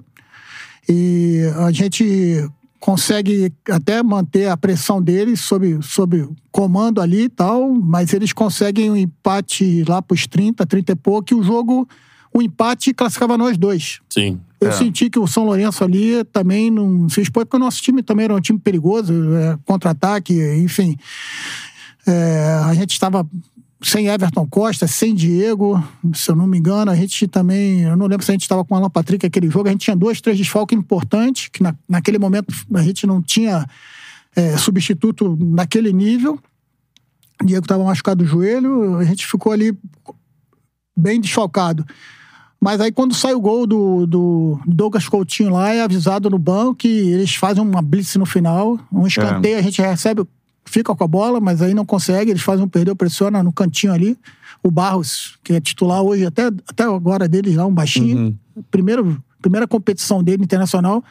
E 0.88 1.42
a 1.58 1.72
gente 1.72 2.48
consegue 2.80 3.52
até 3.70 4.04
manter 4.04 4.48
a 4.50 4.58
pressão 4.58 5.02
deles 5.02 5.40
sob, 5.40 5.80
sob 5.82 6.28
comando 6.52 7.02
ali 7.02 7.24
e 7.24 7.30
tal, 7.30 7.74
mas 7.74 8.14
eles 8.14 8.32
conseguem 8.34 8.92
um 8.92 8.96
empate 8.98 9.84
lá 9.88 10.02
pros 10.02 10.28
30, 10.28 10.66
30 10.66 10.92
e 10.92 10.96
pouco, 10.96 11.34
e 11.34 11.36
o 11.36 11.42
jogo, 11.42 11.88
o 12.34 12.42
empate 12.42 12.94
classificava 12.94 13.38
nós 13.38 13.58
dois. 13.58 14.02
Sim. 14.10 14.38
Eu 14.60 14.68
É. 14.68 14.72
senti 14.74 15.10
que 15.10 15.18
o 15.18 15.26
São 15.26 15.46
Lourenço 15.46 15.82
ali 15.84 16.24
também 16.26 16.70
não 16.70 17.08
se 17.08 17.22
expôs, 17.22 17.46
porque 17.46 17.56
o 17.56 17.60
nosso 17.60 17.82
time 17.82 18.04
também 18.04 18.26
era 18.26 18.36
um 18.36 18.42
time 18.42 18.60
perigoso, 18.60 19.14
é, 19.34 19.58
contra-ataque, 19.66 20.34
enfim. 20.58 20.98
É, 22.06 22.60
a 22.66 22.74
gente 22.74 22.92
estava 22.92 23.28
sem 23.82 24.08
Everton 24.08 24.48
Costa, 24.48 24.88
sem 24.88 25.14
Diego, 25.14 25.84
se 26.14 26.32
eu 26.32 26.36
não 26.36 26.48
me 26.48 26.58
engano, 26.58 26.90
a 26.90 26.96
gente 26.96 27.28
também, 27.28 27.82
eu 27.82 27.98
não 27.98 28.08
lembro 28.08 28.26
se 28.26 28.32
a 28.32 28.34
gente 28.34 28.44
estava 28.44 28.64
com 28.64 28.74
o 28.74 28.78
Alan 28.78 28.90
Patrick 28.90 29.26
aquele 29.26 29.50
jogo, 29.50 29.68
a 29.68 29.72
gente 29.72 29.82
tinha 29.82 29.96
dois, 29.96 30.22
três 30.22 30.38
desfalques 30.38 30.78
importantes, 30.78 31.50
que 31.50 31.62
na, 31.62 31.76
naquele 31.88 32.18
momento 32.18 32.54
a 32.74 32.82
gente 32.82 33.06
não 33.06 33.22
tinha 33.22 33.68
é, 34.36 34.58
substituto 34.58 35.38
naquele 35.40 35.92
nível. 35.92 36.40
Diego 37.44 37.66
estava 37.66 37.84
machucado 37.84 38.24
do 38.24 38.30
joelho, 38.30 38.96
a 38.98 39.04
gente 39.04 39.28
ficou 39.28 39.52
ali 39.52 39.78
bem 40.96 41.20
desfalcado. 41.20 41.86
Mas 42.60 42.80
aí 42.80 42.94
quando 42.94 43.14
sai 43.14 43.34
o 43.34 43.42
gol 43.42 43.68
do, 43.68 44.06
do 44.08 44.60
Douglas 44.66 45.10
Coutinho 45.10 45.52
lá, 45.52 45.74
é 45.74 45.82
avisado 45.82 46.30
no 46.30 46.40
banco 46.40 46.76
que 46.76 46.88
eles 46.88 47.36
fazem 47.36 47.62
uma 47.62 47.82
blitz 47.82 48.16
no 48.16 48.26
final, 48.26 48.80
um 48.90 49.06
escanteio, 49.06 49.58
a 49.58 49.62
gente 49.62 49.82
recebe, 49.82 50.26
fica 50.74 50.96
com 50.96 51.04
a 51.04 51.08
bola, 51.08 51.40
mas 51.40 51.62
aí 51.62 51.72
não 51.72 51.86
consegue, 51.86 52.32
eles 52.32 52.42
fazem 52.42 52.66
um 52.66 52.68
perdeu, 52.68 52.96
pressiona 52.96 53.44
no 53.44 53.54
cantinho 53.54 53.94
ali. 53.94 54.18
O 54.64 54.72
Barros, 54.72 55.38
que 55.44 55.54
é 55.54 55.62
titular 55.62 56.02
hoje, 56.02 56.26
até, 56.26 56.48
até 56.48 56.84
agora 56.84 57.28
deles 57.28 57.56
lá, 57.56 57.66
um 57.66 57.74
baixinho, 57.74 58.36
primeiro, 58.72 59.22
primeira 59.40 59.68
competição 59.68 60.24
dele 60.24 60.44
internacional, 60.44 61.04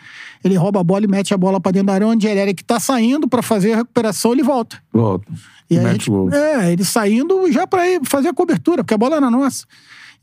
ele 0.42 0.56
rouba 0.56 0.80
a 0.80 0.84
bola 0.84 1.04
e 1.04 1.08
mete 1.08 1.32
a 1.32 1.36
bola 1.38 1.60
pra 1.60 1.70
dentro 1.70 1.86
da 1.86 1.94
área, 1.94 2.06
onde 2.08 2.26
ele 2.26 2.54
que 2.54 2.64
tá 2.64 2.80
saindo 2.80 3.28
pra 3.28 3.40
fazer 3.40 3.74
a 3.74 3.76
recuperação, 3.76 4.32
ele 4.32 4.42
volta. 4.42 4.82
Volta. 4.92 5.30
E 5.70 5.78
a 5.78 5.92
gente, 5.92 6.10
é, 6.32 6.72
ele 6.72 6.84
saindo 6.84 7.50
já 7.52 7.64
pra 7.64 7.88
ir 7.88 8.00
fazer 8.04 8.28
a 8.28 8.34
cobertura, 8.34 8.82
porque 8.82 8.94
a 8.94 8.98
bola 8.98 9.16
era 9.16 9.30
nossa. 9.30 9.64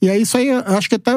E 0.02 0.10
aí 0.10 0.22
isso 0.22 0.38
aí, 0.38 0.48
eu 0.48 0.78
acho 0.78 0.88
que 0.88 0.96
até 0.96 1.12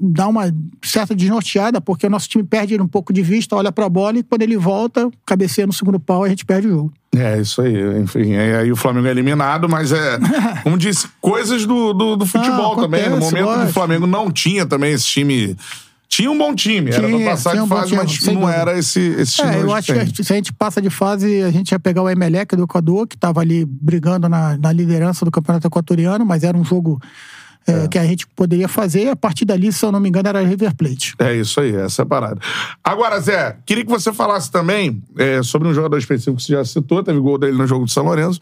dá 0.00 0.28
uma 0.28 0.54
certa 0.84 1.14
desnorteada, 1.14 1.80
porque 1.80 2.06
o 2.06 2.10
nosso 2.10 2.28
time 2.28 2.44
perde 2.44 2.80
um 2.80 2.86
pouco 2.86 3.12
de 3.12 3.22
vista, 3.22 3.56
olha 3.56 3.72
pra 3.72 3.88
bola 3.88 4.18
e 4.18 4.22
quando 4.22 4.42
ele 4.42 4.56
volta, 4.56 5.10
cabeceia 5.26 5.66
no 5.66 5.72
segundo 5.72 5.98
pau, 5.98 6.22
a 6.22 6.28
gente 6.28 6.44
perde 6.44 6.68
o 6.68 6.70
jogo. 6.70 6.92
É, 7.16 7.40
isso 7.40 7.60
aí. 7.60 7.74
Enfim, 8.00 8.36
aí, 8.36 8.70
o 8.70 8.76
Flamengo 8.76 9.08
é 9.08 9.10
eliminado, 9.10 9.68
mas 9.68 9.90
é, 9.92 10.18
como 10.62 10.78
disse, 10.78 11.08
coisas 11.20 11.66
do, 11.66 11.92
do, 11.92 12.16
do 12.16 12.24
futebol 12.26 12.74
Ah, 12.78 12.82
também. 12.82 13.08
No 13.10 13.18
momento 13.18 13.58
que 13.60 13.64
o. 13.64 13.72
Flamengo 13.72 14.06
não 14.06 14.30
tinha 14.30 14.64
também 14.64 14.92
esse 14.92 15.06
time 15.06 15.56
Tinha 16.08 16.30
um 16.30 16.38
bom 16.38 16.54
time, 16.54 16.90
era 16.90 17.00
pra 17.00 17.08
Tinha, 17.08 17.30
passar 17.30 17.50
tinha 17.50 17.62
de 17.62 17.66
um 17.72 17.76
fase, 17.76 17.88
time, 17.88 17.98
mas 18.04 18.24
não 18.26 18.34
dúvida. 18.42 18.52
era 18.60 18.78
esse, 18.78 19.00
esse 19.00 19.32
time 19.34 19.48
É, 19.56 19.62
eu 19.62 19.74
acho 19.74 19.92
tem. 19.92 20.06
que 20.06 20.22
se 20.22 20.32
a 20.32 20.36
gente 20.36 20.52
passa 20.52 20.80
de 20.80 20.88
fase, 20.90 21.42
a 21.42 21.50
gente 21.50 21.72
ia 21.72 21.80
pegar 21.80 22.02
o 22.02 22.08
Emelec 22.08 22.54
do 22.54 22.62
Equador, 22.62 23.08
que 23.08 23.16
estava 23.16 23.40
ali 23.40 23.64
brigando 23.64 24.28
na, 24.28 24.56
na 24.56 24.70
liderança 24.72 25.24
do 25.24 25.30
campeonato 25.32 25.66
equatoriano, 25.66 26.24
mas 26.24 26.44
era 26.44 26.56
um 26.56 26.64
jogo 26.64 27.00
é, 27.70 27.88
que 27.88 27.98
a 27.98 28.04
gente 28.04 28.26
poderia 28.26 28.68
fazer. 28.68 29.04
E 29.04 29.08
a 29.10 29.16
partir 29.16 29.44
dali, 29.44 29.72
se 29.72 29.84
eu 29.84 29.92
não 29.92 30.00
me 30.00 30.08
engano, 30.08 30.28
era 30.28 30.40
River 30.42 30.74
Plate. 30.74 31.14
É 31.18 31.34
isso 31.34 31.60
aí, 31.60 31.74
essa 31.74 32.02
é 32.02 32.04
a 32.04 32.06
parada. 32.06 32.40
Agora, 32.82 33.20
Zé, 33.20 33.56
queria 33.66 33.84
que 33.84 33.90
você 33.90 34.12
falasse 34.12 34.50
também 34.50 35.02
é, 35.16 35.42
sobre 35.42 35.68
um 35.68 35.74
jogador 35.74 35.98
específico 35.98 36.36
que 36.36 36.42
você 36.42 36.52
já 36.52 36.64
citou, 36.64 37.02
teve 37.02 37.18
gol 37.20 37.38
dele 37.38 37.56
no 37.56 37.66
jogo 37.66 37.84
do 37.84 37.90
São 37.90 38.04
Lourenço, 38.04 38.40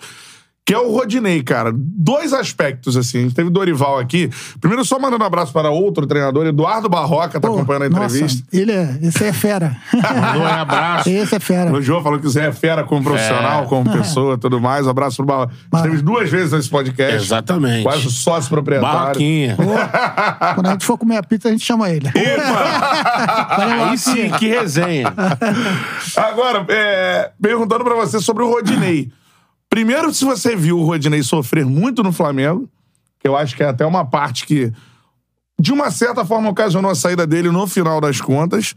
que 0.67 0.75
é 0.75 0.79
o 0.79 0.91
Rodinei, 0.91 1.45
cara. 1.45 1.71
Dois 1.73 2.33
aspectos, 2.33 2.97
assim. 2.97 3.19
A 3.19 3.23
gente 3.23 3.35
teve 3.37 3.49
Dorival 3.51 4.01
aqui. 4.01 4.29
Primeiro, 4.61 4.85
só 4.85 4.99
mandando 4.99 5.23
um 5.23 5.27
abraço 5.27 5.53
para 5.53 5.71
outro 5.71 6.05
treinador, 6.09 6.45
Eduardo 6.45 6.89
Barroca, 6.89 7.39
tá 7.39 7.47
Pô, 7.49 7.55
acompanhando 7.55 7.85
a 7.85 7.89
nossa, 7.89 8.17
entrevista. 8.17 8.49
ele 8.53 8.73
é, 8.73 8.99
esse 9.01 9.25
é 9.25 9.33
fera. 9.33 9.77
Mandou 9.93 10.43
um 10.43 10.47
abraço. 10.47 11.09
esse 11.09 11.37
é 11.37 11.39
fera. 11.39 11.73
O 11.73 11.81
João 11.81 12.03
falou 12.03 12.19
que 12.19 12.27
o 12.27 12.31
Zé 12.31 12.47
é 12.49 12.53
fera 12.53 12.83
como 12.83 13.05
profissional, 13.05 13.63
É. 13.63 13.67
como 13.67 13.93
pessoa 13.93 14.35
e 14.35 14.39
tudo 14.39 14.61
mais. 14.61 14.89
Um 14.89 14.91
abraço 14.91 15.19
pro 15.19 15.27
Barroca. 15.27 15.55
Esteve 15.73 16.03
duas 16.03 16.29
vezes 16.29 16.51
nesse 16.53 16.69
podcast. 16.69 17.15
Exatamente. 17.15 17.85
Quase 17.85 18.11
sócio 18.11 18.51
proprietário. 18.51 18.99
Barraquinha. 18.99 19.57
Quando 20.57 20.67
a 20.67 20.73
gente 20.73 20.85
for 20.85 20.99
comer 20.99 21.19
a 21.19 21.23
pizza, 21.23 21.47
a 21.49 21.53
gente 21.53 21.65
chama 21.65 21.89
ele. 21.91 22.11
Aí 23.87 23.97
sim, 23.97 24.31
que 24.39 24.49
resenha. 24.49 25.15
Agora, 26.17 26.65
é, 26.69 27.31
perguntando 27.41 27.85
pra 27.85 27.95
você 27.95 28.19
sobre 28.21 28.43
o 28.43 28.51
Rodinei. 28.51 29.13
Primeiro, 29.69 30.13
se 30.15 30.25
você 30.25 30.55
viu 30.57 30.79
o 30.79 30.85
Rodinei 30.85 31.23
sofrer 31.23 31.65
muito 31.67 32.03
no 32.03 32.13
Flamengo, 32.13 32.69
que 33.19 33.29
eu 33.29 33.37
acho 33.37 33.57
que 33.57 33.63
é 33.63 33.69
até 33.69 33.85
uma 33.85 34.05
parte 34.05 34.47
que, 34.47 34.73
de 35.61 35.73
uma 35.73 35.91
certa 35.91 36.25
forma, 36.25 36.49
ocasionou 36.49 36.91
a 36.91 36.95
saída 36.95 37.27
dele 37.27 37.51
no 37.51 37.67
final 37.67 38.01
das 38.01 38.21
contas. 38.21 38.75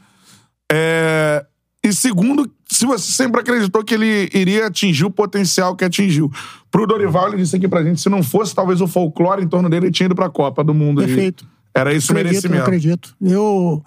É, 0.72 1.46
E 1.84 1.94
segundo, 1.94 2.50
se 2.70 2.86
você 2.86 3.12
sempre 3.12 3.40
acreditou 3.42 3.84
que 3.84 3.94
ele 3.94 4.30
iria 4.34 4.68
atingir 4.68 5.06
o 5.06 5.12
potencial 5.12 5.76
que 5.76 5.86
atingiu. 5.86 6.30
Pro 6.70 6.86
Dorival, 6.86 7.30
ele 7.30 7.38
disse 7.38 7.56
aqui 7.56 7.68
pra 7.68 7.82
gente, 7.84 8.02
se 8.02 8.10
não 8.10 8.22
fosse 8.22 8.54
talvez 8.54 8.82
o 8.82 8.88
folclore 8.88 9.44
em 9.44 9.48
torno 9.48 9.70
dele, 9.70 9.86
ele 9.88 9.94
tinha 9.94 10.06
ido 10.06 10.16
pra 10.16 10.30
Copa 10.30 10.64
do 10.64 10.74
Mundo. 10.74 11.02
E 11.02 11.06
Perfeito. 11.06 11.48
Era 11.74 11.94
isso 11.94 12.12
o 12.12 12.18
acredito, 12.18 12.46
eu 12.46 12.50
merecimento. 12.52 12.64
acredito. 12.64 13.16
Eu, 13.22 13.84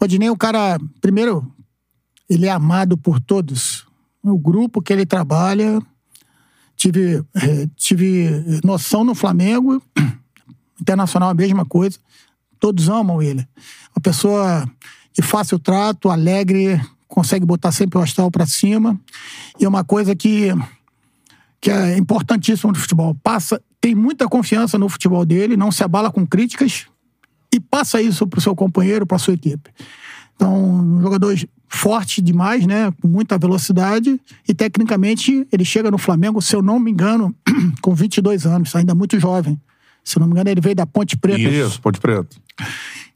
Rodinei 0.00 0.28
um 0.30 0.36
cara, 0.36 0.78
primeiro, 1.00 1.46
ele 2.28 2.46
é 2.46 2.50
amado 2.50 2.96
por 2.98 3.20
todos. 3.20 3.86
O 4.22 4.36
grupo 4.36 4.82
que 4.82 4.92
ele 4.92 5.06
trabalha, 5.06 5.80
tive, 6.76 7.24
eh, 7.34 7.66
tive 7.74 8.60
noção 8.62 9.02
no 9.02 9.14
Flamengo, 9.14 9.82
internacional 10.80 11.30
a 11.30 11.34
mesma 11.34 11.64
coisa. 11.64 11.98
Todos 12.60 12.88
amam 12.88 13.22
ele. 13.22 13.46
Uma 13.94 14.02
pessoa 14.02 14.70
de 15.12 15.22
fácil 15.22 15.58
trato, 15.58 16.10
alegre, 16.10 16.80
consegue 17.08 17.44
botar 17.46 17.72
sempre 17.72 17.98
o 17.98 18.02
astral 18.02 18.30
pra 18.30 18.46
cima. 18.46 18.98
E 19.58 19.64
é 19.64 19.68
uma 19.68 19.82
coisa 19.82 20.14
que 20.14 20.52
que 21.58 21.70
é 21.70 21.96
importantíssimo 21.96 22.70
no 22.70 22.78
futebol. 22.78 23.14
Passa, 23.22 23.60
tem 23.80 23.94
muita 23.94 24.28
confiança 24.28 24.78
no 24.78 24.88
futebol 24.88 25.24
dele, 25.24 25.56
não 25.56 25.72
se 25.72 25.82
abala 25.82 26.12
com 26.12 26.26
críticas 26.26 26.86
e 27.52 27.58
passa 27.58 28.00
isso 28.00 28.26
pro 28.26 28.40
seu 28.40 28.54
companheiro, 28.54 29.06
pra 29.06 29.18
sua 29.18 29.34
equipe. 29.34 29.70
Então, 30.34 30.54
um 30.54 31.00
jogador 31.00 31.34
forte 31.68 32.20
demais, 32.22 32.66
né? 32.66 32.92
Com 33.00 33.08
muita 33.08 33.36
velocidade 33.38 34.20
e 34.48 34.54
tecnicamente 34.54 35.46
ele 35.52 35.64
chega 35.64 35.90
no 35.90 35.98
Flamengo, 35.98 36.40
se 36.40 36.54
eu 36.54 36.62
não 36.62 36.78
me 36.78 36.90
engano, 36.90 37.34
com 37.82 37.94
22 37.94 38.46
anos, 38.46 38.74
ainda 38.76 38.94
muito 38.94 39.18
jovem. 39.18 39.60
Se 40.04 40.16
eu 40.16 40.20
não 40.20 40.26
me 40.28 40.32
engano, 40.34 40.50
ele 40.50 40.60
veio 40.60 40.76
da 40.76 40.86
Ponte 40.86 41.16
Preta. 41.16 41.40
Isso, 41.40 41.80
Ponte 41.80 41.98
Preto. 42.00 42.36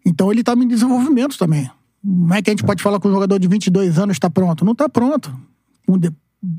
Então 0.05 0.31
ele 0.33 0.41
está 0.41 0.55
em 0.55 0.67
desenvolvimento 0.67 1.39
também. 1.39 1.71
Como 2.03 2.35
é 2.35 2.43
que 2.43 2.51
a 2.51 2.53
gente 2.53 2.65
pode 2.65 2.83
falar 2.83 2.99
que 2.99 3.07
um 3.07 3.13
jogador 3.13 3.39
de 3.39 3.47
22 3.47 3.99
anos 3.99 4.17
está 4.17 4.29
pronto? 4.31 4.65
Não 4.65 4.73
está 4.73 4.89
pronto. 4.89 5.33
Com 5.87 5.99
de- 5.99 6.11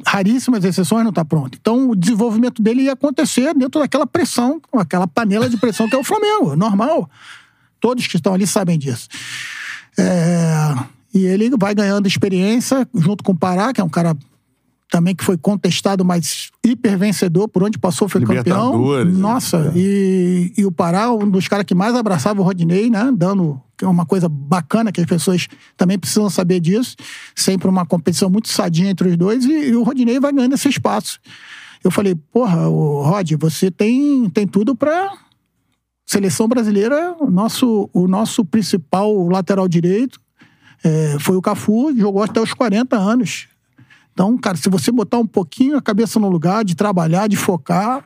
raríssimas 0.05 0.63
exceções 0.63 1.03
não 1.03 1.09
está 1.09 1.25
pronto. 1.25 1.57
Então 1.59 1.89
o 1.89 1.95
desenvolvimento 1.95 2.61
dele 2.61 2.83
ia 2.83 2.93
acontecer 2.93 3.53
dentro 3.55 3.81
daquela 3.81 4.05
pressão, 4.05 4.61
aquela 4.73 5.07
panela 5.07 5.49
de 5.49 5.57
pressão 5.57 5.89
que 5.89 5.95
é 5.95 5.97
o 5.97 6.03
Flamengo, 6.03 6.55
normal. 6.55 7.09
Todos 7.79 8.05
que 8.07 8.15
estão 8.15 8.33
ali 8.33 8.45
sabem 8.45 8.77
disso. 8.77 9.09
É, 9.97 10.75
E 11.13 11.25
ele 11.25 11.49
vai 11.57 11.75
ganhando 11.75 12.07
experiência 12.07 12.87
junto 12.93 13.23
com 13.23 13.33
o 13.33 13.37
Pará, 13.37 13.73
que 13.73 13.81
é 13.81 13.83
um 13.83 13.89
cara 13.89 14.15
também 14.91 15.15
que 15.15 15.23
foi 15.23 15.37
contestado, 15.37 16.03
mas 16.03 16.51
hiper 16.63 16.97
vencedor, 16.97 17.47
por 17.47 17.63
onde 17.63 17.79
passou 17.79 18.09
foi 18.09 18.19
campeão. 18.21 18.73
Libertadores, 18.73 19.17
Nossa, 19.17 19.71
e, 19.73 20.53
e 20.57 20.65
o 20.65 20.71
Pará, 20.71 21.11
um 21.11 21.29
dos 21.29 21.47
caras 21.47 21.65
que 21.65 21.73
mais 21.73 21.95
abraçava 21.95 22.41
o 22.41 22.43
Rodinei, 22.43 22.89
né? 22.89 23.09
Dando 23.15 23.59
que 23.77 23.85
é 23.85 23.87
uma 23.87 24.05
coisa 24.05 24.29
bacana 24.29 24.91
que 24.91 24.99
as 24.99 25.07
pessoas 25.07 25.47
também 25.77 25.97
precisam 25.97 26.29
saber 26.29 26.59
disso. 26.59 26.95
Sempre 27.33 27.69
uma 27.69 27.85
competição 27.85 28.29
muito 28.29 28.49
sadia 28.49 28.89
entre 28.89 29.09
os 29.09 29.17
dois, 29.17 29.45
e, 29.45 29.69
e 29.69 29.75
o 29.75 29.81
Rodinei 29.81 30.19
vai 30.19 30.33
ganhando 30.33 30.53
esse 30.53 30.67
espaço. 30.67 31.19
Eu 31.83 31.89
falei, 31.89 32.13
porra, 32.13 32.67
o 32.67 33.01
Rod, 33.01 33.31
você 33.39 33.71
tem, 33.71 34.29
tem 34.29 34.45
tudo 34.45 34.75
pra 34.75 35.11
seleção 36.05 36.47
brasileira, 36.47 37.15
o 37.19 37.31
nosso, 37.31 37.89
o 37.93 38.07
nosso 38.07 38.43
principal 38.43 39.27
lateral 39.29 39.67
direito 39.67 40.19
é, 40.83 41.17
foi 41.19 41.35
o 41.35 41.41
Cafu, 41.41 41.93
jogou 41.97 42.23
até 42.23 42.39
os 42.41 42.53
40 42.53 42.95
anos. 42.97 43.47
Então, 44.13 44.37
cara, 44.37 44.57
se 44.57 44.69
você 44.69 44.91
botar 44.91 45.17
um 45.19 45.25
pouquinho 45.27 45.77
a 45.77 45.81
cabeça 45.81 46.19
no 46.19 46.29
lugar, 46.29 46.63
de 46.65 46.75
trabalhar, 46.75 47.27
de 47.27 47.35
focar, 47.37 48.03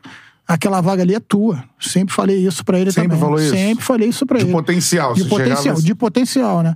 aquela 0.48 0.80
vaga 0.82 1.02
ali 1.02 1.16
é 1.16 1.20
tua. 1.20 1.64
Sempre 1.80 2.14
falei 2.14 2.38
isso 2.46 2.64
pra 2.64 2.80
ele 2.80 2.92
Sempre 2.92 3.10
também. 3.10 3.20
falou 3.20 3.40
isso? 3.40 3.52
Sempre 3.56 3.84
falei 3.84 4.10
isso 4.10 4.26
pra 4.26 4.38
De 4.38 4.44
ele. 4.46 4.52
potencial. 4.52 5.14
De 5.16 5.24
potencial, 5.26 5.58
chegava- 5.64 5.82
de 5.82 5.96
potencial, 5.96 6.62
né? 6.62 6.76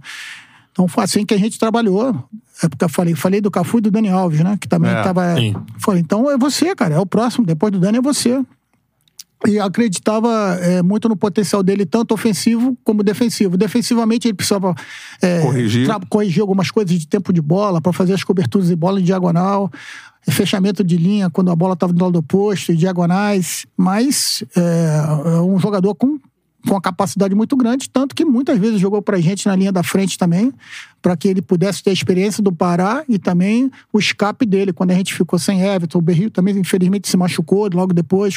Então 0.72 0.88
foi 0.88 1.04
assim 1.04 1.26
que 1.26 1.34
a 1.34 1.38
gente 1.38 1.60
trabalhou. 1.60 2.28
É 2.64 2.68
porque 2.68 2.84
eu 2.84 2.89
falei, 2.89 3.16
falei 3.16 3.39
do 3.39 3.52
Cafu 3.52 3.78
e 3.78 3.82
do 3.82 3.91
Dani 3.91 4.10
Alves, 4.10 4.39
né? 4.41 4.58
Que 4.60 4.68
também 4.68 4.91
É, 4.91 5.02
tava. 5.04 5.36
sim. 5.36 5.54
Falei, 5.78 6.02
então 6.02 6.30
é 6.30 6.38
você, 6.38 6.76
cara, 6.76 6.95
é 6.95 7.00
o 7.00 7.06
próximo. 7.06 7.45
Depois 7.45 7.72
do 7.72 7.80
Dani 7.80 8.00
é 8.00 8.02
você. 8.02 8.43
E 9.47 9.57
acreditava 9.57 10.57
é, 10.61 10.81
muito 10.81 11.07
no 11.07 11.15
potencial 11.15 11.63
dele, 11.63 11.85
tanto 11.85 12.13
ofensivo 12.13 12.77
como 12.83 13.01
defensivo. 13.03 13.55
Defensivamente, 13.55 14.27
ele 14.27 14.33
precisava 14.33 14.75
é, 15.21 15.41
Corrigir. 15.41 15.87
corrigir 16.09 16.41
algumas 16.41 16.69
coisas 16.69 16.97
de 16.97 17.07
tempo 17.07 17.31
de 17.31 17.41
bola, 17.41 17.79
para 17.79 17.93
fazer 17.93 18.13
as 18.13 18.23
coberturas 18.23 18.67
de 18.67 18.75
bola 18.75 18.99
em 18.99 19.03
diagonal, 19.03 19.71
fechamento 20.29 20.83
de 20.83 20.97
linha 20.97 21.29
quando 21.29 21.51
a 21.51 21.55
bola 21.55 21.73
estava 21.73 21.93
do 21.93 22.03
lado 22.03 22.19
oposto, 22.19 22.73
e 22.73 22.75
diagonais. 22.75 23.65
Mas 23.77 24.43
é, 24.57 25.37
é 25.37 25.41
um 25.41 25.57
jogador 25.57 25.95
com, 25.95 26.19
com 26.68 26.74
uma 26.74 26.82
capacidade 26.82 27.34
muito 27.34 27.55
grande, 27.55 27.89
tanto 27.89 28.14
que 28.14 28.26
muitas 28.26 28.57
vezes 28.60 28.80
jogou 28.82 29.01
pra 29.01 29.18
gente 29.20 29.47
na 29.47 29.55
linha 29.55 29.72
da 29.72 29.82
frente 29.82 30.18
também, 30.18 30.51
para 31.01 31.16
que 31.16 31.28
ele 31.28 31.41
pudesse 31.41 31.82
ter 31.82 31.89
a 31.91 31.93
experiência 31.93 32.43
do 32.43 32.51
Pará 32.51 33.03
e 33.07 33.18
também 33.18 33.72
o 33.93 33.97
escape 33.99 34.45
dele, 34.45 34.74
quando 34.74 34.91
a 34.91 34.93
gente 34.93 35.14
ficou 35.14 35.39
sem 35.39 35.62
Everton. 35.62 35.99
O 35.99 36.01
Berrio 36.01 36.30
também, 36.30 36.57
infelizmente, 36.57 37.07
se 37.07 37.16
machucou 37.16 37.70
logo 37.74 37.93
depois. 37.93 38.36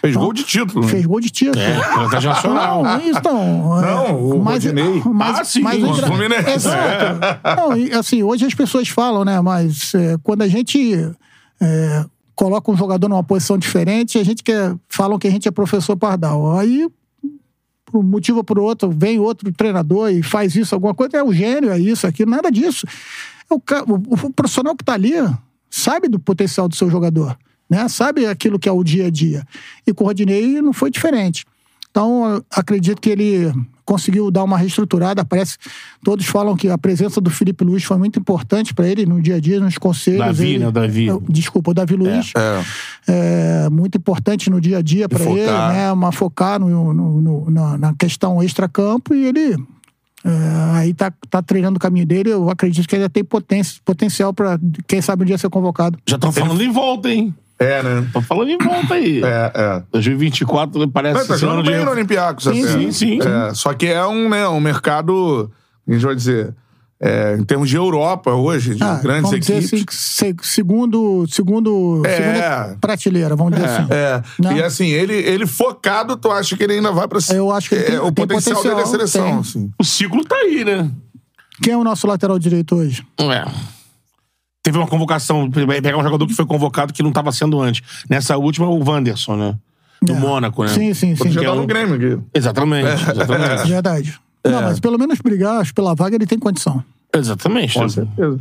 Fez 0.00 0.12
Então, 0.12 0.22
gol 0.22 0.32
de 0.32 0.42
título. 0.42 0.84
né? 0.84 0.90
Fez 0.90 1.06
gol 1.06 1.20
de 1.20 1.30
título. 1.30 1.60
É, 1.62 1.76
Atlético 1.76 2.32
Nacional. 2.32 2.82
Não, 2.82 3.00
isso 3.00 3.20
não. 3.24 3.80
Não, 3.80 4.14
o 4.22 4.38
Rodinei. 4.42 5.02
Mas, 5.06 5.38
Ah, 5.38 5.44
sim, 5.44 5.60
mas 5.60 5.82
o 5.84 5.94
Fluminense. 5.94 6.50
Exato. 6.50 7.20
Não, 7.56 7.76
e, 7.76 7.92
assim, 7.92 8.22
hoje 8.24 8.44
as 8.44 8.54
pessoas 8.54 8.88
falam, 8.88 9.24
né? 9.24 9.40
Mas 9.40 9.94
é, 9.94 10.16
quando 10.24 10.42
a 10.42 10.48
gente 10.48 10.94
é, 11.60 12.04
coloca 12.34 12.70
um 12.72 12.76
jogador 12.76 13.08
numa 13.08 13.22
posição 13.22 13.56
diferente, 13.56 14.18
a 14.18 14.24
gente 14.24 14.42
quer, 14.42 14.74
falam 14.88 15.16
que 15.18 15.28
a 15.28 15.30
gente 15.30 15.46
é 15.46 15.50
professor 15.52 15.96
Pardal. 15.96 16.58
Aí, 16.58 16.88
por 17.92 17.98
um 18.00 18.02
motivo 18.08 18.42
por 18.42 18.58
outro, 18.58 18.90
vem 18.90 19.18
outro 19.18 19.52
treinador 19.52 20.10
e 20.10 20.22
faz 20.22 20.56
isso, 20.56 20.74
alguma 20.74 20.94
coisa, 20.94 21.18
é 21.18 21.22
o 21.22 21.32
gênio, 21.32 21.70
é 21.70 21.78
isso, 21.78 22.06
aquilo, 22.06 22.30
nada 22.30 22.50
disso. 22.50 22.86
É 23.50 23.54
o, 23.54 23.58
o- 23.58 24.26
o 24.26 24.32
profissional 24.32 24.74
que 24.74 24.82
está 24.82 24.94
ali 24.94 25.12
sabe 25.70 26.08
do 26.08 26.18
potencial 26.18 26.68
do 26.68 26.74
seu 26.74 26.90
jogador, 26.90 27.36
né? 27.68 27.86
Sabe 27.88 28.26
aquilo 28.26 28.58
que 28.58 28.68
é 28.68 28.72
o 28.72 28.82
dia 28.82 29.06
a 29.06 29.10
dia. 29.10 29.46
E 29.86 29.92
com 29.92 30.04
o 30.04 30.06
Rodinei 30.06 30.60
não 30.62 30.72
foi 30.72 30.90
diferente. 30.90 31.44
Então, 31.90 32.42
acredito 32.50 33.00
que 33.00 33.10
ele 33.10 33.52
conseguiu 33.84 34.30
dar 34.30 34.44
uma 34.44 34.56
reestruturada. 34.56 35.24
Parece, 35.24 35.56
todos 36.04 36.26
falam 36.26 36.56
que 36.56 36.68
a 36.68 36.78
presença 36.78 37.20
do 37.20 37.30
Felipe 37.30 37.64
Luiz 37.64 37.82
foi 37.84 37.96
muito 37.98 38.18
importante 38.18 38.72
para 38.74 38.88
ele 38.88 39.04
no 39.06 39.20
dia 39.20 39.36
a 39.36 39.40
dia, 39.40 39.60
nos 39.60 39.78
conselhos. 39.78 40.18
Davi, 40.20 40.48
ele, 40.50 40.58
né, 40.60 40.68
o 40.68 40.72
Davi. 40.72 41.06
Desculpa, 41.28 41.70
o 41.70 41.74
Davi 41.74 41.96
Luiz. 41.96 42.32
É. 42.36 42.62
É, 43.66 43.68
muito 43.70 43.98
importante 43.98 44.48
no 44.50 44.60
dia 44.60 44.78
a 44.78 44.82
dia 44.82 45.08
para 45.08 45.24
ele, 45.24 45.46
né? 45.72 45.92
Uma 45.92 46.12
focar 46.12 46.58
no, 46.60 46.92
no- 46.94 47.20
no- 47.20 47.50
na, 47.50 47.78
na 47.78 47.94
questão 47.94 48.42
extra-campo 48.42 49.14
e 49.14 49.26
ele 49.26 49.54
é, 50.24 50.30
aí 50.74 50.94
tá, 50.94 51.12
tá 51.28 51.42
treinando 51.42 51.78
o 51.78 51.80
caminho 51.80 52.06
dele. 52.06 52.30
Eu 52.30 52.48
acredito 52.48 52.86
que 52.88 52.94
ele 52.94 53.02
ainda 53.02 53.10
tem 53.10 53.24
potência, 53.24 53.80
potencial 53.84 54.32
para, 54.32 54.58
quem 54.86 55.00
sabe, 55.02 55.22
um 55.24 55.26
dia 55.26 55.36
ser 55.36 55.50
convocado. 55.50 55.98
Já 56.06 56.14
estão 56.16 56.30
falando 56.30 56.62
em 56.62 56.70
volta, 56.70 57.10
hein? 57.10 57.34
É, 57.62 57.82
né? 57.82 58.00
Estão 58.06 58.22
falando 58.22 58.50
em 58.50 58.58
volta 58.58 58.94
aí. 58.94 59.22
É, 59.22 59.52
é. 59.54 59.82
2024 59.92 60.88
parece 60.88 61.20
Não, 61.20 61.26
tá 61.26 61.36
ser 61.38 61.44
ano 61.46 61.56
jogando 61.56 61.64
de... 61.64 61.70
bem 61.72 61.84
no 61.84 61.90
Olympiacos 61.90 62.44
Sim, 62.44 62.62
até. 62.64 62.72
sim, 62.72 62.92
sim. 62.92 63.18
É, 63.22 63.54
só 63.54 63.72
que 63.74 63.86
é 63.86 64.04
um, 64.06 64.28
né, 64.28 64.46
um 64.48 64.60
mercado, 64.60 65.50
a 65.88 65.92
gente 65.92 66.04
vai 66.04 66.14
dizer, 66.14 66.54
é, 67.00 67.36
em 67.38 67.44
termos 67.44 67.68
de 67.68 67.76
Europa 67.76 68.30
hoje, 68.32 68.74
de 68.76 68.82
Ah, 68.82 69.00
grandes 69.02 69.30
vamos 69.30 69.40
dizer 69.40 69.58
equipes. 69.58 69.72
assim, 69.74 70.32
se- 70.36 70.36
segundo, 70.54 71.24
segundo, 71.28 72.02
É. 72.06 72.16
segunda 72.16 72.76
prateleira, 72.80 73.34
vamos 73.34 73.54
dizer 73.54 73.66
assim. 73.68 73.86
É, 73.90 74.22
Né? 74.40 74.56
e 74.58 74.62
assim, 74.62 74.86
ele, 74.88 75.14
ele 75.14 75.46
focado, 75.46 76.16
tu 76.16 76.30
acha 76.30 76.56
que 76.56 76.62
ele 76.62 76.74
ainda 76.74 76.92
vai 76.92 77.08
pra 77.08 77.18
Eu 77.34 77.50
acho 77.50 77.68
que 77.68 77.74
ele 77.74 77.84
é, 77.84 77.86
tem- 77.90 77.98
o 77.98 78.12
tem 78.12 78.26
potencial, 78.26 78.62
dele 78.62 78.74
é 78.74 78.78
a 78.78 78.82
potencial, 78.84 79.08
seleção, 79.08 79.38
assim. 79.40 79.70
O 79.78 79.84
ciclo 79.84 80.24
tá 80.24 80.36
aí, 80.36 80.64
né? 80.64 80.88
Quem 81.62 81.72
é 81.74 81.76
o 81.76 81.84
nosso 81.84 82.06
lateral 82.06 82.38
direito 82.38 82.74
hoje? 82.76 83.04
É. 83.18 83.44
Teve 84.62 84.78
uma 84.78 84.86
convocação, 84.86 85.50
pegar 85.50 85.96
um 85.98 86.02
jogador 86.02 86.26
que 86.26 86.34
foi 86.34 86.46
convocado 86.46 86.92
que 86.92 87.02
não 87.02 87.10
estava 87.10 87.32
sendo 87.32 87.60
antes. 87.60 87.82
Nessa 88.08 88.36
última, 88.36 88.68
o 88.68 88.78
Wanderson, 88.88 89.36
né? 89.36 89.56
Do 90.00 90.12
É. 90.12 90.18
Mônaco, 90.18 90.62
né? 90.62 90.68
Sim, 90.68 90.94
sim, 90.94 91.16
sim. 91.16 91.30
Já 91.30 91.40
Que 91.40 91.46
é 91.46 91.48
tá 91.48 91.54
um- 91.54 91.60
no 91.62 91.66
Grêmio 91.66 91.94
aqui. 91.96 92.22
Exatamente, 92.34 92.88
exatamente. 92.88 93.66
Verdade. 93.68 94.20
É. 94.44 94.50
Não, 94.50 94.62
mas 94.62 94.78
pelo 94.80 94.98
menos 94.98 95.18
brigar 95.20 95.60
acho, 95.60 95.72
pela 95.74 95.94
vaga 95.94 96.14
ele 96.16 96.26
tem 96.26 96.38
condição. 96.38 96.82
exatamente. 97.14 97.74
Com 97.74 97.88
certeza. 97.88 98.40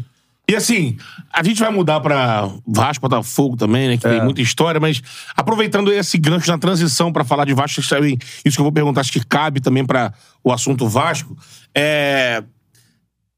E 0.50 0.56
assim, 0.56 0.98
a 1.32 1.42
gente 1.44 1.60
vai 1.60 1.72
mudar 1.72 2.00
pra 2.02 2.50
Vasco, 2.68 3.02
Botafogo 3.08 3.56
também, 3.56 3.88
né? 3.88 3.98
Que 3.98 4.06
É. 4.08 4.10
tem 4.12 4.24
muita 4.24 4.42
história, 4.42 4.80
mas 4.82 5.02
aproveitando 5.36 5.92
esse 5.94 6.18
gancho 6.18 6.50
na 6.52 6.58
transição 6.58 7.12
pra 7.14 7.24
falar 7.24 7.46
de 7.46 7.54
Vasco, 7.54 7.80
isso 7.80 7.90
que 7.96 8.60
eu 8.60 8.64
vou 8.64 8.72
perguntar, 8.72 9.02
acho 9.02 9.12
que 9.12 9.24
cabe 9.26 9.60
também 9.62 9.86
pra 9.86 10.14
o 10.44 10.52
assunto 10.52 10.88
Vasco. 10.88 11.38
É... 11.76 12.44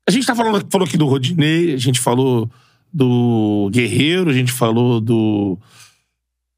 A 0.07 0.11
gente 0.11 0.25
tá 0.25 0.33
falando, 0.35 0.65
falou 0.69 0.87
aqui 0.87 0.97
do 0.97 1.05
Rodinei, 1.07 1.73
a 1.73 1.77
gente 1.77 1.99
falou 1.99 2.49
do 2.93 3.69
Guerreiro, 3.71 4.29
a 4.29 4.33
gente 4.33 4.51
falou 4.51 5.01
do. 5.01 5.57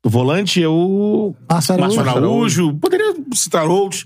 do 0.04 0.10
volante, 0.10 0.62
é 0.62 0.68
o. 0.68 1.34
Márcio 1.50 2.02
Araújo. 2.02 2.18
Araújo, 2.18 2.74
poderia 2.76 3.16
citar 3.34 3.66
outros, 3.68 4.06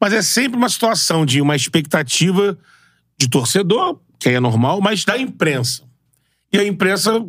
mas 0.00 0.12
é 0.12 0.20
sempre 0.20 0.58
uma 0.58 0.68
situação 0.68 1.24
de 1.24 1.40
uma 1.40 1.56
expectativa 1.56 2.58
de 3.18 3.28
torcedor, 3.28 3.98
que 4.18 4.28
aí 4.28 4.34
é 4.34 4.40
normal, 4.40 4.80
mas 4.80 5.04
da 5.04 5.16
imprensa. 5.16 5.82
E 6.52 6.58
a 6.58 6.64
imprensa, 6.64 7.24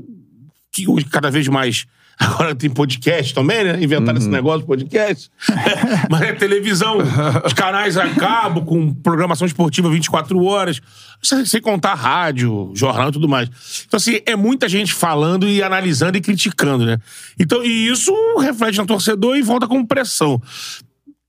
que 0.72 0.88
hoje 0.88 1.06
cada 1.06 1.32
vez 1.32 1.48
mais. 1.48 1.86
Agora 2.20 2.54
tem 2.54 2.70
podcast 2.70 3.34
também, 3.34 3.64
né? 3.64 3.84
Inventaram 3.84 4.18
esse 4.18 4.30
negócio 4.30 4.62
de 4.62 4.68
podcast. 4.68 5.32
Mas 6.10 6.22
é 6.22 6.34
televisão, 6.34 6.98
os 7.46 7.54
canais 7.54 7.98
a 7.98 8.08
cabo, 8.10 8.64
com 8.64 8.94
programação 8.94 9.48
esportiva 9.48 9.90
24 9.90 10.44
horas, 10.44 10.80
sem, 11.22 11.62
contar 11.62 11.96
rádio, 11.96 12.72
jornal 12.76 13.10
e 13.10 13.12
tudo 13.12 13.28
mais. 13.28 13.50
Então, 13.88 13.98
assim, 13.98 14.20
é 14.26 14.36
muita 14.36 14.70
gente 14.70 14.94
falando 14.94 15.48
e 15.48 15.64
analisando 15.64 16.18
e 16.18 16.22
criticando, 16.22 16.86
né? 16.86 16.98
Então, 17.40 17.64
e 17.64 17.88
isso 17.88 18.14
reflete 18.40 18.78
no 18.78 18.86
torcedor 18.86 19.36
e 19.36 19.42
volta 19.42 19.68
com 19.68 19.86
pressão. 19.86 20.42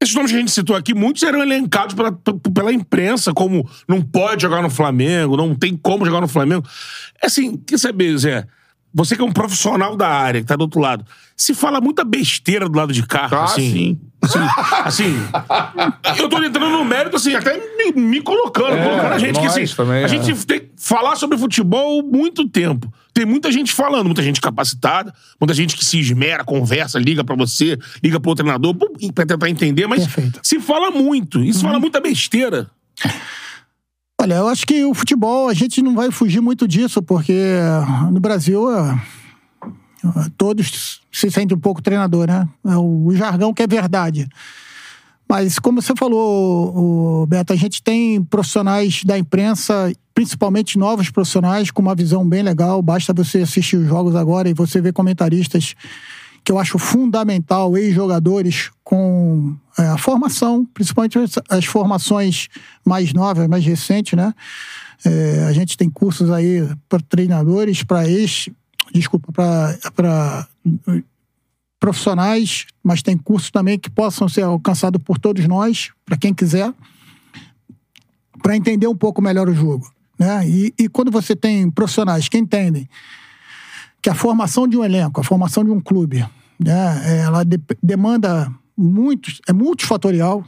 Esses 0.01 0.15
nomes 0.15 0.33
que 0.33 0.37
a 0.37 0.41
gente 0.41 0.51
citou 0.51 0.77
aqui, 0.77 0.93
muitos 0.93 1.23
eram 1.23 1.41
elencados 1.41 1.95
pela, 1.95 2.13
pela 2.13 2.73
imprensa, 2.73 3.33
como 3.33 3.67
não 3.89 4.03
pode 4.03 4.43
jogar 4.43 4.61
no 4.61 4.69
Flamengo, 4.69 5.37
não 5.37 5.55
tem 5.55 5.77
como 5.77 6.05
jogar 6.05 6.21
no 6.21 6.29
Flamengo. 6.29 6.67
Assim, 7.23 7.57
quer 7.57 7.79
saber, 7.79 8.19
Zé? 8.19 8.47
Você 8.95 9.17
que 9.17 9.23
é 9.23 9.25
um 9.25 9.33
profissional 9.33 9.97
da 9.97 10.09
área, 10.09 10.41
que 10.41 10.47
tá 10.47 10.55
do 10.55 10.63
outro 10.63 10.81
lado, 10.81 11.05
se 11.37 11.53
fala 11.53 11.81
muita 11.81 12.05
besteira 12.05 12.69
do 12.69 12.79
lado 12.79 12.93
de 12.93 13.05
cá, 13.05 13.29
Ah, 13.31 13.45
assim. 13.45 13.73
sim. 13.73 14.01
Assim, 14.25 14.39
assim, 14.85 15.17
eu 16.19 16.29
tô 16.31 16.43
entrando 16.43 16.71
no 16.71 16.83
mérito, 16.83 17.17
assim, 17.17 17.35
até 17.35 17.61
me, 17.77 17.93
me 17.93 18.23
colocando, 18.23 18.83
colocando 18.83 19.13
a 19.13 19.19
gente 19.19 19.39
que, 19.39 19.45
assim, 19.47 19.67
também, 19.67 19.97
a 20.03 20.07
é. 20.07 20.09
gente 20.09 20.47
tem 20.47 20.61
que 20.61 20.71
falar 20.79 21.15
sobre 21.17 21.37
futebol 21.37 22.03
muito 22.03 22.49
tempo. 22.49 22.91
Tem 23.13 23.27
muita 23.27 23.53
gente 23.53 23.71
falando, 23.71 24.07
muita 24.07 24.23
gente 24.23 24.41
capacitada, 24.41 25.13
muita 25.39 25.53
gente 25.53 25.77
que 25.77 25.85
se 25.85 26.01
esmera, 26.01 26.43
conversa, 26.43 26.99
liga 26.99 27.23
pra 27.23 27.37
você, 27.37 27.79
liga 28.03 28.19
pro 28.19 28.35
treinador, 28.35 28.75
pra 29.15 29.27
tentar 29.27 29.51
entender, 29.51 29.87
mas 29.87 30.05
Perfeito. 30.07 30.41
se 30.43 30.59
fala 30.59 30.91
muito, 30.91 31.45
e 31.45 31.53
se 31.53 31.61
fala 31.63 31.79
muita 31.79 32.01
besteira. 32.01 32.71
Olha, 34.25 34.37
eu 34.37 34.49
acho 34.49 34.67
que 34.67 34.83
o 34.87 34.95
futebol, 34.95 35.51
a 35.51 35.53
gente 35.53 35.83
não 35.83 35.95
vai 35.95 36.11
fugir 36.11 36.41
muito 36.41 36.67
disso, 36.67 37.03
porque 37.03 37.59
no 38.11 38.19
Brasil 38.19 38.71
é, 38.75 38.99
todos 40.39 41.03
se 41.13 41.31
sentem 41.31 41.55
um 41.55 41.61
pouco 41.61 41.83
treinador, 41.83 42.27
né? 42.27 42.49
É 42.65 42.75
o, 42.75 43.15
jargão 43.15 43.53
que 43.53 43.63
é 43.63 43.67
verdade. 43.67 44.27
Mas, 45.29 45.59
como 45.59 45.83
você 45.83 45.93
falou, 45.95 47.27
Beto, 47.27 47.53
a 47.53 47.57
gente 47.57 47.83
tem 47.83 48.25
profissionais 48.25 49.05
da 49.05 49.19
imprensa, 49.19 49.93
principalmente 50.15 50.79
novos 50.79 51.11
profissionais, 51.11 51.71
com 51.71 51.83
uma 51.83 51.95
visão 51.95 52.27
bem 52.27 52.43
legal. 52.43 52.81
Basta 52.81 53.13
você 53.13 53.41
assistir 53.41 53.77
os 53.77 53.87
jogos 53.87 54.17
agora 54.17 54.49
e 54.49 54.55
você 54.55 54.81
ver 54.81 54.95
comentaristas 54.95 55.75
que 56.45 56.53
eu 56.53 56.59
acho 56.59 56.79
fundamental, 56.79 57.77
ex-jogadores 57.77 58.71
com 58.85 59.57
é, 59.79 59.83
a 59.87 59.97
formação, 59.97 60.67
principalmente 60.75 61.19
as, 61.19 61.33
as 61.49 61.65
formações 61.65 62.49
mais 62.85 63.15
novas, 63.15 63.49
mais 63.49 63.65
recentes, 63.65 64.13
né? 64.13 64.35
É, 65.05 65.45
a 65.49 65.53
gente 65.53 65.77
tem 65.77 65.89
cursos 65.89 66.31
aí 66.31 66.69
para 66.89 67.01
treinadores, 67.01 67.83
para 67.83 68.09
ex, 68.09 68.49
desculpa, 68.93 69.33
para 69.95 70.49
profissionais, 71.81 72.67
mas 72.83 73.03
tem 73.03 73.17
cursos 73.17 73.51
também 73.51 73.79
que 73.79 73.91
possam 73.91 74.29
ser 74.29 74.43
alcançados 74.43 75.03
por 75.03 75.19
todos 75.19 75.47
nós, 75.47 75.91
para 76.05 76.17
quem 76.17 76.33
quiser, 76.33 76.73
para 78.43 78.57
entender 78.57 78.87
um 78.87 78.97
pouco 78.97 79.21
melhor 79.21 79.49
o 79.49 79.55
jogo. 79.55 79.91
Né? 80.19 80.49
E, 80.49 80.75
e 80.79 80.89
quando 80.89 81.11
você 81.11 81.35
tem 81.35 81.71
profissionais 81.71 82.29
que 82.29 82.39
entendem 82.39 82.89
que 84.05 84.11
a 84.11 84.15
formação 84.15 84.69
de 84.69 84.77
um 84.77 84.85
elenco, 84.85 85.19
a 85.19 85.25
formação 85.25 85.65
de 85.65 85.71
um 85.71 85.81
clube, 85.81 86.23
né, 86.61 87.23
ela 87.25 87.43
de- 87.43 87.59
demanda 87.83 88.53
muitos, 88.77 89.41
é 89.49 89.53
multifatorial. 89.55 90.45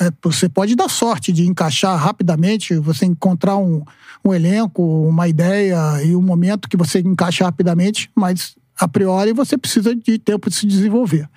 É, 0.00 0.10
você 0.22 0.48
pode 0.48 0.74
dar 0.74 0.88
sorte 0.88 1.30
de 1.30 1.46
encaixar 1.46 1.94
rapidamente, 1.98 2.74
você 2.78 3.04
encontrar 3.04 3.58
um, 3.58 3.84
um 4.24 4.32
elenco, 4.32 4.82
uma 5.06 5.28
ideia 5.28 6.02
e 6.02 6.16
um 6.16 6.22
momento 6.22 6.70
que 6.70 6.76
você 6.76 7.00
encaixa 7.00 7.44
rapidamente, 7.44 8.10
mas 8.16 8.56
a 8.80 8.88
priori 8.88 9.34
você 9.34 9.58
precisa 9.58 9.94
de 9.94 10.18
tempo 10.18 10.48
de 10.48 10.56
se 10.56 10.66
desenvolver. 10.66 11.28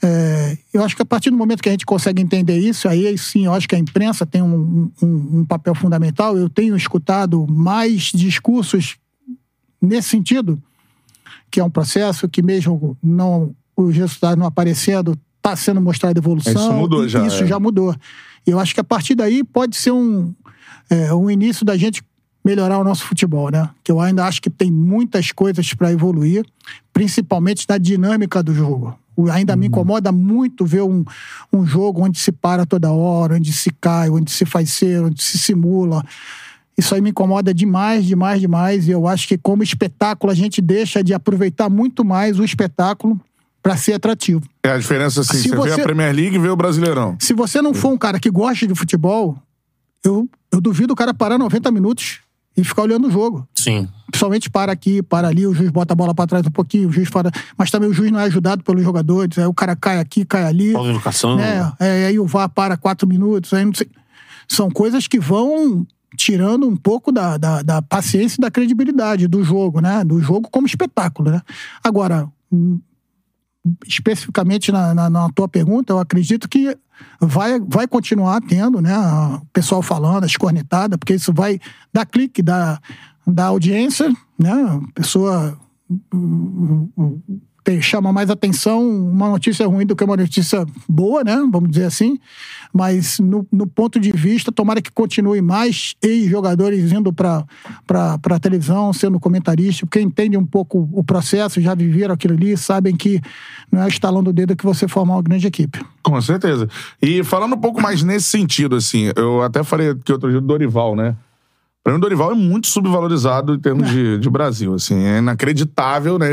É, 0.00 0.56
eu 0.72 0.84
acho 0.84 0.94
que 0.94 1.02
a 1.02 1.04
partir 1.04 1.30
do 1.30 1.36
momento 1.36 1.60
que 1.64 1.68
a 1.68 1.72
gente 1.72 1.84
consegue 1.84 2.22
entender 2.22 2.56
isso, 2.60 2.88
aí 2.88 3.18
sim, 3.18 3.46
eu 3.46 3.52
acho 3.52 3.68
que 3.68 3.74
a 3.74 3.78
imprensa 3.78 4.24
tem 4.24 4.40
um, 4.40 4.88
um- 5.02 5.40
um 5.40 5.44
papel 5.44 5.74
fundamental. 5.74 6.38
Eu 6.38 6.48
tenho 6.48 6.76
escutado 6.76 7.44
mais 7.50 8.02
discursos 8.14 8.96
nesse 9.80 10.08
sentido, 10.08 10.60
que 11.50 11.60
é 11.60 11.64
um 11.64 11.70
processo 11.70 12.28
que 12.28 12.42
mesmo 12.42 12.96
não 13.02 13.54
os 13.76 13.94
resultados 13.94 14.38
não 14.38 14.46
aparecendo, 14.46 15.16
está 15.36 15.54
sendo 15.56 15.80
mostrada 15.80 16.18
evolução. 16.18 16.52
Isso 16.52 16.72
mudou 16.72 17.08
já, 17.08 17.26
Isso 17.26 17.44
é. 17.44 17.46
já 17.46 17.58
mudou. 17.58 17.94
E 18.46 18.50
eu 18.50 18.58
acho 18.58 18.74
que 18.74 18.80
a 18.80 18.84
partir 18.84 19.14
daí 19.14 19.44
pode 19.44 19.76
ser 19.76 19.92
um, 19.92 20.34
é, 20.90 21.12
um 21.14 21.30
início 21.30 21.64
da 21.64 21.76
gente 21.76 22.02
melhorar 22.44 22.78
o 22.78 22.84
nosso 22.84 23.04
futebol, 23.04 23.50
né? 23.50 23.68
Que 23.84 23.92
eu 23.92 24.00
ainda 24.00 24.24
acho 24.24 24.40
que 24.40 24.50
tem 24.50 24.70
muitas 24.70 25.32
coisas 25.32 25.74
para 25.74 25.92
evoluir, 25.92 26.44
principalmente 26.92 27.66
na 27.68 27.78
dinâmica 27.78 28.42
do 28.42 28.54
jogo. 28.54 28.98
Ainda 29.32 29.56
me 29.56 29.66
incomoda 29.66 30.12
muito 30.12 30.64
ver 30.64 30.82
um, 30.82 31.04
um 31.52 31.66
jogo 31.66 32.04
onde 32.04 32.18
se 32.18 32.30
para 32.30 32.64
toda 32.64 32.92
hora, 32.92 33.34
onde 33.34 33.52
se 33.52 33.70
cai, 33.80 34.08
onde 34.08 34.30
se 34.30 34.46
faz 34.46 34.70
ser, 34.70 35.02
onde 35.02 35.22
se 35.22 35.36
simula. 35.36 36.04
Isso 36.78 36.94
aí 36.94 37.00
me 37.00 37.10
incomoda 37.10 37.52
demais, 37.52 38.04
demais, 38.04 38.40
demais. 38.40 38.86
E 38.86 38.92
eu 38.92 39.08
acho 39.08 39.26
que, 39.26 39.36
como 39.36 39.64
espetáculo, 39.64 40.30
a 40.30 40.34
gente 40.34 40.62
deixa 40.62 41.02
de 41.02 41.12
aproveitar 41.12 41.68
muito 41.68 42.04
mais 42.04 42.38
o 42.38 42.44
espetáculo 42.44 43.20
para 43.60 43.76
ser 43.76 43.94
atrativo. 43.94 44.42
É 44.62 44.70
a 44.70 44.78
diferença 44.78 45.22
assim, 45.22 45.38
Se 45.38 45.48
você, 45.48 45.74
vê 45.74 45.80
a 45.80 45.84
Premier 45.84 46.14
League 46.14 46.36
e 46.36 46.38
vê 46.38 46.48
o 46.48 46.54
Brasileirão. 46.54 47.16
Se 47.20 47.34
você 47.34 47.60
não 47.60 47.74
for 47.74 47.92
um 47.92 47.98
cara 47.98 48.20
que 48.20 48.30
gosta 48.30 48.64
de 48.64 48.76
futebol, 48.76 49.36
eu, 50.04 50.28
eu 50.52 50.60
duvido 50.60 50.92
o 50.92 50.96
cara 50.96 51.12
parar 51.12 51.36
90 51.36 51.68
minutos 51.72 52.20
e 52.56 52.62
ficar 52.62 52.82
olhando 52.82 53.08
o 53.08 53.10
jogo. 53.10 53.46
Sim. 53.56 53.88
Principalmente 54.06 54.48
para 54.48 54.70
aqui, 54.70 55.02
para 55.02 55.26
ali, 55.26 55.48
o 55.48 55.54
juiz 55.54 55.70
bota 55.70 55.94
a 55.94 55.96
bola 55.96 56.14
para 56.14 56.28
trás 56.28 56.46
um 56.46 56.50
pouquinho, 56.50 56.88
o 56.88 56.92
juiz 56.92 57.10
para. 57.10 57.32
Mas 57.56 57.72
também 57.72 57.90
o 57.90 57.92
juiz 57.92 58.12
não 58.12 58.20
é 58.20 58.24
ajudado 58.24 58.62
pelos 58.62 58.84
jogadores. 58.84 59.36
Aí 59.36 59.46
o 59.46 59.54
cara 59.54 59.74
cai 59.74 59.98
aqui, 59.98 60.24
cai 60.24 60.44
ali. 60.44 60.72
Falta 60.72 60.88
de 60.88 60.94
educação. 60.94 61.36
né? 61.36 61.72
É, 61.80 62.06
aí 62.06 62.18
o 62.20 62.24
VAR 62.24 62.48
para 62.48 62.76
quatro 62.76 63.06
minutos. 63.06 63.52
Aí 63.52 63.64
não 63.64 63.74
sei. 63.74 63.88
São 64.46 64.70
coisas 64.70 65.08
que 65.08 65.18
vão 65.18 65.86
tirando 66.16 66.66
um 66.66 66.76
pouco 66.76 67.12
da, 67.12 67.36
da, 67.36 67.62
da 67.62 67.82
paciência 67.82 68.36
e 68.38 68.40
da 68.40 68.50
credibilidade 68.50 69.28
do 69.28 69.42
jogo, 69.42 69.80
né? 69.80 70.04
Do 70.04 70.20
jogo 70.20 70.48
como 70.50 70.66
espetáculo, 70.66 71.30
né? 71.30 71.42
Agora, 71.82 72.28
hum, 72.50 72.80
especificamente 73.86 74.72
na, 74.72 74.94
na, 74.94 75.10
na 75.10 75.28
tua 75.30 75.48
pergunta, 75.48 75.92
eu 75.92 75.98
acredito 75.98 76.48
que 76.48 76.76
vai, 77.20 77.60
vai 77.60 77.86
continuar 77.86 78.40
tendo, 78.40 78.80
né? 78.80 78.96
O 78.96 79.46
pessoal 79.52 79.82
falando, 79.82 80.24
as 80.24 80.36
cornetadas, 80.36 80.96
porque 80.98 81.14
isso 81.14 81.32
vai 81.32 81.60
dar 81.92 82.06
clique, 82.06 82.42
dar, 82.42 82.80
dar 83.26 83.46
audiência, 83.46 84.10
né? 84.38 84.52
A 84.52 84.92
pessoa. 84.94 85.58
Chama 87.80 88.12
mais 88.12 88.30
atenção 88.30 88.88
uma 88.88 89.28
notícia 89.28 89.66
ruim 89.66 89.84
do 89.84 89.94
que 89.94 90.04
uma 90.04 90.16
notícia 90.16 90.64
boa, 90.88 91.22
né? 91.22 91.36
Vamos 91.50 91.70
dizer 91.70 91.84
assim. 91.84 92.18
Mas 92.72 93.18
no, 93.18 93.46
no 93.50 93.66
ponto 93.66 93.98
de 94.00 94.12
vista, 94.12 94.50
tomara 94.52 94.80
que 94.80 94.90
continue 94.90 95.40
mais 95.40 95.94
ex-jogadores 96.02 96.92
indo 96.92 97.12
para 97.12 97.44
a 97.88 98.38
televisão, 98.40 98.92
sendo 98.92 99.20
comentarista, 99.20 99.86
porque 99.86 100.00
entende 100.00 100.36
um 100.36 100.46
pouco 100.46 100.88
o 100.92 101.02
processo, 101.04 101.60
já 101.60 101.74
viveram 101.74 102.14
aquilo 102.14 102.34
ali, 102.34 102.56
sabem 102.56 102.96
que 102.96 103.20
não 103.70 103.82
é 103.82 103.88
estalando 103.88 104.30
o 104.30 104.32
dedo 104.32 104.56
que 104.56 104.64
você 104.64 104.88
formar 104.88 105.14
uma 105.14 105.22
grande 105.22 105.46
equipe. 105.46 105.84
Com 106.02 106.20
certeza. 106.20 106.68
E 107.00 107.22
falando 107.22 107.54
um 107.54 107.60
pouco 107.60 107.80
mais 107.80 108.02
nesse 108.02 108.26
sentido, 108.26 108.76
assim, 108.76 109.10
eu 109.16 109.42
até 109.42 109.62
falei 109.62 109.94
que 109.94 110.12
outro 110.12 110.30
dia 110.30 110.40
do 110.40 110.46
Dorival, 110.46 110.96
né? 110.96 111.14
Pra 111.88 111.94
mim, 111.94 112.00
o 112.00 112.02
Dorival 112.02 112.32
é 112.32 112.34
muito 112.34 112.66
subvalorizado 112.66 113.54
em 113.54 113.58
termos 113.58 113.88
de, 113.88 114.18
de 114.18 114.28
Brasil, 114.28 114.74
assim, 114.74 115.06
é 115.06 115.18
inacreditável, 115.20 116.18
né? 116.18 116.32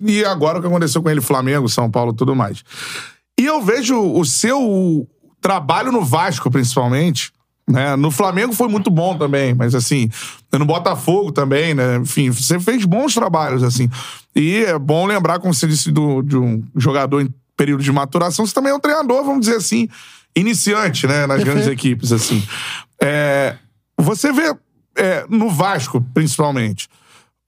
E 0.00 0.24
agora 0.24 0.58
o 0.58 0.60
que 0.60 0.68
aconteceu 0.68 1.02
com 1.02 1.10
ele, 1.10 1.20
Flamengo, 1.20 1.68
São 1.68 1.90
Paulo 1.90 2.12
e 2.12 2.14
tudo 2.14 2.32
mais. 2.36 2.62
E 3.36 3.44
eu 3.44 3.60
vejo 3.60 4.00
o 4.00 4.24
seu 4.24 5.04
trabalho 5.40 5.90
no 5.90 6.04
Vasco, 6.04 6.48
principalmente, 6.48 7.32
né? 7.68 7.96
No 7.96 8.08
Flamengo 8.08 8.52
foi 8.52 8.68
muito 8.68 8.88
bom 8.88 9.18
também, 9.18 9.52
mas 9.52 9.74
assim, 9.74 10.08
no 10.52 10.64
Botafogo 10.64 11.32
também, 11.32 11.74
né? 11.74 11.96
Enfim, 11.96 12.30
você 12.30 12.60
fez 12.60 12.84
bons 12.84 13.14
trabalhos, 13.14 13.64
assim. 13.64 13.90
E 14.32 14.58
é 14.58 14.78
bom 14.78 15.06
lembrar, 15.06 15.40
como 15.40 15.52
você 15.52 15.66
disse, 15.66 15.90
do, 15.90 16.22
de 16.22 16.36
um 16.36 16.62
jogador 16.76 17.20
em 17.20 17.34
período 17.56 17.82
de 17.82 17.90
maturação, 17.90 18.46
você 18.46 18.54
também 18.54 18.70
é 18.70 18.76
um 18.76 18.80
treinador, 18.80 19.24
vamos 19.24 19.40
dizer 19.40 19.56
assim, 19.56 19.88
iniciante, 20.36 21.04
né? 21.08 21.26
Nas 21.26 21.42
grandes 21.42 21.66
equipes, 21.66 22.12
assim. 22.12 22.40
É, 23.02 23.56
você 23.98 24.32
vê 24.32 24.54
é, 24.96 25.26
no 25.28 25.50
Vasco, 25.50 26.00
principalmente, 26.12 26.88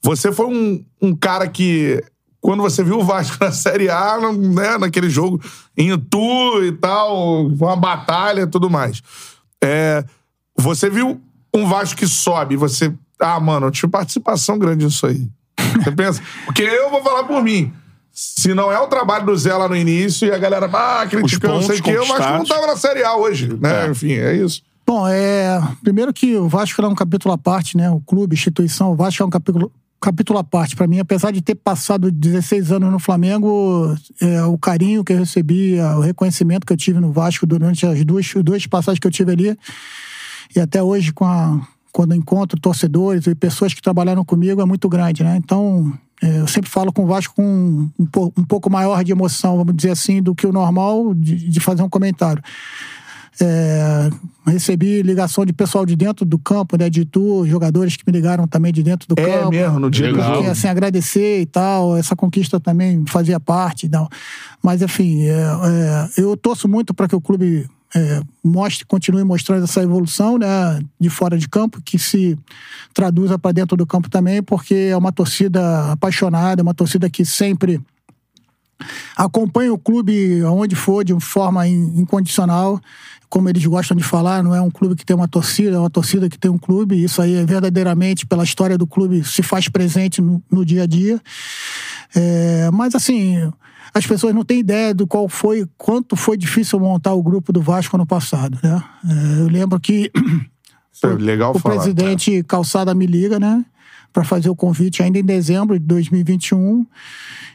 você 0.03 0.33
foi 0.33 0.47
um, 0.47 0.85
um 1.01 1.15
cara 1.15 1.49
que, 1.49 2.03
quando 2.41 2.63
você 2.63 2.83
viu 2.85 2.99
o 2.99 3.05
Vasco 3.05 3.37
na 3.43 3.53
Série 3.53 3.89
A, 3.89 4.19
né, 4.33 4.79
naquele 4.79 5.11
jogo 5.11 5.41
em 5.77 5.93
Itu 5.93 6.65
e 6.65 6.73
tal, 6.73 7.51
foi 7.57 7.69
uma 7.69 7.77
batalha 7.77 8.43
e 8.43 8.47
tudo 8.47 8.71
mais. 8.71 9.03
É, 9.63 10.05
você 10.57 10.89
viu 10.89 11.21
um 11.55 11.67
Vasco 11.67 11.97
que 11.97 12.07
sobe, 12.07 12.57
você. 12.57 12.93
Ah, 13.19 13.41
mano, 13.41 13.67
eu 13.67 13.71
tive 13.71 13.89
participação 13.89 14.59
grande 14.59 14.85
nisso 14.85 15.07
aí. 15.07 15.27
Você 15.83 15.91
pensa? 15.91 16.23
Porque 16.45 16.63
eu 16.63 16.91
vou 16.91 17.03
falar 17.03 17.25
por 17.25 17.43
mim. 17.43 17.73
Se 18.13 18.53
não 18.53 18.71
é 18.71 18.79
o 18.79 18.87
trabalho 18.89 19.25
do 19.25 19.37
Zé 19.37 19.55
lá 19.55 19.67
no 19.67 19.77
início 19.77 20.29
e 20.29 20.33
a 20.33 20.39
galera, 20.39 20.69
ah, 20.71 21.07
criticando, 21.07 21.55
não 21.55 21.63
sei 21.63 21.81
o 21.81 21.91
eu 21.91 22.03
acho 22.03 22.15
que 22.15 22.33
não 22.33 22.45
tava 22.45 22.67
na 22.67 22.77
Série 22.77 23.03
A 23.03 23.17
hoje, 23.17 23.57
né? 23.59 23.87
É. 23.87 23.91
Enfim, 23.91 24.13
é 24.13 24.35
isso. 24.37 24.63
Bom, 24.87 25.09
é. 25.09 25.61
Primeiro 25.83 26.13
que 26.13 26.37
o 26.37 26.49
Vasco 26.49 26.81
é 26.81 26.87
um 26.87 26.95
capítulo 26.95 27.35
à 27.35 27.39
parte, 27.39 27.77
né? 27.77 27.91
O 27.91 28.01
clube, 28.01 28.35
instituição, 28.35 28.93
o 28.93 28.95
Vasco 28.95 29.21
é 29.21 29.27
um 29.27 29.31
capítulo, 29.31 29.73
capítulo 30.01 30.39
à 30.39 30.45
parte 30.45 30.77
para 30.77 30.87
mim. 30.87 31.01
Apesar 31.01 31.33
de 31.33 31.43
ter 31.43 31.57
passado 31.57 32.09
16 32.09 32.71
anos 32.71 32.93
no 32.93 33.01
Flamengo, 33.01 33.97
é, 34.21 34.45
o 34.45 34.57
carinho 34.57 35.03
que 35.03 35.13
eu 35.13 35.19
recebi, 35.19 35.81
o 35.81 36.01
reconhecimento 36.01 36.65
que 36.65 36.73
eu 36.73 36.77
tive 36.77 37.01
no 37.01 37.11
Vasco 37.11 37.45
durante 37.45 37.85
as 37.85 38.05
duas, 38.05 38.33
duas 38.45 38.65
passagens 38.69 39.01
que 39.01 39.07
eu 39.09 39.11
tive 39.11 39.33
ali, 39.33 39.59
e 40.55 40.61
até 40.61 40.81
hoje 40.81 41.13
com 41.13 41.25
a, 41.25 41.61
quando 41.91 42.15
encontro 42.15 42.61
torcedores 42.61 43.27
e 43.27 43.35
pessoas 43.35 43.75
que 43.75 43.83
trabalharam 43.83 44.25
comigo, 44.25 44.61
é 44.61 44.65
muito 44.65 44.89
grande, 44.89 45.25
né? 45.25 45.37
Então, 45.37 45.93
é, 46.23 46.41
eu 46.41 46.47
sempre 46.47 46.71
falo 46.71 46.93
com 46.93 47.03
o 47.03 47.07
Vasco 47.07 47.35
com 47.35 47.43
um, 47.43 47.91
um, 48.39 48.45
pouco 48.45 48.71
maior 48.71 49.03
de 49.03 49.11
emoção, 49.13 49.57
vamos 49.57 49.75
dizer 49.75 49.91
assim, 49.91 50.23
do 50.23 50.35
que 50.35 50.47
o 50.47 50.53
normal 50.53 51.13
de, 51.13 51.49
de 51.49 51.59
fazer 51.59 51.83
um 51.83 51.89
comentário. 51.89 52.43
É, 53.41 54.11
recebi 54.47 55.03
ligação 55.03 55.45
de 55.45 55.53
pessoal 55.53 55.85
de 55.85 55.95
dentro 55.95 56.25
do 56.25 56.39
campo, 56.39 56.77
né, 56.79 56.89
de 56.89 57.05
tu, 57.05 57.47
jogadores 57.47 57.97
que 57.97 58.05
me 58.07 58.13
ligaram 58.13 58.47
também 58.47 58.73
de 58.73 58.83
dentro 58.83 59.07
do 59.09 59.21
é 59.21 59.25
campo. 59.25 59.55
É 59.55 59.59
mesmo, 59.59 59.79
no 59.79 59.91
dia 59.91 60.09
jogo. 60.09 60.49
assim, 60.49 60.69
agradecer 60.69 61.41
e 61.43 61.47
tal, 61.47 61.97
essa 61.97 62.17
conquista 62.17 62.59
também 62.59 63.05
fazia 63.07 63.39
parte. 63.39 63.89
Não. 63.89 64.09
Mas, 64.63 64.81
enfim, 64.81 65.25
é, 65.25 65.33
é, 65.33 66.09
eu 66.23 66.37
torço 66.37 66.67
muito 66.67 66.95
para 66.95 67.09
que 67.09 67.17
o 67.17 67.21
clube 67.21 67.69
é, 67.95 68.21
mostre, 68.43 68.85
continue 68.87 69.25
mostrando 69.25 69.65
essa 69.65 69.83
evolução 69.83 70.39
né, 70.39 70.81
de 70.99 71.09
fora 71.09 71.39
de 71.39 71.49
campo, 71.49 71.81
que 71.83 71.99
se 71.99 72.39
traduza 72.93 73.39
para 73.39 73.53
dentro 73.53 73.77
do 73.77 73.87
campo 73.87 74.09
também, 74.09 74.43
porque 74.43 74.89
é 74.91 74.97
uma 74.97 75.13
torcida 75.13 75.93
apaixonada, 75.93 76.61
é 76.61 76.65
uma 76.65 76.75
torcida 76.75 77.09
que 77.11 77.25
sempre 77.25 77.81
acompanha 79.17 79.73
o 79.73 79.79
clube 79.79 80.43
aonde 80.43 80.77
for 80.77 81.03
de 81.03 81.19
forma 81.19 81.67
incondicional 81.67 82.81
como 83.29 83.49
eles 83.49 83.65
gostam 83.67 83.97
de 83.97 84.03
falar, 84.03 84.43
não 84.43 84.55
é 84.55 84.61
um 84.61 84.71
clube 84.71 84.95
que 84.95 85.05
tem 85.05 85.17
uma 85.17 85.29
torcida, 85.29 85.77
é 85.77 85.79
uma 85.79 85.91
torcida 85.91 86.29
que 86.29 86.39
tem 86.39 86.51
um 86.51 86.59
clube. 86.59 87.03
Isso 87.03 87.21
aí 87.21 87.35
é 87.35 87.45
verdadeiramente, 87.45 88.27
pela 88.27 88.45
história 88.45 88.79
do 88.79 88.87
clube, 88.87 89.25
se 89.25 89.43
faz 89.43 89.69
presente 89.69 90.21
no, 90.21 90.43
no 90.51 90.65
dia 90.65 90.85
a 90.85 90.87
dia. 90.87 91.21
É, 92.15 92.71
mas 92.73 92.95
assim, 92.95 93.51
as 93.93 94.07
pessoas 94.07 94.35
não 94.35 94.45
têm 94.45 94.61
ideia 94.61 94.95
do 94.95 95.07
qual 95.07 95.29
foi, 95.29 95.67
quanto 95.77 96.17
foi 96.17 96.37
difícil 96.37 96.79
montar 96.79 97.15
o 97.15 97.23
grupo 97.23 97.53
do 97.53 97.61
Vasco 97.61 97.99
no 97.99 98.07
passado. 98.07 98.59
Né? 98.63 98.83
É, 99.09 99.41
eu 99.41 99.49
lembro 99.49 99.79
que 99.81 100.11
é 101.03 101.07
legal 101.09 101.55
o 101.55 101.59
falar, 101.59 101.77
presidente 101.77 102.43
Calçada 102.45 102.95
me 102.95 103.07
liga, 103.07 103.39
né? 103.39 103.65
Para 104.13 104.25
fazer 104.25 104.49
o 104.49 104.57
convite 104.57 105.03
ainda 105.03 105.19
em 105.19 105.25
dezembro 105.25 105.79
de 105.79 105.85
2021. 105.85 106.87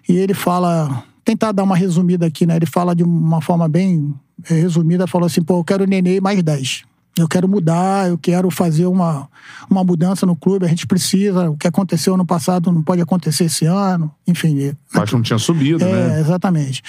E 0.08 0.14
ele 0.18 0.34
fala. 0.34 1.04
Tentar 1.24 1.52
dar 1.52 1.62
uma 1.62 1.76
resumida 1.76 2.26
aqui, 2.26 2.48
né? 2.48 2.56
Ele 2.56 2.66
fala 2.66 2.96
de 2.96 3.04
uma 3.04 3.42
forma 3.42 3.70
bem 3.70 4.12
resumida, 4.46 5.08
falou 5.08 5.28
assim: 5.28 5.42
pô, 5.42 5.60
eu 5.60 5.64
quero 5.64 5.86
Nenê 5.86 6.20
mais 6.20 6.42
10. 6.42 6.84
Eu 7.18 7.28
quero 7.28 7.48
mudar, 7.48 8.08
eu 8.08 8.18
quero 8.18 8.50
fazer 8.50 8.86
uma, 8.86 9.28
uma 9.70 9.84
mudança 9.84 10.26
no 10.26 10.34
clube, 10.34 10.66
a 10.66 10.70
gente 10.70 10.88
precisa. 10.88 11.50
O 11.50 11.58
que 11.58 11.68
aconteceu 11.68 12.14
ano 12.14 12.26
passado 12.26 12.72
não 12.72 12.82
pode 12.82 13.02
acontecer 13.02 13.46
esse 13.46 13.66
ano, 13.66 14.10
enfim. 14.26 14.74
Acho 14.94 15.06
que 15.08 15.14
não 15.16 15.22
tinha 15.22 15.38
subido, 15.38 15.84
é, 15.84 15.92
né? 15.92 16.20
Exatamente. 16.22 16.82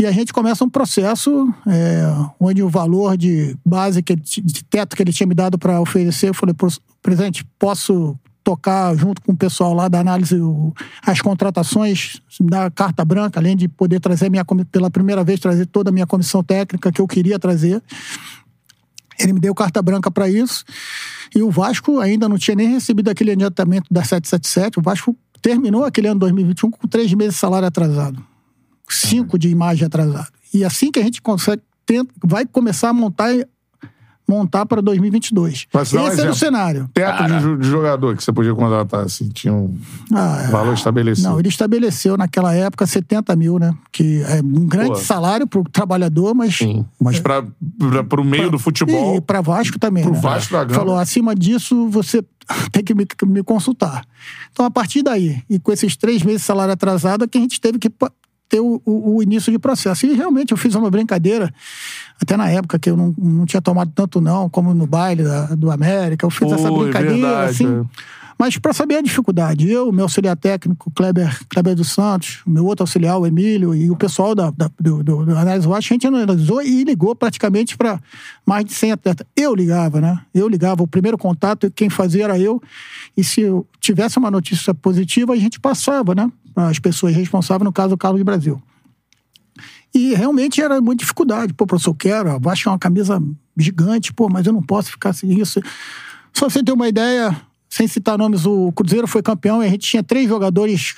E 0.00 0.06
a 0.06 0.10
gente 0.10 0.32
começa 0.32 0.64
um 0.64 0.70
processo 0.70 1.52
é, 1.66 2.02
onde 2.40 2.62
o 2.62 2.70
valor 2.70 3.18
de 3.18 3.54
base, 3.64 4.02
que, 4.02 4.16
de 4.16 4.64
teto 4.64 4.96
que 4.96 5.02
ele 5.02 5.12
tinha 5.12 5.26
me 5.26 5.34
dado 5.34 5.58
para 5.58 5.78
oferecer, 5.78 6.30
eu 6.30 6.34
falei, 6.34 6.54
presidente, 7.02 7.44
posso 7.58 8.18
tocar 8.46 8.94
junto 8.94 9.20
com 9.22 9.32
o 9.32 9.36
pessoal 9.36 9.74
lá 9.74 9.88
da 9.88 9.98
análise 9.98 10.36
as 11.04 11.20
contratações, 11.20 12.22
da 12.40 12.70
carta 12.70 13.04
branca, 13.04 13.40
além 13.40 13.56
de 13.56 13.66
poder 13.66 13.98
trazer 13.98 14.30
minha 14.30 14.44
pela 14.70 14.88
primeira 14.88 15.24
vez 15.24 15.40
trazer 15.40 15.66
toda 15.66 15.90
a 15.90 15.92
minha 15.92 16.06
comissão 16.06 16.44
técnica 16.44 16.92
que 16.92 17.00
eu 17.00 17.08
queria 17.08 17.40
trazer. 17.40 17.82
Ele 19.18 19.32
me 19.32 19.40
deu 19.40 19.52
carta 19.52 19.82
branca 19.82 20.12
para 20.12 20.28
isso. 20.28 20.64
E 21.34 21.42
o 21.42 21.50
Vasco 21.50 21.98
ainda 21.98 22.28
não 22.28 22.38
tinha 22.38 22.54
nem 22.54 22.68
recebido 22.68 23.08
aquele 23.10 23.32
adiantamento 23.32 23.92
da 23.92 24.04
777. 24.04 24.78
O 24.78 24.82
Vasco 24.82 25.16
terminou 25.42 25.84
aquele 25.84 26.06
ano 26.06 26.20
2021 26.20 26.70
com 26.70 26.86
três 26.86 27.12
meses 27.14 27.34
de 27.34 27.40
salário 27.40 27.66
atrasado. 27.66 28.24
Cinco 28.88 29.36
de 29.36 29.48
imagem 29.48 29.86
atrasado. 29.86 30.28
E 30.54 30.64
assim 30.64 30.92
que 30.92 31.00
a 31.00 31.02
gente 31.02 31.20
consegue, 31.20 31.62
vai 32.24 32.46
começar 32.46 32.90
a 32.90 32.92
montar 32.92 33.34
montar 34.28 34.66
para 34.66 34.82
2022. 34.82 35.66
Esse 35.72 35.96
um 35.96 36.06
era 36.06 36.30
o 36.30 36.34
cenário. 36.34 36.90
Teto 36.92 37.24
de, 37.24 37.56
de, 37.58 37.68
jogador 37.68 38.16
que 38.16 38.24
você 38.24 38.32
podia 38.32 38.54
contratar, 38.54 39.04
assim, 39.04 39.28
tinha 39.28 39.52
um 39.52 39.76
ah, 40.12 40.48
valor 40.50 40.74
estabelecido. 40.74 41.28
Não, 41.28 41.38
ele 41.38 41.48
estabeleceu 41.48 42.16
naquela 42.16 42.54
época 42.54 42.86
70 42.86 43.34
mil, 43.36 43.58
né? 43.58 43.74
Que 43.92 44.22
é 44.22 44.40
um 44.40 44.66
grande 44.66 44.90
Pô. 44.90 44.96
salário 44.96 45.46
para 45.46 45.60
o 45.60 45.64
trabalhador, 45.64 46.34
mas... 46.34 46.56
Sim, 46.56 46.84
mas 47.00 47.20
para 47.20 47.44
o 48.20 48.24
meio 48.24 48.44
pra, 48.44 48.52
do 48.52 48.58
futebol... 48.58 49.16
E 49.16 49.20
para 49.20 49.40
Vasco 49.40 49.78
também, 49.78 50.02
Para 50.02 50.12
né? 50.12 50.20
Vasco 50.20 50.52
da 50.52 50.64
Gama. 50.64 50.78
Falou, 50.78 50.98
acima 50.98 51.34
disso, 51.34 51.88
você 51.88 52.22
tem 52.72 52.82
que 52.82 52.94
me, 52.94 53.06
me, 53.26 53.42
consultar. 53.42 54.04
Então, 54.52 54.64
a 54.64 54.70
partir 54.70 55.02
daí, 55.02 55.42
e 55.48 55.58
com 55.58 55.72
esses 55.72 55.96
três 55.96 56.22
meses 56.22 56.42
de 56.42 56.46
salário 56.46 56.72
atrasado, 56.72 57.24
é 57.24 57.28
que 57.28 57.38
a 57.38 57.40
gente 57.40 57.60
teve 57.60 57.78
que 57.78 57.90
ter 58.48 58.60
o, 58.60 58.80
o, 58.84 59.16
o, 59.16 59.22
início 59.22 59.50
de 59.50 59.58
processo. 59.58 60.06
E 60.06 60.14
realmente 60.14 60.52
eu 60.52 60.56
fiz 60.56 60.74
uma 60.74 60.90
brincadeira, 60.90 61.52
até 62.20 62.36
na 62.36 62.48
época 62.48 62.78
que 62.78 62.90
eu 62.90 62.96
não, 62.96 63.14
não 63.16 63.46
tinha 63.46 63.60
tomado 63.60 63.90
tanto 63.94 64.20
não, 64.20 64.48
como 64.48 64.72
no 64.72 64.86
baile 64.86 65.24
da, 65.24 65.46
do 65.54 65.70
América, 65.70 66.24
eu 66.24 66.30
fiz 66.30 66.50
essa 66.52 66.70
brincadeira, 66.70 67.14
verdade, 67.14 67.50
assim. 67.50 67.80
É. 67.80 68.16
Mas 68.38 68.58
para 68.58 68.74
saber 68.74 68.96
a 68.96 69.00
dificuldade, 69.00 69.70
eu, 69.70 69.90
meu 69.90 70.04
auxiliar 70.04 70.36
técnico, 70.36 70.90
Kleber, 70.90 71.40
Kleber 71.48 71.74
dos 71.74 71.88
Santos, 71.88 72.42
meu 72.46 72.66
outro 72.66 72.82
auxiliar, 72.82 73.18
o 73.18 73.26
Emílio, 73.26 73.74
e 73.74 73.90
o 73.90 73.96
pessoal 73.96 74.34
da, 74.34 74.50
da 74.50 74.70
do, 74.78 75.02
do, 75.02 75.24
do 75.24 75.36
Análise 75.36 75.66
Watch, 75.66 75.90
a 75.90 75.94
gente 75.94 76.06
analisou 76.06 76.62
e 76.62 76.84
ligou 76.84 77.16
praticamente 77.16 77.78
para 77.78 77.98
mais 78.44 78.66
de 78.66 78.74
100 78.74 78.92
atletas. 78.92 79.26
Eu 79.34 79.54
ligava, 79.54 80.02
né? 80.02 80.20
Eu 80.34 80.48
ligava, 80.48 80.82
o 80.82 80.86
primeiro 80.86 81.16
contato, 81.16 81.70
quem 81.70 81.88
fazia 81.88 82.24
era 82.24 82.38
eu. 82.38 82.62
E 83.16 83.24
se 83.24 83.40
eu 83.40 83.66
tivesse 83.80 84.18
uma 84.18 84.30
notícia 84.30 84.74
positiva, 84.74 85.32
a 85.32 85.36
gente 85.36 85.58
passava, 85.58 86.14
né? 86.14 86.30
As 86.56 86.78
pessoas 86.78 87.14
responsáveis, 87.14 87.64
no 87.64 87.72
caso, 87.72 87.94
o 87.94 87.98
Carlos 87.98 88.22
Brasil. 88.22 88.60
E 89.94 90.14
realmente 90.14 90.60
era 90.60 90.80
muita 90.80 91.00
dificuldade. 91.00 91.52
Pô, 91.54 91.66
professor, 91.66 91.90
eu 91.90 91.94
quero, 91.94 92.40
que 92.40 92.68
é 92.68 92.70
uma 92.70 92.78
camisa 92.78 93.22
gigante, 93.56 94.12
pô, 94.12 94.28
mas 94.28 94.46
eu 94.46 94.52
não 94.52 94.62
posso 94.62 94.90
ficar 94.90 95.12
sem 95.12 95.40
isso. 95.40 95.60
Só 96.32 96.50
você 96.50 96.62
ter 96.62 96.72
uma 96.72 96.88
ideia, 96.88 97.34
sem 97.68 97.86
citar 97.86 98.18
nomes, 98.18 98.44
o 98.44 98.72
Cruzeiro 98.72 99.06
foi 99.06 99.22
campeão 99.22 99.62
e 99.62 99.66
a 99.66 99.70
gente 99.70 99.88
tinha 99.88 100.02
três 100.02 100.28
jogadores 100.28 100.94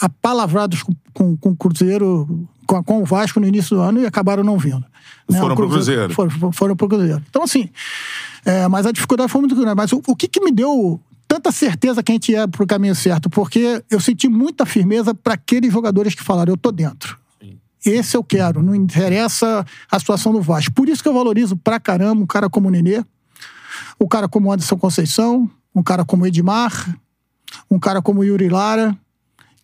apalavrados 0.00 0.82
com, 0.82 0.94
com, 1.12 1.36
com 1.36 1.50
o 1.50 1.56
Cruzeiro, 1.56 2.46
com, 2.66 2.82
com, 2.82 3.02
o 3.02 3.04
Vasco 3.04 3.40
no 3.40 3.46
início 3.46 3.76
do 3.76 3.82
ano 3.82 4.00
e 4.00 4.06
acabaram 4.06 4.42
não 4.42 4.58
vindo. 4.58 4.84
Né? 5.28 5.38
Foram 5.38 5.54
para 5.54 5.64
o 5.64 5.68
Cruzeiro. 5.68 6.14
Foram, 6.14 6.52
foram 6.52 6.76
para 6.76 6.84
o 6.84 6.88
Cruzeiro. 6.88 7.22
Então, 7.28 7.42
assim, 7.42 7.70
é, 8.44 8.68
mas 8.68 8.86
a 8.86 8.92
dificuldade 8.92 9.30
foi 9.30 9.40
muito 9.40 9.54
grande. 9.54 9.74
Mas 9.74 9.92
o, 9.92 10.02
o 10.06 10.16
que, 10.16 10.28
que 10.28 10.40
me 10.40 10.50
deu 10.50 11.00
tanta 11.30 11.52
certeza 11.52 12.02
que 12.02 12.10
a 12.10 12.14
gente 12.14 12.32
ia 12.32 12.48
pro 12.48 12.66
caminho 12.66 12.92
certo, 12.92 13.30
porque 13.30 13.84
eu 13.88 14.00
senti 14.00 14.28
muita 14.28 14.66
firmeza 14.66 15.14
para 15.14 15.34
aqueles 15.34 15.72
jogadores 15.72 16.12
que 16.12 16.24
falaram, 16.24 16.52
eu 16.52 16.56
tô 16.56 16.72
dentro. 16.72 17.16
Esse 17.86 18.16
eu 18.16 18.24
quero, 18.24 18.60
não 18.64 18.74
interessa 18.74 19.64
a 19.88 19.98
situação 20.00 20.32
do 20.32 20.42
Vasco. 20.42 20.74
Por 20.74 20.88
isso 20.88 21.00
que 21.00 21.08
eu 21.08 21.14
valorizo 21.14 21.56
pra 21.56 21.78
caramba 21.78 22.20
um 22.20 22.26
cara 22.26 22.50
como 22.50 22.66
o 22.66 22.70
Nenê, 22.70 23.04
um 24.00 24.08
cara 24.08 24.28
como 24.28 24.48
o 24.48 24.52
Anderson 24.52 24.76
Conceição, 24.76 25.48
um 25.72 25.84
cara 25.84 26.04
como 26.04 26.24
o 26.24 26.26
Edmar, 26.26 26.98
um 27.70 27.78
cara 27.78 28.02
como 28.02 28.20
o 28.20 28.24
Yuri 28.24 28.48
Lara, 28.48 28.98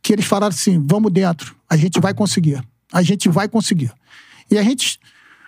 que 0.01 0.12
eles 0.12 0.24
falaram 0.24 0.55
assim: 0.55 0.80
vamos 0.88 1.12
dentro, 1.12 1.56
a 1.68 1.76
gente 1.76 1.98
vai 1.98 2.14
conseguir. 2.14 2.62
A 2.93 3.02
gente 3.02 3.28
vai 3.28 3.48
conseguir. 3.48 3.93
E 4.48 4.56
a 4.56 4.62
gente 4.62 5.01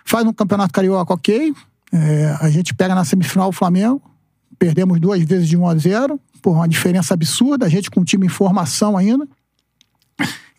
faz 0.03 0.27
um 0.27 0.33
campeonato 0.33 0.73
carioca 0.73 1.13
ok, 1.13 1.55
é, 1.93 2.37
a 2.41 2.49
gente 2.49 2.73
pega 2.73 2.93
na 2.93 3.05
semifinal 3.05 3.47
o 3.47 3.53
Flamengo, 3.53 4.01
perdemos 4.59 4.99
duas 4.99 5.23
vezes 5.23 5.47
de 5.47 5.57
1 5.57 5.65
a 5.67 5.75
0 5.75 6.19
por 6.41 6.51
uma 6.51 6.67
diferença 6.67 7.13
absurda, 7.13 7.65
a 7.65 7.69
gente 7.69 7.89
com 7.89 8.01
um 8.01 8.03
time 8.03 8.25
em 8.25 8.29
formação 8.29 8.95
ainda. 8.97 9.25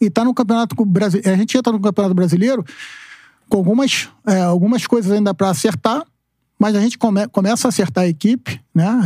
E 0.01 0.09
tá 0.09 0.25
no 0.25 0.33
Campeonato 0.33 0.75
Brasileiro. 0.87 1.31
A 1.31 1.37
gente 1.37 1.57
entra 1.59 1.73
no 1.73 1.79
Campeonato 1.81 2.15
Brasileiro 2.15 2.65
com 3.49 3.59
algumas, 3.59 4.09
é, 4.27 4.41
algumas 4.41 4.87
coisas 4.87 5.13
ainda 5.13 5.35
para 5.35 5.51
acertar, 5.51 6.03
mas 6.59 6.75
a 6.75 6.81
gente 6.81 6.97
come, 6.97 7.27
começa 7.29 7.69
a 7.69 7.71
acertar 7.71 8.05
a 8.05 8.07
equipe, 8.09 8.61
né? 8.75 9.01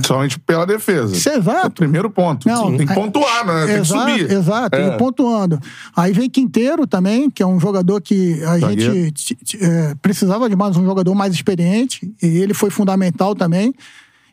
É... 0.00 0.06
Somente 0.06 0.38
pela 0.40 0.64
defesa. 0.66 1.14
Isso 1.14 1.28
é 1.28 1.36
exato. 1.36 1.66
É 1.66 1.68
o 1.68 1.70
primeiro 1.70 2.10
ponto. 2.10 2.48
Não, 2.48 2.76
tem 2.76 2.86
que 2.86 2.92
é- 2.92 2.94
pontuar, 2.96 3.46
né? 3.46 3.66
Tem 3.66 3.76
exato, 3.76 4.06
que 4.06 4.18
subir. 4.20 4.32
Exato, 4.32 4.76
É. 4.76 4.88
e 4.88 4.98
pontuando. 4.98 5.60
Aí 5.94 6.12
vem 6.12 6.30
Quinteiro 6.30 6.86
também, 6.86 7.28
que 7.30 7.42
é 7.42 7.46
um 7.46 7.58
jogador 7.60 8.00
que 8.00 8.42
a 8.44 8.58
Zagueiro. 8.58 8.94
gente 8.94 9.36
é, 9.60 9.94
precisava 10.00 10.48
de 10.48 10.56
mais 10.56 10.76
um 10.76 10.84
jogador 10.84 11.14
mais 11.14 11.32
experiente, 11.34 12.12
e 12.22 12.26
ele 12.26 12.54
foi 12.54 12.70
fundamental 12.70 13.34
também. 13.34 13.74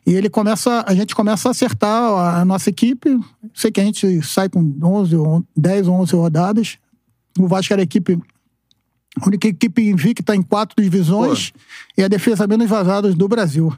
E 0.08 0.14
ele 0.14 0.30
começa, 0.30 0.82
a 0.86 0.94
gente 0.94 1.14
começa 1.14 1.48
a 1.48 1.50
acertar 1.50 2.38
a, 2.38 2.42
nossa 2.42 2.70
equipe. 2.70 3.20
Sei 3.52 3.70
que 3.70 3.78
a 3.78 3.84
gente 3.84 4.22
sai 4.22 4.48
com 4.48 4.74
11, 4.82 5.14
ou 5.14 5.44
10 5.54 5.86
ou 5.86 6.00
11 6.00 6.16
rodadas. 6.16 6.78
O 7.38 7.46
Vasco 7.46 7.74
era 7.74 7.82
a 7.82 7.84
equipe, 7.84 8.18
a 9.20 9.26
única 9.26 9.48
equipe 9.48 9.82
invicta 9.86 10.34
em 10.34 10.40
quatro 10.40 10.82
divisões 10.82 11.52
e 11.94 12.02
a 12.02 12.08
defesa 12.08 12.46
menos 12.46 12.70
vazada 12.70 13.12
do 13.12 13.28
Brasil. 13.28 13.70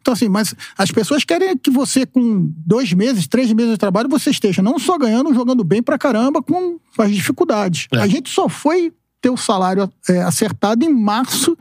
Então, 0.00 0.14
assim, 0.14 0.30
mas 0.30 0.54
as 0.78 0.90
pessoas 0.90 1.24
querem 1.24 1.54
que 1.58 1.70
você, 1.70 2.06
com 2.06 2.50
dois 2.66 2.94
meses, 2.94 3.28
três 3.28 3.52
meses 3.52 3.72
de 3.72 3.78
trabalho, 3.78 4.08
você 4.08 4.30
esteja 4.30 4.62
não 4.62 4.78
só 4.78 4.96
ganhando, 4.96 5.34
jogando 5.34 5.62
bem 5.62 5.82
pra 5.82 5.98
caramba 5.98 6.42
com 6.42 6.80
as 6.98 7.14
dificuldades. 7.14 7.86
É. 7.92 7.98
A 7.98 8.06
gente 8.06 8.30
só 8.30 8.48
foi 8.48 8.94
ter 9.20 9.28
o 9.28 9.36
salário 9.36 9.92
é, 10.08 10.22
acertado 10.22 10.86
em 10.86 10.88
março, 10.88 11.54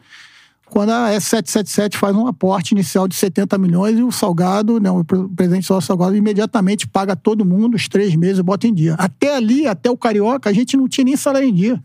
quando 0.69 0.91
a 0.91 1.11
S777 1.11 1.95
faz 1.95 2.15
um 2.15 2.27
aporte 2.27 2.71
inicial 2.71 3.07
de 3.07 3.15
70 3.15 3.57
milhões 3.57 3.97
e 3.97 4.03
o 4.03 4.11
Salgado, 4.11 4.79
né, 4.79 4.89
o 4.89 5.03
pre- 5.03 5.27
presidente 5.35 5.65
Sócio 5.65 5.87
Salgado, 5.87 6.15
imediatamente 6.15 6.87
paga 6.87 7.15
todo 7.15 7.43
mundo 7.45 7.75
os 7.75 7.87
três 7.87 8.15
meses 8.15 8.39
e 8.39 8.43
bota 8.43 8.67
em 8.67 8.73
dia. 8.73 8.95
Até 8.97 9.35
ali, 9.35 9.67
até 9.67 9.89
o 9.89 9.97
Carioca, 9.97 10.49
a 10.49 10.53
gente 10.53 10.77
não 10.77 10.87
tinha 10.87 11.05
nem 11.05 11.15
salário 11.17 11.47
em 11.47 11.53
dia. 11.53 11.83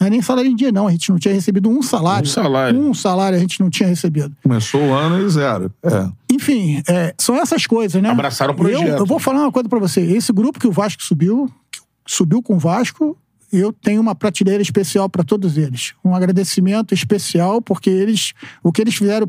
Não 0.00 0.06
é 0.08 0.10
nem 0.10 0.20
salário 0.22 0.50
em 0.50 0.56
dia, 0.56 0.72
não. 0.72 0.88
A 0.88 0.90
gente 0.90 1.10
não 1.10 1.18
tinha 1.18 1.32
recebido 1.32 1.70
um 1.70 1.80
salário. 1.80 2.26
Um 2.26 2.30
salário. 2.30 2.80
Um 2.80 2.94
salário 2.94 3.38
a 3.38 3.40
gente 3.40 3.60
não 3.60 3.70
tinha 3.70 3.88
recebido. 3.88 4.34
Começou 4.42 4.80
o 4.80 4.92
ano 4.92 5.24
e 5.24 5.30
zero. 5.30 5.72
É. 5.82 6.10
Enfim, 6.32 6.82
é, 6.88 7.14
são 7.16 7.36
essas 7.36 7.66
coisas, 7.68 8.02
né? 8.02 8.08
Abraçaram 8.08 8.52
o 8.52 8.56
projeto. 8.56 8.82
Eu, 8.82 8.96
eu 8.98 9.06
vou 9.06 9.20
falar 9.20 9.42
uma 9.42 9.52
coisa 9.52 9.68
pra 9.68 9.78
você. 9.78 10.00
Esse 10.00 10.32
grupo 10.32 10.58
que 10.58 10.66
o 10.66 10.72
Vasco 10.72 11.02
subiu, 11.04 11.48
que 11.70 11.80
subiu 12.04 12.42
com 12.42 12.54
o 12.56 12.58
Vasco, 12.58 13.16
eu 13.52 13.72
tenho 13.72 14.00
uma 14.00 14.14
prateleira 14.14 14.62
especial 14.62 15.08
pra 15.08 15.22
todos 15.22 15.58
eles. 15.58 15.94
Um 16.04 16.14
agradecimento 16.14 16.94
especial, 16.94 17.60
porque 17.60 17.90
eles, 17.90 18.32
o 18.62 18.72
que 18.72 18.80
eles 18.80 18.94
fizeram 18.94 19.28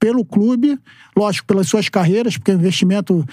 pelo 0.00 0.24
clube, 0.24 0.78
lógico, 1.16 1.46
pelas 1.46 1.68
suas 1.68 1.88
carreiras, 1.88 2.36
porque 2.36 2.50
o 2.50 2.54
investimento, 2.54 3.24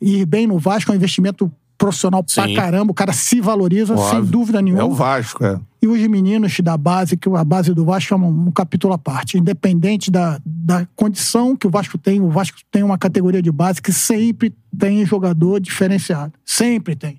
ir 0.00 0.26
bem 0.26 0.46
no 0.46 0.58
Vasco 0.58 0.90
é 0.90 0.94
um 0.94 0.96
investimento 0.96 1.50
profissional 1.80 2.22
pra 2.22 2.46
Sim. 2.46 2.54
caramba, 2.54 2.92
o 2.92 2.94
cara 2.94 3.10
se 3.14 3.40
valoriza, 3.40 3.96
sem 3.96 4.18
Óbvio. 4.18 4.30
dúvida 4.30 4.60
nenhuma. 4.60 4.82
É 4.82 4.84
o 4.84 4.92
Vasco, 4.92 5.42
é. 5.42 5.58
E 5.80 5.88
os 5.88 5.98
meninos 6.08 6.60
da 6.60 6.76
base, 6.76 7.16
que 7.16 7.26
a 7.26 7.42
base 7.42 7.72
do 7.72 7.86
Vasco 7.86 8.12
é 8.12 8.16
um, 8.18 8.48
um 8.48 8.50
capítulo 8.50 8.92
à 8.92 8.98
parte. 8.98 9.38
Independente 9.38 10.10
da, 10.10 10.38
da 10.44 10.86
condição 10.94 11.56
que 11.56 11.66
o 11.66 11.70
Vasco 11.70 11.96
tem, 11.96 12.20
o 12.20 12.28
Vasco 12.28 12.58
tem 12.70 12.82
uma 12.82 12.98
categoria 12.98 13.40
de 13.40 13.50
base 13.50 13.80
que 13.80 13.94
sempre 13.94 14.54
tem 14.78 15.06
jogador 15.06 15.58
diferenciado. 15.58 16.34
Sempre 16.44 16.94
tem. 16.94 17.18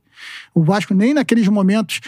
O 0.53 0.64
Vasco, 0.64 0.93
nem 0.93 1.14
naqueles 1.14 1.48
momentos 1.48 1.99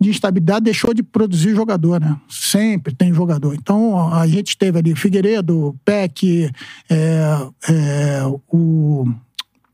de 0.00 0.10
instabilidade, 0.10 0.64
deixou 0.64 0.92
de 0.92 1.02
produzir 1.02 1.54
jogador, 1.54 2.00
né? 2.00 2.16
Sempre 2.28 2.94
tem 2.94 3.12
jogador. 3.14 3.54
Então, 3.54 4.12
a 4.12 4.26
gente 4.26 4.56
teve 4.56 4.78
ali 4.78 4.94
Figueiredo, 4.96 5.76
Peck, 5.84 6.50
é, 6.90 7.46
é, 7.68 8.22
o 8.50 9.06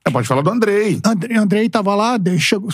É, 0.05 0.11
Pode 0.11 0.27
falar 0.27 0.43
do 0.43 0.51
Andrei. 0.51 1.01
Andrei, 1.05 1.37
Andrei 1.37 1.69
tava 1.69 1.95
lá, 1.95 2.19
chegou 2.39 2.69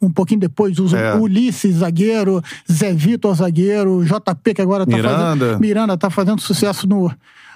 um 0.00 0.10
pouquinho 0.10 0.40
depois, 0.40 0.78
o 0.78 0.94
É. 0.96 1.14
Ulisses, 1.16 1.76
zagueiro, 1.76 2.42
Zé 2.70 2.92
Vitor, 2.92 3.34
zagueiro, 3.34 4.02
JP, 4.04 4.54
que 4.54 4.62
agora 4.62 4.86
tá 4.86 4.96
Miranda. 4.96 5.46
fazendo. 5.46 5.60
Miranda 5.60 5.96
tá 5.96 6.10
fazendo 6.10 6.40
sucesso 6.40 6.86
no. 6.86 7.10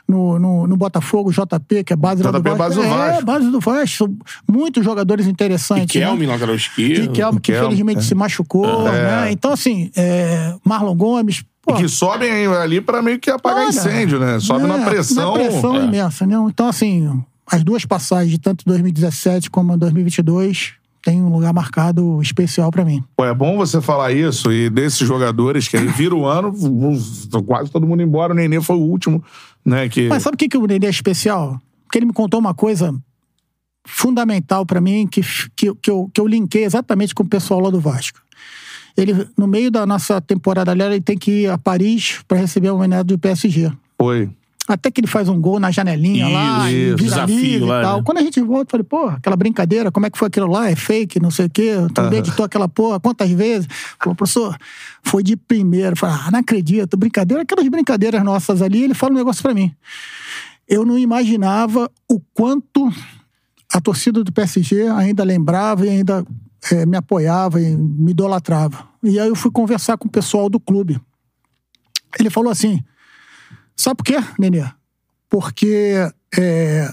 No, 0.09 0.39
no, 0.39 0.67
no 0.67 0.75
Botafogo, 0.75 1.31
JP, 1.31 1.85
que 1.85 1.93
é 1.93 1.97
base 1.97 2.23
lá 2.23 2.31
do 2.31 2.39
JP 2.39 2.49
é 2.49 2.55
Vasco. 2.55 2.59
base 2.59 2.75
do 2.77 2.83
É, 2.83 2.89
Vasco. 3.11 3.25
base 3.27 3.51
do 3.51 3.61
Vasco. 3.61 4.17
Muitos 4.51 4.83
jogadores 4.83 5.27
E 5.27 5.31
interessantes. 5.31 5.93
Kelme, 5.93 6.25
né? 6.27 6.33
lateral 6.33 6.55
esquerdo. 6.55 7.05
E 7.05 7.09
Kelme, 7.09 7.39
que 7.41 7.53
infelizmente 7.53 7.99
é. 7.99 8.03
se 8.03 8.15
machucou, 8.15 8.85
né? 8.85 9.31
Então, 9.31 9.53
assim, 9.53 9.91
é, 9.95 10.55
Marlon 10.65 10.95
Gomes. 10.97 11.45
Pô, 11.61 11.75
Que 11.75 11.87
sobem 11.89 12.47
ali 12.47 12.81
pra 12.81 13.03
meio 13.03 13.19
que 13.19 13.31
apagar 13.31 13.65
Olha, 13.65 13.69
incêndio, 13.69 14.19
né? 14.19 14.41
Sobe 14.41 14.65
é, 14.65 14.67
na 14.67 14.79
pressão. 14.87 15.35
Uma 15.35 15.39
pressão 15.39 15.77
É. 15.77 15.85
imensa, 15.85 16.27
né? 16.27 16.37
Então, 16.49 16.67
assim, 16.69 17.23
as 17.47 17.63
duas 17.63 17.85
passagens, 17.85 18.31
de 18.31 18.39
tanto 18.39 18.65
2017 18.65 19.51
como 19.51 19.77
2022, 19.77 20.73
tem 21.09 21.23
um 21.23 21.31
lugar 21.31 21.55
marcado 21.55 22.21
especial 22.21 22.71
pra 22.71 22.85
mim. 22.85 23.03
Pô, 23.17 23.25
é 23.25 23.33
bom 23.33 23.57
você 23.57 23.81
falar 23.81 24.13
isso 24.13 24.53
e 24.53 24.69
desses 24.69 25.09
jogadores 25.09 25.67
que 25.67 25.75
aí 25.75 25.87
vira 25.87 26.15
o 26.15 26.27
ano, 26.27 26.53
quase 27.47 27.71
todo 27.71 27.87
mundo 27.87 28.03
embora. 28.03 28.35
O 28.35 28.37
Nenê 28.37 28.61
foi 28.61 28.77
o 28.77 28.81
último, 28.81 29.25
né? 29.65 29.89
Que... 29.89 30.07
Mas 30.07 30.23
sabe 30.23 30.35
o 30.35 30.39
que, 30.39 30.51
que 30.51 30.59
o 30.59 30.67
Nenê 30.67 30.87
é 30.87 30.91
especial? 30.91 31.59
Porque 31.85 31.99
ele 31.99 32.05
me 32.05 32.13
contou 32.13 32.39
uma 32.39 32.53
coisa 32.53 32.95
fundamental 33.87 34.67
pra 34.67 34.83
mim, 34.83 35.07
que, 35.07 35.23
que, 35.57 35.75
que, 35.77 35.91
eu, 35.91 36.11
que 36.13 36.21
eu 36.21 36.27
linkei 36.27 36.65
exatamente 36.65 37.15
com 37.15 37.23
o 37.23 37.29
pessoal 37.29 37.61
lá 37.61 37.71
do 37.71 37.81
Vasco. 37.81 38.21
Ele, 38.95 39.27
no 39.35 39.47
meio 39.47 39.71
da 39.71 39.87
nossa 39.87 40.21
temporada 40.21 40.73
ali, 40.73 40.83
ele 40.83 41.01
tem 41.01 41.17
que 41.17 41.45
ir 41.45 41.51
a 41.51 41.57
Paris 41.57 42.21
pra 42.29 42.37
receber 42.37 42.69
a 42.69 42.75
homenagem 42.75 43.07
do 43.07 43.19
PSG. 43.19 43.73
Foi. 43.99 44.29
Até 44.69 44.91
que 44.91 45.01
ele 45.01 45.07
faz 45.07 45.29
um 45.31 45.41
gol 45.41 45.59
na 45.59 45.71
janelinha 45.71 46.29
lá, 46.29 46.71
Isso, 46.71 46.77
e 46.77 46.95
desafio 46.95 47.65
lá, 47.67 47.81
e 47.81 47.83
tal. 47.83 47.97
né? 47.97 48.03
Quando 48.05 48.19
a 48.19 48.23
gente 48.23 48.39
volta, 48.43 48.65
eu 48.65 48.71
falei, 48.71 48.85
pô, 48.85 49.07
aquela 49.09 49.35
brincadeira, 49.35 49.91
como 49.91 50.05
é 50.05 50.11
que 50.11 50.19
foi 50.19 50.29
aquilo 50.29 50.47
lá? 50.47 50.71
É 50.71 50.77
fake, 50.77 51.19
não 51.19 51.31
sei 51.31 51.47
o 51.47 51.51
quê. 51.51 51.73
Tu 51.95 52.01
Aham. 52.01 52.15
editou 52.15 52.45
aquela 52.45 52.69
porra, 52.69 53.01
quantas 53.01 53.31
vezes? 53.31 53.67
Falou, 53.99 54.15
professor, 54.15 54.55
foi 55.03 55.23
de 55.23 55.37
primeiro. 55.37 55.97
Falei, 55.97 56.17
ah, 56.23 56.31
não 56.31 56.41
acredito, 56.41 56.97
brincadeira. 56.99 57.43
Aquelas 57.45 57.67
brincadeiras 57.67 58.23
nossas 58.23 58.61
ali, 58.61 58.85
ele 58.85 58.95
fala 58.95 59.15
um 59.15 59.17
negócio 59.17 59.43
pra 59.43 59.55
mim. 59.55 59.75
Eu 60.69 60.85
não 60.85 60.99
imaginava 60.99 61.91
o 62.07 62.21
quanto 62.35 62.93
a 63.73 63.81
torcida 63.81 64.23
do 64.23 64.31
PSG 64.31 64.89
ainda 64.89 65.25
lembrava 65.25 65.87
e 65.87 65.89
ainda 65.89 66.23
eh, 66.71 66.85
me 66.85 66.97
apoiava 66.97 67.59
e 67.61 67.75
me 67.75 68.11
idolatrava. 68.11 68.87
E 69.03 69.19
aí 69.19 69.29
eu 69.29 69.35
fui 69.35 69.51
conversar 69.51 69.97
com 69.97 70.09
o 70.09 70.11
pessoal 70.11 70.51
do 70.51 70.61
clube. 70.61 71.01
Ele 72.19 72.29
falou 72.29 72.51
assim: 72.51 72.83
sabe 73.79 73.97
por 73.97 74.05
quê, 74.05 74.17
Nenê? 74.39 74.65
Porque 75.29 75.95
é, 76.39 76.93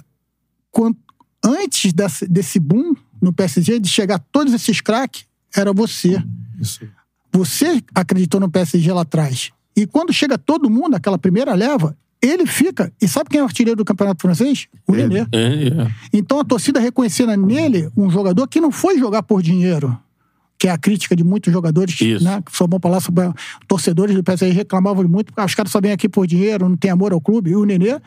quan- 0.72 0.96
antes 1.44 1.94
desse, 1.94 2.28
desse 2.28 2.60
boom 2.60 2.94
no 3.22 3.34
PSG, 3.34 3.80
de 3.80 3.88
chegar 3.90 4.20
todos 4.32 4.54
esses 4.54 4.82
craques, 4.82 5.26
era 5.56 5.72
você. 5.74 6.22
Isso. 6.60 6.88
Você 7.32 7.82
acreditou 7.94 8.40
no 8.40 8.50
PSG 8.50 8.92
lá 8.94 9.02
atrás. 9.02 9.52
E 9.76 9.86
quando 9.86 10.14
chega 10.14 10.38
todo 10.38 10.70
mundo, 10.70 10.96
aquela 10.96 11.18
primeira 11.18 11.54
leva, 11.54 11.98
ele 12.22 12.46
fica. 12.46 12.92
E 13.02 13.08
sabe 13.08 13.30
quem 13.30 13.40
é 13.40 13.44
o 13.44 13.46
artilheiro 13.46 13.78
do 13.78 13.86
Campeonato 13.86 14.22
Francês? 14.22 14.68
O 14.88 14.96
Ele. 14.96 15.08
Nenê. 15.08 15.28
É, 15.32 15.68
é. 15.84 15.92
Então 16.14 16.40
a 16.40 16.46
torcida 16.46 16.80
reconhecendo 16.80 17.36
nele 17.36 17.90
um 17.96 18.10
jogador 18.10 18.48
que 18.48 18.62
não 18.62 18.72
foi 18.72 18.98
jogar 18.98 19.24
por 19.24 19.42
dinheiro. 19.42 19.98
Que 20.58 20.68
é 20.68 20.72
a 20.72 20.78
crítica 20.78 21.16
de 21.16 21.24
muitos 21.24 21.52
jogadores, 21.52 22.00
Isso. 22.00 22.24
né? 22.24 22.42
Que 22.42 22.56
só 22.56 22.66
vão 22.66 22.80
falar 22.80 23.00
sobre 23.02 23.24
torcedores 23.68 24.16
do 24.16 24.24
PSG 24.24 24.52
reclamavam 24.54 25.08
muito, 25.08 25.28
porque 25.28 25.42
ah, 25.42 25.46
os 25.46 25.54
caras 25.54 25.72
só 25.72 25.82
vêm 25.82 25.92
aqui 25.92 26.08
por 26.08 26.26
dinheiro, 26.26 26.70
não 26.70 26.78
tem 26.78 26.92
amor 26.92 27.12
ao 27.12 27.20
clube. 27.20 27.52
E 27.52 27.56
o 27.56 27.66
Nenê 27.66 28.00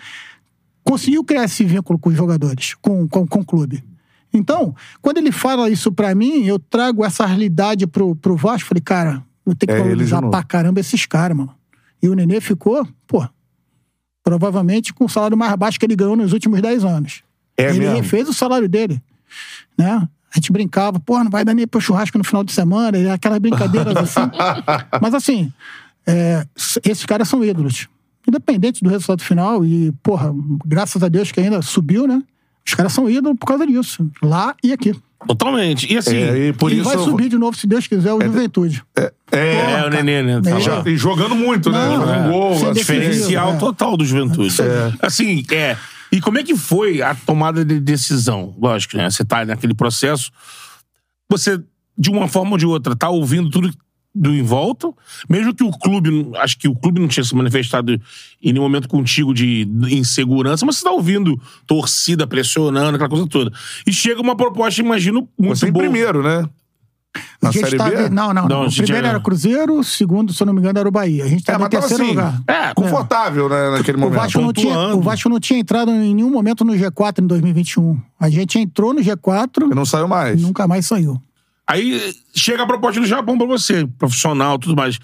conseguiu 0.82 1.22
criar 1.22 1.44
esse 1.44 1.64
vínculo 1.64 1.98
com 1.98 2.08
os 2.08 2.16
jogadores, 2.16 2.74
com, 2.80 3.06
com, 3.06 3.26
com 3.26 3.40
o 3.40 3.44
clube. 3.44 3.84
Então, 4.32 4.74
quando 5.00 5.18
ele 5.18 5.32
fala 5.32 5.70
isso 5.70 5.92
pra 5.92 6.14
mim, 6.14 6.44
eu 6.44 6.58
trago 6.58 7.04
essa 7.04 7.26
realidade 7.26 7.86
pro, 7.86 8.14
pro 8.16 8.36
Vasco. 8.36 8.68
Falei, 8.68 8.82
cara, 8.82 9.22
eu 9.46 9.54
tenho 9.54 9.74
que 9.74 9.80
É 9.80 9.82
valorizar 9.82 10.22
pra 10.22 10.42
caramba 10.42 10.80
esses 10.80 11.06
caras, 11.06 11.36
mano. 11.36 11.54
E 12.02 12.08
o 12.08 12.14
Nenê 12.14 12.40
ficou, 12.40 12.86
pô, 13.06 13.26
provavelmente 14.22 14.92
com 14.92 15.04
o 15.04 15.08
salário 15.08 15.36
mais 15.36 15.54
baixo 15.56 15.78
que 15.78 15.86
ele 15.86 15.96
ganhou 15.96 16.16
nos 16.16 16.32
últimos 16.32 16.60
10 16.60 16.84
anos. 16.84 17.22
É 17.56 17.70
ele 17.70 17.80
mesmo? 17.80 17.96
refez 17.96 18.28
o 18.28 18.34
salário 18.34 18.68
dele. 18.68 19.02
Né? 19.76 20.08
A 20.38 20.40
gente 20.40 20.52
brincava, 20.52 21.00
pô, 21.00 21.18
não 21.18 21.30
vai 21.30 21.44
dar 21.44 21.52
nem 21.52 21.66
pro 21.66 21.80
churrasco 21.80 22.16
no 22.16 22.22
final 22.22 22.44
de 22.44 22.52
semana, 22.52 22.96
e 22.96 23.10
aquelas 23.10 23.40
brincadeiras 23.40 23.96
assim. 23.96 24.20
Mas 25.02 25.12
assim, 25.12 25.52
é, 26.06 26.46
esses 26.84 27.04
caras 27.04 27.28
são 27.28 27.44
ídolos. 27.44 27.88
Independente 28.26 28.84
do 28.84 28.88
resultado 28.88 29.20
final, 29.20 29.64
e, 29.64 29.90
porra, 30.00 30.32
graças 30.64 31.02
a 31.02 31.08
Deus 31.08 31.32
que 31.32 31.40
ainda 31.40 31.60
subiu, 31.60 32.06
né? 32.06 32.22
Os 32.64 32.72
caras 32.72 32.92
são 32.92 33.10
ídolos 33.10 33.36
por 33.36 33.46
causa 33.46 33.66
disso. 33.66 34.08
Lá 34.22 34.54
e 34.62 34.72
aqui. 34.72 34.94
Totalmente. 35.26 35.92
E 35.92 35.96
assim. 35.98 36.14
É, 36.16 36.48
e 36.48 36.52
por 36.52 36.70
e 36.70 36.76
isso. 36.76 36.84
vai 36.84 36.98
subir 36.98 37.28
de 37.28 37.36
novo, 37.36 37.56
se 37.56 37.66
Deus 37.66 37.88
quiser, 37.88 38.12
o 38.12 38.22
Juventude. 38.22 38.80
É, 38.96 39.12
É, 39.32 39.84
o 39.86 39.90
Nenê, 39.90 40.22
né? 40.22 40.34
É. 40.38 40.40
Tá 40.52 40.60
já- 40.60 40.82
e 40.86 40.96
jogando 40.96 41.34
muito, 41.34 41.72
né? 41.72 41.78
Não, 41.88 41.96
Jogando 42.00 42.24
é. 42.26 42.30
gol, 42.30 42.52
assistência. 42.52 42.74
Diferencial 42.74 43.54
É. 43.54 43.56
total 43.56 43.96
do 43.96 44.04
Juventude. 44.04 44.54
Assim, 45.02 45.44
é. 45.50 45.76
E 46.10 46.20
como 46.20 46.38
é 46.38 46.42
que 46.42 46.56
foi 46.56 47.02
a 47.02 47.14
tomada 47.14 47.64
de 47.64 47.80
decisão? 47.80 48.54
Lógico, 48.58 48.96
né? 48.96 49.10
Você 49.10 49.24
tá 49.24 49.44
naquele 49.44 49.74
processo. 49.74 50.30
Você, 51.30 51.60
de 51.96 52.10
uma 52.10 52.28
forma 52.28 52.52
ou 52.52 52.58
de 52.58 52.66
outra, 52.66 52.96
tá 52.96 53.08
ouvindo 53.10 53.50
tudo 53.50 53.70
do 54.14 54.34
em 54.34 54.42
volta, 54.42 54.90
mesmo 55.28 55.54
que 55.54 55.62
o 55.62 55.70
clube, 55.70 56.30
acho 56.36 56.58
que 56.58 56.66
o 56.66 56.74
clube 56.74 57.00
não 57.00 57.06
tinha 57.06 57.22
se 57.22 57.34
manifestado 57.36 57.92
em 57.92 58.52
nenhum 58.52 58.62
momento 58.64 58.88
contigo 58.88 59.32
de 59.32 59.68
insegurança, 59.90 60.66
mas 60.66 60.78
você 60.78 60.84
tá 60.84 60.90
ouvindo 60.90 61.40
torcida 61.66 62.26
pressionando, 62.26 62.96
aquela 62.96 63.08
coisa 63.08 63.26
toda. 63.28 63.52
E 63.86 63.92
chega 63.92 64.20
uma 64.20 64.34
proposta, 64.36 64.80
imagino, 64.80 65.28
muito 65.38 65.58
Você 65.58 65.70
boa. 65.70 65.84
primeiro, 65.84 66.22
né? 66.22 66.48
Na 67.42 67.48
A 67.48 67.52
gente 67.52 67.64
Série 67.64 67.76
tá- 67.78 67.88
B? 67.90 68.08
Não, 68.10 68.32
não, 68.34 68.42
Não, 68.42 68.48
não. 68.48 68.62
a 68.64 68.66
O 68.68 68.72
primeiro 68.72 69.06
é- 69.06 69.10
era 69.10 69.20
Cruzeiro, 69.20 69.78
o 69.78 69.84
segundo, 69.84 70.32
se 70.32 70.42
eu 70.42 70.46
não 70.46 70.52
me 70.52 70.60
engano, 70.60 70.78
era 70.78 70.88
o 70.88 70.92
Bahia. 70.92 71.24
A 71.24 71.28
gente 71.28 71.42
É, 71.42 71.52
tá 71.52 71.58
mas 71.58 71.66
em 71.68 71.70
tava 71.70 71.88
terceiro 71.88 72.04
assim, 72.04 72.10
lugar. 72.14 72.42
é, 72.46 72.74
confortável, 72.74 73.48
né, 73.48 73.70
naquele 73.70 73.96
O 73.96 74.00
momento. 74.00 74.18
Vasco, 74.20 74.40
não 74.40 74.52
tinha, 74.52 74.78
o 74.94 75.00
Vasco 75.00 75.28
não 75.28 75.40
tinha 75.40 75.58
entrado 75.58 75.90
em 75.90 76.14
nenhum 76.14 76.30
momento 76.30 76.64
no 76.64 76.72
G4 76.74 77.22
em 77.22 77.26
2021. 77.26 77.98
A 78.20 78.28
gente 78.28 78.58
entrou 78.58 78.92
no 78.92 79.00
G4 79.00 79.70
E 79.70 79.74
não 79.74 79.84
saiu 79.86 80.06
mais. 80.06 80.38
e 80.38 80.42
nunca 80.42 80.66
mais 80.68 80.86
saiu. 80.86 81.20
Aí 81.66 82.14
chega 82.34 82.62
a 82.62 82.66
proposta 82.66 83.00
do 83.00 83.06
Japão 83.06 83.36
pra 83.36 83.46
você, 83.46 83.86
profissional, 83.98 84.58
tudo 84.58 84.74
mais. 84.76 84.98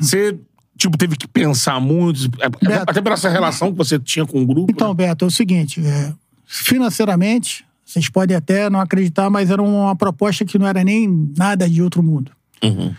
Você, 0.00 0.38
tipo, 0.78 0.96
teve 0.96 1.14
que 1.16 1.26
pensar 1.28 1.80
muito, 1.80 2.28
até, 2.40 2.68
Beto. 2.68 2.84
até 2.90 3.00
pela 3.02 3.14
essa 3.14 3.28
relação 3.28 3.70
que 3.72 3.76
você 3.78 3.98
tinha 3.98 4.24
com 4.26 4.40
o 4.42 4.46
grupo. 4.46 4.70
Então, 4.70 4.88
né? 4.88 4.94
Beto, 4.94 5.24
é 5.24 5.28
o 5.28 5.30
seguinte: 5.30 5.80
é, 5.86 6.12
financeiramente, 6.46 7.65
vocês 7.86 8.08
podem 8.08 8.36
até 8.36 8.68
não 8.68 8.80
acreditar, 8.80 9.30
mas 9.30 9.48
era 9.48 9.62
uma 9.62 9.94
proposta 9.94 10.44
que 10.44 10.58
não 10.58 10.66
era 10.66 10.82
nem 10.82 11.32
nada 11.38 11.70
de 11.70 11.80
outro 11.80 12.02
mundo. 12.02 12.32
Uhum. 12.62 12.92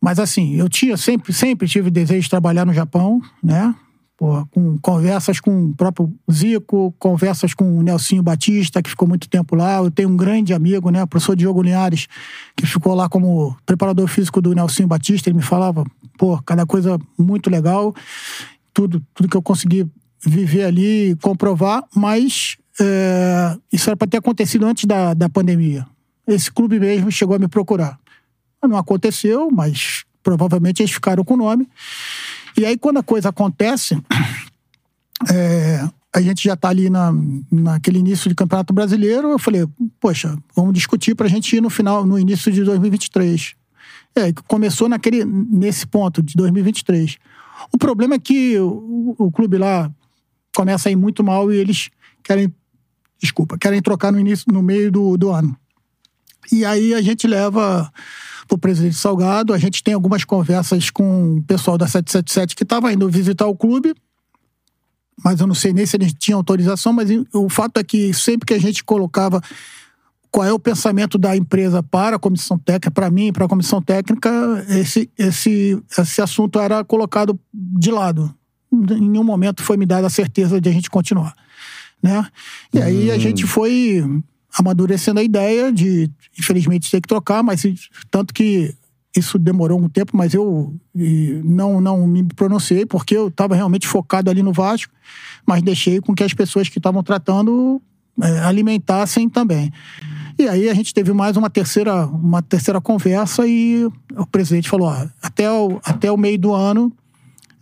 Mas 0.00 0.18
assim, 0.18 0.54
eu 0.54 0.68
tinha 0.68 0.96
sempre, 0.96 1.32
sempre 1.32 1.68
tive 1.68 1.90
desejo 1.90 2.22
de 2.22 2.30
trabalhar 2.30 2.64
no 2.64 2.72
Japão, 2.72 3.20
né? 3.42 3.74
Pô, 4.16 4.44
com 4.46 4.78
conversas 4.78 5.38
com 5.38 5.66
o 5.66 5.74
próprio 5.74 6.12
Zico, 6.30 6.92
conversas 6.98 7.54
com 7.54 7.78
o 7.78 7.82
Nelsinho 7.82 8.22
Batista, 8.22 8.82
que 8.82 8.90
ficou 8.90 9.06
muito 9.06 9.28
tempo 9.28 9.54
lá. 9.54 9.76
Eu 9.76 9.90
tenho 9.90 10.08
um 10.08 10.16
grande 10.16 10.52
amigo, 10.54 10.90
né? 10.90 11.02
O 11.02 11.06
professor 11.06 11.36
Diogo 11.36 11.62
Linhares, 11.62 12.08
que 12.56 12.66
ficou 12.66 12.94
lá 12.94 13.08
como 13.08 13.56
preparador 13.64 14.08
físico 14.08 14.40
do 14.40 14.54
Nelsinho 14.54 14.88
Batista. 14.88 15.28
Ele 15.28 15.36
me 15.36 15.42
falava, 15.44 15.84
pô, 16.16 16.40
cada 16.42 16.66
coisa 16.66 16.98
muito 17.16 17.48
legal. 17.48 17.94
Tudo, 18.74 19.00
tudo 19.14 19.28
que 19.28 19.36
eu 19.36 19.42
consegui 19.42 19.86
viver 20.24 20.64
ali 20.64 21.10
e 21.10 21.16
comprovar, 21.16 21.84
mas 21.94 22.57
é, 22.80 23.56
isso 23.72 23.88
era 23.88 23.96
para 23.96 24.08
ter 24.08 24.18
acontecido 24.18 24.66
antes 24.66 24.84
da, 24.84 25.14
da 25.14 25.28
pandemia. 25.28 25.86
Esse 26.26 26.50
clube 26.50 26.78
mesmo 26.78 27.10
chegou 27.10 27.36
a 27.36 27.38
me 27.38 27.48
procurar. 27.48 27.98
Não 28.62 28.76
aconteceu, 28.76 29.50
mas 29.50 30.04
provavelmente 30.22 30.82
eles 30.82 30.92
ficaram 30.92 31.24
com 31.24 31.34
o 31.34 31.38
nome. 31.38 31.68
E 32.56 32.66
aí, 32.66 32.76
quando 32.76 32.98
a 32.98 33.02
coisa 33.02 33.28
acontece, 33.28 33.96
é, 35.30 35.88
a 36.14 36.20
gente 36.20 36.42
já 36.42 36.54
está 36.54 36.68
ali 36.68 36.90
na, 36.90 37.12
naquele 37.50 37.98
início 37.98 38.28
de 38.28 38.34
Campeonato 38.34 38.72
Brasileiro. 38.72 39.28
Eu 39.28 39.38
falei, 39.38 39.66
poxa, 40.00 40.36
vamos 40.54 40.74
discutir 40.74 41.14
para 41.14 41.26
a 41.26 41.30
gente 41.30 41.56
ir 41.56 41.60
no 41.60 41.70
final, 41.70 42.04
no 42.04 42.18
início 42.18 42.50
de 42.50 42.64
2023. 42.64 43.54
É, 44.16 44.32
começou 44.46 44.88
naquele, 44.88 45.24
nesse 45.24 45.86
ponto 45.86 46.22
de 46.22 46.34
2023. 46.34 47.16
O 47.72 47.78
problema 47.78 48.14
é 48.14 48.18
que 48.18 48.58
o, 48.58 49.14
o 49.18 49.30
clube 49.30 49.58
lá 49.58 49.90
começa 50.54 50.88
a 50.88 50.92
ir 50.92 50.96
muito 50.96 51.22
mal 51.22 51.52
e 51.52 51.56
eles 51.56 51.90
querem, 52.22 52.52
desculpa, 53.20 53.58
querem 53.58 53.82
trocar 53.82 54.12
no 54.12 54.20
início, 54.20 54.52
no 54.52 54.62
meio 54.62 54.90
do, 54.90 55.16
do 55.16 55.30
ano. 55.30 55.56
E 56.50 56.64
aí 56.64 56.94
a 56.94 57.02
gente 57.02 57.26
leva 57.26 57.92
para 58.46 58.54
o 58.54 58.58
presidente 58.58 58.96
Salgado, 58.96 59.52
a 59.52 59.58
gente 59.58 59.82
tem 59.82 59.92
algumas 59.92 60.24
conversas 60.24 60.90
com 60.90 61.36
o 61.36 61.42
pessoal 61.42 61.76
da 61.76 61.86
777 61.86 62.56
que 62.56 62.62
estava 62.62 62.92
indo 62.92 63.08
visitar 63.08 63.46
o 63.46 63.56
clube, 63.56 63.94
mas 65.22 65.40
eu 65.40 65.46
não 65.46 65.54
sei 65.54 65.72
nem 65.72 65.84
se 65.84 65.96
eles 65.96 66.14
tinham 66.14 66.38
autorização, 66.38 66.92
mas 66.92 67.10
o 67.34 67.48
fato 67.48 67.78
é 67.78 67.84
que 67.84 68.14
sempre 68.14 68.46
que 68.46 68.54
a 68.54 68.60
gente 68.60 68.82
colocava 68.82 69.42
qual 70.30 70.46
é 70.46 70.52
o 70.52 70.58
pensamento 70.58 71.18
da 71.18 71.36
empresa 71.36 71.82
para 71.82 72.16
a 72.16 72.18
comissão 72.18 72.58
técnica, 72.58 72.90
para 72.90 73.10
mim, 73.10 73.32
para 73.32 73.44
a 73.46 73.48
comissão 73.48 73.82
técnica, 73.82 74.30
esse, 74.68 75.10
esse, 75.18 75.82
esse 75.98 76.22
assunto 76.22 76.58
era 76.58 76.84
colocado 76.84 77.38
de 77.52 77.90
lado. 77.90 78.34
Em 78.72 79.08
nenhum 79.08 79.24
momento 79.24 79.62
foi 79.62 79.76
me 79.76 79.86
dada 79.86 80.06
a 80.06 80.10
certeza 80.10 80.60
de 80.60 80.68
a 80.68 80.72
gente 80.72 80.90
continuar. 80.90 81.34
Né? 82.02 82.26
E 82.72 82.80
aí 82.80 83.10
a 83.10 83.18
gente 83.18 83.46
foi 83.46 84.02
amadurecendo 84.56 85.20
a 85.20 85.22
ideia 85.22 85.72
de, 85.72 86.10
infelizmente, 86.38 86.90
ter 86.90 87.00
que 87.00 87.08
trocar, 87.08 87.42
mas 87.42 87.62
tanto 88.10 88.32
que 88.32 88.74
isso 89.16 89.38
demorou 89.38 89.80
um 89.80 89.88
tempo, 89.88 90.16
mas 90.16 90.34
eu 90.34 90.74
não, 91.44 91.80
não 91.80 92.06
me 92.06 92.22
pronunciei, 92.24 92.86
porque 92.86 93.16
eu 93.16 93.28
estava 93.28 93.54
realmente 93.54 93.86
focado 93.86 94.30
ali 94.30 94.42
no 94.42 94.52
Vasco, 94.52 94.92
mas 95.46 95.62
deixei 95.62 96.00
com 96.00 96.14
que 96.14 96.22
as 96.22 96.34
pessoas 96.34 96.68
que 96.68 96.78
estavam 96.78 97.02
tratando 97.02 97.80
é, 98.22 98.40
alimentassem 98.40 99.28
também. 99.28 99.72
E 100.38 100.48
aí 100.48 100.68
a 100.68 100.74
gente 100.74 100.94
teve 100.94 101.12
mais 101.12 101.36
uma 101.36 101.50
terceira, 101.50 102.06
uma 102.06 102.40
terceira 102.42 102.80
conversa 102.80 103.46
e 103.46 103.84
o 104.16 104.26
presidente 104.26 104.68
falou: 104.68 104.88
ó, 104.88 105.06
até, 105.20 105.50
o, 105.50 105.80
até 105.84 106.12
o 106.12 106.16
meio 106.16 106.38
do 106.38 106.52
ano 106.52 106.92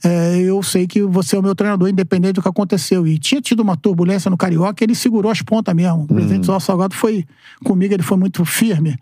é, 0.05 0.39
eu 0.39 0.63
sei 0.63 0.87
que 0.87 1.03
você 1.03 1.37
é 1.37 1.39
o 1.39 1.43
meu 1.43 1.55
treinador, 1.55 1.89
independente 1.89 2.35
do 2.35 2.43
que 2.43 2.49
aconteceu. 2.49 3.07
E 3.07 3.19
tinha 3.19 3.41
tido 3.41 3.61
uma 3.61 3.77
turbulência 3.77 4.31
no 4.31 4.37
Carioca, 4.37 4.85
ele 4.85 4.95
segurou 4.95 5.31
as 5.31 5.43
pontas 5.43 5.75
mesmo. 5.75 6.03
O 6.03 6.07
presidente 6.07 6.51
uhum. 6.51 6.61
Salgado 6.61 6.95
foi 6.95 7.25
comigo, 7.65 7.95
ele 7.95 8.03
foi 8.03 8.17
muito 8.17 8.45
firme, 8.45 8.97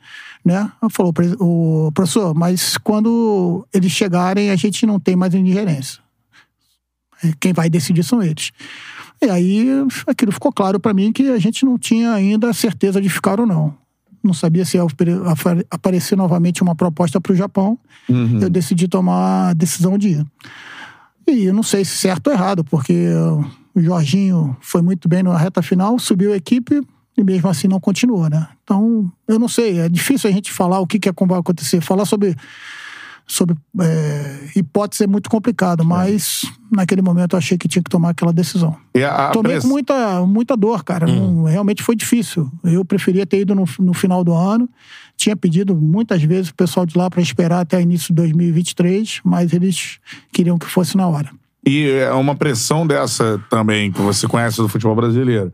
né? 0.45 0.71
Falou, 0.91 1.13
o 1.41 1.91
professor, 1.93 2.35
mas 2.35 2.79
quando 2.79 3.67
eles 3.73 3.91
chegarem, 3.91 4.51
a 4.51 4.57
gente 4.57 4.87
não 4.87 5.01
tem 5.01 5.17
mais 5.17 5.35
ingerência. 5.35 6.03
Quem 7.41 7.53
vai 7.53 7.71
decidir 7.71 8.03
são 8.03 8.23
eles. 8.23 8.53
E 9.23 9.31
aí 9.31 9.67
aquilo 10.07 10.33
ficou 10.33 10.53
claro 10.53 10.79
para 10.79 10.93
mim 10.93 11.13
que 11.13 11.29
a 11.29 11.39
gente 11.39 11.65
não 11.65 11.79
tinha 11.79 12.13
ainda 12.13 12.53
certeza 12.53 13.01
de 13.01 13.09
ficar 13.09 13.41
ou 13.41 13.47
não. 13.47 13.75
Não 14.23 14.35
sabia 14.35 14.65
se 14.65 14.77
ia 14.77 14.83
aparecer 15.71 16.17
novamente 16.17 16.63
uma 16.63 16.75
proposta 16.75 17.21
para 17.21 17.33
o 17.33 17.37
Japão. 17.37 17.79
Uhum. 18.09 18.41
Eu 18.41 18.51
decidi 18.51 18.89
tomar 18.89 19.51
a 19.51 19.53
decisão 19.53 19.99
de 19.99 20.09
ir. 20.09 20.27
E 21.27 21.45
eu 21.45 21.55
não 21.55 21.63
sei 21.63 21.85
se 21.85 21.97
certo 21.97 22.29
ou 22.29 22.33
errado, 22.33 22.65
porque 22.65 23.09
o 23.75 23.81
Jorginho 23.81 24.57
foi 24.61 24.83
muito 24.83 25.09
bem 25.09 25.23
na 25.23 25.37
reta 25.37 25.63
final, 25.63 25.99
subiu 25.99 26.33
a 26.33 26.37
equipe 26.37 26.81
e 27.17 27.25
mesmo 27.25 27.49
assim 27.49 27.69
não 27.69 27.81
continuou, 27.81 28.29
né? 28.29 28.49
Então, 28.63 29.11
eu 29.27 29.39
não 29.39 29.49
sei, 29.49 29.79
é 29.81 29.89
difícil 29.89 30.29
a 30.29 30.33
gente 30.33 30.53
falar 30.53 30.81
o 30.81 30.87
que, 30.87 30.99
que 30.99 31.11
vai 31.27 31.39
acontecer. 31.39 31.81
Falar 31.81 32.05
sobre, 32.05 32.37
sobre 33.27 33.57
é, 33.81 34.49
hipótese 34.55 35.05
é 35.05 35.07
muito 35.07 35.31
complicado, 35.31 35.85
mas 35.85 36.43
é. 36.45 36.77
naquele 36.77 37.01
momento 37.01 37.35
eu 37.35 37.39
achei 37.39 37.57
que 37.57 37.67
tinha 37.67 37.83
que 37.83 37.91
tomar 37.91 38.11
aquela 38.11 38.33
decisão. 38.33 38.77
A, 38.97 39.29
a 39.29 39.31
Tomei 39.31 39.61
com 39.61 39.67
muita, 39.67 40.21
muita 40.27 40.57
dor, 40.57 40.85
cara. 40.85 41.09
Hum. 41.09 41.43
Não, 41.43 41.45
realmente 41.45 41.83
foi 41.83 41.97
difícil. 41.97 42.51
Eu 42.63 42.85
preferia 42.85 43.25
ter 43.25 43.41
ido 43.41 43.55
no, 43.55 43.65
no 43.79 43.95
final 43.95 44.23
do 44.23 44.35
ano. 44.35 44.69
Tinha 45.17 45.37
pedido 45.37 45.75
muitas 45.75 46.23
vezes 46.23 46.51
o 46.51 46.55
pessoal 46.55 46.85
de 46.85 46.99
lá 46.99 47.09
para 47.09 47.23
esperar 47.23 47.61
até 47.61 47.81
início 47.81 48.09
de 48.09 48.15
2023, 48.15 49.21
mas 49.25 49.53
eles 49.53 49.99
queriam 50.33 50.59
que 50.59 50.67
fosse 50.67 50.97
na 50.97 51.07
hora. 51.07 51.31
E 51.67 51.89
é 51.91 52.13
uma 52.13 52.35
pressão 52.35 52.87
dessa 52.87 53.43
também, 53.49 53.91
que 53.91 54.01
você 54.01 54.29
conhece 54.29 54.59
do 54.59 54.69
futebol 54.69 54.95
brasileiro. 54.95 55.51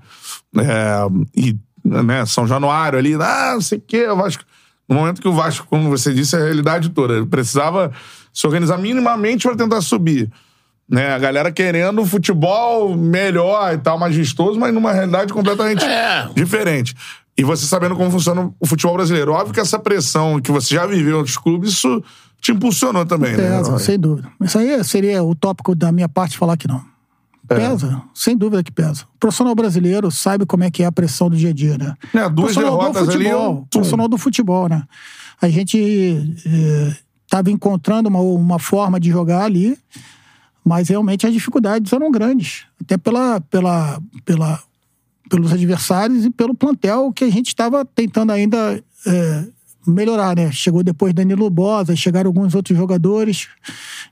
É, 0.59 1.07
e 1.37 1.57
né, 1.85 2.27
São 2.27 2.47
Januário 2.47 2.99
ali, 2.99 3.15
ah, 3.15 3.53
não 3.55 3.61
sei 3.61 3.79
o 3.79 3.83
quê, 3.87 4.07
Vasco. 4.09 4.45
No 4.91 4.97
momento 4.97 5.23
que 5.23 5.29
o 5.29 5.33
Vasco, 5.33 5.69
como 5.71 5.89
você 5.89 6.13
disse, 6.13 6.35
é 6.35 6.41
a 6.41 6.43
realidade 6.43 6.89
toda. 6.89 7.15
Ele 7.15 7.27
precisava 7.27 7.93
se 8.35 8.45
organizar 8.45 8.77
minimamente 8.77 9.47
para 9.47 9.57
tentar 9.57 9.81
subir. 9.81 10.29
Né, 10.89 11.15
a 11.15 11.19
galera 11.21 11.53
querendo 11.53 12.03
um 12.03 12.05
futebol 12.05 12.97
melhor 12.97 13.73
e 13.73 13.79
tal, 13.79 13.97
mais 13.97 14.13
vistoso, 14.13 14.59
mas 14.59 14.75
numa 14.75 14.93
realidade 14.93 15.33
completamente 15.33 15.85
é. 15.85 16.29
diferente. 16.35 16.97
E 17.39 17.45
você 17.45 17.65
sabendo 17.65 17.95
como 17.95 18.11
funciona 18.11 18.51
o 18.59 18.67
futebol 18.67 18.97
brasileiro. 18.97 19.31
Óbvio 19.31 19.55
que 19.55 19.61
essa 19.61 19.79
pressão 19.79 20.41
que 20.41 20.51
você 20.51 20.75
já 20.75 20.85
viveu 20.87 21.13
em 21.13 21.19
outros 21.19 21.39
clubes, 21.39 21.71
isso 21.71 22.03
te 22.41 22.51
impulsionou 22.51 23.07
também, 23.07 23.37
Pesa, 23.37 23.71
né? 23.71 23.79
sem 23.79 23.97
dúvida. 23.97 24.29
Isso 24.43 24.59
aí 24.59 24.83
seria 24.83 25.23
o 25.23 25.33
tópico 25.37 25.77
da 25.77 25.93
minha 25.93 26.09
parte 26.09 26.37
falar 26.37 26.57
que 26.57 26.67
não. 26.67 26.83
Pesa, 27.57 28.05
é. 28.05 28.09
sem 28.15 28.37
dúvida 28.37 28.63
que 28.63 28.71
pesa. 28.71 29.05
O 29.15 29.19
profissional 29.19 29.55
brasileiro 29.55 30.11
sabe 30.11 30.47
como 30.47 30.63
é 30.63 30.71
que 30.71 30.83
é 30.83 30.87
a 30.87 30.93
pressão 30.93 31.29
do 31.29 31.37
dia 31.37 31.51
a 31.51 31.53
dia, 31.53 31.77
né? 31.77 31.97
É, 32.15 32.29
duas 32.29 32.55
derrotas 32.55 33.07
do 33.07 33.13
futebol, 33.13 33.19
ali. 33.19 33.29
Eu... 33.29 33.67
Profissional 33.71 34.09
do 34.09 34.19
futebol, 34.19 34.69
né? 34.69 34.85
A 35.43 35.49
gente 35.49 35.77
estava 37.27 37.51
é, 37.51 37.53
encontrando 37.53 38.09
uma, 38.09 38.21
uma 38.21 38.59
forma 38.59 39.01
de 39.01 39.11
jogar 39.11 39.45
ali, 39.45 39.77
mas 40.65 40.89
realmente 40.89 41.27
as 41.27 41.33
dificuldades 41.33 41.93
eram 41.93 42.11
grandes. 42.11 42.67
Até 42.81 42.97
pela, 42.97 43.41
pela, 43.41 44.01
pela, 44.25 44.63
pelos 45.29 45.53
adversários 45.53 46.25
e 46.25 46.31
pelo 46.31 46.55
plantel 46.55 47.13
que 47.13 47.25
a 47.25 47.31
gente 47.31 47.49
estava 47.49 47.85
tentando 47.85 48.31
ainda 48.31 48.81
é, 49.07 49.45
melhorar, 49.87 50.37
né? 50.37 50.51
Chegou 50.53 50.83
depois 50.83 51.15
Danilo 51.15 51.49
Bosa, 51.49 51.97
chegaram 51.97 52.29
alguns 52.29 52.55
outros 52.55 52.77
jogadores. 52.77 53.49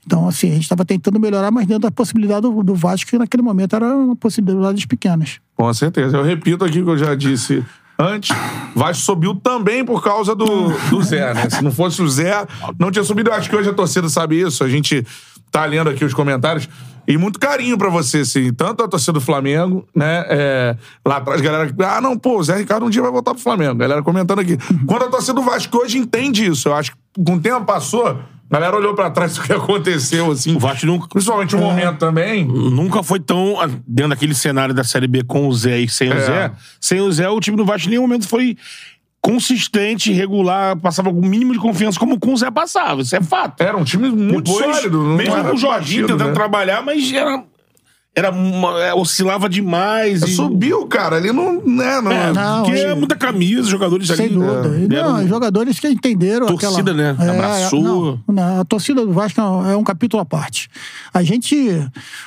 Então, 0.07 0.29
assim, 0.29 0.51
a 0.51 0.55
gente 0.55 0.63
estava 0.63 0.85
tentando 0.85 1.21
melhorar, 1.21 1.51
mas 1.51 1.67
dentro 1.67 1.83
da 1.83 1.91
possibilidade 1.91 2.43
do, 2.43 2.63
do 2.63 2.75
Vasco, 2.75 3.11
que 3.11 3.19
naquele 3.19 3.43
momento 3.43 3.77
era 3.77 3.87
uma 3.95 4.17
possibilidades 4.17 4.85
pequenas. 4.87 5.41
Com 5.57 5.73
certeza. 5.75 6.17
Eu 6.17 6.23
repito 6.23 6.65
aqui 6.65 6.81
o 6.81 6.85
que 6.85 6.91
eu 6.91 6.99
já 6.99 7.15
disse 7.15 7.65
antes. 7.99 8.35
Vasco 8.75 9.05
subiu 9.05 9.35
também 9.35 9.85
por 9.85 10.03
causa 10.03 10.35
do, 10.35 10.45
do 10.91 11.03
Zé, 11.03 11.35
né? 11.35 11.51
Se 11.51 11.63
não 11.63 11.73
fosse 11.73 12.01
o 12.01 12.09
Zé, 12.09 12.47
não 12.79 12.91
tinha 12.91 13.05
subido. 13.05 13.31
Eu 13.31 13.35
acho 13.35 13.51
que 13.51 13.57
hoje 13.57 13.69
a 13.69 13.75
torcida 13.75 14.09
sabe 14.09 14.41
isso. 14.41 14.63
A 14.63 14.69
gente 14.69 15.05
tá 15.51 15.65
lendo 15.65 15.91
aqui 15.91 16.05
os 16.05 16.15
comentários. 16.15 16.69
E 17.07 17.17
muito 17.17 17.39
carinho 17.41 17.79
pra 17.79 17.89
você, 17.89 18.19
assim. 18.19 18.53
Tanto 18.53 18.85
a 18.85 18.89
torcida 18.89 19.13
do 19.13 19.21
Flamengo, 19.21 19.87
né? 19.97 20.25
É, 20.29 20.77
lá 21.07 21.17
atrás, 21.17 21.41
galera. 21.41 21.75
Ah, 21.81 22.03
não, 22.03 22.19
pô, 22.19 22.39
o 22.39 22.43
Zé 22.43 22.57
Ricardo 22.59 22.85
um 22.85 22.91
dia 22.91 23.01
vai 23.01 23.11
voltar 23.11 23.33
pro 23.33 23.43
Flamengo. 23.43 23.75
Galera 23.77 24.03
comentando 24.03 24.41
aqui. 24.41 24.59
Quando 24.87 25.05
a 25.05 25.09
torcida 25.09 25.33
do 25.33 25.43
Vasco 25.43 25.75
hoje 25.79 25.97
entende 25.97 26.45
isso, 26.45 26.69
eu 26.69 26.75
acho 26.75 26.93
que 26.93 26.99
com 27.25 27.37
o 27.37 27.41
tempo 27.41 27.65
passou, 27.65 28.07
a 28.09 28.19
galera 28.51 28.77
olhou 28.77 28.95
pra 28.95 29.11
trás 29.11 29.37
o 29.39 29.43
que 29.43 29.51
aconteceu, 29.55 30.31
assim. 30.31 30.55
O 30.55 30.59
Vasco 30.59 30.85
nunca, 30.85 31.09
Principalmente 31.09 31.57
o 31.57 31.59
momento 31.59 31.97
também. 31.97 32.45
nunca 32.45 33.03
foi 33.03 33.21
tão. 33.21 33.59
ah, 33.59 33.67
Dentro 33.87 34.11
daquele 34.11 34.35
cenário 34.35 34.75
da 34.75 34.85
Série 34.85 35.07
B 35.07 35.25
com 35.25 35.49
o 35.49 35.55
Zé 35.55 35.79
e 35.81 35.89
sem 35.89 36.11
o 36.11 36.13
É. 36.13 36.21
Zé. 36.21 36.53
Sem 36.79 37.01
o 37.01 37.11
Zé, 37.11 37.27
o 37.31 37.41
time 37.41 37.57
do 37.57 37.65
Vasco 37.65 37.87
em 37.89 37.93
nenhum 37.93 38.03
momento 38.03 38.29
foi 38.29 38.55
consistente, 39.21 40.13
regular, 40.13 40.77
passava 40.77 41.13
com 41.13 41.19
o 41.21 41.27
mínimo 41.27 41.53
de 41.53 41.59
confiança, 41.59 41.99
como 41.99 42.19
com 42.19 42.33
o 42.33 42.37
Zé 42.37 42.51
passava. 42.51 43.03
Isso 43.03 43.15
é 43.17 43.21
fato. 43.21 43.61
Era 43.63 43.77
um 43.77 43.85
time 43.85 44.09
muito 44.11 44.53
Depois, 44.53 44.77
sólido. 44.77 45.03
não 45.03 45.17
Mesmo 45.17 45.45
com 45.45 45.55
o 45.55 45.57
Jorginho 45.57 46.07
tentando 46.07 46.29
né? 46.29 46.33
trabalhar, 46.35 46.83
mas 46.83 47.13
era. 47.13 47.43
Era 48.17 48.31
uma- 48.33 48.81
é, 48.83 48.93
oscilava 48.95 49.49
demais. 49.49 50.23
e- 50.23 50.35
Subiu, 50.35 50.87
cara. 50.89 51.17
Ali 51.17 51.31
não. 51.33 51.63
Né, 51.65 52.01
não, 52.01 52.11
É, 52.11 52.33
Não, 52.33 52.63
porque 52.65 52.77
e- 52.77 52.83
é 52.83 52.95
muita 52.95 53.15
camisa, 53.15 53.69
jogadores 53.69 54.09
Sem 54.09 54.27
ali. 54.27 54.35
dúvida. 54.35 54.69
né, 54.71 54.87
deram- 54.89 55.13
não, 55.19 55.29
jogadores 55.29 55.79
que 55.79 55.87
entenderam 55.87 56.47
Torcida, 56.47 56.91
aquela... 56.91 57.13
né? 57.13 57.31
Abraçou. 57.33 57.81
não, 57.81 58.35
não, 58.35 58.61
a 58.61 58.65
torcida 58.65 59.07
do 59.07 59.13
Vasco 59.13 59.41
é 59.41 59.77
um 59.77 59.85
capítulo 59.85 60.21
à 60.21 60.25
parte. 60.25 60.69
A 61.15 61.23
gente... 61.23 61.55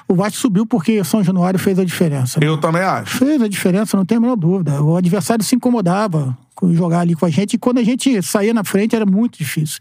O 0.07 0.15
Vasco 0.15 0.37
subiu 0.37 0.65
porque 0.65 1.03
São 1.03 1.21
Januário 1.21 1.59
fez 1.59 1.77
a 1.77 1.83
diferença. 1.83 2.39
né? 2.39 2.47
Eu 2.47 2.57
também 2.57 2.83
acho. 2.83 3.17
Fez 3.17 3.41
a 3.41 3.47
diferença, 3.49 3.97
não 3.97 4.05
tem 4.05 4.17
a 4.17 4.21
menor 4.21 4.37
dúvida. 4.37 4.81
O 4.81 4.95
adversário 4.95 5.43
se 5.43 5.55
incomodava 5.55 6.37
com 6.50 6.50
jogar 6.73 6.99
ali 6.99 7.15
com 7.15 7.25
a 7.25 7.29
gente. 7.29 7.55
E 7.55 7.57
quando 7.57 7.79
a 7.79 7.83
gente 7.83 8.21
saía 8.21 8.53
na 8.53 8.63
frente 8.63 8.95
era 8.95 9.05
muito 9.05 9.37
difícil. 9.37 9.79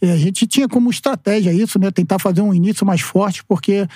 E 0.00 0.10
a 0.10 0.16
gente 0.16 0.46
tinha 0.46 0.68
como 0.68 0.90
estratégia 0.90 1.52
isso, 1.52 1.78
né? 1.78 1.90
Tentar 1.90 2.18
fazer 2.18 2.40
um 2.40 2.52
início 2.52 2.86
mais 2.86 3.00
forte, 3.00 3.44
porque 3.44 3.86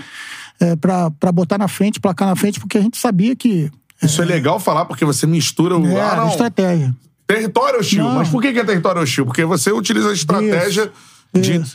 é, 0.61 0.77
para 0.77 1.33
botar 1.33 1.59
na 1.59 1.69
frente, 1.69 2.01
placar 2.01 2.29
na 2.29 2.37
frente, 2.37 2.61
porque 2.61 2.79
a 2.79 2.83
gente 2.83 2.99
sabia 2.99 3.35
que 3.35 3.71
Isso 4.03 4.23
é 4.23 4.25
legal 4.25 4.61
falar 4.61 4.85
porque 4.85 5.05
você 5.05 5.27
mistura 5.27 5.77
o. 5.77 5.87
é, 5.87 6.01
ah, 6.01 6.17
não. 6.17 6.29
estratégia. 6.29 6.95
Território 7.27 7.79
hostil. 7.79 8.05
Mas 8.05 8.29
por 8.29 8.43
que 8.43 8.49
é 8.49 8.65
território 8.65 9.03
hostil? 9.03 9.25
Porque 9.25 9.45
você 9.45 9.71
utiliza 9.71 10.11
a 10.11 10.13
estratégia 10.13 10.83
Isso. 10.83 11.10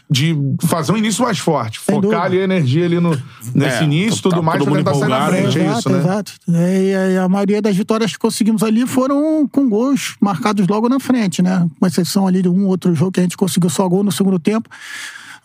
De 0.10 0.36
fazer 0.64 0.92
um 0.92 0.98
início 0.98 1.24
mais 1.24 1.40
forte. 1.40 1.80
Sem 1.80 1.96
focar 1.96 2.02
dúvida. 2.02 2.26
ali 2.26 2.40
a 2.42 2.44
energia 2.44 2.86
ali 2.86 3.00
no, 3.00 3.12
nesse 3.54 3.78
É, 3.78 3.84
início, 3.84 4.22
tá 4.24 4.30
tudo 4.30 4.44
mais, 4.44 4.64
pra 4.64 4.74
tentar 4.74 4.94
sair 4.96 5.10
na 5.10 5.28
frente. 5.28 5.60
É 5.60 5.64
exato, 5.64 5.80
isso, 5.80 5.90
né? 5.90 6.00
exato. 6.00 6.32
É, 6.54 6.84
E 6.84 6.96
a, 6.96 7.08
e 7.12 7.18
a 7.18 7.30
maioria 7.30 7.62
das 7.62 7.76
vitórias 7.76 8.12
que 8.12 8.20
conseguimos 8.20 8.64
ali 8.64 8.86
foram 8.86 9.48
com 9.48 9.70
gols 9.70 10.16
marcados 10.20 10.68
logo 10.68 10.90
na 10.90 11.00
frente, 11.00 11.42
né? 11.42 11.66
Com 11.80 11.88
exceção 11.88 12.28
ali 12.28 12.42
de 12.42 12.50
um 12.50 12.68
outro 12.68 12.94
jogo 12.94 13.12
que 13.14 13.20
a 13.20 13.24
gente 13.24 13.38
conseguiu 13.38 13.70
só 13.70 13.88
gol 13.88 14.04
no 14.04 14.12
segundo 14.12 14.38
tempo. 14.40 14.70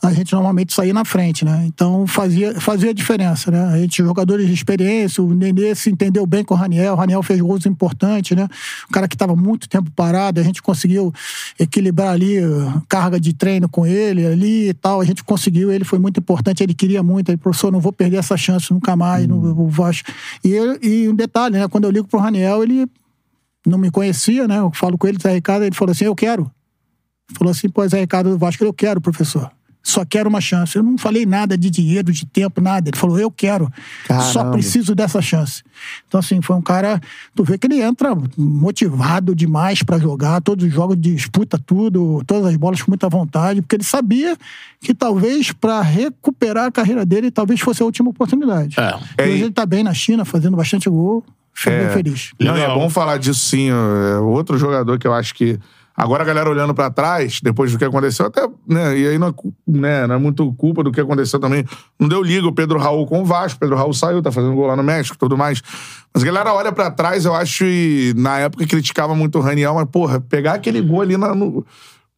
A 0.03 0.15
gente 0.15 0.33
normalmente 0.33 0.73
saía 0.73 0.95
na 0.95 1.05
frente, 1.05 1.45
né? 1.45 1.63
Então 1.67 2.07
fazia, 2.07 2.59
fazia 2.59 2.95
diferença, 2.95 3.51
né? 3.51 3.63
A 3.67 3.77
gente, 3.77 4.03
jogadores 4.03 4.47
de 4.47 4.55
experiência, 4.55 5.23
o 5.23 5.35
Nenê 5.35 5.75
se 5.75 5.91
entendeu 5.91 6.25
bem 6.25 6.43
com 6.43 6.55
o 6.55 6.57
Raniel, 6.57 6.95
o 6.95 6.97
Raniel 6.97 7.23
fez 7.23 7.39
gols 7.39 7.67
importantes, 7.67 8.35
né? 8.35 8.49
O 8.89 8.93
cara 8.93 9.07
que 9.07 9.15
estava 9.15 9.37
muito 9.37 9.69
tempo 9.69 9.91
parado, 9.91 10.41
a 10.41 10.43
gente 10.43 10.63
conseguiu 10.63 11.13
equilibrar 11.59 12.13
ali 12.15 12.43
uh, 12.43 12.83
carga 12.89 13.21
de 13.21 13.35
treino 13.35 13.69
com 13.69 13.87
ele 13.87 14.27
ali 14.27 14.71
e 14.71 14.75
tal, 14.75 15.03
a 15.03 15.05
gente 15.05 15.23
conseguiu, 15.23 15.71
ele 15.71 15.85
foi 15.85 15.99
muito 15.99 16.19
importante, 16.19 16.63
ele 16.63 16.73
queria 16.73 17.03
muito, 17.03 17.29
ele, 17.29 17.37
professor, 17.37 17.71
não 17.71 17.79
vou 17.81 17.93
perder 17.93 18.17
essa 18.17 18.39
chance 18.39 18.73
nunca 18.73 18.97
mais 18.97 19.27
no, 19.29 19.55
no 19.55 19.69
Vasco. 19.69 20.11
E, 20.43 20.51
eu- 20.51 20.79
e 20.83 21.11
um 21.11 21.15
detalhe, 21.15 21.59
né? 21.59 21.69
Quando 21.69 21.85
eu 21.85 21.91
ligo 21.91 22.09
pro 22.09 22.19
Raniel, 22.19 22.63
ele 22.63 22.87
não 23.67 23.77
me 23.77 23.91
conhecia, 23.91 24.49
né? 24.49 24.61
Eu 24.61 24.71
falo 24.73 24.97
com 24.97 25.07
ele, 25.07 25.19
Zé 25.23 25.35
Ricardo, 25.35 25.65
ele 25.65 25.75
falou 25.77 25.93
assim, 25.93 26.07
eu 26.07 26.15
quero. 26.15 26.51
Falou 27.37 27.51
assim, 27.51 27.69
pô, 27.69 27.87
Zé 27.87 28.01
Ricardo 28.01 28.31
do 28.31 28.39
Vasco, 28.39 28.65
eu 28.65 28.73
quero, 28.73 28.99
professor. 28.99 29.51
Só 29.82 30.05
quero 30.05 30.28
uma 30.28 30.40
chance. 30.40 30.77
Eu 30.77 30.82
não 30.82 30.98
falei 30.98 31.24
nada 31.24 31.57
de 31.57 31.70
dinheiro, 31.70 32.12
de 32.12 32.27
tempo, 32.27 32.61
nada. 32.61 32.90
Ele 32.90 32.97
falou, 32.97 33.19
eu 33.19 33.31
quero. 33.31 33.70
Só 34.07 34.40
Caramba. 34.40 34.52
preciso 34.52 34.94
dessa 34.94 35.23
chance. 35.23 35.62
Então, 36.07 36.20
assim, 36.20 36.40
foi 36.43 36.55
um 36.57 36.62
cara. 36.62 37.01
Tu 37.35 37.43
vê 37.43 37.57
que 37.57 37.66
ele 37.66 37.81
entra 37.81 38.15
motivado 38.36 39.35
demais 39.35 39.82
pra 39.82 39.98
jogar, 39.98 40.40
todos 40.43 40.66
os 40.66 40.73
jogos 40.73 40.97
disputa 41.01 41.59
tudo, 41.59 42.23
todas 42.27 42.47
as 42.47 42.57
bolas 42.57 42.82
com 42.82 42.90
muita 42.90 43.09
vontade, 43.09 43.62
porque 43.62 43.77
ele 43.77 43.85
sabia 43.85 44.36
que 44.81 44.93
talvez 44.93 45.52
pra 45.52 45.81
recuperar 45.81 46.66
a 46.66 46.70
carreira 46.70 47.05
dele, 47.07 47.31
talvez 47.31 47.61
fosse 47.61 47.82
a 47.82 47.86
última 47.86 48.11
oportunidade. 48.11 48.77
É. 48.78 49.27
E 49.27 49.32
hoje 49.32 49.43
ele 49.44 49.52
tá 49.52 49.65
bem 49.65 49.82
na 49.82 49.94
China, 49.94 50.24
fazendo 50.24 50.57
bastante 50.57 50.89
gol. 50.90 51.24
Fico 51.52 51.77
bem 51.77 51.90
feliz. 51.90 52.31
Não, 52.40 52.57
é 52.57 52.66
bom 52.69 52.89
falar 52.89 53.19
disso 53.19 53.40
sim. 53.40 53.69
É 53.70 54.19
outro 54.19 54.57
jogador 54.57 54.98
que 54.98 55.07
eu 55.07 55.12
acho 55.12 55.35
que. 55.35 55.59
Agora 56.03 56.23
a 56.23 56.27
galera 56.27 56.49
olhando 56.49 56.73
pra 56.75 56.91
trás, 56.91 57.41
depois 57.43 57.71
do 57.71 57.77
que 57.79 57.85
aconteceu, 57.85 58.25
até. 58.25 58.49
Né, 58.67 58.99
e 58.99 59.07
aí 59.09 59.19
não 59.19 59.29
é, 59.29 59.33
né, 59.67 60.07
não 60.07 60.15
é 60.15 60.19
muito 60.19 60.51
culpa 60.55 60.83
do 60.83 60.91
que 60.91 60.99
aconteceu 60.99 61.39
também. 61.39 61.63
Não 61.99 62.09
deu 62.09 62.23
liga 62.23 62.47
o 62.47 62.55
Pedro 62.55 62.79
Raul 62.79 63.07
com 63.07 63.21
o 63.21 63.25
Vasco. 63.27 63.61
Pedro 63.61 63.77
Raul 63.77 63.93
saiu, 63.93 64.23
tá 64.23 64.33
fazendo 64.33 64.55
gol 64.55 64.67
lá 64.67 64.75
no 64.75 64.83
México 64.83 65.19
tudo 65.19 65.37
mais. 65.37 65.61
Mas 66.15 66.23
a 66.23 66.27
galera 66.27 66.55
olha 66.55 66.73
pra 66.73 66.91
trás, 66.91 67.27
eu 67.27 67.35
acho, 67.35 67.65
e 67.67 68.15
na 68.17 68.39
época 68.39 68.67
criticava 68.67 69.15
muito 69.15 69.37
o 69.39 69.43
Raniel, 69.43 69.75
mas, 69.75 69.87
porra, 69.91 70.19
pegar 70.21 70.55
aquele 70.55 70.81
gol 70.81 71.03
ali 71.03 71.19
na, 71.19 71.35
no- 71.35 71.67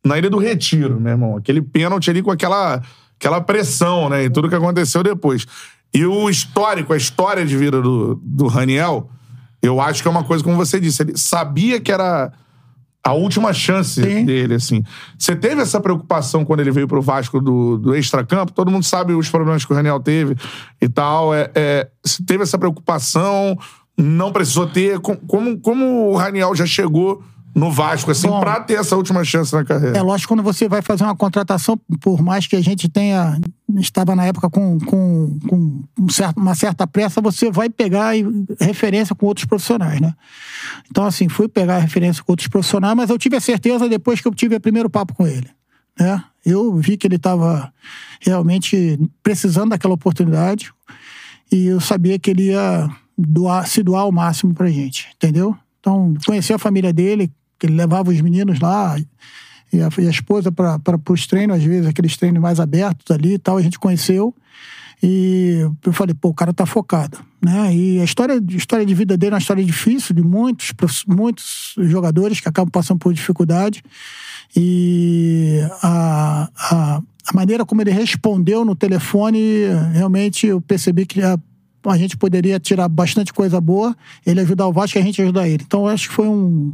na 0.05 0.17
Ilha 0.17 0.31
do 0.31 0.39
Retiro, 0.39 1.01
meu 1.01 1.11
irmão. 1.11 1.37
Aquele 1.37 1.61
pênalti 1.61 2.09
ali 2.09 2.23
com 2.23 2.31
aquela, 2.31 2.81
aquela 3.19 3.41
pressão, 3.41 4.09
né? 4.09 4.23
E 4.25 4.31
tudo 4.31 4.49
que 4.49 4.55
aconteceu 4.55 5.03
depois. 5.03 5.45
E 5.93 6.07
o 6.07 6.31
histórico, 6.31 6.93
a 6.93 6.97
história 6.97 7.45
de 7.45 7.57
vida 7.57 7.83
do, 7.83 8.15
do 8.23 8.47
Raniel, 8.47 9.11
eu 9.61 9.81
acho 9.81 10.03
que 10.03 10.09
é 10.09 10.11
uma 10.11 10.23
coisa, 10.23 10.45
como 10.45 10.57
você 10.57 10.79
disse, 10.79 11.03
ele 11.03 11.19
sabia 11.19 11.81
que 11.81 11.91
era 11.91 12.33
a 13.05 13.13
última 13.15 13.53
chance 13.53 14.01
Sim. 14.01 14.25
dele, 14.25 14.55
assim. 14.55 14.83
Você 15.19 15.35
teve 15.35 15.61
essa 15.61 15.81
preocupação 15.81 16.45
quando 16.45 16.61
ele 16.61 16.71
veio 16.71 16.87
pro 16.87 17.03
Vasco 17.03 17.41
do, 17.41 17.77
do 17.77 17.97
extracampo? 17.97 18.53
Todo 18.53 18.71
mundo 18.71 18.85
sabe 18.85 19.13
os 19.13 19.29
problemas 19.29 19.65
que 19.65 19.73
o 19.73 19.75
Raniel 19.77 19.99
teve 19.99 20.37
e 20.81 20.89
tal. 20.89 21.35
É, 21.35 21.51
é, 21.55 21.89
você 22.05 22.23
teve 22.25 22.45
essa 22.45 22.57
preocupação? 22.59 23.59
Não 23.99 24.33
precisou 24.33 24.67
ter? 24.67 25.01
Com- 25.01 25.17
Como, 25.17 25.59
como 25.59 26.11
o 26.11 26.17
Raniel 26.17 26.55
já 26.55 26.65
chegou 26.65 27.23
no 27.55 27.71
Vasco, 27.71 28.11
assim, 28.11 28.27
Bom, 28.29 28.41
pra 28.41 28.61
ter 28.61 28.75
essa 28.75 28.97
última 28.97 29.23
chance 29.25 29.53
na 29.53 29.65
carreira? 29.65 29.97
É 29.99 30.03
lógico, 30.03 30.33
quando 30.33 30.43
você 30.43 30.69
vai 30.69 30.81
fazer 30.83 31.05
uma 31.05 31.15
contratação, 31.17 31.79
por 32.01 32.23
mais 32.23 32.47
que 32.47 32.57
a 32.57 32.61
gente 32.63 32.89
tenha. 32.89 33.39
Estava 33.77 34.15
na 34.15 34.25
época 34.27 34.51
com, 34.51 34.79
com, 34.81 35.39
com 35.49 35.83
um 35.99 36.09
certo- 36.09 36.37
uma 36.39 36.55
certa 36.55 36.87
pressa, 36.87 37.21
você 37.21 37.51
vai 37.51 37.71
pegar 37.71 38.13
referência 38.61 39.15
com 39.15 39.27
outros 39.27 39.47
profissionais, 39.47 40.01
né? 40.01 40.13
Então, 40.91 41.05
assim, 41.05 41.29
fui 41.29 41.49
pegar 41.49 41.79
referência 41.79 42.23
com 42.23 42.33
outros 42.33 42.49
profissionais, 42.49 42.95
mas 42.97 43.09
eu 43.09 43.19
tive 43.19 43.37
a 43.37 43.41
certeza 43.41 43.89
depois 43.89 44.21
que 44.21 44.29
eu 44.29 44.35
tive 44.35 44.57
o 44.57 44.61
primeiro 44.61 44.91
papo 44.91 45.15
com 45.15 45.27
ele. 45.27 45.49
Né? 45.99 46.23
Eu 46.45 46.75
vi 46.77 46.97
que 46.97 47.07
ele 47.07 47.17
estava 47.17 47.73
realmente 48.21 48.99
precisando 49.23 49.71
daquela 49.71 49.95
oportunidade 49.95 50.73
e 51.51 51.67
eu 51.67 51.81
sabia 51.81 52.19
que 52.19 52.31
ele 52.31 52.49
ia 52.51 52.89
doar, 53.17 53.67
se 53.67 53.83
doar 53.83 54.03
ao 54.03 54.13
máximo 54.13 54.55
pra 54.55 54.69
gente, 54.69 55.09
entendeu? 55.17 55.57
Então, 55.81 56.15
conheci 56.27 56.53
a 56.53 56.59
família 56.59 56.93
dele, 56.93 57.31
que 57.63 57.67
ele 57.67 57.77
levava 57.77 58.11
os 58.11 58.21
meninos 58.21 58.59
lá 58.59 58.99
e 59.73 59.81
a, 59.81 59.89
e 60.03 60.07
a 60.09 60.11
esposa 60.11 60.51
para 60.51 61.01
os 61.09 61.27
treinos, 61.29 61.57
às 61.57 61.63
vezes 61.63 61.87
aqueles 61.87 62.17
treinos 62.17 62.43
mais 62.43 62.59
abertos 62.59 63.09
ali 63.15 63.35
e 63.35 63.39
tal, 63.39 63.57
a 63.57 63.63
gente 63.63 63.79
conheceu. 63.79 64.35
E 65.01 65.61
eu 65.85 65.93
falei, 65.93 66.15
pô, 66.15 66.29
o 66.29 66.35
cara 66.35 66.53
tá 66.53 66.67
focado, 66.67 67.19
né? 67.41 67.75
E 67.75 68.01
a 68.01 68.05
história, 68.05 68.35
a 68.37 68.57
história 68.57 68.85
de 68.85 68.95
vida 68.95 69.17
dele 69.17 69.31
é 69.31 69.35
uma 69.35 69.41
história 69.41 69.65
difícil, 69.65 70.15
de 70.15 70.23
muitos, 70.23 70.73
muitos 71.07 71.75
jogadores 71.79 72.41
que 72.41 72.49
acabam 72.49 72.71
passando 72.71 72.99
por 72.99 73.13
dificuldade. 73.13 73.83
E 74.57 75.61
a, 75.83 76.49
a, 76.57 77.03
a 77.29 77.35
maneira 77.35 77.65
como 77.65 77.81
ele 77.81 77.91
respondeu 77.91 78.65
no 78.65 78.77
telefone, 78.77 79.67
realmente 79.93 80.49
eu 80.49 80.61
percebi 80.61 81.07
que 81.07 81.21
a, 81.23 81.37
a 81.87 81.97
gente 81.97 82.17
poderia 82.17 82.61
tirar 82.61 82.89
bastante 82.89 83.33
coisa 83.33 83.61
boa, 83.61 83.97
ele 84.25 84.41
ajudar 84.41 84.67
o 84.67 84.73
Vasco 84.73 84.99
e 84.99 85.01
a 85.01 85.05
gente 85.05 85.21
ajudar 85.23 85.49
ele. 85.49 85.65
Então, 85.67 85.83
eu 85.83 85.89
acho 85.89 86.09
que 86.09 86.15
foi 86.15 86.29
um, 86.29 86.73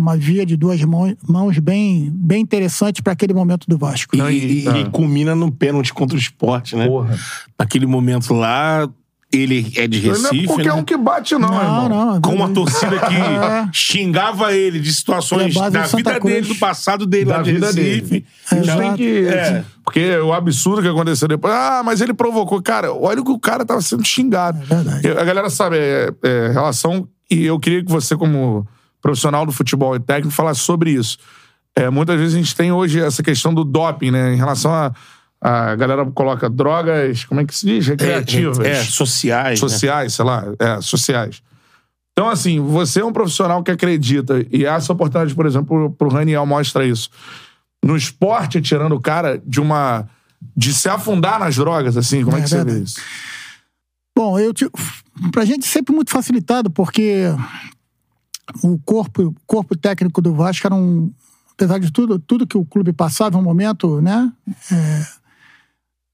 uma 0.00 0.16
via 0.16 0.44
de 0.44 0.56
duas 0.56 0.80
mãos, 0.82 1.14
mãos 1.28 1.58
bem, 1.58 2.10
bem 2.12 2.40
interessante 2.42 3.02
para 3.02 3.12
aquele 3.12 3.34
momento 3.34 3.66
do 3.68 3.76
Vasco. 3.78 4.16
E, 4.16 4.18
Não, 4.18 4.30
e- 4.30 4.64
e- 4.64 4.68
ah. 4.68 4.78
e 4.78 4.84
culmina 4.90 5.34
no 5.34 5.52
pênalti 5.52 5.92
contra 5.92 6.16
o 6.16 6.18
esporte, 6.20 6.74
né? 6.74 6.86
Porra. 6.86 7.16
Naquele 7.58 7.86
momento 7.86 8.32
lá, 8.34 8.88
ele 9.32 9.72
é 9.76 9.86
de 9.86 10.00
Não 10.06 10.14
é 10.14 10.18
Recife, 10.18 10.46
qualquer 10.46 10.64
né? 10.66 10.72
um 10.72 10.82
que 10.82 10.96
bate, 10.96 11.34
não, 11.34 11.48
Não, 11.48 11.60
irmão. 11.62 11.88
não. 12.14 12.20
Com 12.20 12.34
uma 12.34 12.48
torcida 12.48 12.98
que 12.98 13.14
É. 13.14 13.68
xingava 13.72 14.52
ele 14.52 14.80
de 14.80 14.92
situações 14.92 15.54
é 15.54 15.70
da 15.70 15.82
de 15.86 15.96
vida 15.96 16.18
Cruz. 16.18 16.34
dele, 16.34 16.48
do 16.48 16.54
passado 16.56 17.06
dele 17.06 17.26
Da 17.26 17.36
lá 17.36 17.42
de 17.42 17.52
vida 17.52 17.66
Recife. 17.66 18.00
dele. 18.02 18.26
Isso 18.42 18.54
tem 18.56 18.58
exato. 18.60 18.96
que. 18.96 19.26
É. 19.28 19.64
Porque 19.84 20.16
o 20.18 20.32
absurdo 20.32 20.82
que 20.82 20.88
aconteceu 20.88 21.28
depois. 21.28 21.52
Ah, 21.54 21.82
mas 21.84 22.00
ele 22.00 22.12
provocou. 22.14 22.60
Cara, 22.62 22.92
olha 22.92 23.20
o 23.20 23.24
que 23.24 23.30
o 23.30 23.38
cara 23.38 23.64
tava 23.64 23.80
sendo 23.80 24.04
xingado. 24.04 24.60
É 24.62 24.74
verdade. 24.74 25.08
A 25.08 25.24
galera 25.24 25.48
sabe, 25.50 25.76
é, 25.78 26.10
é, 26.24 26.48
relação. 26.52 27.06
E 27.30 27.44
eu 27.44 27.58
queria 27.60 27.84
que 27.84 27.90
você, 27.90 28.16
como 28.16 28.66
profissional 29.00 29.46
do 29.46 29.52
futebol 29.52 29.94
e 29.96 30.00
técnico, 30.00 30.30
falasse 30.34 30.60
sobre 30.60 30.90
isso. 30.90 31.18
é, 31.76 31.88
muitas 31.88 32.18
vezes 32.18 32.34
a 32.34 32.38
gente 32.38 32.54
tem 32.54 32.72
hoje 32.72 33.00
essa 33.00 33.22
questão 33.22 33.54
do 33.54 33.64
doping, 33.64 34.10
né? 34.10 34.32
Em 34.34 34.36
relação 34.36 34.72
a. 34.72 34.92
A 35.42 35.74
galera 35.74 36.04
coloca 36.04 36.50
drogas, 36.50 37.24
como 37.24 37.40
é 37.40 37.46
que 37.46 37.54
se 37.54 37.64
diz? 37.64 37.86
Recreativas. 37.86 38.58
É, 38.58 38.72
é, 38.72 38.84
sociais. 38.84 39.58
né? 39.62 39.68
sociais, 39.68 40.12
sei 40.12 40.22
lá, 40.22 40.44
é, 40.58 40.80
sociais. 40.82 41.42
Então, 42.12 42.28
assim, 42.28 42.60
você 42.60 43.00
é 43.00 43.04
um 43.06 43.12
profissional 43.12 43.62
que 43.62 43.70
acredita, 43.70 44.44
e 44.52 44.66
essa 44.66 44.92
oportunidade, 44.92 45.34
por 45.34 45.46
exemplo, 45.46 45.90
pro 45.92 46.10
Raniel 46.10 46.44
mostra 46.44 46.84
isso. 46.84 47.08
No 47.82 47.96
esporte, 47.96 48.60
tirando 48.60 48.94
o 48.94 49.00
cara 49.00 49.40
de 49.46 49.62
uma. 49.62 50.06
de 50.54 50.74
se 50.74 50.90
afundar 50.90 51.40
nas 51.40 51.56
drogas, 51.56 51.96
assim, 51.96 52.22
como 52.22 52.36
é, 52.36 52.40
É 52.40 52.42
que 52.42 52.48
você 52.50 52.58
vê 52.58 52.64
verdade. 52.64 52.84
isso? 52.84 53.00
Bom, 54.14 54.38
eu 54.38 54.52
te, 54.52 54.68
pra 55.32 55.46
gente 55.46 55.64
sempre 55.64 55.94
muito 55.94 56.10
facilitado, 56.10 56.68
porque 56.70 57.34
o 58.62 58.78
corpo, 58.78 59.34
corpo 59.46 59.76
técnico 59.76 60.20
do 60.20 60.34
Vasco 60.34 60.66
era 60.66 60.74
um. 60.74 61.12
Apesar 61.52 61.78
de 61.78 61.92
tudo, 61.92 62.18
tudo 62.18 62.46
que 62.46 62.56
o 62.56 62.64
clube 62.64 62.92
passava, 62.92 63.36
um 63.36 63.42
momento, 63.42 64.00
né? 64.00 64.32
é, 64.72 65.06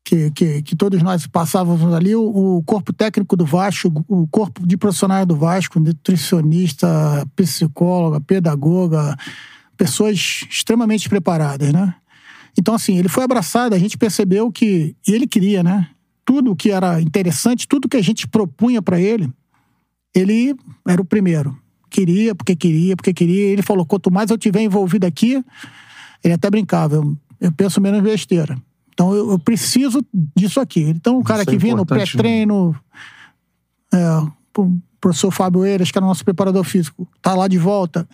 que, 0.07 0.31
que, 0.31 0.63
que 0.63 0.77
todos 0.77 1.03
nós 1.03 1.27
passávamos 1.27 1.93
ali, 1.93 2.15
o, 2.15 2.57
o 2.57 2.63
corpo 2.63 2.93
técnico 2.93 3.37
do 3.37 3.45
Vasco, 3.45 4.05
o 4.09 4.27
corpo 4.29 4.65
de 4.65 4.77
profissionais 4.77 5.27
do 5.27 5.35
Vasco, 5.35 5.81
nutricionista, 5.81 7.27
psicóloga, 7.35 8.21
pedagoga, 8.21 9.17
pessoas 9.77 10.47
extremamente 10.49 11.09
preparadas, 11.09 11.73
né? 11.73 11.93
Então, 12.57 12.73
assim, 12.75 12.97
ele 12.97 13.09
foi 13.09 13.25
abraçado, 13.25 13.75
a 13.75 13.79
gente 13.79 13.99
percebeu 13.99 14.51
que. 14.51 14.97
E 15.07 15.13
ele 15.13 15.27
queria, 15.27 15.63
né? 15.63 15.91
Tudo 16.25 16.57
que 16.57 16.71
era 16.71 17.01
interessante, 17.01 17.67
tudo 17.67 17.89
que 17.89 17.97
a 17.97 18.03
gente 18.03 18.29
propunha 18.29 18.81
para 18.81 19.01
ele, 19.01 19.29
ele 20.15 20.57
era 20.87 21.03
o 21.03 21.05
primeiro. 21.05 21.57
Queria, 21.97 22.35
porque 22.35 22.55
queria, 22.55 22.95
porque 22.95 23.15
queria. 23.15 23.47
Ele 23.47 23.63
falou: 23.63 23.87
quanto 23.87 24.13
mais 24.13 24.29
eu 24.29 24.37
tiver 24.37 24.61
envolvido 24.61 25.07
aqui, 25.07 25.43
ele 26.23 26.35
até 26.35 26.51
brincava, 26.51 26.97
eu, 26.97 27.17
eu 27.41 27.51
penso 27.51 27.81
menos 27.81 28.03
besteira. 28.03 28.59
Então 28.93 29.15
eu, 29.15 29.31
eu 29.31 29.39
preciso 29.39 30.05
disso 30.37 30.61
aqui. 30.61 30.83
Então 30.83 31.19
o 31.19 31.25
cara 31.25 31.41
Isso 31.41 31.49
é 31.49 31.53
que 31.55 31.59
vinha 31.59 31.75
no 31.75 31.85
importante, 31.85 32.13
pré-treino, 32.13 32.77
é, 33.95 33.99
o 34.59 34.77
professor 35.01 35.31
Fábio 35.31 35.65
Eiras, 35.65 35.91
que 35.91 35.97
era 35.97 36.07
nosso 36.07 36.23
preparador 36.23 36.65
físico, 36.65 37.09
tá 37.23 37.35
lá 37.35 37.49
de 37.49 37.57
volta. 37.57 38.07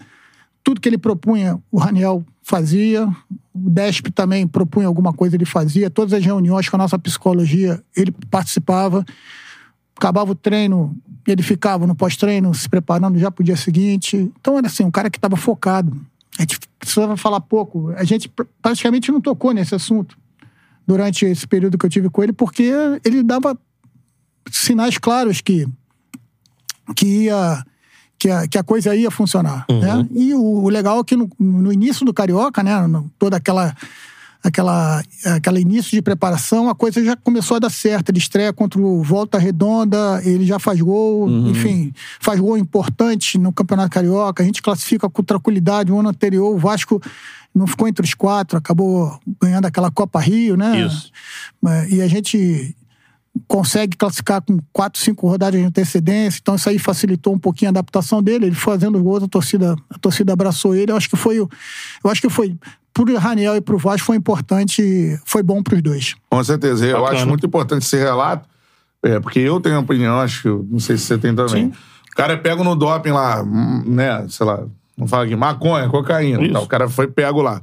Tudo 0.63 0.81
que 0.81 0.89
ele 0.89 0.97
propunha, 0.97 1.61
o 1.69 1.79
Raniel 1.79 2.25
fazia. 2.41 3.09
O 3.53 3.69
Desp 3.69 4.13
também 4.15 4.47
propunha 4.47 4.87
alguma 4.87 5.13
coisa, 5.13 5.35
ele 5.35 5.45
fazia. 5.45 5.91
Todas 5.91 6.13
as 6.13 6.25
reuniões 6.25 6.69
com 6.69 6.77
a 6.77 6.79
nossa 6.79 6.97
psicologia, 7.01 7.83
ele 7.97 8.15
participava. 8.31 9.05
Acabava 9.97 10.31
o 10.31 10.37
treino, 10.37 10.97
ele 11.27 11.43
ficava 11.43 11.87
no 11.87 11.95
pós-treino 11.95 12.53
se 12.55 12.69
preparando 12.69 13.19
já 13.19 13.31
pro 13.31 13.45
dia 13.45 13.57
seguinte. 13.57 14.17
Então 14.41 14.59
era 14.59 14.67
assim, 14.67 14.85
um 14.85 14.91
cara 14.91 15.09
que 15.11 15.19
estava 15.19 15.37
focado. 15.37 15.97
A 16.39 16.43
gente 16.43 16.59
precisava 16.79 17.17
falar 17.17 17.41
pouco. 17.41 17.91
A 17.97 18.05
gente 18.05 18.29
pr- 18.29 18.45
praticamente 18.61 19.13
não 19.13 19.21
tocou 19.21 19.53
nesse 19.53 19.75
assunto 19.75 20.17
durante 20.87 21.25
esse 21.25 21.47
período 21.47 21.79
que 21.79 21.87
eu 21.87 21.91
tive 21.91 22.11
com 22.11 22.23
ele, 22.23 22.33
porque 22.33 22.73
ele 23.05 23.23
dava 23.23 23.57
sinais 24.51 24.99
claros 24.99 25.41
que 25.41 25.67
que 26.97 27.25
ia 27.25 27.65
que 28.19 28.31
a, 28.31 28.47
que 28.47 28.57
a 28.59 28.63
coisa 28.63 28.95
ia 28.95 29.11
funcionar, 29.11 29.65
né? 29.81 30.09
E 30.13 30.33
o, 30.35 30.41
o 30.41 30.69
legal 30.69 31.01
é 31.01 31.05
que 31.05 31.17
no, 31.17 31.29
no 31.39 31.73
início 31.73 32.05
do 32.07 32.15
carioca, 32.15 32.63
né, 32.63 32.87
no- 32.87 33.11
toda 33.19 33.37
aquela 33.37 33.75
aquela 34.43 35.03
aquela 35.25 35.61
início 35.61 35.93
de 35.93 36.03
preparação, 36.03 36.69
a 36.69 36.75
coisa 36.75 37.03
já 37.05 37.17
começou 37.17 37.57
a 37.57 37.61
dar 37.61 37.71
certo. 37.71 38.11
Ele 38.11 38.19
estreia 38.19 38.53
contra 38.53 38.81
o 38.81 39.03
Volta 39.03 39.39
Redonda, 39.39 40.21
ele 40.25 40.45
já 40.45 40.59
faz 40.59 40.81
gol, 40.81 41.29
enfim, 41.49 41.93
faz 42.21 42.41
gol 42.41 42.59
importante 42.59 43.39
no 43.39 43.53
Campeonato 43.53 43.91
Carioca. 43.91 44.43
A 44.43 44.47
gente 44.47 44.61
classifica 44.61 45.09
com 45.09 45.23
tranquilidade. 45.23 45.93
O 45.93 45.99
ano 45.99 46.09
anterior 46.09 46.55
o 46.55 46.59
Vasco 46.59 47.01
não 47.55 47.67
ficou 47.67 47.87
entre 47.87 48.05
os 48.05 48.15
quatro, 48.15 48.59
acabou 48.59 49.19
ganhando 49.41 49.67
aquela 49.67 49.91
Copa 49.91 50.19
Rio, 50.19 50.57
né? 50.57 50.87
Isso. 50.87 51.11
É, 51.67 51.89
E 51.91 52.03
a 52.03 52.09
gente 52.09 52.75
consegue 53.47 53.97
classificar 53.97 54.43
com 54.43 54.59
quatro, 54.73 55.01
cinco 55.01 55.27
rodadas 55.27 55.59
de 55.59 55.67
antecedência, 55.67 56.39
então 56.41 56.55
isso 56.55 56.69
aí 56.69 56.79
facilitou 56.79 57.35
um 57.35 57.39
pouquinho 57.39 57.71
a 57.71 57.73
adaptação 57.73 58.23
dele. 58.23 58.47
Ele 58.47 58.55
fazendo 58.55 59.03
gols, 59.03 59.23
a 59.23 59.29
torcida, 59.29 59.77
a 59.89 59.99
torcida 59.99 60.33
abraçou 60.33 60.75
ele. 60.75 60.93
Eu 60.93 60.97
acho 60.97 61.09
que 61.09 61.17
foi, 61.17 61.39
eu 61.39 61.49
acho 62.05 62.21
que 62.21 62.29
foi 62.29 62.57
pro 62.93 63.19
Raniel 63.19 63.57
e 63.57 63.61
pro 63.61 63.79
Vasco 63.79 64.07
foi 64.07 64.17
importante, 64.17 65.19
foi 65.25 65.43
bom 65.43 65.63
pros 65.63 65.83
dois. 65.83 66.15
Com 66.31 66.45
certeza. 66.45 66.87
Eu 66.87 67.01
Bacana. 67.01 67.19
acho 67.19 67.29
muito 67.29 67.47
importante 67.47 67.85
esse 67.85 67.97
relato, 67.97 68.49
é, 69.03 69.19
porque 69.19 69.39
eu 69.39 69.61
tenho 69.61 69.77
uma 69.77 69.83
opinião, 69.83 70.21
acho 70.21 70.43
que, 70.43 70.49
não 70.49 70.79
sei 70.79 70.97
se 70.97 71.05
você 71.05 71.19
tem 71.19 71.35
também. 71.35 71.67
O 71.67 72.15
cara 72.15 72.35
é 72.35 72.37
pego 72.37 72.63
no 72.63 72.77
doping 72.77 73.11
lá, 73.11 73.43
hum, 73.43 73.83
né, 73.87 74.27
sei 74.29 74.47
lá, 74.47 74.65
vamos 74.97 75.11
falar 75.11 75.25
aqui, 75.25 75.35
maconha, 75.35 75.89
cocaína. 75.89 76.43
Isso. 76.43 76.53
Tá, 76.53 76.61
o 76.61 76.67
cara 76.67 76.89
foi 76.89 77.09
pego 77.09 77.41
lá. 77.41 77.61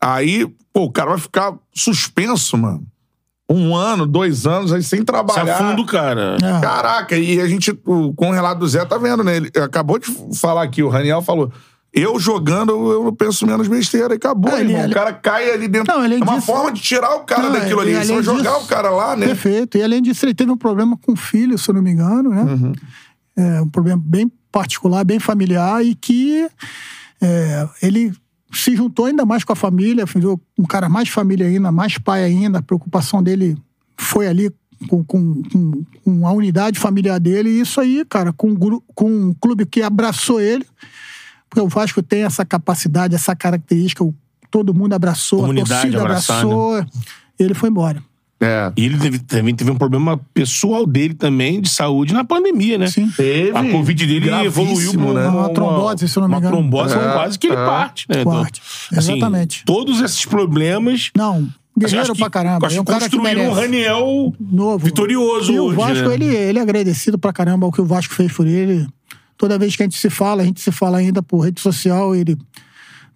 Aí, 0.00 0.46
pô, 0.72 0.84
o 0.84 0.90
cara 0.90 1.10
vai 1.10 1.18
ficar 1.18 1.54
suspenso, 1.74 2.56
mano. 2.56 2.86
Um 3.52 3.74
ano, 3.74 4.06
dois 4.06 4.46
anos, 4.46 4.72
aí 4.72 4.80
sem 4.80 5.00
Se 5.00 5.04
trabalhar. 5.04 5.56
afunda 5.56 5.82
o 5.82 5.84
cara. 5.84 6.36
É. 6.40 6.60
Caraca, 6.60 7.16
e 7.16 7.40
a 7.40 7.48
gente, 7.48 7.72
com 7.74 8.28
o 8.28 8.30
relato 8.30 8.60
do 8.60 8.68
Zé, 8.68 8.84
tá 8.84 8.96
vendo, 8.96 9.24
né? 9.24 9.38
Ele 9.38 9.50
acabou 9.60 9.98
de 9.98 10.06
falar 10.38 10.62
aqui, 10.62 10.84
o 10.84 10.88
Raniel 10.88 11.20
falou. 11.20 11.52
Eu 11.92 12.20
jogando, 12.20 12.70
eu 12.92 13.12
penso 13.12 13.44
menos 13.46 13.66
besteira 13.66 14.14
e 14.14 14.16
acabou, 14.16 14.52
É, 14.52 14.60
ele- 14.60 14.70
irmão. 14.70 14.84
ele- 14.84 14.92
O 14.92 14.94
cara 14.94 15.12
cai 15.12 15.50
ali 15.50 15.66
dentro. 15.66 15.92
Não, 15.92 16.02
além 16.04 16.20
é 16.20 16.22
uma 16.22 16.34
disso- 16.34 16.46
forma 16.46 16.72
de 16.72 16.80
tirar 16.80 17.16
o 17.16 17.20
cara 17.24 17.42
Não, 17.44 17.52
daquilo 17.52 17.80
ali. 17.80 17.94
além 17.94 18.06
Só 18.06 18.22
jogar 18.22 18.52
disso- 18.52 18.64
o 18.64 18.66
cara 18.68 18.90
lá, 18.90 19.16
né? 19.16 19.26
Perfeito. 19.26 19.76
E 19.76 19.82
além 19.82 20.00
disso, 20.00 20.24
ele 20.24 20.34
teve 20.34 20.50
um 20.52 20.56
problema 20.56 20.96
com 20.96 21.12
o 21.12 21.16
filho, 21.16 21.58
se 21.58 21.68
eu 21.68 21.74
não 21.74 21.82
me 21.82 21.90
engano, 21.90 22.30
né? 22.30 22.42
Uhum. 22.42 22.72
É, 23.36 23.60
um 23.60 23.68
problema 23.68 24.00
bem 24.04 24.30
particular, 24.52 25.04
bem 25.04 25.18
familiar, 25.18 25.84
e 25.84 25.94
que 25.96 26.48
é, 27.20 27.68
ele 27.82 28.12
se 28.52 28.74
juntou 28.76 29.06
ainda 29.06 29.24
mais 29.24 29.42
com 29.44 29.52
a 29.52 29.56
família, 29.56 30.04
um 30.58 30.64
cara 30.64 30.88
mais 30.88 31.08
família 31.08 31.46
ainda, 31.46 31.70
mais 31.72 31.98
pai 31.98 32.24
ainda. 32.24 32.58
A 32.58 32.62
preocupação 32.62 33.22
dele 33.22 33.56
foi 33.96 34.26
ali 34.28 34.50
com, 34.88 35.04
com, 35.04 35.42
com, 35.42 35.84
com 36.04 36.26
a 36.26 36.32
unidade 36.32 36.78
familiar 36.78 37.18
dele. 37.20 37.48
E 37.50 37.60
isso 37.60 37.80
aí, 37.80 38.04
cara, 38.08 38.32
com, 38.32 38.56
com 38.56 39.10
um 39.10 39.34
clube 39.34 39.66
que 39.66 39.82
abraçou 39.82 40.40
ele, 40.40 40.66
porque 41.50 41.60
o 41.60 41.68
Vasco 41.68 42.00
tem 42.02 42.22
essa 42.22 42.44
capacidade, 42.46 43.14
essa 43.14 43.34
característica, 43.36 44.02
o- 44.04 44.14
todo 44.50 44.72
mundo 44.72 44.94
abraçou, 44.94 45.40
Comunidade 45.40 45.72
a 45.72 45.76
torcida 45.82 46.00
abraçada. 46.00 46.40
abraçou, 46.40 46.86
ele 47.38 47.52
foi 47.54 47.68
embora. 47.68 48.02
É. 48.42 48.72
E 48.74 48.86
ele 48.86 48.96
teve- 48.96 49.18
também 49.18 49.54
teve 49.54 49.70
um 49.70 49.76
problema 49.76 50.18
pessoal 50.32 50.86
dele 50.86 51.12
também, 51.12 51.60
de 51.60 51.68
saúde, 51.68 52.14
na 52.14 52.24
pandemia, 52.24 52.78
né? 52.78 52.86
Sim. 52.86 53.10
Teve. 53.14 53.50
A 53.54 53.70
Covid 53.70 54.06
dele 54.06 54.30
evoluiu 54.46 54.92
pra 54.94 55.12
né? 55.12 55.28
Uma 55.28 55.50
trombose, 55.50 56.08
se 56.08 56.16
eu 56.16 56.22
não 56.22 56.28
me 56.28 56.34
uma 56.34 56.38
engano. 56.38 56.56
trombose, 56.56 56.94
É, 56.94 57.12
quase 57.12 57.38
que 57.38 57.48
ele 57.48 57.56
é. 57.56 57.66
parte, 57.66 58.06
né? 58.08 58.22
Então, 58.22 58.32
Parte. 58.32 58.62
Exatamente. 58.96 59.62
todos 59.66 60.00
esses 60.00 60.24
problemas. 60.24 61.10
Não, 61.14 61.46
guerreiro 61.78 62.16
pra 62.16 62.30
caramba. 62.30 62.66
acho 62.66 62.76
É 62.78 62.80
um 62.80 62.84
que 62.84 62.90
cara 62.92 63.10
que 63.10 63.16
construíram 63.18 63.50
um. 63.50 63.52
Raniel 63.52 64.34
Novo. 64.40 64.86
vitorioso 64.86 65.52
E 65.52 65.60
o 65.60 65.64
hoje, 65.66 65.76
Vasco, 65.76 66.08
né? 66.08 66.14
ele, 66.14 66.24
ele 66.34 66.58
é 66.58 66.62
agradecido 66.62 67.18
pra 67.18 67.34
caramba 67.34 67.66
ao 67.66 67.72
que 67.72 67.82
o 67.82 67.84
Vasco 67.84 68.14
fez 68.14 68.32
por 68.32 68.46
ele. 68.46 68.86
Toda 69.40 69.58
vez 69.58 69.74
que 69.74 69.82
a 69.82 69.86
gente 69.86 69.96
se 69.96 70.10
fala, 70.10 70.42
a 70.42 70.44
gente 70.44 70.60
se 70.60 70.70
fala 70.70 70.98
ainda 70.98 71.22
por 71.22 71.40
rede 71.40 71.62
social, 71.62 72.14
ele... 72.14 72.36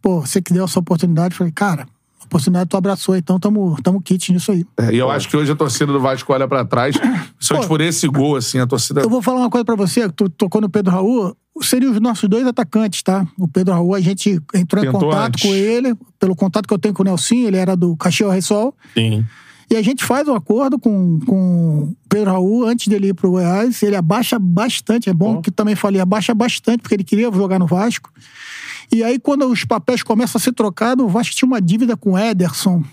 Pô, 0.00 0.22
você 0.22 0.40
que 0.40 0.54
deu 0.54 0.64
essa 0.64 0.78
oportunidade, 0.78 1.34
eu 1.34 1.36
falei, 1.36 1.52
cara, 1.52 1.82
a 2.18 2.24
oportunidade 2.24 2.70
tu 2.70 2.78
abraçou, 2.78 3.14
então 3.14 3.38
tamo, 3.38 3.76
tamo 3.82 4.00
kit 4.00 4.32
nisso 4.32 4.50
aí. 4.50 4.64
É, 4.78 4.94
E 4.94 4.96
eu 4.96 5.10
acho 5.10 5.28
que 5.28 5.36
hoje 5.36 5.52
a 5.52 5.54
torcida 5.54 5.92
do 5.92 6.00
Vasco 6.00 6.32
olha 6.32 6.48
pra 6.48 6.64
trás, 6.64 6.96
Pô. 7.46 7.68
por 7.68 7.82
esse 7.82 8.08
gol, 8.08 8.36
assim, 8.36 8.58
a 8.58 8.66
torcida. 8.66 9.02
Eu 9.02 9.10
vou 9.10 9.20
falar 9.20 9.40
uma 9.40 9.50
coisa 9.50 9.66
pra 9.66 9.74
você, 9.76 10.08
tu 10.08 10.30
tocou 10.30 10.62
no 10.62 10.70
Pedro 10.70 10.92
Raul, 10.92 11.36
seriam 11.60 11.92
os 11.92 12.00
nossos 12.00 12.26
dois 12.26 12.46
atacantes, 12.46 13.02
tá? 13.02 13.26
O 13.38 13.46
Pedro 13.46 13.74
Raul, 13.74 13.94
a 13.94 14.00
gente 14.00 14.40
entrou 14.54 14.82
em 14.82 14.86
Tentou 14.86 15.02
contato 15.02 15.26
antes. 15.26 15.42
com 15.42 15.54
ele, 15.54 15.94
pelo 16.18 16.34
contato 16.34 16.66
que 16.66 16.72
eu 16.72 16.78
tenho 16.78 16.94
com 16.94 17.02
o 17.02 17.04
Nelson, 17.04 17.34
ele 17.34 17.58
era 17.58 17.76
do 17.76 17.94
Caxias 17.98 18.32
Ressol, 18.32 18.74
Sim. 18.94 19.26
E 19.70 19.76
a 19.76 19.82
gente 19.82 20.04
faz 20.04 20.28
um 20.28 20.34
acordo 20.34 20.78
com, 20.78 21.18
com 21.26 21.78
o 21.84 21.96
Pedro 22.08 22.30
Raul 22.30 22.66
antes 22.66 22.88
dele 22.88 23.08
ir 23.08 23.14
pro 23.14 23.30
Goiás. 23.30 23.82
Ele 23.82 23.96
abaixa 23.96 24.38
bastante, 24.38 25.08
é 25.08 25.14
bom 25.14 25.40
que 25.40 25.50
também 25.50 25.74
falei, 25.74 26.00
abaixa 26.00 26.34
bastante, 26.34 26.80
porque 26.82 26.94
ele 26.94 27.04
queria 27.04 27.30
jogar 27.32 27.58
no 27.58 27.66
Vasco. 27.66 28.10
E 28.92 29.02
aí, 29.02 29.18
quando 29.18 29.46
os 29.46 29.64
papéis 29.64 30.02
começam 30.02 30.38
a 30.38 30.42
ser 30.42 30.52
trocados, 30.52 31.04
o 31.04 31.08
Vasco 31.08 31.34
tinha 31.34 31.46
uma 31.46 31.60
dívida 31.60 31.96
com 31.96 32.12
o 32.12 32.18
Ederson, 32.18 32.84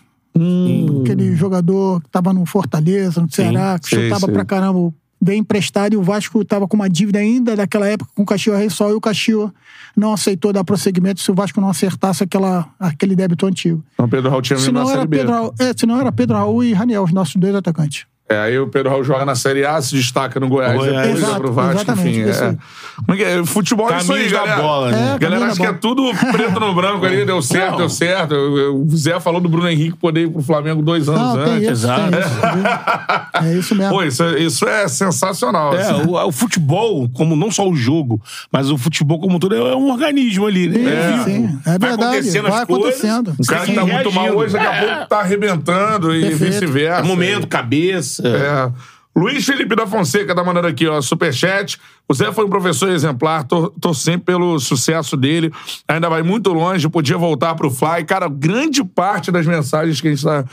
aquele 1.02 1.36
jogador 1.36 2.02
que 2.02 2.10
tava 2.10 2.34
no 2.34 2.46
Fortaleza, 2.46 3.22
no 3.22 3.30
Ceará, 3.30 3.78
que 3.78 3.90
sei, 3.90 4.04
chutava 4.04 4.26
sei. 4.26 4.34
pra 4.34 4.46
caramba. 4.46 4.94
Veio 5.22 5.38
emprestado 5.38 5.94
e 5.94 5.98
o 5.98 6.02
Vasco 6.02 6.44
tava 6.44 6.68
com 6.68 6.76
uma 6.76 6.90
dívida 6.90 7.20
ainda 7.20 7.56
daquela 7.56 7.88
época 7.88 8.12
com 8.16 8.24
o 8.24 8.26
Caxias 8.26 8.58
Rei 8.58 8.70
Sol 8.70 8.90
e 8.90 8.94
o 8.94 9.02
Caxias 9.02 9.52
não 9.96 10.14
aceitou 10.14 10.52
dar 10.52 10.64
prosseguimento 10.64 11.22
se 11.22 11.30
o 11.30 11.36
Vasco 11.36 11.62
não 11.62 11.70
acertasse 11.70 12.24
aquela, 12.24 12.68
aquele 12.80 13.16
débito 13.16 13.46
antigo. 13.46 13.84
Então, 13.94 14.10
Pedro 14.10 14.30
Raul 14.30 14.42
tinha 14.42 14.58
vindo 14.58 14.72
na 14.72 14.86
Série 14.86 15.08
B. 15.08 15.18
Pedro 15.18 15.54
é, 15.60 15.74
senão 15.78 16.00
era 16.00 16.12
Pedro 16.12 16.36
Raul 16.36 16.64
e 16.64 16.74
Raniel, 16.74 17.04
os 17.04 17.14
nossos 17.14 17.36
dois 17.36 17.54
atacantes. 17.54 18.06
É, 18.32 18.40
aí 18.40 18.60
o 18.60 18.68
Pedro 18.68 18.90
Raul 18.92 19.04
joga 19.04 19.26
na 19.26 19.36
Série 19.36 19.66
A, 19.66 19.82
se 19.82 19.96
destaca 19.96 20.40
no 20.40 20.48
Goiás, 20.48 20.76
Goiás. 20.78 20.96
depois 20.96 21.20
vai 21.20 21.30
Exato, 21.30 21.42
pro 21.42 21.54
Vasco, 21.54 21.92
enfim. 21.92 22.30
isso 22.30 22.44
É. 22.44 22.48
é 22.48 23.40
é? 23.40 23.46
Futebol 23.46 23.90
é 23.92 23.98
isso 23.98 24.14
aí, 24.14 24.30
galera. 24.30 24.62
bola, 24.62 24.92
né? 24.92 25.14
É, 25.16 25.20
Galera 25.20 25.46
acha 25.48 25.56
que 25.60 25.66
é 25.66 25.74
tudo 25.74 26.04
preto 26.32 26.60
no 26.60 26.74
branco 26.76 27.06
ali, 27.06 27.26
deu 27.26 27.42
certo, 27.42 27.72
Não. 27.72 27.78
deu 27.80 27.90
certo. 27.90 28.36
O 28.36 28.88
Zé 28.96 29.20
falou 29.20 29.40
do 29.42 29.50
Bruno 29.50 29.68
Henrique 29.70 29.98
poder 29.98 30.22
ir 30.26 30.30
pro 30.30 30.42
Flamengo 30.42 30.82
dois 30.82 31.08
anos 31.10 31.22
Não, 31.36 31.44
tem 31.46 31.54
antes. 31.56 31.80
isso, 31.80 31.88
tem 31.88 31.96
exato. 31.96 32.18
isso. 32.20 33.46
É 33.46 33.54
isso 33.58 33.76
mesmo. 33.76 33.94
Pô, 33.94 34.04
isso, 34.04 34.24
é- 34.24 34.40
isso 34.40 34.68
é 34.68 34.88
sensacional. 34.88 35.74
É, 35.74 35.82
assim. 35.82 36.04
o, 36.08 36.28
o 36.28 36.32
futebol, 36.32 37.10
como 37.10 37.36
não 37.36 37.50
só 37.52 37.68
o 37.68 37.76
jogo, 37.76 38.22
mas 38.52 38.70
o 38.70 38.78
futebol 38.78 39.20
como 39.20 39.40
todo, 39.40 39.56
é 39.56 39.76
um 39.76 39.90
organismo 39.92 40.46
ali, 40.46 40.68
né? 40.68 40.78
Sim, 40.80 40.88
É 40.88 41.24
sim, 41.24 41.60
é 41.66 41.70
Vai 41.78 41.90
verdade, 41.90 42.04
acontecendo 42.18 42.50
vai 42.50 42.60
as 42.62 42.66
coisas, 42.68 42.86
acontecendo. 43.04 43.36
Um 43.40 43.44
cara 43.46 43.66
que 43.66 43.74
tá 43.74 43.84
tem 43.84 43.94
muito 43.94 44.12
mal 44.12 44.24
reagindo. 44.24 44.44
hoje, 44.44 44.54
daqui 44.54 44.68
a 44.68 44.74
É. 44.76 44.86
pouco 44.96 45.10
tá 45.10 45.20
arrebentando 45.20 46.16
e 46.16 46.22
Perfeito. 46.22 46.52
vice-versa. 46.54 47.00
É 47.02 47.04
momento, 47.04 47.48
cabeça. 47.48 48.21
É. 48.28 48.72
Luiz 49.14 49.46
Felipe 49.46 49.76
da 49.76 49.86
Fonseca 49.86 50.34
tá 50.34 50.42
mandando 50.42 50.68
aqui, 50.68 50.88
ó, 50.88 51.02
superchat. 51.02 51.78
O 52.08 52.14
Zé 52.14 52.32
foi 52.32 52.46
um 52.46 52.50
professor 52.50 52.90
exemplar, 52.90 53.44
tô, 53.44 53.70
tô 53.72 53.94
sempre 53.94 54.28
pelo 54.28 54.58
sucesso 54.58 55.18
dele. 55.18 55.52
Ainda 55.86 56.08
vai 56.10 56.24
muito 56.24 56.54
longe, 56.54 56.88
podia 56.88 57.18
voltar 57.18 57.54
pro 57.56 57.70
Fly. 57.70 58.06
Cara, 58.08 58.30
grande 58.30 58.82
parte 58.86 59.30
das 59.30 59.46
mensagens 59.46 60.00
que 60.00 60.08
a 60.08 60.12
gente 60.12 60.24
tá, 60.24 60.46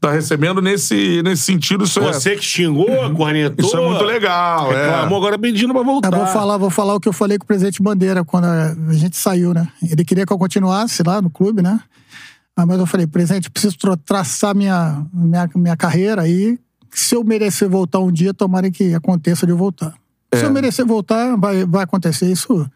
tá 0.00 0.10
recebendo 0.12 0.62
nesse, 0.62 1.20
nesse 1.22 1.42
sentido, 1.42 1.84
isso 1.84 2.00
é, 2.00 2.04
Você 2.10 2.36
que 2.36 2.42
xingou, 2.42 2.86
cornetou. 3.14 3.66
isso 3.66 3.76
é 3.76 3.86
muito 3.86 4.02
legal. 4.04 4.72
É. 4.72 4.86
Reclamou, 4.86 5.18
agora 5.18 5.38
pedindo 5.38 5.74
pra 5.74 5.82
voltar. 5.82 6.10
Eu 6.10 6.16
vou 6.16 6.26
falar, 6.26 6.56
vou 6.56 6.70
falar 6.70 6.94
o 6.94 7.00
que 7.00 7.08
eu 7.08 7.12
falei 7.12 7.36
com 7.36 7.44
o 7.44 7.46
presidente 7.46 7.82
Bandeira 7.82 8.24
quando 8.24 8.46
a 8.46 8.74
gente 8.94 9.18
saiu, 9.18 9.52
né? 9.52 9.68
Ele 9.82 10.02
queria 10.06 10.24
que 10.24 10.32
eu 10.32 10.38
continuasse 10.38 11.02
lá 11.02 11.20
no 11.20 11.28
clube, 11.28 11.60
né? 11.60 11.78
Ah, 12.56 12.64
Mas 12.64 12.78
eu 12.78 12.86
falei, 12.86 13.06
presidente, 13.06 13.50
preciso 13.50 13.76
tra- 13.76 13.98
traçar 13.98 14.54
minha, 14.54 15.04
minha, 15.12 15.50
minha 15.54 15.76
carreira 15.76 16.22
aí. 16.22 16.58
Se 16.90 17.14
eu 17.14 17.24
merecer 17.24 17.68
voltar 17.68 17.98
um 18.00 18.10
dia, 18.12 18.32
tomara 18.34 18.70
que 18.70 18.94
aconteça 18.94 19.46
de 19.46 19.52
eu 19.52 19.56
voltar. 19.56 19.92
Se 20.34 20.42
É. 20.42 20.46
eu 20.46 20.50
merecer 20.52 20.84
voltar, 20.86 21.36
vai, 21.36 21.64
vai 21.64 21.84
acontecer 21.84 22.26
isso. 22.30 22.68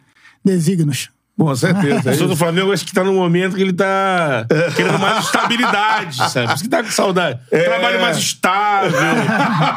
Desígnios. 0.44 1.10
Com 1.38 1.54
certeza. 1.56 1.94
O 1.94 1.98
É 1.98 2.02
pessoal 2.12 2.28
do. 2.28 2.36
Flamengo 2.36 2.70
acho 2.72 2.84
que 2.84 2.92
tá 2.92 3.02
num 3.02 3.14
momento 3.14 3.56
que 3.56 3.62
ele 3.62 3.72
tá 3.72 4.46
querendo 4.76 4.98
mais 4.98 5.24
estabilidade, 5.24 6.16
sabe? 6.30 6.46
Por 6.48 6.54
isso 6.54 6.64
que 6.64 6.68
tá 6.68 6.82
com 6.82 6.90
saudade. 6.90 7.40
É. 7.50 7.62
Trabalho 7.64 8.00
mais 8.00 8.18
estável, 8.18 8.92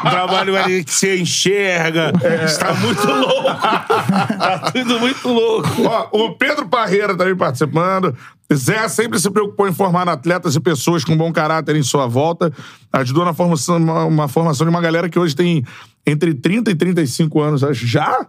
trabalho 0.02 0.52
mais 0.52 0.84
que 0.84 0.92
você 0.92 1.16
enxerga. 1.18 2.12
Está 2.44 2.74
muito 2.74 3.06
louco. 3.06 3.44
tá 3.54 4.70
tudo 4.74 5.00
muito 5.00 5.26
louco. 5.28 5.68
Ó, 5.84 6.08
o 6.26 6.34
Pedro 6.34 6.68
Parreira 6.68 7.16
também 7.16 7.34
participando. 7.36 8.14
Zé 8.52 8.88
sempre 8.88 9.18
se 9.18 9.30
preocupou 9.30 9.66
em 9.66 9.72
formar 9.72 10.08
atletas 10.08 10.54
e 10.54 10.60
pessoas 10.60 11.04
com 11.04 11.16
bom 11.16 11.32
caráter 11.32 11.76
em 11.76 11.82
sua 11.82 12.06
volta. 12.06 12.52
Ajudou 12.92 13.24
na 13.24 13.32
formação, 13.32 13.76
uma, 13.78 14.04
uma 14.04 14.28
formação 14.28 14.66
de 14.66 14.70
uma 14.70 14.80
galera 14.80 15.08
que 15.08 15.18
hoje 15.18 15.34
tem 15.34 15.64
entre 16.06 16.34
30 16.34 16.70
e 16.70 16.74
35 16.74 17.40
anos. 17.40 17.60
Já? 17.72 18.26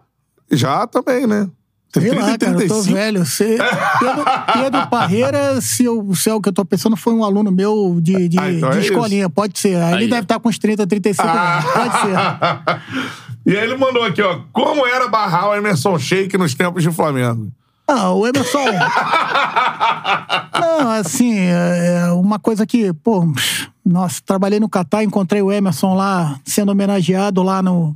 Já 0.52 0.88
também, 0.88 1.28
né? 1.28 1.50
Tem 1.92 2.04
Sei 2.04 2.12
lá, 2.14 2.38
cara, 2.38 2.62
eu 2.62 2.68
tô 2.68 2.82
velho. 2.82 3.26
Você, 3.26 3.58
Pedro, 4.00 4.26
Pedro 4.54 4.88
Parreira, 4.90 5.62
se, 5.62 5.86
eu, 5.86 6.14
se 6.14 6.30
é 6.30 6.34
o 6.34 6.42
que 6.42 6.50
eu 6.50 6.54
tô 6.54 6.66
pensando, 6.66 6.98
foi 6.98 7.14
um 7.14 7.24
aluno 7.24 7.52
meu 7.52 8.00
de, 8.02 8.28
de, 8.28 8.38
Ah, 8.40 8.52
então 8.52 8.70
de 8.70 8.80
é 8.80 8.82
escolinha. 8.82 9.30
Pode 9.30 9.58
ser. 9.58 9.78
Aí, 9.78 9.94
ele 9.94 10.04
Aí. 10.04 10.10
deve 10.10 10.24
estar 10.24 10.40
com 10.40 10.50
uns 10.50 10.60
30, 10.60 10.86
35 10.86 11.28
Ah. 11.28 11.58
anos. 11.60 11.72
Pode 11.72 12.02
ser. 12.02 12.80
e 13.54 13.58
aí 13.58 13.64
ele 13.64 13.78
mandou 13.78 14.04
aqui, 14.04 14.22
ó. 14.22 14.42
Como 14.52 14.86
era 14.86 15.08
barrar 15.08 15.50
o 15.50 15.56
Emerson 15.56 15.98
Sheik 15.98 16.38
nos 16.38 16.54
tempos 16.54 16.84
de 16.84 16.92
Flamengo? 16.92 17.50
Ah, 17.88 18.12
o 18.14 18.26
Emerson. 18.26 18.66
Não, 20.60 20.90
assim, 20.92 21.34
é 21.38 22.06
é 22.08 22.12
uma 22.12 22.40
coisa 22.40 22.66
que, 22.66 22.92
pô, 22.94 23.32
nossa, 23.86 24.20
trabalhei 24.26 24.60
no 24.60 24.70
Catar, 24.70 25.04
encontrei 25.04 25.42
o 25.42 25.52
Emerson 25.52 25.94
lá 25.94 26.40
sendo 26.44 26.72
homenageado 26.72 27.44
lá 27.44 27.62
no, 27.62 27.96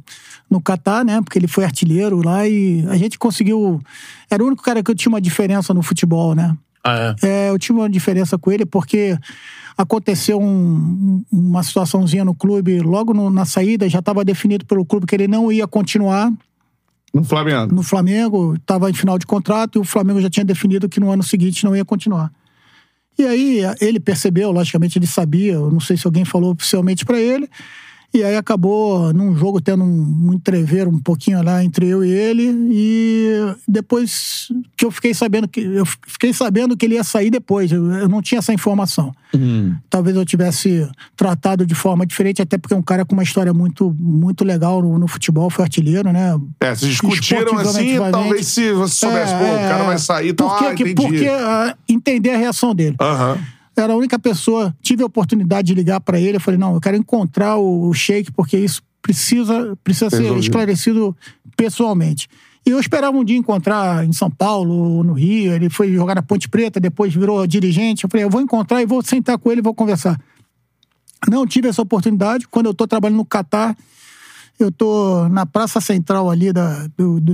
no 0.49 0.61
Catar, 0.61 1.03
né? 1.03 1.21
Porque 1.21 1.39
ele 1.39 1.47
foi 1.47 1.63
artilheiro 1.63 2.21
lá 2.23 2.47
e 2.47 2.85
a 2.89 2.97
gente 2.97 3.17
conseguiu. 3.17 3.81
Era 4.29 4.43
o 4.43 4.47
único 4.47 4.61
cara 4.63 4.83
que 4.83 4.91
eu 4.91 4.95
tinha 4.95 5.09
uma 5.11 5.21
diferença 5.21 5.73
no 5.73 5.81
futebol, 5.81 6.35
né? 6.35 6.55
Ah, 6.83 7.15
é. 7.21 7.27
É, 7.27 7.49
eu 7.49 7.57
tive 7.59 7.79
uma 7.79 7.89
diferença 7.89 8.37
com 8.37 8.51
ele 8.51 8.65
porque 8.65 9.17
aconteceu 9.77 10.39
um- 10.39 11.23
uma 11.31 11.63
situaçãozinha 11.63 12.23
no 12.25 12.33
clube, 12.35 12.79
logo 12.79 13.13
no- 13.13 13.29
na 13.29 13.45
saída 13.45 13.87
já 13.89 13.99
estava 13.99 14.23
definido 14.25 14.65
pelo 14.65 14.85
clube 14.85 15.05
que 15.05 15.15
ele 15.15 15.27
não 15.27 15.51
ia 15.51 15.67
continuar 15.67 16.31
No 17.13 17.23
Flamengo. 17.23 17.73
no 17.73 17.83
Flamengo, 17.83 18.55
estava 18.55 18.89
em 18.89 18.93
final 18.93 19.17
de 19.17 19.25
contrato 19.25 19.77
e 19.77 19.81
o 19.81 19.83
Flamengo 19.83 20.21
já 20.21 20.29
tinha 20.29 20.45
definido 20.45 20.87
que 20.87 20.99
no 20.99 21.11
ano 21.11 21.23
seguinte 21.23 21.63
não 21.63 21.75
ia 21.75 21.83
continuar. 21.83 22.31
E 23.17 23.25
aí 23.25 23.61
ele 23.81 23.99
percebeu, 23.99 24.51
logicamente 24.51 24.97
ele 24.97 25.07
sabia, 25.07 25.53
eu 25.53 25.71
não 25.71 25.79
sei 25.79 25.97
se 25.97 26.07
alguém 26.07 26.23
falou 26.23 26.53
oficialmente 26.53 27.03
para 27.03 27.19
ele, 27.19 27.49
e 28.13 28.23
aí 28.23 28.35
acabou 28.35 29.13
num 29.13 29.35
jogo 29.35 29.61
tendo 29.61 29.83
um, 29.83 30.27
um 30.29 30.33
entreveiro 30.33 30.89
um 30.89 30.99
pouquinho 30.99 31.43
lá 31.43 31.63
entre 31.63 31.87
eu 31.87 32.03
e 32.03 32.09
ele, 32.09 32.49
e 32.71 33.53
depois 33.67 34.47
que 34.75 34.85
eu 34.85 34.91
fiquei 34.91 35.13
sabendo 35.13 35.47
que 35.47 35.61
eu 35.61 35.85
fiquei 35.85 36.33
sabendo 36.33 36.75
que 36.75 36.85
ele 36.85 36.95
ia 36.95 37.03
sair 37.03 37.29
depois, 37.29 37.71
eu, 37.71 37.91
eu 37.93 38.09
não 38.09 38.21
tinha 38.21 38.39
essa 38.39 38.53
informação. 38.53 39.11
Talvez 39.89 40.15
eu 40.15 40.25
tivesse 40.25 40.89
tratado 41.15 41.65
de 41.65 41.75
forma 41.75 42.03
diferente, 42.05 42.41
até 42.41 42.57
porque 42.57 42.73
é 42.73 42.77
um 42.77 42.81
cara 42.81 43.05
com 43.05 43.13
uma 43.13 43.21
história 43.23 43.53
muito 43.53 43.95
muito 43.99 44.43
legal 44.43 44.81
no, 44.81 44.97
no 44.97 45.07
futebol, 45.07 45.49
foi 45.49 45.63
artilheiro, 45.65 46.11
né? 46.11 46.35
É, 46.61 46.73
se 46.73 46.87
discutiram 46.87 47.57
assim, 47.59 47.97
talvez 48.11 48.47
se 48.47 48.71
você 48.73 49.05
soubesse, 49.05 49.33
pô, 49.33 49.43
o 49.43 49.69
cara 49.69 49.83
vai 49.83 49.97
sair 49.99 50.33
tal. 50.33 50.49
porque, 50.49 50.65
Ah, 50.65 50.71
entendi. 50.71 50.95
porque 50.95 51.27
ah, 51.27 51.75
entender 51.87 52.31
a 52.31 52.37
reação 52.37 52.73
dele. 52.73 52.95
Aham. 52.99 53.37
Era 53.81 53.93
a 53.93 53.95
única 53.95 54.17
pessoa. 54.19 54.75
Tive 54.81 55.03
a 55.03 55.05
oportunidade 55.05 55.67
de 55.67 55.73
ligar 55.73 55.99
para 56.01 56.19
ele. 56.19 56.37
Eu 56.37 56.41
falei, 56.41 56.57
não, 56.59 56.73
eu 56.73 56.81
quero 56.81 56.97
encontrar 56.97 57.57
o, 57.57 57.89
o 57.89 57.93
Sheik, 57.93 58.31
porque 58.31 58.57
isso 58.57 58.81
precisa, 59.01 59.77
precisa 59.83 60.09
ser 60.09 60.17
Resolvido. 60.17 60.43
esclarecido 60.43 61.17
pessoalmente. 61.55 62.27
E 62.65 62.71
eu 62.71 62.79
esperava 62.79 63.17
um 63.17 63.23
dia 63.23 63.37
encontrar 63.37 64.05
em 64.05 64.11
São 64.13 64.29
Paulo, 64.29 65.03
no 65.03 65.13
Rio. 65.13 65.53
Ele 65.53 65.69
foi 65.69 65.91
jogar 65.93 66.15
na 66.15 66.21
Ponte 66.21 66.47
Preta, 66.49 66.79
depois 66.79 67.13
virou 67.13 67.45
dirigente. 67.47 68.03
Eu 68.03 68.09
falei, 68.09 68.25
eu 68.25 68.29
vou 68.29 68.41
encontrar 68.41 68.81
e 68.81 68.85
vou 68.85 69.01
sentar 69.01 69.37
com 69.37 69.51
ele 69.51 69.61
e 69.61 69.63
vou 69.63 69.73
conversar. 69.73 70.19
Não 71.27 71.45
tive 71.45 71.67
essa 71.67 71.81
oportunidade. 71.81 72.47
Quando 72.47 72.67
eu 72.67 72.71
estou 72.71 72.87
trabalhando 72.87 73.17
no 73.17 73.25
Catar, 73.25 73.75
eu 74.59 74.71
tô 74.71 75.27
na 75.29 75.45
praça 75.45 75.79
central 75.79 76.29
ali 76.29 76.51
da, 76.51 76.85
do, 76.97 77.19
do 77.19 77.33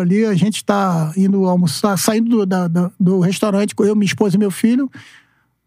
ali, 0.00 0.24
a 0.24 0.34
gente 0.34 0.64
tá 0.64 1.12
indo 1.16 1.44
almoçar, 1.46 1.96
saindo 1.98 2.30
do, 2.30 2.46
da- 2.46 2.68
da- 2.68 2.90
do 2.98 3.18
restaurante, 3.20 3.74
eu, 3.78 3.96
minha 3.96 4.06
esposa 4.06 4.36
e 4.36 4.38
meu 4.38 4.50
filho. 4.52 4.88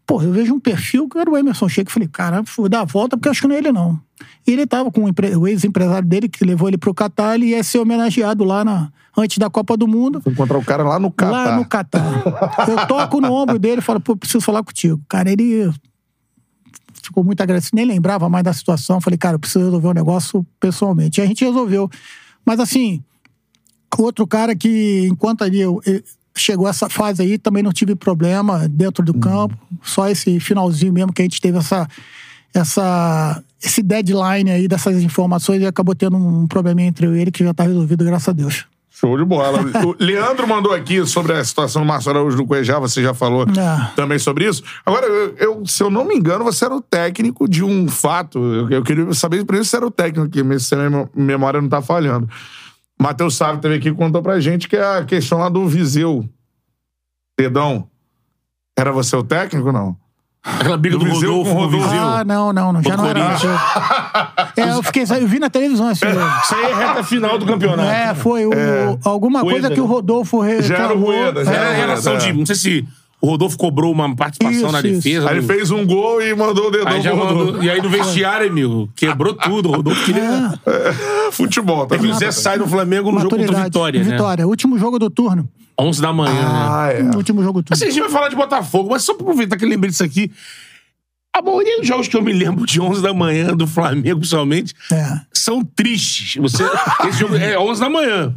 Pô, 0.06 0.20
eu 0.22 0.30
vejo 0.32 0.52
um 0.54 0.60
perfil 0.60 1.08
que 1.08 1.16
era 1.18 1.30
o 1.30 1.36
Emerson 1.36 1.68
Sheik. 1.68 1.90
Falei, 1.90 2.08
caramba, 2.08 2.48
vou 2.56 2.68
dar 2.68 2.80
a 2.82 2.84
volta 2.84 3.16
porque 3.16 3.28
acho 3.28 3.40
que 3.40 3.48
não 3.48 3.54
é 3.54 3.58
ele, 3.58 3.72
não. 3.72 3.98
E 4.46 4.52
ele 4.52 4.66
tava 4.66 4.90
com 4.92 5.04
o, 5.04 5.08
empre- 5.08 5.34
o 5.34 5.48
ex-empresário 5.48 6.06
dele, 6.06 6.28
que 6.28 6.44
levou 6.44 6.68
ele 6.68 6.76
pro 6.76 6.92
Catar, 6.92 7.34
ele 7.36 7.46
ia 7.46 7.64
ser 7.64 7.78
homenageado 7.78 8.44
lá 8.44 8.62
na, 8.64 8.92
antes 9.16 9.38
da 9.38 9.48
Copa 9.48 9.76
do 9.78 9.88
Mundo. 9.88 10.20
Foi 10.20 10.32
encontrar 10.32 10.58
o 10.58 10.64
cara 10.64 10.82
lá 10.82 10.98
no 10.98 11.10
Catar. 11.10 11.30
Lá 11.32 11.56
no 11.56 11.64
Catar. 11.64 12.22
Eu 12.68 12.86
toco 12.86 13.20
no 13.20 13.32
ombro 13.32 13.58
dele 13.58 13.78
e 13.78 13.82
falo, 13.82 13.98
pô, 13.98 14.14
preciso 14.14 14.42
falar 14.42 14.62
contigo. 14.62 15.00
Cara, 15.08 15.30
ele 15.32 15.72
ficou 17.02 17.24
muito 17.24 17.40
agradecido, 17.40 17.76
nem 17.76 17.86
lembrava 17.86 18.28
mais 18.28 18.44
da 18.44 18.52
situação. 18.52 19.00
Falei, 19.00 19.18
cara, 19.18 19.36
eu 19.36 19.38
preciso 19.40 19.64
resolver 19.64 19.88
o 19.88 19.92
negócio 19.94 20.46
pessoalmente. 20.60 21.20
E 21.20 21.22
a 21.24 21.26
gente 21.26 21.44
resolveu. 21.44 21.88
Mas 22.46 22.60
assim, 22.60 23.02
outro 23.98 24.26
cara 24.26 24.54
que, 24.54 25.08
enquanto 25.10 25.42
ali 25.42 25.60
eu- 25.60 25.80
chegou 26.36 26.68
essa 26.68 26.88
fase 26.88 27.22
aí, 27.22 27.38
também 27.38 27.62
não 27.62 27.72
tive 27.72 27.94
problema 27.94 28.68
dentro 28.68 29.04
do 29.04 29.14
campo. 29.14 29.56
Só 29.82 30.08
esse 30.08 30.38
finalzinho 30.40 30.92
mesmo 30.92 31.12
que 31.12 31.22
a 31.22 31.24
gente 31.24 31.40
teve 31.40 31.58
essa. 31.58 31.88
Essa, 32.52 33.42
esse 33.60 33.82
deadline 33.82 34.48
aí 34.50 34.68
dessas 34.68 35.02
informações 35.02 35.60
e 35.60 35.66
acabou 35.66 35.92
tendo 35.94 36.16
um 36.16 36.46
probleminha 36.46 36.86
entre 36.88 37.04
eu 37.06 37.16
e 37.16 37.20
ele 37.20 37.32
que 37.32 37.42
já 37.42 37.52
tá 37.52 37.64
resolvido, 37.64 38.04
graças 38.04 38.28
a 38.28 38.32
Deus. 38.32 38.64
Show 38.90 39.18
de 39.18 39.24
bola. 39.24 39.58
O 39.84 39.96
Leandro 39.98 40.46
mandou 40.46 40.72
aqui 40.72 41.04
sobre 41.04 41.32
a 41.32 41.44
situação 41.44 41.82
do 41.82 41.88
Márcio 41.88 42.10
Araújo 42.12 42.36
do 42.36 42.46
Cuejá, 42.46 42.78
você 42.78 43.02
já 43.02 43.12
falou 43.12 43.42
É. 43.42 43.90
também 43.96 44.20
sobre 44.20 44.46
isso. 44.48 44.62
Agora, 44.86 45.04
eu, 45.04 45.36
eu- 45.36 45.66
se 45.66 45.82
eu 45.82 45.90
não 45.90 46.04
me 46.04 46.14
engano, 46.14 46.44
você 46.44 46.64
era 46.64 46.76
o 46.76 46.80
técnico 46.80 47.48
de 47.48 47.64
um 47.64 47.88
fato. 47.88 48.38
Eu, 48.38 48.70
eu 48.70 48.82
queria 48.84 49.12
saber 49.14 49.44
primeiro 49.44 49.64
se 49.64 49.70
você 49.70 49.76
era 49.78 49.86
o 49.88 49.90
técnico 49.90 50.26
aqui, 50.28 50.60
se 50.60 50.76
a 50.76 50.88
minha 50.88 51.08
memória 51.12 51.60
não 51.60 51.68
tá 51.68 51.82
falhando. 51.82 52.28
Matheus 53.00 53.36
Sávio 53.36 53.60
teve 53.60 53.74
aqui 53.76 53.88
e 53.88 53.94
contou 53.94 54.22
pra 54.22 54.40
gente 54.40 54.68
que 54.68 54.76
é 54.76 54.98
a 54.98 55.04
questão 55.04 55.38
lá 55.38 55.48
do 55.48 55.66
Viseu. 55.66 56.28
Pedão. 57.36 57.88
Era 58.78 58.92
você 58.92 59.14
o 59.16 59.22
técnico 59.22 59.66
ou 59.68 59.72
não? 59.72 59.96
Aquela 60.46 60.76
briga 60.76 60.98
do, 60.98 61.04
Do 61.04 61.10
Viseu 61.10 61.30
Rodolfo 61.42 61.50
com 61.54 61.60
Rodolfo. 61.64 61.88
Viseu. 61.88 62.02
Ah, 62.02 62.24
não, 62.24 62.52
não, 62.52 62.72
não. 62.72 62.82
Já 62.82 62.96
não 62.96 63.06
era. 63.06 63.20
É, 64.56 64.70
eu 64.72 64.82
fiquei. 64.82 65.04
Eu 65.04 65.26
vi 65.26 65.38
na 65.38 65.48
televisão 65.48 65.92
jogo. 65.94 66.12
Isso 66.44 66.54
aí 66.54 66.64
é 66.64 66.74
reta 66.74 67.02
final 67.02 67.38
do 67.38 67.46
campeonato. 67.46 67.88
É, 67.88 68.14
foi 68.14 68.44
o, 68.46 68.50
alguma 69.04 69.40
Rueda, 69.40 69.52
coisa 69.60 69.74
que 69.74 69.80
o 69.80 69.84
né? 69.84 69.88
Rodolfo 69.90 70.40
re- 70.40 70.62
Já 70.62 70.74
era 70.74 70.84
o 70.84 70.88
reclamou. 70.88 71.10
Rueda, 71.12 71.44
já 71.44 71.52
Era 71.52 71.68
a 71.68 71.72
É, 71.72 71.76
relação 71.76 72.12
é. 72.14 72.16
de. 72.18 72.32
Não 72.34 72.44
sei 72.46 72.56
se 72.56 72.88
o 73.24 73.26
Rodolfo 73.30 73.56
cobrou 73.56 73.90
uma 73.90 74.14
participação 74.14 74.52
Isso, 74.64 74.72
na 74.72 74.80
isso. 74.80 74.88
defesa. 75.02 75.28
Aí 75.30 75.34
ele 75.36 75.40
do- 75.40 75.46
fez 75.46 75.70
um 75.70 75.86
gol 75.86 76.20
e 76.22 76.34
mandou 76.34 76.68
o 76.68 76.70
dedão 76.70 76.88
Aí 76.92 77.00
já 77.00 77.14
mandou- 77.14 77.62
E 77.62 77.70
aí 77.70 77.80
no 77.80 77.88
vestiário, 77.88 78.46
amigo, 78.48 78.88
quebrou 78.94 79.32
tudo. 79.34 79.70
O 79.70 79.76
Rodolfo 79.76 80.04
queria. 80.04 80.58
Futebol, 81.32 81.86
tá 81.86 81.96
É 81.96 81.98
que 81.98 82.06
o? 82.06 82.14
Zé 82.14 82.30
sai 82.30 82.58
do 82.58 82.66
Flamengo 82.66 83.10
no 83.10 83.20
jogo 83.20 83.36
contra 83.36 83.60
o. 83.60 83.64
Vitória, 83.64 84.02
né? 84.04 84.10
Vitória. 84.12 84.46
Último 84.46 84.78
jogo 84.78 84.98
do 84.98 85.08
turno. 85.10 85.48
11 85.78 86.00
da 86.00 86.12
manhã, 86.12 86.32
né? 86.34 86.40
Ah, 86.68 86.88
é. 86.92 87.16
Último 87.16 87.42
jogo 87.42 87.60
do 87.62 87.64
turno. 87.64 87.74
Assim, 87.76 87.86
a 87.86 87.90
gente 87.90 88.00
vai 88.02 88.10
falar 88.10 88.28
de 88.28 88.36
Botafogo, 88.36 88.90
mas 88.90 89.02
só 89.02 89.14
pra 89.14 89.22
aproveitar 89.24 89.56
que 89.56 89.64
eu 89.64 89.68
lembrei 89.68 89.90
disso 89.90 90.04
aqui. 90.04 90.30
A 91.36 91.42
maioria 91.42 91.78
dos 91.78 91.86
jogos 91.88 92.06
que 92.06 92.16
eu 92.16 92.22
me 92.22 92.32
lembro 92.32 92.64
de 92.64 92.80
11 92.80 93.02
da 93.02 93.12
manhã, 93.12 93.56
do 93.56 93.66
Flamengo, 93.66 94.18
principalmente, 94.20 94.72
É. 94.92 95.18
são 95.32 95.64
tristes. 95.64 96.40
Você, 96.40 96.62
esse 97.08 97.18
jogo 97.18 97.34
é 97.36 97.58
11 97.58 97.80
da 97.80 97.90
manhã. 97.90 98.32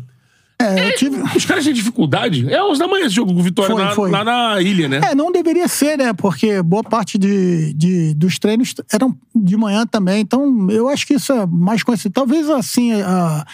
É, 0.59 0.87
eu 0.89 0.95
tive. 0.95 1.17
Os 1.35 1.45
caras 1.45 1.63
têm 1.63 1.73
dificuldade. 1.73 2.51
É 2.51 2.63
11 2.63 2.79
da 2.79 2.87
manhã 2.87 3.05
esse 3.05 3.13
jogo 3.15 3.31
com 3.33 3.43
Vitória 3.43 3.75
Foi, 3.75 3.83
na- 3.83 3.91
foi. 3.91 4.09
lá 4.11 4.23
na 4.23 4.59
ilha, 4.61 4.89
né? 4.89 5.01
É, 5.11 5.13
não 5.15 5.31
deveria 5.31 5.67
ser, 5.67 5.97
né? 5.97 6.13
Porque 6.13 6.63
boa 6.63 6.83
parte 6.83 7.15
de, 7.17 7.73
de- 7.73 8.13
dos 8.15 8.39
treinos 8.39 8.73
eram 8.91 9.15
de 9.35 9.55
manhã 9.55 9.85
também. 9.85 10.19
Então, 10.21 10.67
eu 10.71 10.89
acho 10.89 11.05
que 11.05 11.13
isso 11.13 11.31
é 11.31 11.45
mais 11.45 11.83
conhecido. 11.83 12.11
Talvez, 12.11 12.49
assim, 12.49 12.91
a, 13.01 13.45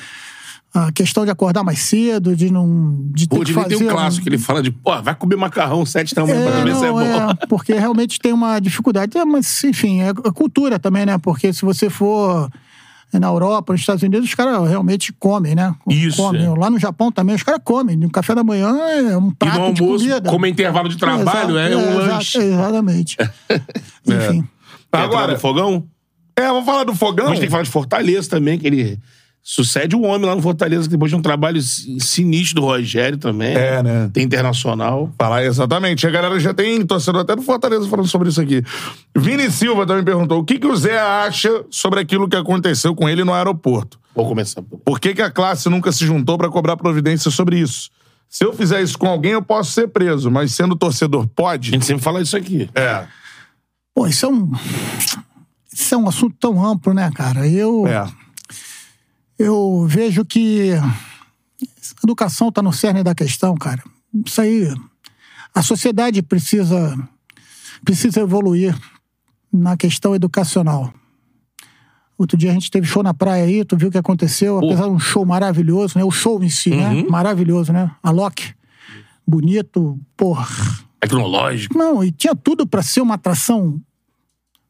a 0.74 0.92
questão 0.94 1.26
de 1.26 1.32
acordar 1.32 1.62
mais 1.62 1.80
cedo, 1.80 2.38
de 2.38 2.50
não. 2.50 2.96
De 3.14 3.28
ter 3.28 3.36
Pô, 3.36 3.44
devia 3.44 3.64
fazer. 3.64 3.78
ter 3.78 3.84
um 3.86 3.90
clássico 3.90 4.24
que 4.24 4.30
ele 4.30 4.38
fala 4.38 4.64
de, 4.64 4.72
pô, 4.72 5.02
vai 5.02 5.14
comer 5.14 5.36
macarrão 5.36 5.86
7 5.86 6.16
da 6.16 6.26
manhã 6.26 6.42
pra 6.50 6.60
É, 6.60 6.62
tu 6.62 6.66
ver 6.68 6.76
se 6.78 6.86
é 6.86 6.90
bom. 6.92 7.02
é, 7.02 7.36
porque 7.50 7.74
realmente 7.74 8.18
tem 8.18 8.32
uma 8.32 8.60
dificuldade. 8.62 9.18
É, 9.18 9.26
mas, 9.26 9.62
enfim, 9.66 10.00
é 10.02 10.08
é 10.10 10.32
cultura 10.34 10.80
também, 10.80 11.06
né? 11.06 11.18
Porque 11.18 11.52
se 11.52 11.64
você 11.64 11.90
for 11.90 12.50
na 13.20 13.28
Europa, 13.28 13.74
nos 13.74 13.82
Estados 13.82 14.04
Unidos, 14.04 14.28
os 14.28 14.36
caras 14.36 14.68
realmente 14.70 15.12
comem, 15.14 15.56
né? 15.56 15.74
Isso, 15.90 16.18
Comem. 16.18 16.46
é. 16.46 16.50
Lá 16.50 16.70
no 16.70 16.80
Japão 16.80 17.12
também, 17.12 17.36
os 17.36 17.44
caras 17.44 17.62
comem. 17.64 17.96
No 17.96 18.10
café 18.10 18.34
da 18.36 18.44
manhã 18.44 18.70
é 18.78 19.18
um 19.18 19.30
E 19.30 19.36
prato 19.36 19.60
no 19.60 19.74
de 19.74 19.82
almoço, 19.84 20.06
comida. 20.06 20.30
como 20.30 20.46
é 20.46 20.50
intervalo 20.50 20.90
de 20.90 20.98
trabalho, 20.98 21.58
é, 21.58 21.70
Exato, 21.72 21.86
um 21.86 21.90
exato, 21.92 22.08
lanche. 22.14 22.38
Exatamente. 22.38 23.18
Enfim. 24.08 24.42
Quer 24.92 25.00
entrar 25.00 25.04
Agora- 25.04 25.34
no 25.34 25.40
fogão? 25.40 25.84
É, 26.36 26.48
vamos 26.48 26.66
falar 26.66 26.84
do 26.84 26.96
fogão? 26.96 27.26
A 27.28 27.30
gente 27.30 27.40
tem 27.40 27.48
que 27.48 27.52
falar 27.52 27.64
de 27.64 27.70
Fortaleza 27.70 28.30
também, 28.30 28.58
que 28.58 28.66
ele 28.68 29.00
sucede 29.44 29.94
o 29.96 30.02
homem 30.04 30.28
lá 30.28 30.36
no 30.36 30.42
Fortaleza, 30.42 30.84
que 30.84 30.92
depois 30.92 31.12
de 31.12 31.16
um 31.18 31.22
trabalho 31.22 31.62
si- 31.62 31.98
sinistro 32.00 32.62
do 32.62 32.68
Rogério 32.68 33.18
também. 33.18 33.54
É, 33.56 33.84
né? 33.84 34.10
Tem 34.14 34.24
internacional. 34.24 35.12
Falar 35.20 35.44
exatamente. 35.44 36.08
A 36.08 36.10
galera 36.10 36.40
já 36.40 36.54
tem 36.54 36.84
torcedor 36.86 37.22
até 37.22 37.36
do 37.36 37.42
Fortaleza 37.42 37.88
falando 37.90 38.08
sobre 38.08 38.30
isso 38.30 38.40
aqui. 38.42 38.64
Vini 39.16 39.52
Silva 39.52 39.86
também 39.86 40.04
perguntou: 40.04 40.40
o 40.40 40.46
que, 40.46 40.58
que 40.58 40.66
o 40.68 40.76
Zé 40.76 40.98
acha 40.98 41.66
sobre 41.70 42.00
aquilo 42.00 42.28
que 42.30 42.38
aconteceu 42.38 42.96
com 42.96 43.10
ele 43.10 43.24
no 43.26 43.34
aeroporto? 43.34 44.00
Vou 44.16 44.28
começar 44.28 44.62
por. 44.62 44.80
Por 44.80 45.00
que, 45.00 45.14
que 45.14 45.22
a 45.22 45.30
classe 45.30 45.68
nunca 45.70 45.92
se 45.92 46.06
juntou 46.06 46.38
pra 46.38 46.50
cobrar 46.50 46.78
providência 46.78 47.30
sobre 47.30 47.60
isso? 47.60 47.90
Se 48.30 48.44
eu 48.46 48.54
fizer 48.54 48.82
isso 48.82 48.98
com 48.98 49.08
alguém, 49.08 49.34
eu 49.34 49.42
posso 49.44 49.72
ser 49.74 49.90
preso, 49.90 50.32
mas 50.32 50.54
sendo 50.54 50.76
torcedor, 50.76 51.26
A 51.26 51.28
pode? 51.36 51.70
gente 51.72 51.86
sempre 51.86 52.02
fala 52.02 52.22
isso 52.22 52.36
aqui. 52.38 52.70
É. 52.74 53.04
Pô, 53.94 54.08
isso 54.08 54.26
é 54.26 54.30
um. 54.30 54.52
Isso 55.72 55.94
é 55.94 55.98
um 55.98 56.08
assunto 56.08 56.36
tão 56.40 56.66
amplo, 56.66 56.94
né, 56.94 57.12
cara? 57.14 57.48
Eu, 57.48 57.86
É. 57.88 58.08
eu 59.44 59.86
vejo 59.88 60.24
que 60.24 60.72
a 60.74 62.04
educação 62.04 62.50
está 62.50 62.62
no 62.62 62.74
cerne 62.74 63.04
da 63.04 63.14
questão, 63.14 63.56
cara. 63.56 63.84
Isso 64.26 64.42
aí. 64.42 64.74
A 65.54 65.62
sociedade 65.62 66.22
precisa, 66.22 66.98
precisa 67.84 68.22
evoluir 68.22 68.76
na 69.52 69.78
questão 69.78 70.16
educacional. 70.16 70.94
Outro 72.18 72.38
dia 72.38 72.52
a 72.52 72.54
gente 72.54 72.72
teve 72.72 72.88
show 72.88 73.04
na 73.04 73.14
praia 73.14 73.44
aí, 73.44 73.66
tu 73.66 73.76
viu 73.76 73.90
o 73.90 73.92
que 73.92 73.98
aconteceu, 73.98 74.58
apesar 74.58 74.84
de 74.84 74.92
um 74.92 75.00
show 75.00 75.26
maravilhoso, 75.26 75.98
né? 75.98 76.04
O 76.04 76.12
show 76.12 76.44
em 76.44 76.50
si, 76.50 76.70
né? 76.70 77.04
Maravilhoso, 77.10 77.74
né? 77.74 77.92
A 78.02 78.12
Loki, 78.12 78.54
bonito, 79.28 80.00
porra. 80.16 80.48
Tecnológico. 81.00 81.78
Não, 81.78 82.04
e 82.04 82.12
tinha 82.12 82.36
tudo 82.36 82.66
pra 82.66 82.82
ser 82.82 83.02
uma 83.02 83.16
atração 83.16 83.82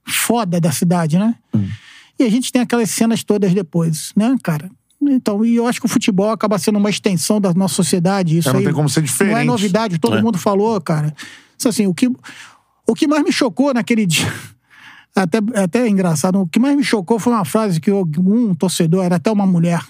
foda 0.05 0.59
da 0.59 0.71
cidade, 0.71 1.19
né? 1.19 1.35
E 2.19 2.23
a 2.23 2.29
gente 2.29 2.51
tem 2.51 2.61
aquelas 2.61 2.89
cenas 2.91 3.23
todas 3.23 3.53
depois, 3.53 4.11
né, 4.15 4.35
cara? 4.43 4.69
Então, 5.01 5.43
e 5.43 5.55
eu 5.55 5.67
acho 5.67 5.79
que 5.81 5.85
o 5.85 5.89
futebol 5.89 6.29
acaba 6.31 6.57
sendo 6.57 6.77
uma 6.77 6.89
extensão 6.89 7.41
da 7.41 7.53
nossa 7.53 7.73
sociedade. 7.75 8.37
Isso 8.37 8.49
É, 8.49 8.53
não 8.53 8.59
aí 8.59 8.65
tem 8.65 8.73
como 8.73 8.87
ser 8.87 9.01
Não 9.01 9.05
é 9.05 9.07
diferente. 9.07 9.45
novidade, 9.47 9.99
todo 9.99 10.15
É. 10.17 10.21
mundo 10.21 10.37
falou, 10.37 10.79
cara. 10.79 11.13
Isso 11.57 11.67
assim, 11.67 11.87
o 11.87 11.93
que, 11.93 12.07
o 12.87 12.93
que 12.95 13.07
mais 13.07 13.23
me 13.23 13.31
chocou 13.31 13.73
naquele 13.73 14.05
dia. 14.07 14.31
Até, 15.15 15.39
até 15.55 15.79
é 15.81 15.89
engraçado. 15.89 16.39
O 16.39 16.47
que 16.47 16.57
mais 16.59 16.75
me 16.75 16.83
chocou 16.83 17.19
foi 17.19 17.33
uma 17.33 17.43
frase 17.45 17.79
que 17.81 17.91
eu- 17.91 18.07
um 18.19 18.55
torcedor, 18.55 19.03
era 19.03 19.17
até 19.17 19.29
uma 19.31 19.45
mulher, 19.45 19.81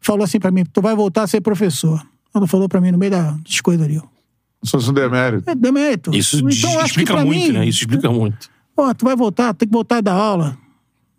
falou 0.00 0.24
assim 0.24 0.40
pra 0.40 0.50
mim: 0.50 0.64
Tu 0.64 0.80
vai 0.80 0.94
voltar 0.94 1.24
a 1.24 1.26
ser 1.26 1.40
professor. 1.40 2.02
Ela 2.34 2.46
falou 2.46 2.68
pra 2.68 2.80
mim 2.80 2.90
no 2.92 2.98
meio 2.98 3.10
das 3.12 3.60
coisas 3.60 3.84
ali. 3.84 4.00
Se 4.64 4.70
fosse 4.72 4.90
um 4.90 4.92
demérito. 4.94 5.48
É 5.48 5.54
demérito. 5.54 6.14
Isso 6.14 6.38
então, 6.48 6.84
explica 6.84 7.16
muito, 7.24 7.46
mim, 7.46 7.52
né? 7.52 7.66
Isso 7.66 7.80
explica 7.80 8.10
muito. 8.10 8.48
Ó, 8.76 8.92
tu 8.94 9.04
vai 9.04 9.14
voltar, 9.14 9.54
tem 9.54 9.68
que 9.68 9.72
voltar 9.72 9.98
a 9.98 10.00
dar 10.00 10.14
aula. 10.14 10.56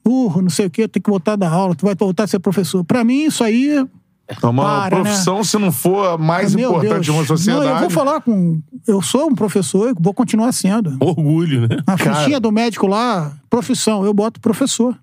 Burro, 0.09 0.41
não 0.41 0.49
sei 0.49 0.65
o 0.65 0.69
quê, 0.71 0.87
tem 0.87 0.99
que 0.99 1.09
voltar 1.09 1.33
a 1.33 1.35
dar 1.35 1.51
aula, 1.51 1.75
tu 1.75 1.85
vai 1.85 1.93
voltar 1.93 2.23
a 2.23 2.27
ser 2.27 2.39
professor. 2.39 2.83
Pra 2.83 3.03
mim, 3.03 3.25
isso 3.25 3.43
aí. 3.43 3.85
É 4.27 4.45
uma 4.47 4.63
Para, 4.63 4.97
né? 4.97 5.03
profissão, 5.03 5.43
se 5.43 5.57
não 5.59 5.71
for 5.71 6.07
a 6.13 6.17
mais 6.17 6.55
meu 6.55 6.69
importante 6.69 6.93
Deus. 6.93 7.05
de 7.05 7.11
uma 7.11 7.25
sociedade. 7.25 7.65
Não, 7.65 7.73
eu 7.75 7.79
vou 7.81 7.89
falar 7.91 8.19
com. 8.21 8.59
Eu 8.87 9.01
sou 9.03 9.27
um 9.29 9.35
professor, 9.35 9.89
eu 9.89 9.95
vou 9.99 10.13
continuar 10.13 10.51
sendo. 10.51 10.97
Orgulho, 10.99 11.67
né? 11.67 11.77
Na 11.85 11.95
fichinha 11.95 12.39
do 12.39 12.51
médico 12.51 12.87
lá, 12.87 13.37
profissão, 13.49 14.03
eu 14.03 14.13
boto 14.13 14.39
professor. 14.39 14.97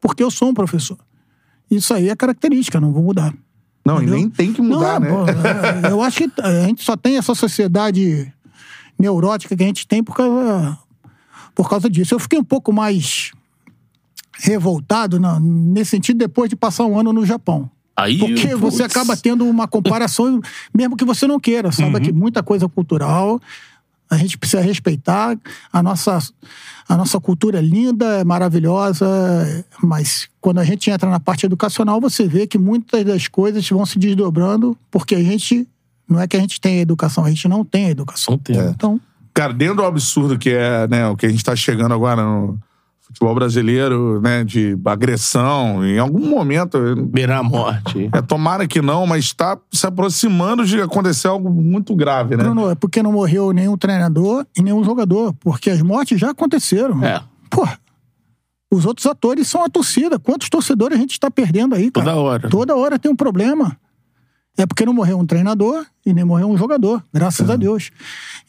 Porque 0.00 0.22
eu 0.22 0.30
sou 0.30 0.48
um 0.48 0.54
professor. 0.54 0.96
Isso 1.70 1.92
aí 1.92 2.08
é 2.08 2.16
característica, 2.16 2.80
não 2.80 2.92
vou 2.92 3.02
mudar. 3.02 3.34
Não, 3.84 3.96
Entendeu? 3.96 4.14
e 4.14 4.18
nem 4.20 4.30
tem 4.30 4.52
que 4.52 4.62
mudar, 4.62 4.98
Não, 5.00 5.24
né? 5.24 5.32
pô, 5.32 5.88
é, 5.88 5.92
eu 5.92 6.02
acho 6.02 6.18
que 6.18 6.30
a 6.42 6.66
gente 6.66 6.82
só 6.82 6.96
tem 6.96 7.16
essa 7.18 7.34
sociedade 7.34 8.30
neurótica 8.98 9.54
que 9.56 9.62
a 9.62 9.66
gente 9.66 9.86
tem 9.86 10.02
por 10.02 10.14
causa, 10.16 10.78
por 11.54 11.68
causa 11.68 11.88
disso. 11.90 12.14
Eu 12.14 12.18
fiquei 12.18 12.38
um 12.38 12.44
pouco 12.44 12.72
mais 12.72 13.32
revoltado 14.42 15.18
na- 15.20 15.38
nesse 15.40 15.90
sentido 15.92 16.18
depois 16.18 16.48
de 16.50 16.56
passar 16.56 16.84
um 16.84 16.98
ano 16.98 17.12
no 17.12 17.24
Japão. 17.26 17.70
Aí, 17.96 18.18
Porque 18.18 18.48
putz, 18.48 18.60
você 18.60 18.82
acaba 18.82 19.16
tendo 19.16 19.44
uma 19.46 19.68
comparação, 19.68 20.40
mesmo 20.74 20.96
que 20.96 21.04
você 21.04 21.26
não 21.26 21.38
queira. 21.38 21.70
Sabe 21.70 21.94
Uhum. 21.96 22.00
que 22.00 22.12
muita 22.12 22.42
coisa 22.42 22.68
cultural, 22.68 23.38
a 24.08 24.16
gente 24.16 24.38
precisa 24.38 24.62
respeitar. 24.62 25.36
A 25.72 25.82
nossa, 25.82 26.18
a 26.88 26.96
nossa 26.96 27.20
cultura 27.20 27.58
é 27.58 27.62
linda, 27.62 28.06
é 28.20 28.24
maravilhosa, 28.24 29.06
mas 29.82 30.28
quando 30.40 30.58
a 30.58 30.64
gente 30.64 30.90
entra 30.90 31.08
na 31.10 31.20
parte 31.20 31.44
educacional, 31.46 32.00
você 32.00 32.26
vê 32.26 32.46
que 32.46 32.56
muitas 32.58 33.04
das 33.04 33.28
coisas 33.28 33.68
vão 33.68 33.84
se 33.84 33.98
desdobrando, 33.98 34.76
porque 34.90 35.14
a 35.14 35.22
gente. 35.22 35.68
Não 36.08 36.18
é 36.20 36.26
que 36.26 36.36
a 36.36 36.40
gente 36.40 36.60
tem 36.60 36.80
educação, 36.80 37.24
a 37.24 37.28
gente 37.28 37.46
não 37.46 37.64
tem 37.64 37.88
educação. 37.90 38.32
Não 38.32 38.38
tem. 38.38 38.56
Então, 38.56 39.00
Cara, 39.32 39.52
dentro 39.52 39.76
do 39.76 39.84
absurdo 39.84 40.36
que 40.36 40.50
é, 40.50 40.88
né, 40.88 41.06
o 41.06 41.16
que 41.16 41.24
a 41.24 41.28
gente 41.28 41.44
tá 41.44 41.54
chegando 41.54 41.94
agora 41.94 42.20
no 42.20 42.58
futebol 43.12 43.34
brasileiro, 43.34 44.20
né, 44.20 44.44
de 44.44 44.76
agressão, 44.84 45.84
em 45.84 45.98
algum 45.98 46.26
momento, 46.28 46.78
Beirar 47.06 47.40
a 47.40 47.42
morte. 47.42 48.08
é, 48.12 48.22
tomara 48.22 48.66
que 48.66 48.80
não, 48.80 49.06
mas 49.06 49.32
tá 49.32 49.58
se 49.72 49.86
aproximando 49.86 50.64
de 50.64 50.80
acontecer 50.80 51.28
algo 51.28 51.50
muito 51.50 51.94
grave, 51.94 52.36
né? 52.36 52.44
Bruno, 52.44 52.70
é 52.70 52.74
porque 52.74 53.02
não 53.02 53.12
morreu 53.12 53.52
nenhum 53.52 53.76
treinador 53.76 54.46
e 54.56 54.62
nenhum 54.62 54.82
jogador, 54.84 55.34
porque 55.40 55.70
as 55.70 55.82
mortes 55.82 56.18
já 56.18 56.30
aconteceram. 56.30 57.04
É. 57.04 57.20
Pô, 57.50 57.66
os 58.72 58.86
outros 58.86 59.06
atores 59.06 59.48
são 59.48 59.64
a 59.64 59.68
torcida. 59.68 60.18
Quantos 60.18 60.48
torcedores 60.48 60.96
a 60.96 61.00
gente 61.00 61.12
está 61.12 61.30
perdendo 61.30 61.74
aí, 61.74 61.90
cara? 61.90 62.06
Toda 62.06 62.20
hora. 62.20 62.48
Toda 62.48 62.76
hora 62.76 62.98
tem 62.98 63.10
um 63.10 63.16
problema. 63.16 63.76
É 64.56 64.66
porque 64.66 64.84
não 64.84 64.92
morreu 64.92 65.18
um 65.18 65.24
treinador 65.26 65.86
e 66.04 66.12
nem 66.12 66.24
morreu 66.24 66.48
um 66.48 66.56
jogador, 66.56 67.02
graças 67.12 67.48
É. 67.48 67.52
a 67.52 67.56
Deus. 67.56 67.90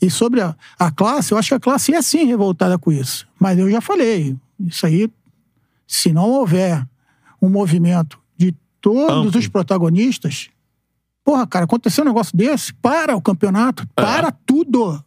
E 0.02 0.10
sobre 0.10 0.42
a, 0.42 0.56
a 0.78 0.92
classe, 0.92 1.32
eu 1.32 1.38
acho 1.38 1.50
que 1.50 1.56
a 1.56 1.60
classe 1.60 1.94
é 1.94 2.02
sim 2.02 2.26
revoltada 2.26 2.78
com 2.78 2.92
isso. 2.92 3.26
Mas 3.40 3.58
eu 3.58 3.70
já 3.72 3.80
falei, 3.80 4.36
isso 4.68 4.86
aí, 4.86 5.10
se 5.88 6.12
não 6.14 6.30
houver 6.30 6.86
um 7.42 7.50
movimento 7.50 8.20
de 8.38 8.54
todos 8.80 9.36
os 9.36 9.48
protagonistas, 9.48 10.50
porra, 11.24 11.46
cara, 11.48 11.66
aconteceu 11.66 12.04
um 12.04 12.08
negócio 12.08 12.36
desse, 12.36 12.74
para 12.76 13.16
o 13.16 13.22
campeonato, 13.22 13.84
É. 13.96 14.02
para 14.02 14.32
tudo. 14.32 15.04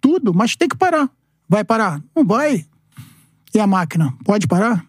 Tudo, 0.00 0.34
mas 0.34 0.56
tem 0.56 0.68
que 0.68 0.76
parar. 0.76 1.08
Vai 1.48 1.62
parar? 1.64 2.02
Não 2.16 2.24
vai. 2.24 2.66
E 3.54 3.60
a 3.60 3.66
máquina? 3.66 4.12
Pode 4.24 4.46
parar? 4.46 4.84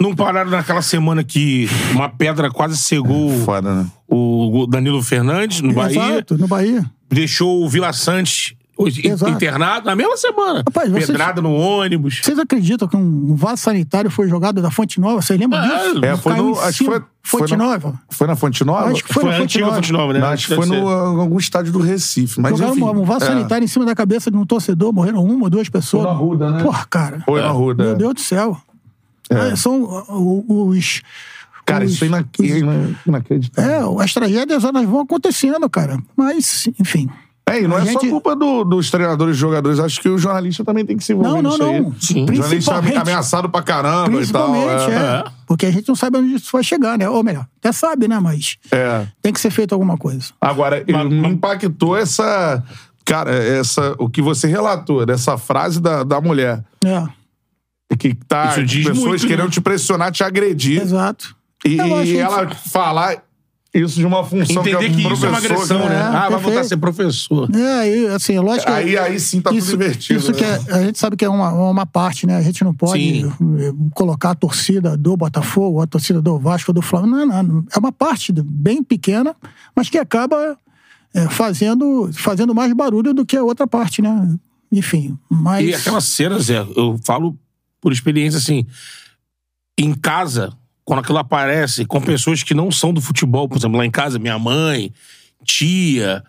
Não 0.00 0.14
pararam 0.14 0.50
naquela 0.50 0.80
semana 0.80 1.22
que 1.24 1.66
uma 1.92 2.08
pedra 2.08 2.50
quase 2.50 2.76
cegou 2.78 3.36
Foda, 3.44 3.82
né? 3.82 3.90
o 4.06 4.66
Danilo 4.68 5.02
Fernandes 5.02 5.60
no 5.60 5.72
Bahia. 5.72 6.12
Exato, 6.12 6.38
no 6.38 6.46
Bahia. 6.46 6.88
Deixou 7.10 7.64
o 7.64 7.68
Vila 7.68 7.92
Santos 7.92 8.54
Exato. 8.86 9.32
internado 9.32 9.86
na 9.86 9.96
mesma 9.96 10.16
semana. 10.16 10.62
Rapaz, 10.66 10.88
vocês- 10.90 11.06
Pedrada 11.08 11.42
no 11.42 11.52
ônibus. 11.52 12.20
Vocês 12.22 12.38
acreditam 12.38 12.86
que 12.86 12.96
um 12.96 13.34
vaso 13.34 13.62
sanitário 13.62 14.10
foi 14.10 14.28
jogado 14.28 14.62
da 14.62 14.70
Fonte 14.70 15.00
Nova? 15.00 15.20
Vocês 15.20 15.38
lembram 15.38 15.60
É, 15.62 15.66
disso? 15.88 16.04
é, 16.04 16.16
foi 16.16 16.32
Caiu 16.32 16.44
no- 16.50 16.60
acho 16.60 16.78
que 16.78 16.84
foi- 16.84 17.02
foi 17.22 17.40
Fonte 17.40 17.56
no- 17.56 17.64
Nova? 17.64 18.00
Foi 18.10 18.26
na 18.26 18.36
Fonte 18.36 18.64
Nova? 18.64 18.90
Acho 18.90 19.02
que 19.04 19.12
foi, 19.12 19.22
Foi 19.22 19.30
na 19.30 19.36
a 19.36 19.40
Fonte 19.40 19.44
antiga 19.50 19.64
Nova. 19.66 19.76
Fonte 19.76 19.92
Nova, 19.92 20.12
né? 20.12 20.18
Não, 20.20 20.28
acho 20.28 20.48
que 20.48 20.54
foi 20.54 20.66
no 20.66 20.88
algum 20.88 21.38
estádio 21.38 21.72
do 21.72 21.80
Recife. 21.80 22.40
Mas 22.40 22.52
Jogaram 22.52 22.72
enfim, 22.76 22.84
um 22.84 23.04
vaso 23.04 23.24
é. 23.24 23.28
sanitário 23.28 23.64
em 23.64 23.68
cima 23.68 23.84
da 23.84 23.94
cabeça 23.94 24.30
de 24.30 24.36
um 24.36 24.46
torcedor, 24.46 24.92
morreram 24.92 25.24
uma 25.24 25.44
ou 25.44 25.50
duas 25.50 25.68
pessoas. 25.68 26.04
Foi 26.04 26.12
na 26.12 26.16
Arruda, 26.18 26.50
né? 26.50 26.62
Porra, 26.62 26.86
cara. 26.88 27.20
Foi 27.24 27.40
na 27.42 27.48
Ruda. 27.50 27.84
Meu 27.84 27.96
Deus 27.96 28.14
do 28.14 28.20
céu. 28.20 28.56
É. 29.30 29.48
É, 29.50 29.56
São 29.56 29.82
os. 30.48 31.02
Cara, 31.66 31.84
os- 31.84 31.92
isso 31.92 32.04
é 32.04 32.06
inac- 32.06 32.40
ina- 32.40 32.90
inacreditável. 33.06 33.98
É, 34.00 34.04
as 34.04 34.14
tragédias 34.14 34.64
elas 34.64 34.86
vão 34.86 35.00
acontecendo, 35.00 35.68
cara. 35.68 35.98
Mas, 36.16 36.66
enfim. 36.80 37.10
É, 37.50 37.62
e 37.62 37.68
não 37.68 37.76
A 37.76 37.80
é 37.80 37.84
só 37.86 37.92
gente- 38.00 38.10
culpa 38.10 38.34
do- 38.36 38.64
dos 38.64 38.90
treinadores 38.90 39.36
e 39.36 39.38
jogadores. 39.38 39.78
Acho 39.80 40.00
que 40.00 40.08
o 40.08 40.18
jornalista 40.18 40.64
também 40.64 40.84
tem 40.84 40.96
que 40.96 41.04
se 41.04 41.12
envolver 41.12 41.30
Não, 41.30 41.42
não, 41.42 41.50
nisso 41.50 41.62
aí. 41.62 41.80
não. 41.80 41.94
Sim. 42.00 42.24
O 42.28 42.34
jornalista 42.34 42.74
é 42.74 42.96
ameaçado 42.96 43.48
pra 43.48 43.62
caramba 43.62 44.20
e 44.22 44.26
tal. 44.26 44.54
é. 44.54 45.24
Porque 45.46 45.66
a 45.66 45.70
gente 45.70 45.88
não 45.88 45.94
sabe 45.96 46.18
onde 46.18 46.34
isso 46.34 46.50
vai 46.52 46.62
chegar, 46.62 46.98
né? 46.98 47.08
Ou 47.08 47.22
melhor, 47.24 47.46
até 47.58 47.72
sabe, 47.72 48.06
né? 48.06 48.18
Mas 48.20 48.58
É. 48.70 49.06
tem 49.22 49.32
que 49.32 49.40
ser 49.40 49.50
feito 49.50 49.72
alguma 49.72 49.96
coisa. 49.96 50.26
Agora, 50.40 50.84
Mas- 50.88 51.08
me 51.08 51.28
impactou 51.28 51.96
essa. 51.96 52.62
Cara, 53.04 53.32
essa, 53.32 53.94
o 53.98 54.10
que 54.10 54.20
você 54.20 54.46
relatou, 54.46 55.06
dessa 55.06 55.38
frase 55.38 55.80
da, 55.80 56.02
da 56.04 56.20
mulher. 56.20 56.62
É. 56.84 57.02
que 57.98 58.12
tá 58.12 58.50
Isso 58.50 58.64
diz 58.64 58.86
pessoas 58.86 59.06
muito, 59.08 59.26
querendo 59.26 59.46
né? 59.46 59.50
te 59.50 59.60
pressionar, 59.62 60.12
te 60.12 60.22
agredir. 60.22 60.82
Exato. 60.82 61.34
E, 61.64 61.76
e 61.76 62.16
ela 62.18 62.50
falar 62.50 63.16
isso 63.80 63.96
de 63.96 64.06
uma 64.06 64.24
função 64.24 64.62
Entender 64.62 64.90
que, 64.90 64.96
que, 64.96 65.04
é 65.04 65.08
um 65.08 65.12
isso 65.12 65.26
é 65.26 65.28
uma 65.28 65.38
professor, 65.40 65.54
agressão, 65.54 65.80
que- 65.82 65.88
né? 65.88 65.94
É, 65.94 65.98
ah, 65.98 66.10
vai 66.10 66.30
voltar 66.30 66.36
a 66.38 66.40
perfeito. 66.42 66.68
ser 66.68 66.76
professor. 66.76 67.50
É, 67.56 67.72
aí, 67.80 68.06
assim, 68.08 68.38
lógico 68.38 68.66
que- 68.66 68.72
Aí, 68.72 68.98
aí 68.98 69.20
sim 69.20 69.40
tá 69.40 69.52
isso, 69.52 69.70
tudo 69.70 69.82
invertido. 69.84 70.18
Isso 70.18 70.32
né? 70.32 70.38
que 70.38 70.44
é- 70.44 70.74
a 70.74 70.84
gente 70.84 70.98
sabe 70.98 71.16
que 71.16 71.24
é 71.24 71.28
uma, 71.28 71.52
uma 71.52 71.86
parte, 71.86 72.26
né? 72.26 72.36
A 72.36 72.42
gente 72.42 72.62
não 72.64 72.74
pode 72.74 73.00
Sim. 73.00 73.90
colocar 73.94 74.30
a 74.30 74.34
torcida 74.34 74.96
do 74.96 75.16
Botafogo, 75.16 75.80
a 75.80 75.86
torcida 75.86 76.20
do 76.22 76.38
Vasco, 76.38 76.72
do 76.72 76.82
Flamengo. 76.82 77.26
Não, 77.26 77.42
não. 77.42 77.64
É 77.74 77.78
uma 77.78 77.92
parte 77.92 78.32
bem 78.32 78.82
pequena, 78.82 79.34
mas 79.74 79.88
que 79.88 79.98
acaba 79.98 80.56
eh, 81.14 81.28
fazendo, 81.30 82.10
fazendo 82.12 82.54
mais 82.54 82.72
barulho 82.72 83.14
do 83.14 83.24
que 83.24 83.36
a 83.36 83.42
outra 83.42 83.66
parte, 83.66 84.02
né? 84.02 84.36
Enfim, 84.70 85.18
mas... 85.30 85.66
E 85.66 85.74
aquela 85.74 86.00
cena, 86.00 86.38
Zé, 86.38 86.58
eu 86.76 86.98
falo 87.02 87.34
por 87.80 87.92
experiência 87.92 88.36
assim, 88.36 88.66
em 89.78 89.94
casa, 89.94 90.52
quando 90.88 91.00
aquilo 91.00 91.18
aparece 91.18 91.84
com 91.84 92.00
pessoas 92.00 92.42
que 92.42 92.54
não 92.54 92.70
são 92.72 92.94
do 92.94 93.00
futebol, 93.02 93.46
por 93.46 93.58
exemplo, 93.58 93.76
lá 93.76 93.84
em 93.84 93.90
casa, 93.90 94.18
minha 94.18 94.38
mãe, 94.38 94.90
tia, 95.44 96.22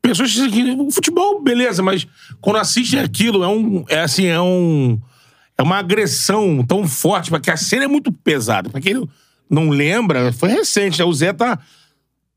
pessoas 0.00 0.32
que 0.32 0.48
que- 0.48 0.70
o 0.78 0.92
futebol, 0.92 1.42
beleza, 1.42 1.82
mas 1.82 2.06
quando 2.40 2.60
assistem 2.60 3.00
aquilo, 3.00 3.42
é 3.42 3.48
um, 3.48 3.84
é 3.88 3.98
assim, 4.02 4.26
é 4.26 4.40
um, 4.40 4.96
é 5.58 5.62
uma 5.62 5.78
agressão 5.78 6.64
tão 6.64 6.86
forte, 6.86 7.30
porque 7.30 7.50
a 7.50 7.56
cena 7.56 7.82
é 7.84 7.88
muito 7.88 8.12
pesada. 8.12 8.70
Pra 8.70 8.80
quem 8.80 9.08
não 9.50 9.70
lembra, 9.70 10.32
foi 10.32 10.50
recente, 10.50 11.00
né? 11.00 11.04
O 11.04 11.12
Zé 11.12 11.32
tá 11.32 11.58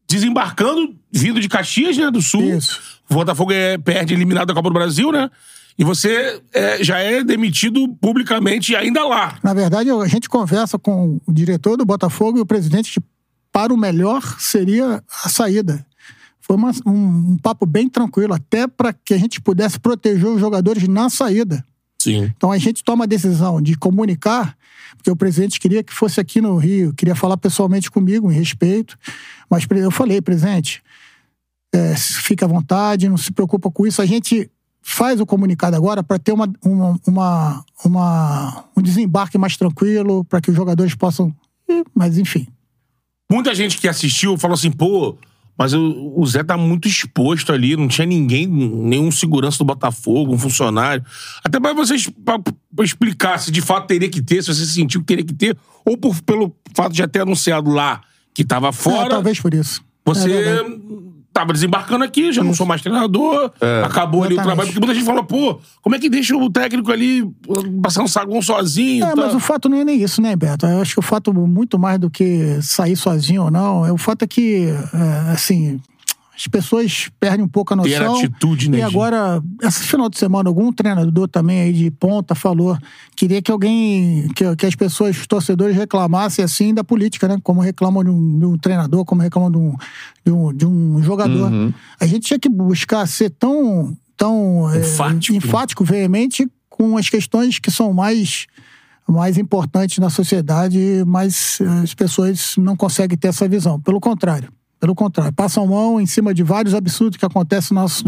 desembarcando, 0.10 0.96
vindo 1.12 1.40
de 1.40 1.48
Caxias, 1.48 1.96
né, 1.96 2.10
do 2.10 2.20
Sul. 2.20 2.42
Isso. 2.58 2.82
O 3.08 3.14
Botafogo 3.14 3.52
é, 3.52 3.78
perde 3.78 4.12
eliminado 4.16 4.48
da 4.48 4.56
Copa 4.56 4.70
do 4.70 4.74
Brasil, 4.74 5.12
né? 5.12 5.30
E 5.78 5.84
você 5.84 6.42
é, 6.54 6.84
já 6.84 7.00
é 7.00 7.24
demitido 7.24 7.88
publicamente 8.00 8.76
ainda 8.76 9.04
lá. 9.08 9.38
Na 9.44 9.54
verdade, 9.54 9.90
a 9.90 10.08
gente 10.08 10.30
conversa 10.30 10.78
com 10.78 11.20
o 11.26 11.34
diretor 11.34 11.78
do 11.78 11.86
Botafogo 11.86 12.38
e 12.38 12.42
o 12.42 12.46
presidente 12.46 12.92
que 13.00 13.06
para 13.52 13.74
o 13.74 13.78
melhor 13.78 14.22
seria 14.40 15.04
a 15.24 15.30
saída. 15.30 15.86
Foi 16.40 16.56
uma- 16.56 16.72
um, 16.86 17.32
um 17.32 17.38
papo 17.38 17.66
bem 17.66 17.88
tranquilo, 17.90 18.34
até 18.34 18.68
para 18.68 18.92
que 18.94 19.14
a 19.14 19.18
gente 19.18 19.40
pudesse 19.42 19.80
proteger 19.80 20.28
os 20.28 20.40
jogadores 20.40 20.88
na 20.88 21.10
saída. 21.10 21.64
Sim. 22.00 22.32
Então 22.36 22.52
a 22.52 22.58
gente 22.58 22.84
toma 22.84 23.06
a 23.06 23.08
decisão 23.08 23.62
de 23.62 23.76
comunicar, 23.78 24.56
porque 24.98 25.10
o 25.10 25.16
presidente 25.16 25.60
queria 25.60 25.82
que 25.84 25.94
fosse 25.94 26.20
aqui 26.20 26.42
no 26.42 26.58
Rio, 26.58 26.94
queria 26.94 27.16
falar 27.16 27.38
pessoalmente 27.38 27.90
comigo, 27.90 28.32
em 28.32 28.36
respeito. 28.36 28.98
Mas 29.50 29.66
eu 29.70 29.90
falei, 29.90 30.22
presidente, 30.22 30.84
é, 31.74 31.96
fica 31.96 32.46
à 32.46 32.48
vontade, 32.50 33.08
não 33.10 33.18
se 33.18 33.32
preocupa 33.32 33.72
com 33.72 33.88
isso. 33.88 34.02
A 34.02 34.06
gente 34.06 34.50
faz 34.86 35.20
o 35.22 35.26
comunicado 35.26 35.76
agora 35.78 36.04
para 36.04 36.20
ter 36.20 36.34
uma, 36.34 36.52
uma, 36.62 37.00
uma, 37.08 37.66
uma- 37.86 38.64
um 38.76 38.82
desembarque 38.82 39.38
mais 39.38 39.56
tranquilo, 39.58 40.24
para 40.26 40.42
que 40.42 40.52
os 40.52 40.56
jogadores 40.56 40.94
possam. 40.94 41.34
Mas 41.96 42.18
enfim. 42.18 42.46
Muita 43.32 43.56
gente 43.56 43.78
que 43.78 43.88
assistiu 43.88 44.38
falou 44.38 44.54
assim, 44.56 44.70
pô, 44.70 45.18
mas 45.58 45.74
o, 45.74 46.14
o 46.16 46.26
Zé 46.28 46.44
tá 46.44 46.58
muito 46.58 46.88
exposto 46.88 47.52
ali, 47.54 47.76
não 47.78 47.88
tinha 47.88 48.06
ninguém, 48.06 48.46
nenhum 48.46 49.10
segurança 49.10 49.58
do 49.60 49.64
Botafogo, 49.66 50.34
um 50.34 50.38
funcionário. 50.38 51.04
Até 51.44 51.60
pra 51.60 51.74
vocês 51.74 52.10
pra, 52.24 52.38
pra 52.40 52.86
explicar 52.86 53.40
se 53.40 53.50
de 53.52 53.62
fato 53.62 53.88
teria 53.88 54.10
que 54.10 54.22
ter, 54.22 54.44
se 54.44 54.54
você 54.54 54.66
sentiu 54.66 55.00
que 55.00 55.08
teria 55.08 55.24
que 55.26 55.34
ter, 55.34 55.58
ou 55.86 55.98
por, 55.98 56.22
pelo 56.24 56.54
fato 56.76 56.92
de 56.92 56.98
já 56.98 57.08
ter 57.08 57.22
anunciado 57.22 57.72
lá 57.72 58.02
que 58.34 58.44
tava 58.44 58.68
É, 58.68 58.72
fora. 58.74 59.10
talvez 59.10 59.40
por 59.40 59.54
isso. 59.54 59.82
É 60.06 60.10
Você 60.14 60.28
verdade. 60.28 60.80
Tava 61.34 61.52
desembarcando 61.52 62.04
aqui, 62.04 62.32
já 62.32 62.44
não 62.44 62.54
sou 62.54 62.66
mais 62.66 62.82
treinador, 62.82 63.52
acabou 63.84 64.24
ali 64.24 64.36
o 64.36 64.38
Exatamente. 64.38 64.44
trabalho. 64.44 64.68
Porque 64.68 64.80
muita 64.80 64.94
gente 64.94 65.06
falou, 65.06 65.24
pô, 65.24 65.60
como 65.82 65.96
é 65.96 66.00
que 66.00 66.08
deixa 66.10 66.38
o 66.38 66.50
técnico 66.50 66.92
ali 66.92 67.28
passar 67.82 68.04
um 68.04 68.08
saguão 68.08 68.42
sozinho? 68.42 69.04
É, 69.04 69.10
tá? 69.10 69.16
mas 69.16 69.34
o 69.34 69.40
fato 69.40 69.68
não 69.68 69.80
é 69.80 69.84
nem 69.84 70.02
isso, 70.02 70.22
né, 70.22 70.36
Beto? 70.36 70.68
Eu 70.68 70.82
acho 70.82 70.94
que 70.94 71.00
o 71.00 71.04
fato, 71.04 71.34
muito 71.34 71.80
mais 71.80 72.00
do 72.00 72.10
que 72.10 72.62
sair 72.62 72.96
sozinho 72.96 73.46
ou 73.46 73.52
não, 73.52 73.86
é 73.86 73.92
o 73.92 73.98
fato 73.98 74.24
é 74.24 74.28
que, 74.28 74.68
é, 74.94 75.32
assim, 75.32 75.82
as 76.36 76.48
pessoas 76.48 77.10
perdem 77.20 77.46
um 77.46 77.48
pouco 77.48 77.74
a 77.74 77.78
Ter 77.84 78.00
noção. 78.00 78.16
atitude, 78.18 78.70
né, 78.70 78.80
E 78.80 78.82
agora, 78.82 79.42
esse 79.62 79.84
final 79.84 80.10
de 80.10 80.18
semana, 80.18 80.50
algum 80.50 80.72
treinador 80.74 81.28
também 81.28 81.62
aí 81.62 81.74
de 81.74 81.92
ponta 81.92 82.34
falou 82.34 82.78
queria 83.16 83.42
que 83.42 83.52
alguém, 83.52 84.28
que, 84.36 84.56
que 84.56 84.66
as 84.66 84.76
pessoas, 84.76 85.16
os 85.18 85.28
torcedores 85.28 85.76
reclamassem 85.76 86.44
assim 86.44 86.74
da 86.74 86.84
política, 86.84 87.28
né? 87.28 87.38
Como 87.44 87.62
reclamam 87.62 88.04
de 88.04 88.10
um, 88.10 88.40
de 88.40 88.46
um 88.46 88.58
treinador, 88.58 89.06
como 89.06 89.22
reclamam 89.22 89.52
de 89.52 89.58
um, 89.58 89.76
de 90.26 90.32
um, 90.32 90.54
de 90.54 90.66
um 90.66 91.04
jogador. 91.04 91.52
A 92.00 92.06
gente 92.08 92.28
tinha 92.28 92.40
que 92.40 92.50
buscar 92.50 93.08
ser 93.08 93.30
tão, 93.30 93.96
tão 94.18 94.70
é, 94.74 94.80
Enfático. 94.80 95.36
enfático, 95.36 95.84
veemente 95.86 96.50
com 96.70 96.98
as 96.98 97.08
questões 97.10 97.60
que 97.60 97.70
são 97.70 97.94
mais 97.94 98.48
mais 99.08 99.38
importantes 99.38 99.98
na 100.00 100.10
sociedade, 100.10 101.04
mas 101.06 101.60
as 101.84 101.94
pessoas 101.94 102.56
não 102.58 102.74
conseguem 102.76 103.18
ter 103.18 103.28
essa 103.28 103.48
visão. 103.50 103.80
Pelo 103.80 104.00
contrário, 104.00 104.50
pelo 104.84 104.94
contrário, 104.94 105.32
passam 105.32 105.66
mão 105.66 106.02
em 106.02 106.06
cima 106.06 106.34
de 106.34 106.44
vários 106.44 106.74
absurdos 106.74 107.18
que 107.18 107.26
acontecem 107.26 107.74
no 107.74 107.82
nosso, 107.82 108.04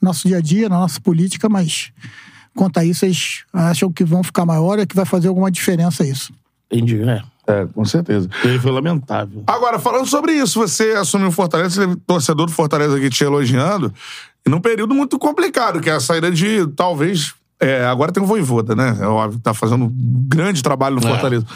nosso 0.00 0.26
dia 0.26 0.38
a 0.38 0.40
dia, 0.40 0.70
na 0.70 0.78
nossa 0.78 0.98
política, 0.98 1.50
mas 1.50 1.92
quanto 2.54 2.78
a 2.78 2.84
isso, 2.84 3.04
eles 3.04 3.44
acham 3.52 3.92
que 3.92 4.02
vão 4.04 4.22
ficar 4.22 4.46
maior 4.46 4.78
e 4.78 4.86
que 4.86 4.96
vai 4.96 5.04
fazer 5.04 5.28
alguma 5.28 5.50
diferença 5.50 6.02
isso. 6.02 6.32
Entendi, 6.72 7.02
é. 7.02 7.22
É, 7.46 7.66
com 7.66 7.84
certeza. 7.84 8.26
Ele 8.42 8.58
foi 8.58 8.70
lamentável. 8.70 9.44
Agora, 9.46 9.78
falando 9.78 10.06
sobre 10.06 10.32
isso, 10.32 10.58
você 10.58 10.92
assumiu 10.92 11.28
o 11.28 11.30
Fortaleza, 11.30 11.74
você 11.74 11.80
teve 11.82 11.96
torcedor 12.06 12.46
do 12.46 12.52
Fortaleza 12.52 12.96
aqui 12.96 13.10
te 13.10 13.22
elogiando, 13.22 13.92
e 14.46 14.48
num 14.48 14.62
período 14.62 14.94
muito 14.94 15.18
complicado, 15.18 15.78
que 15.78 15.90
é 15.90 15.92
a 15.92 16.00
saída 16.00 16.30
de, 16.30 16.66
talvez... 16.68 17.34
é, 17.66 17.84
agora 17.86 18.12
tem 18.12 18.22
o 18.22 18.26
Voivoda, 18.26 18.74
né? 18.74 18.96
É 19.00 19.06
óbvio 19.06 19.38
que 19.38 19.44
tá 19.44 19.54
fazendo 19.54 19.84
um 19.86 19.92
grande 20.28 20.62
trabalho 20.62 20.96
no 20.96 21.06
É. 21.06 21.10
Fortaleza. 21.10 21.46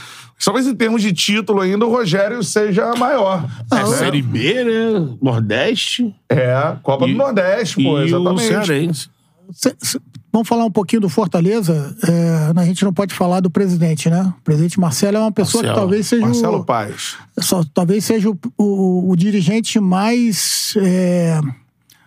Talvez 0.45 0.67
em 0.67 0.75
termos 0.75 1.03
de 1.03 1.13
título 1.13 1.61
ainda, 1.61 1.85
o 1.85 1.91
Rogério 1.91 2.43
seja 2.45 2.95
maior. 2.97 3.45
É 3.73 3.85
Série 3.87 4.23
B, 4.23 4.65
né? 4.65 5.17
Nordeste. 5.21 6.15
É, 6.29 6.77
Copa 6.83 7.07
E- 7.09 7.13
do 7.13 7.19
Nordeste, 7.19 7.75
pô, 7.83 7.99
e 7.99 8.03
o 8.03 8.07
exatamente. 8.07 8.43
Cearense. 8.47 9.09
Cê- 9.53 9.75
cê- 9.81 10.01
vamos 10.33 10.47
falar 10.47 10.65
um 10.65 10.71
pouquinho 10.71 11.01
do 11.03 11.09
Fortaleza. 11.09 11.97
é, 12.07 12.53
a 12.61 12.65
gente 12.65 12.85
não 12.85 12.93
pode 12.93 13.15
falar 13.15 13.41
do 13.41 13.51
presidente, 13.51 14.09
né? 14.09 14.33
O 14.39 14.43
presidente 14.43 14.79
Marcelo 14.79 15.17
é 15.17 15.21
uma 15.21 15.33
pessoa 15.33 15.63
Marcelo. 15.63 15.75
que 15.75 15.81
talvez 15.81 16.07
seja 16.07 16.25
Marcelo 16.25 16.59
o, 16.59 16.65
Paz. 16.65 17.17
só, 17.41 17.65
talvez 17.75 18.05
seja 18.05 18.31
o, 18.31 18.39
o- 18.57 19.11
o 19.11 19.17
dirigente 19.17 19.81
mais, 19.81 20.75
é, 20.77 21.41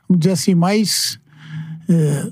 vamos 0.08 0.20
dizer 0.22 0.32
assim, 0.34 0.56
mais, 0.56 1.20
é, 1.90 2.28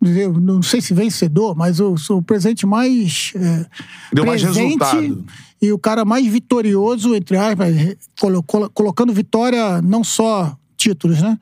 dizer, 0.00 0.28
não 0.32 0.62
sei 0.62 0.80
se 0.80 0.94
vencedor, 0.94 1.56
mas 1.56 1.80
o, 1.80 1.94
o 2.10 2.22
presidente 2.22 2.66
mais 2.66 3.32
é, 3.34 3.66
Deu 4.12 4.24
mais 4.26 4.42
presente 4.42 4.64
resultado. 4.78 5.24
e 5.60 5.72
o 5.72 5.78
cara 5.78 6.04
mais 6.04 6.26
vitorioso, 6.26 7.14
entre 7.14 7.36
aspas, 7.36 7.96
colo- 8.20 8.42
colo- 8.42 8.70
colocando 8.70 9.12
vitória 9.12 9.82
não 9.82 10.04
só 10.04 10.56
títulos, 10.76 11.20
né? 11.20 11.38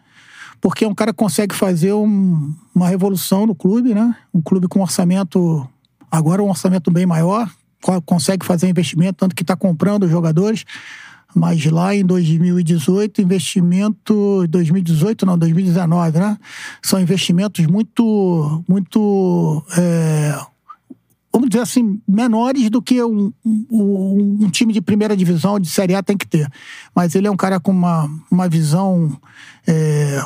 Porque 0.60 0.84
é 0.84 0.88
um 0.88 0.94
cara 0.94 1.12
que 1.12 1.18
consegue 1.18 1.54
fazer 1.54 1.92
um- 1.92 2.54
uma 2.74 2.88
revolução 2.88 3.46
no 3.46 3.54
clube, 3.54 3.94
né? 3.94 4.16
Um 4.32 4.40
clube 4.40 4.66
com 4.68 4.80
orçamento, 4.80 5.68
agora 6.10 6.42
um 6.42 6.48
orçamento 6.48 6.90
bem 6.90 7.04
maior, 7.04 7.50
co- 7.82 8.00
consegue 8.02 8.44
fazer 8.44 8.68
investimento, 8.68 9.18
tanto 9.18 9.36
que 9.36 9.42
está 9.42 9.54
comprando 9.54 10.04
os 10.04 10.10
jogadores. 10.10 10.64
Mas 11.34 11.64
lá 11.66 11.94
em 11.94 12.04
2018, 12.04 13.20
investimento. 13.20 14.46
2018, 14.48 15.26
não, 15.26 15.38
2019, 15.38 16.18
né? 16.18 16.38
São 16.82 17.00
investimentos 17.00 17.66
muito. 17.66 18.64
muito 18.68 19.64
é, 19.76 20.38
vamos 21.36 21.50
dizer 21.50 21.62
assim, 21.62 22.00
menores 22.08 22.70
do 22.70 22.80
que 22.80 23.02
um, 23.02 23.30
um, 23.44 24.38
um 24.40 24.50
time 24.50 24.72
de 24.72 24.80
primeira 24.80 25.14
divisão, 25.14 25.60
de 25.60 25.68
Série 25.68 25.94
A, 25.94 26.02
tem 26.02 26.16
que 26.16 26.26
ter. 26.26 26.50
Mas 26.94 27.14
ele 27.14 27.26
é 27.26 27.30
um 27.30 27.36
cara 27.36 27.60
com 27.60 27.72
uma, 27.72 28.08
uma 28.30 28.48
visão 28.48 29.14
é, 29.66 30.22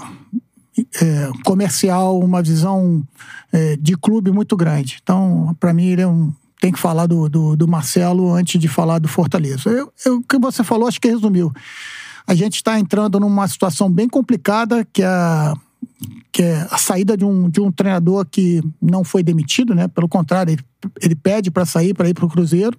é, 1.03 1.31
comercial, 1.45 2.21
uma 2.21 2.43
visão 2.43 3.03
é, 3.53 3.77
de 3.77 3.97
clube 3.97 4.31
muito 4.31 4.57
grande. 4.57 4.99
Então, 5.03 5.57
para 5.59 5.75
mim, 5.75 5.87
ele 5.87 6.03
é 6.03 6.07
um. 6.07 6.33
Tem 6.61 6.71
que 6.71 6.79
falar 6.79 7.07
do, 7.07 7.29
do, 7.29 7.57
do 7.57 7.67
Marcelo 7.69 8.33
antes 8.35 8.61
de 8.61 8.69
falar 8.69 8.99
do 8.99 9.09
Fortaleza. 9.09 9.71
Eu, 9.71 9.93
eu- 10.05 10.17
o 10.17 10.23
que 10.23 10.39
você 10.39 10.63
falou, 10.63 10.87
acho 10.87 11.01
que 11.01 11.09
resumiu. 11.09 11.51
A 12.27 12.35
gente 12.35 12.57
está 12.57 12.79
entrando 12.79 13.19
numa 13.19 13.49
situação 13.49 13.91
bem 13.91 14.09
complicada, 14.09 14.87
que 14.93 15.03
é 15.03 15.07
a, 15.07 15.55
que 16.31 16.43
é 16.43 16.67
a 16.71 16.77
saída 16.79 17.17
de 17.17 17.25
um, 17.25 17.49
de 17.49 17.61
um 17.61 17.73
treinador 17.73 18.27
que 18.31 18.61
não 18.81 19.03
foi 19.03 19.23
demitido, 19.23 19.75
né? 19.75 19.89
Pelo 19.89 20.09
contrário, 20.09 20.53
ele, 20.53 20.63
ele 21.01 21.15
pede 21.17 21.51
para 21.51 21.65
sair, 21.65 21.95
para 21.95 22.09
ir 22.09 22.15
para 22.15 22.27
o 22.27 22.29
Cruzeiro. 22.29 22.79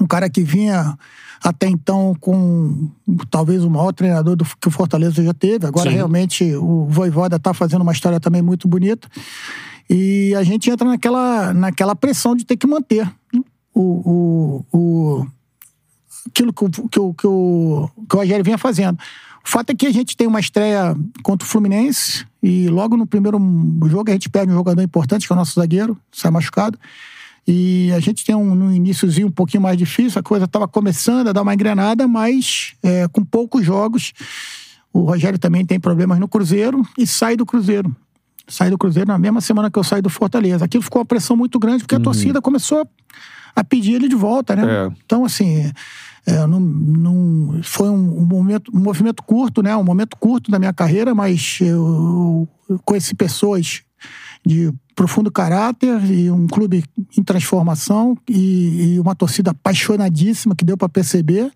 Um 0.00 0.06
cara 0.06 0.28
que 0.28 0.42
vinha 0.42 0.96
até 1.42 1.66
então 1.68 2.14
com 2.20 2.90
talvez 3.30 3.64
o 3.64 3.70
maior 3.70 3.92
treinador 3.92 4.36
do, 4.36 4.44
que 4.60 4.68
o 4.68 4.70
Fortaleza 4.70 5.24
já 5.24 5.32
teve. 5.32 5.66
Agora, 5.66 5.88
Sim. 5.90 5.96
realmente, 5.96 6.54
o 6.54 6.86
Voivoda 6.86 7.36
está 7.36 7.54
fazendo 7.54 7.80
uma 7.82 7.92
história 7.92 8.20
também 8.20 8.42
muito 8.42 8.68
bonita. 8.68 9.08
E 9.88 10.34
a 10.34 10.42
gente 10.42 10.68
entra 10.70 10.86
naquela, 10.88 11.54
naquela 11.54 11.94
pressão 11.94 12.34
de 12.34 12.44
ter 12.44 12.56
que 12.56 12.66
manter 12.66 13.08
o, 13.74 14.64
o, 14.72 14.76
o, 14.76 15.26
aquilo 16.26 16.52
que, 16.52 16.64
o- 16.64 16.70
que, 16.70 16.88
que, 16.88 16.98
o, 16.98 17.14
que 17.14 17.26
o 17.26 17.90
Rogério 18.12 18.44
vinha 18.44 18.58
fazendo. 18.58 18.98
O 19.44 19.48
fato 19.48 19.70
é 19.70 19.74
que 19.76 19.86
a 19.86 19.92
gente 19.92 20.16
tem 20.16 20.26
uma 20.26 20.40
estreia 20.40 20.96
contra 21.22 21.46
o 21.46 21.48
Fluminense 21.48 22.26
e 22.42 22.68
logo 22.68 22.96
no 22.96 23.06
primeiro 23.06 23.38
jogo 23.86 24.10
a 24.10 24.12
gente 24.12 24.28
perde 24.28 24.50
um 24.52 24.56
jogador 24.56 24.82
importante, 24.82 25.24
que 25.26 25.32
é 25.32 25.36
o 25.36 25.38
nosso 25.38 25.54
zagueiro, 25.60 25.96
sai 26.10 26.32
machucado. 26.32 26.76
E 27.46 27.92
a 27.92 28.00
gente 28.00 28.24
tem 28.24 28.34
um, 28.34 28.56
no 28.56 28.74
iníciozinho 28.74 29.28
um 29.28 29.30
pouquinho 29.30 29.62
mais 29.62 29.78
difícil, 29.78 30.18
a 30.18 30.22
coisa 30.22 30.46
estava 30.46 30.66
começando 30.66 31.28
a 31.28 31.32
dar 31.32 31.42
uma 31.42 31.54
engrenada, 31.54 32.08
mas 32.08 32.74
é, 32.82 33.06
com 33.06 33.24
poucos 33.24 33.64
jogos. 33.64 34.12
O 34.92 35.02
Rogério 35.02 35.38
também 35.38 35.64
tem 35.64 35.78
problemas 35.78 36.18
no 36.18 36.26
Cruzeiro 36.26 36.82
e 36.98 37.06
sai 37.06 37.36
do 37.36 37.46
Cruzeiro. 37.46 37.94
Sai 38.48 38.70
do 38.70 38.78
Cruzeiro 38.78 39.08
na 39.08 39.18
mesma 39.18 39.40
semana 39.40 39.70
que 39.70 39.78
eu 39.78 39.84
saio 39.84 40.02
do 40.02 40.10
Fortaleza. 40.10 40.64
Aquilo 40.64 40.82
ficou 40.82 41.00
uma 41.00 41.06
pressão 41.06 41.36
muito 41.36 41.58
grande, 41.58 41.78
porque 41.82 41.94
a 41.96 41.98
torcida 42.00 42.40
começou 42.40 42.88
a 43.54 43.64
pedir 43.64 43.94
ele 43.94 44.08
de 44.08 44.14
volta, 44.14 44.54
né? 44.54 44.62
É. 44.64 44.92
Então, 45.04 45.24
assim, 45.24 45.72
é, 46.26 46.46
não, 46.46 46.60
não- 46.60 47.60
foi 47.62 47.88
um, 47.88 48.18
um 48.20 48.24
momento, 48.26 48.70
um 48.74 48.78
movimento 48.80 49.22
curto, 49.22 49.62
né? 49.62 49.76
Um 49.76 49.82
momento 49.84 50.16
curto 50.16 50.50
da 50.50 50.58
minha 50.58 50.72
carreira, 50.72 51.14
mas 51.14 51.58
eu, 51.60 52.46
eu 52.68 52.78
conheci 52.84 53.14
pessoas 53.14 53.82
de 54.44 54.72
profundo 54.94 55.30
caráter 55.30 56.04
e 56.10 56.30
um 56.30 56.46
clube 56.46 56.84
em 57.18 57.22
transformação 57.22 58.16
e, 58.28 58.94
e 58.94 59.00
uma 59.00 59.14
torcida 59.14 59.50
apaixonadíssima 59.50 60.54
que 60.54 60.64
deu 60.64 60.76
para 60.76 60.88
perceber. 60.88 61.50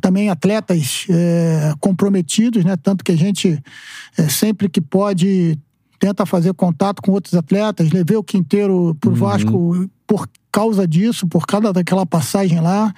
Também 0.00 0.28
atletas 0.30 1.06
é, 1.08 1.72
comprometidos, 1.80 2.64
né? 2.64 2.76
Tanto 2.76 3.02
que 3.04 3.12
a 3.12 3.16
gente 3.16 3.62
é, 4.16 4.28
sempre 4.28 4.68
que 4.68 4.80
pode 4.80 5.58
tenta 5.98 6.26
fazer 6.26 6.54
contato 6.54 7.02
com 7.02 7.12
outros 7.12 7.34
atletas. 7.34 7.90
Levei 7.90 8.16
o 8.16 8.22
Quinteiro 8.22 8.96
pro 9.00 9.14
Vasco 9.14 9.88
por 10.06 10.28
causa 10.52 10.86
disso, 10.86 11.26
por 11.26 11.46
causa 11.46 11.72
daquela 11.72 12.06
passagem 12.06 12.60
lá. 12.60 12.94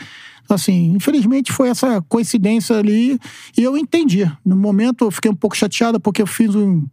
Assim, 0.49 0.93
infelizmente 0.95 1.53
foi 1.53 1.69
essa 1.69 2.01
coincidência 2.09 2.77
ali 2.77 3.19
e 3.57 3.63
eu 3.63 3.77
entendi. 3.77 4.31
No 4.45 4.57
momento 4.57 5.05
eu 5.05 5.11
fiquei 5.11 5.31
um 5.31 5.35
pouco 5.35 5.57
chateado 5.57 6.01
porque 6.01 6.23
eu 6.23 6.27
fiz 6.27 6.55
um. 6.55 6.87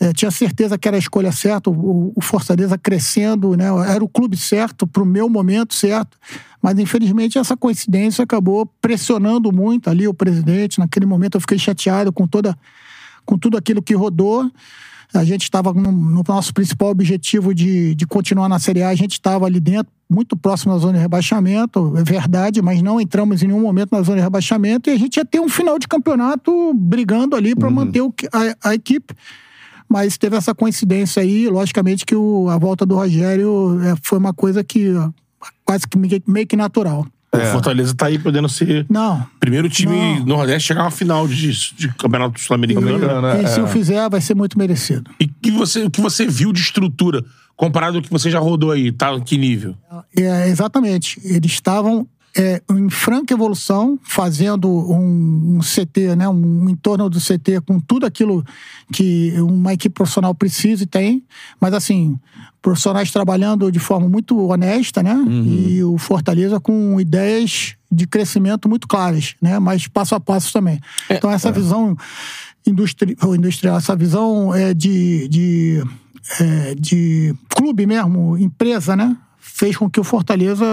eh, 0.00 0.12
tinha 0.14 0.30
certeza 0.30 0.78
que 0.78 0.88
era 0.88 0.96
a 0.96 0.98
escolha 0.98 1.30
certa, 1.30 1.68
o, 1.68 2.12
o 2.16 2.20
Fortaleza 2.22 2.78
crescendo, 2.78 3.54
né? 3.54 3.66
Era 3.86 4.02
o 4.02 4.08
clube 4.08 4.36
certo, 4.36 4.86
para 4.86 5.02
o 5.02 5.06
meu 5.06 5.28
momento 5.28 5.74
certo. 5.74 6.16
Mas 6.62 6.78
infelizmente 6.78 7.38
essa 7.38 7.56
coincidência 7.56 8.24
acabou 8.24 8.64
pressionando 8.80 9.52
muito 9.52 9.90
ali 9.90 10.08
o 10.08 10.14
presidente. 10.14 10.78
Naquele 10.78 11.04
momento 11.04 11.34
eu 11.34 11.40
fiquei 11.40 11.58
chateado 11.58 12.12
com 12.12 12.26
toda 12.26 12.56
com 13.26 13.36
tudo 13.36 13.56
aquilo 13.56 13.82
que 13.82 13.94
rodou. 13.94 14.50
A 15.14 15.24
gente 15.24 15.42
estava 15.42 15.72
no, 15.72 15.92
no 15.92 16.22
nosso 16.26 16.54
principal 16.54 16.88
objetivo 16.90 17.54
de, 17.54 17.94
de 17.94 18.06
continuar 18.06 18.48
na 18.48 18.58
Série 18.58 18.82
A, 18.82 18.88
a 18.88 18.94
gente 18.94 19.12
estava 19.12 19.44
ali 19.46 19.60
dentro, 19.60 19.92
muito 20.08 20.36
próximo 20.36 20.72
da 20.72 20.78
zona 20.78 20.94
de 20.94 20.98
rebaixamento, 21.00 21.94
é 21.96 22.02
verdade, 22.02 22.60
mas 22.62 22.80
não 22.82 23.00
entramos 23.00 23.42
em 23.42 23.46
nenhum 23.48 23.60
momento 23.62 23.92
na 23.92 24.02
zona 24.02 24.18
de 24.18 24.22
rebaixamento 24.22 24.88
e 24.88 24.92
a 24.92 24.98
gente 24.98 25.16
ia 25.16 25.24
ter 25.24 25.40
um 25.40 25.48
final 25.48 25.78
de 25.78 25.86
campeonato 25.88 26.72
brigando 26.74 27.34
ali 27.36 27.54
para 27.54 27.68
manter 27.70 28.00
o 28.02 28.12
a, 28.62 28.70
a 28.70 28.74
equipe. 28.74 29.14
Mas 29.88 30.16
teve 30.16 30.36
essa 30.36 30.54
coincidência 30.54 31.22
aí, 31.22 31.48
logicamente 31.48 32.06
que 32.06 32.14
o- 32.16 32.48
a 32.48 32.56
volta 32.56 32.86
do 32.86 32.94
Rogério 32.94 33.78
é, 33.82 33.94
foi 34.02 34.18
uma 34.18 34.32
coisa 34.32 34.64
que 34.64 34.94
ó, 34.94 35.10
quase 35.64 35.86
que 35.86 35.98
meio 36.26 36.46
que 36.46 36.56
natural. 36.56 37.06
O 37.34 37.40
Fortaleza 37.52 37.94
tá 37.94 38.06
aí 38.06 38.18
podendo 38.18 38.46
ser 38.48 38.84
Não, 38.90 39.26
primeiro 39.40 39.66
time 39.68 40.18
Não. 40.18 40.26
Nordeste 40.26 40.68
chegar 40.68 40.82
a 40.82 40.84
uma 40.84 40.90
final 40.90 41.26
de, 41.26 41.50
de 41.74 41.88
Campeonato 41.94 42.38
Sul-Americano. 42.38 43.22
Né? 43.22 43.42
e 43.42 43.46
se 43.48 43.58
É. 43.58 43.62
o 43.62 43.66
fizer, 43.66 44.08
vai 44.10 44.20
ser 44.20 44.34
muito 44.34 44.58
merecido. 44.58 45.10
E 45.18 45.26
que 45.26 45.50
você, 45.50 45.84
o 45.84 45.90
que 45.90 46.00
você 46.00 46.26
viu 46.26 46.52
de 46.52 46.60
estrutura, 46.60 47.24
comparado 47.56 47.96
ao 47.96 48.02
que 48.02 48.10
você 48.10 48.30
já 48.30 48.38
rodou 48.38 48.70
aí, 48.70 48.92
tá? 48.92 49.18
Que 49.20 49.38
nível? 49.38 49.74
É, 50.14 50.48
exatamente. 50.48 51.18
Eles 51.24 51.52
estavam 51.52 52.06
é, 52.36 52.62
em 52.70 52.88
franca 52.88 53.34
evolução, 53.34 53.98
fazendo 54.02 54.68
um, 54.68 55.56
um 55.56 55.60
CT, 55.60 56.16
né, 56.16 56.28
um 56.28 56.68
entorno 56.68 57.10
do 57.10 57.18
CT 57.18 57.60
com 57.66 57.78
tudo 57.78 58.06
aquilo 58.06 58.44
que 58.92 59.34
uma 59.40 59.74
equipe 59.74 59.94
profissional 59.94 60.34
precisa 60.34 60.84
e 60.84 60.86
tem, 60.86 61.22
mas 61.60 61.74
assim, 61.74 62.18
profissionais 62.62 63.10
trabalhando 63.10 63.70
de 63.70 63.78
forma 63.78 64.08
muito 64.08 64.38
honesta, 64.48 65.02
né, 65.02 65.14
e 65.46 65.82
o 65.84 65.98
Fortaleza 65.98 66.58
com 66.58 66.98
ideias 67.00 67.74
de 67.90 68.06
crescimento 68.06 68.68
muito 68.68 68.88
claras, 68.88 69.34
né, 69.40 69.58
mas 69.58 69.86
passo 69.86 70.14
a 70.14 70.20
passo 70.20 70.52
também. 70.52 70.80
então 71.10 71.30
essa 71.30 71.52
visão 71.52 71.96
industri 72.66 73.16
industrial, 73.22 73.76
essa 73.76 73.96
visão 73.96 74.54
é, 74.54 74.72
de, 74.72 75.28
de, 75.28 75.84
é, 76.40 76.74
de 76.74 77.34
clube 77.48 77.86
mesmo, 77.86 78.38
empresa, 78.38 78.96
né? 78.96 79.16
Fez 79.38 79.76
com 79.76 79.90
que 79.90 80.00
o 80.00 80.04
Fortaleza 80.04 80.64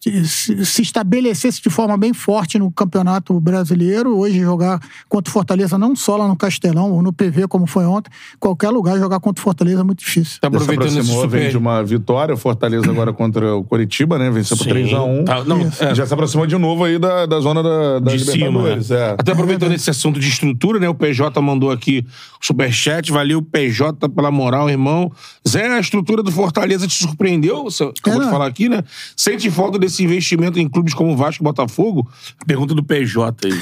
se, 0.00 0.64
se 0.64 0.82
estabelecesse 0.82 1.60
de 1.60 1.68
forma 1.68 1.96
bem 1.96 2.14
forte 2.14 2.58
no 2.58 2.70
Campeonato 2.72 3.38
Brasileiro. 3.38 4.16
Hoje, 4.16 4.40
jogar 4.40 4.80
contra 5.08 5.30
o 5.30 5.32
Fortaleza, 5.32 5.76
não 5.76 5.94
só 5.94 6.16
lá 6.16 6.26
no 6.26 6.34
Castelão 6.34 6.90
ou 6.90 7.02
no 7.02 7.12
PV, 7.12 7.46
como 7.48 7.66
foi 7.66 7.84
ontem, 7.84 8.10
qualquer 8.38 8.70
lugar 8.70 8.98
jogar 8.98 9.20
contra 9.20 9.40
o 9.40 9.44
Fortaleza 9.44 9.80
é 9.80 9.84
muito 9.84 9.98
difícil. 9.98 10.40
Tá 10.40 10.48
aproveitando 10.48 10.86
esse 10.86 10.98
aproximou, 11.00 11.28
vem 11.28 11.40
super... 11.40 11.50
de 11.50 11.58
uma 11.58 11.84
vitória. 11.84 12.36
Fortaleza 12.36 12.90
agora 12.90 13.12
contra 13.12 13.54
o 13.54 13.62
Coritiba, 13.62 14.18
né? 14.18 14.30
Venceu 14.30 14.56
por 14.56 14.64
Sim. 14.64 14.70
3x1. 14.70 15.24
Tá, 15.24 15.44
não, 15.44 15.60
é, 15.80 15.94
Já 15.94 16.06
se 16.06 16.14
aproximou 16.14 16.46
de 16.46 16.56
novo 16.56 16.84
aí 16.84 16.98
da, 16.98 17.26
da 17.26 17.38
zona 17.40 17.62
da, 17.62 17.98
da 17.98 18.10
de 18.12 18.20
cima. 18.20 18.46
Libertadores. 18.46 18.88
né? 18.88 18.96
É. 18.96 19.10
Até 19.18 19.32
aproveitando 19.32 19.72
esse 19.72 19.90
assunto 19.90 20.18
de 20.18 20.28
estrutura, 20.28 20.80
né? 20.80 20.88
O 20.88 20.94
PJ 20.94 21.38
mandou 21.42 21.70
aqui 21.70 22.06
o 22.40 22.46
superchat. 22.46 23.12
Valeu, 23.12 23.42
PJ, 23.42 24.08
pela 24.08 24.30
moral, 24.30 24.70
irmão. 24.70 25.12
Zé, 25.46 25.66
a 25.66 25.78
estrutura 25.78 26.22
do 26.22 26.32
Fortaleza 26.32 26.86
te 26.86 26.94
surpreendeu? 26.94 27.64
Você 27.64 27.84
acabou 27.84 28.22
É, 28.22 28.24
de 28.24 28.30
falar 28.30 28.46
aqui, 28.46 28.68
né? 28.68 28.82
Sente 29.14 29.50
falta 29.50 29.78
desse 29.78 29.89
investimento 29.98 30.58
em 30.58 30.68
clubes 30.68 30.94
como 30.94 31.16
Vasco 31.16 31.42
e 31.42 31.44
Botafogo? 31.44 32.08
Pergunta 32.46 32.74
do 32.74 32.84
PJ 32.84 33.48
aí. 33.48 33.60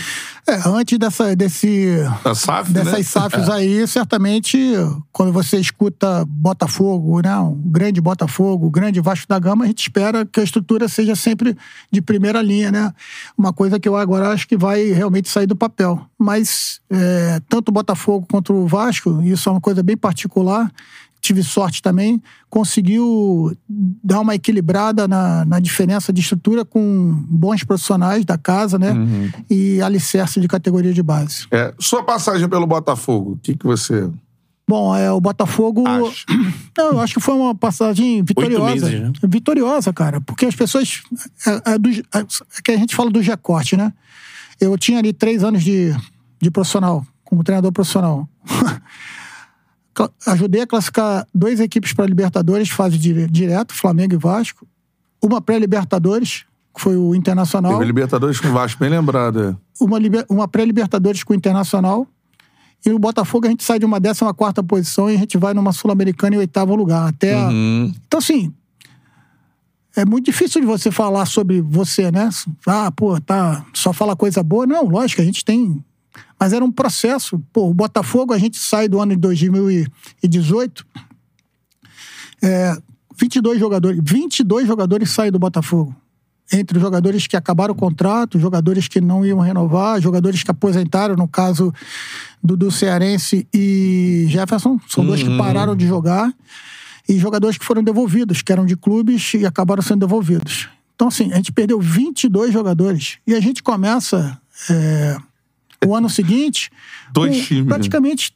É, 0.48 0.66
antes 0.66 0.98
dessa, 0.98 1.36
desse, 1.36 1.98
SAF, 2.34 2.72
dessas 2.72 2.92
né? 2.92 3.02
SAFs 3.02 3.48
aí, 3.50 3.86
certamente, 3.86 4.59
quando 5.12 5.30
você 5.30 5.59
escuta 5.59 6.24
Botafogo, 6.26 7.20
né, 7.20 7.36
um 7.38 7.55
grande 7.66 8.00
Botafogo, 8.00 8.68
um 8.68 8.70
grande 8.70 8.98
Vasco 8.98 9.28
da 9.28 9.38
Gama, 9.38 9.64
a 9.64 9.66
gente 9.66 9.82
espera 9.82 10.24
que 10.24 10.40
a 10.40 10.42
estrutura 10.42 10.88
seja 10.88 11.14
sempre 11.14 11.55
de 11.90 12.00
primeira 12.00 12.40
linha, 12.40 12.72
né? 12.72 12.92
Uma 13.36 13.52
coisa 13.52 13.78
que 13.78 13.86
eu 13.86 13.94
agora 13.94 14.30
acho 14.30 14.48
que 14.48 14.56
vai 14.56 14.84
realmente 14.84 15.28
sair 15.28 15.46
do 15.46 15.55
papel. 15.55 16.00
Mas 16.18 16.80
é, 16.90 17.40
tanto 17.46 17.68
o 17.68 17.72
Botafogo 17.72 18.26
quanto 18.30 18.55
o 18.55 18.66
Vasco, 18.66 19.22
isso 19.22 19.50
é 19.50 19.52
uma 19.52 19.60
coisa 19.60 19.82
bem 19.82 19.98
particular, 19.98 20.72
tive 21.20 21.42
sorte 21.42 21.82
também, 21.82 22.22
conseguiu 22.48 23.56
dar 23.68 24.20
uma 24.20 24.34
equilibrada 24.34 25.06
na, 25.08 25.44
na 25.44 25.60
diferença 25.60 26.12
de 26.12 26.20
estrutura 26.20 26.64
com 26.64 27.12
bons 27.28 27.64
profissionais 27.64 28.24
da 28.24 28.38
casa, 28.38 28.78
né? 28.78 28.94
E 29.50 29.80
alicerce 29.82 30.40
de 30.40 30.48
categoria 30.48 30.92
de 30.92 31.02
base. 31.02 31.46
É. 31.50 31.74
Sua 31.78 32.02
passagem 32.02 32.48
pelo 32.48 32.66
Botafogo, 32.66 33.32
o 33.32 33.36
que, 33.38 33.56
que 33.56 33.66
você 33.66 34.08
Bom, 34.68 34.94
é, 34.94 35.10
o 35.10 35.18
Botafogo. 35.18 35.82
acha? 35.88 36.26
Não, 36.76 36.92
eu 36.92 37.00
acho 37.00 37.14
que 37.14 37.20
foi 37.20 37.34
uma 37.34 37.54
passagem 37.54 38.22
vitoriosa. 38.22 38.86
meses, 38.86 39.00
né? 39.00 39.12
Vitoriosa, 39.26 39.94
cara. 39.94 40.20
Porque 40.20 40.44
as 40.44 40.54
pessoas. 40.54 41.00
É, 41.46 41.72
é 41.72 41.78
do- 41.78 41.88
é 41.88 42.26
que 42.62 42.72
a 42.72 42.76
gente 42.76 42.94
fala 42.94 43.10
do 43.10 43.22
G-Corte, 43.22 43.78
né? 43.78 43.94
Eu 44.60 44.76
tinha 44.76 44.98
ali 44.98 45.14
três 45.14 45.42
anos 45.42 45.64
de, 45.64 45.96
de 46.38 46.50
profissional, 46.50 47.02
como 47.24 47.42
treinador 47.42 47.72
profissional. 47.72 48.28
Ajudei 50.26 50.62
a 50.62 50.66
classificar 50.66 51.26
duas 51.34 51.60
equipes 51.60 51.92
para 51.92 52.06
Libertadores, 52.06 52.68
fase 52.68 52.96
dire- 52.98 53.28
direto, 53.28 53.74
Flamengo 53.74 54.14
e 54.14 54.18
Vasco. 54.18 54.66
Uma 55.22 55.40
pré-Libertadores, 55.40 56.44
que 56.74 56.80
foi 56.80 56.96
o 56.96 57.14
Internacional. 57.14 57.72
Teve 57.72 57.84
Libertadores 57.86 58.38
com 58.40 58.48
o 58.48 58.52
Vasco, 58.52 58.78
bem 58.80 58.90
lembrado. 58.90 59.42
é. 59.42 59.56
uma, 59.84 59.98
uma 60.28 60.48
pré-Libertadores 60.48 61.22
com 61.24 61.32
o 61.32 61.36
Internacional. 61.36 62.06
E 62.86 62.90
o 62.92 62.98
Botafogo 62.98 63.46
a 63.46 63.50
gente 63.50 63.64
sai 63.64 63.78
de 63.80 63.84
uma 63.84 64.00
14 64.00 64.62
posição 64.66 65.10
e 65.10 65.16
a 65.16 65.18
gente 65.18 65.36
vai 65.36 65.52
numa 65.52 65.72
Sul-Americana 65.72 66.36
em 66.36 66.38
oitavo 66.38 66.74
lugar. 66.76 67.08
Até 67.08 67.34
a- 67.34 67.48
Uhum. 67.48 67.92
Então, 68.06 68.18
assim. 68.18 68.52
É 69.96 70.04
muito 70.04 70.26
difícil 70.26 70.60
de 70.60 70.66
você 70.66 70.92
falar 70.92 71.26
sobre 71.26 71.60
você, 71.60 72.12
né? 72.12 72.28
Ah, 72.66 72.90
pô, 72.92 73.20
tá. 73.20 73.64
Só 73.74 73.92
fala 73.92 74.14
coisa 74.14 74.42
boa. 74.44 74.64
Não, 74.64 74.84
lógico, 74.84 75.20
a 75.20 75.24
gente 75.24 75.44
tem. 75.44 75.82
Mas 76.39 76.52
era 76.52 76.65
um 76.65 76.70
processo. 76.70 77.39
Pô, 77.52 77.69
o 77.69 77.74
Botafogo, 77.74 78.32
a 78.32 78.39
gente 78.39 78.59
sai 78.59 78.89
do 78.89 79.01
ano 79.01 79.12
de 79.12 79.20
2018. 79.20 80.86
É, 82.43 82.77
22 83.16 83.59
jogadores. 83.59 84.01
22 84.02 84.66
jogadores 84.66 85.10
saem 85.10 85.32
do 85.32 85.39
Botafogo 85.39 85.94
entre 86.52 86.78
os 86.78 86.82
jogadores 86.82 87.27
que 87.27 87.36
acabaram 87.36 87.74
o 87.74 87.77
contrato, 87.77 88.39
jogadores 88.39 88.89
que 88.89 89.01
não 89.01 89.24
iam 89.24 89.39
renovar, 89.39 90.01
jogadores 90.01 90.43
que 90.43 90.51
aposentaram, 90.51 91.15
no 91.15 91.28
caso 91.28 91.73
do, 92.43 92.56
do 92.56 92.70
Cearense 92.70 93.47
e 93.52 94.27
Jefferson, 94.28 94.81
são 94.89 95.05
dois 95.05 95.23
que 95.23 95.36
pararam 95.36 95.77
de 95.77 95.86
jogar, 95.86 96.32
e 97.09 97.19
jogadores 97.19 97.59
que 97.59 97.65
foram 97.65 97.82
devolvidos, 97.82 98.43
que 98.43 98.52
eram 98.52 98.65
de 98.65 98.77
clubes 98.77 99.35
e 99.35 99.44
acabaram 99.44 99.82
sendo 99.82 100.01
devolvidos. 100.01 100.69
Então, 100.94 101.09
assim, 101.09 101.32
a 101.32 101.36
gente 101.36 101.52
perdeu 101.52 101.81
22 101.81 102.52
jogadores 102.52 103.19
e 103.27 103.35
a 103.35 103.40
gente 103.40 103.62
começa 103.62 104.39
é, 104.70 105.16
o 105.86 105.94
ano 105.94 106.09
seguinte 106.09 106.70
Dois 107.12 107.36
com 107.36 107.42
times, 107.42 107.64
né? 107.64 107.68
praticamente 107.68 108.34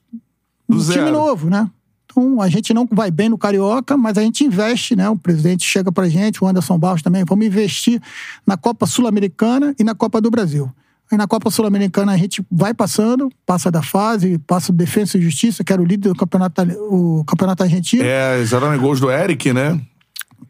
um 0.69 0.79
time 0.79 0.83
zero. 0.83 1.13
novo, 1.13 1.51
né? 1.51 1.69
Então, 2.13 2.41
a 2.41 2.49
gente 2.49 2.75
não 2.75 2.87
vai 2.91 3.11
bem 3.11 3.29
no 3.29 3.39
Carioca, 3.39 3.97
mas 3.97 4.19
a 4.19 4.23
gente 4.23 4.45
investe, 4.45 4.95
né? 4.95 5.09
O 5.09 5.17
presidente 5.17 5.65
chega 5.65 5.91
pra 5.91 6.09
gente, 6.09 6.45
o 6.45 6.47
Anderson 6.47 6.79
Barros 6.79 7.03
também, 7.03 7.25
vamos 7.27 7.47
investir 7.47 8.01
na 8.47 8.57
Copa 8.57 8.87
Sul-Americana 8.87 9.75
e 9.79 9.85
na 9.85 9.95
Copa 9.95 10.21
do 10.21 10.31
Brasil. 10.31 10.71
Aí 11.11 11.19
na 11.19 11.27
Copa 11.27 11.51
Sul-Americana 11.51 12.13
a 12.13 12.17
gente 12.17 12.45
vai 12.51 12.73
passando, 12.73 13.31
passa 13.45 13.71
da 13.71 13.83
fase, 13.83 14.39
passa 14.47 14.73
o 14.73 14.75
Defensa 14.75 15.19
e 15.19 15.23
Justiça, 15.23 15.65
que 15.65 15.73
era 15.73 15.81
o 15.81 15.85
líder 15.85 16.09
do 16.11 16.15
campeonato, 16.15 16.63
o 16.91 17.25
campeonato 17.25 17.63
argentino. 17.63 18.03
É, 18.03 18.41
exatamente, 18.41 18.81
gols 18.81 19.01
do 19.01 19.11
Eric, 19.11 19.53
né? 19.53 19.81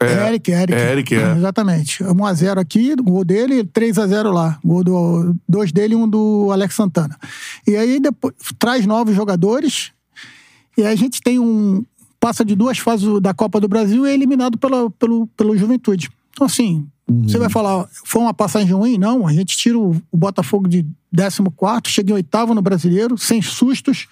É, 0.00 0.28
Eric, 0.28 0.50
Eric. 0.50 0.74
É, 0.74 0.92
Eric, 0.92 1.14
é. 1.14 1.32
Exatamente. 1.36 2.02
1x0 2.04 2.58
aqui, 2.58 2.94
gol 2.96 3.24
dele, 3.24 3.64
3x0 3.64 4.32
lá. 4.32 4.58
Gol 4.64 4.84
do, 4.84 5.34
dois 5.48 5.72
dele 5.72 5.94
e 5.94 5.96
um 5.96 6.08
do 6.08 6.50
Alex 6.52 6.74
Santana. 6.74 7.16
E 7.66 7.76
aí 7.76 8.00
depois 8.00 8.34
traz 8.58 8.86
novos 8.86 9.14
jogadores. 9.14 9.92
E 10.76 10.82
aí 10.82 10.92
a 10.92 10.96
gente 10.96 11.20
tem 11.20 11.38
um. 11.38 11.84
Passa 12.18 12.44
de 12.44 12.54
duas 12.54 12.78
fases 12.78 13.20
da 13.20 13.34
Copa 13.34 13.58
do 13.58 13.66
Brasil 13.66 14.06
e 14.06 14.10
é 14.10 14.14
eliminado 14.14 14.56
pela, 14.56 14.88
pelo, 14.90 15.26
pelo 15.28 15.56
Juventude. 15.56 16.08
Então, 16.30 16.46
assim, 16.46 16.86
você 17.08 17.36
vai 17.36 17.50
falar, 17.50 17.88
foi 18.04 18.22
uma 18.22 18.32
passagem 18.32 18.72
ruim? 18.72 18.96
Não, 18.96 19.26
a 19.26 19.32
gente 19.32 19.56
tira 19.56 19.76
o, 19.78 20.00
o 20.10 20.16
Botafogo 20.16 20.68
de 20.68 20.86
14, 21.14 21.82
chega 21.86 22.12
em 22.12 22.14
oitavo 22.14 22.54
no 22.54 22.62
brasileiro, 22.62 23.18
sem 23.18 23.42
sustos. 23.42 24.06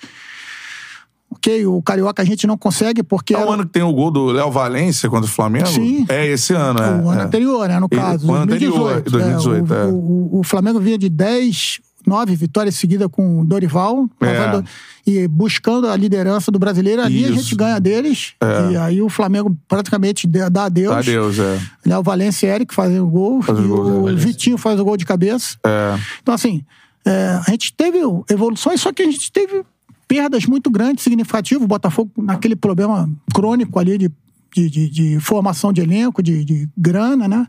Ok, 1.33 1.65
o 1.67 1.81
Carioca 1.81 2.23
a 2.23 2.25
gente 2.25 2.47
não 2.47 2.59
consegue 2.59 3.03
porque. 3.03 3.35
É 3.35 3.39
o 3.39 3.43
era- 3.43 3.51
ano 3.53 3.65
que 3.65 3.71
tem 3.73 3.83
o 3.83 3.93
gol 3.93 4.11
do 4.11 4.27
Léo 4.27 4.51
Valência 4.51 5.09
contra 5.09 5.27
o 5.27 5.33
Flamengo? 5.33 5.67
Sim. 5.69 6.05
É 6.09 6.27
esse 6.27 6.53
ano, 6.55 6.81
é. 6.81 6.91
o 7.03 7.09
ano 7.09 7.21
é. 7.21 7.25
anterior, 7.25 7.69
né? 7.69 7.79
No 7.79 7.89
caso. 7.89 8.27
o 8.29 8.35
ano 8.35 8.45
anterior, 8.53 9.01
2018. 9.03 9.11
2018, 9.11 9.75
é, 9.75 9.77
é. 9.83 9.85
o, 9.87 9.95
o- 9.95 10.41
o 10.41 10.43
Flamengo 10.43 10.81
vinha 10.81 10.99
de 10.99 11.09
10, 11.09 11.81
9 12.05 12.35
vitórias 12.35 12.75
seguidas 12.75 13.07
com 13.11 13.41
o 13.41 13.45
Dorival. 13.45 14.09
É. 14.21 14.27
levando- 14.27 14.65
E 15.07 15.27
buscando 15.29 15.87
a 15.89 15.97
liderança 15.97 16.51
do 16.51 16.59
brasileiro. 16.59 17.01
Ali 17.03 17.25
a 17.25 17.29
Isso. 17.29 17.39
É. 17.39 17.43
gente 17.43 17.55
ganha 17.57 17.79
deles. 17.81 18.35
E 18.73 18.77
aí 18.77 19.01
o 19.01 19.09
Flamengo 19.09 19.57
praticamente 19.69 20.27
dá 20.27 20.49
dá 20.49 20.65
adeus. 20.65 20.93
Adeus, 20.95 21.39
é. 21.39 21.61
Léo 21.87 22.03
Valência 22.03 22.47
e 22.47 22.51
Eric 22.51 22.75
fazem 22.75 23.01
o 23.01 23.07
gol. 23.07 23.41
Faz 23.41 23.59
e 23.59 23.63
é, 23.63 23.65
o. 23.67 24.17
Vitinho 24.17 24.59
faz 24.59 24.79
o 24.81 24.85
gol 24.85 24.97
de 24.97 25.05
cabeça. 25.07 25.57
É. 25.65 25.97
Então, 26.23 26.35
assim, 26.35 26.63
é, 27.07 27.41
a 27.47 27.51
gente 27.51 27.73
teve 27.73 27.99
evoluções, 28.31 28.81
só 28.81 28.93
que 28.93 29.03
a 29.03 29.07
gente 29.07 29.33
teve 29.33 29.63
perdas 30.11 30.45
muito 30.45 30.69
grandes, 30.73 31.05
significativas. 31.05 31.63
O 31.63 31.69
Botafogo, 31.69 32.11
naquele 32.19 32.57
problema 32.57 33.09
crônico 33.33 33.79
ali 33.79 33.97
de, 33.97 34.11
de, 34.53 34.69
de- 34.69 34.91
de 34.91 35.21
formação 35.21 35.73
de 35.73 35.81
elenco, 35.81 36.21
de, 36.21 36.45
de 36.45 36.69
grana, 36.77 37.29
né? 37.29 37.47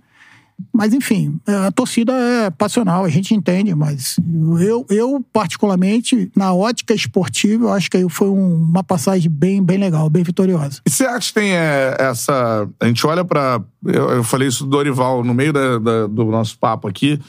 Mas, 0.72 0.94
enfim, 0.94 1.40
é, 1.48 1.56
a 1.66 1.72
torcida 1.72 2.14
é 2.14 2.52
passional, 2.52 3.04
a 3.04 3.10
gente 3.10 3.34
entende, 3.34 3.74
mas 3.74 4.16
eu, 4.60 4.86
eu 4.92 5.26
particularmente, 5.34 6.32
na 6.36 6.54
ótica 6.54 6.94
esportiva, 6.94 7.66
eu 7.66 7.74
acho 7.74 7.90
que 7.90 8.08
foi 8.10 8.30
um- 8.30 8.58
uma 8.70 8.84
passagem 8.84 9.32
bem, 9.32 9.64
bem 9.64 9.80
legal, 9.80 10.08
bem 10.08 10.22
vitoriosa. 10.22 10.80
E 10.86 10.90
você 10.92 11.04
acha 11.06 11.30
que 11.30 11.34
tem 11.34 11.54
é, 11.54 11.96
essa. 11.98 12.70
A 12.80 12.86
gente 12.86 13.08
olha 13.08 13.26
pra. 13.26 13.60
Eu, 13.84 14.10
eu 14.12 14.24
falei 14.24 14.48
isso 14.50 14.64
do 14.66 14.70
Dorival 14.70 15.24
no 15.24 15.34
meio 15.34 15.52
da- 15.52 15.80
da- 15.80 16.06
do 16.06 16.26
nosso 16.26 16.56
papo 16.60 16.88
aqui. 16.88 17.20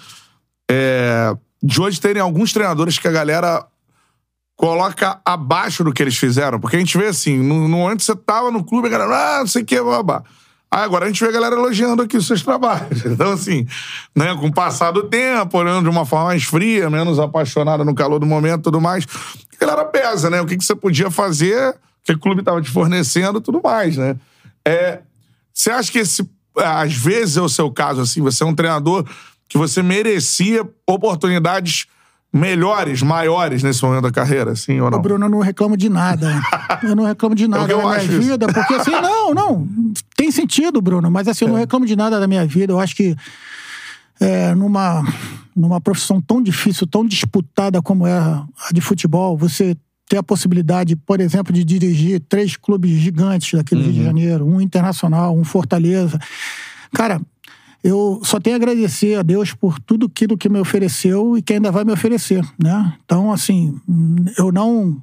É, 0.70 1.34
de 1.62 1.80
hoje 1.80 1.98
terem 1.98 2.20
alguns 2.20 2.52
treinadores 2.52 2.98
que 2.98 3.08
a 3.08 3.12
galera 3.12 3.64
coloca 4.62 5.20
abaixo 5.24 5.82
do 5.82 5.92
que 5.92 6.00
eles 6.00 6.16
fizeram. 6.16 6.60
Porque 6.60 6.76
a 6.76 6.78
gente 6.78 6.96
vê 6.96 7.08
assim, 7.08 7.36
no, 7.36 7.66
no 7.66 7.88
antes 7.88 8.06
você 8.06 8.14
tava 8.14 8.48
no 8.48 8.62
clube, 8.62 8.86
a 8.86 8.90
galera, 8.92 9.38
ah, 9.38 9.38
não 9.40 9.46
sei 9.48 9.62
o 9.62 9.64
que, 9.64 9.82
babá. 9.82 10.22
Aí 10.70 10.84
agora 10.84 11.04
a 11.04 11.08
gente 11.08 11.20
vê 11.20 11.30
a 11.30 11.32
galera 11.32 11.56
elogiando 11.56 12.00
aqui 12.00 12.16
os 12.16 12.28
seus 12.28 12.42
trabalhos. 12.42 13.02
Então, 13.04 13.32
assim, 13.32 13.66
né, 14.14 14.36
com 14.36 14.46
o 14.46 14.52
passar 14.52 14.92
do 14.92 15.02
tempo, 15.02 15.58
olhando 15.58 15.82
de 15.82 15.88
uma 15.90 16.06
forma 16.06 16.26
mais 16.26 16.44
fria, 16.44 16.88
menos 16.88 17.18
apaixonada 17.18 17.84
no 17.84 17.92
calor 17.92 18.20
do 18.20 18.26
momento 18.26 18.60
e 18.60 18.62
tudo 18.62 18.80
mais, 18.80 19.04
a 19.04 19.66
galera 19.66 19.84
pesa, 19.84 20.30
né? 20.30 20.40
O 20.40 20.46
que, 20.46 20.56
que 20.56 20.64
você 20.64 20.76
podia 20.76 21.10
fazer, 21.10 21.70
o 21.70 21.76
que 22.04 22.12
o 22.12 22.18
clube 22.20 22.44
tava 22.44 22.62
te 22.62 22.70
fornecendo 22.70 23.40
tudo 23.40 23.60
mais, 23.60 23.96
né? 23.96 24.14
É, 24.64 25.00
você 25.52 25.72
acha 25.72 25.90
que 25.90 25.98
esse, 25.98 26.24
às 26.56 26.94
vezes 26.94 27.36
é 27.36 27.42
o 27.42 27.48
seu 27.48 27.68
caso, 27.68 28.00
assim, 28.00 28.20
você 28.20 28.44
é 28.44 28.46
um 28.46 28.54
treinador 28.54 29.04
que 29.48 29.58
você 29.58 29.82
merecia 29.82 30.64
oportunidades 30.86 31.88
melhores, 32.32 33.02
maiores 33.02 33.62
nesse 33.62 33.82
momento 33.84 34.02
da 34.04 34.10
carreira, 34.10 34.52
assim 34.52 34.80
ou 34.80 34.90
não? 34.90 35.00
Bruno, 35.02 35.26
eu 35.26 35.30
não 35.30 35.40
reclamo 35.40 35.76
de 35.76 35.88
nada. 35.88 36.32
Eu 36.82 36.96
não 36.96 37.04
reclamo 37.04 37.34
de 37.34 37.46
nada 37.46 37.64
É 37.64 37.66
que 37.66 37.72
eu 37.72 37.78
da 37.78 37.84
minha 37.84 37.96
acho 37.96 38.10
isso. 38.12 38.20
vida, 38.22 38.46
porque 38.52 38.74
assim, 38.74 38.90
não, 38.90 39.34
não. 39.34 39.68
Tem 40.16 40.30
sentido, 40.30 40.80
Bruno, 40.80 41.10
mas 41.10 41.28
assim, 41.28 41.44
eu 41.44 41.48
É. 41.48 41.52
não 41.52 41.58
reclamo 41.58 41.84
de 41.84 41.94
nada 41.94 42.18
da 42.18 42.26
minha 42.26 42.46
vida. 42.46 42.72
Eu 42.72 42.80
acho 42.80 42.96
que 42.96 43.14
é, 44.20 44.54
numa, 44.54 45.02
numa 45.54 45.80
profissão 45.80 46.20
tão 46.20 46.42
difícil, 46.42 46.86
tão 46.86 47.04
disputada 47.04 47.82
como 47.82 48.06
é 48.06 48.12
a 48.16 48.44
de 48.72 48.80
futebol, 48.80 49.36
você 49.36 49.76
ter 50.08 50.16
a 50.18 50.22
possibilidade, 50.22 50.94
por 50.96 51.20
exemplo, 51.20 51.52
de 51.52 51.64
dirigir 51.64 52.20
três 52.28 52.56
clubes 52.56 52.90
gigantes 52.92 53.52
daqui 53.58 53.74
do 53.74 53.80
Rio 53.80 53.88
Uhum. 53.90 53.94
de 53.98 54.04
Janeiro, 54.04 54.46
um 54.46 54.60
internacional, 54.60 55.36
um 55.36 55.42
Fortaleza. 55.44 56.18
Cara, 56.94 57.20
eu 57.82 58.20
só 58.24 58.38
tenho 58.38 58.54
a 58.54 58.58
agradecer 58.58 59.16
a 59.16 59.22
Deus 59.22 59.52
por 59.52 59.78
tudo 59.80 60.06
aquilo 60.06 60.38
que 60.38 60.48
me 60.48 60.60
ofereceu 60.60 61.36
e 61.36 61.42
que 61.42 61.54
ainda 61.54 61.70
vai 61.70 61.84
me 61.84 61.92
oferecer, 61.92 62.44
né? 62.62 62.96
Então, 63.04 63.32
assim, 63.32 63.80
eu 64.38 64.52
não 64.52 65.02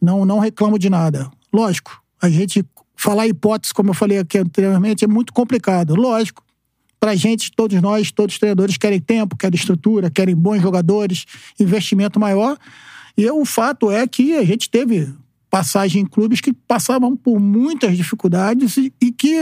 não 0.00 0.24
não 0.24 0.38
reclamo 0.38 0.78
de 0.78 0.88
nada. 0.88 1.30
Lógico, 1.52 2.02
a 2.20 2.30
gente 2.30 2.64
falar 2.96 3.26
hipótese, 3.26 3.74
como 3.74 3.90
eu 3.90 3.94
falei 3.94 4.18
aqui 4.18 4.38
anteriormente, 4.38 5.04
é 5.04 5.08
muito 5.08 5.32
complicado. 5.32 5.94
Lógico, 5.94 6.42
pra 6.98 7.14
gente, 7.14 7.52
todos 7.54 7.80
nós, 7.82 8.10
todos 8.10 8.34
os 8.34 8.38
treinadores 8.38 8.78
querem 8.78 8.98
tempo, 8.98 9.36
querem 9.36 9.56
estrutura, 9.56 10.10
querem 10.10 10.34
bons 10.34 10.62
jogadores, 10.62 11.26
investimento 11.60 12.18
maior. 12.18 12.56
E 13.16 13.30
o 13.30 13.44
fato 13.44 13.90
é 13.90 14.06
que 14.06 14.34
a 14.34 14.44
gente 14.44 14.70
teve 14.70 15.12
passagem 15.50 16.02
em 16.02 16.06
clubes 16.06 16.40
que 16.40 16.52
passavam 16.52 17.14
por 17.14 17.38
muitas 17.38 17.96
dificuldades 17.96 18.76
e, 18.76 18.92
e 19.00 19.12
que 19.12 19.36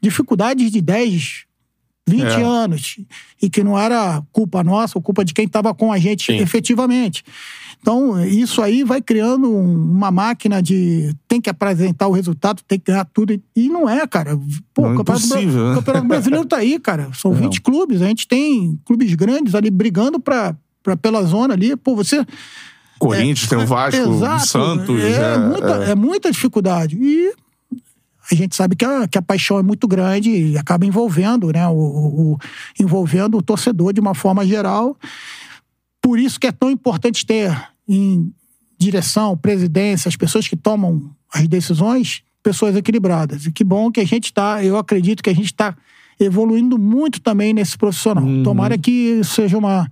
dificuldades 0.00 0.70
de 0.70 0.80
10, 0.80 1.44
20 2.08 2.22
É. 2.24 2.42
anos. 2.42 2.96
E 3.40 3.48
que 3.50 3.62
não 3.62 3.78
era 3.78 4.22
culpa 4.32 4.64
nossa 4.64 4.98
ou 4.98 5.02
culpa 5.02 5.24
de 5.24 5.32
quem 5.34 5.44
estava 5.46 5.72
com 5.74 5.92
a 5.92 5.98
gente 5.98 6.26
Sim. 6.32 6.38
efetivamente. 6.38 7.22
Então, 7.82 8.22
isso 8.26 8.60
aí 8.60 8.84
vai 8.84 9.00
criando 9.00 9.50
um- 9.50 9.72
uma 9.92 10.10
máquina 10.10 10.62
de 10.62 11.14
tem 11.26 11.40
que 11.40 11.48
apresentar 11.48 12.08
o 12.08 12.12
resultado, 12.12 12.60
tem 12.68 12.78
que 12.78 12.90
ganhar 12.92 13.06
tudo. 13.06 13.32
E- 13.56 13.68
não 13.70 13.88
é, 13.88 14.06
cara. 14.06 14.38
Pô, 14.74 14.82
Não, 14.82 14.92
o 14.92 14.96
Campeonato, 14.98 15.24
impossível, 15.26 15.64
né? 15.64 15.72
o 15.72 15.74
Campeonato 15.76 16.06
Brasileiro 16.08 16.44
tá 16.46 16.56
aí, 16.58 16.78
cara. 16.78 17.08
São 17.14 17.32
20 17.54 17.60
clubes. 17.62 18.02
A 18.02 18.06
gente 18.06 18.28
tem 18.28 18.78
clubes 18.84 19.14
grandes 19.14 19.54
ali 19.54 19.70
brigando 19.70 20.20
pra, 20.20 20.54
pra, 20.82 20.94
pela 20.94 21.22
zona 21.22 21.54
ali. 21.54 21.74
Pô, 21.74 21.96
você. 21.96 22.22
Corinthians, 22.98 23.48
tem 23.48 23.56
o 23.56 23.66
Vasco, 23.66 23.98
o 23.98 24.14
Exato. 24.16 24.46
Santos. 24.46 25.00
É, 25.02 25.34
é, 25.34 25.38
muita, 25.38 25.84
é. 25.86 25.90
é 25.92 25.94
muita 25.94 26.30
dificuldade. 26.30 26.98
E 27.00 27.32
a 28.30 28.34
gente 28.34 28.54
sabe 28.54 28.76
que 28.76 28.84
a, 28.84 29.08
que 29.08 29.18
a 29.18 29.22
paixão 29.22 29.58
é 29.58 29.62
muito 29.62 29.86
grande 29.88 30.30
e 30.30 30.58
acaba 30.58 30.86
envolvendo, 30.86 31.50
né? 31.52 31.66
O, 31.68 31.72
o- 31.72 32.32
o- 32.34 32.38
envolvendo 32.78 33.36
o 33.38 33.42
torcedor 33.42 33.92
de 33.92 34.00
uma 34.00 34.14
forma 34.14 34.46
geral. 34.46 34.96
Por 36.02 36.18
isso 36.18 36.38
que 36.40 36.46
é 36.46 36.52
tão 36.52 36.70
importante 36.70 37.26
ter 37.26 37.56
em 37.88 38.32
direção, 38.78 39.36
presidência, 39.36 40.08
as 40.08 40.16
pessoas 40.16 40.48
que 40.48 40.56
tomam 40.56 41.10
as 41.32 41.46
decisões, 41.46 42.22
pessoas 42.42 42.74
equilibradas. 42.76 43.44
E 43.46 43.52
que 43.52 43.62
bom 43.62 43.90
que 43.90 44.00
a 44.00 44.06
gente 44.06 44.26
está, 44.26 44.64
eu 44.64 44.78
acredito 44.78 45.22
que 45.22 45.30
a 45.30 45.34
gente 45.34 45.46
está 45.52 45.76
evoluindo 46.18 46.78
muito 46.78 47.20
também 47.20 47.52
nesse 47.52 47.76
profissional. 47.76 48.24
Tomara 48.42 48.76
que 48.78 49.22
seja 49.24 49.58
uma, 49.58 49.90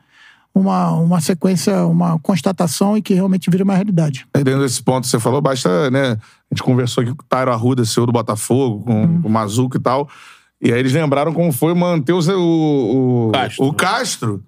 uma, 0.54 0.90
uma 0.92 1.20
sequência, 1.20 1.84
uma 1.86 2.18
constatação 2.18 2.96
e 2.96 3.02
que 3.02 3.14
realmente 3.14 3.48
vire 3.50 3.62
uma 3.62 3.74
realidade. 3.74 4.26
Aí 4.34 4.42
dentro 4.42 4.60
desse 4.62 4.82
ponto 4.82 5.04
que 5.04 5.10
você 5.10 5.20
falou, 5.20 5.40
basta, 5.40 5.90
né? 5.90 6.12
A 6.50 6.54
gente 6.54 6.62
conversou 6.62 7.02
aqui 7.02 7.14
com 7.14 7.22
o 7.22 7.26
Tairo 7.28 7.52
Arruda, 7.52 7.84
seu 7.84 8.04
do 8.06 8.12
Botafogo, 8.12 8.84
com, 8.84 9.02
Uhum. 9.02 9.22
com 9.22 9.28
o 9.28 9.30
Mazuco 9.30 9.76
e 9.76 9.80
tal. 9.80 10.08
E 10.60 10.72
aí 10.72 10.78
eles 10.80 10.92
lembraram 10.92 11.32
como 11.32 11.52
foi 11.52 11.72
manter 11.74 12.12
o, 12.12 12.18
o, 12.18 13.28
o 13.28 13.32
Castro. 13.32 13.64
o 13.66 13.72
Castro. 13.72 14.44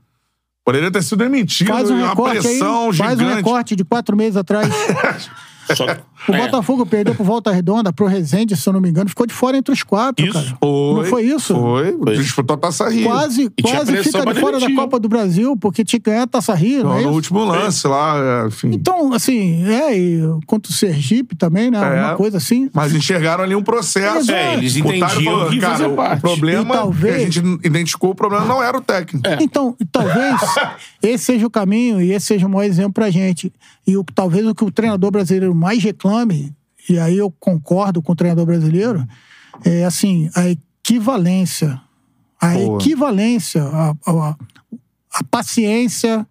Poderia 0.64 0.90
ter 0.90 1.02
sido 1.02 1.18
demitido. 1.18 1.68
Faz 1.68 1.88
um 1.90 1.96
e 1.98 2.02
uma 2.02 2.08
recorte 2.10 2.36
aí, 2.38 2.42
pressão 2.42 2.92
faz 2.92 3.18
um 3.18 3.22
gigante. 3.22 3.36
recorte 3.36 3.76
de 3.76 3.84
quatro 3.84 4.16
meses 4.16 4.36
atrás. 4.36 4.68
Só 5.76 5.86
que- 5.86 6.00
O 6.28 6.34
É. 6.34 6.38
Botafogo 6.44 6.84
perdeu 6.84 7.14
pro 7.14 7.24
Volta 7.24 7.50
Redonda, 7.50 7.92
pro 7.92 8.06
Resende, 8.06 8.56
se 8.56 8.68
eu 8.68 8.72
não 8.72 8.80
me 8.80 8.88
engano, 8.90 9.08
ficou 9.08 9.26
de 9.26 9.32
fora 9.34 9.56
entre 9.56 9.72
os 9.72 9.82
quatro, 9.82 10.24
Isso. 10.24 10.34
cara. 10.34 10.56
Foi, 10.60 10.94
Não 10.94 11.04
foi 11.04 11.22
isso? 11.24 11.54
Foi. 11.54 11.96
Foi. 11.98 12.16
Disputou 12.16 12.54
a 12.54 12.58
Taça 12.58 12.88
Rio. 12.88 13.04
Quase, 13.04 13.50
E 13.56 13.62
quase 13.62 13.96
fica 14.02 14.24
de 14.26 14.40
fora 14.40 14.58
da. 14.60 14.70
Copa 14.74 15.00
do 15.00 15.08
Brasil, 15.08 15.56
porque 15.56 15.84
tinha 15.84 15.98
que 16.00 16.10
ganhar 16.10 16.22
a 16.22 16.26
Taça 16.26 16.54
Rio, 16.54 16.84
não 16.84 16.92
é 16.92 16.94
No 16.96 17.00
isso? 17.00 17.10
último 17.10 17.44
lance 17.44 17.86
lá, 17.88 18.44
é, 18.44 18.46
enfim. 18.48 18.70
Então, 18.72 19.12
assim, 19.12 19.64
é, 19.66 19.98
e 19.98 20.20
contra 20.46 20.70
o 20.70 20.74
Sergipe 20.74 21.34
também, 21.34 21.70
né? 21.70 21.78
É. 21.78 22.02
Uma 22.04 22.16
coisa 22.16 22.36
assim. 22.36 22.70
Mas 22.72 22.94
enxergaram 22.94 23.42
ali 23.44 23.54
um 23.54 23.62
processo. 23.62 24.30
É, 24.30 24.54
eles 24.54 24.76
O 24.76 24.82
Tairo 24.84 24.96
entendiam 24.96 25.48
que 25.50 25.58
cara, 25.58 25.88
o 25.88 25.96
parte. 25.96 26.20
problema 26.20 26.74
E 26.74 26.78
talvez- 26.78 27.14
que 27.16 27.20
a 27.20 27.24
gente 27.24 27.66
identificou, 27.66 28.10
o 28.10 28.14
problema 28.14 28.44
não 28.44 28.62
era 28.62 28.76
o 28.76 28.80
técnico. 28.80 29.26
Então, 29.40 29.74
e 29.80 29.84
talvez 29.84 30.36
esse 31.02 31.24
seja 31.24 31.46
o 31.46 31.50
caminho 31.50 32.00
e 32.00 32.12
esse 32.12 32.26
seja 32.26 32.46
o 32.46 32.50
maior 32.50 32.64
exemplo 32.68 32.92
pra 32.92 33.10
gente. 33.10 33.52
E 33.86 33.96
o, 33.96 34.04
talvez 34.14 34.46
o 34.46 34.54
que 34.54 34.62
o 34.64 34.70
treinador 34.70 35.10
brasileiro 35.10 35.54
mais 35.54 35.82
e 36.88 36.98
aí 36.98 37.16
eu 37.18 37.30
concordo 37.38 38.02
com 38.02 38.12
o 38.12 38.16
treinador 38.16 38.46
brasileiro, 38.46 39.06
é 39.64 39.84
assim, 39.84 40.28
a 40.34 40.48
equivalência. 40.48 41.80
A 42.40 42.54
Boa. 42.54 42.78
equivalência, 42.80 43.62
a, 43.62 43.90
a- 44.06 44.36
a 45.12 45.24
paciência, 45.24 46.26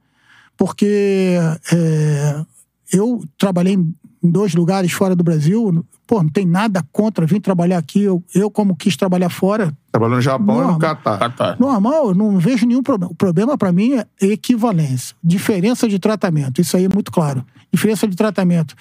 porque 0.58 1.36
é, 1.72 2.46
eu 2.92 3.24
trabalhei 3.38 3.76
em 3.76 3.96
dois 4.32 4.54
lugares 4.56 4.92
fora 4.92 5.16
do 5.16 5.24
Brasil. 5.24 5.86
Pô, 6.08 6.24
não 6.24 6.30
tem 6.30 6.46
nada 6.46 6.84
contra 6.92 7.26
vir 7.26 7.40
trabalhar 7.40 7.78
aqui. 7.78 8.02
Eu, 8.02 8.24
eu 8.34 8.50
como 8.50 8.76
quis 8.76 8.98
trabalhar 8.98 9.30
fora, 9.30 9.72
Trabalhou 9.92 10.16
no 10.18 10.22
Japão 10.22 10.56
e 10.56 10.60
no 10.62 10.64
Normal. 10.72 10.80
Catar. 10.80 11.30
Tá. 11.36 11.56
normal, 11.60 12.10
eu 12.10 12.16
não 12.16 12.38
vejo 12.40 12.66
nenhum 12.66 12.82
problema. 12.84 13.12
O 13.12 13.16
problema 13.16 13.58
para 13.58 13.72
mim 13.72 13.94
é 13.94 14.06
equivalência, 14.22 15.16
diferença 15.24 15.88
de 15.88 16.00
tratamento. 16.00 16.60
Isso 16.62 16.76
aí 16.76 16.86
é 16.86 16.90
muito 16.90 17.12
claro. 17.12 17.46
Diferença 17.72 18.08
de 18.08 18.16
tratamento 18.16 18.76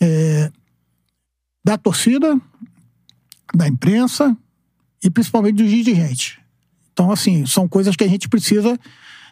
é, 0.00 0.50
da 1.64 1.76
torcida, 1.76 2.40
da 3.54 3.68
imprensa 3.68 4.36
e 5.02 5.10
principalmente 5.10 5.56
dos 5.56 5.70
dirigentes. 5.70 6.38
Então, 6.92 7.10
assim, 7.10 7.46
são 7.46 7.68
coisas 7.68 7.96
que 7.96 8.04
a 8.04 8.08
gente 8.08 8.28
precisa 8.28 8.78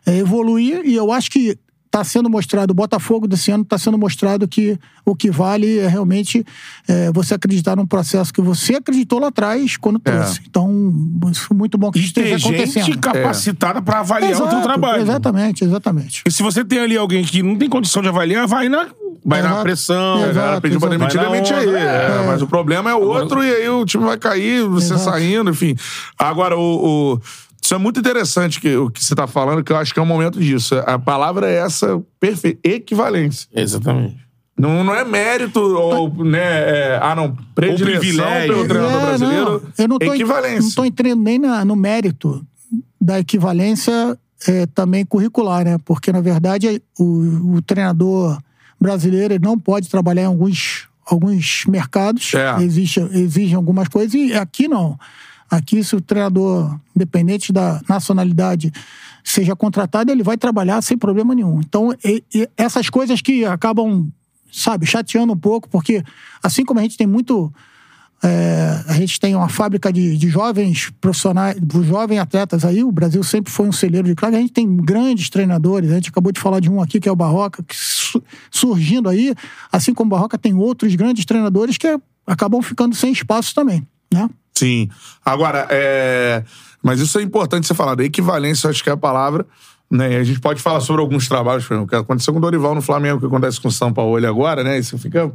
é, 0.07 0.16
evoluir 0.16 0.85
e 0.85 0.95
eu 0.95 1.12
acho 1.12 1.31
que 1.31 1.59
está 1.89 2.05
sendo 2.05 2.28
mostrado, 2.28 2.70
o 2.70 2.74
Botafogo 2.74 3.27
desse 3.27 3.51
ano 3.51 3.62
está 3.62 3.78
sendo 3.78 3.97
mostrado 3.97 4.47
que 4.47 4.78
o 5.06 5.16
que 5.16 5.31
vale 5.31 5.78
é 5.78 5.89
realmente 5.89 6.44
é, 6.86 7.10
você 7.12 7.32
acreditar 7.35 7.74
num 7.74 7.86
processo 7.86 8.32
que 8.32 8.43
você 8.43 8.74
acreditou 8.74 9.19
lá 9.19 9.28
atrás 9.28 9.77
quando 9.78 9.98
trouxe. 9.98 10.40
Então, 10.48 10.70
isso 11.32 11.47
foi 11.47 11.56
muito 11.56 11.78
bom 11.78 11.90
que 11.90 11.98
isso 11.98 12.09
esteja 12.09 12.36
ter 12.36 12.39
gente 12.39 12.55
acontecendo. 12.55 12.98
capacitada 13.01 13.81
pra 13.81 14.01
avaliar 14.01 14.32
o 14.32 14.36
teu 14.36 14.47
Exato, 14.47 14.62
trabalho. 14.62 15.02
Exatamente, 15.02 15.65
exatamente. 15.65 16.23
E 16.27 16.31
se 16.31 16.43
você 16.43 16.62
tem 16.62 16.78
ali 16.78 16.97
alguém 16.97 17.24
que 17.24 17.43
não 17.43 17.56
tem 17.56 17.69
condição 17.70 18.02
de 18.02 18.09
avaliar, 18.09 18.47
vai 18.47 18.69
na, 18.69 18.89
vai 19.24 19.40
na 19.40 19.48
Exato. 19.48 19.62
pressão. 19.62 20.19
Exato. 20.20 20.31
O 20.31 20.35
cara 20.35 20.60
pediu 20.60 20.78
pra 20.81 20.89
exato. 20.94 20.98
demitir, 21.01 21.20
Vai 21.20 21.27
na 21.28 21.32
demite 21.35 21.55
aí. 21.55 21.69
onda. 21.69 21.78
É, 21.78 22.27
Mas 22.27 22.43
o 22.43 22.47
problema 22.47 22.90
é 22.90 22.94
outro 22.94 23.43
e 23.43 23.51
aí 23.51 23.69
o 23.70 23.85
time 23.86 24.05
vai 24.05 24.19
cair, 24.19 24.62
você 24.69 24.93
Exato. 24.93 25.10
saindo, 25.10 25.51
enfim. 25.51 25.74
Agora, 26.19 26.55
o, 26.56 27.15
o- 27.15 27.20
isso 27.69 27.74
é 27.74 27.78
muito 27.78 28.01
interessante 28.01 28.59
que, 28.62 28.74
o 28.78 28.89
que 28.90 29.05
você 29.05 29.15
tá 29.15 29.27
falando, 29.27 29.62
que 29.62 29.70
eu 29.70 29.77
acho 29.77 29.93
que 29.93 30.01
é 30.01 30.03
um 30.03 30.07
momento 30.07 30.40
disso. 30.40 30.74
A 30.86 30.99
palavra 30.99 31.51
é 31.51 31.57
essa, 31.59 32.03
perfeita, 32.19 32.66
equivalência. 32.66 33.47
Exatamente. 33.55 34.16
Não, 34.59 34.82
não 34.82 34.95
é 34.95 35.05
mérito 35.05 35.61
ou, 35.61 36.24
né, 36.24 36.39
é, 36.40 36.99
ah, 37.03 37.15
não, 37.15 37.36
predileção 37.55 38.01
privilégio. 38.01 38.55
pelo 38.55 38.66
treinador 38.69 38.97
É, 39.03 39.07
brasileiro. 39.07 39.45
não, 39.45 39.73
eu 39.85 39.89
não 39.89 39.99
tô, 39.99 40.15
equivalência. 40.15 40.61
Não 40.61 40.69
estou 40.69 40.85
entrando 40.86 41.23
nem 41.23 41.39
na- 41.39 41.62
no 41.62 41.77
mérito 41.77 42.43
da 42.99 43.20
equivalência 43.20 44.19
é, 44.47 44.65
também 44.66 45.05
curricular, 45.05 45.62
né? 45.62 45.77
Porque, 45.85 46.11
na 46.11 46.23
verdade, 46.23 46.81
o, 46.99 47.57
o 47.57 47.61
treinador 47.62 48.39
brasileiro 48.81 49.35
ele 49.35 49.45
não 49.45 49.59
pode 49.59 49.90
trabalhar 49.90 50.23
em 50.23 50.27
alguns, 50.27 50.89
alguns 51.05 51.65
mercados. 51.69 52.32
É. 52.32 52.62
Existe, 52.62 52.99
exigem 53.12 53.57
algumas 53.57 53.89
coisas, 53.89 54.15
e 54.15 54.32
aqui 54.32 54.66
não. 54.69 54.99
Aqui, 55.50 55.82
se 55.82 55.96
o 55.96 56.00
treinador, 56.00 56.78
independente 56.94 57.52
da 57.52 57.80
nacionalidade, 57.88 58.70
seja 59.24 59.56
contratado, 59.56 60.10
ele 60.12 60.22
vai 60.22 60.36
trabalhar 60.36 60.80
sem 60.82 60.96
problema 60.98 61.34
nenhum. 61.34 61.60
Então, 61.60 61.92
e- 62.04 62.22
e 62.34 62.48
essas 62.56 62.90
coisas 62.90 63.20
que 63.22 63.44
acabam, 63.44 64.08
sabe, 64.52 64.84
chateando 64.86 65.32
um 65.32 65.36
pouco, 65.38 65.68
porque 65.68 66.02
assim 66.42 66.64
como 66.64 66.80
a 66.80 66.82
gente 66.82 66.96
tem 66.96 67.06
muito. 67.06 67.52
é, 68.20 68.82
a 68.88 68.94
gente 68.94 69.20
tem 69.20 69.36
uma 69.36 69.48
fábrica 69.48 69.92
de, 69.92 70.16
de 70.16 70.28
jovens 70.28 70.90
profissionais, 71.00 71.56
de 71.60 71.82
jovens 71.84 72.18
atletas 72.18 72.64
aí. 72.64 72.82
O 72.82 72.90
Brasil 72.90 73.22
sempre 73.22 73.52
foi 73.52 73.68
um 73.68 73.70
celeiro 73.72 74.08
de 74.08 74.14
claro. 74.16 74.34
A 74.34 74.40
gente 74.40 74.52
tem 74.52 74.76
grandes 74.76 75.30
treinadores. 75.30 75.88
A 75.92 75.94
gente 75.94 76.08
acabou 76.10 76.32
de 76.32 76.40
falar 76.40 76.58
de 76.58 76.68
um 76.68 76.82
aqui 76.82 76.98
que 76.98 77.08
é 77.08 77.12
o 77.12 77.16
Barroca, 77.16 77.62
que 77.62 77.76
su- 77.76 78.20
surgindo 78.50 79.08
aí. 79.08 79.32
Assim 79.70 79.94
como 79.94 80.08
o 80.08 80.10
Barroca, 80.16 80.36
tem 80.36 80.52
outros 80.52 80.94
grandes 80.96 81.24
treinadores 81.24 81.78
que 81.78 81.86
acabam 82.26 82.60
ficando 82.60 82.92
sem 82.96 83.12
espaço 83.12 83.54
também, 83.54 83.86
né? 84.12 84.28
Sim. 84.59 84.89
Agora, 85.24 85.66
é... 85.70 86.43
mas 86.82 87.01
isso 87.01 87.18
é 87.18 87.22
importante 87.22 87.66
você 87.66 87.74
falar. 87.74 87.94
Da 87.94 88.05
equivalência, 88.05 88.68
acho 88.68 88.82
que 88.82 88.90
é 88.90 88.93
a 88.93 88.97
palavra. 88.97 89.47
Né? 89.90 90.16
A 90.16 90.24
gente 90.24 90.40
pode 90.40 90.60
falar 90.60 90.80
sobre 90.80 91.01
alguns 91.01 91.28
trabalhos, 91.28 91.64
por 91.64 91.74
exemplo, 91.74 91.86
o 91.86 91.89
que 91.89 91.97
aconteceu 91.97 92.32
com 92.32 92.39
o 92.39 92.43
Dorival 92.43 92.74
no 92.74 92.82
Flamengo, 92.82 93.16
o 93.16 93.20
que 93.20 93.26
acontece 93.26 93.60
com 93.60 93.68
o 93.68 93.72
São 93.72 93.93
Paulo 93.93 94.26
agora, 94.26 94.62
né? 94.62 94.78
E 94.78 94.82
você 94.82 94.98
fica 94.98 95.32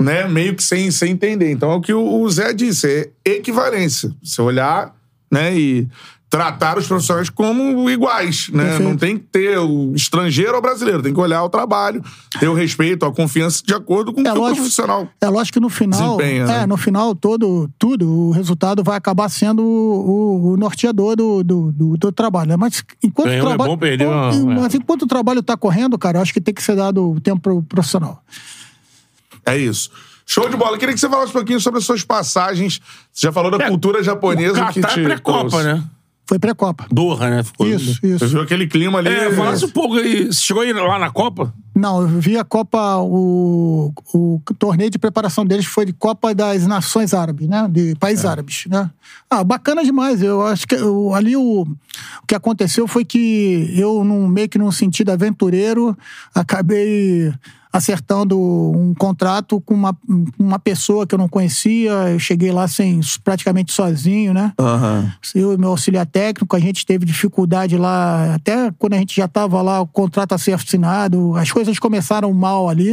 né, 0.00 0.26
meio 0.28 0.54
que 0.54 0.62
sem, 0.62 0.90
sem 0.90 1.12
entender. 1.12 1.50
Então 1.50 1.70
é 1.70 1.74
o 1.76 1.80
que 1.80 1.94
o 1.94 2.28
Zé 2.28 2.52
disse, 2.52 3.10
é 3.24 3.30
equivalência. 3.30 4.14
Você 4.22 4.42
olhar 4.42 4.94
né, 5.32 5.56
e 5.56 5.88
tratar 6.34 6.76
os 6.78 6.88
profissionais 6.88 7.30
como 7.30 7.88
iguais. 7.88 8.48
Né? 8.52 8.64
Perfeito. 8.64 8.82
Não 8.88 8.96
tem 8.96 9.16
que 9.16 9.22
ter 9.24 9.56
o 9.58 9.92
estrangeiro 9.94 10.56
ou 10.56 10.60
brasileiro, 10.60 11.00
tem 11.00 11.14
que 11.14 11.20
olhar 11.20 11.44
o 11.44 11.48
trabalho, 11.48 12.02
ter 12.40 12.48
o 12.48 12.54
respeito, 12.54 13.06
a 13.06 13.12
confiança 13.12 13.62
de 13.64 13.72
acordo 13.72 14.12
com 14.12 14.20
o 14.20 14.26
É 14.26 14.32
o 14.32 14.36
lógico. 14.36 14.56
profissional. 14.56 15.08
É 15.20 15.28
lógico 15.28 15.54
que 15.54 15.60
no 15.60 15.68
final, 15.68 16.16
né? 16.18 16.62
é, 16.62 16.66
no 16.66 16.76
final 16.76 17.14
todo, 17.14 17.70
tudo, 17.78 18.10
o 18.10 18.30
resultado 18.32 18.82
vai 18.82 18.96
acabar 18.96 19.28
sendo 19.28 19.62
o, 19.62 20.10
o- 20.10 20.52
o 20.54 20.56
norteador 20.56 21.14
do, 21.14 21.44
do, 21.44 21.70
do- 21.70 21.96
do 21.96 22.10
trabalho. 22.10 22.48
né? 22.48 22.56
Mas 22.56 22.82
enquanto 23.00 23.28
Ganhou 23.28 23.44
o 23.44 23.46
é 23.46 23.48
trabalho, 23.50 23.70
bom, 23.70 23.78
perdeu 23.78 24.12
é. 24.12 24.36
mas 24.60 24.74
enquanto 24.74 25.02
o 25.02 25.06
trabalho 25.06 25.38
está 25.38 25.56
correndo, 25.56 25.96
cara, 25.96 26.18
eu 26.18 26.22
acho 26.22 26.32
que 26.34 26.40
tem 26.40 26.52
que 26.52 26.62
ser 26.64 26.74
dado 26.74 27.12
o 27.12 27.20
tempo 27.20 27.40
pro 27.40 27.62
profissional. 27.62 28.20
É 29.46 29.56
isso. 29.56 29.90
Show 30.26 30.48
de 30.48 30.56
bola. 30.56 30.78
Queria 30.78 30.94
que 30.94 31.00
você 31.00 31.08
falasse 31.08 31.28
um 31.30 31.34
pouquinho 31.34 31.60
sobre 31.60 31.78
as 31.78 31.84
suas 31.84 32.02
passagens. 32.02 32.80
Você 33.12 33.26
já 33.26 33.32
falou 33.32 33.50
da 33.50 33.62
É, 33.64 33.68
cultura 33.68 34.02
japonesa 34.02 34.64
O 34.64 34.72
que 34.72 34.80
te 34.80 35.00
é 35.00 35.04
pré-copa, 35.04 35.62
né? 35.62 35.84
Foi 36.26 36.38
pré-copa. 36.38 36.86
Doha, 36.90 37.28
né? 37.28 37.42
Ficou 37.42 37.66
Isso, 37.66 38.00
Você 38.00 38.06
isso. 38.06 38.28
viu 38.28 38.40
aquele 38.40 38.66
clima 38.66 38.98
ali? 38.98 39.10
É, 39.10 39.30
falasse 39.32 39.64
um 39.66 39.70
pouco 39.70 39.96
aí. 39.96 40.26
Você 40.26 40.40
chegou 40.40 40.62
aí 40.62 40.72
lá 40.72 40.98
na 40.98 41.10
Copa? 41.10 41.52
Não, 41.74 42.00
eu 42.00 42.08
vi 42.08 42.38
a 42.38 42.44
Copa, 42.44 42.96
o, 42.98 43.92
o 44.14 44.40
torneio 44.58 44.88
de 44.90 44.98
preparação 44.98 45.44
deles 45.44 45.66
foi 45.66 45.84
de 45.84 45.92
Copa 45.92 46.34
das 46.34 46.66
Nações 46.66 47.12
Árabes, 47.12 47.46
né? 47.46 47.68
De 47.70 47.94
países 47.96 48.24
árabes, 48.24 48.64
né? 48.68 48.90
Ah, 49.28 49.44
bacana 49.44 49.84
demais. 49.84 50.22
Eu 50.22 50.40
acho 50.46 50.66
que 50.66 50.74
eu- 50.76 51.12
ali 51.12 51.36
o, 51.36 51.62
o 51.62 52.26
que 52.26 52.34
aconteceu 52.34 52.86
foi 52.88 53.04
que 53.04 53.74
eu, 53.76 54.02
num, 54.02 54.26
meio 54.26 54.48
que 54.48 54.56
num 54.58 54.70
sentido 54.72 55.10
aventureiro, 55.10 55.94
acabei 56.34 57.32
acertando 57.74 58.40
um 58.40 58.94
contrato 58.94 59.60
com 59.60 59.74
uma, 59.74 59.96
uma 60.38 60.60
pessoa 60.60 61.04
que 61.04 61.12
eu 61.12 61.18
não 61.18 61.28
conhecia. 61.28 61.90
Eu 61.90 62.20
cheguei 62.20 62.52
lá 62.52 62.68
sem 62.68 63.00
praticamente 63.24 63.72
sozinho, 63.72 64.32
né? 64.32 64.52
Aham. 64.60 65.12
Eu 65.34 65.52
e 65.52 65.58
meu 65.58 65.70
auxiliar 65.70 66.06
técnico, 66.06 66.54
a 66.54 66.60
gente 66.60 66.86
teve 66.86 67.04
dificuldade 67.04 67.76
lá, 67.76 68.36
até 68.36 68.70
quando 68.78 68.94
a 68.94 68.98
gente 68.98 69.16
já 69.16 69.24
estava 69.24 69.60
lá, 69.60 69.80
o 69.80 69.88
contrato 69.88 70.34
a 70.34 70.38
ser 70.38 70.52
assinado, 70.52 71.36
as 71.36 71.50
coisas 71.50 71.76
começaram 71.80 72.32
mal 72.32 72.68
ali. 72.68 72.90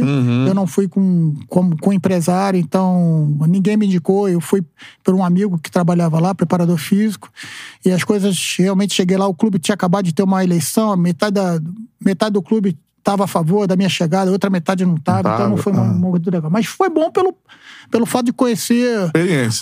Eu 0.48 0.52
não 0.52 0.66
fui 0.66 0.88
com, 0.88 1.36
com, 1.46 1.76
com 1.76 1.92
empresário, 1.92 2.58
então 2.58 3.36
ninguém 3.46 3.76
me 3.76 3.86
indicou. 3.86 4.28
Eu 4.28 4.40
fui 4.40 4.64
por 5.04 5.14
um 5.14 5.24
amigo 5.24 5.60
que 5.60 5.70
trabalhava 5.70 6.18
lá, 6.18 6.34
preparador 6.34 6.76
físico, 6.76 7.30
e 7.84 7.92
as 7.92 8.02
coisas 8.02 8.56
realmente 8.58 8.94
cheguei 8.94 9.16
lá. 9.16 9.28
O 9.28 9.34
clube 9.34 9.60
tinha 9.60 9.76
acabado 9.76 10.06
de 10.06 10.12
ter 10.12 10.24
uma 10.24 10.42
eleição, 10.42 10.96
metade, 10.96 11.34
da, 11.34 11.60
metade 12.04 12.32
do 12.32 12.42
clube 12.42 12.76
estava 13.02 13.24
a 13.24 13.26
favor 13.26 13.66
da 13.66 13.76
minha 13.76 13.88
chegada, 13.88 14.30
outra 14.30 14.48
metade 14.48 14.86
não 14.86 14.94
estava, 14.94 15.34
então 15.34 15.50
não 15.50 15.56
foi 15.56 15.72
muito 15.72 16.30
legal. 16.30 16.50
Mas 16.50 16.66
foi 16.66 16.88
bom 16.88 17.10
pelo, 17.10 17.36
pelo 17.90 18.06
fato 18.06 18.26
de 18.26 18.32
conhecer 18.32 19.10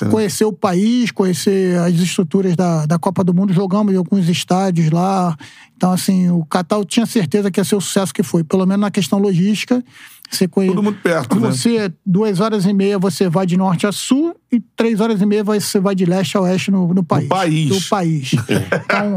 né? 0.05 0.11
conhecer 0.11 0.45
o 0.45 0.53
país, 0.53 1.11
conhecer 1.11 1.79
as 1.79 1.95
estruturas 1.95 2.55
da, 2.55 2.85
da 2.85 2.99
Copa 2.99 3.25
do 3.25 3.33
Mundo, 3.33 3.53
jogamos 3.53 3.93
em 3.95 3.97
alguns 3.97 4.29
estádios 4.29 4.91
lá. 4.91 5.35
Então, 5.75 5.91
assim, 5.91 6.29
o 6.29 6.45
Catar 6.45 6.77
eu 6.77 6.85
tinha 6.85 7.07
certeza 7.07 7.51
que 7.51 7.59
ia 7.59 7.65
ser 7.65 7.75
o 7.75 7.81
sucesso 7.81 8.12
que 8.12 8.23
foi, 8.23 8.45
pelo 8.45 8.67
menos 8.67 8.83
na 8.83 8.91
questão 8.91 9.19
logística. 9.19 9.83
Você 10.31 10.47
conhece. 10.47 10.75
Tudo 10.75 10.83
muito 10.85 11.03
perto, 11.03 11.41
né? 11.41 11.49
Você, 11.49 11.93
duas 12.07 12.39
horas 12.39 12.65
e 12.65 12.73
meia, 12.73 12.99
você 12.99 13.29
vai 13.29 13.47
de 13.47 13.57
norte 13.57 13.87
a 13.87 13.91
sul 13.91 14.37
e 14.53 14.61
três 14.61 15.01
horas 15.01 15.21
e 15.21 15.27
meia 15.27 15.43
você 15.43 15.81
vai 15.81 15.95
de 15.95 16.05
leste 16.05 16.37
a 16.37 16.43
oeste 16.43 16.71
no, 16.71 16.95
no 16.95 17.03
país. 17.03 17.29
país. 17.29 17.71
No 17.71 17.83
país. 17.89 18.31
Então, 18.85 19.15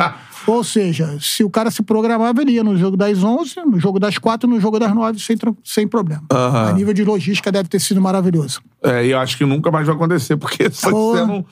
ou 0.47 0.63
seja, 0.63 1.17
se 1.19 1.43
o 1.43 1.49
cara 1.49 1.69
se 1.71 1.81
programava, 1.83 2.41
ele 2.41 2.51
ia 2.53 2.63
no 2.63 2.75
jogo 2.77 2.95
das 2.97 3.23
11, 3.23 3.55
no 3.65 3.79
jogo 3.79 3.99
das 3.99 4.17
4 4.17 4.49
no 4.49 4.59
jogo 4.59 4.79
das 4.79 4.93
9, 4.93 5.19
sem, 5.19 5.37
sem 5.63 5.87
problema. 5.87 6.23
A 6.29 6.71
nível 6.73 6.93
de 6.93 7.03
logística 7.03 7.51
deve 7.51 7.69
ter 7.69 7.79
sido 7.79 8.01
maravilhoso. 8.01 8.61
É, 8.83 9.05
e 9.05 9.11
eu 9.11 9.19
acho 9.19 9.37
que 9.37 9.45
nunca 9.45 9.71
mais 9.71 9.85
vai 9.85 9.95
acontecer, 9.95 10.37
porque 10.37 10.69
foi 10.69 10.91
Pô. 10.91 11.15
sendo 11.15 11.33
um, 11.33 11.43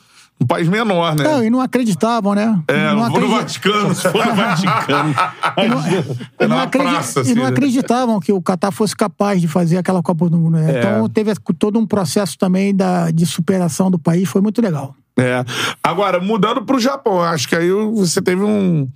um 0.42 0.46
país 0.46 0.68
menor, 0.68 1.16
né? 1.16 1.24
Não, 1.24 1.44
e 1.44 1.50
não 1.50 1.62
acreditavam, 1.62 2.34
né? 2.34 2.60
é, 2.68 2.94
não 2.94 3.10
vou 3.12 3.22
no 3.22 3.30
Vaticano. 3.30 3.94
Se 3.94 4.02
for 4.10 4.26
no 4.26 4.34
Vaticano. 4.36 5.14
E 5.58 6.44
É 6.44 6.48
não, 6.48 6.58
na 6.58 6.64
acredi- 6.64 6.90
praça, 6.90 7.20
e 7.20 7.22
assim, 7.22 7.34
não 7.36 7.44
né? 7.44 7.50
acreditavam 7.50 8.20
que 8.20 8.32
o 8.34 8.42
Catar 8.42 8.72
fosse 8.72 8.96
capaz 8.96 9.40
de 9.40 9.48
fazer 9.48 9.78
aquela 9.78 10.02
Copa 10.02 10.30
do 10.30 10.38
Mundo. 10.38 10.58
Né? 10.58 10.76
É. 10.76 10.80
Então 10.80 11.08
teve 11.10 11.34
todo 11.58 11.78
um 11.80 11.86
processo 11.86 12.38
também 12.38 12.76
da, 12.76 13.12
de 13.12 13.26
superação 13.26 13.90
do 13.92 14.00
país, 14.00 14.28
foi 14.28 14.42
muito 14.42 14.62
legal. 14.62 14.96
É. 15.18 15.44
Agora, 15.84 16.20
mudando 16.20 16.64
pro 16.64 16.80
Japão, 16.80 17.22
acho 17.22 17.48
que 17.48 17.56
aí 17.56 17.72
você 17.72 18.22
teve 18.22 18.44
um. 18.44 18.88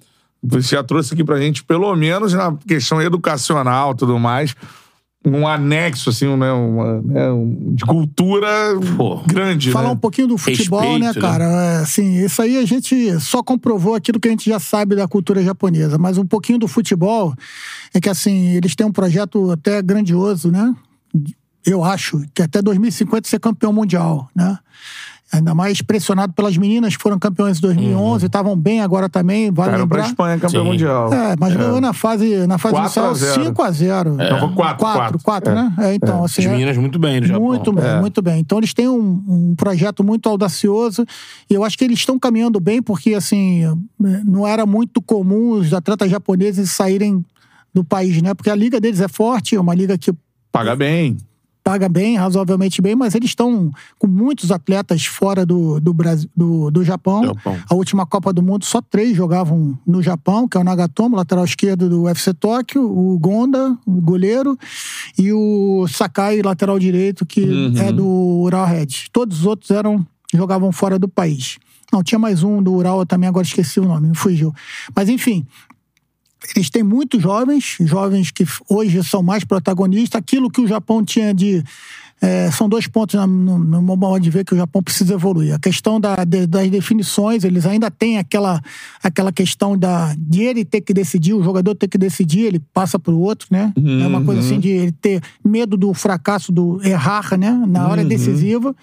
Você 0.44 0.76
já 0.76 0.84
trouxe 0.84 1.14
aqui 1.14 1.24
pra 1.24 1.40
gente, 1.40 1.64
pelo 1.64 1.96
menos 1.96 2.34
na 2.34 2.56
questão 2.68 3.02
educacional 3.02 3.92
e 3.92 3.96
tudo 3.96 4.20
mais, 4.20 4.56
um 5.26 5.48
anexo, 5.48 6.10
assim, 6.10 6.28
né, 6.38 6.52
uma, 6.52 7.02
né, 7.02 7.28
de 7.72 7.84
cultura 7.84 8.48
Pô. 8.96 9.18
grande. 9.26 9.72
Falar 9.72 9.88
né? 9.88 9.94
um 9.94 9.98
pouquinho 9.98 10.28
do 10.28 10.38
futebol, 10.38 10.80
Respeito, 10.82 11.04
né, 11.04 11.14
né? 11.14 11.22
cara? 11.22 11.44
É, 11.44 11.78
assim, 11.78 12.24
isso 12.24 12.42
aí 12.42 12.58
a 12.58 12.66
gente 12.66 13.20
só 13.20 13.42
comprovou 13.42 13.96
aquilo 13.96 14.20
que 14.20 14.28
a 14.28 14.32
gente 14.32 14.48
já 14.48 14.60
sabe 14.60 14.96
da 14.96 15.08
cultura 15.08 15.44
japonesa. 15.44 15.98
Mas 15.98 16.18
um 16.18 16.26
pouquinho 16.26 16.60
do 16.60 16.68
futebol 16.68 17.34
é 17.94 18.00
que, 18.00 18.10
assim, 18.10 18.50
eles 18.50 18.76
têm 18.76 18.86
um 18.86 18.92
projeto 18.92 19.52
até 19.52 19.82
grandioso, 19.82 20.52
né? 20.52 20.74
Eu 21.66 21.84
acho 21.84 22.24
que 22.34 22.44
até 22.44 22.62
2050 22.62 23.28
ser 23.28 23.40
campeão 23.40 23.74
mundial, 23.74 24.30
né? 24.36 24.60
Ainda 25.36 25.54
mais 25.56 25.82
pressionado 25.82 26.34
pelas 26.34 26.58
meninas 26.58 26.96
que 26.96 27.02
foram 27.02 27.18
campeões 27.20 27.58
em 27.58 27.62
2011, 27.62 28.26
estavam 28.26 28.56
bem 28.58 28.82
agora 28.82 29.08
também, 29.10 29.52
vale 29.52 29.70
Era 29.70 29.78
pra 29.78 29.98
lembrar. 29.98 30.08
Espanha, 30.08 30.40
campeão 30.40 30.64
Sim. 30.64 30.70
mundial. 30.72 31.14
É, 31.14 31.36
mas 31.40 31.56
ganhou 31.56 31.80
na 31.82 31.94
fase, 31.94 32.48
na 32.48 32.58
fase 32.58 32.74
4 32.76 32.78
a 33.02 33.06
inicial 33.12 33.16
0. 33.16 33.44
5x0. 33.54 34.16
Não, 34.16 34.40
foi 34.40 34.50
4, 34.56 34.78
4, 34.86 35.20
4, 35.24 35.54
né? 35.56 35.74
É, 35.80 35.94
então, 35.96 36.24
assim. 36.24 36.42
As 36.42 36.48
é- 36.48 36.52
meninas 36.52 36.78
muito 36.78 36.98
bem 37.00 37.22
no 37.22 37.28
Japão. 37.28 37.44
muito 37.44 37.72
bem, 37.74 37.86
É. 37.86 38.00
muito 38.02 38.22
bem. 38.22 38.40
Então 38.40 38.58
eles 38.58 38.74
têm 38.74 38.88
um, 38.90 39.24
um 39.28 39.56
projeto 39.56 40.04
muito 40.04 40.28
audacioso 40.30 41.06
e 41.50 41.54
eu 41.54 41.64
acho 41.64 41.78
que 41.78 41.84
eles 41.84 42.00
estão 42.00 42.18
caminhando 42.20 42.60
bem 42.60 42.82
porque 42.82 43.14
assim 43.14 43.64
não 44.00 44.48
era 44.48 44.66
muito 44.66 45.02
comum 45.02 45.52
os 45.52 45.74
atletas 45.74 46.10
japoneses 46.10 46.72
saírem 46.72 47.24
do 47.74 47.84
país, 47.84 48.22
né? 48.22 48.34
Porque 48.34 48.50
a 48.50 48.56
liga 48.56 48.80
deles 48.80 49.02
é 49.02 49.08
forte, 49.08 49.56
é 49.56 49.60
uma 49.60 49.76
liga 49.76 49.98
que 49.98 50.14
Paga 50.52 50.74
bem. 50.74 51.18
Paga 51.66 51.90
bem, 51.90 52.16
razoavelmente 52.16 52.80
bem, 52.80 52.96
mas 52.96 53.16
eles 53.16 53.32
estão 53.32 53.72
com 53.98 54.06
muitos 54.06 54.52
atletas 54.52 55.08
fora 55.08 55.44
do, 55.44 55.80
do, 55.80 55.96
Brasil, 55.96 56.30
do, 56.38 56.70
do 56.70 56.84
Japão. 56.84 57.24
Japão. 57.24 57.58
A 57.68 57.74
última 57.74 58.06
Copa 58.06 58.32
do 58.32 58.44
Mundo, 58.44 58.64
só 58.64 58.80
três 58.80 59.18
jogavam 59.18 59.76
no 59.86 60.00
Japão, 60.00 60.48
que 60.48 60.56
é 60.56 60.60
o 60.60 60.64
Nagatomo, 60.64 61.16
lateral 61.16 61.44
esquerdo 61.44 61.90
do 61.90 62.04
UFC 62.04 62.36
Tóquio, 62.36 62.84
o 62.84 63.18
Gonda, 63.18 63.76
o 63.84 64.00
goleiro, 64.00 64.56
e 65.18 65.34
o 65.34 65.88
Sakai, 65.88 66.44
lateral 66.44 66.78
direito, 66.78 67.26
que 67.26 67.74
é 67.80 67.92
do 67.92 68.06
Ural 68.06 68.68
Red. 68.68 69.10
Todos 69.12 69.40
os 69.40 69.46
outros 69.48 69.72
eram 69.72 70.06
jogavam 70.32 70.72
fora 70.72 71.00
do 71.00 71.08
país. 71.08 71.58
Não, 71.92 72.04
tinha 72.04 72.20
mais 72.20 72.44
um 72.44 72.62
do 72.62 72.74
Ural, 72.74 73.00
eu 73.00 73.06
também 73.06 73.28
agora 73.28 73.46
esqueci 73.46 73.80
o 73.80 73.86
nome, 73.86 74.10
me 74.10 74.16
fugiu. 74.16 74.54
Mas 74.96 75.10
enfim, 75.10 75.48
eles 76.56 76.70
têm 76.70 76.84
muitos 76.84 77.22
jovens, 77.22 77.78
jovens 77.80 78.32
que 78.32 78.46
hoje 78.70 79.04
são 79.04 79.24
mais 79.24 79.44
protagonistas. 79.44 80.20
Aquilo 80.20 80.50
que 80.50 80.62
o 80.62 80.68
Japão 80.68 81.04
tinha 81.04 81.34
de. 81.34 81.64
É, 82.22 82.50
são 82.50 82.68
dois 82.70 82.88
pontos 82.88 83.14
no, 83.16 83.28
no 83.60 83.82
meu 83.82 83.96
modo 83.98 84.22
de 84.22 84.30
ver 84.30 84.46
que 84.46 84.54
o 84.54 84.58
Japão 84.58 84.82
precisa 84.82 85.14
evoluir. 85.14 85.54
A 85.54 85.60
questão 85.60 86.00
da- 86.00 86.24
de- 86.24 86.48
das 86.48 86.70
definições, 86.70 87.44
eles 87.44 87.66
ainda 87.66 87.92
têm 87.92 88.18
aquela, 88.18 88.62
aquela 89.04 89.32
questão 89.32 89.78
da, 89.78 90.16
de 90.18 90.42
ele 90.42 90.64
ter 90.66 90.82
que 90.82 90.94
decidir, 90.94 91.34
o 91.34 91.44
jogador 91.44 91.76
ter 91.76 91.88
que 91.88 91.98
decidir, 91.98 92.42
ele 92.46 92.60
passa 92.74 92.98
para 92.98 93.14
o 93.14 93.20
outro, 93.20 93.48
né? 93.52 93.74
É 93.76 94.08
uma 94.08 94.24
coisa 94.24 94.42
assim 94.42 94.60
de 94.60 94.70
ele 94.70 94.92
ter 94.94 95.22
medo 95.44 95.76
do 95.78 95.94
fracasso, 95.94 96.52
do 96.52 96.80
errar, 96.84 97.38
né? 97.38 97.52
Na 97.68 97.88
hora 97.88 98.04
decisiva. 98.04 98.74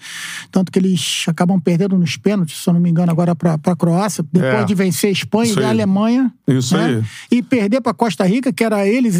Tanto 0.51 0.71
que 0.71 0.77
eles 0.79 1.25
acabam 1.27 1.59
perdendo 1.59 1.97
nos 1.97 2.15
pênaltis, 2.15 2.57
se 2.63 2.69
eu 2.69 2.73
não 2.73 2.79
me 2.81 2.89
engano, 2.89 3.11
agora 3.11 3.35
para 3.35 3.59
a 3.63 3.75
Croácia, 3.75 4.23
depois 4.31 4.53
É. 4.53 4.63
de 4.65 4.75
vencer 4.75 5.09
a 5.09 5.11
Espanha 5.13 5.49
Isso 5.51 5.59
e 5.59 5.63
a. 5.63 5.69
Alemanha. 5.69 6.31
Isso 6.47 6.77
né? 6.77 6.85
aí. 6.85 7.03
E 7.31 7.41
perder 7.41 7.81
para 7.81 7.93
Costa 7.93 8.23
Rica, 8.25 8.53
que 8.53 8.63
era 8.63 8.87
eles 8.87 9.19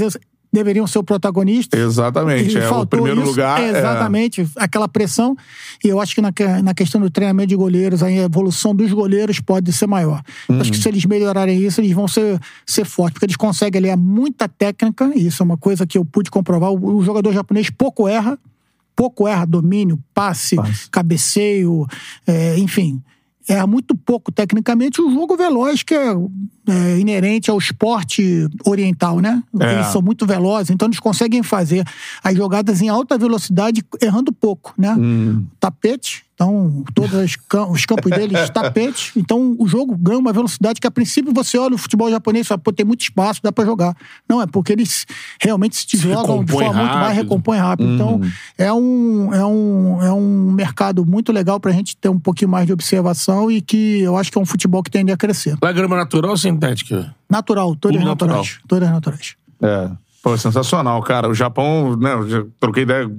deveriam 0.53 0.85
ser 0.85 0.99
o 0.99 1.03
protagonista. 1.03 1.75
Exatamente. 1.77 2.55
E 2.55 2.61
É, 2.61 2.69
o 2.69 2.85
primeiro 2.85 3.21
isso, 3.21 3.31
lugar. 3.31 3.59
é- 3.61 3.69
Exatamente, 3.69 4.47
aquela 4.55 4.87
pressão. 4.87 5.35
E 5.83 5.87
eu 5.87 5.99
acho 5.99 6.13
que 6.13 6.21
na, 6.21 6.31
na 6.63 6.73
questão 6.73 7.01
do 7.01 7.09
treinamento 7.09 7.47
de 7.49 7.55
goleiros, 7.55 8.03
a 8.03 8.11
evolução 8.11 8.75
dos 8.75 8.91
goleiros 8.93 9.39
pode 9.39 9.73
ser 9.73 9.87
maior. 9.87 10.21
Uhum. 10.47 10.61
Acho 10.61 10.71
que 10.71 10.77
se 10.77 10.87
eles 10.87 11.03
melhorarem 11.05 11.59
isso, 11.59 11.81
eles 11.81 11.91
vão 11.91 12.07
ser, 12.07 12.39
ser 12.65 12.85
fortes, 12.85 13.13
porque 13.15 13.25
eles 13.25 13.35
conseguem 13.35 13.79
aliar 13.79 13.97
muita 13.97 14.47
técnica, 14.47 15.11
e 15.15 15.25
isso 15.27 15.41
é 15.41 15.45
uma 15.45 15.57
coisa 15.57 15.87
que 15.87 15.97
eu 15.97 16.05
pude 16.05 16.29
comprovar. 16.29 16.71
O, 16.71 16.97
o 16.97 17.03
jogador 17.03 17.33
japonês 17.33 17.69
pouco 17.71 18.07
erra, 18.07 18.37
pouco 18.95 19.27
erra 19.27 19.45
domínio, 19.45 19.99
passe, 20.13 20.55
Passe. 20.55 20.87
cabeceio, 20.91 21.87
é, 22.27 22.57
enfim. 22.59 23.01
Erra 23.47 23.67
muito 23.67 23.95
pouco 23.95 24.31
tecnicamente 24.31 25.01
o 25.01 25.11
jogo 25.11 25.35
veloz, 25.35 25.83
que 25.83 25.93
é, 25.93 26.13
é, 26.67 26.99
inerente 26.99 27.51
ao 27.51 27.57
esporte 27.57 28.47
oriental, 28.65 29.19
né? 29.19 29.43
É. 29.59 29.73
Eles 29.73 29.87
são 29.87 30.01
muito 30.01 30.25
velozes, 30.25 30.69
então 30.69 30.87
eles 30.87 30.99
conseguem 30.99 31.43
fazer 31.43 31.85
as 32.23 32.35
jogadas 32.35 32.81
em 32.81 32.89
alta 32.89 33.17
velocidade 33.17 33.83
errando 34.01 34.31
pouco, 34.31 34.73
né? 34.77 34.95
Hum. 34.97 35.45
Tapete, 35.59 36.25
então 36.43 36.83
todos 36.93 37.13
os 37.13 37.35
cam- 37.35 37.69
os 37.69 37.85
campos 37.85 38.11
deles 38.11 38.49
tapete, 38.49 39.11
então 39.15 39.55
o 39.57 39.67
jogo 39.67 39.95
ganha 39.97 40.19
uma 40.19 40.33
velocidade 40.33 40.79
que 40.81 40.87
a 40.87 40.91
princípio 40.91 41.33
você 41.33 41.57
olha 41.57 41.75
o 41.75 41.77
futebol 41.77 42.09
japonês 42.09 42.45
e 42.45 42.47
fala, 42.49 42.59
pô, 42.59 42.71
tem 42.71 42.85
muito 42.85 43.01
espaço, 43.01 43.39
dá 43.41 43.51
pra 43.51 43.65
jogar. 43.65 43.95
Não, 44.27 44.41
é 44.41 44.45
porque 44.47 44.73
eles 44.73 45.05
realmente 45.39 45.75
se 45.75 45.97
jogam 45.97 46.43
de 46.43 46.51
forma 46.51 46.73
muito 46.73 46.93
mais, 46.93 47.01
rápido. 47.07 47.15
recompõem 47.21 47.59
rápido. 47.59 47.93
Então 47.93 48.21
é 48.57 48.71
um, 48.73 49.33
é, 49.33 49.45
um, 49.45 50.03
é 50.03 50.13
um 50.13 50.51
mercado 50.51 51.05
muito 51.05 51.31
legal 51.31 51.59
pra 51.59 51.71
gente 51.71 51.95
ter 51.97 52.09
um 52.09 52.19
pouquinho 52.19 52.51
mais 52.51 52.65
de 52.67 52.73
observação 52.73 53.49
e 53.49 53.61
que 53.61 54.01
eu 54.01 54.17
acho 54.17 54.31
que 54.31 54.37
é 54.37 54.41
um 54.41 54.45
futebol 54.45 54.83
que 54.83 54.91
tende 54.91 55.11
a 55.11 55.17
crescer. 55.17 55.55
Lá 55.61 55.69
é 55.69 55.73
grama 55.73 55.95
natural 55.95 56.31
ou 56.31 56.37
sintética? 56.37 57.13
Natural, 57.29 57.75
todas 57.75 57.97
Tudo 57.97 58.07
naturais. 58.07 58.59
Todas 58.67 58.89
naturais. 58.89 59.35
É. 59.61 59.89
Pô, 60.21 60.37
sensacional, 60.37 61.01
cara. 61.01 61.27
O 61.29 61.33
Japão, 61.33 61.95
né? 61.97 62.13
Eu 62.13 62.29
já 62.29 62.43
troquei 62.59 62.83
ideia. 62.83 63.09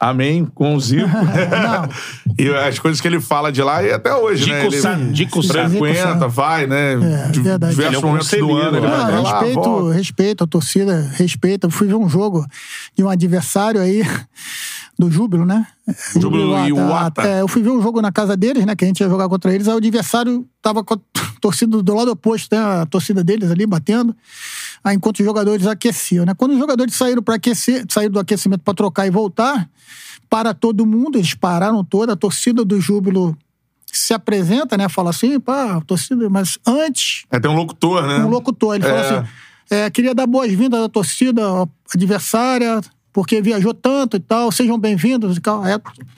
Amém 0.00 0.46
com 0.46 0.74
o 0.74 0.80
Zico. 0.80 1.06
e 2.38 2.48
as 2.48 2.78
coisas 2.78 3.02
que 3.02 3.06
ele 3.06 3.20
fala 3.20 3.52
de 3.52 3.62
lá, 3.62 3.82
e 3.82 3.92
até 3.92 4.14
hoje, 4.14 4.50
né? 4.50 4.62
Dico-san, 4.62 4.98
Ele 4.98 5.12
Dico-san. 5.12 5.68
frequenta, 5.68 6.26
vai, 6.26 6.66
né? 6.66 6.94
É, 6.94 7.28
de 7.28 7.40
verdade. 7.40 7.74
diversos 7.74 7.78
Ele 7.78 7.96
é 7.96 7.98
um 7.98 8.10
momentos 8.10 8.30
do 8.30 8.56
ano. 8.56 8.78
Ele 8.78 8.86
né? 8.86 8.96
vai 8.96 9.06
pra 9.06 9.16
Não, 9.16 9.22
lá, 9.22 9.32
respeito, 9.40 9.60
volta. 9.62 9.94
respeito, 9.94 10.44
a 10.44 10.46
torcida 10.46 11.10
respeita. 11.16 11.66
Eu 11.66 11.70
fui 11.70 11.86
ver 11.86 11.96
um 11.96 12.08
jogo 12.08 12.46
de 12.96 13.04
um 13.04 13.10
adversário 13.10 13.78
aí 13.78 14.02
do 14.98 15.10
Júbilo, 15.10 15.44
né? 15.44 15.66
Júbilo 16.14 16.66
e 16.66 16.72
o 16.72 16.76
Wata. 16.76 17.22
É, 17.22 17.40
eu 17.42 17.48
fui 17.48 17.62
ver 17.62 17.70
um 17.70 17.82
jogo 17.82 18.00
na 18.00 18.10
casa 18.10 18.36
deles, 18.36 18.64
né? 18.64 18.74
Que 18.74 18.84
a 18.84 18.88
gente 18.88 19.00
ia 19.00 19.08
jogar 19.08 19.28
contra 19.28 19.52
eles. 19.54 19.68
Aí 19.68 19.74
o 19.74 19.78
adversário 19.78 20.46
tava 20.62 20.82
com 20.82 20.94
a 20.94 20.98
torcida 21.40 21.82
do 21.82 21.94
lado 21.94 22.10
oposto, 22.10 22.54
né? 22.54 22.62
A 22.62 22.86
torcida 22.86 23.22
deles 23.22 23.50
ali 23.50 23.66
batendo. 23.66 24.14
Aí 24.82 24.96
enquanto 24.96 25.20
os 25.20 25.24
jogadores 25.24 25.66
aqueciam, 25.66 26.24
né? 26.24 26.34
Quando 26.34 26.52
os 26.52 26.58
jogadores 26.58 26.94
saíram 26.94 27.22
para 27.22 27.34
aquecer, 27.34 27.84
saíram 27.88 28.12
do 28.12 28.18
aquecimento 28.20 28.62
para 28.62 28.74
trocar 28.74 29.06
e 29.06 29.10
voltar, 29.10 29.68
para 30.28 30.54
todo 30.54 30.86
mundo, 30.86 31.18
eles 31.18 31.34
pararam 31.34 31.84
toda, 31.84 32.12
a 32.12 32.16
torcida 32.16 32.64
do 32.64 32.80
Júbilo 32.80 33.36
se 33.92 34.14
apresenta, 34.14 34.76
né? 34.78 34.88
Fala 34.88 35.10
assim, 35.10 35.38
pá, 35.40 35.80
torcida, 35.86 36.30
mas 36.30 36.58
antes 36.66 37.24
É, 37.30 37.40
tem 37.40 37.50
um 37.50 37.54
locutor, 37.56 38.06
né? 38.06 38.24
um 38.24 38.28
locutor. 38.28 38.76
Ele 38.76 38.86
É. 38.86 39.00
assim: 39.00 39.28
é, 39.70 39.90
queria 39.90 40.14
dar 40.14 40.26
boas-vindas 40.26 40.80
à 40.82 40.88
torcida 40.88 41.42
adversária, 41.94 42.80
porque 43.12 43.42
viajou 43.42 43.74
tanto 43.74 44.16
e 44.16 44.20
tal, 44.20 44.52
sejam 44.52 44.78
bem-vindos 44.78 45.36
e 45.36 45.40
tal. 45.40 45.62
Aí 45.64 45.72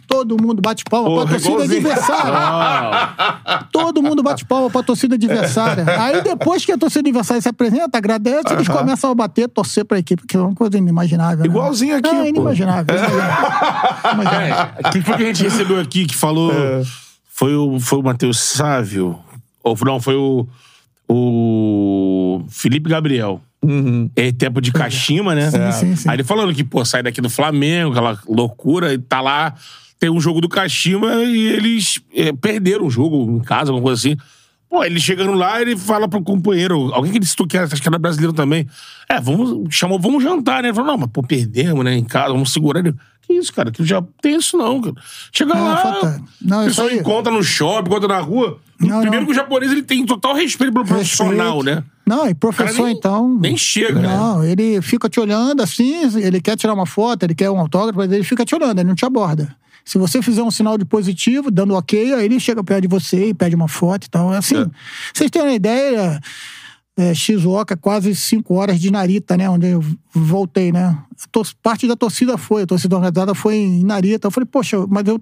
todo 0.06 0.36
mundo 0.40 0.60
bate 0.60 0.84
palma 0.84 1.08
Porra, 1.08 1.22
pra 1.26 1.30
torcida 1.38 1.52
igualzinho. 1.54 1.78
adversária. 1.90 3.64
todo 3.72 4.02
mundo 4.02 4.22
bate 4.22 4.44
palma 4.44 4.68
pra 4.70 4.82
torcida 4.82 5.14
adversária. 5.14 5.84
Aí 6.00 6.20
depois 6.22 6.64
que 6.64 6.72
a 6.72 6.76
torcida 6.78 7.08
adversária 7.08 7.40
se 7.40 7.48
apresenta, 7.48 7.96
agradece, 7.96 8.52
eles 8.52 8.68
Aham. 8.68 8.78
começam 8.80 9.10
a 9.10 9.14
bater, 9.14 9.48
torcer 9.48 9.84
pra 9.84 9.98
equipe, 9.98 10.26
que 10.26 10.36
é 10.36 10.40
uma 10.40 10.54
coisa 10.54 10.76
inimaginável. 10.76 11.38
né? 11.38 11.46
Igualzinho 11.46 11.96
aqui, 11.96 12.08
É, 12.08 12.28
inimaginável. 12.28 12.94
inimaginável. 14.12 14.90
Quem 14.92 15.02
foi 15.02 15.16
que 15.16 15.22
a 15.22 15.26
gente 15.26 15.42
recebeu 15.44 15.80
aqui 15.80 16.06
que 16.06 16.14
falou. 16.14 16.52
É. 16.52 16.82
Foi 17.34 17.56
o, 17.56 17.80
foi 17.80 17.98
o 17.98 18.02
Matheus 18.02 18.38
Sávio? 18.38 19.18
Ou 19.64 19.76
não, 19.84 19.98
foi 20.00 20.14
o. 20.14 20.46
O 21.08 22.44
Felipe 22.48 22.88
Gabriel. 22.88 23.40
É 24.16 24.32
tempo 24.32 24.60
de 24.60 24.72
Kashima, 24.72 25.34
né? 25.34 25.50
Sim, 25.50 25.72
sim, 25.72 25.96
sim. 25.96 26.08
Aí 26.08 26.16
ele 26.16 26.24
falando 26.24 26.52
que, 26.52 26.64
pô, 26.64 26.84
sai 26.84 27.02
daqui 27.02 27.20
do 27.20 27.30
Flamengo, 27.30 27.92
aquela 27.92 28.18
loucura, 28.28 28.92
e 28.92 28.98
tá 28.98 29.20
lá. 29.20 29.54
Tem 30.00 30.10
um 30.10 30.20
jogo 30.20 30.40
do 30.40 30.48
Kashima 30.48 31.14
e 31.22 31.46
eles 31.46 32.00
é, 32.12 32.32
perderam 32.32 32.86
o 32.86 32.90
jogo 32.90 33.36
em 33.36 33.40
casa, 33.40 33.70
alguma 33.70 33.82
coisa 33.82 34.00
assim. 34.00 34.16
Pô, 34.68 34.82
ele 34.82 34.98
chegando 34.98 35.34
lá, 35.34 35.60
ele 35.60 35.76
fala 35.76 36.08
pro 36.08 36.22
companheiro, 36.22 36.92
alguém 36.92 37.12
que 37.12 37.18
ele 37.18 37.26
citou 37.26 37.46
que 37.46 37.56
era, 37.56 37.66
acho 37.66 37.80
que 37.80 37.86
era 37.86 37.98
brasileiro 37.98 38.32
também. 38.32 38.66
É, 39.08 39.20
vamos, 39.20 39.72
chamou, 39.72 39.98
vamos 39.98 40.24
jantar, 40.24 40.62
né? 40.62 40.70
Ele 40.70 40.74
falou, 40.74 40.92
não, 40.92 40.98
mas 40.98 41.10
pô, 41.12 41.22
perdemos, 41.22 41.84
né, 41.84 41.94
em 41.94 42.04
casa, 42.04 42.32
vamos 42.32 42.52
segurar 42.52 42.80
ele. 42.80 42.94
Isso, 43.38 43.52
cara? 43.52 43.70
Que 43.70 43.84
já 43.84 44.02
tem 44.20 44.36
isso 44.36 44.56
não, 44.56 44.80
cara. 44.80 44.94
Chega 45.32 45.54
Não, 45.54 45.64
lá, 45.64 45.76
falta- 45.76 46.22
não, 46.40 46.62
o 46.62 46.64
pessoal 46.66 46.88
aí- 46.88 46.98
encontra 46.98 47.32
no 47.32 47.42
shopping, 47.42 47.88
encontra 47.90 48.08
na 48.08 48.20
rua. 48.20 48.58
Não, 48.80 49.00
Primeiro 49.00 49.24
que 49.26 49.32
o 49.32 49.34
japonês, 49.34 49.70
ele 49.70 49.82
tem 49.82 50.04
total 50.04 50.34
respeito 50.34 50.72
pelo 50.72 50.84
profissional, 50.84 51.58
Respeito. 51.58 51.76
né? 51.76 51.84
Não, 52.04 52.28
e 52.28 52.34
professor, 52.34 52.86
nem- 52.86 52.96
então. 52.96 53.38
Nem 53.40 53.56
chega, 53.56 54.00
né? 54.00 54.08
Não, 54.08 54.44
ele 54.44 54.82
fica 54.82 55.08
te 55.08 55.20
olhando 55.20 55.62
assim, 55.62 55.94
ele 56.20 56.40
quer 56.40 56.56
tirar 56.56 56.74
uma 56.74 56.84
foto, 56.86 57.22
ele 57.22 57.34
quer 57.34 57.48
um 57.48 57.60
autógrafo, 57.60 57.98
mas 57.98 58.10
ele 58.10 58.24
fica 58.24 58.44
te 58.44 58.54
olhando, 58.54 58.78
ele 58.80 58.88
não 58.88 58.94
te 58.96 59.04
aborda. 59.04 59.54
Se 59.84 59.98
você 59.98 60.20
fizer 60.22 60.42
um 60.42 60.50
sinal 60.50 60.76
de 60.78 60.84
positivo, 60.84 61.50
dando 61.50 61.74
ok, 61.74 62.14
aí 62.14 62.24
ele 62.24 62.38
chega 62.40 62.62
perto 62.62 62.82
de 62.82 62.88
você 62.88 63.28
e 63.28 63.34
pede 63.34 63.54
uma 63.54 63.66
foto 63.68 64.04
e 64.06 64.10
tal. 64.10 64.32
Assim, 64.32 64.68
vocês 65.14 65.30
têm 65.30 65.42
uma 65.42 65.52
ideia, 65.52 66.20
é, 66.96 67.14
Shizuoka, 67.14 67.76
quase 67.76 68.14
cinco 68.14 68.54
horas 68.54 68.78
de 68.78 68.90
Narita, 68.90 69.36
né? 69.36 69.48
Onde 69.48 69.68
eu 69.68 69.82
voltei, 70.12 70.70
né? 70.70 70.98
Parte 71.62 71.86
da 71.86 71.96
torcida 71.96 72.36
foi, 72.36 72.62
a 72.62 72.66
torcida 72.66 72.96
organizada 72.96 73.34
foi 73.34 73.56
em 73.56 73.84
Narita. 73.84 74.26
Eu 74.26 74.30
falei, 74.30 74.46
poxa, 74.46 74.86
mas 74.88 75.06
eu, 75.06 75.20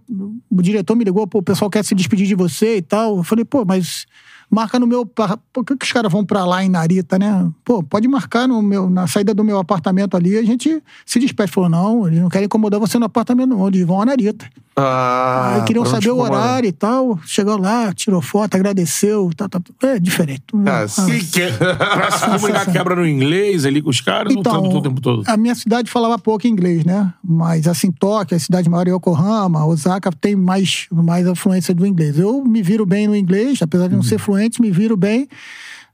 o 0.50 0.62
diretor 0.62 0.96
me 0.96 1.04
ligou, 1.04 1.26
pô, 1.26 1.38
o 1.38 1.42
pessoal 1.42 1.70
quer 1.70 1.84
se 1.84 1.94
despedir 1.94 2.26
de 2.26 2.34
você 2.34 2.78
e 2.78 2.82
tal. 2.82 3.18
Eu 3.18 3.22
falei, 3.22 3.44
pô, 3.44 3.64
mas 3.64 4.06
marca 4.50 4.78
no 4.78 4.86
meu. 4.86 5.06
Por 5.06 5.64
que, 5.64 5.76
que 5.76 5.84
os 5.86 5.92
caras 5.92 6.10
vão 6.10 6.24
pra 6.24 6.44
lá 6.44 6.64
em 6.64 6.68
Narita, 6.68 7.18
né? 7.18 7.48
Pô, 7.64 7.82
pode 7.82 8.08
marcar 8.08 8.48
no 8.48 8.60
meu, 8.60 8.90
na 8.90 9.06
saída 9.06 9.32
do 9.32 9.44
meu 9.44 9.58
apartamento 9.58 10.16
ali, 10.16 10.36
a 10.36 10.42
gente 10.42 10.82
se 11.06 11.18
despede. 11.18 11.50
Falou, 11.52 11.70
não, 11.70 12.06
eles 12.06 12.20
não 12.20 12.28
querem 12.28 12.46
incomodar 12.46 12.78
você 12.80 12.98
no 12.98 13.06
apartamento, 13.06 13.48
não, 13.50 13.68
eles 13.68 13.84
vão 13.86 14.00
a 14.02 14.06
Narita. 14.06 14.46
Ah, 14.76 15.56
Aí 15.56 15.62
queriam 15.64 15.84
não 15.84 15.90
te 15.90 15.94
saber 15.94 16.10
o 16.10 16.18
horário 16.20 16.66
e 16.68 16.72
tal. 16.72 17.18
Chegou 17.26 17.58
lá, 17.58 17.92
tirou 17.92 18.22
foto, 18.22 18.54
agradeceu. 18.54 19.30
Tá, 19.36 19.46
tá, 19.48 19.60
é 19.82 19.98
diferente. 19.98 20.42
Ah, 20.66 20.80
Ah, 20.82 20.88
sim. 20.88 21.12
E 21.16 21.24
que, 21.24 21.40
pra 21.52 22.10
se 22.10 22.24
comunicar 22.24 22.66
quebra 22.72 22.96
no 22.96 23.06
inglês 23.06 23.66
ali 23.66 23.82
com 23.82 23.90
os 23.90 24.00
caras, 24.00 24.32
Então, 24.32 24.54
lutando 24.60 24.78
o 24.78 24.82
tempo 24.82 25.00
todo. 25.00 25.22
a 25.26 25.36
minha 25.36 25.54
cidade 25.54 25.90
falava 25.90 26.18
pouco 26.18 26.46
inglês, 26.46 26.84
né? 26.84 27.12
Mas 27.22 27.66
assim, 27.68 27.90
Tóquio, 27.90 28.36
a 28.36 28.40
cidade 28.40 28.70
maior 28.70 28.86
é 28.88 28.90
Yokohama, 28.92 29.66
Osaka 29.66 30.10
tem 30.18 30.34
mais, 30.34 30.86
mais 30.90 31.26
afluência 31.26 31.74
do 31.74 31.84
inglês. 31.84 32.18
Eu 32.18 32.42
me 32.44 32.62
viro 32.62 32.86
bem 32.86 33.06
no 33.06 33.14
inglês, 33.16 33.60
apesar 33.60 33.86
de 33.88 33.92
não 33.92 33.98
Uhum. 34.00 34.02
ser 34.04 34.18
fluente, 34.18 34.39
me 34.60 34.70
viro 34.70 34.96
bem. 34.96 35.28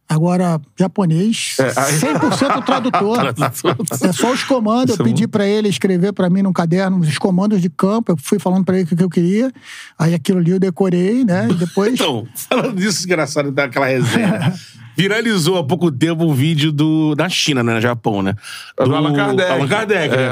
Agora, 0.09 0.61
japonês, 0.79 1.57
É, 1.59 1.65
aí- 1.81 1.99
100% 1.99 2.63
tradutor. 2.65 3.35
É 4.09 4.13
só 4.13 4.31
os 4.33 4.45
comandos. 4.45 4.95
Isso 4.95 5.03
é 5.03 5.05
Eu 5.05 5.05
pedi 5.05 5.27
pra 5.27 5.45
ele 5.49 5.69
escrever 5.69 6.13
pra 6.13 6.31
mim 6.31 6.43
num 6.43 6.53
caderno 6.53 6.99
os 7.01 7.19
comandos 7.19 7.61
de 7.61 7.69
campo. 7.69 8.13
Eu 8.13 8.17
fui 8.17 8.39
falando 8.39 8.65
pra 8.65 8.77
ele 8.77 8.85
o 8.85 8.97
que 8.97 9.03
eu 9.03 9.11
queria. 9.11 9.51
Aí 9.99 10.15
aquilo 10.15 10.39
ali 10.39 10.53
eu 10.53 10.61
decorei, 10.61 11.25
né? 11.25 11.49
E 11.51 11.55
depois. 11.55 11.95
Então, 11.99 12.25
falando 12.49 12.77
disso, 12.77 13.05
engraçado, 13.05 13.51
daquela 13.51 13.87
resenha. 13.87 14.55
Viralizou 14.97 15.59
há 15.59 15.65
pouco 15.65 15.91
tempo 15.93 16.25
um 16.25 16.33
vídeo 16.33 16.73
do, 16.73 17.15
da 17.15 17.29
China, 17.29 17.63
né? 17.63 17.75
No 17.75 17.81
Japão, 17.81 18.23
né? 18.23 18.35
Do 18.77 18.95
Allan 18.95 19.13
Kardec. 19.13 19.51
Allan 19.53 19.69
Kardec, 19.69 20.17
né? 20.17 20.23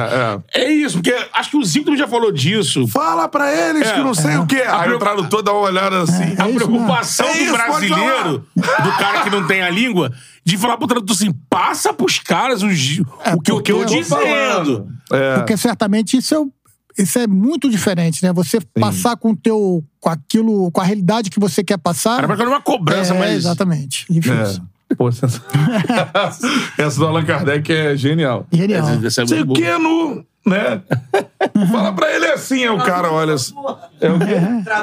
É, 0.54 0.62
É 0.62 0.72
isso, 0.72 0.96
porque 0.98 1.14
acho 1.32 1.50
que 1.50 1.56
o 1.56 1.64
Zico 1.64 1.94
já 1.96 2.08
falou 2.08 2.32
disso. 2.32 2.86
Fala 2.88 3.28
pra 3.28 3.52
eles 3.52 3.86
É. 3.88 3.92
que 3.92 4.00
não 4.00 4.14
sei 4.14 4.36
o 4.38 4.46
quê. 4.46 4.62
Aí 4.66 4.90
o 4.90 4.98
tradutor 4.98 5.42
dá 5.42 5.52
uma 5.52 5.60
olhada 5.62 6.02
assim. 6.02 6.34
É 6.38 6.42
A 6.42 6.48
isso 6.48 6.56
preocupação 6.66 7.26
mesmo. 7.26 7.40
É 7.40 7.44
do 7.44 7.44
isso, 7.44 7.52
brasileiro, 7.52 8.44
do 8.56 8.92
cara 8.98 9.20
que 9.22 9.30
não 9.30 9.46
tem 9.46 9.62
a 9.62 9.68
língua, 9.70 10.10
de 10.44 10.56
falar 10.56 10.76
pro 10.78 10.86
tradutor 10.86 11.14
assim: 11.14 11.32
passa 11.50 11.92
pros 11.92 12.18
caras 12.18 12.62
os- 12.62 13.00
o 13.34 13.40
que 13.40 13.50
eu 13.50 13.56
porque 13.56 13.72
tô 13.72 13.80
eu 13.82 13.86
tô 13.86 13.94
dizendo. 13.94 14.88
É. 15.12 15.34
Porque 15.36 15.56
certamente 15.56 16.16
isso 16.16 16.34
é, 16.34 16.38
o- 16.38 16.50
isso 16.96 17.18
é 17.18 17.26
muito 17.26 17.68
diferente, 17.70 18.22
né? 18.24 18.32
Você 18.32 18.58
passar 18.80 19.16
com 19.16 19.30
o 19.32 19.36
teu. 19.36 19.84
com 20.00 20.08
aquilo, 20.10 20.70
com 20.70 20.80
a 20.80 20.84
realidade 20.84 21.30
que 21.30 21.40
você 21.40 21.62
quer 21.64 21.78
passar. 21.78 22.18
Era 22.22 22.36
pra 22.36 22.46
uma 22.48 22.60
cobrança, 22.60 23.14
é, 23.14 23.18
mas. 23.18 23.34
Exatamente. 23.36 24.06
Difícil. 24.10 24.62
É. 24.90 24.94
Pô, 24.96 25.10
sens- 25.10 25.40
Essa 26.78 26.98
do 27.00 27.06
Allan 27.06 27.24
Kardec 27.24 27.72
é 27.72 27.96
genial. 27.96 28.46
Genial. 28.52 28.88
Essa- 28.88 29.06
essa 29.06 29.22
é 29.22 29.26
Sei 29.26 29.38
muito 29.44 29.58
o 29.58 29.62
boa. 29.62 29.76
que 29.76 29.82
no. 29.82 30.24
Né? 30.46 30.82
Fala 31.72 31.92
pra 31.94 32.14
ele 32.14 32.26
assim, 32.26 32.64
é 32.64 32.70
o 32.70 32.76
cara 32.76 33.10
olha 33.10 33.32
assim. 33.34 33.54
É 34.00 34.10
o 34.10 34.18
quê? 34.18 34.34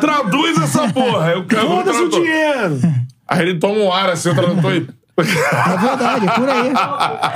Traduz 0.01 0.57
essa 0.59 0.91
porra. 0.91 1.29
É 1.31 1.35
o 1.37 1.45
cara. 1.45 1.65
o 1.65 1.69
Foda-se 1.69 1.99
o 2.01 2.09
dinheiro! 2.09 2.79
Aí 3.27 3.41
ele 3.47 3.59
toma 3.59 3.75
um 3.79 3.93
ar 3.93 4.09
assim, 4.09 4.29
o 4.29 4.35
tradutor. 4.35 4.73
e- 4.75 4.87
É 5.21 5.77
verdade, 5.77 6.27
é 6.27 6.31
por 6.31 6.49
aí. 6.49 6.71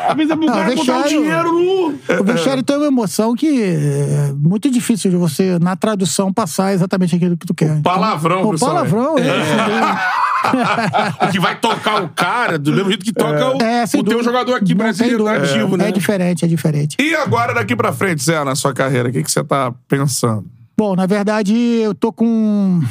Avisa 0.09 0.37
pro 0.37 0.45
Não, 0.45 0.53
cara 0.53 0.75
botar 0.75 0.99
o 0.99 1.03
dinheiro 1.07 1.51
no. 1.51 2.21
O 2.21 2.23
vestiário 2.23 2.63
tem 2.63 2.77
uma 2.77 2.87
emoção 2.87 3.35
que 3.35 3.61
é 3.63 4.33
muito 4.37 4.69
difícil 4.69 5.11
de 5.11 5.17
você, 5.17 5.57
na 5.59 5.75
tradução, 5.75 6.33
passar 6.33 6.73
exatamente 6.73 7.15
aquilo 7.15 7.37
que 7.37 7.45
tu 7.45 7.53
quer. 7.53 7.81
Palavrão, 7.81 8.43
o 8.43 8.49
principalmente. 8.49 8.91
palavrão, 8.91 9.17
é. 9.17 10.25
O 11.25 11.31
que 11.31 11.39
vai 11.39 11.55
tocar 11.57 12.03
o 12.03 12.09
cara 12.09 12.59
do 12.59 12.71
mesmo 12.71 12.89
jeito 12.89 13.03
que 13.03 13.11
toca 13.11 13.55
o, 13.57 13.61
É, 13.61 13.83
o 13.97 14.03
teu 14.03 14.23
jogador 14.23 14.53
aqui 14.53 14.75
brasileiro 14.75 15.23
nativo, 15.23 15.75
né? 15.75 15.89
É 15.89 15.91
diferente, 15.91 16.45
é 16.45 16.47
diferente. 16.47 16.95
E 16.99 17.15
agora, 17.15 17.53
daqui 17.53 17.75
pra 17.75 17.91
frente, 17.91 18.23
Zé, 18.23 18.43
na 18.43 18.55
sua 18.55 18.71
carreira, 18.71 19.09
o 19.09 19.11
que, 19.11 19.23
que 19.23 19.31
você 19.31 19.43
tá 19.43 19.73
pensando? 19.87 20.45
Bom, 20.77 20.95
na 20.95 21.05
verdade, 21.05 21.55
eu 21.55 21.95
tô 21.95 22.11
com, 22.13 22.81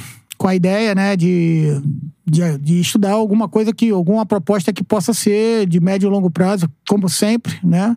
com 0.44 0.48
a 0.48 0.54
ideia, 0.54 0.94
né, 0.94 1.16
de, 1.16 1.80
de, 2.26 2.58
de 2.58 2.78
estudar 2.78 3.12
alguma 3.12 3.48
coisa 3.48 3.72
que, 3.72 3.88
alguma 3.88 4.26
proposta 4.26 4.74
que 4.74 4.84
possa 4.84 5.14
ser 5.14 5.66
de 5.66 5.80
médio 5.80 6.06
e 6.06 6.10
longo 6.10 6.30
prazo, 6.30 6.70
como 6.86 7.08
sempre, 7.08 7.58
né? 7.64 7.96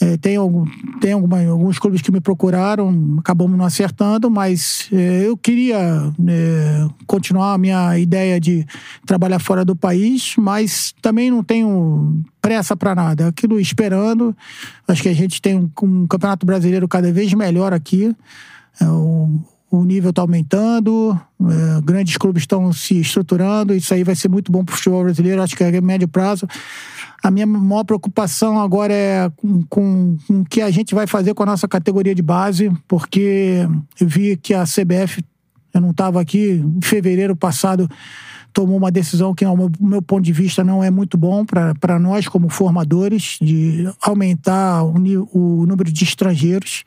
É, 0.00 0.16
tem 0.16 0.34
algum, 0.34 0.64
tem 1.00 1.12
alguma, 1.12 1.40
alguns 1.46 1.78
clubes 1.78 2.02
que 2.02 2.10
me 2.10 2.20
procuraram, 2.20 3.14
acabamos 3.20 3.56
não 3.56 3.64
acertando, 3.64 4.28
mas 4.28 4.88
é, 4.92 5.28
eu 5.28 5.36
queria 5.36 6.12
é, 6.28 6.88
continuar 7.06 7.54
a 7.54 7.58
minha 7.58 7.96
ideia 7.96 8.40
de 8.40 8.66
trabalhar 9.06 9.38
fora 9.38 9.64
do 9.64 9.76
país, 9.76 10.34
mas 10.36 10.92
também 11.00 11.30
não 11.30 11.44
tenho 11.44 12.20
pressa 12.42 12.76
para 12.76 12.96
nada. 12.96 13.28
Aquilo 13.28 13.60
esperando. 13.60 14.36
Acho 14.88 15.04
que 15.04 15.08
a 15.08 15.14
gente 15.14 15.40
tem 15.40 15.54
um, 15.54 15.70
um 15.84 16.06
campeonato 16.08 16.44
brasileiro 16.44 16.88
cada 16.88 17.12
vez 17.12 17.32
melhor 17.32 17.72
aqui. 17.72 18.12
É, 18.80 18.84
o, 18.86 19.40
o 19.70 19.84
nível 19.84 20.10
está 20.10 20.22
aumentando, 20.22 21.18
é, 21.40 21.80
grandes 21.82 22.16
clubes 22.16 22.42
estão 22.42 22.72
se 22.72 23.00
estruturando, 23.00 23.74
isso 23.74 23.92
aí 23.92 24.04
vai 24.04 24.14
ser 24.14 24.28
muito 24.28 24.50
bom 24.52 24.64
para 24.64 24.72
o 24.72 24.76
futebol 24.76 25.02
brasileiro, 25.02 25.42
acho 25.42 25.56
que 25.56 25.64
é 25.64 25.76
a 25.76 25.80
médio 25.80 26.08
prazo. 26.08 26.46
A 27.22 27.30
minha 27.30 27.46
maior 27.46 27.84
preocupação 27.84 28.60
agora 28.60 28.92
é 28.92 29.30
com, 29.36 29.62
com, 29.64 30.16
com 30.26 30.40
o 30.40 30.44
que 30.44 30.60
a 30.60 30.70
gente 30.70 30.94
vai 30.94 31.06
fazer 31.06 31.34
com 31.34 31.42
a 31.42 31.46
nossa 31.46 31.66
categoria 31.66 32.14
de 32.14 32.22
base, 32.22 32.70
porque 32.86 33.66
eu 34.00 34.06
vi 34.06 34.36
que 34.36 34.54
a 34.54 34.64
CBF, 34.64 35.24
eu 35.74 35.80
não 35.80 35.90
estava 35.90 36.20
aqui, 36.20 36.62
em 36.64 36.80
fevereiro 36.80 37.34
passado, 37.34 37.88
tomou 38.52 38.78
uma 38.78 38.90
decisão 38.90 39.34
que, 39.34 39.44
ao 39.44 39.56
meu, 39.56 39.70
meu 39.78 40.00
ponto 40.00 40.24
de 40.24 40.32
vista, 40.32 40.64
não 40.64 40.82
é 40.82 40.90
muito 40.90 41.18
bom 41.18 41.44
para 41.44 41.98
nós, 41.98 42.28
como 42.28 42.48
formadores, 42.48 43.38
de 43.42 43.86
aumentar 44.00 44.82
o, 44.82 44.94
o 45.32 45.66
número 45.66 45.92
de 45.92 46.04
estrangeiros 46.04 46.84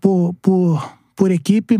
por, 0.00 0.34
por, 0.42 0.99
por 1.20 1.30
equipe. 1.30 1.78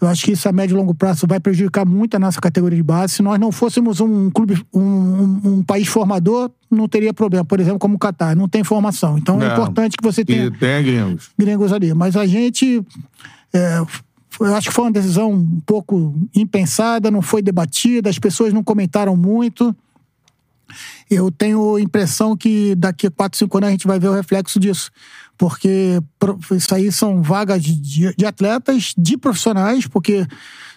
Eu 0.00 0.06
acho 0.06 0.24
que 0.24 0.30
isso 0.30 0.48
a 0.48 0.52
médio 0.52 0.74
e 0.76 0.78
longo 0.78 0.94
prazo 0.94 1.26
vai 1.26 1.40
prejudicar 1.40 1.84
muito 1.84 2.14
a 2.14 2.20
nossa 2.20 2.40
categoria 2.40 2.76
de 2.76 2.82
base. 2.84 3.14
Se 3.14 3.22
nós 3.22 3.40
não 3.40 3.50
fôssemos 3.50 3.98
um 4.00 4.30
clube, 4.30 4.64
um, 4.72 4.80
um- 4.80 5.40
um 5.54 5.62
país 5.64 5.88
formador, 5.88 6.48
não 6.70 6.86
teria 6.86 7.12
problema. 7.12 7.44
Por 7.44 7.58
exemplo, 7.58 7.80
como 7.80 7.96
o 7.96 7.98
Catar, 7.98 8.36
não 8.36 8.48
tem 8.48 8.62
formação. 8.62 9.18
Então 9.18 9.42
é, 9.42 9.48
É. 9.48 9.52
importante 9.52 9.96
que 9.96 10.04
você 10.04 10.24
tenha 10.24 10.44
E 10.44 10.50
tem 10.52 10.84
gringos. 10.84 11.30
gringos 11.36 11.72
ali. 11.72 11.92
Mas 11.92 12.14
a 12.16 12.24
gente. 12.24 12.80
é, 13.52 13.80
eu 14.38 14.54
acho 14.54 14.68
que 14.68 14.74
foi 14.74 14.84
uma 14.84 14.92
decisão 14.92 15.32
um 15.32 15.60
pouco 15.66 16.14
impensada, 16.32 17.10
não 17.10 17.20
foi 17.20 17.42
debatida, 17.42 18.08
as 18.08 18.18
pessoas 18.20 18.52
não 18.52 18.62
comentaram 18.62 19.16
muito. 19.16 19.74
Eu 21.10 21.28
tenho 21.32 21.74
a 21.76 21.80
impressão 21.80 22.36
que 22.36 22.74
daqui 22.76 23.06
a 23.08 23.10
4, 23.10 23.36
5 23.38 23.56
anos 23.56 23.68
a 23.68 23.70
gente 23.72 23.86
vai 23.86 23.98
ver 23.98 24.08
o 24.08 24.14
reflexo 24.14 24.60
disso. 24.60 24.90
Porque 25.38 26.02
isso 26.54 26.74
aí 26.74 26.90
são 26.90 27.22
vagas 27.22 27.62
de, 27.62 28.12
de 28.14 28.26
atletas, 28.26 28.92
de 28.98 29.16
profissionais, 29.16 29.86
porque 29.86 30.26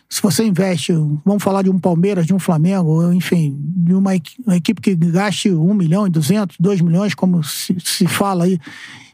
se 0.08 0.22
você 0.22 0.44
investe, 0.46 0.94
vamos 1.26 1.42
falar 1.42 1.64
de 1.64 1.70
um 1.70 1.80
Palmeiras, 1.80 2.28
de 2.28 2.34
um 2.34 2.38
Flamengo, 2.38 3.12
enfim, 3.12 3.58
de 3.60 3.94
uma, 3.94 4.14
equi- 4.16 4.36
uma 4.46 4.56
equipe 4.56 4.80
que 4.82 4.94
gaste 4.94 5.50
1 5.50 5.74
milhão 5.74 6.06
e 6.06 6.10
200, 6.10 6.58
2 6.60 6.82
milhões, 6.82 7.16
como 7.16 7.44
se, 7.44 7.76
se 7.84 8.06
fala 8.06 8.44
aí, 8.44 8.60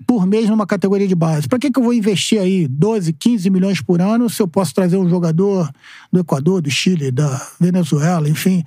por 0.05 0.25
mês 0.25 0.49
numa 0.49 0.65
categoria 0.65 1.07
de 1.07 1.15
base. 1.15 1.47
Para 1.47 1.59
que, 1.59 1.69
que 1.71 1.79
eu 1.79 1.83
vou 1.83 1.93
investir 1.93 2.39
aí 2.41 2.67
12, 2.67 3.13
15 3.13 3.49
milhões 3.49 3.79
por 3.79 4.01
ano 4.01 4.29
se 4.29 4.41
eu 4.41 4.47
posso 4.47 4.73
trazer 4.73 4.97
um 4.97 5.07
jogador 5.07 5.69
do 6.11 6.19
Equador, 6.19 6.61
do 6.61 6.69
Chile, 6.71 7.11
da 7.11 7.45
Venezuela, 7.59 8.27
enfim. 8.27 8.63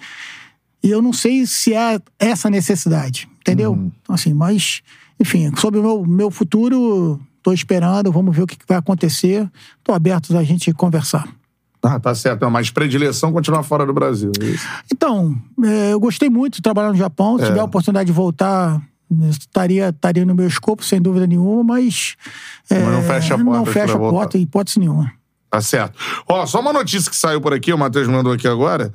E 0.82 0.88
eu 0.88 1.02
não 1.02 1.12
sei 1.12 1.46
se 1.46 1.74
há 1.74 2.00
essa 2.18 2.48
necessidade, 2.48 3.28
entendeu? 3.40 3.72
Então, 4.02 4.14
assim, 4.14 4.32
mas, 4.32 4.82
enfim, 5.20 5.50
sobre 5.56 5.78
o 5.78 5.82
meu, 5.82 6.04
meu 6.06 6.30
futuro, 6.30 7.20
estou 7.36 7.52
esperando, 7.52 8.10
vamos 8.10 8.34
ver 8.34 8.42
o 8.42 8.46
que 8.46 8.56
vai 8.66 8.78
acontecer. 8.78 9.48
Estou 9.78 9.94
aberto 9.94 10.36
a 10.36 10.42
gente 10.42 10.72
conversar. 10.72 11.28
Ah, 11.82 11.98
tá 11.98 12.14
certo. 12.14 12.42
Não, 12.42 12.50
mas 12.50 12.70
predileção 12.70 13.32
continuar 13.32 13.62
fora 13.62 13.86
do 13.86 13.92
Brasil. 13.92 14.32
é 14.40 14.44
isso. 14.44 14.66
Então, 14.92 15.34
é, 15.64 15.92
eu 15.92 16.00
gostei 16.00 16.28
muito 16.28 16.56
de 16.56 16.62
trabalhar 16.62 16.90
no 16.90 16.96
Japão. 16.96 17.38
Se 17.38 17.46
tiver 17.46 17.60
a 17.60 17.64
oportunidade 17.64 18.06
de 18.06 18.12
voltar, 18.12 18.80
estaria, 19.30 19.88
estaria 19.88 20.24
no 20.26 20.34
meu 20.34 20.46
escopo, 20.46 20.84
sem 20.84 21.00
dúvida 21.00 21.26
nenhuma, 21.26 21.64
mas. 21.64 22.16
é, 22.68 22.78
Mas 22.78 22.92
não 22.94 23.02
fecha 23.02 23.34
a 23.34 23.38
porta 23.38 23.50
Não 23.58 23.64
fecha 23.66 23.94
a 23.94 23.96
voltar. 23.98 24.16
porta, 24.18 24.38
em 24.38 24.42
hipótese 24.42 24.78
nenhuma. 24.78 25.10
Tá 25.50 25.60
certo. 25.62 25.98
Ó, 26.28 26.44
só 26.46 26.60
uma 26.60 26.72
notícia 26.72 27.10
que 27.10 27.16
saiu 27.16 27.40
por 27.40 27.52
aqui, 27.54 27.72
o 27.72 27.78
Matheus 27.78 28.06
mandou 28.08 28.32
aqui 28.32 28.46
agora, 28.46 28.92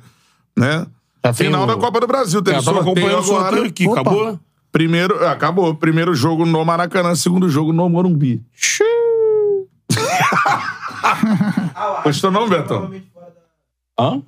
né? 0.56 0.86
Já 1.24 1.32
tem 1.32 1.46
Final 1.48 1.64
o- 1.64 1.66
da 1.66 1.76
Copa 1.76 2.00
do 2.00 2.06
Brasil. 2.06 2.40
Teve 2.40 2.58
É, 2.58 2.62
sorteio 2.62 2.82
acompanhando 2.82 3.14
o 3.14 3.18
agora. 3.18 3.42
sorteio 3.46 3.64
aqui, 3.66 3.88
Opa. 3.88 4.00
acabou? 4.00 4.40
Primeiro, 4.80 5.26
acabou. 5.26 5.74
Primeiro 5.74 6.14
jogo 6.14 6.44
no 6.44 6.62
Maracanã, 6.62 7.14
segundo 7.14 7.48
jogo 7.48 7.72
no 7.72 7.88
Morumbi. 7.88 8.44
Gostou 12.04 12.30
não, 12.30 12.46
Betão? 12.46 12.92
Hã? 13.98 14.20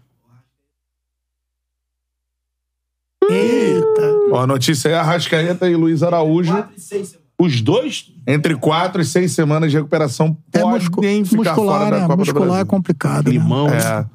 Eita! 3.29 4.19
Ó, 4.33 4.41
a 4.41 4.47
notícia 4.47 4.89
é 4.89 4.95
Arrascaeta 4.95 5.69
e 5.69 5.77
Luiz 5.77 6.03
Araújo. 6.03 6.65
Os 7.39 7.61
dois? 7.61 8.11
Entre 8.27 8.57
quatro 8.57 9.03
e 9.03 9.05
seis 9.05 9.33
semanas 9.33 9.71
de 9.71 9.77
recuperação 9.77 10.35
É 10.51 10.61
podem 10.61 10.79
muscu- 10.79 11.03
ficar 11.03 11.47
muscular, 11.51 11.79
fora 11.81 11.91
da 11.91 11.97
né? 12.01 12.07
Copa 12.07 12.17
do 12.17 12.21
Muscular 12.21 12.47
é 12.47 12.51
Brasil. 12.53 12.67
complicado. 12.67 13.27
né? 13.27 13.33
Limão. 13.33 13.69
É. 13.69 14.07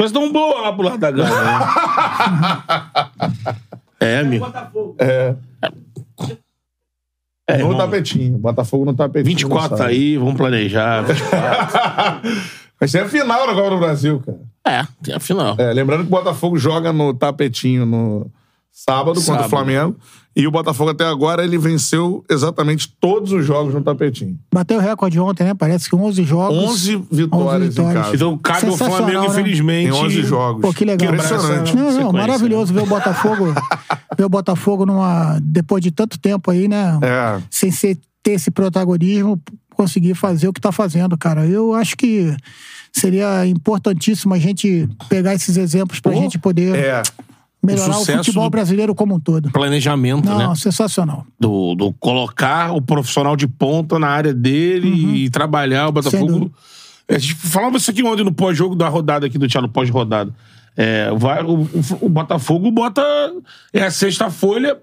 Mas 0.00 0.12
dão 0.12 0.32
boa 0.32 0.60
lá 0.60 0.72
pro 0.72 0.84
lado 0.84 0.98
da 0.98 1.10
gana, 1.10 1.44
né? 1.44 1.58
é, 4.00 4.18
amigo. 4.18 4.46
É. 4.98 5.34
É, 7.46 7.58
no 7.58 7.72
irmão. 7.72 7.76
tapetinho. 7.76 8.38
Botafogo 8.38 8.84
no 8.84 8.94
tapetinho. 8.94 9.24
24 9.26 9.70
não 9.70 9.76
tá 9.76 9.86
aí, 9.86 10.16
vamos 10.16 10.36
planejar. 10.36 11.04
Vai 12.78 12.88
ser 12.88 13.02
a 13.02 13.08
final 13.08 13.46
da 13.46 13.54
Copa 13.54 13.70
do 13.70 13.78
Brasil, 13.78 14.22
cara. 14.24 14.38
É, 14.66 14.86
tem 15.02 15.14
a 15.14 15.20
final. 15.20 15.56
É, 15.58 15.72
lembrando 15.72 16.02
que 16.02 16.06
o 16.06 16.10
Botafogo 16.10 16.56
joga 16.56 16.92
no 16.92 17.12
tapetinho 17.12 17.84
no, 17.84 18.30
sábado, 18.72 19.14
contra 19.20 19.22
Sábado. 19.22 19.46
o 19.46 19.48
Flamengo. 19.50 19.96
E 20.34 20.46
o 20.46 20.50
Botafogo 20.50 20.90
até 20.90 21.04
agora 21.04 21.42
ele 21.42 21.58
venceu 21.58 22.24
exatamente 22.30 22.88
todos 23.00 23.32
os 23.32 23.44
jogos 23.44 23.74
no 23.74 23.82
tapetinho. 23.82 24.38
Bateu 24.54 24.78
o 24.78 24.80
recorde 24.80 25.18
ontem, 25.18 25.42
né? 25.42 25.54
Parece 25.54 25.90
que 25.90 25.96
11 25.96 26.22
jogos. 26.22 26.56
11 26.56 27.04
vitórias, 27.10 27.76
em 27.76 27.92
casa. 27.92 28.14
Então 28.14 28.38
cabe 28.38 28.66
ao 28.66 28.72
Sensacional, 28.72 28.96
Flamengo, 28.96 29.20
né? 29.22 29.26
infelizmente. 29.28 29.88
Em 29.88 29.92
11 29.92 30.22
jogos. 30.22 30.62
Pô, 30.62 30.72
que 30.72 30.84
legal. 30.84 31.12
Impressionante. 31.12 31.74
Não, 31.76 31.92
não, 31.92 32.12
maravilhoso 32.12 32.72
ver 32.72 32.82
o 32.82 32.86
Botafogo. 32.86 33.52
ver 34.16 34.24
o 34.24 34.28
Botafogo 34.28 34.86
numa. 34.86 35.38
Depois 35.42 35.82
de 35.82 35.90
tanto 35.90 36.18
tempo 36.18 36.50
aí, 36.50 36.68
né? 36.68 36.98
É. 37.02 37.42
Sem 37.50 37.72
ser, 37.72 37.98
ter 38.22 38.32
esse 38.32 38.52
protagonismo, 38.52 39.40
conseguir 39.74 40.14
fazer 40.14 40.46
o 40.46 40.52
que 40.52 40.60
tá 40.60 40.70
fazendo, 40.70 41.18
cara. 41.18 41.44
Eu 41.44 41.74
acho 41.74 41.96
que 41.96 42.34
seria 42.92 43.44
importantíssimo 43.46 44.32
a 44.32 44.38
gente 44.38 44.88
pegar 45.08 45.34
esses 45.34 45.56
exemplos 45.56 45.98
pra 45.98 46.14
gente 46.14 46.38
poder 46.38 46.76
É. 46.76 47.02
melhorar 47.62 47.98
o 47.98 48.02
o, 48.02 48.04
futebol 48.04 48.44
do- 48.44 48.50
brasileiro 48.50 48.94
como 48.94 49.14
um 49.14 49.20
todo. 49.20 49.50
Planejamento, 49.50 50.24
Não, 50.26 50.38
né? 50.50 50.54
sensacional. 50.54 51.26
Do, 51.38 51.74
do 51.74 51.92
colocar 51.94 52.72
o 52.72 52.80
profissional 52.80 53.36
de 53.36 53.46
ponta 53.46 53.98
na 53.98 54.08
área 54.08 54.32
dele 54.34 54.88
e 55.24 55.30
trabalhar 55.30 55.84
o 55.84 55.86
Uhum. 55.88 55.92
Botafogo. 55.92 56.26
dúvida. 56.26 56.50
A 57.08 57.18
gente 57.18 57.34
falava 57.34 57.76
isso 57.76 57.90
aqui 57.90 58.02
ontem 58.04 58.24
no 58.24 58.32
pós-jogo 58.32 58.74
da 58.76 58.88
rodada 58.88 59.26
aqui 59.26 59.36
do 59.36 59.48
Thiago, 59.48 59.66
no 59.66 59.72
pós-rodada. 59.72 60.32
É, 60.76 61.10
vai, 61.16 61.42
o, 61.42 61.62
o- 61.62 61.68
o 62.02 62.08
Botafogo 62.08 62.70
bota. 62.70 63.02
É 63.72 63.82
a 63.82 63.90
sexta 63.90 64.30
folha. 64.30 64.78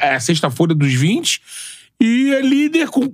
É 0.00 0.14
a 0.14 0.20
sexta 0.20 0.48
folha 0.48 0.74
dos 0.74 0.92
20 0.94 1.40
e 2.00 2.32
é 2.32 2.40
líder 2.40 2.88
com 2.88 3.12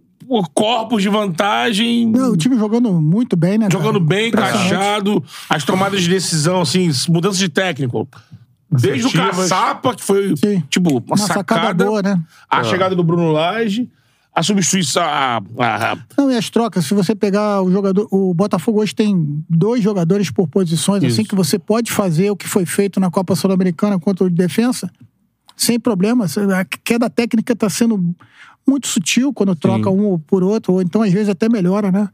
corpos 0.55 1.03
de 1.03 1.09
vantagem. 1.09 2.07
Não, 2.07 2.33
o 2.33 2.37
time 2.37 2.57
jogando 2.57 2.93
muito 2.93 3.37
bem, 3.37 3.59
né? 3.59 3.69
cara? 3.69 3.73
Jogando 3.83 4.01
bem, 4.01 4.29
Impressionante. 4.29 4.67
encaixado, 4.67 5.25
as 5.49 5.65
tomadas 5.65 6.03
de 6.03 6.09
decisão, 6.09 6.61
assim, 6.61 6.91
mudanças 7.09 7.39
de 7.39 7.49
técnico. 7.49 8.09
Desde 8.71 9.07
o. 9.07 9.13
Caçapa, 9.13 9.95
que 9.95 10.03
foi, 10.03 10.35
Sim. 10.37 10.63
tipo, 10.71 10.91
uma, 10.93 11.03
Uma 11.09 11.17
sacada 11.19 11.61
sacada. 11.63 11.85
boa, 11.85 12.03
né? 12.03 12.21
A 12.49 12.65
chegada 12.65 12.97
do 12.97 13.05
Bruno 13.05 13.31
Lage, 13.31 13.91
a 14.35 14.43
substituição. 14.43 15.03
A, 15.03 15.43
a- 15.59 15.99
Não, 16.17 16.31
e 16.31 16.37
as 16.39 16.49
trocas, 16.49 16.87
se 16.87 16.95
você 16.95 17.15
pegar 17.15 17.61
o 17.61 17.71
jogador. 17.71 18.09
O 18.11 18.33
Botafogo 18.33 18.81
hoje 18.81 18.95
tem 18.95 19.45
dois 19.49 19.83
jogadores 19.85 20.31
por 20.31 20.49
posições, 20.49 21.05
assim, 21.05 21.21
Isso. 21.21 21.29
que 21.29 21.35
você 21.37 21.59
pode 21.59 21.93
fazer 21.93 22.31
o 22.31 22.37
que 22.37 22.49
foi 22.49 22.65
feito 22.65 22.99
na 22.99 23.11
Copa 23.11 23.37
Sul-Americana 23.37 23.99
contra 23.99 24.25
o 24.25 24.31
de 24.31 24.37
defesa, 24.37 24.91
sem 25.55 25.79
problema. 25.79 26.25
A 26.59 26.65
queda 26.65 27.11
técnica 27.11 27.53
está 27.53 27.69
sendo 27.69 28.15
muito 28.67 28.87
sutil 28.87 29.33
quando 29.33 29.55
troca 29.55 29.91
um 29.91 30.19
por 30.19 30.43
outro, 30.43 30.75
ou 30.75 30.83
então 30.83 31.03
às 31.03 31.13
vezes 31.13 31.29
até 31.29 31.49
melhora, 31.49 31.91
né? 31.91 32.09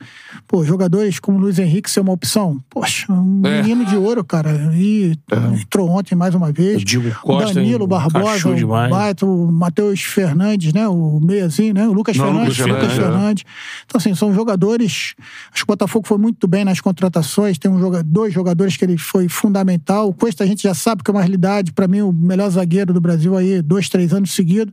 Pô, 0.47 0.65
jogadores 0.65 1.18
como 1.20 1.39
o 1.39 1.41
Luiz 1.41 1.59
Henrique 1.59 1.91
ser 1.91 2.01
uma 2.01 2.12
opção. 2.12 2.59
Poxa, 2.70 3.12
um 3.12 3.43
É. 3.44 3.62
menino 3.62 3.85
de 3.85 3.97
ouro, 3.97 4.25
cara. 4.25 4.51
E 4.75 5.17
entrou 5.60 5.91
ontem 5.91 6.15
mais 6.15 6.35
uma 6.35 6.51
vez. 6.51 6.83
O 6.83 6.85
Diego 6.85 7.09
O 7.09 7.15
Costa 7.15 7.55
Danilo 7.55 7.86
Barbosa, 7.86 8.49
o. 8.49 8.67
Baita, 8.67 9.27
o 9.27 9.52
Matheus 9.52 10.01
Fernandes, 10.01 10.73
né? 10.73 10.89
O 10.89 11.20
meiazinho, 11.20 11.75
né? 11.75 11.86
O 11.86 11.93
Lucas 11.93 12.17
Não, 12.17 12.27
Fernandes. 12.27 12.59
Lucas 12.59 12.73
Lucas 12.73 12.93
Fernandes, 12.93 13.18
Fernandes. 13.18 13.44
Então, 13.85 13.99
assim, 13.99 14.15
são 14.15 14.35
jogadores. 14.35 15.15
Acho 15.52 15.65
que 15.65 15.70
o 15.70 15.75
Botafogo 15.75 16.07
foi 16.09 16.18
muito 16.18 16.47
bem 16.49 16.65
nas 16.65 16.81
contratações. 16.81 17.59
Tem 17.59 17.70
um 17.70 17.78
joga... 17.78 18.02
dois 18.02 18.33
jogadores 18.33 18.77
que 18.77 18.85
ele 18.85 18.97
foi 18.97 19.28
fundamental. 19.28 20.09
O 20.09 20.15
Cuesta 20.15 20.44
a 20.44 20.47
gente 20.47 20.62
já 20.62 20.75
sabe 20.75 21.02
que 21.02 21.10
é 21.10 21.12
uma 21.12 21.20
realidade. 21.20 21.73
Para 21.73 21.86
mim, 21.86 22.01
o 22.01 22.12
melhor 22.12 22.49
zagueiro 22.51 22.93
do 22.93 23.01
Brasil 23.01 23.36
aí, 23.36 23.60
dois, 23.62 23.89
três 23.89 24.12
anos 24.12 24.33
seguidos. 24.33 24.73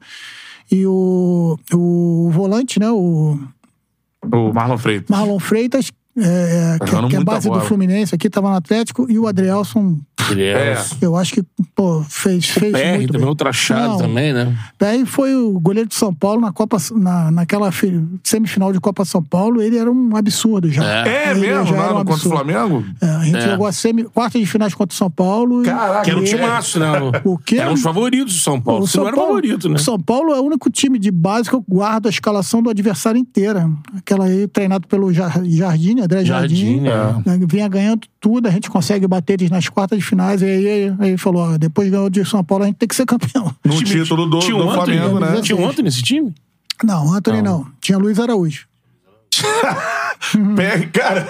E 0.72 0.86
o, 0.86 1.58
o 1.74 2.30
volante, 2.32 2.80
né? 2.80 2.90
O 2.92 3.40
O 4.24 4.54
Marlon 4.54 4.78
Freitas. 4.78 5.10
Marlon 5.10 5.40
Freitas, 5.40 5.92
é, 6.18 6.78
Tá 6.80 6.86
que, 6.86 6.92
jogando 6.92 7.10
que 7.10 7.16
é 7.18 7.24
base 7.24 7.48
bola. 7.48 7.62
do 7.62 7.68
Fluminense 7.68 8.16
aqui, 8.16 8.28
estava 8.28 8.50
no 8.50 8.56
Atlético. 8.56 9.06
E 9.10 9.20
o 9.20 9.28
Adrielson, 9.28 10.00
Ele 10.32 10.44
é. 10.44 10.74
É. 10.74 10.78
eu 11.02 11.16
acho 11.16 11.34
que, 11.34 11.44
pô, 11.76 12.04
fez, 12.10 12.48
fez 12.50 12.72
PR 12.72 12.96
muito 12.98 13.08
também, 13.08 13.20
bem. 13.22 13.26
outra 13.28 13.52
chave 13.54 13.88
Não, 13.90 13.98
também, 13.98 14.34
né? 14.34 14.58
Daí 14.80 15.06
foi 15.06 15.36
o 15.36 15.60
goleiro 15.60 15.88
de 15.88 15.94
São 15.96 16.14
Paulo 16.14 16.42
na 16.42 16.52
Copa, 16.52 16.78
na, 16.96 17.30
naquela 17.30 17.72
fi- 17.72 18.02
semifinal 18.24 18.74
de 18.74 18.80
Copa 18.80 19.06
São 19.06 19.22
Paulo, 19.22 19.62
ele 19.62 19.78
era 19.78 19.92
um 19.92 20.16
absurdo 20.16 20.70
já. 20.72 21.06
É 21.08 21.32
Ele 21.32 21.42
mesmo, 21.42 21.66
já 21.68 21.94
um 21.94 22.00
no 22.00 22.06
contra 22.06 22.28
o. 22.28 22.32
Flamengo? 22.32 22.84
É, 23.02 23.06
a 23.08 23.24
gente 23.24 23.38
É. 23.38 23.50
jogou 23.52 23.68
a 23.68 23.72
semi, 23.72 24.04
quarta 24.06 24.40
de 24.40 24.46
finais 24.46 24.74
contra 24.74 24.94
o 24.94 24.98
São 24.98 25.12
Paulo. 25.12 25.62
e- 25.62 25.66
Caraca, 25.66 26.02
Que 26.04 26.10
era 26.12 26.20
um 26.20 26.24
e- 26.24 26.28
timaço, 26.28 26.80
né? 26.80 26.88
O 27.24 27.38
quê? 27.38 27.58
Eram 27.58 27.74
os 27.74 27.82
favoritos 27.82 28.34
do 28.34 28.40
São 28.40 28.60
Paulo. 28.60 28.84
O 28.84 28.88
Se 28.88 28.98
não 28.98 29.08
era 29.08 29.16
favorito, 29.18 29.70
né? 29.70 29.76
o 29.76 29.80
São 29.80 30.00
Paulo 30.00 30.34
é 30.34 30.40
o 30.40 30.44
único 30.44 30.70
time 30.72 30.98
de 30.98 31.12
base 31.12 31.50
que 31.50 31.56
eu 31.56 31.64
guardo 31.68 32.08
a 32.08 32.10
escalação 32.10 32.64
do 32.64 32.70
adversário 32.70 33.20
inteira. 33.20 33.70
Aquela 33.98 34.26
aí, 34.26 34.48
treinado 34.48 34.88
pelo 34.88 35.14
Jar- 35.14 35.42
Jardim, 35.46 36.00
André 36.00 36.24
Jardim. 36.26 36.84
Jardim, 36.86 36.88
é. 37.28 37.38
né, 37.38 37.46
Vinha 37.48 37.68
ganhando 37.68 38.02
tudo, 38.20 38.48
a 38.48 38.52
gente 38.52 38.70
consegue 38.72 39.06
bater 39.08 39.34
eles 39.34 39.52
nas 39.52 39.70
quartas 39.70 40.00
de 40.00 40.05
finais. 40.06 40.42
E 40.42 40.46
aí, 40.46 40.96
aí 41.00 41.18
falou: 41.18 41.42
ó, 41.54 41.58
depois 41.58 41.90
ganhou 41.90 42.10
de 42.10 42.24
São 42.26 42.44
Paulo, 42.44 42.64
a 42.64 42.68
gente 42.68 42.78
tem 42.78 42.88
que 42.88 42.96
ser 42.96 43.06
campeão. 43.06 43.54
No 43.64 43.76
Time- 43.78 43.86
título 44.04 44.26
do, 44.28 44.40
tinha 44.40 44.56
do 44.58 44.70
Anthony, 44.70 44.98
Flamengo, 44.98 45.20
né? 45.20 45.42
Tinha 45.42 45.58
um 45.58 45.68
Anthony 45.68 45.84
nesse 45.86 46.02
time? 46.02 46.34
Não, 46.84 47.14
Anthony 47.14 47.42
não. 47.42 47.66
Tinha 47.82 47.98
Luiz 47.98 48.20
Araújo. 48.20 48.68
PR, 50.56 50.90
cara, 50.92 51.28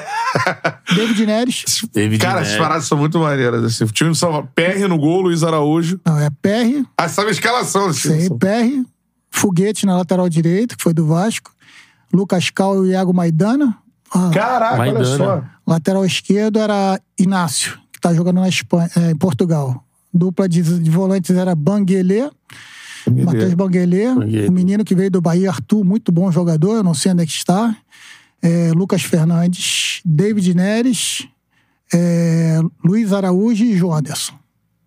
David 0.96 1.26
Neres. 1.26 1.66
David 1.92 2.20
cara, 2.22 2.36
Neres. 2.36 2.48
essas 2.50 2.62
paradas 2.62 2.86
são 2.86 2.98
muito 2.98 3.20
maneiras. 3.20 3.64
Assim. 3.64 3.84
O 3.84 3.88
time 3.88 4.10
do 4.10 4.16
São 4.16 4.30
Paulo, 4.32 4.50
PR 4.56 4.88
no 4.88 4.98
gol, 4.98 5.22
Luiz 5.22 5.44
Araújo. 5.44 6.00
Não, 6.06 6.18
é 6.20 6.30
PR, 6.30 6.86
Ah, 6.98 7.10
sabe 7.10 7.30
a 7.30 7.32
escalação 7.32 7.92
time? 7.92 8.20
Sei, 8.22 8.30
PR, 8.30 8.86
Foguete 9.32 9.86
na 9.86 9.98
lateral 9.98 10.30
direita, 10.30 10.76
que 10.76 10.84
foi 10.84 10.94
do 10.94 11.06
Vasco. 11.08 11.52
Lucas 12.14 12.50
Cal 12.50 12.86
e 12.86 12.92
Iago 12.92 13.14
Maidana. 13.14 13.76
Ah, 14.14 14.30
Caraca, 14.34 14.82
olha 14.82 14.94
Maidana. 14.94 15.18
só. 15.18 15.44
lateral 15.68 16.06
esquerdo 16.06 16.60
era 16.60 17.00
Inácio, 17.20 17.78
está 18.06 18.14
jogando 18.14 18.40
na 18.40 18.48
Espanha, 18.48 18.90
é, 18.96 19.12
em 19.12 19.16
Portugal. 19.16 19.84
Dupla 20.14 20.48
de, 20.48 20.62
de 20.62 20.90
volantes 20.90 21.36
era 21.36 21.56
Banguelê, 21.56 22.30
Matheus 23.26 23.54
Banguelê. 23.54 24.08
O 24.48 24.52
menino 24.52 24.86
que 24.86 24.96
veio 24.96 25.12
do 25.12 25.22
Bahia, 25.22 25.50
Arthur, 25.50 25.84
muito 25.84 26.12
bom 26.12 26.32
jogador, 26.32 26.76
eu 26.76 26.84
não 26.84 26.94
sei 26.94 27.12
onde 27.12 27.24
é 27.24 27.26
que 27.26 27.32
está. 27.32 27.76
É, 28.42 28.72
Lucas 28.74 29.02
Fernandes, 29.02 30.02
David 30.06 30.54
Neres, 30.54 31.28
é, 31.94 32.60
Luiz 32.84 33.12
Araújo 33.12 33.64
e 33.64 33.76
João 33.76 33.98
Anderson. 33.98 34.36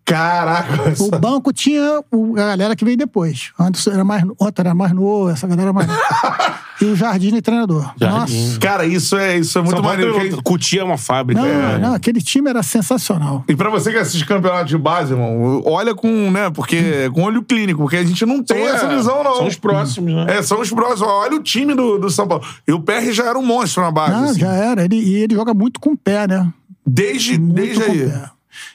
Caraca, 0.09 0.93
O 0.99 1.11
banco 1.19 1.53
tinha 1.53 2.01
o- 2.11 2.33
a 2.33 2.45
galera 2.47 2.75
que 2.75 2.83
veio 2.83 2.97
depois. 2.97 3.51
Antes 3.59 3.85
era 3.87 4.03
mais, 4.03 4.23
outro 4.37 4.61
era 4.61 4.73
mais 4.73 4.91
novo, 4.91 5.29
essa 5.29 5.45
galera 5.47 5.69
era 5.69 5.73
mais 5.73 5.87
nova. 5.87 6.59
E 6.81 6.85
o 6.85 6.95
Jardim 6.95 7.33
de 7.33 7.41
treinador. 7.41 7.91
Jardim. 7.99 8.45
Nossa. 8.45 8.59
Cara, 8.61 8.85
isso 8.85 9.17
é, 9.17 9.37
isso 9.37 9.57
é 9.59 9.61
muito 9.61 9.75
São 9.75 9.83
Paulo 9.83 9.97
maneiro. 9.97 10.17
tem- 10.17 10.31
que- 10.37 10.41
Cutia 10.41 10.79
é 10.79 10.83
uma 10.85 10.97
fábrica. 10.97 11.41
Não, 11.41 11.45
é. 11.45 11.77
não, 11.77 11.93
aquele 11.93 12.21
time 12.21 12.49
era 12.49 12.63
sensacional. 12.63 13.43
E 13.49 13.53
pra 13.53 13.69
você 13.69 13.91
que 13.91 13.97
assiste 13.97 14.25
campeonato 14.25 14.63
de 14.63 14.77
base, 14.77 15.11
irmão, 15.11 15.61
olha 15.65 15.93
com, 15.93 16.31
né, 16.31 16.49
porque 16.49 17.09
com 17.13 17.23
olho 17.23 17.43
clínico, 17.43 17.81
porque 17.81 17.97
a 17.97 18.03
gente 18.05 18.25
não 18.25 18.41
tem 18.41 18.61
essa 18.65 18.85
é, 18.85 18.95
visão, 18.95 19.21
não. 19.25 19.35
São 19.35 19.47
os 19.47 19.57
próximos, 19.57 20.13
né? 20.13 20.37
É, 20.37 20.41
são 20.41 20.61
os 20.61 20.69
próximos. 20.71 21.01
Olha 21.01 21.35
o 21.35 21.43
time 21.43 21.75
do, 21.75 21.97
do 21.97 22.09
São 22.09 22.25
Paulo. 22.25 22.45
E 22.65 22.71
o 22.71 22.79
PR 22.79 23.11
já 23.11 23.25
era 23.25 23.37
um 23.37 23.45
monstro 23.45 23.83
na 23.83 23.91
base. 23.91 24.13
Não, 24.13 24.23
assim. 24.29 24.39
já 24.39 24.53
era. 24.53 24.85
Ele, 24.85 24.95
e 24.95 25.15
ele 25.15 25.35
joga 25.35 25.53
muito 25.53 25.81
com 25.81 25.89
o 25.91 25.97
pé, 25.97 26.27
né? 26.29 26.47
Desde, 26.87 27.37
Muito 27.37 27.55
desde 27.55 27.83
com 27.83 27.91
o 27.91 27.93
aí. 27.93 28.09
pé. 28.09 28.29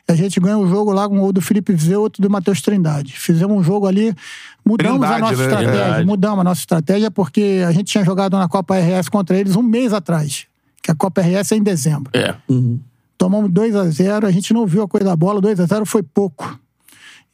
E 0.09 0.13
a 0.13 0.15
gente 0.15 0.39
ganhou 0.41 0.63
um 0.63 0.69
jogo 0.69 0.93
lá 0.93 1.09
com 1.09 1.17
o 1.17 1.21
gol 1.21 1.33
do 1.33 1.41
Felipe 1.41 1.73
Vizeu, 1.73 2.03
outro 2.03 2.23
do 2.23 2.31
Matheus 2.31 2.61
Trindade. 2.61 3.13
Fizemos 3.13 3.57
um 3.57 3.63
jogo 3.63 3.87
ali, 3.87 4.15
mudamos 4.65 5.03
a 5.03 5.15
Trindade, 5.15 5.21
nossa 5.21 5.37
né? 5.37 5.45
estratégia. 5.45 5.73
Verdade. 5.73 6.07
Mudamos 6.07 6.39
a 6.41 6.45
nossa 6.45 6.61
estratégia 6.61 7.11
porque 7.11 7.63
a 7.67 7.73
gente 7.73 7.87
tinha 7.87 8.05
jogado 8.05 8.37
na 8.37 8.49
Copa 8.49 8.77
RS 8.79 9.09
contra 9.09 9.37
eles 9.39 9.57
um 9.57 9.63
mês 9.63 9.93
atrás. 9.93 10.47
Que 10.83 10.91
a 10.91 10.95
Copa 10.95 11.21
RS 11.21 11.53
é 11.53 11.57
em 11.57 11.63
dezembro. 11.63 12.11
É. 12.13 12.35
Tomamos 13.17 13.51
2 13.51 13.77
a 13.77 13.89
0 13.89 14.27
a 14.27 14.31
gente 14.31 14.53
não 14.53 14.67
viu 14.67 14.83
a 14.83 14.89
coisa 14.89 15.07
da 15.07 15.17
bola, 15.17 15.41
2 15.41 15.61
a 15.61 15.67
0 15.67 15.87
foi 15.87 16.03
pouco. 16.03 16.59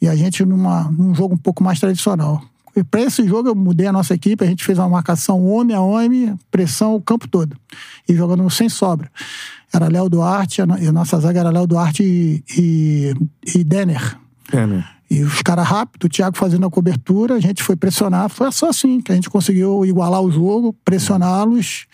E 0.00 0.08
a 0.08 0.14
gente 0.14 0.44
numa, 0.44 0.84
num 0.84 1.14
jogo 1.14 1.34
um 1.34 1.38
pouco 1.38 1.62
mais 1.62 1.78
tradicional. 1.78 2.42
E 2.76 2.84
para 2.84 3.02
esse 3.02 3.26
jogo 3.26 3.48
eu 3.48 3.54
mudei 3.54 3.86
a 3.86 3.92
nossa 3.92 4.14
equipe, 4.14 4.44
a 4.44 4.46
gente 4.46 4.64
fez 4.64 4.78
uma 4.78 4.88
marcação 4.88 5.44
homem 5.46 5.74
a 5.74 5.80
homem, 5.80 6.38
pressão 6.50 6.94
o 6.94 7.00
campo 7.00 7.26
todo. 7.26 7.56
E 8.08 8.14
jogando 8.14 8.48
sem 8.50 8.68
sobra. 8.68 9.10
Era 9.72 9.88
Léo 9.88 10.08
Duarte, 10.08 10.62
a 10.62 10.66
no- 10.66 10.78
e 10.78 10.86
a 10.86 10.92
nossa 10.92 11.18
zaga 11.20 11.40
era 11.40 11.50
Léo 11.50 11.66
Duarte 11.66 12.02
e, 12.02 12.44
e, 12.58 13.14
e 13.58 13.64
Denner. 13.64 14.16
Né? 14.52 14.84
E 15.10 15.22
os 15.24 15.42
caras 15.42 15.66
rápido, 15.66 16.04
o 16.04 16.08
Thiago 16.08 16.36
fazendo 16.36 16.66
a 16.66 16.70
cobertura, 16.70 17.34
a 17.34 17.40
gente 17.40 17.62
foi 17.62 17.74
pressionar. 17.76 18.28
Foi 18.28 18.50
só 18.52 18.68
assim 18.68 19.00
que 19.00 19.10
a 19.10 19.14
gente 19.14 19.28
conseguiu 19.28 19.84
igualar 19.84 20.20
o 20.22 20.30
jogo, 20.30 20.72
pressioná-los, 20.84 21.86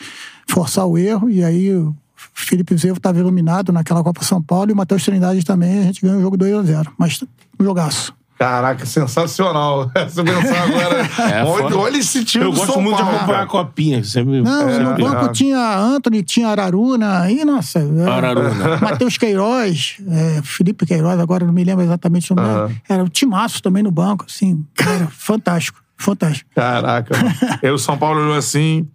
forçar 0.49 0.87
o 0.87 0.99
erro. 0.99 1.31
E 1.31 1.43
aí 1.43 1.73
o 1.73 1.95
Felipe 2.35 2.77
Zevo 2.77 2.99
estava 2.99 3.19
iluminado 3.19 3.73
naquela 3.73 4.03
Copa 4.03 4.23
São 4.23 4.43
Paulo 4.43 4.71
e 4.71 4.75
o 4.75 4.77
Matheus 4.77 5.03
Trindade 5.05 5.43
também. 5.45 5.79
A 5.79 5.83
gente 5.85 6.03
ganhou 6.03 6.19
o 6.19 6.23
jogo 6.23 6.37
2 6.37 6.55
a 6.57 6.63
0 6.63 6.93
Mas 6.99 7.23
um 7.59 7.65
jogaço. 7.65 8.15
Caraca, 8.39 8.85
sensacional. 8.85 9.91
Você 10.09 10.23
pensar 10.23 10.63
agora. 10.65 11.07
É, 11.37 11.43
olha, 11.45 11.77
olha 11.77 11.97
esse 11.97 12.25
time 12.25 12.45
Eu 12.45 12.51
do 12.51 12.57
gosto 12.59 12.73
São 12.75 12.83
muito 12.83 12.97
Paulo, 12.99 13.11
de 13.11 13.17
acompanhar 13.17 13.43
a 13.43 13.47
cara. 13.47 13.65
copinha. 13.65 14.05
Sempre, 14.05 14.43
Não, 14.43 14.69
É, 14.69 14.79
no 14.79 14.91
banco 14.91 15.01
verdade. 15.11 15.33
tinha 15.39 15.79
Anthony, 15.79 16.23
tinha 16.23 16.49
Araruna, 16.49 17.31
e 17.31 17.45
nossa. 17.45 17.79
é, 17.79 18.11
Araruna. 18.11 18.77
Matheus 18.83 19.17
Queiroz, 19.17 19.97
é, 20.09 20.41
Felipe 20.43 20.85
Queiroz, 20.87 21.19
agora 21.19 21.47
não 21.47 21.53
me 21.53 21.65
lembro 21.65 21.83
exatamente 21.85 22.33
o 22.33 22.37
nome. 22.37 22.49
Aham. 22.49 22.71
Era 22.89 23.03
o 23.05 23.09
timaço 23.09 23.63
também 23.63 23.83
no 23.83 23.91
banco, 23.91 24.27
assim. 24.29 24.65
Era 24.79 25.07
fantástico, 25.09 25.81
fantástico. 25.97 26.51
Caraca. 26.55 27.15
Aí 27.63 27.71
o 27.71 27.79
São 27.79 27.97
Paulo 27.97 28.21
olhou 28.21 28.35
assim. 28.37 28.87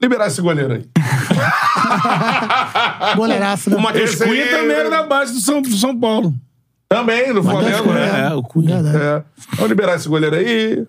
Liberar 0.00 0.26
esse 0.28 0.40
goleiro 0.40 0.74
aí. 0.74 0.84
Goleiraço, 3.16 3.70
né? 3.70 3.76
O 3.76 3.80
Matheus 3.80 4.14
Cunha 4.16 4.48
também 4.48 4.76
era 4.76 4.90
da 4.90 5.02
base 5.04 5.32
do 5.32 5.40
São, 5.40 5.62
do 5.62 5.70
São 5.76 5.98
Paulo. 5.98 6.34
Também, 6.94 7.32
do 7.32 7.42
Flamengo, 7.42 7.84
Cunha, 7.84 7.94
né? 7.94 8.28
É, 8.30 8.34
o 8.34 8.42
Cunha. 8.42 8.82
Verdade. 8.82 9.04
É. 9.04 9.22
Vamos 9.56 9.68
liberar 9.70 9.96
esse 9.96 10.08
goleiro 10.08 10.36
aí. 10.36 10.84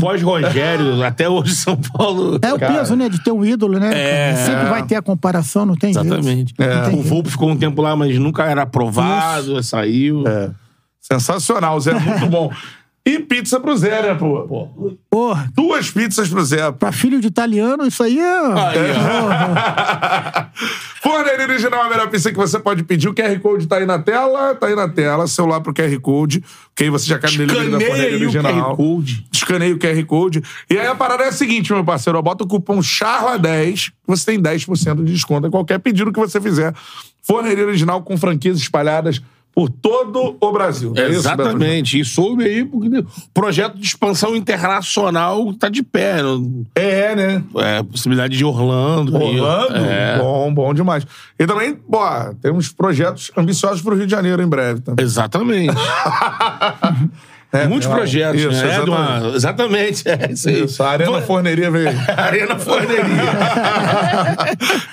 Pós-Rogério, 0.00 1.02
até 1.04 1.28
hoje 1.28 1.54
São 1.54 1.76
Paulo. 1.76 2.38
É 2.42 2.52
o 2.52 2.58
Cara. 2.58 2.74
peso, 2.74 2.94
né? 2.96 3.08
De 3.08 3.22
ter 3.22 3.32
um 3.32 3.44
ídolo, 3.44 3.78
né? 3.78 3.90
É. 3.92 4.36
Sempre 4.36 4.66
vai 4.66 4.82
ter 4.84 4.96
a 4.96 5.02
comparação, 5.02 5.66
não 5.66 5.74
tem 5.74 5.92
jeito. 5.92 6.06
Exatamente. 6.06 6.54
Tem 6.54 6.98
O. 6.98 7.02
Volpe 7.02 7.30
ficou 7.30 7.50
um 7.50 7.56
tempo 7.56 7.82
lá, 7.82 7.96
mas 7.96 8.18
nunca 8.18 8.44
era 8.44 8.62
aprovado, 8.62 9.62
saiu. 9.62 10.26
É. 10.26 10.50
Sensacional, 11.00 11.80
Zé 11.80 11.92
é 11.92 11.98
muito 11.98 12.26
bom. 12.26 12.52
E 13.06 13.18
pizza 13.20 13.58
pro 13.58 13.74
Zé, 13.76 14.02
né, 14.02 14.14
pô? 14.14 14.68
Porra, 15.10 15.48
Duas 15.54 15.90
pizzas 15.90 16.28
pro 16.28 16.44
Zé. 16.44 16.70
pra 16.72 16.92
filho 16.92 17.20
de 17.20 17.26
italiano, 17.28 17.86
isso 17.86 18.02
aí 18.02 18.18
é. 18.18 18.38
Aí. 18.46 18.78
Forneria 21.02 21.46
Original 21.46 21.84
é 21.84 21.86
a 21.86 21.88
melhor 21.88 22.10
pizza 22.10 22.30
que 22.30 22.36
você 22.36 22.58
pode 22.58 22.82
pedir. 22.82 23.08
O 23.08 23.14
QR 23.14 23.38
Code 23.40 23.66
tá 23.66 23.76
aí 23.76 23.86
na 23.86 23.98
tela, 23.98 24.54
tá 24.54 24.66
aí 24.66 24.74
na 24.74 24.88
tela. 24.88 25.26
Celular 25.26 25.60
pro 25.60 25.72
QR 25.72 25.98
Code. 26.00 26.44
Que 26.74 26.84
aí 26.84 26.90
você 26.90 27.06
já 27.06 27.18
cai 27.18 27.30
no 27.30 27.38
delivery 27.38 27.70
da 27.70 27.80
Forneria 27.80 28.06
aí 28.08 28.14
o 28.14 28.28
Original. 28.28 28.52
QR 28.52 28.76
Code. 28.76 29.26
Escaneia 29.32 29.74
o 29.74 29.78
QR 29.78 30.04
Code. 30.04 30.42
E 30.68 30.78
aí 30.78 30.86
a 30.86 30.94
parada 30.94 31.24
é 31.24 31.28
a 31.28 31.32
seguinte, 31.32 31.72
meu 31.72 31.84
parceiro. 31.84 32.18
ó, 32.18 32.22
Bota 32.22 32.44
o 32.44 32.46
cupom 32.46 32.78
CHARLA10, 32.80 33.90
você 34.06 34.26
tem 34.32 34.42
10% 34.42 35.04
de 35.04 35.12
desconto 35.12 35.46
em 35.46 35.50
qualquer 35.50 35.78
pedido 35.78 36.12
que 36.12 36.20
você 36.20 36.40
fizer. 36.40 36.74
Forneria 37.22 37.66
Original 37.66 38.02
com 38.02 38.16
franquias 38.16 38.58
espalhadas 38.58 39.22
por 39.58 39.68
todo 39.68 40.36
o 40.40 40.52
Brasil. 40.52 40.92
É 40.94 41.08
isso? 41.08 41.18
Exatamente. 41.18 41.98
E 41.98 42.04
soube 42.04 42.44
aí 42.44 42.64
porque 42.64 42.98
o 42.98 43.06
projeto 43.34 43.76
de 43.76 43.84
expansão 43.84 44.36
internacional 44.36 45.52
tá 45.54 45.68
de 45.68 45.82
pé. 45.82 46.18
É, 46.76 47.16
né? 47.16 47.42
É, 47.56 47.82
possibilidade 47.82 48.38
de 48.38 48.44
Orlando. 48.44 49.16
Orlando? 49.16 49.74
É, 49.74 50.16
Bom, 50.16 50.54
bom 50.54 50.72
demais. 50.72 51.04
E 51.36 51.44
também, 51.44 51.74
pô, 51.74 51.98
temos 52.40 52.68
projetos 52.68 53.32
ambiciosos 53.36 53.82
pro 53.82 53.96
Rio 53.96 54.06
de 54.06 54.12
Janeiro 54.12 54.40
em 54.40 54.48
breve 54.48 54.80
também. 54.80 55.04
exatamente. 55.04 55.74
É, 57.50 57.66
Muitos 57.66 57.88
projetos, 57.88 58.40
isso, 58.40 58.50
né? 58.50 58.76
É 58.76 58.82
de 58.84 58.90
uma- 58.90 59.32
exatamente. 59.34 59.36
Exatamente, 59.36 60.08
é 60.08 60.32
isso 60.32 60.48
aí. 60.50 60.64
Isso, 60.64 60.82
a 60.82 60.90
Arena 60.90 61.22
Forneria 61.22 61.70
veio. 61.70 61.88
Arena 62.14 62.58
Forneria. 62.58 63.04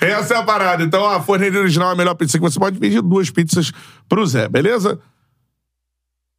Essa 0.00 0.34
é 0.34 0.36
a 0.38 0.42
parada. 0.42 0.82
Então, 0.82 1.04
a 1.04 1.20
Forneria 1.20 1.60
Original 1.60 1.90
é 1.90 1.92
a 1.92 1.96
melhor 1.96 2.14
pizza 2.14 2.38
que 2.38 2.42
você 2.42 2.58
pode 2.58 2.78
pedir 2.78 3.02
duas 3.02 3.28
pizzas 3.30 3.72
pro 4.08 4.24
Zé, 4.26 4.48
beleza? 4.48 4.98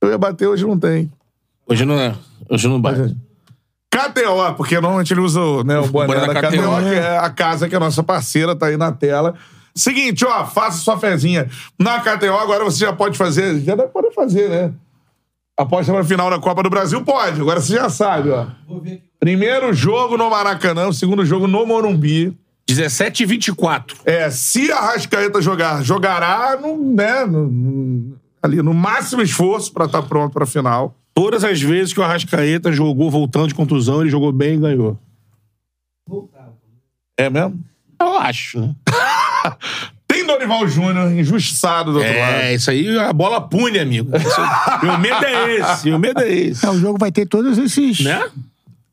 Eu 0.02 0.10
ia 0.10 0.18
bater, 0.18 0.48
hoje 0.48 0.66
não 0.66 0.78
tem. 0.80 1.12
Hoje 1.68 1.86
não 1.86 2.00
é. 2.00 2.16
Hoje 2.50 2.68
não 2.68 2.82
bate. 2.82 3.16
KTO, 3.92 4.54
porque 4.56 4.76
normalmente 4.80 5.14
ele 5.14 5.22
usa 5.22 5.40
o, 5.40 5.64
né, 5.64 5.78
o 5.80 5.88
boné, 5.88 6.14
da, 6.16 6.34
da 6.34 6.42
KTO, 6.42 6.58
KTO, 6.58 6.90
que 6.90 6.96
é 6.96 7.18
a 7.18 7.30
casa 7.30 7.68
que 7.70 7.74
é 7.76 7.78
a 7.78 7.80
nossa 7.80 8.04
parceira, 8.04 8.56
tá 8.56 8.68
aí 8.68 8.78
na 8.78 8.92
tela. 8.92 9.34
Seguinte, 9.76 10.26
ó, 10.26 10.46
faça 10.46 10.80
sua 10.80 10.98
fezinha. 11.00 11.48
Na 11.80 12.00
KTO, 12.00 12.34
agora 12.38 12.64
você 12.64 12.80
já 12.80 12.92
pode 12.94 13.18
fazer, 13.18 13.60
já 13.62 13.76
deve 13.76 13.90
poder 13.90 14.12
fazer, 14.12 14.50
né? 14.50 14.72
Aposta 15.58 15.92
na 15.92 16.04
final 16.04 16.30
da 16.30 16.38
Copa 16.40 16.62
do 16.62 16.70
Brasil? 16.70 17.04
Pode, 17.04 17.42
agora 17.42 17.60
você 17.60 17.74
já 17.76 17.90
sabe, 17.90 18.30
ó. 18.30 18.46
Primeiro 19.20 19.74
jogo 19.74 20.16
no 20.18 20.30
Maracanã, 20.30 20.92
segundo 20.92 21.26
jogo 21.26 21.48
no 21.48 21.66
Morumbi. 21.66 22.38
17 22.70 23.24
e 23.24 23.26
24. 23.26 23.98
É, 24.06 24.30
se 24.30 24.72
a 24.72 24.80
Rascaeta 24.82 25.42
jogar, 25.42 25.82
jogará 25.84 26.58
no, 26.62 26.78
né, 26.94 27.26
no- 27.26 27.48
no- 27.48 28.18
ali 28.44 28.62
no 28.62 28.74
máximo 28.74 29.22
esforço 29.22 29.72
pra 29.74 29.86
estar 29.86 30.04
pronto 30.04 30.34
pra 30.34 30.46
final. 30.46 30.94
Todas 31.14 31.44
as 31.46 31.60
vezes 31.62 31.94
que 31.94 32.00
o 32.00 32.04
Arrascaeta 32.04 32.72
jogou 32.72 33.10
voltando 33.10 33.48
de 33.48 33.56
contusão, 33.56 34.02
ele 34.02 34.10
jogou 34.10 34.32
bem 34.34 34.56
e 34.56 34.60
ganhou. 34.60 35.00
É 37.18 37.30
mesmo? 37.30 37.60
Eu 38.00 38.20
acho, 38.20 38.60
né? 38.60 38.76
Dorival 40.28 40.68
Júnior 40.68 41.12
injustiçado 41.12 41.92
do 41.94 42.00
outro 42.00 42.20
lado. 42.20 42.34
É, 42.36 42.54
isso 42.56 42.70
aí 42.70 42.98
a 43.00 43.12
bola 43.14 43.42
pune, 43.42 43.80
amigo. 43.80 44.12
Meu 44.84 44.98
medo 45.00 45.26
é 45.26 45.56
esse, 45.56 45.90
meu 45.90 45.98
medo 46.00 46.22
é 46.22 46.30
esse. 46.32 46.66
É, 46.66 46.70
o 46.70 46.78
jogo 46.80 47.00
vai 47.00 47.12
ter 47.12 47.26
todos 47.26 47.58
esses 47.58 48.00
Né? 48.02 48.22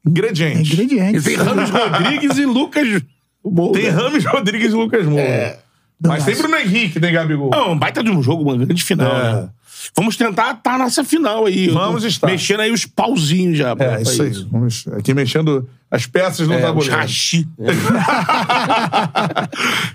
Ingredientes. 0.06 0.72
Ingredientes. 0.72 1.24
tem 1.24 1.36
Ramos 1.36 1.70
Rodrigues 1.70 2.38
e 2.38 2.46
Lucas 2.46 3.02
Moura. 3.44 3.80
Tem 3.80 3.90
Rames 3.90 4.24
Rodrigues 4.24 4.72
e 4.72 4.76
Lucas 4.76 5.04
Moura. 5.06 5.58
Mas 6.00 6.24
tem 6.24 6.36
Bruno 6.36 6.56
Henrique, 6.56 7.00
tem 7.00 7.12
Gabigol. 7.12 7.50
Não, 7.50 7.72
um 7.72 7.78
baita 7.78 8.02
de 8.02 8.10
um 8.10 8.22
jogo, 8.22 8.42
uma 8.42 8.56
grande 8.56 8.82
final, 8.82 9.14
É. 9.16 9.32
né? 9.42 9.48
Vamos 9.96 10.16
tentar 10.16 10.52
estar 10.54 10.78
nessa 10.78 11.04
final 11.04 11.46
aí. 11.46 11.68
Vamos 11.68 12.04
estar. 12.04 12.26
Mexendo 12.26 12.60
aí 12.60 12.70
os 12.72 12.86
pauzinhos 12.86 13.58
já. 13.58 13.74
É, 13.78 14.02
isso 14.02 14.22
aí. 14.22 14.30
Vamos 14.50 14.84
aqui 14.96 15.12
mexendo 15.14 15.68
as 15.90 16.06
peças 16.06 16.48
no 16.48 16.54
É, 16.54 16.60
tabuleiro. 16.60 16.96
hashi. 16.96 17.46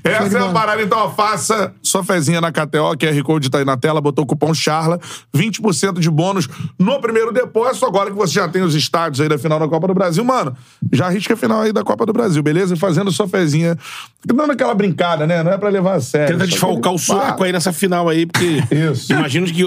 Essa 0.04 0.38
é 0.38 0.42
a 0.42 0.50
parada, 0.50 0.82
então, 0.82 1.12
faça 1.14 1.74
sua 1.84 2.04
fezinha 2.04 2.40
na 2.40 2.52
KTO, 2.52 2.96
QR 2.98 3.24
Code 3.24 3.50
tá 3.50 3.58
aí 3.60 3.66
na 3.66 3.76
tela, 3.78 4.00
botou 4.00 4.24
o 4.24 4.28
cupom 4.28 4.54
CHARLA, 4.54 5.00
20% 5.36 6.00
de 6.00 6.10
bônus 6.10 6.48
no 6.78 7.00
primeiro 7.02 7.32
depósito, 7.34 7.86
agora 7.86 8.10
que 8.12 8.16
você 8.16 8.34
já 8.36 8.48
tem 8.48 8.62
os 8.62 8.76
estádios 8.76 9.20
aí 9.22 9.28
da 9.28 9.38
final 9.38 9.60
da 9.60 9.68
Copa 9.68 9.88
do 9.88 9.94
Brasil, 9.94 10.24
mano, 10.24 10.56
já 10.92 11.08
arrisca 11.08 11.34
a 11.34 11.38
final 11.38 11.62
aí 11.62 11.74
da 11.74 11.84
Copa 11.84 12.06
do 12.06 12.14
Brasil, 12.14 12.42
beleza? 12.42 12.74
E 12.74 12.78
fazendo 12.78 13.12
sua 13.12 13.28
fezinha, 13.28 13.78
dando 14.26 14.52
aquela 14.52 14.74
brincada, 14.74 15.28
né? 15.28 15.44
Não 15.44 15.52
é 15.52 15.58
pra 15.58 15.70
levar 15.70 15.96
a 15.96 16.02
sério. 16.02 16.38
Tenta 16.38 16.48
desfalcar 16.48 16.94
o 16.94 16.98
Ah, 17.12 17.36
aí 17.44 17.52
nessa 17.52 17.74
final 17.74 18.08
aí, 18.08 18.26
porque 18.26 18.64
Isso. 18.72 19.12
imagino 19.12 19.46
que 19.48 19.66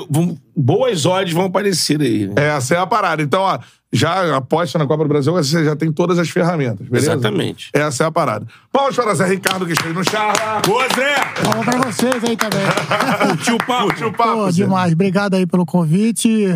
boas 0.57 1.07
odds 1.07 1.33
vão 1.33 1.47
aparecer 1.47 2.01
aí. 2.01 2.27
né? 2.29 2.35
Essa 2.37 2.75
é 2.75 2.79
a 2.79 2.87
parada. 2.87 3.23
Então, 3.23 3.41
ó, 3.43 3.59
já 3.93 4.37
aposta 4.37 4.79
na 4.79 4.87
Copa 4.87 5.03
do 5.05 5.09
Brasil, 5.09 5.33
você 5.33 5.65
já 5.65 5.77
tem 5.77 5.93
todas 5.93 6.19
as 6.19 6.29
ferramentas, 6.31 6.89
beleza? 6.89 7.13
Exatamente. 7.13 7.69
Essa 7.75 8.05
é 8.05 8.07
a 8.07 8.11
parada. 8.11 8.47
Vamos 8.73 8.97
para 8.97 9.15
Zé 9.15 9.27
Ricardo, 9.27 9.67
que 9.67 9.73
esteve 9.73 9.93
no 9.93 10.03
Charla. 10.03 10.63
Boa, 10.67 10.85
Zé! 10.95 11.15
Palma 11.45 11.65
pra 11.65 11.79
vocês 11.91 12.25
aí 12.25 12.37
também. 12.37 12.61
Curtiu 13.29 13.57
o 13.57 13.59
papo? 13.59 13.85
Curtiu 13.89 14.09
o 14.09 14.13
papo, 14.13 14.33
Pô, 14.45 14.51
demais. 14.51 14.93
Obrigado 14.95 15.35
aí 15.35 15.47
pelo 15.47 15.67
convite. 15.67 16.47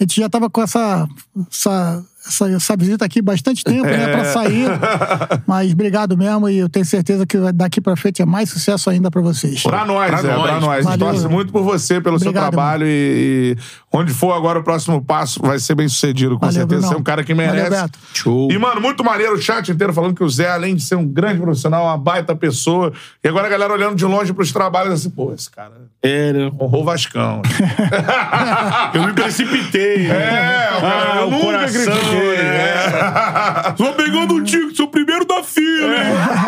A 0.00 0.02
gente 0.02 0.20
já 0.20 0.28
tava 0.28 0.48
com 0.48 0.62
essa, 0.62 1.06
essa, 1.50 2.02
essa, 2.26 2.48
essa 2.50 2.76
visita 2.76 3.04
aqui 3.04 3.20
bastante 3.22 3.62
tempo, 3.64 3.84
né? 3.86 4.08
Pra 4.08 4.24
sair. 4.24 4.66
Mas 5.46 5.72
obrigado 5.72 6.16
mesmo 6.16 6.48
e 6.48 6.58
eu 6.58 6.68
tenho 6.68 6.84
certeza 6.84 7.26
que 7.26 7.36
daqui 7.52 7.80
pra 7.80 7.96
frente 7.96 8.22
é 8.22 8.26
mais 8.26 8.50
sucesso 8.50 8.88
ainda 8.90 9.10
pra 9.10 9.20
vocês. 9.22 9.62
Pra 9.62 9.84
nós, 9.84 10.08
Pra 10.10 10.18
é, 10.20 10.36
nós. 10.36 10.42
pra 10.42 10.60
nós. 10.60 10.86
A 10.86 10.90
gente 10.90 10.98
Valeu. 11.00 11.14
torce 11.20 11.28
muito 11.28 11.52
por 11.52 11.62
você, 11.62 12.00
pelo 12.00 12.18
seu 12.18 12.28
Obrigado, 12.30 12.52
trabalho 12.52 12.86
e, 12.86 13.56
e 13.56 13.56
onde 13.92 14.12
for 14.12 14.32
agora 14.32 14.58
o 14.58 14.62
próximo 14.62 15.02
passo 15.02 15.40
vai 15.40 15.58
ser 15.58 15.74
bem 15.74 15.88
sucedido, 15.88 16.34
com 16.38 16.46
Valeu, 16.46 16.52
certeza. 16.60 16.88
Você 16.88 16.94
é 16.94 16.96
um 16.96 17.02
cara 17.02 17.22
que 17.24 17.34
Valeu, 17.34 17.52
merece. 17.52 17.70
Beto. 17.70 17.98
Show. 18.14 18.50
E, 18.50 18.58
mano, 18.58 18.80
muito 18.80 19.04
maneiro 19.04 19.34
o 19.34 19.40
chat 19.40 19.70
inteiro 19.70 19.92
falando 19.92 20.14
que 20.14 20.22
o 20.24 20.28
Zé, 20.28 20.48
além 20.50 20.74
de 20.74 20.82
ser 20.82 20.96
um 20.96 21.06
grande 21.06 21.40
profissional, 21.40 21.84
uma 21.84 21.96
baita 21.98 22.34
pessoa. 22.34 22.92
E 23.22 23.28
agora 23.28 23.46
a 23.46 23.50
galera 23.50 23.72
olhando 23.72 23.94
de 23.96 24.04
longe 24.04 24.32
pros 24.32 24.52
trabalhos 24.52 24.92
assim, 24.94 25.10
pô, 25.10 25.32
esse 25.32 25.50
cara 25.50 25.72
É, 26.02 26.32
né? 26.32 26.50
honrou 26.60 26.82
o 26.82 26.84
Vascão. 26.84 27.42
Eu 28.94 29.02
me 29.04 29.12
precipitei. 29.12 30.06
É, 30.06 30.70
o 30.76 30.80
cara, 30.80 31.12
Ah, 31.12 31.20
eu 31.20 31.28
o 31.28 31.30
nunca 31.30 31.44
coração, 31.44 31.82
critiquei. 31.84 32.15
Né? 32.16 32.76
É. 32.76 33.74
Só 33.76 33.92
pegando 33.92 34.34
o 34.34 34.44
Tico, 34.44 34.74
sou 34.74 34.86
o 34.86 34.90
primeiro 34.90 35.24
da 35.24 35.42
fila. 35.42 35.94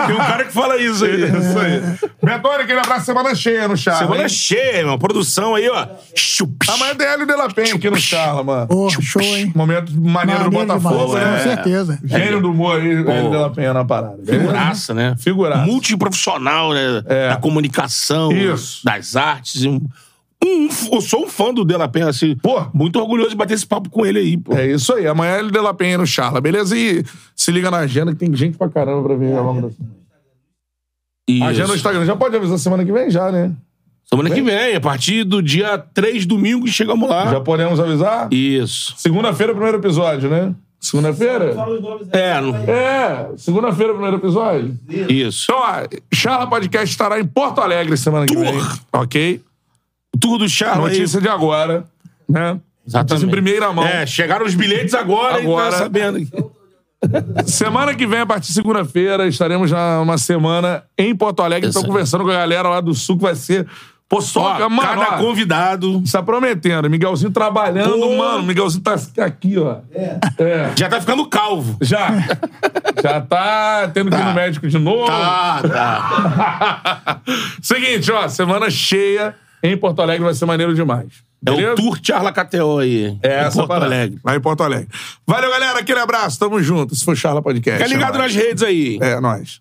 Tem 0.06 0.14
um 0.14 0.18
cara 0.18 0.44
que 0.44 0.52
fala 0.52 0.76
isso 0.76 1.04
aí. 1.04 1.24
Isso 1.24 1.58
aí. 1.58 2.10
Betônia, 2.22 2.60
aquele 2.60 2.80
abraço, 2.80 3.06
semana 3.06 3.34
cheia 3.34 3.68
no 3.68 3.76
Charla. 3.76 4.00
Semana 4.00 4.22
hein? 4.22 4.28
cheia, 4.28 4.78
irmão. 4.78 4.98
Produção 4.98 5.54
aí, 5.54 5.68
ó. 5.68 5.86
Chup. 6.14 6.52
Amanhã 6.68 6.94
tem 6.94 7.06
Hélio 7.06 7.26
de 7.26 7.34
la 7.34 7.48
Penha 7.48 7.74
aqui 7.74 7.90
no 7.90 7.96
Charla, 7.96 8.42
mano. 8.42 8.90
Show, 9.00 9.22
hein? 9.22 9.52
Momento 9.54 9.92
maneiro 9.92 10.44
do 10.44 10.50
Botafogo, 10.50 11.06
demais, 11.06 11.14
né? 11.14 11.36
Com 11.36 11.44
certeza. 11.44 11.98
Gênio 12.04 12.40
do 12.40 12.50
humor 12.50 12.80
aí, 12.80 12.90
Hélio 12.90 13.30
de 13.30 13.36
la 13.36 13.50
Penha 13.50 13.72
na 13.72 13.84
parada. 13.84 14.18
Figuraça, 14.24 14.94
né? 14.94 15.14
Figuraça. 15.18 15.64
Multiprofissional, 15.64 16.72
né? 16.72 17.02
É. 17.06 17.28
Da 17.30 17.36
comunicação, 17.36 18.32
Isso. 18.32 18.84
das 18.84 19.16
artes. 19.16 19.64
Um, 19.64 19.80
um- 20.44 20.68
eu 20.92 21.00
sou 21.00 21.24
um 21.24 21.28
fã 21.28 21.52
do 21.52 21.64
De 21.64 21.76
La 21.76 21.88
Penha, 21.88 22.08
assim. 22.08 22.36
Pô. 22.36 22.64
Muito 22.72 22.98
orgulhoso 22.98 23.30
de 23.30 23.36
bater 23.36 23.54
esse 23.54 23.66
papo 23.66 23.90
com 23.90 24.04
ele 24.06 24.18
aí, 24.18 24.36
pô. 24.36 24.54
É 24.54 24.66
isso 24.66 24.92
aí. 24.94 25.06
Amanhã 25.06 25.32
Hélio 25.38 25.50
de 25.50 25.60
la 25.60 25.74
Penha 25.74 25.98
no 25.98 26.06
Charla, 26.06 26.40
beleza? 26.40 26.76
E 26.76 27.04
se 27.34 27.50
liga 27.50 27.70
na 27.70 27.78
agenda 27.78 28.12
que 28.12 28.18
tem 28.18 28.34
gente 28.34 28.56
pra 28.56 28.68
caramba 28.68 29.02
pra 29.08 29.16
vir 29.16 29.32
ao 29.36 29.44
longo 29.44 29.62
da 29.62 29.70
semana. 29.70 29.98
Agenda 31.48 31.68
no 31.68 31.74
Instagram. 31.74 32.04
Já 32.06 32.16
pode 32.16 32.36
avisar 32.36 32.58
semana 32.58 32.84
que 32.84 32.92
vem, 32.92 33.10
já, 33.10 33.30
né? 33.30 33.52
Semana 34.06 34.30
que 34.30 34.40
vem, 34.40 34.74
a 34.74 34.80
partir 34.80 35.22
do 35.24 35.42
dia 35.42 35.76
3, 35.76 36.24
domingo, 36.24 36.66
chegamos 36.66 37.06
lá. 37.10 37.26
Já 37.30 37.40
podemos 37.42 37.78
avisar? 37.78 38.32
Isso. 38.32 38.94
Segunda-feira, 38.96 39.52
primeiro 39.52 39.76
episódio, 39.76 40.30
né? 40.30 40.54
Segunda-feira? 40.80 41.54
É, 42.12 42.40
não- 42.40 42.56
É, 42.56 43.28
segunda-feira, 43.36 43.92
primeiro 43.92 44.16
episódio. 44.16 44.78
isso. 45.10 45.44
Então, 45.50 45.60
ó, 45.60 45.86
Charla 46.14 46.46
Podcast 46.46 46.88
estará 46.90 47.20
em 47.20 47.26
Porto 47.26 47.60
Alegre 47.60 47.96
semana 47.98 48.24
que 48.24 48.34
vem. 48.36 48.54
Ok? 48.92 49.42
O 50.14 50.18
Tour 50.18 50.38
do 50.38 50.48
Charla 50.48 50.88
aí. 50.88 50.98
Notícia 50.98 51.20
de 51.20 51.28
agora, 51.28 51.84
né? 52.28 52.60
Exatamente. 52.86 53.10
Notícia 53.10 53.26
em 53.26 53.30
primeira 53.30 53.72
mão. 53.72 53.86
É, 53.86 54.06
chegaram 54.06 54.46
os 54.46 54.54
bilhetes 54.54 54.94
agora, 54.94 55.38
Agora. 55.38 55.68
e 55.68 55.70
tá 55.70 55.78
sabendo. 55.78 56.52
Semana 57.46 57.94
que 57.94 58.06
vem, 58.06 58.20
a 58.20 58.26
partir 58.26 58.48
de 58.48 58.54
segunda-feira, 58.54 59.28
estaremos 59.28 59.70
já 59.70 60.00
uma 60.00 60.18
semana 60.18 60.82
em 60.96 61.14
Porto 61.14 61.42
Alegre. 61.42 61.68
Estou 61.68 61.84
conversando 61.84 62.24
com 62.24 62.30
a 62.30 62.34
galera 62.34 62.68
lá 62.68 62.80
do 62.80 62.94
Sul, 62.94 63.16
que 63.16 63.22
vai 63.22 63.36
ser. 63.36 63.66
Pô, 64.08 64.22
só, 64.22 64.56
Ó, 64.58 64.68
mano, 64.70 64.80
cada 64.82 65.16
ó, 65.16 65.18
convidado 65.18 66.00
Está 66.02 66.22
prometendo. 66.22 66.88
Miguelzinho 66.88 67.30
trabalhando, 67.30 68.00
Pô. 68.00 68.16
mano. 68.16 68.42
Miguelzinho 68.42 68.82
tá 68.82 68.96
aqui, 69.18 69.58
ó. 69.58 69.80
É. 69.92 70.72
já 70.74 70.88
tá 70.88 70.98
ficando 70.98 71.26
calvo. 71.28 71.76
Já. 71.82 72.08
Já 73.02 73.20
tá 73.20 73.90
tendo 73.92 74.10
que 74.10 74.16
ir 74.16 74.24
no 74.24 74.32
médico 74.32 74.66
de 74.66 74.78
novo. 74.78 75.06
Tá, 75.06 75.60
tá. 75.62 77.20
Seguinte, 77.60 78.10
ó, 78.10 78.26
semana 78.28 78.70
cheia 78.70 79.34
em 79.62 79.76
Porto 79.76 80.02
Alegre 80.02 80.24
vai 80.24 80.34
ser 80.34 80.46
maneiro 80.46 80.74
demais. 80.74 81.06
É 81.46 81.50
Beleza? 81.50 81.72
o 81.72 81.76
Tour 81.76 81.98
Charla 82.02 82.32
KTO 82.32 82.78
aí. 82.78 83.16
É 83.22 83.34
essa 83.40 83.58
Porto 83.58 83.68
parada. 83.68 83.86
Alegre. 83.86 84.18
Lá 84.24 84.36
em 84.36 84.40
Porto 84.40 84.62
Alegre. 84.62 84.88
Valeu, 85.26 85.50
galera. 85.50 85.78
Aquele 85.78 86.00
abraço. 86.00 86.38
Tamo 86.38 86.60
junto. 86.60 86.94
Se 86.96 87.04
for 87.04 87.16
Charla 87.16 87.40
Podcast. 87.40 87.82
Fica 87.82 87.94
ligado 87.94 88.16
é 88.16 88.18
nas 88.18 88.34
redes 88.34 88.62
aí. 88.62 88.98
É, 89.00 89.20
nóis. 89.20 89.60